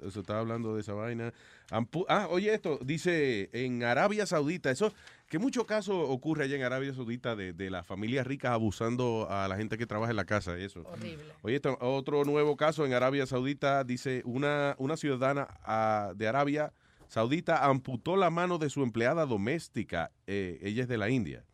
eso 0.07 0.21
estaba 0.21 0.41
hablando 0.41 0.75
de 0.75 0.81
esa 0.81 0.93
vaina. 0.95 1.33
Ampu- 1.71 2.07
ah, 2.09 2.27
oye 2.31 2.53
esto, 2.55 2.79
dice 2.83 3.49
en 3.53 3.83
Arabia 3.85 4.27
Saudita, 4.27 4.71
eso, 4.71 4.93
que 5.29 5.39
mucho 5.39 5.67
caso 5.67 5.99
ocurre 6.01 6.45
allá 6.45 6.57
en 6.57 6.63
Arabia 6.63 6.93
Saudita 6.95 7.37
de, 7.37 7.53
de 7.53 7.71
las 7.71 7.87
familias 7.87 8.27
ricas 8.27 8.53
abusando 8.53 9.27
a 9.31 9.47
la 9.49 9.57
gente 9.57 9.79
que 9.79 9.87
trabaja 9.87 10.11
en 10.11 10.17
la 10.17 10.25
casa 10.25 10.57
eso. 10.59 10.83
Horrible. 10.85 11.25
Oye, 11.43 11.57
esto, 11.57 11.77
otro 11.81 12.25
nuevo 12.25 12.57
caso 12.57 12.85
en 12.87 12.93
Arabia 12.93 13.27
Saudita, 13.27 13.85
dice 13.85 14.23
una, 14.25 14.75
una 14.79 14.97
ciudadana 14.97 15.47
ah, 15.65 16.13
de 16.17 16.27
Arabia 16.29 16.73
Saudita 17.09 17.65
amputó 17.67 18.17
la 18.17 18.31
mano 18.31 18.59
de 18.59 18.71
su 18.71 18.83
empleada 18.85 19.27
doméstica, 19.27 20.11
eh, 20.29 20.59
ella 20.63 20.83
es 20.83 20.89
de 20.89 20.97
la 20.99 21.11
India. 21.11 21.45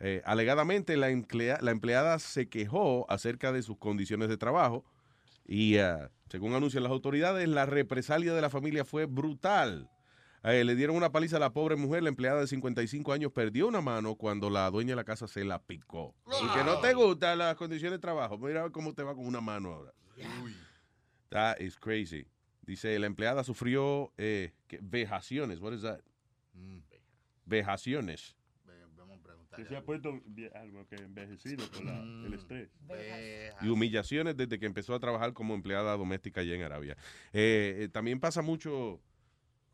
Eh, 0.00 0.22
alegadamente 0.24 0.96
la, 0.96 1.10
emplea- 1.10 1.60
la 1.60 1.70
empleada 1.72 2.18
se 2.18 2.48
quejó 2.48 3.04
acerca 3.10 3.50
de 3.52 3.62
sus 3.62 3.78
condiciones 3.78 4.28
de 4.28 4.36
trabajo 4.36 4.84
y 5.44 5.78
ah, 5.78 6.10
según 6.30 6.54
anuncian 6.54 6.82
las 6.84 6.92
autoridades, 6.92 7.48
la 7.48 7.66
represalia 7.66 8.32
de 8.34 8.40
la 8.40 8.50
familia 8.50 8.84
fue 8.84 9.06
brutal. 9.06 9.90
Eh, 10.44 10.62
le 10.62 10.76
dieron 10.76 10.94
una 10.94 11.10
paliza 11.10 11.38
a 11.38 11.40
la 11.40 11.52
pobre 11.52 11.74
mujer, 11.74 12.04
la 12.04 12.10
empleada 12.10 12.40
de 12.40 12.46
55 12.46 13.12
años 13.12 13.32
perdió 13.32 13.66
una 13.66 13.80
mano 13.80 14.14
cuando 14.14 14.50
la 14.50 14.70
dueña 14.70 14.90
de 14.92 14.96
la 14.96 15.04
casa 15.04 15.26
se 15.26 15.44
la 15.44 15.58
picó. 15.60 16.14
Y 16.28 16.46
que 16.56 16.62
no 16.64 16.78
te 16.80 16.94
gustan 16.94 17.38
las 17.38 17.56
condiciones 17.56 17.98
de 17.98 18.00
trabajo, 18.00 18.38
mira 18.38 18.70
cómo 18.70 18.94
te 18.94 19.02
va 19.02 19.16
con 19.16 19.26
una 19.26 19.40
mano 19.40 19.72
ahora. 19.74 19.92
That 21.30 21.58
is 21.60 21.76
crazy. 21.76 22.26
Dice, 22.62 22.98
la 22.98 23.06
empleada 23.06 23.42
sufrió 23.42 24.12
eh, 24.16 24.52
vejaciones. 24.80 25.58
What 25.60 25.72
is 25.72 25.82
that? 25.82 26.00
Mm. 26.54 26.78
Vejaciones. 27.46 28.36
Que 29.58 29.64
se 29.68 29.76
ha 29.76 29.82
puesto 29.82 30.20
algo 30.54 30.86
que 30.86 30.94
envejecido 30.96 31.66
por 31.70 31.84
la- 31.84 31.92
Mm. 32.00 32.26
el 32.26 32.34
estrés. 32.34 32.68
y 33.60 33.68
humillaciones 33.68 34.36
desde 34.36 34.58
que 34.58 34.66
empezó 34.66 34.94
a 34.94 35.00
trabajar 35.00 35.32
como 35.32 35.54
empleada 35.54 35.96
doméstica 35.96 36.42
allá 36.42 36.54
en 36.54 36.62
Arabia. 36.62 36.96
Eh, 37.32 37.80
eh, 37.82 37.88
también 37.88 38.20
pasa 38.20 38.40
mucho 38.42 39.00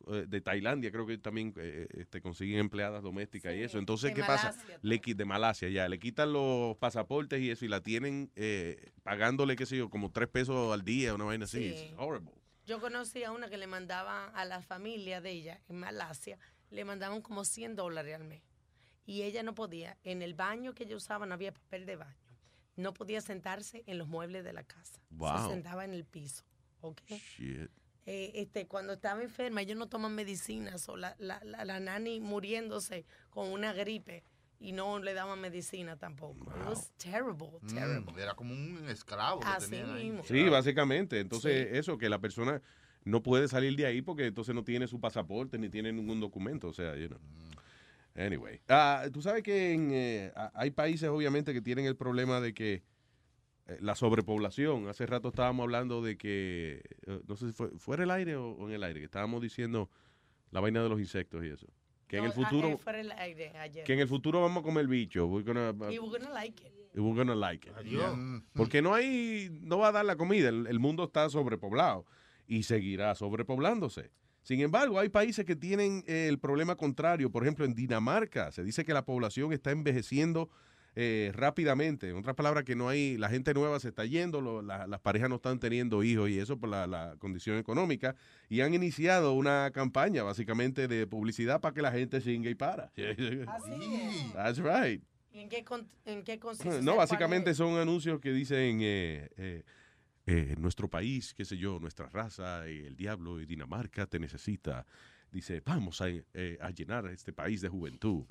eh, 0.06 0.26
de 0.28 0.40
Tailandia, 0.42 0.90
creo 0.90 1.06
que 1.06 1.16
también 1.16 1.54
eh, 1.56 1.86
este, 1.94 2.20
consiguen 2.20 2.58
empleadas 2.58 3.02
domésticas 3.02 3.54
y 3.54 3.62
eso. 3.62 3.78
Entonces, 3.78 4.12
¿qué 4.12 4.20
pasa? 4.22 4.54
Le, 4.82 5.00
de 5.02 5.24
Malasia, 5.24 5.68
ya, 5.70 5.88
le 5.88 5.98
quitan 5.98 6.30
los 6.32 6.76
pasaportes 6.76 7.40
y 7.40 7.50
eso 7.50 7.64
y 7.64 7.68
la 7.68 7.82
tienen 7.82 8.30
eh, 8.36 8.90
pagándole, 9.02 9.56
qué 9.56 9.64
sé 9.64 9.78
yo, 9.78 9.88
como 9.88 10.10
tres 10.10 10.28
pesos 10.28 10.74
al 10.74 10.82
día, 10.84 11.14
una 11.14 11.24
vaina 11.24 11.44
así. 11.46 11.58
Sí. 11.58 11.84
It's 11.86 11.94
horrible. 11.96 12.32
Yo 12.66 12.80
conocí 12.80 13.24
a 13.24 13.32
una 13.32 13.48
que 13.48 13.56
le 13.58 13.66
mandaba 13.66 14.26
a 14.28 14.44
la 14.44 14.60
familia 14.60 15.20
de 15.22 15.30
ella 15.30 15.60
en 15.68 15.76
Malasia, 15.76 16.38
le 16.70 16.84
mandaban 16.84 17.22
como 17.22 17.44
100 17.46 17.74
dólares 17.76 18.14
al 18.14 18.24
mes. 18.24 18.42
Y 19.06 19.22
ella 19.22 19.42
no 19.42 19.54
podía, 19.54 19.98
en 20.04 20.22
el 20.22 20.34
baño 20.34 20.74
que 20.74 20.84
ella 20.84 20.96
usaba 20.96 21.26
no 21.26 21.34
había 21.34 21.52
papel 21.52 21.86
de 21.86 21.96
baño. 21.96 22.14
No 22.76 22.92
podía 22.94 23.20
sentarse 23.20 23.84
en 23.86 23.98
los 23.98 24.08
muebles 24.08 24.44
de 24.44 24.52
la 24.52 24.64
casa. 24.64 25.00
Wow. 25.10 25.44
Se 25.48 25.54
sentaba 25.54 25.84
en 25.84 25.92
el 25.94 26.04
piso. 26.04 26.44
¿ok? 26.84 27.00
Shit. 27.38 27.70
Eh, 28.06 28.32
este, 28.34 28.66
cuando 28.66 28.92
estaba 28.92 29.22
enferma, 29.22 29.62
ellos 29.62 29.78
no 29.78 29.88
toman 29.88 30.14
medicinas, 30.14 30.88
o 30.90 30.96
la, 30.96 31.16
la, 31.18 31.40
la, 31.42 31.64
la 31.64 31.80
nani 31.80 32.20
muriéndose 32.20 33.06
con 33.30 33.48
una 33.50 33.72
gripe 33.72 34.22
y 34.60 34.72
no 34.72 34.98
le 34.98 35.14
daban 35.14 35.40
medicina 35.40 35.96
tampoco. 35.96 36.50
It 36.50 36.66
was 36.66 36.92
terrible, 36.98 37.60
terrible. 37.66 38.12
Mm, 38.12 38.18
era 38.18 38.34
como 38.34 38.52
un 38.52 38.88
esclavo 38.90 39.40
que 39.40 39.46
Así 39.46 39.70
tenían 39.70 39.96
ahí. 39.96 40.04
mismo. 40.10 40.24
Sí, 40.24 40.48
básicamente. 40.50 41.20
Entonces, 41.20 41.68
eso, 41.72 41.96
que 41.96 42.10
la 42.10 42.18
persona 42.18 42.60
no 43.04 43.22
puede 43.22 43.48
salir 43.48 43.74
de 43.76 43.86
ahí 43.86 44.02
porque 44.02 44.26
entonces 44.26 44.54
no 44.54 44.64
tiene 44.64 44.86
su 44.86 45.00
pasaporte 45.00 45.58
ni 45.58 45.70
tiene 45.70 45.90
ningún 45.92 46.20
documento. 46.20 46.68
O 46.68 46.72
sea, 46.74 46.94
you 46.96 47.08
know. 47.08 47.20
Anyway. 48.14 48.60
Ah, 48.68 49.06
Tú 49.12 49.20
sabes 49.22 49.42
que 49.42 49.72
en, 49.72 49.90
eh, 49.92 50.32
hay 50.54 50.70
países, 50.70 51.08
obviamente, 51.08 51.52
que 51.52 51.60
tienen 51.60 51.86
el 51.86 51.96
problema 51.96 52.40
de 52.40 52.54
que 52.54 52.82
eh, 53.66 53.78
la 53.80 53.94
sobrepoblación. 53.96 54.88
Hace 54.88 55.06
rato 55.06 55.28
estábamos 55.28 55.64
hablando 55.64 56.02
de 56.02 56.16
que, 56.16 56.82
eh, 57.06 57.20
no 57.26 57.36
sé 57.36 57.46
si 57.48 57.52
fue 57.52 57.70
fuera 57.78 58.04
el 58.04 58.10
aire 58.10 58.36
o, 58.36 58.50
o 58.52 58.68
en 58.68 58.74
el 58.74 58.84
aire, 58.84 59.00
que 59.00 59.06
estábamos 59.06 59.40
diciendo 59.42 59.90
la 60.50 60.60
vaina 60.60 60.82
de 60.82 60.88
los 60.88 61.00
insectos 61.00 61.44
y 61.44 61.48
eso. 61.48 61.66
Que 62.06 62.18
en 62.18 62.24
el 62.26 62.32
futuro, 62.32 62.68
ah, 62.68 62.72
eh, 62.72 62.78
fuera 62.78 63.00
el 63.00 63.10
aire 63.12 63.56
ayer. 63.58 63.84
que 63.84 63.92
en 63.94 64.00
el 64.00 64.06
futuro 64.08 64.42
vamos 64.42 64.60
a 64.60 64.64
comer 64.64 64.86
bicho. 64.86 65.26
We're 65.26 65.44
gonna- 65.44 65.70
Y 65.90 65.98
we're 65.98 66.18
gonna 66.18 66.30
like 66.32 66.62
it. 66.64 66.72
y 66.94 67.00
we're 67.00 67.16
gonna 67.16 67.34
like 67.34 67.68
it. 67.68 67.74
Adiós. 67.74 68.14
Yeah. 68.14 68.42
Porque 68.52 68.80
no 68.82 68.94
hay, 68.94 69.48
no 69.62 69.78
va 69.78 69.88
a 69.88 69.92
dar 69.92 70.04
la 70.04 70.14
comida. 70.16 70.50
El, 70.50 70.66
el 70.68 70.78
mundo 70.78 71.04
está 71.04 71.28
sobrepoblado 71.30 72.04
y 72.46 72.62
seguirá 72.64 73.14
sobrepoblándose. 73.16 74.10
Sin 74.44 74.60
embargo, 74.60 75.00
hay 75.00 75.08
países 75.08 75.44
que 75.44 75.56
tienen 75.56 76.04
eh, 76.06 76.26
el 76.28 76.38
problema 76.38 76.76
contrario. 76.76 77.30
Por 77.32 77.42
ejemplo, 77.42 77.64
en 77.64 77.74
Dinamarca 77.74 78.52
se 78.52 78.62
dice 78.62 78.84
que 78.84 78.92
la 78.94 79.04
población 79.04 79.52
está 79.52 79.72
envejeciendo 79.72 80.48
eh, 80.96 81.32
rápidamente. 81.34 82.08
En 82.10 82.16
otras 82.16 82.36
palabras, 82.36 82.62
que 82.62 82.76
no 82.76 82.88
hay, 82.88 83.16
la 83.18 83.28
gente 83.28 83.52
nueva 83.52 83.80
se 83.80 83.88
está 83.88 84.04
yendo, 84.04 84.40
lo- 84.40 84.62
la- 84.62 84.86
las 84.86 85.00
parejas 85.00 85.28
no 85.28 85.36
están 85.36 85.58
teniendo 85.58 86.04
hijos 86.04 86.30
y 86.30 86.38
eso 86.38 86.56
por 86.56 86.68
la, 86.68 86.86
la 86.86 87.16
condición 87.18 87.56
económica. 87.58 88.14
Y 88.48 88.60
han 88.60 88.74
iniciado 88.74 89.32
una 89.32 89.72
campaña 89.72 90.22
básicamente 90.22 90.86
de 90.86 91.06
publicidad 91.08 91.60
para 91.60 91.74
que 91.74 91.82
la 91.82 91.90
gente 91.90 92.20
singa 92.20 92.48
y 92.48 92.54
para. 92.54 92.92
That's 94.34 94.58
right. 94.58 95.02
¿Y 95.32 95.40
en 95.40 95.48
qué, 95.48 95.64
con- 95.64 95.88
en 96.04 96.22
qué 96.22 96.38
consiste? 96.38 96.80
No, 96.82 96.94
básicamente 96.96 97.54
son 97.54 97.76
anuncios 97.76 98.20
que 98.20 98.30
dicen 98.30 98.78
eh, 98.82 99.62
eh, 100.26 100.48
eh, 100.52 100.56
nuestro 100.58 100.88
país, 100.88 101.34
qué 101.34 101.44
sé 101.44 101.56
yo, 101.56 101.78
nuestra 101.80 102.08
raza, 102.08 102.68
y 102.68 102.78
el 102.86 102.96
diablo 102.96 103.40
y 103.40 103.46
Dinamarca 103.46 104.06
te 104.06 104.18
necesita. 104.18 104.86
Dice, 105.30 105.60
vamos 105.66 106.00
a, 106.00 106.08
eh, 106.08 106.58
a 106.60 106.70
llenar 106.70 107.06
este 107.06 107.32
país 107.32 107.60
de 107.60 107.68
juventud. 107.68 108.24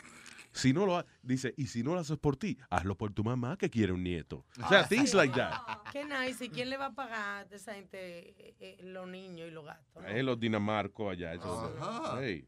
Si 0.53 0.71
no 0.71 0.85
lo 0.85 0.97
ha- 0.97 1.05
dice, 1.21 1.53
y 1.57 1.67
si 1.67 1.83
no 1.83 1.93
lo 1.95 1.99
haces 1.99 2.17
por 2.17 2.37
ti, 2.37 2.57
hazlo 2.69 2.95
por 2.95 3.11
tu 3.11 3.23
mamá 3.25 3.57
que 3.57 3.69
quiere 3.69 3.91
un 3.91 4.03
nieto. 4.03 4.45
O 4.63 4.67
sea, 4.69 4.81
Ah, 4.81 4.87
things 4.87 5.09
sí. 5.11 5.17
like 5.17 5.33
that. 5.35 5.51
Qué 5.91 6.05
nice. 6.05 6.45
¿Y 6.45 6.49
quién 6.49 6.69
le 6.69 6.77
va 6.77 6.85
a 6.87 6.93
pagar 6.93 7.47
a 7.51 7.55
esa 7.55 7.73
gente 7.73 7.97
eh, 7.99 8.55
eh, 8.59 8.77
los 8.83 9.07
niños 9.07 9.49
y 9.49 9.51
los 9.51 9.65
gatos? 9.65 10.01
no? 10.01 10.07
Eh, 10.07 10.23
los 10.23 10.39
dinamarcos 10.39 11.11
allá. 11.11 11.33
Hey, 12.19 12.47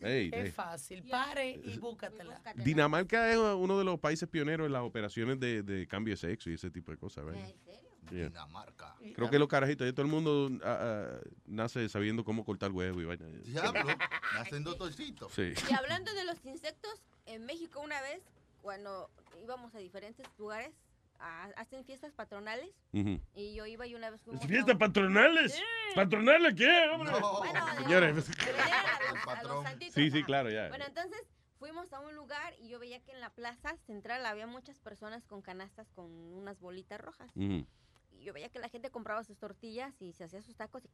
hey, 0.00 0.30
hey. 0.34 0.50
fácil. 0.50 1.02
Pare 1.08 1.60
y 1.62 1.78
búscatela. 1.78 2.42
Dinamarca 2.56 3.30
es 3.30 3.38
uno 3.38 3.78
de 3.78 3.84
los 3.84 4.00
países 4.00 4.28
pioneros 4.28 4.66
en 4.66 4.72
las 4.72 4.82
operaciones 4.82 5.38
de, 5.38 5.62
de 5.62 5.86
cambio 5.86 6.12
de 6.14 6.16
sexo 6.18 6.50
y 6.50 6.54
ese 6.54 6.70
tipo 6.70 6.90
de 6.90 6.98
cosas, 6.98 7.24
¿verdad? 7.24 7.48
Yeah. 8.12 8.28
Dinamarca. 8.28 8.94
Creo 9.14 9.30
que 9.30 9.38
los 9.38 9.48
carajitos, 9.48 9.86
ya 9.86 9.92
todo 9.92 10.02
el 10.06 10.12
mundo 10.12 10.50
ah, 10.64 10.78
ah, 10.80 11.20
nace 11.46 11.88
sabiendo 11.88 12.24
cómo 12.24 12.44
cortar 12.44 12.70
huevo 12.70 13.00
y 13.00 13.04
vaina. 13.04 13.26
Diablo, 13.44 13.80
nacen 14.34 14.64
doctorcitos. 14.64 15.32
Sí. 15.32 15.52
Y 15.70 15.74
hablando 15.74 16.12
de 16.14 16.24
los 16.24 16.44
insectos, 16.44 17.02
en 17.26 17.44
México 17.46 17.80
una 17.80 18.00
vez, 18.02 18.22
cuando 18.60 19.10
íbamos 19.42 19.74
a 19.74 19.78
diferentes 19.78 20.26
lugares, 20.38 20.72
a- 21.18 21.50
hacen 21.56 21.84
fiestas 21.84 22.12
patronales. 22.12 22.68
Y 22.92 23.54
yo 23.54 23.64
iba 23.66 23.86
y 23.86 23.94
una 23.94 24.10
vez 24.10 24.20
fuimos 24.22 24.44
¿Fiestas 24.46 24.76
patronales? 24.76 25.60
¿Patronales 25.94 26.54
qué, 26.54 26.88
hombre? 26.92 27.12
Señores. 27.82 28.24
que 28.36 28.52
venían 28.52 28.68
a 28.70 29.12
los- 29.14 29.28
a 29.38 29.42
los 29.44 29.62
santitos, 29.64 29.94
Sí, 29.94 30.10
sí, 30.10 30.22
claro, 30.22 30.50
ya. 30.50 30.68
Bueno, 30.68 30.84
entonces 30.86 31.20
fuimos 31.58 31.92
a 31.92 32.00
un 32.00 32.16
lugar 32.16 32.54
y 32.60 32.68
yo 32.68 32.78
veía 32.80 32.98
que 33.00 33.12
en 33.12 33.20
la 33.20 33.30
plaza 33.30 33.76
central 33.86 34.26
había 34.26 34.46
muchas 34.48 34.80
personas 34.80 35.24
con 35.26 35.42
canastas 35.42 35.88
con 35.90 36.10
unas 36.10 36.58
bolitas 36.58 37.00
rojas. 37.00 37.30
Yo 38.20 38.32
veía 38.32 38.48
que 38.48 38.58
la 38.58 38.68
gente 38.68 38.90
compraba 38.90 39.24
sus 39.24 39.38
tortillas 39.38 39.94
y 40.00 40.12
se 40.12 40.24
hacía 40.24 40.42
sus 40.42 40.56
tacos 40.56 40.84
y, 40.84 40.90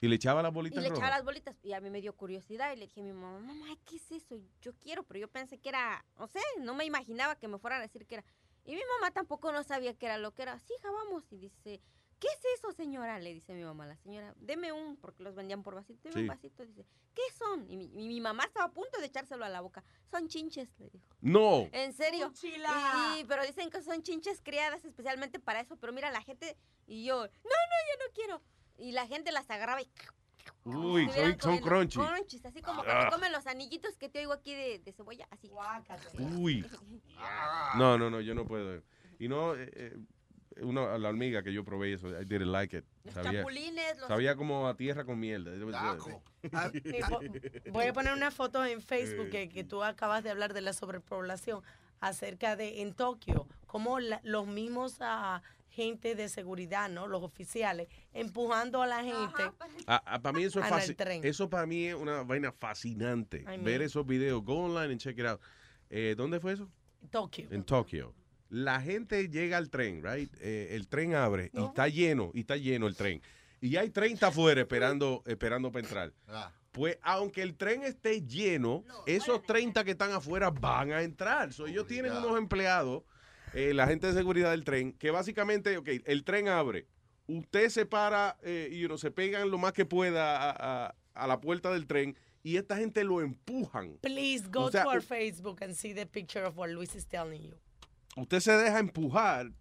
Y 0.00 0.08
le 0.08 0.16
echaba 0.16 0.42
las 0.42 0.52
y 0.52 0.54
bolitas 0.54 0.82
le 0.82 0.88
echaba 0.88 1.10
las 1.10 1.24
bolitas. 1.24 1.56
Y 1.62 1.72
a 1.72 1.80
mí 1.80 1.90
me 1.90 2.00
dio 2.00 2.14
curiosidad 2.14 2.72
y 2.72 2.76
le 2.76 2.86
dije 2.86 3.00
a 3.00 3.04
mi 3.04 3.12
mamá, 3.12 3.38
mamá, 3.40 3.76
¿qué 3.84 3.96
es 3.96 4.12
eso? 4.12 4.36
Yo 4.60 4.72
quiero, 4.80 5.02
pero 5.02 5.20
yo 5.20 5.28
pensé 5.28 5.58
que 5.58 5.68
era, 5.68 6.04
no 6.18 6.26
sé, 6.26 6.40
no 6.60 6.74
me 6.74 6.84
imaginaba 6.84 7.36
que 7.36 7.48
me 7.48 7.58
fueran 7.58 7.80
a 7.80 7.82
decir 7.82 8.06
que 8.06 8.16
era. 8.16 8.24
Y 8.64 8.74
mi 8.74 8.82
mamá 8.96 9.10
tampoco 9.12 9.52
no 9.52 9.62
sabía 9.64 9.94
qué 9.94 10.06
era 10.06 10.18
lo 10.18 10.32
que 10.32 10.42
era. 10.42 10.58
Sí, 10.58 10.74
hija, 10.78 10.90
vamos. 10.90 11.24
Y 11.30 11.38
dice, 11.38 11.80
¿qué 12.22 12.28
es 12.28 12.58
eso, 12.58 12.70
señora? 12.70 13.18
Le 13.18 13.34
dice 13.34 13.52
mi 13.52 13.64
mamá 13.64 13.82
a 13.82 13.88
la 13.88 13.96
señora, 13.96 14.32
deme 14.38 14.70
un, 14.72 14.96
porque 14.96 15.24
los 15.24 15.34
vendían 15.34 15.64
por 15.64 15.74
vasito. 15.74 16.00
Deme 16.04 16.14
Sí. 16.14 16.20
un 16.20 16.26
vasito. 16.28 16.64
Dice, 16.64 16.86
¿qué 17.14 17.22
son? 17.36 17.68
Y 17.68 17.76
mi, 17.76 17.86
y 17.86 18.06
mi 18.06 18.20
mamá 18.20 18.44
estaba 18.44 18.66
a 18.66 18.70
punto 18.72 19.00
de 19.00 19.06
echárselo 19.06 19.44
a 19.44 19.48
la 19.48 19.60
boca. 19.60 19.82
Son 20.08 20.28
chinches, 20.28 20.68
le 20.78 20.88
dijo. 20.90 21.04
No. 21.20 21.68
En 21.72 21.92
serio. 21.92 22.30
Chila. 22.32 23.16
Y, 23.18 23.24
pero 23.24 23.42
dicen 23.44 23.68
que 23.70 23.82
son 23.82 24.02
chinches 24.04 24.40
criadas 24.40 24.84
especialmente 24.84 25.40
para 25.40 25.58
eso. 25.60 25.76
Pero 25.76 25.92
mira, 25.92 26.12
la 26.12 26.22
gente, 26.22 26.56
y 26.86 27.04
yo, 27.04 27.16
no, 27.16 27.24
no, 27.24 27.28
yo 27.90 28.06
no 28.06 28.14
quiero. 28.14 28.42
Y 28.78 28.92
la 28.92 29.06
gente 29.08 29.32
las 29.32 29.50
agarraba 29.50 29.82
y 29.82 29.90
Uy, 30.64 31.08
son, 31.10 31.40
son 31.40 31.58
crunchy. 31.58 31.98
crunchies, 31.98 32.44
así 32.44 32.62
como 32.62 32.82
Ah. 32.82 32.84
cuando 32.84 33.10
comen 33.16 33.32
los 33.32 33.46
anillitos 33.48 33.96
que 33.96 34.08
te 34.08 34.20
oigo 34.20 34.32
aquí 34.32 34.54
de, 34.54 34.78
de 34.78 34.92
cebolla, 34.92 35.26
así. 35.30 35.50
Uy. 36.38 36.64
No, 37.76 37.96
no, 37.98 38.10
no, 38.10 38.20
yo 38.20 38.34
no 38.34 38.46
puedo. 38.46 38.80
Y 39.18 39.28
no, 39.28 39.54
eh, 39.54 39.70
eh, 39.74 39.96
una, 40.60 40.98
la 40.98 41.08
hormiga 41.08 41.42
que 41.42 41.52
yo 41.52 41.64
probé 41.64 41.92
eso, 41.94 42.08
I 42.08 42.24
didn't 42.24 42.46
like 42.52 42.76
it. 42.76 42.84
Los 43.04 43.14
Sabía, 43.14 43.40
chapulines, 43.40 43.98
los- 43.98 44.08
sabía 44.08 44.36
como 44.36 44.68
a 44.68 44.76
tierra 44.76 45.04
con 45.04 45.18
miel. 45.18 45.44
Po- 47.08 47.20
Voy 47.72 47.86
a 47.86 47.92
poner 47.92 48.12
una 48.12 48.30
foto 48.30 48.64
en 48.64 48.80
Facebook 48.82 49.30
que, 49.30 49.48
que 49.48 49.64
tú 49.64 49.82
acabas 49.82 50.22
de 50.24 50.30
hablar 50.30 50.52
de 50.54 50.60
la 50.60 50.72
sobrepoblación 50.72 51.62
acerca 52.00 52.56
de 52.56 52.82
en 52.82 52.94
Tokio, 52.94 53.46
como 53.66 54.00
la- 54.00 54.20
los 54.24 54.46
mismos 54.46 54.96
ah, 55.00 55.42
gente 55.70 56.14
de 56.14 56.28
seguridad, 56.28 56.88
¿no? 56.90 57.06
Los 57.06 57.22
oficiales, 57.22 57.88
empujando 58.12 58.82
a 58.82 58.86
la 58.86 59.02
gente. 59.04 59.50
para 59.86 60.32
mí 60.32 60.44
eso 60.44 60.58
es 60.60 60.66
Ah, 60.66 60.68
fácil. 60.68 60.96
tren. 60.96 61.24
Eso 61.24 61.48
para 61.48 61.64
mí 61.66 61.86
es 61.86 61.94
una 61.94 62.22
vaina 62.24 62.52
fascinante. 62.52 63.44
Ver 63.60 63.82
esos 63.82 64.04
videos. 64.06 64.42
Go 64.44 64.64
online 64.64 64.92
and 64.92 65.00
check 65.00 65.18
it 65.18 65.26
out. 65.26 65.40
Eh, 65.90 66.14
¿Dónde 66.16 66.40
fue 66.40 66.52
eso? 66.54 66.68
Tokio. 67.10 67.48
En 67.50 67.64
Tokio. 67.64 68.14
La 68.52 68.82
gente 68.82 69.30
llega 69.30 69.56
al 69.56 69.70
tren, 69.70 70.02
right? 70.04 70.30
Eh, 70.40 70.68
el 70.72 70.86
tren 70.86 71.14
abre 71.14 71.50
y 71.54 71.64
está 71.64 71.88
lleno, 71.88 72.30
y 72.34 72.40
está 72.40 72.58
lleno 72.58 72.86
el 72.86 72.94
tren. 72.96 73.22
Y 73.62 73.76
hay 73.76 73.88
30 73.88 74.26
afuera 74.26 74.60
esperando, 74.60 75.22
esperando 75.24 75.72
para 75.72 75.84
entrar. 75.86 76.12
Ah. 76.28 76.52
Pues 76.70 76.98
aunque 77.02 77.40
el 77.40 77.54
tren 77.56 77.82
esté 77.82 78.20
lleno, 78.26 78.84
esos 79.06 79.42
30 79.44 79.84
que 79.84 79.92
están 79.92 80.12
afuera 80.12 80.50
van 80.50 80.92
a 80.92 81.00
entrar. 81.02 81.50
So, 81.54 81.66
ellos 81.66 81.86
tienen 81.86 82.12
unos 82.12 82.36
empleados, 82.36 83.04
eh, 83.54 83.72
la 83.72 83.86
gente 83.86 84.06
de 84.08 84.12
seguridad 84.12 84.50
del 84.50 84.64
tren, 84.64 84.92
que 84.92 85.10
básicamente, 85.10 85.78
ok, 85.78 85.88
el 86.04 86.22
tren 86.22 86.48
abre, 86.48 86.86
usted 87.28 87.70
se 87.70 87.86
para 87.86 88.36
eh, 88.42 88.68
y 88.70 88.84
uno 88.84 88.98
se 88.98 89.10
pegan 89.10 89.50
lo 89.50 89.56
más 89.56 89.72
que 89.72 89.86
pueda 89.86 90.36
a, 90.50 90.86
a- 90.88 90.94
a 91.14 91.26
la 91.26 91.40
puerta 91.40 91.70
del 91.72 91.86
tren 91.86 92.16
y 92.42 92.56
esta 92.58 92.76
gente 92.76 93.02
lo 93.04 93.22
empujan. 93.22 93.96
Please 94.02 94.46
go 94.50 94.64
O 94.64 94.70
sea, 94.70 94.82
to 94.84 94.90
our 94.90 95.02
Facebook 95.02 95.62
and 95.62 95.74
see 95.74 95.94
the 95.94 96.04
picture 96.06 96.44
of 96.44 96.56
what 96.58 96.68
Luis 96.68 96.94
is 96.94 97.06
telling 97.06 97.42
you. 97.42 97.54
Usted 98.16 98.40
se 98.40 98.52
deja 98.52 98.78
empujar 98.78 99.52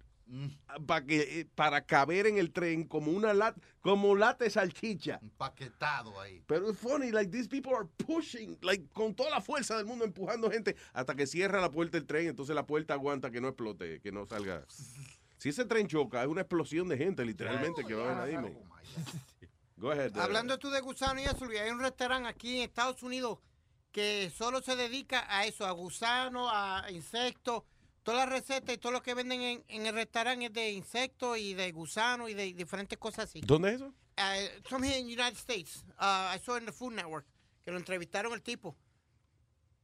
para 0.88 1.06
que 1.06 1.42
eh, 1.42 1.48
para 1.56 1.86
caber 1.86 2.26
en 2.26 2.38
el 2.38 2.52
tren 2.52 2.86
como 2.86 3.12
una 3.12 3.34
lat, 3.34 3.58
como 3.82 4.16
lata 4.16 4.46
de 4.46 4.50
salchicha. 4.50 5.20
Empaquetado 5.22 6.20
ahí. 6.22 6.44
Pero 6.48 6.70
es 6.70 6.78
funny, 6.78 7.12
like 7.12 7.32
these 7.32 7.50
people 7.50 7.74
are 7.76 7.88
pushing, 8.06 8.58
like 8.62 8.88
con 8.94 9.14
toda 9.14 9.30
la 9.30 9.42
fuerza 9.42 9.76
del 9.76 9.86
mundo 9.86 10.06
empujando 10.06 10.50
gente 10.50 10.76
hasta 10.94 11.16
que 11.16 11.28
cierra 11.28 11.60
la 11.60 11.70
puerta 11.70 11.98
del 11.98 12.08
tren, 12.08 12.28
entonces 12.28 12.56
la 12.56 12.66
puerta 12.66 12.94
aguanta 12.94 13.30
que 13.30 13.42
no 13.42 13.50
explote, 13.50 14.00
que 14.00 14.12
no 14.12 14.26
salga. 14.26 14.66
Si 15.38 15.50
ese 15.50 15.66
tren 15.66 15.88
choca, 15.88 16.22
es 16.22 16.28
una 16.28 16.42
explosión 16.42 16.88
de 16.88 16.98
gente 16.98 17.26
literalmente 17.26 17.84
que 17.84 17.94
va 17.94 18.22
a 18.22 18.26
venir 18.26 18.40
ahí. 18.40 18.44
man. 18.44 18.56
Go 19.78 19.92
ahead. 19.92 20.16
Hablando 20.18 20.60
tú 20.60 20.70
de 20.70 20.80
gusano 20.80 21.20
y 21.20 21.24
eso, 21.24 21.46
hay 21.46 21.72
un 21.72 21.80
restaurante 21.80 22.30
aquí 22.30 22.58
en 22.58 22.64
Estados 22.70 23.02
Unidos 23.02 23.40
que 23.92 24.32
solo 24.34 24.62
se 24.62 24.76
dedica 24.76 25.26
a 25.28 25.46
eso, 25.46 25.66
a 25.66 25.72
gusano, 25.72 26.50
a 26.50 26.86
insectos. 26.92 27.64
Todas 28.04 28.28
las 28.28 28.30
recetas 28.30 28.76
y 28.76 28.78
todo 28.78 28.92
lo 28.92 29.02
que 29.04 29.14
venden 29.14 29.42
en, 29.42 29.64
en 29.68 29.86
el 29.86 29.94
restaurante 29.94 30.46
es 30.46 30.54
de 30.54 30.72
insectos 30.72 31.38
y 31.38 31.54
de 31.54 31.72
gusano 31.72 32.28
y 32.30 32.34
de 32.34 32.54
diferentes 32.54 32.98
cosas 32.98 33.26
así. 33.26 33.42
¿Dónde 33.42 33.70
es 33.70 33.76
eso? 33.76 33.94
Uh, 34.18 34.68
some 34.70 34.86
here 34.86 34.98
in 35.00 35.08
the 35.08 35.14
United 35.14 35.38
States. 35.38 35.84
Uh, 36.00 36.36
I 36.36 36.40
saw 36.44 36.58
in 36.58 36.66
the 36.66 36.72
Food 36.72 36.94
Network 36.94 37.26
que 37.64 37.72
lo 37.72 37.78
entrevistaron 37.78 38.34
el 38.34 38.42
tipo. 38.42 38.76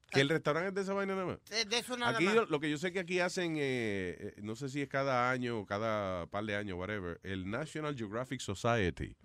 Que 0.10 0.22
el 0.22 0.30
restaurante 0.30 0.69
es 0.69 0.73
de 0.76 0.81
esa 0.81 0.94
vaina 0.94 1.15
nada 1.15 1.27
más. 1.27 1.39
De, 1.49 1.65
de 1.65 1.80
eso 1.80 1.98
nada 1.98 2.15
Aquí 2.15 2.26
más. 2.26 2.35
lo, 2.35 2.45
lo 2.45 2.60
que 2.60 2.69
yo 2.69 2.77
sé 2.77 2.94
que 2.94 2.99
aquí 2.99 3.19
hacen, 3.19 3.57
eh, 3.57 4.15
eh, 4.19 4.34
no 4.41 4.56
sé 4.56 4.69
si 4.69 4.81
es 4.81 4.88
cada 4.88 5.30
año 5.30 5.60
o 5.60 5.65
cada 5.65 6.26
par 6.27 6.45
de 6.45 6.56
años, 6.56 6.77
whatever, 6.77 7.19
el 7.23 7.49
National 7.49 7.95
Geographic 7.95 8.39
Society 8.39 9.18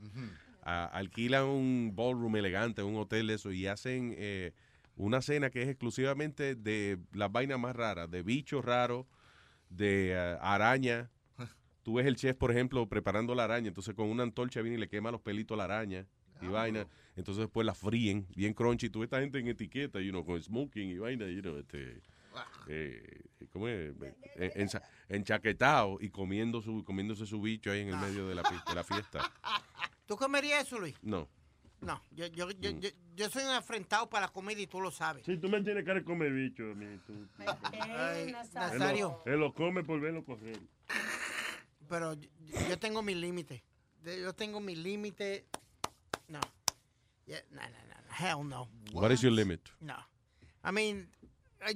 ah, 0.64 0.90
alquilan 0.93 1.44
un 1.44 1.93
ballroom 1.94 2.35
elegante, 2.36 2.82
un 2.82 2.97
hotel 2.97 3.28
de 3.28 3.35
eso, 3.35 3.52
y 3.52 3.69
hacen 3.69 4.14
eh, 4.19 4.52
una 4.97 5.23
cena 5.23 5.51
que 5.51 5.62
es 5.62 5.69
exclusivamente 5.69 6.55
de 6.55 6.98
las 7.12 7.31
vainas 7.31 7.59
más 7.59 7.74
raras, 7.74 8.10
de 8.10 8.23
bichos 8.23 8.64
raros, 8.64 9.06
de 9.69 10.16
ah, 10.16 10.55
araña. 10.55 11.10
Tú 11.82 11.94
ves 11.94 12.06
el 12.06 12.16
chef, 12.16 12.36
por 12.36 12.51
ejemplo, 12.51 12.89
preparando 12.89 13.35
la 13.35 13.44
araña, 13.44 13.69
entonces 13.69 13.94
con 13.94 14.09
una 14.09 14.23
antorcha 14.23 14.60
viene 14.62 14.77
y 14.77 14.81
le 14.81 14.89
quema 14.89 15.10
los 15.10 15.20
pelitos 15.20 15.55
a 15.55 15.59
la 15.59 15.64
araña 15.64 16.06
y 16.40 16.47
vaina. 16.47 16.86
Entonces 17.14 17.43
después 17.43 17.66
la 17.66 17.74
fríen, 17.74 18.27
bien 18.35 18.55
crunchy. 18.55 18.90
Tú 18.90 19.01
ves 19.01 19.06
esta 19.06 19.20
gente 19.20 19.39
en 19.39 19.48
etiqueta, 19.48 20.01
you 20.01 20.10
know, 20.10 20.24
con 20.24 20.43
smoking 20.43 20.90
y 20.90 20.98
vaina, 20.98 21.27
you 21.27 21.43
know, 21.43 21.56
este, 21.59 22.01
eh, 22.69 23.23
¿cómo 23.52 23.69
es? 23.69 23.94
Eh, 24.36 24.66
enchaquetado 25.09 25.98
y 26.01 26.10
comiendo 26.10 26.62
su, 26.62 26.85
comiéndose 26.85 27.27
su 27.27 27.40
bicho 27.40 27.70
ahí 27.70 27.81
en 27.81 27.89
el 27.89 27.98
medio 27.98 28.27
de 28.27 28.35
la, 28.35 28.43
de 28.43 28.74
la 28.74 28.85
fiesta. 28.85 29.31
¿Tú 30.06 30.16
comerías 30.16 30.66
eso, 30.66 30.78
Luis? 30.78 30.94
No. 31.02 31.28
No, 31.82 32.00
yo, 32.12 32.26
yo, 32.28 32.46
Mm. 32.46 32.50
yo, 32.60 32.70
yo, 32.70 32.88
yo 33.16 33.28
soy 33.30 33.42
un 33.42 33.50
afrentado 33.50 34.09
para 34.09 34.26
la 34.26 34.32
comida 34.32 34.60
y 34.60 34.66
tú 34.68 34.80
lo 34.80 34.90
sabes. 34.90 35.24
Si 35.26 35.36
tú 35.36 35.48
me 35.48 35.60
tienes 35.62 35.84
cara 35.84 35.98
de 35.98 36.04
comer 36.04 36.32
bicho, 36.32 36.62
a 36.62 36.74
mí, 36.74 36.98
tú- 37.06 37.26
tú- 37.36 37.42
Ay, 37.80 38.22
Él 38.26 38.32
Nazario, 38.32 39.20
lo, 39.26 39.32
él 39.32 39.40
lo 39.40 39.52
come 39.52 39.82
por 39.82 40.00
verlo 40.00 40.24
coger. 40.24 40.59
pero 41.88 42.14
yo, 42.14 42.28
yo 42.68 42.78
tengo 42.78 43.02
mis 43.02 43.16
límites. 43.16 43.62
Yo 44.04 44.32
tengo 44.32 44.60
mis 44.60 44.78
límites. 44.78 45.44
No. 46.28 46.40
Yeah, 47.26 47.40
no, 47.50 47.60
no, 47.62 47.68
no, 47.68 47.94
no. 48.06 48.14
Hell 48.14 48.48
no. 48.48 48.68
What 48.92 49.10
is 49.12 49.20
your 49.20 49.32
limit? 49.32 49.68
No. 49.80 49.96
I 50.64 50.70
mean, 50.72 51.09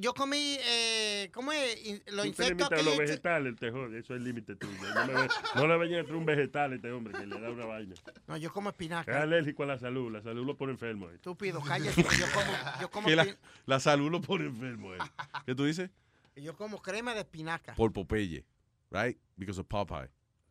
yo 0.01 0.13
comí, 0.15 0.57
eh, 0.61 1.31
¿cómo 1.33 1.53
es? 1.53 1.87
In- 1.87 2.03
Los 2.13 2.17
Tú 2.17 2.23
te 2.23 2.29
insectos 2.29 2.49
limitas 2.49 2.73
a 2.73 2.77
que 2.77 2.83
los 2.83 2.97
vegetales, 2.99 3.57
te 3.57 3.71
jode. 3.71 3.99
Eso 3.99 4.15
es 4.15 4.19
el 4.21 4.25
límite 4.25 4.57
tuyo. 4.57 4.73
No, 4.95 5.07
me 5.07 5.29
no 5.55 5.67
le 5.67 5.77
vayan 5.77 6.01
a 6.01 6.03
traer 6.05 6.17
un 6.17 6.27
vegetal 6.27 6.73
a 6.73 6.75
este 6.77 6.91
hombre 6.93 7.13
que 7.19 7.27
le 7.27 7.41
da 7.41 7.51
una 7.51 7.67
vaina. 7.67 7.95
No, 8.27 8.37
yo 8.37 8.53
como 8.53 8.71
Es 8.71 8.75
espinaca. 8.75 9.23
alérgico 9.23 9.63
a 9.63 9.67
la 9.67 9.79
salud. 9.79 10.11
La 10.13 10.23
salud 10.23 10.45
lo 10.47 10.57
pone 10.57 10.73
enfermo. 10.73 11.09
eh. 11.11 11.15
Estúpido, 11.15 11.61
cállate. 11.61 12.03
Yo 12.03 12.27
como, 12.35 12.53
yo 12.81 12.91
como, 12.91 13.07
Que 13.09 13.37
la, 13.67 13.81
salud 13.81 14.11
lo 14.11 14.21
pone 14.21 14.47
enfermo. 14.47 14.93
él. 14.95 15.01
¿Qué 15.45 15.55
tú 15.55 15.65
dices? 15.65 15.91
yo 16.37 16.55
como 16.57 16.83
crema 16.83 17.15
de 17.15 17.21
espinaca. 17.21 17.75
Por 17.75 17.93
Popeye, 17.93 18.45
right? 18.91 19.17
Because 19.37 19.59
of 19.61 19.67
Popeye. 19.67 20.11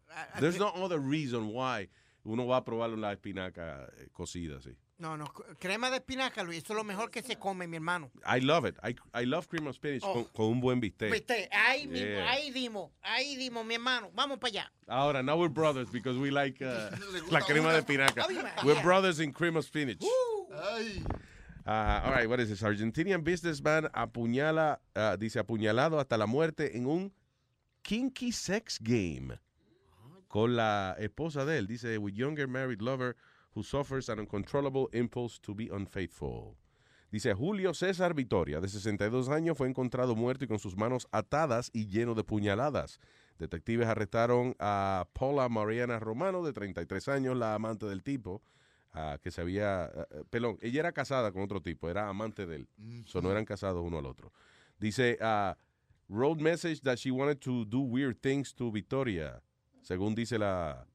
Ah, 0.09 0.27
ah, 0.33 0.39
There's 0.39 0.57
no 0.57 0.69
other 0.75 0.99
reason 0.99 1.49
why 1.53 1.89
uno 2.23 2.47
va 2.47 2.57
a 2.57 2.63
probar 2.65 2.89
la 2.91 3.11
espinaca 3.13 3.87
eh, 3.97 4.07
cocida 4.11 4.57
así. 4.57 4.75
No, 4.97 5.17
no, 5.17 5.25
crema 5.59 5.89
de 5.91 5.97
espinaca, 5.97 6.41
Luis. 6.43 6.63
Eso 6.63 6.71
es 6.71 6.77
lo 6.77 6.83
mejor 6.85 7.11
que 7.11 7.21
se 7.21 7.35
come, 7.35 7.67
mi 7.67 7.75
hermano. 7.75 8.11
I 8.25 8.39
love 8.39 8.65
it. 8.65 8.77
I, 8.81 8.95
I 9.13 9.25
love 9.25 9.47
cream 9.49 9.67
of 9.67 9.75
spinach 9.75 10.01
Oh. 10.05 10.13
con, 10.13 10.23
con 10.33 10.45
un 10.45 10.61
buen 10.61 10.79
bistec. 10.79 11.11
Viste, 11.11 11.49
ahí 11.51 11.85
mismo, 11.87 12.07
Yeah. 12.07 12.29
ahí 12.31 12.51
dimos, 12.51 12.91
ahí 13.01 13.35
dimos, 13.35 13.65
mi 13.65 13.75
hermano. 13.75 14.09
Vamos 14.15 14.37
para 14.39 14.51
allá. 14.51 14.71
Ahora, 14.87 15.21
now 15.21 15.37
we're 15.37 15.49
brothers 15.49 15.89
because 15.89 16.17
we 16.17 16.31
like 16.31 16.61
uh, 16.61 16.91
la 17.31 17.41
crema 17.41 17.73
de 17.73 17.79
espinaca. 17.81 18.25
We're 18.63 18.81
brothers 18.81 19.19
in 19.19 19.33
cream 19.33 19.57
of 19.57 19.65
spinach. 19.65 20.01
Ay. 20.53 21.03
Uh, 21.67 22.01
all 22.05 22.11
right, 22.11 22.29
what 22.29 22.39
is 22.39 22.47
this? 22.47 22.61
Argentinian 22.63 23.21
businessman 23.23 23.89
apuñala, 23.93 24.79
uh, 24.95 25.17
dice 25.17 25.39
apuñalado 25.43 25.99
hasta 25.99 26.15
la 26.15 26.25
muerte 26.27 26.77
en 26.77 26.85
un 26.85 27.11
kinky 27.81 28.31
sex 28.31 28.79
game 28.81 29.37
con 30.29 30.55
la 30.55 30.95
esposa 30.99 31.43
de 31.43 31.57
él. 31.57 31.67
Dice, 31.67 31.97
with 31.97 32.13
younger 32.13 32.47
married 32.47 32.81
lover 32.81 33.15
who 33.55 33.63
suffers 33.63 34.09
an 34.09 34.19
uncontrollable 34.19 34.89
impulse 34.91 35.39
to 35.39 35.55
be 35.55 35.69
unfaithful. 35.71 36.55
Dice, 37.11 37.33
Julio 37.33 37.73
César 37.73 38.13
Vitoria, 38.13 38.59
de 38.59 38.67
62 38.67 39.29
años, 39.29 39.57
fue 39.57 39.69
encontrado 39.69 40.15
muerto 40.15 40.43
y 40.43 40.47
con 40.47 40.59
sus 40.59 40.75
manos 40.75 41.07
atadas 41.11 41.69
y 41.73 41.87
lleno 41.87 42.13
de 42.13 42.23
puñaladas. 42.23 42.99
Detectives 43.39 43.87
arrestaron 43.87 44.55
a 44.59 45.07
Paula 45.13 45.47
Mariana 45.47 45.99
Romano, 45.99 46.43
de 46.43 46.51
33 46.51 47.07
años, 47.07 47.37
la 47.37 47.55
amante 47.55 47.85
del 47.85 48.03
tipo, 48.03 48.41
ah, 48.93 49.17
que 49.21 49.31
se 49.31 49.41
había... 49.41 49.85
ah, 49.85 50.07
perdón, 50.29 50.57
ella 50.61 50.81
era 50.81 50.91
casada 50.91 51.31
con 51.31 51.43
otro 51.43 51.61
tipo, 51.61 51.89
era 51.89 52.09
amante 52.09 52.45
de 52.45 52.57
él. 52.57 52.67
So 53.05 53.21
no 53.21 53.31
eran 53.31 53.45
casados 53.45 53.81
uno 53.81 53.99
al 53.99 54.05
otro. 54.05 54.33
Dice, 54.77 55.17
wrote 56.09 56.41
message 56.41 56.81
that 56.81 56.97
she 56.97 57.11
wanted 57.11 57.39
to 57.39 57.63
do 57.65 57.79
weird 57.79 58.19
things 58.21 58.53
to 58.53 58.71
Victoria, 58.71 59.41
según 59.81 60.15
dice 60.15 60.37
la, 60.37 60.85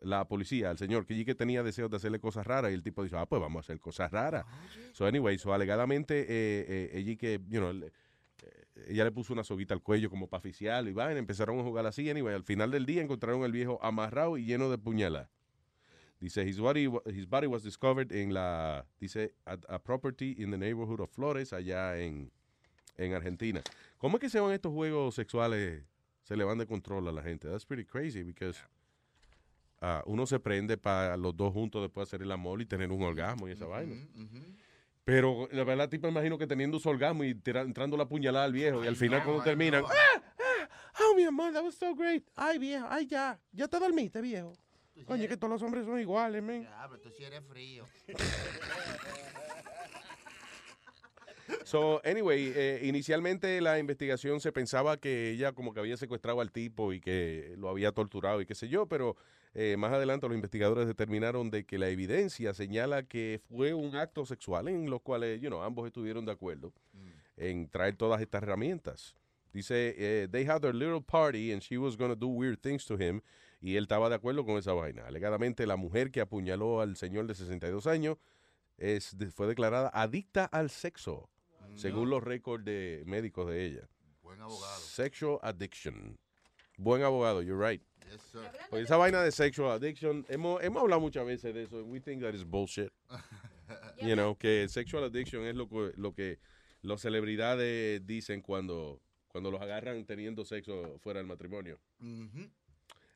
la 0.00 0.26
policía, 0.26 0.70
el 0.70 0.78
señor, 0.78 1.06
que 1.06 1.24
que 1.24 1.34
tenía 1.34 1.62
deseos 1.62 1.90
de 1.90 1.96
hacerle 1.96 2.18
cosas 2.20 2.46
raras 2.46 2.70
y 2.70 2.74
el 2.74 2.82
tipo 2.82 3.02
dice, 3.02 3.16
ah, 3.16 3.26
pues 3.26 3.40
vamos 3.40 3.58
a 3.58 3.60
hacer 3.66 3.80
cosas 3.80 4.10
raras. 4.10 4.46
So 4.92 5.06
anyway, 5.06 5.38
so 5.38 5.52
alegadamente, 5.52 6.20
eh, 6.22 6.90
eh, 6.92 7.16
que, 7.18 7.40
you 7.48 7.60
know, 7.60 7.72
le- 7.72 7.86
eh, 7.86 8.86
ella 8.88 9.04
le 9.04 9.12
puso 9.12 9.32
una 9.32 9.44
soguita 9.44 9.74
al 9.74 9.82
cuello 9.82 10.08
como 10.08 10.26
para 10.28 10.38
oficial 10.38 10.88
y 10.88 10.92
van, 10.92 11.16
empezaron 11.16 11.58
a 11.58 11.62
jugar 11.62 11.86
así, 11.86 12.08
anyway, 12.08 12.34
al 12.34 12.44
final 12.44 12.70
del 12.70 12.86
día 12.86 13.02
encontraron 13.02 13.42
el 13.44 13.52
viejo 13.52 13.78
amarrado 13.82 14.38
y 14.38 14.44
lleno 14.44 14.70
de 14.70 14.78
puñalas. 14.78 15.28
Dice, 16.18 16.46
his 16.46 16.58
body, 16.58 16.86
his 17.06 17.26
body 17.26 17.46
was 17.46 17.62
discovered 17.62 18.12
en 18.12 18.34
la, 18.34 18.86
dice, 19.00 19.34
at 19.46 19.60
a 19.68 19.78
property 19.78 20.34
in 20.38 20.50
the 20.50 20.58
neighborhood 20.58 21.00
of 21.00 21.10
Flores, 21.10 21.52
allá 21.54 21.98
en, 21.98 22.30
en 22.98 23.14
Argentina. 23.14 23.62
¿Cómo 23.96 24.16
es 24.18 24.20
que 24.20 24.28
se 24.28 24.38
van 24.38 24.52
estos 24.52 24.72
juegos 24.72 25.14
sexuales, 25.14 25.82
se 26.22 26.36
le 26.36 26.44
van 26.44 26.58
de 26.58 26.66
control 26.66 27.08
a 27.08 27.12
la 27.12 27.22
gente? 27.22 27.48
That's 27.48 27.64
pretty 27.64 27.84
crazy, 27.86 28.22
because 28.22 28.58
ah, 29.80 30.02
uno 30.06 30.26
se 30.26 30.40
prende 30.40 30.76
para 30.76 31.16
los 31.16 31.36
dos 31.36 31.52
juntos 31.52 31.82
después 31.82 32.08
hacer 32.08 32.22
el 32.22 32.32
amor 32.32 32.60
y 32.62 32.66
tener 32.66 32.90
un 32.90 33.02
orgasmo 33.02 33.48
y 33.48 33.52
esa 33.52 33.66
vaina. 33.66 33.94
Pero 35.04 35.48
la 35.50 35.64
verdad, 35.64 35.88
tipo, 35.88 36.08
imagino 36.08 36.38
que 36.38 36.46
teniendo 36.46 36.78
su 36.78 36.88
orgasmo 36.88 37.24
y 37.24 37.40
entrando 37.44 37.96
la 37.96 38.06
puñalada 38.06 38.44
al 38.44 38.52
viejo 38.52 38.84
y 38.84 38.86
al 38.86 38.96
final 38.96 39.24
cuando 39.24 39.42
terminan, 39.42 39.84
¡ah! 39.84 40.22
¡ah! 40.38 40.68
¡Oh, 41.00 41.14
mi 41.16 41.24
amor, 41.24 41.52
that 41.52 41.64
was 41.64 41.74
so 41.74 41.94
great! 41.94 42.24
¡Ay, 42.36 42.58
viejo! 42.58 42.86
¡Ay, 42.88 43.06
ya! 43.06 43.40
¿Ya 43.52 43.66
te 43.66 43.78
dormiste, 43.78 44.20
viejo? 44.20 44.52
Coño, 45.06 45.26
que 45.26 45.36
todos 45.36 45.50
los 45.50 45.62
hombres 45.62 45.86
son 45.86 45.98
iguales, 45.98 46.42
men. 46.42 46.64
Ya, 46.64 46.86
pero 46.88 47.00
tú 47.00 47.10
sí 47.10 47.24
eres 47.24 47.42
frío. 47.44 47.86
So, 51.64 52.00
anyway, 52.04 52.52
eh, 52.54 52.80
inicialmente 52.84 53.60
la 53.60 53.78
investigación 53.78 54.40
se 54.40 54.52
pensaba 54.52 54.96
que 54.96 55.30
ella 55.30 55.52
como 55.52 55.72
que 55.72 55.80
había 55.80 55.96
secuestrado 55.96 56.40
al 56.40 56.50
tipo 56.52 56.92
y 56.92 57.00
que 57.00 57.54
lo 57.58 57.68
había 57.68 57.92
torturado 57.92 58.40
y 58.40 58.46
qué 58.46 58.54
sé 58.54 58.68
yo, 58.68 58.86
pero 58.86 59.16
eh, 59.54 59.76
más 59.76 59.92
adelante 59.92 60.26
los 60.26 60.34
investigadores 60.34 60.86
determinaron 60.86 61.50
de 61.50 61.64
que 61.64 61.78
la 61.78 61.88
evidencia 61.88 62.54
señala 62.54 63.02
que 63.02 63.40
fue 63.48 63.74
un 63.74 63.96
acto 63.96 64.24
sexual 64.24 64.68
en 64.68 64.88
los 64.88 65.00
cuales, 65.02 65.40
you 65.40 65.48
know, 65.48 65.62
ambos 65.62 65.86
estuvieron 65.86 66.24
de 66.24 66.32
acuerdo 66.32 66.72
en 67.36 67.68
traer 67.68 67.96
todas 67.96 68.20
estas 68.20 68.42
herramientas. 68.42 69.16
Dice, 69.52 69.94
eh, 69.98 70.28
they 70.30 70.46
had 70.46 70.60
their 70.60 70.74
little 70.74 71.00
party 71.00 71.52
and 71.52 71.62
she 71.62 71.76
was 71.76 71.96
going 71.96 72.10
to 72.10 72.16
do 72.16 72.28
weird 72.28 72.60
things 72.60 72.84
to 72.86 72.94
him 72.94 73.20
y 73.60 73.76
él 73.76 73.84
estaba 73.84 74.08
de 74.08 74.14
acuerdo 74.14 74.44
con 74.44 74.56
esa 74.56 74.72
vaina. 74.72 75.06
Alegadamente 75.06 75.66
la 75.66 75.76
mujer 75.76 76.10
que 76.10 76.20
apuñaló 76.20 76.80
al 76.80 76.96
señor 76.96 77.26
de 77.26 77.34
62 77.34 77.86
años 77.86 78.16
es, 78.78 79.16
fue 79.34 79.46
declarada 79.46 79.90
adicta 79.92 80.44
al 80.44 80.70
sexo, 80.70 81.28
según 81.74 82.10
los 82.10 82.22
récords 82.22 82.64
de 82.64 83.02
médicos 83.06 83.48
de 83.48 83.64
ella. 83.64 83.88
Buen 84.22 84.40
abogado. 84.40 84.80
Sexual 84.80 85.38
addiction. 85.42 86.18
Buen 86.78 87.02
abogado, 87.02 87.42
you're 87.42 87.58
right. 87.58 87.82
Yes, 88.10 88.22
sir. 88.32 88.40
Pues 88.70 88.84
esa 88.84 88.96
vaina 88.96 89.22
de 89.22 89.32
sexual 89.32 89.72
addiction, 89.72 90.24
hemos, 90.28 90.62
hemos 90.62 90.82
hablado 90.82 91.00
muchas 91.00 91.26
veces 91.26 91.54
de 91.54 91.64
eso. 91.64 91.84
We 91.84 92.00
think 92.00 92.22
that 92.22 92.34
is 92.34 92.44
bullshit. 92.44 92.90
you 94.02 94.14
know, 94.14 94.34
que 94.34 94.66
sexual 94.68 95.04
addiction 95.04 95.44
es 95.44 95.54
lo 95.54 95.68
que, 95.68 95.92
lo 95.96 96.14
que 96.14 96.38
las 96.82 97.02
celebridades 97.02 98.06
dicen 98.06 98.40
cuando, 98.40 99.00
cuando 99.28 99.50
los 99.50 99.60
agarran 99.60 100.04
teniendo 100.06 100.44
sexo 100.44 100.98
fuera 101.00 101.20
del 101.20 101.26
matrimonio. 101.26 101.78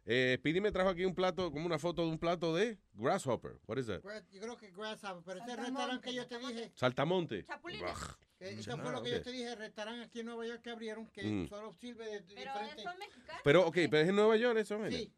Eh, 0.06 0.36
Speedy 0.38 0.60
me 0.60 0.70
trajo 0.70 0.90
aquí 0.90 1.04
un 1.04 1.14
plato, 1.14 1.50
como 1.50 1.64
una 1.64 1.78
foto 1.78 2.02
de 2.02 2.08
un 2.08 2.18
plato 2.18 2.54
de 2.54 2.78
grasshopper. 2.92 3.58
What 3.66 3.78
is 3.78 3.86
that? 3.86 4.02
Yo 4.30 4.40
creo 4.40 4.56
que 4.58 4.70
Grasshopper, 4.70 5.22
pero 5.24 5.40
ese 5.44 5.56
restaurante 5.56 6.08
que 6.08 6.14
yo 6.14 6.26
te 6.26 6.38
dije, 6.38 6.72
Saltamonte. 6.74 7.44
Chapulines. 7.46 7.90
que 8.38 8.50
eso 8.50 8.76
fue 8.76 8.92
lo 8.92 9.02
que 9.02 9.10
yo 9.12 9.22
te 9.22 9.32
dije, 9.32 9.52
el 9.52 9.58
restaurante 9.58 10.04
aquí 10.04 10.20
en 10.20 10.26
Nueva 10.26 10.46
York 10.46 10.60
que 10.62 10.70
abrieron, 10.70 11.06
que 11.06 11.22
Mm. 11.24 11.48
solo 11.48 11.72
sirve 11.72 12.04
de, 12.04 12.20
de 12.20 12.34
Pero 12.34 12.52
diferente. 12.52 12.82
son 12.82 12.98
mexicanos. 12.98 13.40
Pero, 13.44 13.66
ok, 13.66 13.74
pero 13.90 13.98
es 13.98 14.08
en 14.10 14.16
Nueva 14.16 14.36
York 14.36 14.58
eso, 14.58 14.78
Sí, 14.90 15.10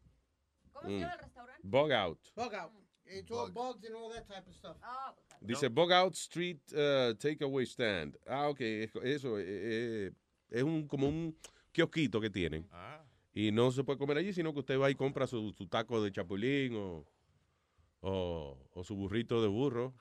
¿Cómo 0.71 0.87
se 0.87 0.93
Mm. 0.95 0.99
llama 1.01 1.13
el 1.13 1.19
restaurante? 1.19 1.61
Bug 1.67 1.91
out. 1.91 2.19
bug 2.35 2.53
out. 2.55 2.71
It's 3.09 3.31
all 3.31 3.51
bugs 3.51 3.85
and 3.85 3.95
all 3.95 4.11
that 4.13 4.25
type 4.27 4.47
of 4.49 4.55
stuff. 4.55 4.77
Ah, 4.81 5.13
Dice 5.41 5.69
Bug 5.69 5.91
Out 5.93 6.13
Street 6.15 6.59
uh, 6.73 7.13
Takeaway 7.15 7.65
Stand. 7.65 8.17
Ah, 8.27 8.49
ok, 8.49 8.59
es- 8.61 8.91
eso 9.03 9.37
eh, 9.39 9.45
eh, 9.47 10.11
es 10.49 10.63
un 10.63 10.87
como 10.87 11.07
un 11.07 11.37
kiosquito 11.71 12.19
que 12.19 12.29
tienen. 12.29 12.67
Ah. 12.71 12.96
Y 13.39 13.51
no 13.51 13.69
se 13.71 13.83
puede 13.83 13.99
comer 13.99 14.17
allí, 14.17 14.33
sino 14.33 14.51
que 14.51 14.59
usted 14.61 14.79
va 14.79 14.89
y 14.89 14.95
compra 14.95 15.27
su, 15.27 15.53
su 15.55 15.67
taco 15.67 16.01
de 16.01 16.11
chapulín 16.11 16.75
o, 16.75 17.05
O, 18.01 18.57
o 18.73 18.83
su 18.83 18.95
burrito 18.95 19.41
de 19.41 19.47
burro. 19.47 19.93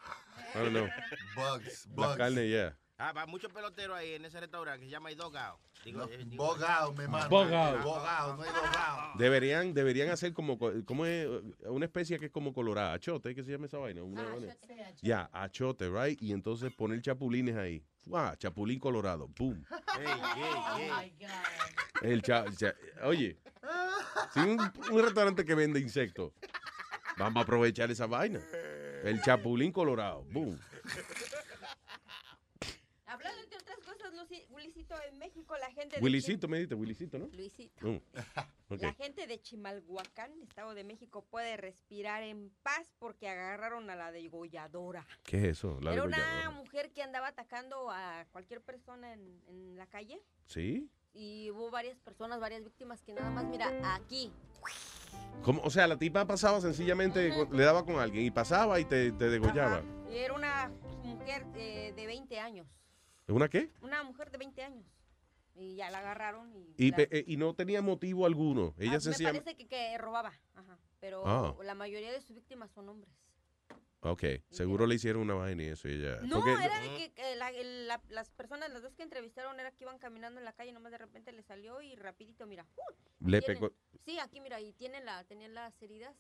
I 0.55 0.58
don't 0.58 0.70
know. 0.70 0.86
Bugs, 1.34 1.86
La 1.89 2.06
bugs. 2.06 2.16
carne, 2.16 2.48
yeah. 2.48 2.76
Ah, 2.98 3.12
va 3.12 3.26
muchos 3.26 3.52
peloteros 3.52 3.94
ahí 3.97 4.12
en 4.15 4.24
ese 4.24 4.40
restaurante 4.40 4.81
que 4.81 4.86
se 4.86 4.90
llama 4.92 5.10
Dogao. 5.15 5.58
Digo, 5.84 5.98
No, 6.00 6.05
eh, 6.10 6.24
digo- 6.24 6.47
Bogao, 6.47 6.92
mi 6.94 7.05
hermano. 7.05 7.28
Bogao. 7.28 7.82
Bogao, 7.82 8.36
no 8.36 8.42
hay 8.42 8.48
dogao. 8.48 9.18
Deberían, 9.18 9.74
deberían 9.74 10.08
hacer 10.08 10.32
como, 10.32 10.58
co- 10.58 10.73
¿cómo 10.86 11.05
es? 11.05 11.28
Una 11.66 11.84
especie 11.84 12.18
que 12.18 12.26
es 12.26 12.32
como 12.32 12.55
colorada, 12.55 12.94
achote, 12.94 13.34
¿qué 13.34 13.42
se 13.44 13.52
llama 13.52 13.66
esa 13.66 13.76
vaina? 13.78 14.02
Una 14.02 14.23
vaina. 14.24 14.56
Ya, 15.02 15.28
achote, 15.32 15.90
right? 15.90 16.20
Y 16.23 16.32
entonces 16.32 16.73
poner 16.74 17.02
chapulines 17.02 17.56
ahí. 17.56 17.82
¡Fua! 18.09 18.36
Chapulín 18.39 18.78
colorado, 18.78 19.28
boom. 19.36 19.65
El 22.02 22.23
cha- 22.23 22.44
cha- 22.57 22.75
oye, 23.02 23.36
si 24.33 24.41
un, 24.41 24.60
un 24.93 25.02
restaurante 25.02 25.44
que 25.44 25.55
vende 25.57 25.81
insectos, 25.81 26.33
vamos 27.18 27.41
a 27.41 27.43
aprovechar 27.43 27.91
esa 27.91 28.07
vaina. 28.07 28.41
El 29.02 29.20
chapulín 29.23 29.73
colorado, 29.73 30.25
boom. 30.31 30.57
Hablando 33.07 33.43
entre 33.43 33.59
otras 33.59 33.78
Luisito, 34.50 34.94
en 35.08 35.18
México 35.18 35.56
la 35.58 35.70
gente 35.70 35.97
de 35.97 36.02
Willisito, 36.02 36.48
me 36.48 36.58
dijiste, 36.58 36.74
Willisito, 36.74 37.18
¿no? 37.18 37.26
Luisito. 37.26 37.86
Mm. 37.86 38.00
La 38.81 38.92
gente 38.94 39.28
de 39.28 39.40
Chimalhuacán, 39.40 40.32
Estado 40.42 40.74
de 40.74 40.82
México, 40.82 41.24
puede 41.31 41.56
respirar 41.56 42.24
en 42.24 42.50
paz 42.65 42.92
porque 42.98 43.28
agarraron 43.28 43.89
a 43.90 43.94
la 43.94 44.10
degolladora. 44.10 45.06
¿Qué 45.23 45.36
es 45.36 45.44
eso? 45.44 45.78
La 45.81 45.92
Era 45.92 46.02
una 46.02 46.50
mujer 46.50 46.90
que 46.90 47.00
andaba 47.00 47.28
atacando 47.28 47.90
a 47.92 48.26
cualquier 48.32 48.60
persona 48.60 49.12
en, 49.12 49.40
en 49.47 49.76
la 49.76 49.86
calle 49.86 50.20
¿Sí? 50.47 50.90
y 51.15 51.50
hubo 51.50 51.70
varias 51.70 51.98
personas, 52.00 52.40
varias 52.40 52.62
víctimas 52.65 53.02
que 53.02 53.15
nada 53.15 53.31
más, 53.31 53.44
mira, 53.47 53.70
aquí. 53.94 54.32
¿Cómo? 55.42 55.62
O 55.62 55.70
sea, 55.70 55.86
la 55.86 55.97
tipa 55.98 56.26
pasaba 56.26 56.60
sencillamente, 56.60 57.32
le 57.50 57.65
daba 57.65 57.84
con 57.84 57.98
alguien 57.98 58.24
y 58.24 58.31
pasaba 58.31 58.81
y 58.81 58.84
te, 58.84 59.12
te 59.12 59.28
degollaba. 59.28 59.82
Y 60.10 60.16
era 60.16 60.34
una 60.34 60.70
mujer 61.05 61.47
eh, 61.55 61.92
de 61.94 62.06
20 62.06 62.39
años. 62.40 62.66
¿Una 63.29 63.49
qué? 63.49 63.71
Una 63.83 64.03
mujer 64.05 64.31
de 64.31 64.39
20 64.39 64.63
años. 64.63 64.87
Y 65.55 65.75
ya 65.77 65.91
la 65.91 65.99
agarraron 65.99 66.55
y... 66.55 66.75
Y, 66.77 66.91
la- 66.91 66.97
pe- 66.99 67.09
eh, 67.11 67.25
y 67.27 67.37
no 67.39 67.55
tenía 67.55 67.81
motivo 67.83 68.27
alguno. 68.27 68.75
Ah, 68.77 68.83
Ella 68.83 68.93
me 68.93 69.01
sencillamente... 69.01 69.45
parece 69.45 69.57
que, 69.57 69.69
que 69.69 69.99
robaba, 69.99 70.33
ajá. 70.55 70.79
Pero 71.01 71.23
Ah. 71.27 71.55
la 71.65 71.75
mayoría 71.75 72.13
de 72.13 72.21
sus 72.21 72.37
víctimas 72.37 72.71
son 72.73 72.89
hombres. 72.89 73.13
Ok, 74.01 74.23
seguro 74.51 74.87
le 74.87 74.95
hicieron 74.95 75.23
una 75.23 75.35
vaina 75.35 75.63
y 75.65 75.67
eso 75.69 75.89
y 75.89 75.93
ella... 75.95 76.21
No, 76.23 76.37
porque- 76.37 76.53
era 76.65 76.79
de 76.81 76.89
que, 76.97 77.13
que 77.13 77.35
la- 77.37 78.01
las 78.11 78.31
personas, 78.31 78.71
las 78.71 78.83
dos 78.83 78.95
que 78.95 79.03
entrevistaron, 79.03 79.59
era 79.59 79.73
que 79.73 79.85
iban 79.85 79.99
caminando 79.99 80.39
en 80.39 80.45
la 80.45 80.53
calle, 80.53 80.73
nomás 80.73 80.93
de 80.93 80.99
repente 80.99 81.33
le 81.33 81.43
salió 81.43 81.81
y 81.81 81.97
rapidito, 81.97 82.47
mira. 82.47 82.67
¡uh! 82.77 83.27
Le 83.29 83.41
tienen- 83.41 83.59
pegó- 83.63 83.73
Sí, 84.05 84.19
aquí 84.21 84.41
mira, 84.41 84.61
y 84.61 84.73
tienen 84.75 85.05
la, 85.07 85.25
tenían 85.25 85.55
las 85.55 85.81
heridas. 85.83 86.15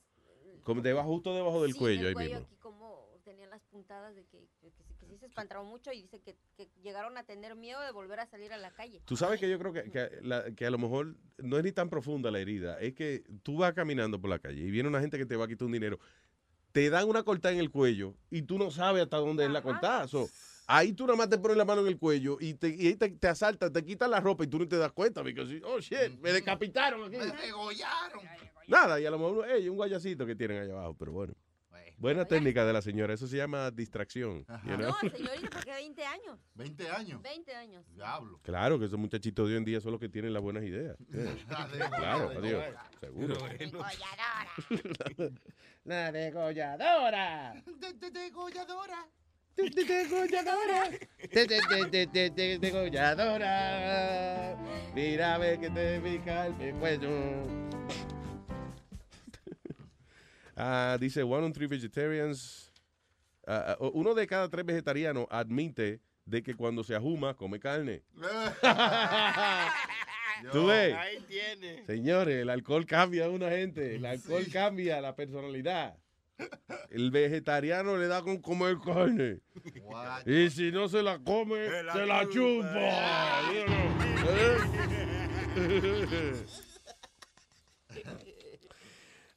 Como 0.62 0.82
debajo, 0.82 1.08
justo 1.08 1.34
debajo 1.34 1.62
del 1.62 1.72
Sí, 1.72 1.78
cuello, 1.78 2.00
el 2.02 2.06
ahí 2.08 2.12
cuello 2.14 2.30
mismo. 2.30 2.46
aquí 2.46 2.56
como 2.56 3.06
tenían 3.24 3.50
las 3.50 3.62
puntadas 3.64 4.14
de 4.14 4.24
que, 4.26 4.38
que, 4.60 4.70
que 4.70 4.82
sí- 4.84 4.94
que 5.00 5.06
sí 5.06 5.18
se 5.18 5.26
espantaron 5.26 5.66
mucho 5.66 5.92
y 5.92 6.02
dice 6.02 6.20
que, 6.20 6.36
que 6.56 6.68
llegaron 6.82 7.16
a 7.18 7.24
tener 7.24 7.56
miedo 7.56 7.80
de 7.80 7.90
volver 7.92 8.20
a 8.20 8.26
salir 8.26 8.52
a 8.52 8.56
la 8.56 8.70
calle. 8.72 9.00
Tú 9.04 9.16
sabes 9.16 9.40
que 9.40 9.48
yo 9.50 9.58
creo 9.58 9.72
que, 9.72 9.90
que 9.90 10.10
la- 10.22 10.52
que 10.54 10.66
a 10.66 10.70
lo 10.70 10.78
mejor 10.78 11.16
no 11.38 11.58
es 11.58 11.64
ni 11.64 11.72
tan 11.72 11.88
profunda 11.90 12.30
la 12.30 12.38
herida. 12.40 12.78
Es 12.80 12.94
que 12.94 13.24
tú 13.42 13.58
vas 13.58 13.72
caminando 13.74 14.20
por 14.20 14.30
la 14.30 14.38
calle 14.38 14.60
y 14.62 14.70
viene 14.70 14.88
una 14.88 15.00
gente 15.00 15.18
que 15.18 15.26
te 15.26 15.36
va 15.36 15.44
a 15.44 15.48
quitar 15.48 15.66
un 15.66 15.72
dinero. 15.72 15.98
Te 16.72 16.90
dan 16.90 17.08
una 17.08 17.22
cortada 17.22 17.54
en 17.54 17.60
el 17.60 17.70
cuello 17.70 18.14
y 18.30 18.42
tú 18.42 18.58
no 18.58 18.70
sabes 18.70 19.02
hasta 19.02 19.16
dónde 19.16 19.44
es 19.46 19.50
la 19.50 19.62
cortada. 19.62 20.06
So, 20.08 20.28
ahí 20.66 20.92
tú 20.92 21.06
nada 21.06 21.16
más 21.16 21.28
te 21.30 21.38
pones 21.38 21.56
la 21.56 21.64
mano 21.64 21.80
en 21.80 21.86
el 21.88 21.98
cuello 21.98 22.36
y, 22.40 22.54
te, 22.54 22.68
y 22.68 22.88
ahí 22.88 22.96
te, 22.96 23.08
te 23.10 23.28
asaltan, 23.28 23.72
te 23.72 23.82
quitan 23.84 24.10
la 24.10 24.20
ropa 24.20 24.44
y 24.44 24.46
tú 24.46 24.58
no 24.58 24.68
te 24.68 24.76
das 24.76 24.92
cuenta. 24.92 25.22
Porque, 25.22 25.60
oh 25.64 25.80
shit, 25.80 26.18
me 26.20 26.32
decapitaron 26.32 27.04
aquí. 27.04 27.16
Me 27.16 27.26
degollaron. 27.26 28.20
Nada, 28.66 29.00
y 29.00 29.06
a 29.06 29.10
lo 29.10 29.18
mejor 29.18 29.46
hey, 29.48 29.68
un 29.68 29.76
guayacito 29.76 30.26
que 30.26 30.34
tienen 30.36 30.62
allá 30.62 30.72
abajo, 30.72 30.94
pero 30.98 31.12
bueno. 31.12 31.34
Buena 31.98 32.26
técnica 32.26 32.66
de 32.66 32.74
la 32.74 32.82
señora, 32.82 33.14
eso 33.14 33.26
se 33.26 33.38
llama 33.38 33.70
distracción. 33.70 34.44
you 34.66 34.76
know? 34.76 34.88
No, 34.90 34.96
señorita, 35.16 35.48
porque 35.50 35.70
20 35.72 36.04
años. 36.04 36.38
20 36.54 36.90
años. 36.90 37.22
20 37.22 37.54
años. 37.54 37.84
Diablo. 37.94 38.38
Claro 38.42 38.78
que 38.78 38.84
esos 38.84 38.98
muchachitos 38.98 39.46
de 39.48 39.52
hoy 39.54 39.58
en 39.58 39.64
día 39.64 39.80
son 39.80 39.92
los 39.92 40.00
que 40.00 40.10
tienen 40.10 40.34
las 40.34 40.42
buenas 40.42 40.62
ideas. 40.64 40.94
Claro, 41.96 42.32
adiós. 42.36 42.64
Seguro. 43.00 43.36
La 45.84 46.12
degolladora. 46.12 47.62
Degolladora. 47.66 49.08
Degolladora. 49.56 50.90
De- 51.32 51.46
de- 51.46 51.60
de- 51.70 51.86
de- 51.88 52.06
de- 52.06 52.30
de- 52.30 52.58
Degolladora. 52.58 54.56
Mira 54.94 55.34
a 55.34 55.38
ver 55.38 55.58
que 55.60 55.70
te 55.70 55.98
pica 56.00 56.46
el 56.48 56.74
cuello. 56.74 57.08
Ah, 60.56 60.96
dice, 60.98 61.22
one 61.22 61.44
in 61.44 61.52
three 61.52 61.66
vegetarians. 61.66 62.72
ah, 63.46 63.76
ah, 63.78 63.90
uno 63.92 64.14
de 64.14 64.26
cada 64.26 64.48
tres 64.48 64.64
vegetarianos 64.64 65.26
admite 65.30 66.00
de 66.24 66.42
que 66.42 66.54
cuando 66.54 66.82
se 66.82 66.94
ajuma 66.94 67.34
come 67.34 67.60
carne. 67.60 68.02
¿Tú 70.52 70.66
ves? 70.66 70.94
Ahí 70.94 71.18
tiene. 71.28 71.84
Señores, 71.86 72.42
el 72.42 72.50
alcohol 72.50 72.86
cambia 72.86 73.26
a 73.26 73.28
una 73.28 73.50
gente. 73.50 73.96
El 73.96 74.06
alcohol 74.06 74.46
cambia 74.52 75.00
la 75.00 75.14
personalidad. 75.14 75.96
El 76.90 77.10
vegetariano 77.10 77.96
le 77.96 78.08
da 78.08 78.22
con 78.22 78.38
comer 78.38 78.76
carne. 78.84 79.40
Y 80.26 80.50
si 80.50 80.70
no 80.70 80.88
se 80.88 81.02
la 81.02 81.18
come, 81.18 81.66
se 81.92 82.06
la, 82.06 82.28
chupa. 82.28 82.68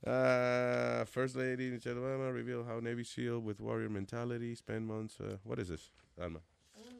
Uh, 0.05 1.03
First 1.05 1.35
Lady 1.35 1.69
Michelle 1.69 1.95
Obama 1.95 2.33
revealed 2.33 2.65
how 2.65 2.79
Navy 2.79 3.03
SEAL 3.03 3.39
with 3.39 3.59
warrior 3.59 3.89
mentality 3.89 4.55
spend 4.55 4.87
months. 4.87 5.19
Uh, 5.19 5.37
what 5.43 5.59
is 5.59 5.67
this, 5.67 5.91
Alma? 6.21 6.39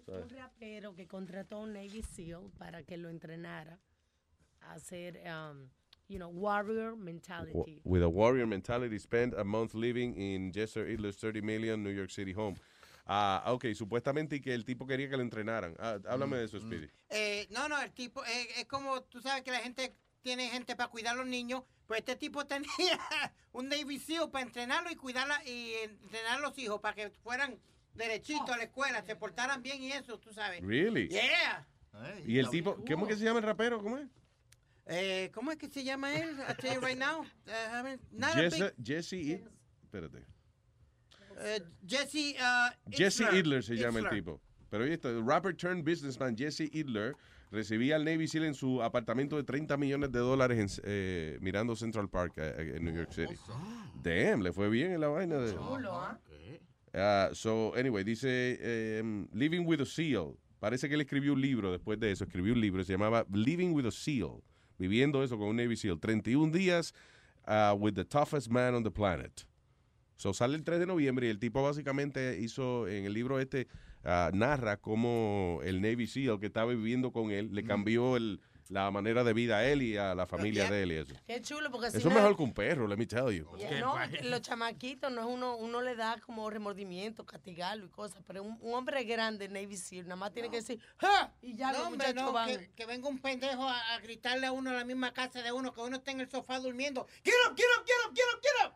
Sorry. 0.05 0.21
Un 0.23 0.29
rapero 0.29 0.95
que 0.95 1.07
contrató 1.07 1.57
a 1.57 1.59
un 1.61 1.73
Navy 1.73 2.01
SEAL 2.01 2.51
para 2.57 2.83
que 2.83 2.97
lo 2.97 3.09
entrenara 3.09 3.79
a 4.61 4.73
hacer, 4.73 5.17
um, 5.27 5.69
you 6.09 6.17
know, 6.19 6.29
warrior 6.29 6.93
Wa- 6.93 6.97
mentality. 6.97 7.81
With 7.85 8.03
a 8.03 8.09
warrior 8.09 8.45
mentality, 8.45 8.99
spend 8.99 9.33
a 9.33 9.45
month 9.45 9.73
living 9.73 10.15
in 10.15 10.51
Jesse 10.51 10.81
Idler's 10.81 11.15
30 11.15 11.41
million 11.41 11.81
New 11.81 11.91
York 11.91 12.11
City 12.11 12.33
home. 12.33 12.57
Ah, 13.07 13.43
ok, 13.47 13.73
supuestamente 13.73 14.35
y 14.35 14.39
que 14.41 14.53
el 14.53 14.65
tipo 14.65 14.85
quería 14.85 15.09
que 15.09 15.15
lo 15.15 15.23
entrenaran. 15.23 15.73
Ah, 15.79 15.99
háblame 16.07 16.37
de 16.37 16.45
eso, 16.45 16.59
Speedy. 16.59 16.89
Eh, 17.09 17.47
no, 17.49 17.67
no, 17.67 17.81
el 17.81 17.91
tipo, 17.91 18.23
eh, 18.25 18.47
es 18.57 18.65
como, 18.65 19.01
tú 19.03 19.19
sabes 19.21 19.41
que 19.43 19.51
la 19.51 19.59
gente 19.59 19.95
tiene 20.21 20.49
gente 20.49 20.75
para 20.75 20.89
cuidar 20.89 21.13
a 21.15 21.17
los 21.17 21.27
niños, 21.27 21.63
pues 21.87 21.99
este 21.99 22.15
tipo 22.15 22.45
tenía 22.47 22.99
un 23.51 23.69
Navy 23.69 23.99
SEAL 23.99 24.29
para 24.31 24.45
entrenarlo 24.45 24.91
y 24.91 24.95
cuidarla 24.95 25.41
y 25.45 25.73
entrenar 25.83 26.37
a 26.37 26.41
los 26.41 26.57
hijos 26.57 26.79
para 26.81 26.95
que 26.95 27.09
fueran 27.23 27.59
derechitos 27.93 28.49
a 28.49 28.57
la 28.57 28.63
escuela, 28.63 29.03
se 29.03 29.15
portaran 29.15 29.61
bien 29.61 29.81
y 29.83 29.91
eso, 29.91 30.19
tú 30.19 30.31
sabes. 30.33 30.61
Really? 30.63 31.09
Yeah. 31.09 31.67
Y 32.25 32.37
el 32.37 32.49
tipo, 32.49 32.77
¿cómo 32.87 33.07
que 33.07 33.15
se 33.15 33.23
llama 33.25 33.39
el 33.39 33.45
rapero? 33.45 33.81
¿Cómo 33.81 33.97
es? 33.97 34.07
Eh, 34.85 35.29
¿Cómo 35.33 35.51
es 35.51 35.57
que 35.57 35.67
se 35.69 35.83
llama 35.83 36.13
él? 36.15 36.37
I 36.49 36.53
tell 36.55 36.73
you 36.75 36.79
right 36.81 36.97
now. 36.97 37.25
Uh, 37.47 37.79
I 37.79 37.83
mean, 37.83 37.99
not 38.11 38.35
a 38.35 38.41
Jesse, 38.41 38.59
big- 38.59 38.73
Jesse, 38.83 39.13
Id- 39.13 39.47
espérate. 39.83 40.25
eh, 41.39 41.59
Jesse, 41.85 42.35
uh, 42.39 42.69
Jesse. 42.89 43.21
Idler 43.33 43.63
se 43.63 43.75
llama 43.75 43.99
el 43.99 44.09
tipo. 44.09 44.39
Pero 44.69 44.83
oye, 44.83 44.93
esto, 44.93 45.09
el 45.09 45.23
rapper 45.25 45.53
turned 45.55 45.83
businessman 45.83 46.35
Jesse 46.37 46.69
Idler 46.73 47.15
recibía 47.51 47.95
al 47.95 48.05
Navy 48.05 48.27
SEAL 48.27 48.45
en 48.45 48.53
su 48.53 48.81
apartamento 48.81 49.35
de 49.35 49.43
30 49.43 49.77
millones 49.77 50.11
de 50.11 50.19
dólares 50.19 50.79
en, 50.79 50.83
eh, 50.85 51.37
mirando 51.41 51.75
Central 51.75 52.09
Park 52.09 52.33
eh, 52.37 52.53
eh, 52.57 52.73
en 52.77 52.85
New 52.85 52.95
York 52.95 53.11
City. 53.11 53.35
Damn, 54.03 54.41
le 54.41 54.53
fue 54.53 54.69
bien 54.69 54.91
en 54.91 55.01
la 55.01 55.07
vaina 55.07 55.37
de... 55.37 55.55
Ah, 56.93 57.29
so, 57.33 57.73
anyway, 57.75 58.03
dice 58.03 58.99
um, 59.03 59.27
Living 59.31 59.65
with 59.65 59.81
a 59.81 59.85
Seal. 59.85 60.35
Parece 60.59 60.89
que 60.89 60.95
él 60.95 61.01
escribió 61.01 61.33
un 61.33 61.41
libro 61.41 61.71
después 61.71 61.99
de 61.99 62.11
eso. 62.11 62.23
Escribió 62.23 62.53
un 62.53 62.61
libro, 62.61 62.83
se 62.83 62.93
llamaba 62.93 63.25
Living 63.31 63.73
with 63.73 63.85
a 63.85 63.91
Seal. 63.91 64.41
Viviendo 64.79 65.23
eso 65.23 65.37
con 65.37 65.49
un 65.49 65.57
Navy 65.57 65.75
SEAL. 65.75 65.99
31 65.99 66.51
días 66.51 66.93
with 67.77 67.93
the 67.93 68.05
toughest 68.05 68.49
man 68.49 68.73
on 68.73 68.83
the 68.83 68.91
planet. 68.91 69.45
So, 70.15 70.33
sale 70.33 70.55
el 70.55 70.63
3 70.63 70.79
de 70.79 70.85
noviembre 70.85 71.27
y 71.27 71.29
el 71.29 71.39
tipo 71.39 71.61
básicamente 71.63 72.39
hizo 72.39 72.87
en 72.87 73.05
el 73.05 73.13
libro 73.13 73.39
este, 73.39 73.67
ah, 74.03 74.29
narra 74.33 74.77
cómo 74.77 75.59
el 75.63 75.81
Navy 75.81 76.07
SEAL 76.07 76.39
que 76.39 76.47
estaba 76.47 76.71
viviendo 76.73 77.11
con 77.11 77.31
él 77.31 77.49
le 77.53 77.63
cambió 77.63 78.15
el, 78.17 78.39
la 78.69 78.91
manera 78.91 79.23
de 79.23 79.33
vida 79.33 79.57
a 79.57 79.67
él 79.67 79.81
y 79.81 79.97
a 79.97 80.13
la 80.13 80.27
familia 80.27 80.69
de 80.69 80.83
él 80.83 80.91
y 80.91 80.95
eso. 80.97 81.15
Qué 81.25 81.41
chulo, 81.41 81.71
porque 81.71 81.87
Eso 81.87 81.99
si 81.99 82.07
es 82.07 82.13
no- 82.13 82.19
mejor 82.19 82.37
que 82.37 82.43
un 82.43 82.53
perro, 82.53 82.87
let 82.87 82.97
me 82.97 83.07
tell 83.07 83.31
you. 83.31 83.47
Yeah, 83.57 83.79
no, 83.79 83.95
los 84.29 84.41
chamaquitos, 84.41 85.11
no 85.11 85.21
es 85.21 85.27
uno, 85.27 85.55
uno 85.57 85.81
le 85.81 85.95
da 85.95 86.19
como 86.23 86.47
remordimiento, 86.51 87.25
castigarlo 87.25 87.85
y 87.87 87.89
cosas, 87.89 88.21
pero 88.27 88.43
un, 88.43 88.57
un 88.61 88.73
hombre 88.75 89.03
grande, 89.05 89.49
Navy 89.49 89.75
SEAL, 89.75 90.03
nada 90.03 90.17
más 90.17 90.31
tiene 90.33 90.49
que 90.51 90.57
decir, 90.57 90.79
¡Ja! 90.97 91.33
Y 91.41 91.55
ya 91.55 91.71
No, 91.71 91.79
los 91.79 91.87
hombre, 91.87 92.07
muchachos 92.09 92.23
no, 92.27 92.31
van. 92.31 92.47
que, 92.49 92.69
que 92.75 92.85
venga 92.85 93.07
un 93.09 93.17
pendejo 93.19 93.63
a, 93.67 93.95
a 93.95 93.99
gritarle 94.01 94.45
a 94.45 94.51
uno 94.51 94.69
a 94.69 94.73
la 94.73 94.85
misma 94.85 95.13
casa 95.13 95.41
de 95.41 95.51
uno, 95.51 95.73
que 95.73 95.81
uno 95.81 95.97
esté 95.97 96.11
en 96.11 96.21
el 96.21 96.29
sofá 96.29 96.59
durmiendo. 96.59 97.07
¡Get 97.23 97.33
up, 97.49 97.55
get 97.57 97.65
up, 97.79 97.85
get 98.13 98.71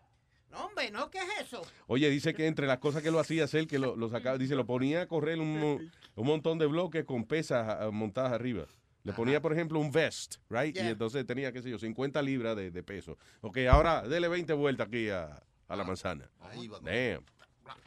No, 0.54 0.68
hombre, 0.68 0.92
no, 0.92 1.10
¿qué 1.10 1.18
es 1.18 1.48
eso? 1.48 1.64
Oye, 1.88 2.10
dice 2.12 2.36
que 2.36 2.46
entre 2.46 2.68
las 2.68 2.78
cosas 2.78 3.02
que 3.02 3.10
lo 3.10 3.20
hacía 3.20 3.46
hacer, 3.46 3.66
que 3.66 3.80
lo, 3.80 3.96
lo 3.96 4.10
sacaba, 4.10 4.38
dice, 4.38 4.56
lo 4.56 4.68
ponía 4.68 5.02
a 5.02 5.08
correr 5.08 5.40
un, 5.40 5.92
un 6.16 6.26
montón 6.26 6.60
de 6.60 6.68
bloques 6.68 7.04
con 7.06 7.26
pesas 7.26 7.68
ah, 7.68 7.90
montadas 7.92 8.32
arriba. 8.32 8.68
Le 9.04 9.12
ponía, 9.12 9.42
por 9.42 9.52
ejemplo, 9.52 9.80
un 9.80 9.92
vest, 9.92 10.36
right? 10.50 10.78
Y 10.78 10.80
entonces 10.80 11.26
tenía, 11.26 11.52
qué 11.52 11.62
sé 11.62 11.70
yo, 11.70 11.78
50 11.78 12.22
libras 12.22 12.56
de, 12.56 12.72
de 12.72 12.84
peso. 12.84 13.18
Ok, 13.42 13.58
ahora 13.70 14.04
dele 14.04 14.30
20 14.30 14.54
vueltas 14.54 14.88
aquí 14.88 15.10
a, 15.10 15.44
la 15.68 15.84
manzana. 15.84 16.30
Ahí 16.40 16.68
va. 16.70 16.80
Damn. 16.80 17.26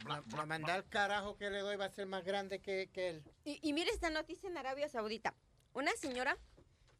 La, 0.06 0.22
la 0.36 0.46
mandar 0.46 0.84
carajo 0.90 1.36
que 1.38 1.48
le 1.48 1.60
doy 1.60 1.76
va 1.76 1.86
a 1.86 1.90
ser 1.90 2.06
más 2.06 2.24
grande 2.24 2.58
que, 2.58 2.90
que 2.92 3.10
él. 3.10 3.22
Y, 3.44 3.60
y 3.62 3.72
mire 3.72 3.90
esta 3.92 4.10
noticia 4.10 4.50
en 4.50 4.58
Arabia 4.58 4.88
Saudita. 4.88 5.34
Una 5.72 5.92
señora 5.92 6.36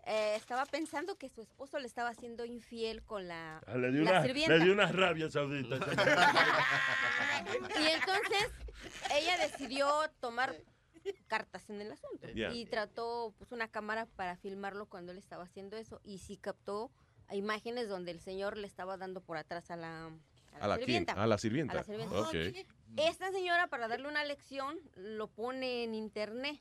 eh, 0.06 0.34
estaba 0.36 0.64
pensando 0.66 1.16
que 1.18 1.28
su 1.28 1.40
esposo 1.42 1.78
le 1.78 1.86
estaba 1.86 2.10
haciendo 2.10 2.44
infiel 2.44 3.02
con 3.02 3.26
la, 3.28 3.58
Ah, 3.66 3.76
Le 3.76 3.90
dio, 3.90 4.04
la 4.04 4.10
una, 4.12 4.22
sirvienta. 4.22 4.54
le 4.56 4.64
dio 4.64 4.72
una 4.72 4.86
rabia 4.92 5.28
saudita. 5.30 5.76
Y 7.80 7.86
entonces 7.88 8.50
ella 9.14 9.36
decidió 9.38 9.88
tomar 10.20 10.56
cartas 11.28 11.68
en 11.70 11.80
el 11.80 11.92
asunto 11.92 12.28
Yeah. 12.34 12.52
y 12.52 12.66
trató 12.66 13.32
pues 13.38 13.52
una 13.52 13.68
cámara 13.68 14.06
para 14.16 14.36
filmarlo 14.36 14.86
cuando 14.86 15.12
él 15.12 15.18
estaba 15.18 15.44
haciendo 15.44 15.76
eso 15.76 16.00
y 16.04 16.18
sí 16.18 16.36
captó 16.36 16.90
imágenes 17.32 17.88
donde 17.88 18.10
el 18.10 18.20
señor 18.20 18.56
le 18.56 18.66
estaba 18.66 18.96
dando 18.96 19.20
por 19.20 19.36
atrás 19.36 19.70
a 19.70 19.76
la, 19.76 20.10
¿A 20.60 20.66
la 20.68 20.74
quién? 20.76 20.86
sirvienta. 20.86 21.12
A 21.12 21.26
la 21.26 21.38
sirvienta. 21.38 21.72
A 21.74 21.76
la 21.76 21.84
sirvienta. 21.84 22.20
Ok. 22.20 22.34
Esta 22.96 23.30
señora 23.30 23.68
para 23.68 23.86
darle 23.88 24.08
una 24.08 24.24
lección 24.24 24.78
lo 24.96 25.28
pone 25.28 25.84
en 25.84 25.94
internet 25.94 26.60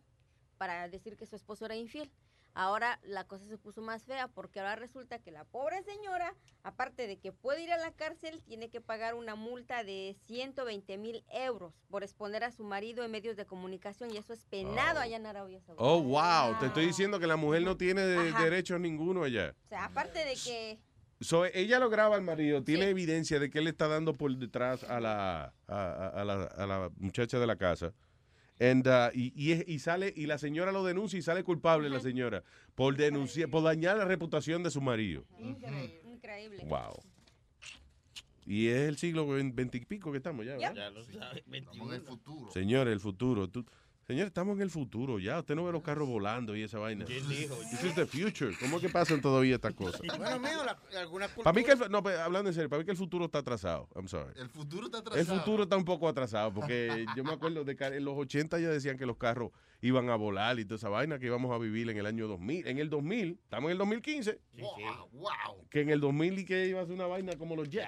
para 0.57 0.87
decir 0.89 1.17
que 1.17 1.25
su 1.25 1.35
esposo 1.35 1.65
era 1.65 1.75
infiel. 1.75 2.11
Ahora 2.59 2.99
la 3.03 3.25
cosa 3.25 3.45
se 3.45 3.57
puso 3.57 3.81
más 3.81 4.05
fea 4.05 4.29
porque 4.29 4.61
ahora 4.61 4.77
resulta 4.77 5.19
que 5.19 5.29
la 5.29 5.43
pobre 5.43 5.83
señora, 5.83 6.33
aparte 6.63 7.05
de 7.05 7.17
que 7.17 7.33
puede 7.33 7.61
ir 7.63 7.71
a 7.73 7.77
la 7.77 7.91
cárcel, 7.91 8.41
tiene 8.47 8.69
que 8.69 8.79
pagar 8.79 9.13
una 9.13 9.35
multa 9.35 9.83
de 9.83 10.15
120 10.27 10.97
mil 10.97 11.25
euros 11.31 11.73
por 11.89 12.03
exponer 12.03 12.45
a 12.45 12.51
su 12.51 12.63
marido 12.63 13.03
en 13.03 13.11
medios 13.11 13.35
de 13.35 13.45
comunicación 13.45 14.09
y 14.11 14.17
eso 14.17 14.31
es 14.31 14.45
penado 14.45 14.99
Oh. 14.99 15.03
allá 15.03 15.17
en 15.17 15.25
Arabia 15.25 15.59
Saudita. 15.59 15.83
Oh, 15.83 16.01
wow. 16.01 16.57
Te 16.61 16.67
estoy 16.67 16.85
diciendo 16.85 17.19
que 17.19 17.27
la 17.27 17.35
mujer 17.35 17.61
no 17.63 17.75
tiene 17.75 18.01
de- 18.05 18.29
Ajá. 18.29 18.43
derechos 18.45 18.79
ninguno 18.79 19.23
allá. 19.23 19.53
O 19.65 19.67
sea, 19.67 19.83
aparte 19.85 20.19
de 20.23 20.35
que... 20.35 20.79
So, 21.19 21.43
ella 21.45 21.79
lo 21.79 21.89
graba 21.89 22.15
al 22.15 22.21
marido, 22.21 22.63
tiene 22.63 22.87
evidencia 22.89 23.37
de 23.39 23.49
que 23.49 23.57
él 23.57 23.65
le 23.65 23.69
está 23.71 23.87
dando 23.89 24.13
por 24.13 24.33
detrás 24.37 24.83
a 24.85 24.99
la, 25.01 25.53
a, 25.67 25.75
a- 25.75 26.07
a 26.09 26.23
la, 26.23 26.43
a 26.43 26.65
la 26.67 26.89
muchacha 26.97 27.37
de 27.37 27.47
la 27.47 27.55
casa. 27.57 27.93
And, 28.59 28.87
uh, 28.87 29.11
y, 29.13 29.33
y, 29.35 29.51
es- 29.51 29.67
y 29.67 29.79
sale 29.79 30.13
y 30.15 30.27
la 30.27 30.37
señora 30.37 30.71
lo 30.71 30.83
denuncia 30.85 31.19
y 31.19 31.21
sale 31.21 31.43
culpable 31.43 31.89
la 31.89 31.99
señora 31.99 32.43
por 32.73 32.95
denunciar, 32.95 33.49
por 33.49 33.63
dañar 33.63 33.97
la 33.97 34.05
reputación 34.05 34.63
de 34.63 34.71
su 34.71 34.79
marido. 34.81 35.25
Increíble. 35.39 35.99
Increíble. 36.05 36.63
Wow. 36.65 36.93
Y 38.45 38.67
es 38.67 38.87
el 38.87 38.97
siglo 38.97 39.27
veintipico 39.27 40.11
que 40.11 40.17
estamos 40.17 40.45
ya. 40.45 40.53
¿verdad? 40.57 40.73
Ya 40.75 40.89
lo 40.91 41.03
sabe. 41.03 41.43
Estamos 41.51 41.87
en 41.89 41.93
el 41.95 42.01
futuro. 42.01 42.51
Señores, 42.51 42.93
el 42.93 42.99
futuro. 42.99 43.47
Tú- 43.49 43.65
Señores, 44.07 44.27
estamos 44.27 44.55
en 44.57 44.61
el 44.61 44.69
futuro 44.69 45.17
ya. 45.17 45.39
Usted 45.39 45.55
no 45.55 45.65
ve 45.65 45.71
los 45.71 45.81
carros 45.81 46.07
volando 46.07 46.55
y 46.55 46.61
esa 46.61 46.77
vaina. 46.77 47.05
¿Quién 47.05 47.27
dijo? 47.27 47.55
This 47.71 47.83
is 47.85 47.95
the 47.95 48.05
future. 48.05 48.55
¿Cómo 48.59 48.79
que 48.79 48.87
pasan 48.87 49.19
todavía 49.19 49.55
estas 49.55 49.73
cosas? 49.73 49.99
Bueno, 50.17 50.39
mijo, 50.39 50.63
la, 50.63 50.77
alguna 50.99 51.27
Para 51.27 51.53
mí 51.53 51.63
que 51.63 51.71
el, 51.71 51.79
no, 51.89 51.97
hablando 51.97 52.49
en 52.49 52.53
serio, 52.53 52.69
para 52.69 52.79
mí 52.81 52.85
que 52.85 52.91
el 52.91 52.97
futuro 52.97 53.25
está 53.25 53.39
atrasado. 53.39 53.89
I'm 53.95 54.07
sorry. 54.07 54.31
El 54.39 54.49
futuro 54.49 54.85
está 54.85 54.99
El 54.99 55.07
atrasado. 55.07 55.39
futuro 55.39 55.63
está 55.63 55.75
un 55.77 55.85
poco 55.85 56.07
atrasado 56.07 56.53
porque 56.53 57.05
yo 57.15 57.23
me 57.23 57.33
acuerdo 57.33 57.63
de 57.63 57.75
que 57.75 57.83
en 57.85 58.05
los 58.05 58.15
80 58.15 58.59
ya 58.59 58.69
decían 58.69 58.95
que 58.97 59.07
los 59.07 59.17
carros 59.17 59.51
iban 59.85 60.09
a 60.09 60.15
volar 60.15 60.57
y 60.59 60.65
toda 60.65 60.77
esa 60.77 60.89
vaina 60.89 61.19
que 61.19 61.27
íbamos 61.27 61.53
a 61.53 61.59
vivir 61.59 61.87
en 61.89 61.97
el 61.97 62.07
año 62.07 62.27
2000. 62.27 62.67
En 62.67 62.79
el 62.79 62.89
2000, 62.89 63.39
estamos 63.43 63.67
en 63.67 63.71
el 63.73 63.77
2015, 63.77 64.39
Wow, 64.57 65.09
wow. 65.11 65.67
que 65.69 65.81
en 65.81 65.91
el 65.91 65.99
2000 65.99 66.39
y 66.39 66.45
que 66.45 66.67
iba 66.67 66.81
a 66.81 66.85
ser 66.85 66.95
una 66.95 67.05
vaina 67.05 67.37
como 67.37 67.55
los 67.55 67.69
chiu. 67.69 67.85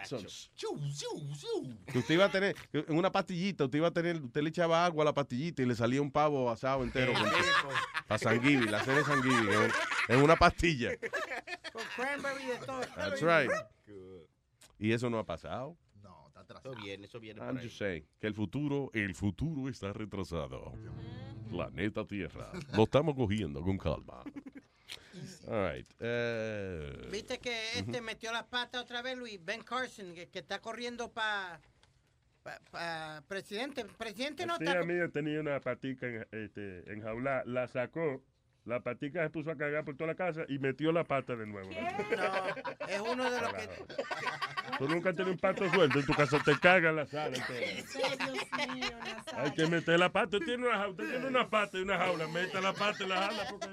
Que 1.88 1.98
usted 1.98 2.14
iba 2.14 2.26
a 2.26 2.32
tener, 2.32 2.56
en 2.72 2.96
una 2.96 3.12
pastillita, 3.12 3.66
usted 3.66 3.80
iba 3.80 3.88
a 3.88 3.94
tener, 3.94 4.22
usted 4.22 4.42
le 4.42 4.50
echaba 4.50 4.86
agua 4.86 5.04
a 5.04 5.06
la 5.06 5.14
pastillita 5.14 5.64
y 5.64 5.66
le 5.66 5.76
salía 5.76 6.02
un 6.02 6.12
pavo 6.12 6.52
asado 6.52 6.84
entero. 6.84 7.14
Para 8.08 8.20
Sanguivi, 8.20 8.68
la 8.68 8.84
cena 8.84 8.98
de 9.00 9.04
Sanguivi, 9.04 9.48
en, 10.08 10.16
en 10.16 10.24
una 10.24 10.36
pastilla. 10.36 10.92
Con 11.74 11.82
cranberry 11.96 12.46
de 12.46 12.66
todo. 12.66 12.82
That's 12.96 13.22
right. 13.22 13.52
Y 14.78 14.92
eso 14.92 15.10
no 15.10 15.18
ha 15.18 15.26
pasado. 15.26 15.76
Atrasado. 16.50 16.74
Eso 16.74 16.82
viene, 16.84 17.06
eso 17.06 17.20
viene 17.20 17.42
I'm 17.42 17.58
just 17.60 17.78
saying 17.78 18.06
que 18.20 18.28
el 18.28 18.34
futuro, 18.34 18.90
el 18.94 19.14
futuro 19.16 19.70
está 19.70 19.92
retrasado. 19.94 20.74
Planeta 21.50 22.06
Tierra. 22.06 22.52
Lo 22.76 22.84
estamos 22.84 23.16
cogiendo 23.16 23.62
con 23.62 23.78
calma. 23.78 24.24
All 25.48 25.74
right. 25.74 25.88
eh, 26.00 27.08
Viste 27.12 27.40
que 27.40 27.56
este 27.80 28.02
metió 28.02 28.32
la 28.32 28.46
pata 28.48 28.80
otra 28.82 29.02
vez, 29.02 29.18
Luis. 29.18 29.44
Ben 29.44 29.62
Carson, 29.62 30.14
que, 30.14 30.28
que 30.30 30.40
está 30.40 30.60
corriendo 30.62 31.12
para 31.12 31.60
presidente. 33.28 33.86
Presidente 33.98 34.46
no 34.46 34.58
La 34.60 34.72
está. 34.72 34.84
mía 34.86 35.10
tenía 35.10 35.40
una 35.40 35.60
patica 35.60 36.08
en, 36.08 36.28
este, 36.32 36.92
enjaulada, 36.94 37.44
la 37.46 37.68
sacó, 37.68 38.24
la 38.68 38.82
patica 38.82 39.24
se 39.24 39.30
puso 39.30 39.50
a 39.50 39.56
cagar 39.56 39.86
por 39.86 39.96
toda 39.96 40.08
la 40.08 40.16
casa 40.16 40.44
y 40.50 40.60
metió 40.60 40.92
la 40.92 41.06
pata 41.06 41.36
de 41.38 41.48
nuevo. 41.48 41.70
No, 41.70 42.88
es 42.88 43.00
uno 43.00 43.32
de 43.32 43.42
los 43.42 43.54
que. 43.54 43.70
Tú 44.78 44.90
nunca 44.90 45.14
tienes 45.14 45.34
un 45.34 45.40
pato 45.40 45.70
suelto 45.72 46.00
en 46.00 46.06
tu 46.06 46.14
casa, 46.14 46.38
te 46.44 46.60
caga 46.60 46.92
la 46.92 47.06
sala. 47.06 47.38
Hay 49.38 49.52
que 49.52 49.68
meter 49.68 49.98
la 49.98 50.12
pata. 50.12 50.38
Usted 50.38 50.46
tiene 50.46 50.68
una, 50.68 50.78
jaula, 50.80 50.92
usted 50.92 51.10
tiene 51.10 51.28
una 51.28 51.50
pata 51.50 51.78
y 51.78 51.82
una 51.82 51.98
jaula. 51.98 52.28
Meta 52.28 52.60
la 52.60 52.74
pata 52.74 53.04
en 53.04 53.10
la 53.10 53.16
jaula 53.22 53.46
porque 53.50 53.68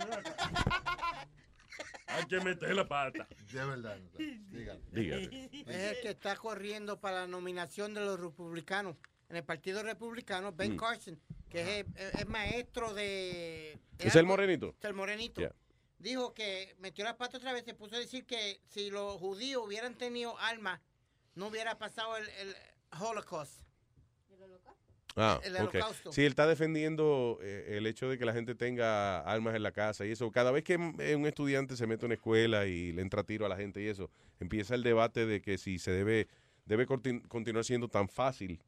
hay 2.07 2.27
que 2.27 2.41
meter 2.41 2.75
la 2.75 2.87
pata. 2.87 3.27
De 3.53 3.65
verdad. 3.65 3.99
Dígale. 4.17 4.81
Dígale. 4.93 5.51
Es 5.67 5.97
el 5.97 6.01
que 6.03 6.11
está 6.11 6.37
corriendo 6.37 7.01
para 7.01 7.23
la 7.23 7.27
nominación 7.27 7.95
de 7.95 8.01
los 8.01 8.21
republicanos. 8.21 8.97
En 9.29 9.37
el 9.37 9.45
Partido 9.45 9.83
Republicano, 9.83 10.53
Ben 10.53 10.75
Mm. 10.75 10.77
Carson, 10.77 11.19
que 11.49 11.81
es, 11.81 11.87
es- 11.97 12.15
es 12.21 12.27
maestro 12.29 12.93
de. 12.95 13.79
de 13.99 14.07
¿Es 14.09 14.15
el 14.17 14.27
morenito? 14.27 14.75
Es 14.79 14.85
el 14.85 14.95
morenito. 14.95 15.41
Yeah. 15.41 15.55
Dijo 15.99 16.35
que 16.35 16.75
metió 16.79 17.05
la 17.05 17.17
pata 17.17 17.39
otra 17.39 17.53
vez, 17.53 17.65
se 17.65 17.73
puso 17.75 17.97
a 17.97 17.99
decir 17.99 18.27
que 18.27 18.61
si 18.67 18.91
los 18.91 19.17
judíos 19.19 19.63
hubieran 19.65 19.95
tenido 19.97 20.39
armas, 20.39 20.81
no 21.35 21.47
hubiera 21.47 21.79
pasado 21.79 22.17
el, 22.17 22.29
el 22.29 22.55
Holocaust. 23.01 23.63
Ah, 25.17 25.41
el 25.45 25.55
ok. 25.55 25.61
holocausto. 25.61 26.13
Sí, 26.13 26.23
él 26.23 26.29
está 26.33 26.45
defendiendo 26.49 27.39
eh, 27.41 27.77
el 27.79 27.87
hecho 27.87 28.09
de 28.09 28.19
que 28.19 28.25
la 28.25 28.33
gente 28.33 28.57
tenga 28.57 29.21
armas 29.21 29.55
en 29.55 29.63
la 29.63 29.71
casa 29.71 30.05
y 30.05 30.11
eso. 30.11 30.31
Cada 30.33 30.51
vez 30.51 30.65
que 30.65 30.75
un 30.77 31.27
estudiante 31.27 31.77
se 31.77 31.87
mete 31.87 32.05
a 32.05 32.07
una 32.07 32.17
escuela 32.17 32.67
y 32.67 32.91
le 32.93 33.01
entra 33.01 33.23
tiro 33.23 33.47
a 33.47 33.49
la 33.49 33.57
gente 33.57 33.81
y 33.81 33.87
eso, 33.87 34.11
empieza 34.41 34.75
el 34.75 34.83
debate 34.83 35.25
de 35.25 35.41
que 35.41 35.57
si 35.57 35.79
se 35.79 35.93
debe, 35.93 36.27
debe 36.67 36.85
contin- 36.89 37.27
continuar 37.29 37.65
siendo 37.65 37.87
tan 37.87 38.09
fácil 38.09 38.61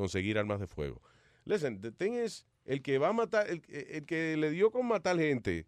conseguir 0.00 0.38
armas 0.38 0.60
de 0.60 0.66
fuego. 0.66 1.00
Listen, 1.44 1.80
the 1.80 1.92
thing 1.92 2.12
is, 2.12 2.46
el 2.64 2.82
que 2.82 2.98
va 2.98 3.08
a 3.08 3.12
matar, 3.12 3.48
el, 3.48 3.62
el 3.68 4.04
que 4.06 4.36
le 4.36 4.50
dio 4.50 4.70
con 4.70 4.86
matar 4.86 5.16
gente, 5.18 5.66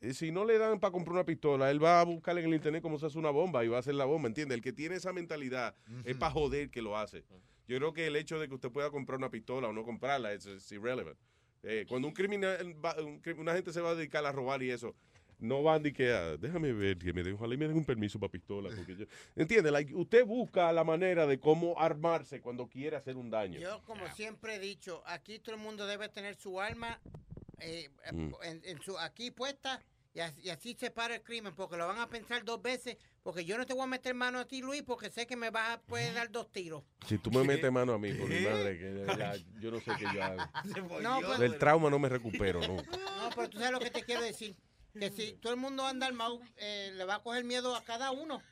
eh, 0.00 0.14
si 0.14 0.32
no 0.32 0.44
le 0.44 0.56
dan 0.56 0.80
para 0.80 0.92
comprar 0.92 1.14
una 1.14 1.24
pistola, 1.24 1.70
él 1.70 1.82
va 1.82 2.00
a 2.00 2.04
buscar 2.04 2.36
en 2.38 2.46
el 2.46 2.54
internet 2.54 2.82
cómo 2.82 2.98
se 2.98 3.06
hace 3.06 3.18
una 3.18 3.30
bomba 3.30 3.64
y 3.64 3.68
va 3.68 3.76
a 3.76 3.80
hacer 3.80 3.94
la 3.94 4.06
bomba, 4.06 4.28
¿entiende? 4.28 4.54
El 4.54 4.62
que 4.62 4.72
tiene 4.72 4.96
esa 4.96 5.12
mentalidad 5.12 5.74
es 6.04 6.16
para 6.16 6.32
joder 6.32 6.70
que 6.70 6.80
lo 6.80 6.96
hace. 6.96 7.24
Yo 7.68 7.76
creo 7.76 7.92
que 7.92 8.06
el 8.06 8.16
hecho 8.16 8.38
de 8.38 8.48
que 8.48 8.54
usted 8.54 8.70
pueda 8.70 8.90
comprar 8.90 9.18
una 9.18 9.30
pistola 9.30 9.68
o 9.68 9.72
no 9.72 9.84
comprarla 9.84 10.32
es, 10.32 10.72
irrelevant. 10.72 11.18
Eh, 11.62 11.84
cuando 11.86 12.08
un 12.08 12.14
criminal, 12.14 12.74
un 13.04 13.20
una 13.38 13.52
gente 13.52 13.72
se 13.72 13.82
va 13.82 13.90
a 13.90 13.94
dedicar 13.94 14.24
a 14.24 14.32
robar 14.32 14.62
y 14.62 14.70
eso, 14.70 14.96
no 15.40 15.62
van 15.62 15.82
de 15.82 15.92
que, 15.92 16.12
ah, 16.12 16.36
déjame 16.36 16.72
ver, 16.72 16.98
que 16.98 17.12
me 17.12 17.22
den, 17.22 17.34
ojalá 17.34 17.54
y 17.54 17.56
me 17.56 17.66
den 17.68 17.76
un 17.76 17.84
permiso 17.84 18.18
para 18.18 18.30
pistola. 18.30 18.70
Porque 18.74 18.96
yo, 18.96 19.04
¿Entiende? 19.36 19.70
Like, 19.70 19.94
usted 19.94 20.24
busca 20.24 20.72
la 20.72 20.84
manera 20.84 21.26
de 21.26 21.38
cómo 21.40 21.78
armarse 21.78 22.40
cuando 22.40 22.68
quiere 22.68 22.96
hacer 22.96 23.16
un 23.16 23.30
daño. 23.30 23.58
Yo, 23.58 23.82
como 23.84 24.06
siempre 24.14 24.56
he 24.56 24.58
dicho, 24.58 25.02
aquí 25.06 25.38
todo 25.38 25.54
el 25.54 25.60
mundo 25.60 25.86
debe 25.86 26.08
tener 26.08 26.34
su 26.36 26.60
arma 26.60 27.00
eh, 27.58 27.88
eh, 28.06 28.12
Mm. 28.12 28.32
en, 28.42 28.62
en 28.64 28.82
su, 28.82 28.98
aquí 28.98 29.30
puesta 29.30 29.82
y 30.14 30.20
así, 30.20 30.40
y 30.42 30.50
así 30.50 30.74
se 30.74 30.90
para 30.90 31.14
el 31.16 31.22
crimen, 31.22 31.54
porque 31.54 31.76
lo 31.76 31.86
van 31.86 31.98
a 31.98 32.08
pensar 32.08 32.44
dos 32.44 32.60
veces, 32.60 32.96
porque 33.22 33.44
yo 33.44 33.56
no 33.58 33.64
te 33.66 33.74
voy 33.74 33.84
a 33.84 33.86
meter 33.86 34.12
mano 34.14 34.38
a 34.40 34.44
ti, 34.48 34.60
Luis, 34.60 34.82
porque 34.82 35.08
sé 35.10 35.26
que 35.26 35.36
me 35.36 35.50
vas 35.50 35.76
a 35.76 35.80
poder 35.82 36.14
dar 36.14 36.30
dos 36.32 36.50
tiros. 36.50 36.82
Si 37.06 37.18
tú 37.18 37.30
me 37.30 37.44
metes 37.44 37.70
mano 37.70 37.92
a 37.92 37.98
mí, 37.98 38.12
por 38.14 38.28
mi 38.28 38.40
madre, 38.40 38.78
que 38.78 39.06
ya- 39.18 39.36
yo 39.60 39.70
no 39.70 39.78
sé 39.80 39.92
qué 39.98 40.04
yo 40.12 40.22
hago. 40.24 40.40
No, 41.02 41.20
pues- 41.20 41.38
Del 41.38 41.58
trauma 41.58 41.88
no 41.90 41.98
me 41.98 42.08
recupero, 42.08 42.60
¿no? 42.60 42.76
No, 42.76 43.30
pero 43.36 43.48
tú 43.50 43.58
sabes 43.58 43.72
lo 43.72 43.78
que 43.80 43.90
te 43.90 44.02
quiero 44.02 44.22
decir. 44.22 44.56
Que 44.98 45.10
si 45.10 45.32
todo 45.34 45.52
el 45.52 45.58
mundo 45.60 45.84
anda 45.86 46.06
armado, 46.06 46.40
eh, 46.56 46.92
le 46.94 47.04
va 47.04 47.16
a 47.16 47.22
coger 47.22 47.44
miedo 47.44 47.74
a 47.76 47.82
cada 47.84 48.10
uno. 48.10 48.42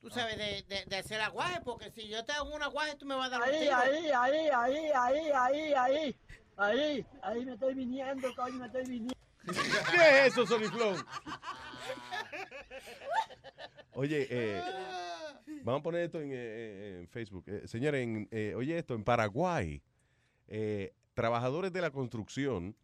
Tú 0.00 0.10
sabes, 0.10 0.38
de, 0.38 0.62
de, 0.68 0.84
de 0.84 0.96
hacer 0.96 1.20
aguaje, 1.20 1.60
porque 1.64 1.90
si 1.90 2.06
yo 2.08 2.24
te 2.24 2.30
hago 2.32 2.54
un 2.54 2.62
aguaje, 2.62 2.94
tú 2.96 3.04
me 3.04 3.16
vas 3.16 3.26
a 3.26 3.38
dar 3.38 3.48
un 3.48 3.54
Ahí, 3.54 3.60
tiro. 3.62 3.76
ahí, 3.76 3.94
ahí, 4.14 4.48
ahí, 4.54 4.90
ahí, 4.94 5.30
ahí, 5.34 5.72
ahí. 5.74 6.16
Ahí, 6.56 7.06
ahí 7.22 7.44
me 7.44 7.52
estoy 7.54 7.74
viniendo, 7.74 8.32
coño, 8.36 8.54
me 8.58 8.66
estoy 8.66 8.82
viniendo. 8.82 9.14
¿Qué 9.90 10.26
es 10.26 10.32
eso, 10.32 10.46
Sony 10.46 10.68
Flow? 10.70 10.96
Oye, 13.92 14.26
eh, 14.30 14.62
vamos 15.62 15.80
a 15.80 15.82
poner 15.82 16.02
esto 16.02 16.20
en, 16.20 16.30
eh, 16.32 16.98
en 17.00 17.08
Facebook. 17.08 17.44
Eh, 17.46 17.62
señores, 17.66 18.02
en, 18.02 18.28
eh, 18.30 18.54
oye 18.56 18.78
esto, 18.78 18.94
en 18.94 19.02
Paraguay, 19.04 19.82
eh, 20.46 20.92
trabajadores 21.14 21.72
de 21.72 21.80
la 21.80 21.90
construcción 21.90 22.76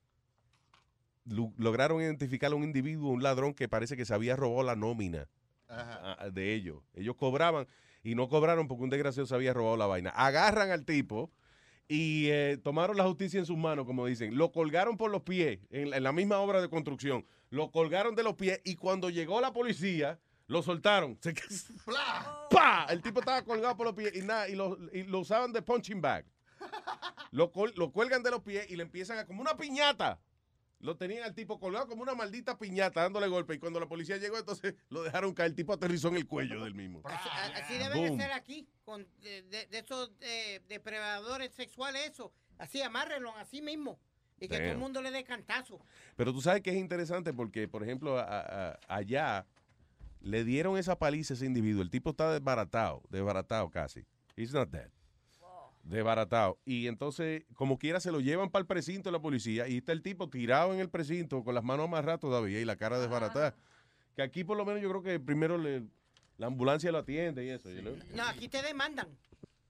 lograron 1.24 2.00
identificar 2.00 2.52
a 2.52 2.54
un 2.54 2.64
individuo, 2.64 3.10
un 3.10 3.22
ladrón 3.22 3.54
que 3.54 3.68
parece 3.68 3.96
que 3.96 4.04
se 4.04 4.14
había 4.14 4.36
robado 4.36 4.62
la 4.62 4.76
nómina 4.76 5.28
de 6.32 6.54
ellos. 6.54 6.82
Ellos 6.94 7.16
cobraban 7.16 7.66
y 8.02 8.14
no 8.14 8.28
cobraron 8.28 8.68
porque 8.68 8.84
un 8.84 8.90
desgraciado 8.90 9.26
se 9.26 9.34
había 9.34 9.54
robado 9.54 9.76
la 9.76 9.86
vaina. 9.86 10.10
Agarran 10.10 10.70
al 10.70 10.84
tipo 10.84 11.30
y 11.88 12.28
eh, 12.28 12.58
tomaron 12.62 12.96
la 12.96 13.04
justicia 13.04 13.38
en 13.38 13.46
sus 13.46 13.56
manos, 13.56 13.86
como 13.86 14.06
dicen. 14.06 14.36
Lo 14.36 14.52
colgaron 14.52 14.96
por 14.96 15.10
los 15.10 15.22
pies 15.22 15.60
en 15.70 15.90
la, 15.90 15.96
en 15.96 16.02
la 16.02 16.12
misma 16.12 16.38
obra 16.38 16.60
de 16.60 16.68
construcción. 16.68 17.26
Lo 17.50 17.70
colgaron 17.70 18.14
de 18.14 18.22
los 18.22 18.34
pies 18.34 18.60
y 18.64 18.76
cuando 18.76 19.10
llegó 19.10 19.40
la 19.40 19.52
policía, 19.52 20.18
Lo 20.46 20.62
soltaron. 20.62 21.16
Se- 21.22 21.34
¡Pa! 22.50 22.86
El 22.90 23.00
tipo 23.00 23.20
estaba 23.20 23.42
colgado 23.42 23.76
por 23.76 23.86
los 23.86 23.94
pies 23.94 24.14
y 24.14 24.20
nada, 24.20 24.48
y 24.48 24.54
lo, 24.54 24.76
y 24.92 25.02
lo 25.04 25.20
usaban 25.20 25.52
de 25.52 25.62
punching 25.62 26.00
bag. 26.02 26.26
Lo, 27.30 27.50
lo 27.76 27.90
cuelgan 27.92 28.22
de 28.22 28.30
los 28.30 28.42
pies 28.42 28.66
y 28.70 28.76
le 28.76 28.82
empiezan 28.82 29.18
a 29.18 29.26
como 29.26 29.40
una 29.40 29.56
piñata. 29.56 30.20
Lo 30.84 30.96
tenían 30.98 31.22
al 31.24 31.34
tipo 31.34 31.58
colgado 31.58 31.88
como 31.88 32.02
una 32.02 32.14
maldita 32.14 32.58
piñata 32.58 33.00
dándole 33.00 33.26
golpe. 33.26 33.54
Y 33.54 33.58
cuando 33.58 33.80
la 33.80 33.86
policía 33.88 34.18
llegó, 34.18 34.36
entonces 34.38 34.74
lo 34.90 35.02
dejaron 35.02 35.32
caer. 35.32 35.48
El 35.50 35.54
tipo 35.56 35.72
aterrizó 35.72 36.08
en 36.08 36.16
el 36.16 36.26
cuello 36.26 36.62
del 36.62 36.74
mismo. 36.74 37.00
Así, 37.04 37.28
así 37.54 37.74
debe 37.78 37.94
Boom. 37.94 38.18
de 38.18 38.22
ser 38.24 38.32
aquí, 38.32 38.68
con 38.84 39.06
de, 39.22 39.42
de- 39.44 39.66
de 39.66 39.78
esos 39.78 40.12
eh, 40.20 40.60
depredadores 40.68 41.52
sexuales, 41.54 42.10
eso. 42.10 42.32
Así, 42.58 42.82
amárrenlo 42.82 43.34
así 43.36 43.62
mismo. 43.62 43.98
Y 44.38 44.46
que 44.46 44.58
todo 44.58 44.72
el 44.72 44.76
mundo 44.78 45.00
le 45.00 45.10
dé 45.10 45.24
cantazo. 45.24 45.80
Pero 46.16 46.32
tú 46.34 46.42
sabes 46.42 46.60
que 46.60 46.68
es 46.70 46.76
interesante 46.76 47.32
porque, 47.32 47.66
por 47.66 47.82
ejemplo, 47.82 48.18
a- 48.18 48.24
a- 48.72 48.78
allá 48.88 49.46
le 50.20 50.44
dieron 50.44 50.76
esa 50.76 50.98
paliza 50.98 51.32
a 51.32 51.36
ese 51.36 51.46
individuo. 51.46 51.82
El 51.82 51.88
tipo 51.88 52.10
está 52.10 52.30
desbaratado, 52.30 53.02
desbaratado 53.08 53.70
casi. 53.70 54.04
He's 54.36 54.52
not 54.52 54.68
dead. 54.70 54.90
Desbaratado. 55.84 56.58
Y 56.64 56.86
entonces, 56.86 57.44
como 57.54 57.78
quiera, 57.78 58.00
se 58.00 58.10
lo 58.10 58.20
llevan 58.20 58.50
para 58.50 58.62
el 58.62 58.66
precinto 58.66 59.08
de 59.10 59.12
la 59.12 59.20
policía 59.22 59.68
y 59.68 59.78
está 59.78 59.92
el 59.92 60.02
tipo 60.02 60.28
tirado 60.30 60.72
en 60.72 60.80
el 60.80 60.88
precinto 60.88 61.44
con 61.44 61.54
las 61.54 61.62
manos 61.64 61.84
amarradas 61.84 62.20
todavía 62.20 62.60
y 62.60 62.64
la 62.64 62.76
cara 62.76 62.98
desbaratada. 62.98 63.54
Que 64.16 64.22
aquí, 64.22 64.44
por 64.44 64.56
lo 64.56 64.64
menos, 64.64 64.80
yo 64.80 64.88
creo 64.90 65.02
que 65.02 65.20
primero 65.20 65.58
le- 65.58 65.84
la 66.38 66.46
ambulancia 66.46 66.90
lo 66.90 66.98
atiende 66.98 67.44
y 67.44 67.50
eso. 67.50 67.68
No, 68.14 68.22
aquí 68.24 68.48
te 68.48 68.62
demandan. 68.62 69.08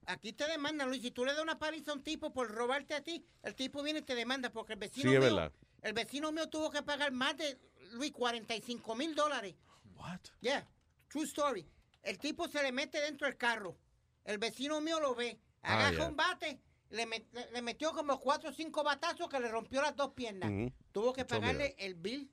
Aquí 0.06 0.32
te 0.32 0.46
demandan, 0.46 0.88
Luis. 0.88 1.02
Si 1.02 1.10
tú 1.10 1.24
le 1.24 1.32
das 1.32 1.42
una 1.42 1.58
paliza 1.58 1.90
a 1.90 1.94
un 1.94 2.02
tipo 2.02 2.32
por 2.32 2.48
robarte 2.50 2.94
a 2.94 3.02
ti, 3.02 3.24
el 3.42 3.54
tipo 3.54 3.82
viene 3.82 4.00
y 4.00 4.02
te 4.02 4.14
demanda 4.14 4.50
porque 4.50 4.74
el 4.74 4.78
vecino 4.78 5.10
Sí, 5.10 5.16
es 5.16 5.20
mío, 5.20 5.34
verdad. 5.34 5.52
el 5.82 5.92
vecino 5.94 6.30
mío 6.30 6.48
tuvo 6.48 6.70
que 6.70 6.82
pagar 6.82 7.10
más 7.10 7.36
de, 7.38 7.58
Luis, 7.94 8.12
45 8.12 8.94
mil 8.94 9.14
dólares. 9.14 9.54
What? 9.96 10.20
Yeah, 10.40 10.66
true 11.08 11.24
story. 11.24 11.66
El 12.02 12.18
tipo 12.18 12.46
se 12.48 12.62
le 12.62 12.70
mete 12.70 13.00
dentro 13.00 13.26
del 13.26 13.36
carro. 13.36 13.76
El 14.24 14.36
vecino 14.38 14.80
mío 14.82 15.00
lo 15.00 15.14
ve. 15.14 15.38
Ah, 15.64 15.78
Agarra 15.78 15.96
ya. 15.98 16.08
un 16.08 16.16
bate, 16.16 16.60
le, 16.90 17.06
met- 17.06 17.26
le- 17.32 17.50
le 17.50 17.62
metió 17.62 17.92
como 17.92 18.20
cuatro 18.20 18.50
o 18.50 18.52
cinco 18.52 18.84
batazos 18.84 19.28
que 19.28 19.40
le 19.40 19.48
rompió 19.48 19.82
las 19.82 19.96
dos 19.96 20.12
piernas. 20.12 20.50
Tuvo 20.92 21.12
que 21.12 21.24
pagarle 21.24 21.74
el 21.78 21.94
bill 21.94 22.30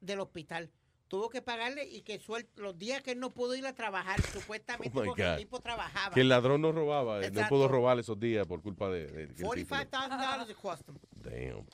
del 0.00 0.20
hospital. 0.20 0.70
Tuvo 1.08 1.28
que 1.28 1.42
pagarle 1.42 1.84
y 1.86 2.00
que 2.02 2.18
suel- 2.20 2.48
los 2.56 2.76
días 2.78 3.02
que 3.02 3.12
él 3.12 3.20
no 3.20 3.30
pudo 3.34 3.54
ir 3.54 3.66
a 3.66 3.74
trabajar, 3.74 4.20
supuestamente 4.22 4.98
Oh, 4.98 5.04
porque 5.04 5.22
el 5.22 5.36
tipo 5.36 5.60
trabajaba. 5.60 6.14
Que 6.14 6.22
el 6.22 6.28
ladrón 6.30 6.62
no 6.62 6.72
robaba, 6.72 7.18
eh, 7.18 7.20
no 7.20 7.26
Exacto. 7.26 7.48
pudo 7.54 7.68
robar 7.68 7.98
esos 7.98 8.18
días 8.18 8.46
por 8.46 8.62
culpa 8.62 8.88
de... 8.88 9.06
de- 9.06 9.28
tipo- 9.28 9.54
$45,000 9.54 10.50
it 10.50 10.56
cost 10.56 10.88
him. 10.88 10.96
Damn. 11.12 11.66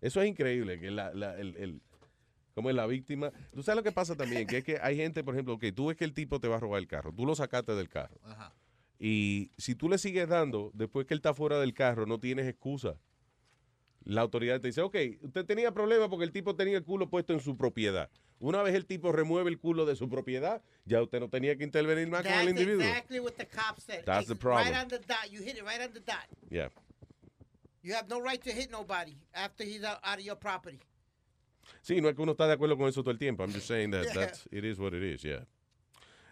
Eso 0.00 0.22
es 0.22 0.28
increíble, 0.28 0.80
que 0.80 0.90
la, 0.90 1.12
la- 1.14 1.38
el, 1.38 1.56
el- 1.56 1.82
como 2.54 2.68
es 2.70 2.76
la 2.76 2.86
víctima. 2.86 3.30
Tú 3.52 3.62
sabes 3.62 3.76
lo 3.76 3.82
que 3.82 3.92
pasa 3.92 4.16
también, 4.16 4.46
que 4.46 4.58
es 4.58 4.64
que 4.64 4.78
hay 4.82 4.96
gente, 4.96 5.22
por 5.22 5.34
ejemplo, 5.34 5.58
que 5.58 5.72
tú 5.72 5.86
ves 5.86 5.96
que 5.96 6.04
el 6.04 6.12
tipo 6.14 6.40
te 6.40 6.48
va 6.48 6.56
a 6.56 6.60
robar 6.60 6.78
el 6.80 6.88
carro, 6.88 7.12
tú 7.14 7.24
lo 7.26 7.34
sacaste 7.34 7.74
del 7.74 7.88
carro. 7.88 8.18
Ajá. 8.24 8.52
Y 9.02 9.50
si 9.56 9.74
tú 9.74 9.88
le 9.88 9.96
sigues 9.96 10.28
dando, 10.28 10.70
después 10.74 11.06
que 11.06 11.14
él 11.14 11.18
está 11.18 11.32
fuera 11.32 11.58
del 11.58 11.72
carro, 11.72 12.04
no 12.04 12.20
tienes 12.20 12.46
excusa. 12.46 12.96
La 14.04 14.20
autoridad 14.20 14.60
te 14.60 14.68
dice, 14.68 14.82
ok, 14.82 14.94
usted 15.22 15.46
tenía 15.46 15.72
problemas 15.72 16.08
porque 16.08 16.24
el 16.24 16.32
tipo 16.32 16.54
tenía 16.54 16.76
el 16.76 16.84
culo 16.84 17.08
puesto 17.08 17.32
en 17.32 17.40
su 17.40 17.56
propiedad. 17.56 18.10
Una 18.38 18.62
vez 18.62 18.74
el 18.74 18.84
tipo 18.86 19.10
remueve 19.12 19.50
el 19.50 19.58
culo 19.58 19.86
de 19.86 19.96
su 19.96 20.08
propiedad, 20.08 20.62
ya 20.84 21.02
usted 21.02 21.18
no 21.20 21.28
tenía 21.30 21.56
que 21.56 21.64
intervenir 21.64 22.08
más 22.08 22.22
con 22.22 22.32
el 22.32 22.38
That's 22.38 22.50
individuo. 22.50 22.82
exactly 22.86 23.20
what 23.20 23.32
the 23.36 23.46
cop 23.46 23.78
said. 23.78 24.04
That's 24.04 24.26
the 24.28 24.34
problem. 24.36 24.66
Right 24.68 24.82
on 24.82 24.88
the 24.88 24.98
dot. 24.98 25.30
You 25.30 25.40
hit 25.42 25.56
it 25.56 25.64
right 25.64 25.80
on 25.80 25.92
the 25.92 26.00
dot. 26.00 26.26
Yeah. 26.50 26.68
You 27.82 27.94
have 27.94 28.08
no 28.08 28.20
right 28.20 28.42
to 28.42 28.50
hit 28.52 28.70
nobody 28.70 29.16
after 29.34 29.64
he's 29.64 29.82
out, 29.82 29.98
out 30.04 30.18
of 30.18 30.24
your 30.24 30.36
property. 30.36 30.78
Sí, 31.82 32.00
no 32.02 32.08
es 32.08 32.14
que 32.14 32.22
uno 32.22 32.32
está 32.32 32.46
de 32.46 32.54
acuerdo 32.54 32.76
con 32.76 32.88
eso 32.88 33.02
todo 33.02 33.12
el 33.12 33.18
tiempo. 33.18 33.42
I'm 33.42 33.52
just 33.52 33.66
saying 33.66 33.90
that 33.92 34.04
Yeah. 34.14 34.14
that's, 34.14 34.46
it 34.50 34.64
is 34.64 34.78
what 34.78 34.92
it 34.94 35.02
is, 35.02 35.22
yeah. 35.22 35.44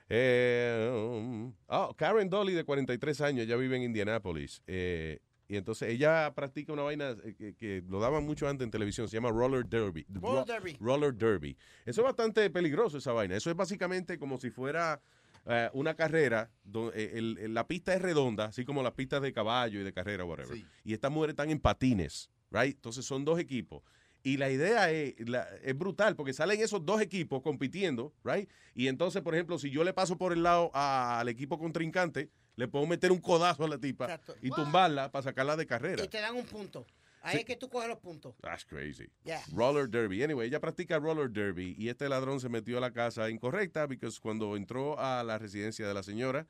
Eh, 0.09 0.91
um, 0.93 1.53
oh, 1.67 1.95
Karen 1.97 2.29
Dolly, 2.31 2.55
de 2.55 2.65
43 2.65 3.21
años, 3.21 3.45
ella 3.47 3.57
vive 3.57 3.77
en 3.77 3.83
Indianapolis. 3.83 4.63
Eh, 4.67 5.21
y 5.51 5.57
entonces 5.57 5.89
ella 5.91 6.33
practica 6.35 6.73
una 6.73 6.83
vaina 6.83 7.17
eh, 7.25 7.35
que, 7.37 7.55
que 7.55 7.83
lo 7.89 8.01
daban 8.01 8.25
mucho 8.25 8.49
antes 8.49 8.65
en 8.65 8.71
televisión, 8.71 9.09
se 9.09 9.17
llama 9.17 9.31
roller 9.31 9.65
derby. 9.67 10.05
Roller 10.09 10.23
Ro- 10.41 10.45
derby. 10.45 10.77
Roller 10.81 11.15
derby. 11.15 11.57
Eso 11.87 12.03
es 12.03 12.05
bastante 12.05 12.49
peligroso, 12.51 12.99
esa 12.99 13.13
vaina. 13.13 13.37
Eso 13.37 13.51
es 13.51 13.57
básicamente 13.57 14.19
como 14.19 14.39
si 14.39 14.51
fuera 14.51 15.01
eh, 15.47 15.71
una 15.73 15.95
carrera, 15.95 16.51
do- 16.65 16.93
eh, 16.93 17.13
el- 17.15 17.39
el- 17.39 17.55
la 17.55 17.67
pista 17.67 17.95
es 17.95 18.03
redonda, 18.03 18.47
así 18.47 18.67
como 18.67 18.83
las 18.83 18.93
pistas 18.93 19.23
de 19.23 19.33
caballo 19.33 19.81
y 19.81 19.85
de 19.85 19.93
carrera, 19.95 20.25
whatever. 20.25 20.55
Y 20.85 20.93
estas 20.93 21.11
mujeres 21.11 21.33
están 21.33 21.49
en 21.49 21.59
patines, 21.61 22.29
right? 22.51 22.75
Entonces 22.75 23.07
son 23.07 23.25
dos 23.25 23.39
equipos. 23.39 23.83
Y 24.23 24.37
la 24.37 24.51
idea 24.51 24.91
es, 24.91 25.15
la- 25.29 25.49
es 25.63 25.77
brutal, 25.79 26.17
porque 26.17 26.33
salen 26.33 26.61
esos 26.61 26.85
dos 26.85 27.01
equipos 27.01 27.41
compitiendo, 27.43 28.13
right? 28.25 28.51
Y 28.75 28.89
entonces, 28.89 29.23
por 29.23 29.35
ejemplo, 29.35 29.59
si 29.59 29.71
yo 29.71 29.85
le 29.85 29.93
paso 29.93 30.19
por 30.19 30.33
el 30.33 30.43
lado 30.43 30.71
a- 30.75 31.21
al 31.21 31.29
equipo 31.29 31.59
contrincante, 31.59 32.31
le 32.57 32.67
puedo 32.67 32.85
meter 32.87 33.13
un 33.13 33.21
codazo 33.21 33.65
a 33.65 33.69
la 33.69 33.79
tipa 33.79 34.07
Exacto. 34.07 34.35
y 34.43 34.51
tumbarla 34.51 35.13
para 35.13 35.23
sacarla 35.23 35.57
de 35.57 35.67
carrera. 35.67 36.03
Y 36.05 36.09
te 36.09 36.21
dan 36.21 36.35
un 36.35 36.45
punto. 36.45 36.85
Ahí 37.23 37.35
Sí. 37.35 37.39
es 37.41 37.45
que 37.47 37.57
tú 37.57 37.69
coges 37.69 37.89
los 37.89 37.99
puntos. 37.99 38.35
That's 38.41 38.65
crazy. 38.65 39.09
Yeah. 39.25 39.43
Roller 39.53 39.89
derby. 39.89 40.23
Anyway, 40.23 40.49
ella 40.49 40.61
practica 40.61 40.99
roller 40.99 41.31
derby 41.31 41.75
y 41.79 41.89
este 41.89 42.09
ladrón 42.09 42.41
se 42.41 42.49
metió 42.49 42.79
a 42.79 42.81
la 42.81 42.93
casa 42.93 43.29
incorrecta 43.31 43.87
porque 43.89 44.09
cuando 44.21 44.57
entró 44.57 44.99
a 44.99 45.23
la 45.25 45.39
residencia 45.39 45.87
de 45.87 45.95
la 45.95 46.03
señora, 46.03 46.47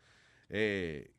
eh, 0.48 1.10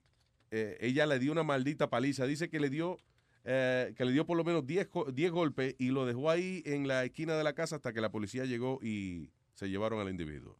eh, 0.51 0.77
ella 0.81 1.05
le 1.05 1.19
dio 1.19 1.31
una 1.31 1.43
maldita 1.43 1.89
paliza. 1.89 2.25
Dice 2.25 2.49
que 2.49 2.59
le 2.59 2.69
dio 2.69 2.97
eh, 3.45 3.93
que 3.95 4.05
le 4.05 4.11
dio 4.11 4.25
por 4.25 4.37
lo 4.37 4.43
menos 4.43 4.65
10 4.65 4.87
co- 4.87 5.11
10 5.11 5.31
golpes 5.31 5.75
y 5.79 5.89
lo 5.89 6.05
dejó 6.05 6.29
ahí 6.29 6.61
en 6.65 6.87
la 6.87 7.03
esquina 7.05 7.35
de 7.37 7.43
la 7.43 7.53
casa 7.53 7.77
hasta 7.77 7.93
que 7.93 8.01
la 8.01 8.11
policía 8.11 8.45
llegó 8.45 8.79
y 8.83 9.29
se 9.55 9.69
llevaron 9.69 9.99
al 9.99 10.09
individuo. 10.09 10.55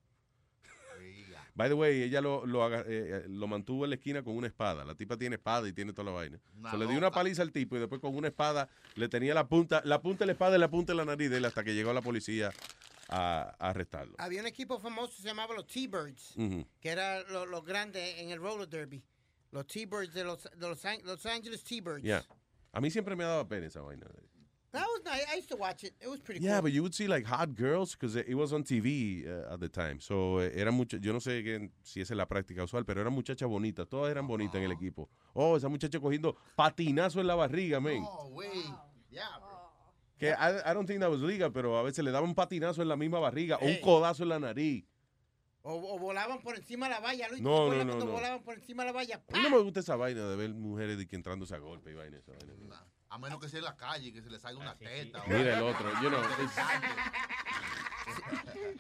By 1.56 1.68
the 1.68 1.74
way, 1.74 2.04
ella 2.04 2.22
lo, 2.22 2.46
eh, 2.46 2.84
eh, 2.88 3.26
lo 3.28 3.46
mantuvo 3.48 3.84
en 3.84 3.90
la 3.90 3.96
esquina 3.98 4.24
con 4.24 4.38
una 4.38 4.48
espada. 4.48 4.86
La 4.86 4.96
tipa 4.96 5.18
tiene 5.18 5.36
espada 5.36 5.68
y 5.68 5.74
tiene 5.74 5.92
toda 5.92 6.06
la 6.06 6.12
vaina. 6.12 6.40
Se 6.72 6.78
le 6.78 6.88
dio 6.88 6.98
una 6.98 7.12
paliza 7.12 7.42
al 7.42 7.52
tipo 7.52 7.76
y 7.76 7.80
después 7.80 8.00
con 8.00 8.16
una 8.16 8.30
espada 8.30 8.70
le 8.96 9.10
tenía 9.10 9.34
la 9.34 9.46
punta, 9.48 9.82
la 9.84 10.02
punta 10.02 10.20
de 10.20 10.28
la 10.28 10.32
espada 10.34 10.56
y 10.56 10.60
la 10.60 10.70
punta 10.70 10.94
de 10.94 10.98
la 10.98 11.06
nariz 11.06 11.30
de 11.30 11.38
él 11.38 11.46
hasta 11.46 11.64
que 11.64 11.74
llegó 11.74 11.92
la 11.92 12.02
policía 12.02 12.54
a, 13.10 13.56
a 13.60 13.70
arrestarlo. 13.72 14.16
Había 14.20 14.40
un 14.40 14.48
equipo 14.48 14.80
famoso 14.80 15.18
que 15.18 15.22
se 15.24 15.28
llamaba 15.28 15.54
los 15.54 15.68
T-Birds, 15.68 16.36
que 16.80 16.90
eran 16.90 17.24
los 17.30 17.66
grandes 17.66 18.20
en 18.20 18.30
el 18.30 18.40
roller 18.40 18.70
derby. 18.70 19.04
Los 19.52 19.68
T-Birds 19.68 20.14
de 20.14 20.24
los, 20.24 20.44
de 20.44 20.68
los, 20.70 20.82
Los 21.04 21.26
Angeles 21.26 21.64
T-Birds. 21.64 22.04
Yeah. 22.04 22.24
A 22.74 22.80
mí 22.82 22.90
siempre 22.92 23.16
me 23.16 23.24
daba 23.24 23.48
pena 23.48 23.68
esa 23.68 23.82
vaina. 23.82 24.06
That 24.72 24.86
was 24.86 25.02
nice. 25.04 25.26
I 25.34 25.38
used 25.38 25.50
to 25.50 25.56
watch 25.58 25.84
it. 25.84 25.96
It 26.00 26.08
was 26.08 26.20
pretty 26.22 26.42
Yeah, 26.46 26.58
cool. 26.58 26.64
but 26.64 26.72
you 26.74 26.84
would 26.84 26.94
see 26.94 27.08
like 27.08 27.26
hot 27.26 27.56
girls 27.56 27.96
because 27.96 28.16
it 28.16 28.36
was 28.36 28.54
on 28.54 28.64
TV 28.64 29.26
uh, 29.26 29.52
at 29.54 29.60
the 29.60 29.68
time. 29.68 30.00
So 30.00 30.38
eh, 30.40 30.52
eran 30.54 30.76
muchas, 30.76 31.02
yo 31.02 31.12
no 31.12 31.20
sé 31.20 31.44
qué- 31.44 31.72
si 31.82 32.02
esa 32.02 32.14
es 32.14 32.18
la 32.18 32.28
práctica 32.28 32.64
usual, 32.64 32.86
pero 32.86 33.02
eran 33.02 33.12
muchachas 33.14 33.50
bonitas, 33.50 33.88
todas 33.90 34.12
eran 34.12 34.28
bonitas 34.28 34.58
en 34.58 34.64
el 34.66 34.72
equipo. 34.72 35.10
Oh, 35.34 35.58
esa 35.58 35.70
muchacha 35.70 36.00
cogiendo 36.00 36.36
patinazo 36.56 37.20
en 37.20 37.26
la 37.26 37.34
barriga, 37.34 37.80
men. 37.80 38.04
Oh, 38.06 38.30
güey. 38.30 38.64
Ya. 39.10 39.28
Que 40.20 40.30
I, 40.34 40.70
I 40.70 40.74
don't 40.76 40.86
think 40.86 41.00
that 41.00 41.10
was 41.10 41.22
legal, 41.22 41.50
pero 41.52 41.76
a 41.80 41.82
veces 41.82 42.04
le 42.06 42.12
daban 42.12 42.30
un 42.30 42.36
patinazo 42.36 42.84
en 42.84 42.90
la 42.90 42.96
misma 42.96 43.20
barriga 43.20 43.58
o 43.58 43.66
un 43.66 43.78
codazo 43.82 44.22
en 44.22 44.30
la 44.30 44.40
nariz. 44.40 44.86
O, 45.62 45.96
o 45.96 46.00
volaban 46.00 46.42
por 46.42 46.56
encima 46.56 46.88
de 46.88 46.94
la 46.96 47.00
valla, 47.02 47.28
Luis. 47.30 47.42
No, 47.42 47.70
¿Te 47.70 47.82
acuerdas 47.82 47.86
no, 47.88 48.00
no, 48.00 48.06
no. 48.06 48.12
volaban 48.12 48.44
por 48.44 48.56
encima 48.56 48.84
de 48.84 48.88
la 48.88 48.94
valla? 48.94 49.22
A 49.28 49.38
mí 49.38 49.44
no 49.44 49.50
me 49.50 49.58
gusta 49.60 49.82
esa 49.82 49.96
vaina 49.98 50.28
de 50.28 50.36
ver 50.36 50.50
mujeres 50.52 50.98
de 50.98 51.08
que 51.08 51.16
entrándose 51.16 51.54
a 51.54 51.58
golpe 51.60 51.92
y 51.92 51.96
vaina. 51.96 52.18
Esa 52.18 52.32
vaina. 52.32 52.54
A 53.10 53.18
menos 53.18 53.40
que 53.40 53.50
sea 53.50 53.60
en 53.60 53.66
la 53.66 53.76
calle 53.76 54.10
y 54.10 54.14
que 54.14 54.22
se 54.22 54.30
le 54.30 54.40
salga 54.40 54.60
una 54.62 54.78
teta. 54.78 55.22
o 55.24 55.28
Mira 55.28 55.58
el 55.58 55.64
otro, 55.64 55.90
you 56.02 56.10
know, 56.10 56.22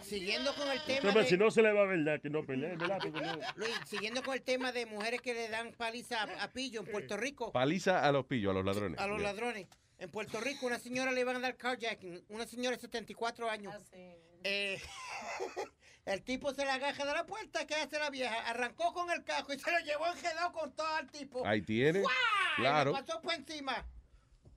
Siguiendo 0.01 0.53
con 0.55 0.69
el 0.69 0.83
tema 0.85 1.13
Pero 1.13 1.23
si 1.25 1.31
de, 1.31 1.37
no 1.37 1.51
se 1.51 1.61
le 1.61 1.71
va 1.73 1.81
a 1.81 1.85
ver 1.85 2.21
que 2.21 2.29
no 2.29 2.45
pelee, 2.45 2.75
¿verdad? 2.75 2.99
Porque 3.01 3.21
no- 3.21 3.37
Luis, 3.55 3.71
siguiendo 3.85 4.23
con 4.23 4.33
el 4.33 4.41
tema 4.41 4.71
de 4.71 4.85
mujeres 4.85 5.21
que 5.21 5.33
le 5.33 5.49
dan 5.49 5.73
paliza 5.77 6.23
a, 6.23 6.43
a 6.43 6.51
pillo 6.51 6.81
en 6.81 6.87
Puerto 6.87 7.17
Rico, 7.17 7.51
Paliza 7.51 8.05
a 8.07 8.11
los 8.11 8.25
pillos, 8.25 8.51
a 8.51 8.53
los 8.53 8.65
ladrones. 8.65 8.99
a 8.99 9.07
los 9.07 9.19
Yeah. 9.19 9.33
ladrones. 9.33 9.67
En 9.97 10.09
Puerto 10.09 10.39
Rico, 10.39 10.65
una 10.65 10.79
señora 10.79 11.11
le 11.11 11.19
iban 11.21 11.35
a 11.35 11.39
dar 11.39 11.57
carjacking, 11.57 12.23
una 12.29 12.47
señora 12.47 12.77
de 12.77 12.81
74 12.81 13.49
años. 13.49 13.75
Eh, 13.91 14.81
el 16.05 16.23
tipo 16.23 16.53
se 16.53 16.65
la 16.65 16.75
agaja 16.75 17.05
de 17.05 17.13
la 17.13 17.25
puerta, 17.25 17.65
¿qué 17.67 17.75
hace 17.75 17.99
la 17.99 18.09
vieja? 18.09 18.49
Arrancó 18.49 18.93
con 18.93 19.11
el 19.11 19.23
cajo 19.23 19.53
y 19.53 19.59
se 19.59 19.71
lo 19.71 19.79
llevó 19.79 20.07
enjedado 20.07 20.51
con 20.53 20.71
todo 20.73 20.99
el 20.99 21.07
tipo. 21.11 21.45
Ahí 21.45 21.61
tiene. 21.61 21.99
Y 21.99 22.61
claro. 22.61 22.91
le 22.93 23.01
pasó 23.01 23.21
por 23.21 23.33
encima. 23.33 23.85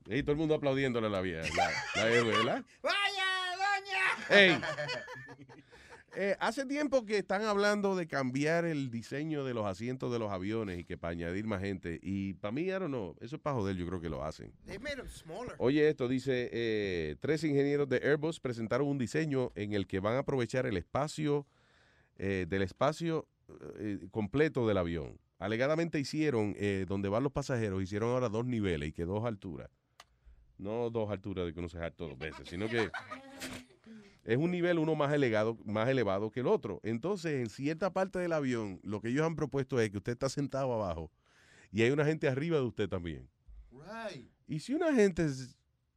Y 0.07 0.23
todo 0.23 0.33
el 0.33 0.39
mundo 0.39 0.55
aplaudiéndole 0.55 1.07
a 1.07 1.11
la 1.11 1.21
vieja, 1.21 1.49
la, 1.55 2.05
la. 2.45 2.65
¡Vaya, 2.83 3.27
doña! 3.57 4.41
Ey. 4.41 4.61
Eh, 6.15 6.37
hace 6.41 6.67
tiempo 6.67 7.07
que 7.07 7.19
están 7.19 7.43
hablando 7.43 7.97
de 7.97 8.07
cambiar 8.07 8.67
el 8.67 8.91
diseño 8.91 9.45
de 9.45 9.55
los 9.55 9.65
asientos 9.65 10.13
de 10.13 10.19
los 10.19 10.31
aviones 10.31 10.79
y 10.79 10.85
que 10.85 10.99
para 10.99 11.13
añadir 11.13 11.47
más 11.47 11.63
gente. 11.63 11.99
Y 12.03 12.35
para 12.35 12.53
mí, 12.53 12.63
I 12.65 12.73
don't 12.73 12.89
know, 12.89 13.17
eso 13.21 13.37
es 13.37 13.43
para 13.43 13.57
joder, 13.57 13.77
yo 13.77 13.87
creo 13.87 14.01
que 14.01 14.11
lo 14.11 14.23
hacen. 14.23 14.53
They 14.67 14.79
made 14.79 14.97
them 14.97 15.09
smaller. 15.09 15.55
Oye, 15.57 15.89
esto 15.89 16.09
dice, 16.09 16.51
eh, 16.53 17.17
tres 17.21 17.45
ingenieros 17.45 17.89
de 17.89 17.97
Airbus 17.97 18.41
presentaron 18.41 18.89
un 18.89 18.99
diseño 18.99 19.53
en 19.55 19.73
el 19.73 19.87
que 19.87 20.01
van 20.01 20.17
a 20.17 20.19
aprovechar 20.19 20.67
el 20.67 20.77
espacio 20.77 21.47
eh, 22.19 22.47
del 22.49 22.63
espacio 22.63 23.27
completo 24.11 24.67
del 24.67 24.79
avión. 24.79 25.19
Alegadamente 25.39 25.99
hicieron, 25.99 26.57
donde 26.87 27.11
van 27.11 27.23
los 27.23 27.33
pasajeros, 27.33 27.83
hicieron 27.83 28.11
ahora 28.11 28.31
dos 28.31 28.47
niveles 28.47 28.89
y 28.89 28.93
que 28.93 29.05
dos 29.05 29.27
alturas. 29.27 29.69
No 30.57 30.89
dos 30.89 31.11
alturas 31.11 31.45
de 31.45 31.53
que 31.53 31.59
uno 31.59 31.69
se 31.69 31.79
harto 31.79 32.09
dos 32.09 32.19
veces, 32.19 32.49
sino 32.49 32.67
que 32.69 32.91
es 34.25 34.37
un 34.37 34.51
nivel 34.51 34.79
uno 34.79 34.95
más 34.95 35.13
elevado, 35.13 35.59
más 35.65 35.89
elevado 35.89 36.31
que 36.31 36.41
el 36.41 36.47
otro. 36.47 36.81
Entonces, 36.83 37.41
en 37.41 37.49
cierta 37.49 37.93
parte 37.93 38.19
del 38.19 38.33
avión, 38.33 38.81
lo 38.83 39.01
que 39.01 39.09
ellos 39.09 39.27
han 39.27 39.37
propuesto 39.37 39.81
es 39.81 39.91
que 39.91 39.99
usted 39.99 40.13
está 40.13 40.29
sentado 40.29 40.73
abajo 40.73 41.11
y 41.73 41.83
hay 41.83 41.91
una 41.91 42.05
gente 42.05 42.29
arriba 42.29 42.59
de 42.59 42.65
usted 42.65 42.89
también. 42.89 43.29
Right. 43.71 44.31
Y 44.47 44.61
si 44.61 44.75
una 44.75 44.95
gente, 44.95 45.27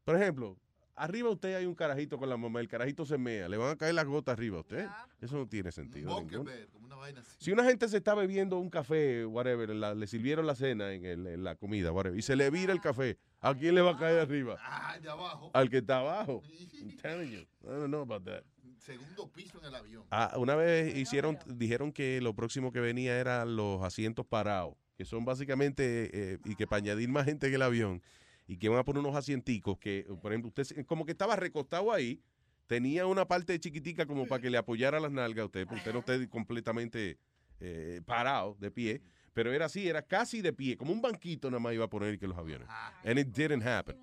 por 0.04 0.16
ejemplo, 0.16 0.58
arriba 0.96 1.30
usted 1.30 1.56
hay 1.56 1.66
un 1.66 1.76
carajito 1.76 2.18
con 2.18 2.30
la 2.30 2.38
mamá, 2.38 2.60
el 2.60 2.68
carajito 2.68 3.06
se 3.06 3.18
mea, 3.18 3.48
le 3.50 3.58
van 3.58 3.72
a 3.72 3.76
caer 3.76 3.94
las 3.96 4.06
gotas 4.06 4.34
arriba 4.34 4.58
a 4.58 4.62
usted. 4.62 4.88
Eso 5.22 5.38
no 5.38 5.48
tiene 5.48 5.72
sentido. 5.72 6.10
Bunker 6.14 6.40
ninguno. 6.40 6.52
bed, 6.58 6.68
como 6.72 6.86
una 6.86 6.96
vaina 6.96 7.20
así. 7.22 7.36
Si 7.40 7.52
una 7.52 7.64
gente 7.64 7.88
se 7.88 7.98
está 7.98 8.14
bebiendo 8.16 8.58
un 8.58 8.70
café, 8.70 9.26
whatever, 9.26 9.70
la- 9.70 9.94
le 9.96 10.08
sirvieron 10.08 10.46
la 10.48 10.56
cena 10.56 10.94
en, 10.94 11.06
el- 11.06 11.28
en 11.28 11.44
la 11.44 11.56
comida, 11.56 11.92
whatever, 11.92 12.18
y 12.18 12.22
se 12.22 12.36
le 12.36 12.50
vira 12.50 12.72
el 12.74 12.82
café, 12.82 13.18
¿a 13.42 13.54
quién 13.54 13.76
le 13.76 13.82
va 13.82 13.92
a 13.92 13.98
caer 13.98 14.20
arriba? 14.20 14.58
Ah, 14.62 14.98
de 15.02 15.10
abajo. 15.10 15.52
Al 15.54 15.70
que 15.70 15.78
está 15.78 16.00
abajo. 16.00 16.42
I'm 16.80 16.96
telling 16.98 17.32
you. 17.32 17.42
I 17.64 17.68
don't 17.68 17.88
know 17.88 18.02
about 18.02 18.24
that. 18.26 18.44
Segundo 18.78 19.28
piso 19.32 19.58
en 19.60 19.66
el 19.66 19.74
avión. 19.76 20.04
Ah, 20.12 20.34
una 20.38 20.56
vez 20.56 20.96
hicieron, 20.96 21.40
dijeron 21.48 21.92
que 21.92 22.22
lo 22.22 22.36
próximo 22.36 22.72
que 22.72 22.80
venía 22.80 23.18
eran 23.20 23.56
los 23.56 23.82
asientos 23.84 24.26
parados, 24.28 24.76
que 24.96 25.06
son 25.06 25.26
básicamente, 25.26 26.10
eh, 26.14 26.38
y 26.46 26.56
que 26.56 26.68
para 26.68 26.78
añadir 26.82 27.10
más 27.10 27.26
gente 27.26 27.48
en 27.48 27.54
el 27.56 27.62
avión, 27.64 28.04
y 28.48 28.58
que 28.58 28.70
van 28.70 28.80
a 28.80 28.84
poner 28.84 29.00
unos 29.02 29.16
asienticos 29.16 29.78
que, 29.80 30.06
por 30.22 30.32
ejemplo, 30.32 30.50
usted 30.56 30.86
como 30.86 31.06
que 31.06 31.12
estaba 31.14 31.36
recostado 31.36 31.92
ahí, 31.92 32.22
tenía 32.68 33.06
una 33.06 33.28
parte 33.28 33.60
chiquitica 33.60 34.06
como 34.06 34.28
para 34.28 34.42
que 34.42 34.50
le 34.50 34.58
apoyara 34.58 35.00
las 35.00 35.12
nalgas 35.12 35.44
a 35.44 35.46
usted, 35.46 35.68
porque 35.68 35.80
usted 35.80 35.94
no 35.94 36.00
esté 36.00 36.30
completamente 36.30 37.18
eh, 37.60 38.02
parado, 38.06 38.56
de 38.60 38.72
pie, 38.72 39.02
pero 39.34 39.52
era 39.54 39.66
así, 39.66 39.88
era 39.88 40.02
casi 40.02 40.42
de 40.42 40.54
pie, 40.54 40.78
como 40.78 40.92
un 40.94 41.02
banquito 41.02 41.50
nada 41.50 41.60
más 41.60 41.74
iba 41.74 41.86
a 41.86 41.90
poner 41.90 42.18
que 42.20 42.28
los 42.28 42.38
aviones. 42.38 42.68
And 43.04 43.20
it 43.20 43.28
didn't 43.28 43.66
happen. 43.66 44.00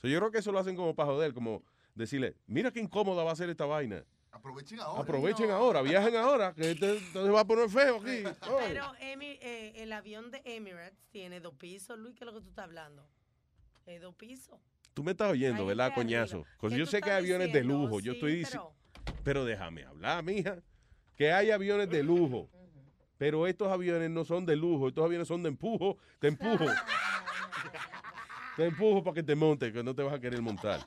So, 0.00 0.08
yo 0.08 0.18
creo 0.18 0.30
que 0.30 0.38
eso 0.38 0.50
lo 0.52 0.58
hacen 0.58 0.76
como 0.76 0.94
para 0.94 1.10
joder, 1.10 1.34
como 1.34 1.62
decirle, 1.94 2.36
mira 2.46 2.70
qué 2.70 2.80
incómoda 2.80 3.22
va 3.22 3.32
a 3.32 3.36
ser 3.36 3.50
esta 3.50 3.66
vaina. 3.66 4.04
Aprovechen 4.32 4.78
ahora. 4.80 5.02
Aprovechen 5.02 5.50
ahora, 5.50 5.82
viajen 5.82 6.14
ahora, 6.16 6.54
que 6.54 6.70
este, 6.70 6.96
esto 6.96 7.24
se 7.26 7.30
va 7.30 7.40
a 7.40 7.46
poner 7.46 7.68
feo 7.68 7.96
aquí. 7.96 8.22
Pero 8.68 8.94
Emi- 9.00 9.38
eh, 9.42 9.72
el 9.76 9.92
avión 9.92 10.30
de 10.30 10.40
Emirates 10.44 10.98
tiene 11.10 11.40
dos 11.40 11.54
pisos, 11.54 11.98
Luis, 11.98 12.14
¿qué 12.14 12.24
es 12.24 12.26
lo 12.26 12.32
que 12.34 12.40
tú 12.40 12.48
estás 12.48 12.64
hablando? 12.64 13.04
Es 13.86 14.00
dos 14.00 14.14
pisos. 14.14 14.58
Tú 14.94 15.02
me 15.04 15.12
estás 15.12 15.30
oyendo, 15.30 15.62
Ahí 15.62 15.68
¿verdad, 15.68 15.88
está 15.88 15.94
coñazo? 16.00 16.36
arriba. 16.38 16.56
Porque 16.60 16.74
¿Qué 16.74 16.78
yo 16.80 16.84
tú 16.86 16.90
sé 16.90 17.00
que 17.00 17.10
hay 17.10 17.18
aviones 17.18 17.52
de 17.52 17.60
diciendo? 17.60 17.84
lujo. 17.84 18.00
Yo 18.00 18.12
Sí, 18.12 18.16
estoy 18.18 18.34
diciendo. 18.36 18.74
pero- 19.04 19.16
Pero 19.24 19.44
déjame 19.44 19.84
hablar, 19.84 20.22
mija. 20.24 20.62
Que 21.16 21.32
hay 21.32 21.50
aviones 21.50 21.88
de 21.90 22.02
lujo. 22.02 22.48
Pero 23.18 23.46
estos 23.46 23.68
aviones 23.70 24.10
no 24.10 24.24
son 24.24 24.46
de 24.46 24.56
lujo. 24.56 24.88
Estos 24.88 25.04
aviones 25.04 25.28
son 25.28 25.42
de 25.42 25.48
empujo. 25.50 25.98
Te 26.18 26.28
empujo. 26.28 26.64
te 28.56 28.66
empujo 28.66 29.02
para 29.04 29.14
que 29.14 29.22
te 29.22 29.34
montes, 29.34 29.72
que 29.72 29.82
no 29.82 29.94
te 29.94 30.02
vas 30.02 30.14
a 30.14 30.20
querer 30.20 30.40
montar. 30.42 30.80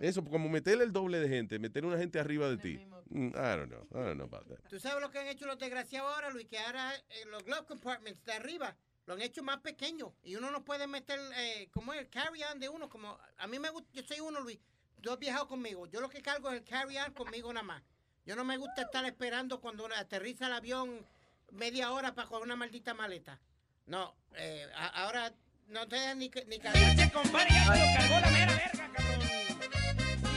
Eso, 0.00 0.24
como 0.24 0.48
meterle 0.48 0.84
el 0.84 0.92
doble 0.92 1.18
de 1.20 1.28
gente, 1.28 1.58
meter 1.58 1.84
una 1.84 1.96
gente 1.98 2.18
arriba 2.18 2.48
de 2.48 2.56
ti. 2.58 2.78
Mm, 3.10 3.28
I 3.28 3.30
don't 3.32 3.68
know. 3.70 3.82
I 3.92 4.04
don't 4.06 4.14
know 4.14 4.26
about 4.26 4.46
that. 4.48 4.68
¿Tú 4.68 4.78
sabes 4.80 5.00
lo 5.00 5.10
que 5.10 5.18
han 5.18 5.28
hecho 5.28 5.46
los 5.46 5.58
desgraciados 5.58 6.12
ahora, 6.14 6.30
Luis? 6.30 6.46
Que 6.46 6.58
ahora 6.58 6.94
eh, 6.94 7.02
los 7.30 7.44
glove 7.44 7.66
compartments 7.66 8.24
de 8.24 8.32
arriba 8.32 8.76
lo 9.06 9.14
han 9.14 9.22
hecho 9.22 9.42
más 9.42 9.58
pequeños 9.58 10.10
y 10.22 10.36
uno 10.36 10.50
no 10.50 10.64
puede 10.64 10.86
meter, 10.86 11.18
eh, 11.36 11.68
como 11.72 11.92
el 11.92 12.08
carry-on 12.08 12.58
de 12.58 12.68
uno, 12.68 12.88
como 12.88 13.18
a 13.38 13.46
mí 13.46 13.58
me 13.58 13.70
gusta, 13.70 13.88
yo 13.92 14.02
soy 14.02 14.20
uno, 14.20 14.40
Luis, 14.40 14.58
tú 15.02 15.10
has 15.12 15.18
viajado 15.18 15.46
conmigo, 15.48 15.86
yo 15.86 16.00
lo 16.00 16.08
que 16.08 16.22
cargo 16.22 16.50
es 16.50 16.56
el 16.60 16.64
carry-on 16.64 17.12
conmigo 17.12 17.52
nada 17.52 17.64
más. 17.64 17.82
Yo 18.26 18.34
no 18.36 18.44
me 18.44 18.56
gusta 18.56 18.82
estar 18.82 19.04
esperando 19.04 19.60
cuando 19.60 19.86
aterriza 19.94 20.46
el 20.46 20.54
avión 20.54 21.06
media 21.52 21.92
hora 21.92 22.14
para 22.14 22.26
coger 22.28 22.44
una 22.44 22.56
maldita 22.56 22.94
maleta. 22.94 23.38
No, 23.86 24.14
eh, 24.36 24.66
a- 24.74 25.02
ahora 25.04 25.30
no 25.68 25.86
te 25.86 25.96
dejan 25.96 26.18
ni, 26.18 26.30
ni 26.46 26.58
cargar. 26.58 27.12
compadre, 27.12 27.50
ya 27.50 27.64
lo 27.66 27.98
cargó 27.98 28.20
la 28.20 28.30
mera 28.30 28.52
verga, 28.54 28.90
cabrón. 28.94 29.20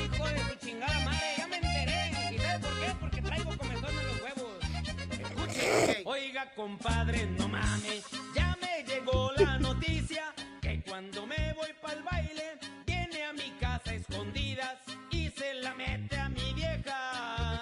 Hijo 0.03 0.27
de 0.27 0.39
su 0.49 0.55
chingada 0.65 0.99
madre, 1.05 1.33
ya 1.37 1.47
me 1.47 1.55
enteré. 1.55 2.35
¿Y 2.35 2.37
sabes 2.39 2.59
por 2.59 2.79
qué? 2.79 2.95
Porque 2.99 3.21
traigo 3.21 3.57
comezón 3.57 3.97
en 3.99 4.07
los 4.07 4.21
huevos. 4.21 4.63
Escuche. 5.11 6.01
Oiga, 6.05 6.53
compadre, 6.55 7.25
no 7.27 7.47
mames. 7.47 8.03
Ya 8.35 8.46
me 8.77 8.83
llegó 8.83 9.31
la 9.37 9.57
noticia 9.57 10.33
que 10.61 10.81
cuando 10.87 11.25
me 11.25 11.53
voy 11.53 11.69
pa'l 11.81 12.03
baile, 12.03 12.59
viene 12.85 13.23
a 13.23 13.33
mi 13.33 13.51
casa 13.59 13.93
escondidas 13.93 14.77
y 15.09 15.29
se 15.29 15.53
la 15.55 15.73
mete 15.73 16.17
a 16.17 16.29
mi 16.29 16.53
vieja. 16.53 17.61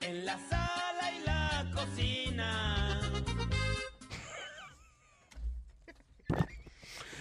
En 0.00 0.24
la 0.24 0.38
sala 0.38 1.12
y 1.18 1.24
la 1.24 1.70
cocina. 1.74 3.00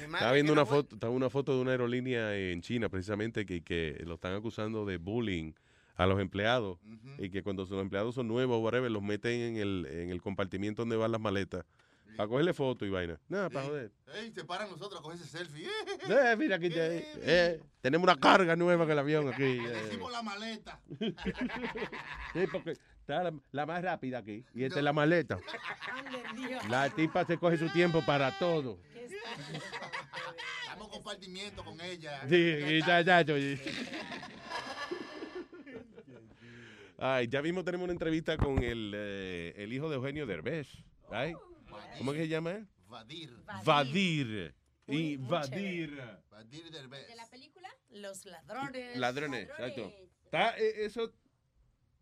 Estaba 0.04 0.34
viendo 0.34 0.54
una 0.54 0.66
foto, 0.66 0.96
estaba 0.96 1.14
una 1.14 1.30
foto 1.30 1.56
de 1.56 1.62
una 1.62 1.72
aerolínea 1.72 2.38
en 2.38 2.62
China, 2.62 2.90
precisamente, 2.90 3.46
que, 3.46 3.64
que 3.64 4.02
lo 4.06 4.16
están 4.16 4.36
acusando 4.36 4.86
de 4.86 4.98
bullying 4.98 5.54
a 5.96 6.06
los 6.06 6.20
empleados. 6.20 6.78
Y 7.18 7.30
que 7.30 7.42
cuando 7.42 7.64
los 7.64 7.82
empleados 7.82 8.16
son 8.16 8.28
nuevos, 8.28 8.62
whatever, 8.62 8.92
los 8.92 9.02
meten 9.02 9.42
en 9.42 9.58
el, 9.58 9.88
en 9.90 10.10
el 10.12 10.22
compartimiento 10.22 10.84
donde 10.84 10.96
van 10.96 11.12
las 11.12 11.22
maletas. 11.22 11.66
Para 12.16 12.30
cogerle 12.30 12.53
foto 12.53 12.85
y 12.85 12.90
vaina. 12.90 13.19
Nada, 13.27 13.50
para 13.50 13.66
joder. 13.66 13.92
Ey, 14.16 14.32
se 14.32 14.44
paran 14.45 14.69
nosotros 14.69 15.02
con 15.02 15.14
ese 15.14 15.26
selfie. 15.26 15.68
Eh, 16.10 16.35
mira 16.38 16.56
aquí, 16.58 16.68
eh, 16.68 17.06
eh, 17.22 17.61
tenemos 17.82 18.03
una 18.03 18.16
carga 18.19 18.56
nueva 18.56 18.84
en 18.84 18.92
el 18.92 19.00
avión 19.00 19.27
aquí. 19.34 19.42
Le 19.61 19.72
eh. 19.72 19.84
decimos 19.84 20.11
la 20.11 20.22
maleta. 20.22 20.80
Sí, 22.34 22.45
porque 22.52 22.72
está 22.72 23.24
la, 23.24 23.34
la 23.52 23.66
más 23.66 23.82
rápida 23.82 24.19
aquí. 24.19 24.44
Y 24.53 24.64
esta 24.64 24.80
es 24.80 24.84
la 24.84 24.94
maleta. 24.94 25.40
La 26.69 26.90
tipa 26.90 27.26
se 27.26 27.38
coge 27.38 27.58
su 27.58 27.69
tiempo 27.69 28.03
para 28.06 28.38
todo. 28.38 28.77
Damos 30.68 30.90
compartimiento 30.90 31.64
con 31.64 31.80
ella. 31.82 32.22
Sí, 32.27 32.35
y 32.35 32.82
ya, 32.82 33.02
ya, 33.02 33.22
yo- 33.22 33.35
Ay, 36.98 37.27
ya 37.27 37.42
mismo 37.42 37.64
tenemos 37.64 37.84
una 37.85 37.94
entrevista 37.94 38.38
con 38.38 38.64
el, 38.64 38.92
eh, 38.95 39.53
el 39.58 39.74
hijo 39.74 39.90
de 39.90 39.95
Eugenio 39.95 40.26
Derbez. 40.26 40.68
Ay, 41.11 41.34
¿Cómo 41.98 42.12
es 42.12 42.18
que 42.18 42.24
se 42.24 42.30
llama 42.30 42.52
él? 42.52 42.68
Vadir. 42.88 43.36
Vadir. 43.66 44.56
Y 44.88 45.18
Vadir. 45.18 46.02
Vadir 46.30 46.72
Derbez. 46.72 47.08
¿De 47.08 47.16
la 47.16 47.28
película? 47.28 47.70
Los 47.90 48.26
ladrones. 48.26 48.98
Ladrones, 48.98 49.50
exacto. 49.50 49.92
Está, 50.26 50.58
eh, 50.58 50.86
eso, 50.86 51.12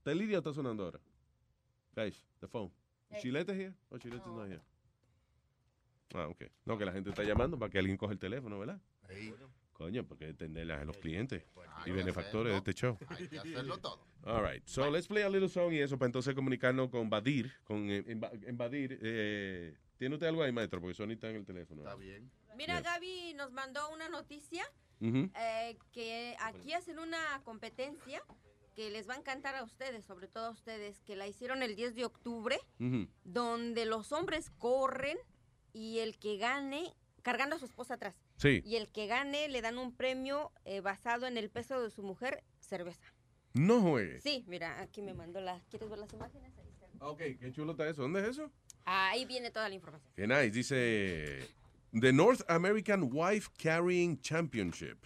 ¿Está 0.04 0.14
Lidia 0.14 0.38
o 0.38 0.40
está 0.40 0.54
sonando 0.54 0.84
ahora? 0.84 1.00
Guys, 1.96 2.26
the 2.40 2.48
phone. 2.48 2.72
Chilete 3.22 3.54
here? 3.54 3.74
Oh, 3.90 3.98
Chilete 3.98 4.28
no. 4.28 4.46
here. 4.46 4.62
Ah, 6.14 6.28
ok. 6.28 6.44
No, 6.66 6.78
que 6.78 6.86
la 6.86 6.92
gente 6.92 7.10
está 7.10 7.24
llamando 7.24 7.58
para 7.58 7.72
que 7.72 7.80
alguien 7.80 7.96
coja 7.96 8.12
el 8.12 8.20
teléfono, 8.20 8.60
¿verdad? 8.60 8.82
Ey. 9.08 9.34
Coño, 9.84 10.06
porque 10.08 10.28
atender 10.28 10.72
a 10.72 10.86
los 10.86 10.96
clientes 10.98 11.44
hay 11.76 11.82
y 11.82 11.84
que 11.86 11.92
benefactores 11.92 12.54
de 12.54 12.58
hacerlo. 12.58 12.58
este 12.58 12.74
show. 12.74 12.98
Hay 13.10 13.28
que 13.28 13.40
hacerlo 13.40 13.78
todo. 13.80 14.00
All 14.26 14.42
right. 14.42 14.66
So 14.66 14.90
let's 14.90 15.08
play 15.08 15.24
a 15.24 15.30
little 15.30 15.50
song 15.50 15.74
y 15.74 15.80
eso 15.80 15.98
para 15.98 16.08
entonces 16.08 16.34
comunicarnos 16.34 16.90
con 16.90 17.10
Badir, 17.10 17.52
con 17.66 17.90
eh, 17.90 18.06
Embadir. 18.48 18.98
Eh, 19.02 19.76
¿Tiene 19.98 20.16
usted 20.16 20.28
algo 20.28 20.42
ahí, 20.44 20.54
maestro? 20.54 20.80
Porque 20.80 20.94
Sony 20.96 21.12
está 21.12 21.30
en 21.30 21.36
el 21.38 21.46
teléfono. 21.46 21.82
Está 21.82 21.96
bien. 21.96 22.32
Mira, 22.56 22.80
Yeah. 22.80 22.94
Gaby 22.94 23.34
nos 23.34 23.52
mandó 23.52 23.90
una 23.92 24.08
noticia 24.08 24.64
Ujú. 25.02 25.30
eh, 25.38 25.78
que 25.92 26.36
aquí 26.40 26.72
hacen 26.72 26.98
una 27.00 27.42
competencia 27.44 28.22
que 28.76 28.90
les 28.90 29.10
va 29.10 29.16
a 29.16 29.18
encantar 29.18 29.56
a 29.56 29.64
ustedes, 29.64 30.06
sobre 30.06 30.28
todo 30.30 30.46
a 30.46 30.50
ustedes, 30.52 31.02
que 31.02 31.16
la 31.18 31.28
hicieron 31.28 31.62
el 31.62 31.76
10 31.76 31.94
de 31.96 32.06
octubre, 32.06 32.58
Ujú. 32.80 33.08
donde 33.26 33.86
los 33.86 34.14
hombres 34.14 34.50
corren 34.58 35.18
y 35.74 36.00
el 36.00 36.18
que 36.18 36.38
gane, 36.38 36.94
cargando 37.22 37.56
a 37.58 37.60
su 37.60 37.66
esposa 37.66 37.96
atrás, 37.96 38.16
Sí. 38.44 38.62
y 38.66 38.76
el 38.76 38.90
que 38.90 39.08
gane 39.08 39.48
le 39.48 39.62
dan 39.62 39.78
un 39.78 39.96
premio 39.96 40.52
eh, 40.66 40.82
basado 40.82 41.26
en 41.28 41.38
el 41.38 41.50
peso 41.50 41.82
de 41.82 41.90
su 41.90 42.04
mujer, 42.04 42.44
cerveza. 42.60 43.08
No 43.54 43.82
juegue. 43.82 44.20
Sí, 44.22 44.44
mira, 44.48 44.82
aquí 44.82 45.02
me 45.02 45.14
mandó 45.14 45.40
las... 45.40 45.64
¿Quieres 45.68 45.90
ver 45.90 45.98
las 46.00 46.12
imágenes? 46.14 46.52
Ahí, 46.58 46.68
están. 46.70 46.90
Ok, 47.00 47.20
qué 47.40 47.52
chulo 47.54 47.72
está 47.72 47.88
eso. 47.88 48.02
¿Dónde 48.02 48.20
es 48.22 48.28
eso? 48.28 48.52
Ahí 48.86 49.26
viene 49.26 49.50
toda 49.50 49.70
la 49.70 49.76
información. 49.76 50.12
Qué 50.16 50.28
nice. 50.28 50.52
Dice 50.52 51.48
The 52.00 52.12
North 52.12 52.42
American 52.50 53.10
Wife 53.14 53.50
Carrying 53.58 54.20
Championship. 54.20 54.98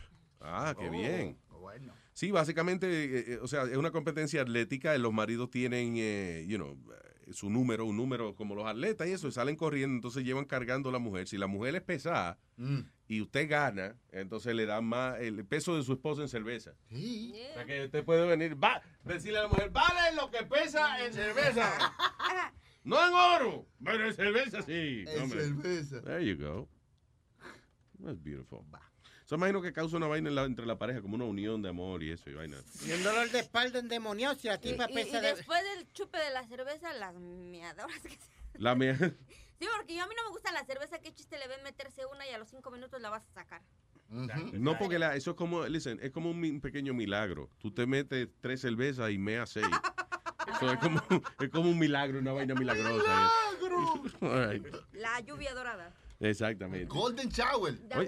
Ah, 0.42 0.74
qué 0.78 0.88
Oh, 0.88 0.92
bien. 0.92 1.38
Bueno. 1.50 1.94
Sí, 2.14 2.32
básicamente, 2.32 2.88
eh, 2.88 3.26
eh, 3.34 3.40
o 3.42 3.48
sea, 3.48 3.64
es 3.64 3.78
una 3.78 3.92
competencia 3.92 4.42
atlética. 4.42 4.96
y 4.96 5.00
Los 5.00 5.14
maridos 5.14 5.52
tienen, 5.52 5.94
eh, 5.98 6.44
you 6.48 6.58
know, 6.58 6.72
eh, 6.92 7.17
su 7.32 7.50
número, 7.50 7.86
un 7.86 7.98
número 7.98 8.36
como 8.36 8.56
los 8.56 8.66
atletas 8.66 9.08
y 9.08 9.12
eso, 9.12 9.28
y 9.28 9.32
salen 9.32 9.56
corriendo, 9.56 9.96
entonces 9.96 10.24
llevan 10.24 10.46
cargando 10.46 10.90
a 10.90 10.92
la 10.92 11.00
mujer. 11.00 11.28
Si 11.28 11.38
la 11.38 11.48
mujer 11.48 11.76
es 11.76 11.82
pesada 11.82 12.38
Mm. 12.58 12.80
y 13.08 13.22
usted 13.22 13.48
gana, 13.50 13.96
entonces 14.12 14.56
le 14.56 14.66
dan 14.66 14.86
más 14.86 15.20
el 15.20 15.46
peso 15.46 15.76
de 15.78 15.84
su 15.84 15.94
esposa 15.94 16.22
en 16.24 16.28
cerveza. 16.30 16.74
Sí. 16.90 17.34
O 17.52 17.54
sea 17.54 17.66
que 17.66 17.86
usted 17.86 18.04
puede 18.04 18.26
venir, 18.28 18.62
va, 18.62 18.82
decirle 19.04 19.40
a 19.40 19.44
la 19.44 19.48
mujer, 19.50 19.70
vale 19.70 20.16
lo 20.16 20.30
que 20.32 20.44
pesa 20.44 21.06
en 21.06 21.14
cerveza. 21.14 21.72
no 22.84 23.08
en 23.08 23.14
oro, 23.14 23.68
pero 23.84 24.08
en 24.08 24.14
cerveza 24.14 24.62
sí. 24.64 25.04
En 25.08 25.30
cerveza. 25.30 26.02
There 26.02 26.26
you 26.26 26.36
go. 26.38 26.68
That's 28.04 28.20
beautiful. 28.24 28.64
Eso 29.28 29.36
imagino 29.36 29.62
que 29.62 29.74
causa 29.74 29.98
una 29.98 30.08
vaina 30.08 30.30
en 30.30 30.36
la, 30.36 30.46
entre 30.46 30.66
la 30.66 30.78
pareja, 30.78 31.02
como 31.02 31.16
una 31.16 31.26
unión 31.26 31.62
de 31.62 31.68
amor 31.68 32.02
y 32.02 32.12
eso, 32.12 32.30
y 32.30 32.34
vaina. 32.34 32.56
Y 32.86 32.94
un 32.94 33.04
dolor 33.04 33.30
de 33.30 33.40
espalda 33.40 33.78
endemoniado 33.80 34.36
si 34.36 34.48
la 34.48 34.58
tipa 34.58 34.88
y, 34.90 34.94
pesa 34.94 35.18
y, 35.18 35.20
y 35.20 35.22
de... 35.22 35.36
después 35.36 35.62
del 35.76 35.92
chupe 35.92 36.18
de 36.18 36.30
la 36.32 36.48
cerveza, 36.48 36.94
las 36.94 37.14
meadoras 37.14 38.00
que 38.04 38.12
se... 38.12 38.32
La 38.54 38.74
mía. 38.74 38.98
Sí, 39.60 39.66
porque 39.76 39.96
yo 39.96 40.04
a 40.04 40.08
mí 40.08 40.14
no 40.16 40.24
me 40.24 40.30
gusta 40.30 40.52
la 40.52 40.64
cerveza. 40.66 41.00
¿Qué 41.00 41.12
chiste 41.12 41.38
le 41.40 41.48
ven 41.48 41.64
meterse 41.64 42.06
una 42.06 42.28
y 42.28 42.30
a 42.30 42.38
los 42.38 42.48
cinco 42.48 42.70
minutos 42.70 43.02
la 43.02 43.10
vas 43.10 43.28
a 43.28 43.34
sacar? 43.34 43.64
Uh 44.12 44.28
-huh. 44.28 44.52
No, 44.54 44.78
porque 44.78 45.00
la, 45.00 45.16
eso 45.16 45.32
es 45.32 45.36
como, 45.36 45.66
listen, 45.66 46.00
es 46.04 46.12
como 46.12 46.30
un 46.30 46.62
pequeño 46.62 46.94
milagro. 46.94 47.50
Tú 47.58 47.72
te 47.72 47.88
metes 47.88 48.30
tres 48.40 48.62
cervezas 48.62 49.10
y 49.10 49.18
mea 49.18 49.48
seis. 49.48 49.66
eso 50.56 50.72
es 50.72 50.78
como, 50.80 51.02
es 51.40 51.50
como 51.50 51.72
un 51.72 51.80
milagro, 51.80 52.20
una 52.20 52.34
vaina 52.34 52.54
milagrosa. 52.54 53.32
¡Milagro! 53.60 54.04
Right. 54.22 54.68
La 54.94 55.20
lluvia 55.22 55.54
dorada. 55.56 55.92
Exactamente. 56.20 56.86
Golden 56.86 57.30
Shower. 57.30 57.76
Ay, 57.92 58.08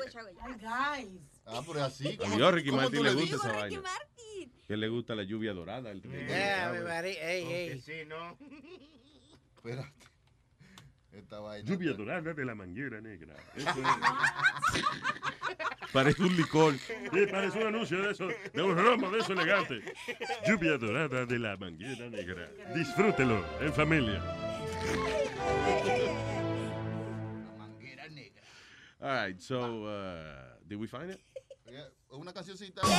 guys. 0.60 1.22
Ah, 1.46 1.62
pero 1.66 1.84
así. 1.84 2.18
Yo, 2.38 2.52
Ricky 2.52 2.72
Martin 2.72 3.04
le 3.04 3.14
gusta 3.14 3.36
esa 3.36 3.52
vaina. 3.52 3.82
Que 4.68 4.78
le 4.78 4.88
gusta 4.88 5.16
la 5.16 5.24
lluvia 5.24 5.54
dorada. 5.54 5.92
El, 5.92 6.02
yeah, 6.02 6.72
me 6.72 6.82
marí. 6.82 7.18
Ey. 7.20 7.82
Sí, 7.82 8.06
¿no? 8.08 8.38
Espérate. 9.56 10.08
Esta 11.12 11.40
vaina. 11.40 11.68
Lluvia 11.68 11.94
dorada 11.94 12.34
de 12.34 12.46
la 12.46 12.56
manguera 12.56 13.02
negra. 13.02 13.36
Eso 13.56 13.70
es. 13.70 14.84
Parece 15.92 16.22
un 16.22 16.36
licor. 16.36 16.76
Sí, 16.78 17.26
parece 17.32 17.60
un 17.60 17.68
anuncio 17.68 18.02
de 18.04 18.12
eso, 18.12 18.28
de 18.54 18.62
un 18.62 18.78
romo 18.78 19.10
de 19.10 19.20
eso 19.20 19.34
elegante. 19.34 19.82
Lluvia 20.48 20.78
dorada 20.78 21.26
de 21.26 21.40
la 21.40 21.58
manguera 21.58 22.08
negra. 22.10 22.48
Disfrútelo 22.76 23.44
en 23.60 23.74
familia. 23.74 24.22
All 29.02 29.08
right, 29.08 29.42
so, 29.42 29.86
ah. 29.88 29.88
uh, 29.88 30.60
did 30.68 30.78
we 30.78 30.86
find 30.88 31.10
it? 31.10 31.22
Una 32.12 32.34
cancioncita. 32.34 32.82
Es 32.82 32.90
el 32.90 32.96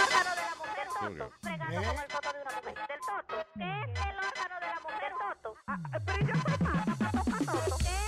órgano 0.00 0.30
de 0.30 0.40
la 0.40 0.54
mujer 0.56 0.86
Toto? 0.88 1.24
¿Eh? 1.44 1.58
El 1.74 2.10
foto 2.10 2.32
de 2.32 2.40
una 2.40 2.56
mujer. 2.62 2.88
Del 2.88 3.00
Toto. 3.04 3.36
Es 3.56 3.84
el 3.92 4.16
órgano 4.24 4.56
de 4.60 4.66
la 4.66 4.80
mujer 4.80 5.12
Toto? 5.20 5.54
Ah, 5.66 5.78
ah, 5.92 6.00
pero 6.06 6.26
yo 6.26 6.34
soy 6.40 6.56
Toto. 7.44 8.03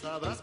sabrás 0.00 0.40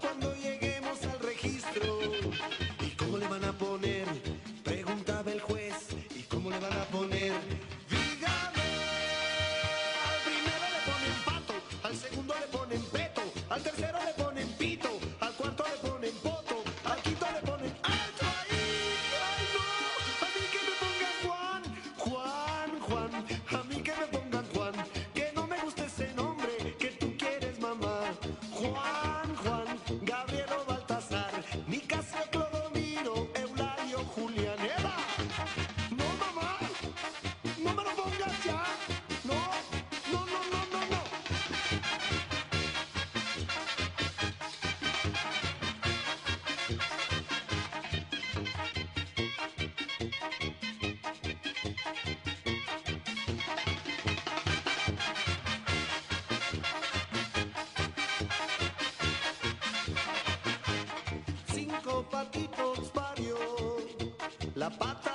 La 64.64 64.70
pata 64.70 65.13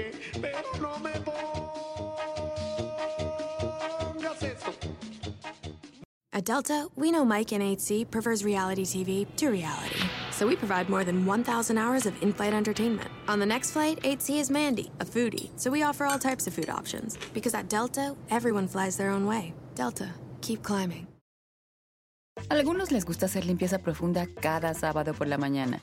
noche, 0.00 0.12
pero 0.40 0.62
no 0.80 0.98
me 0.98 1.12
pongas 4.00 4.42
eso. 4.42 4.72
At 6.32 6.44
Delta, 6.44 6.86
we 6.96 7.10
know 7.10 7.24
Mike 7.24 7.52
in 7.52 7.60
8C 7.60 8.10
prefers 8.10 8.44
reality 8.44 8.84
TV 8.84 9.26
to 9.36 9.50
reality. 9.50 10.00
So 10.30 10.46
we 10.46 10.56
provide 10.56 10.88
more 10.88 11.04
than 11.04 11.26
1,000 11.26 11.76
hours 11.76 12.06
of 12.06 12.14
in 12.22 12.32
flight 12.32 12.54
entertainment. 12.54 13.10
On 13.28 13.38
the 13.38 13.46
next 13.46 13.72
flight, 13.72 14.00
8C 14.02 14.38
is 14.38 14.50
Mandy, 14.50 14.90
a 15.00 15.04
foodie. 15.04 15.50
So 15.56 15.70
we 15.70 15.82
offer 15.82 16.06
all 16.06 16.18
types 16.18 16.46
of 16.46 16.54
food 16.54 16.70
options. 16.70 17.18
Because 17.34 17.54
at 17.54 17.68
Delta, 17.68 18.16
everyone 18.30 18.68
flies 18.68 18.96
their 18.96 19.10
own 19.10 19.26
way. 19.26 19.52
Delta, 19.74 20.14
keep 20.40 20.62
climbing. 20.62 21.06
Algunos 22.48 22.90
les 22.90 23.04
gusta 23.04 23.26
hacer 23.26 23.44
limpieza 23.44 23.78
profunda 23.78 24.26
cada 24.40 24.72
sábado 24.72 25.12
por 25.12 25.26
la 25.26 25.36
mañana. 25.36 25.82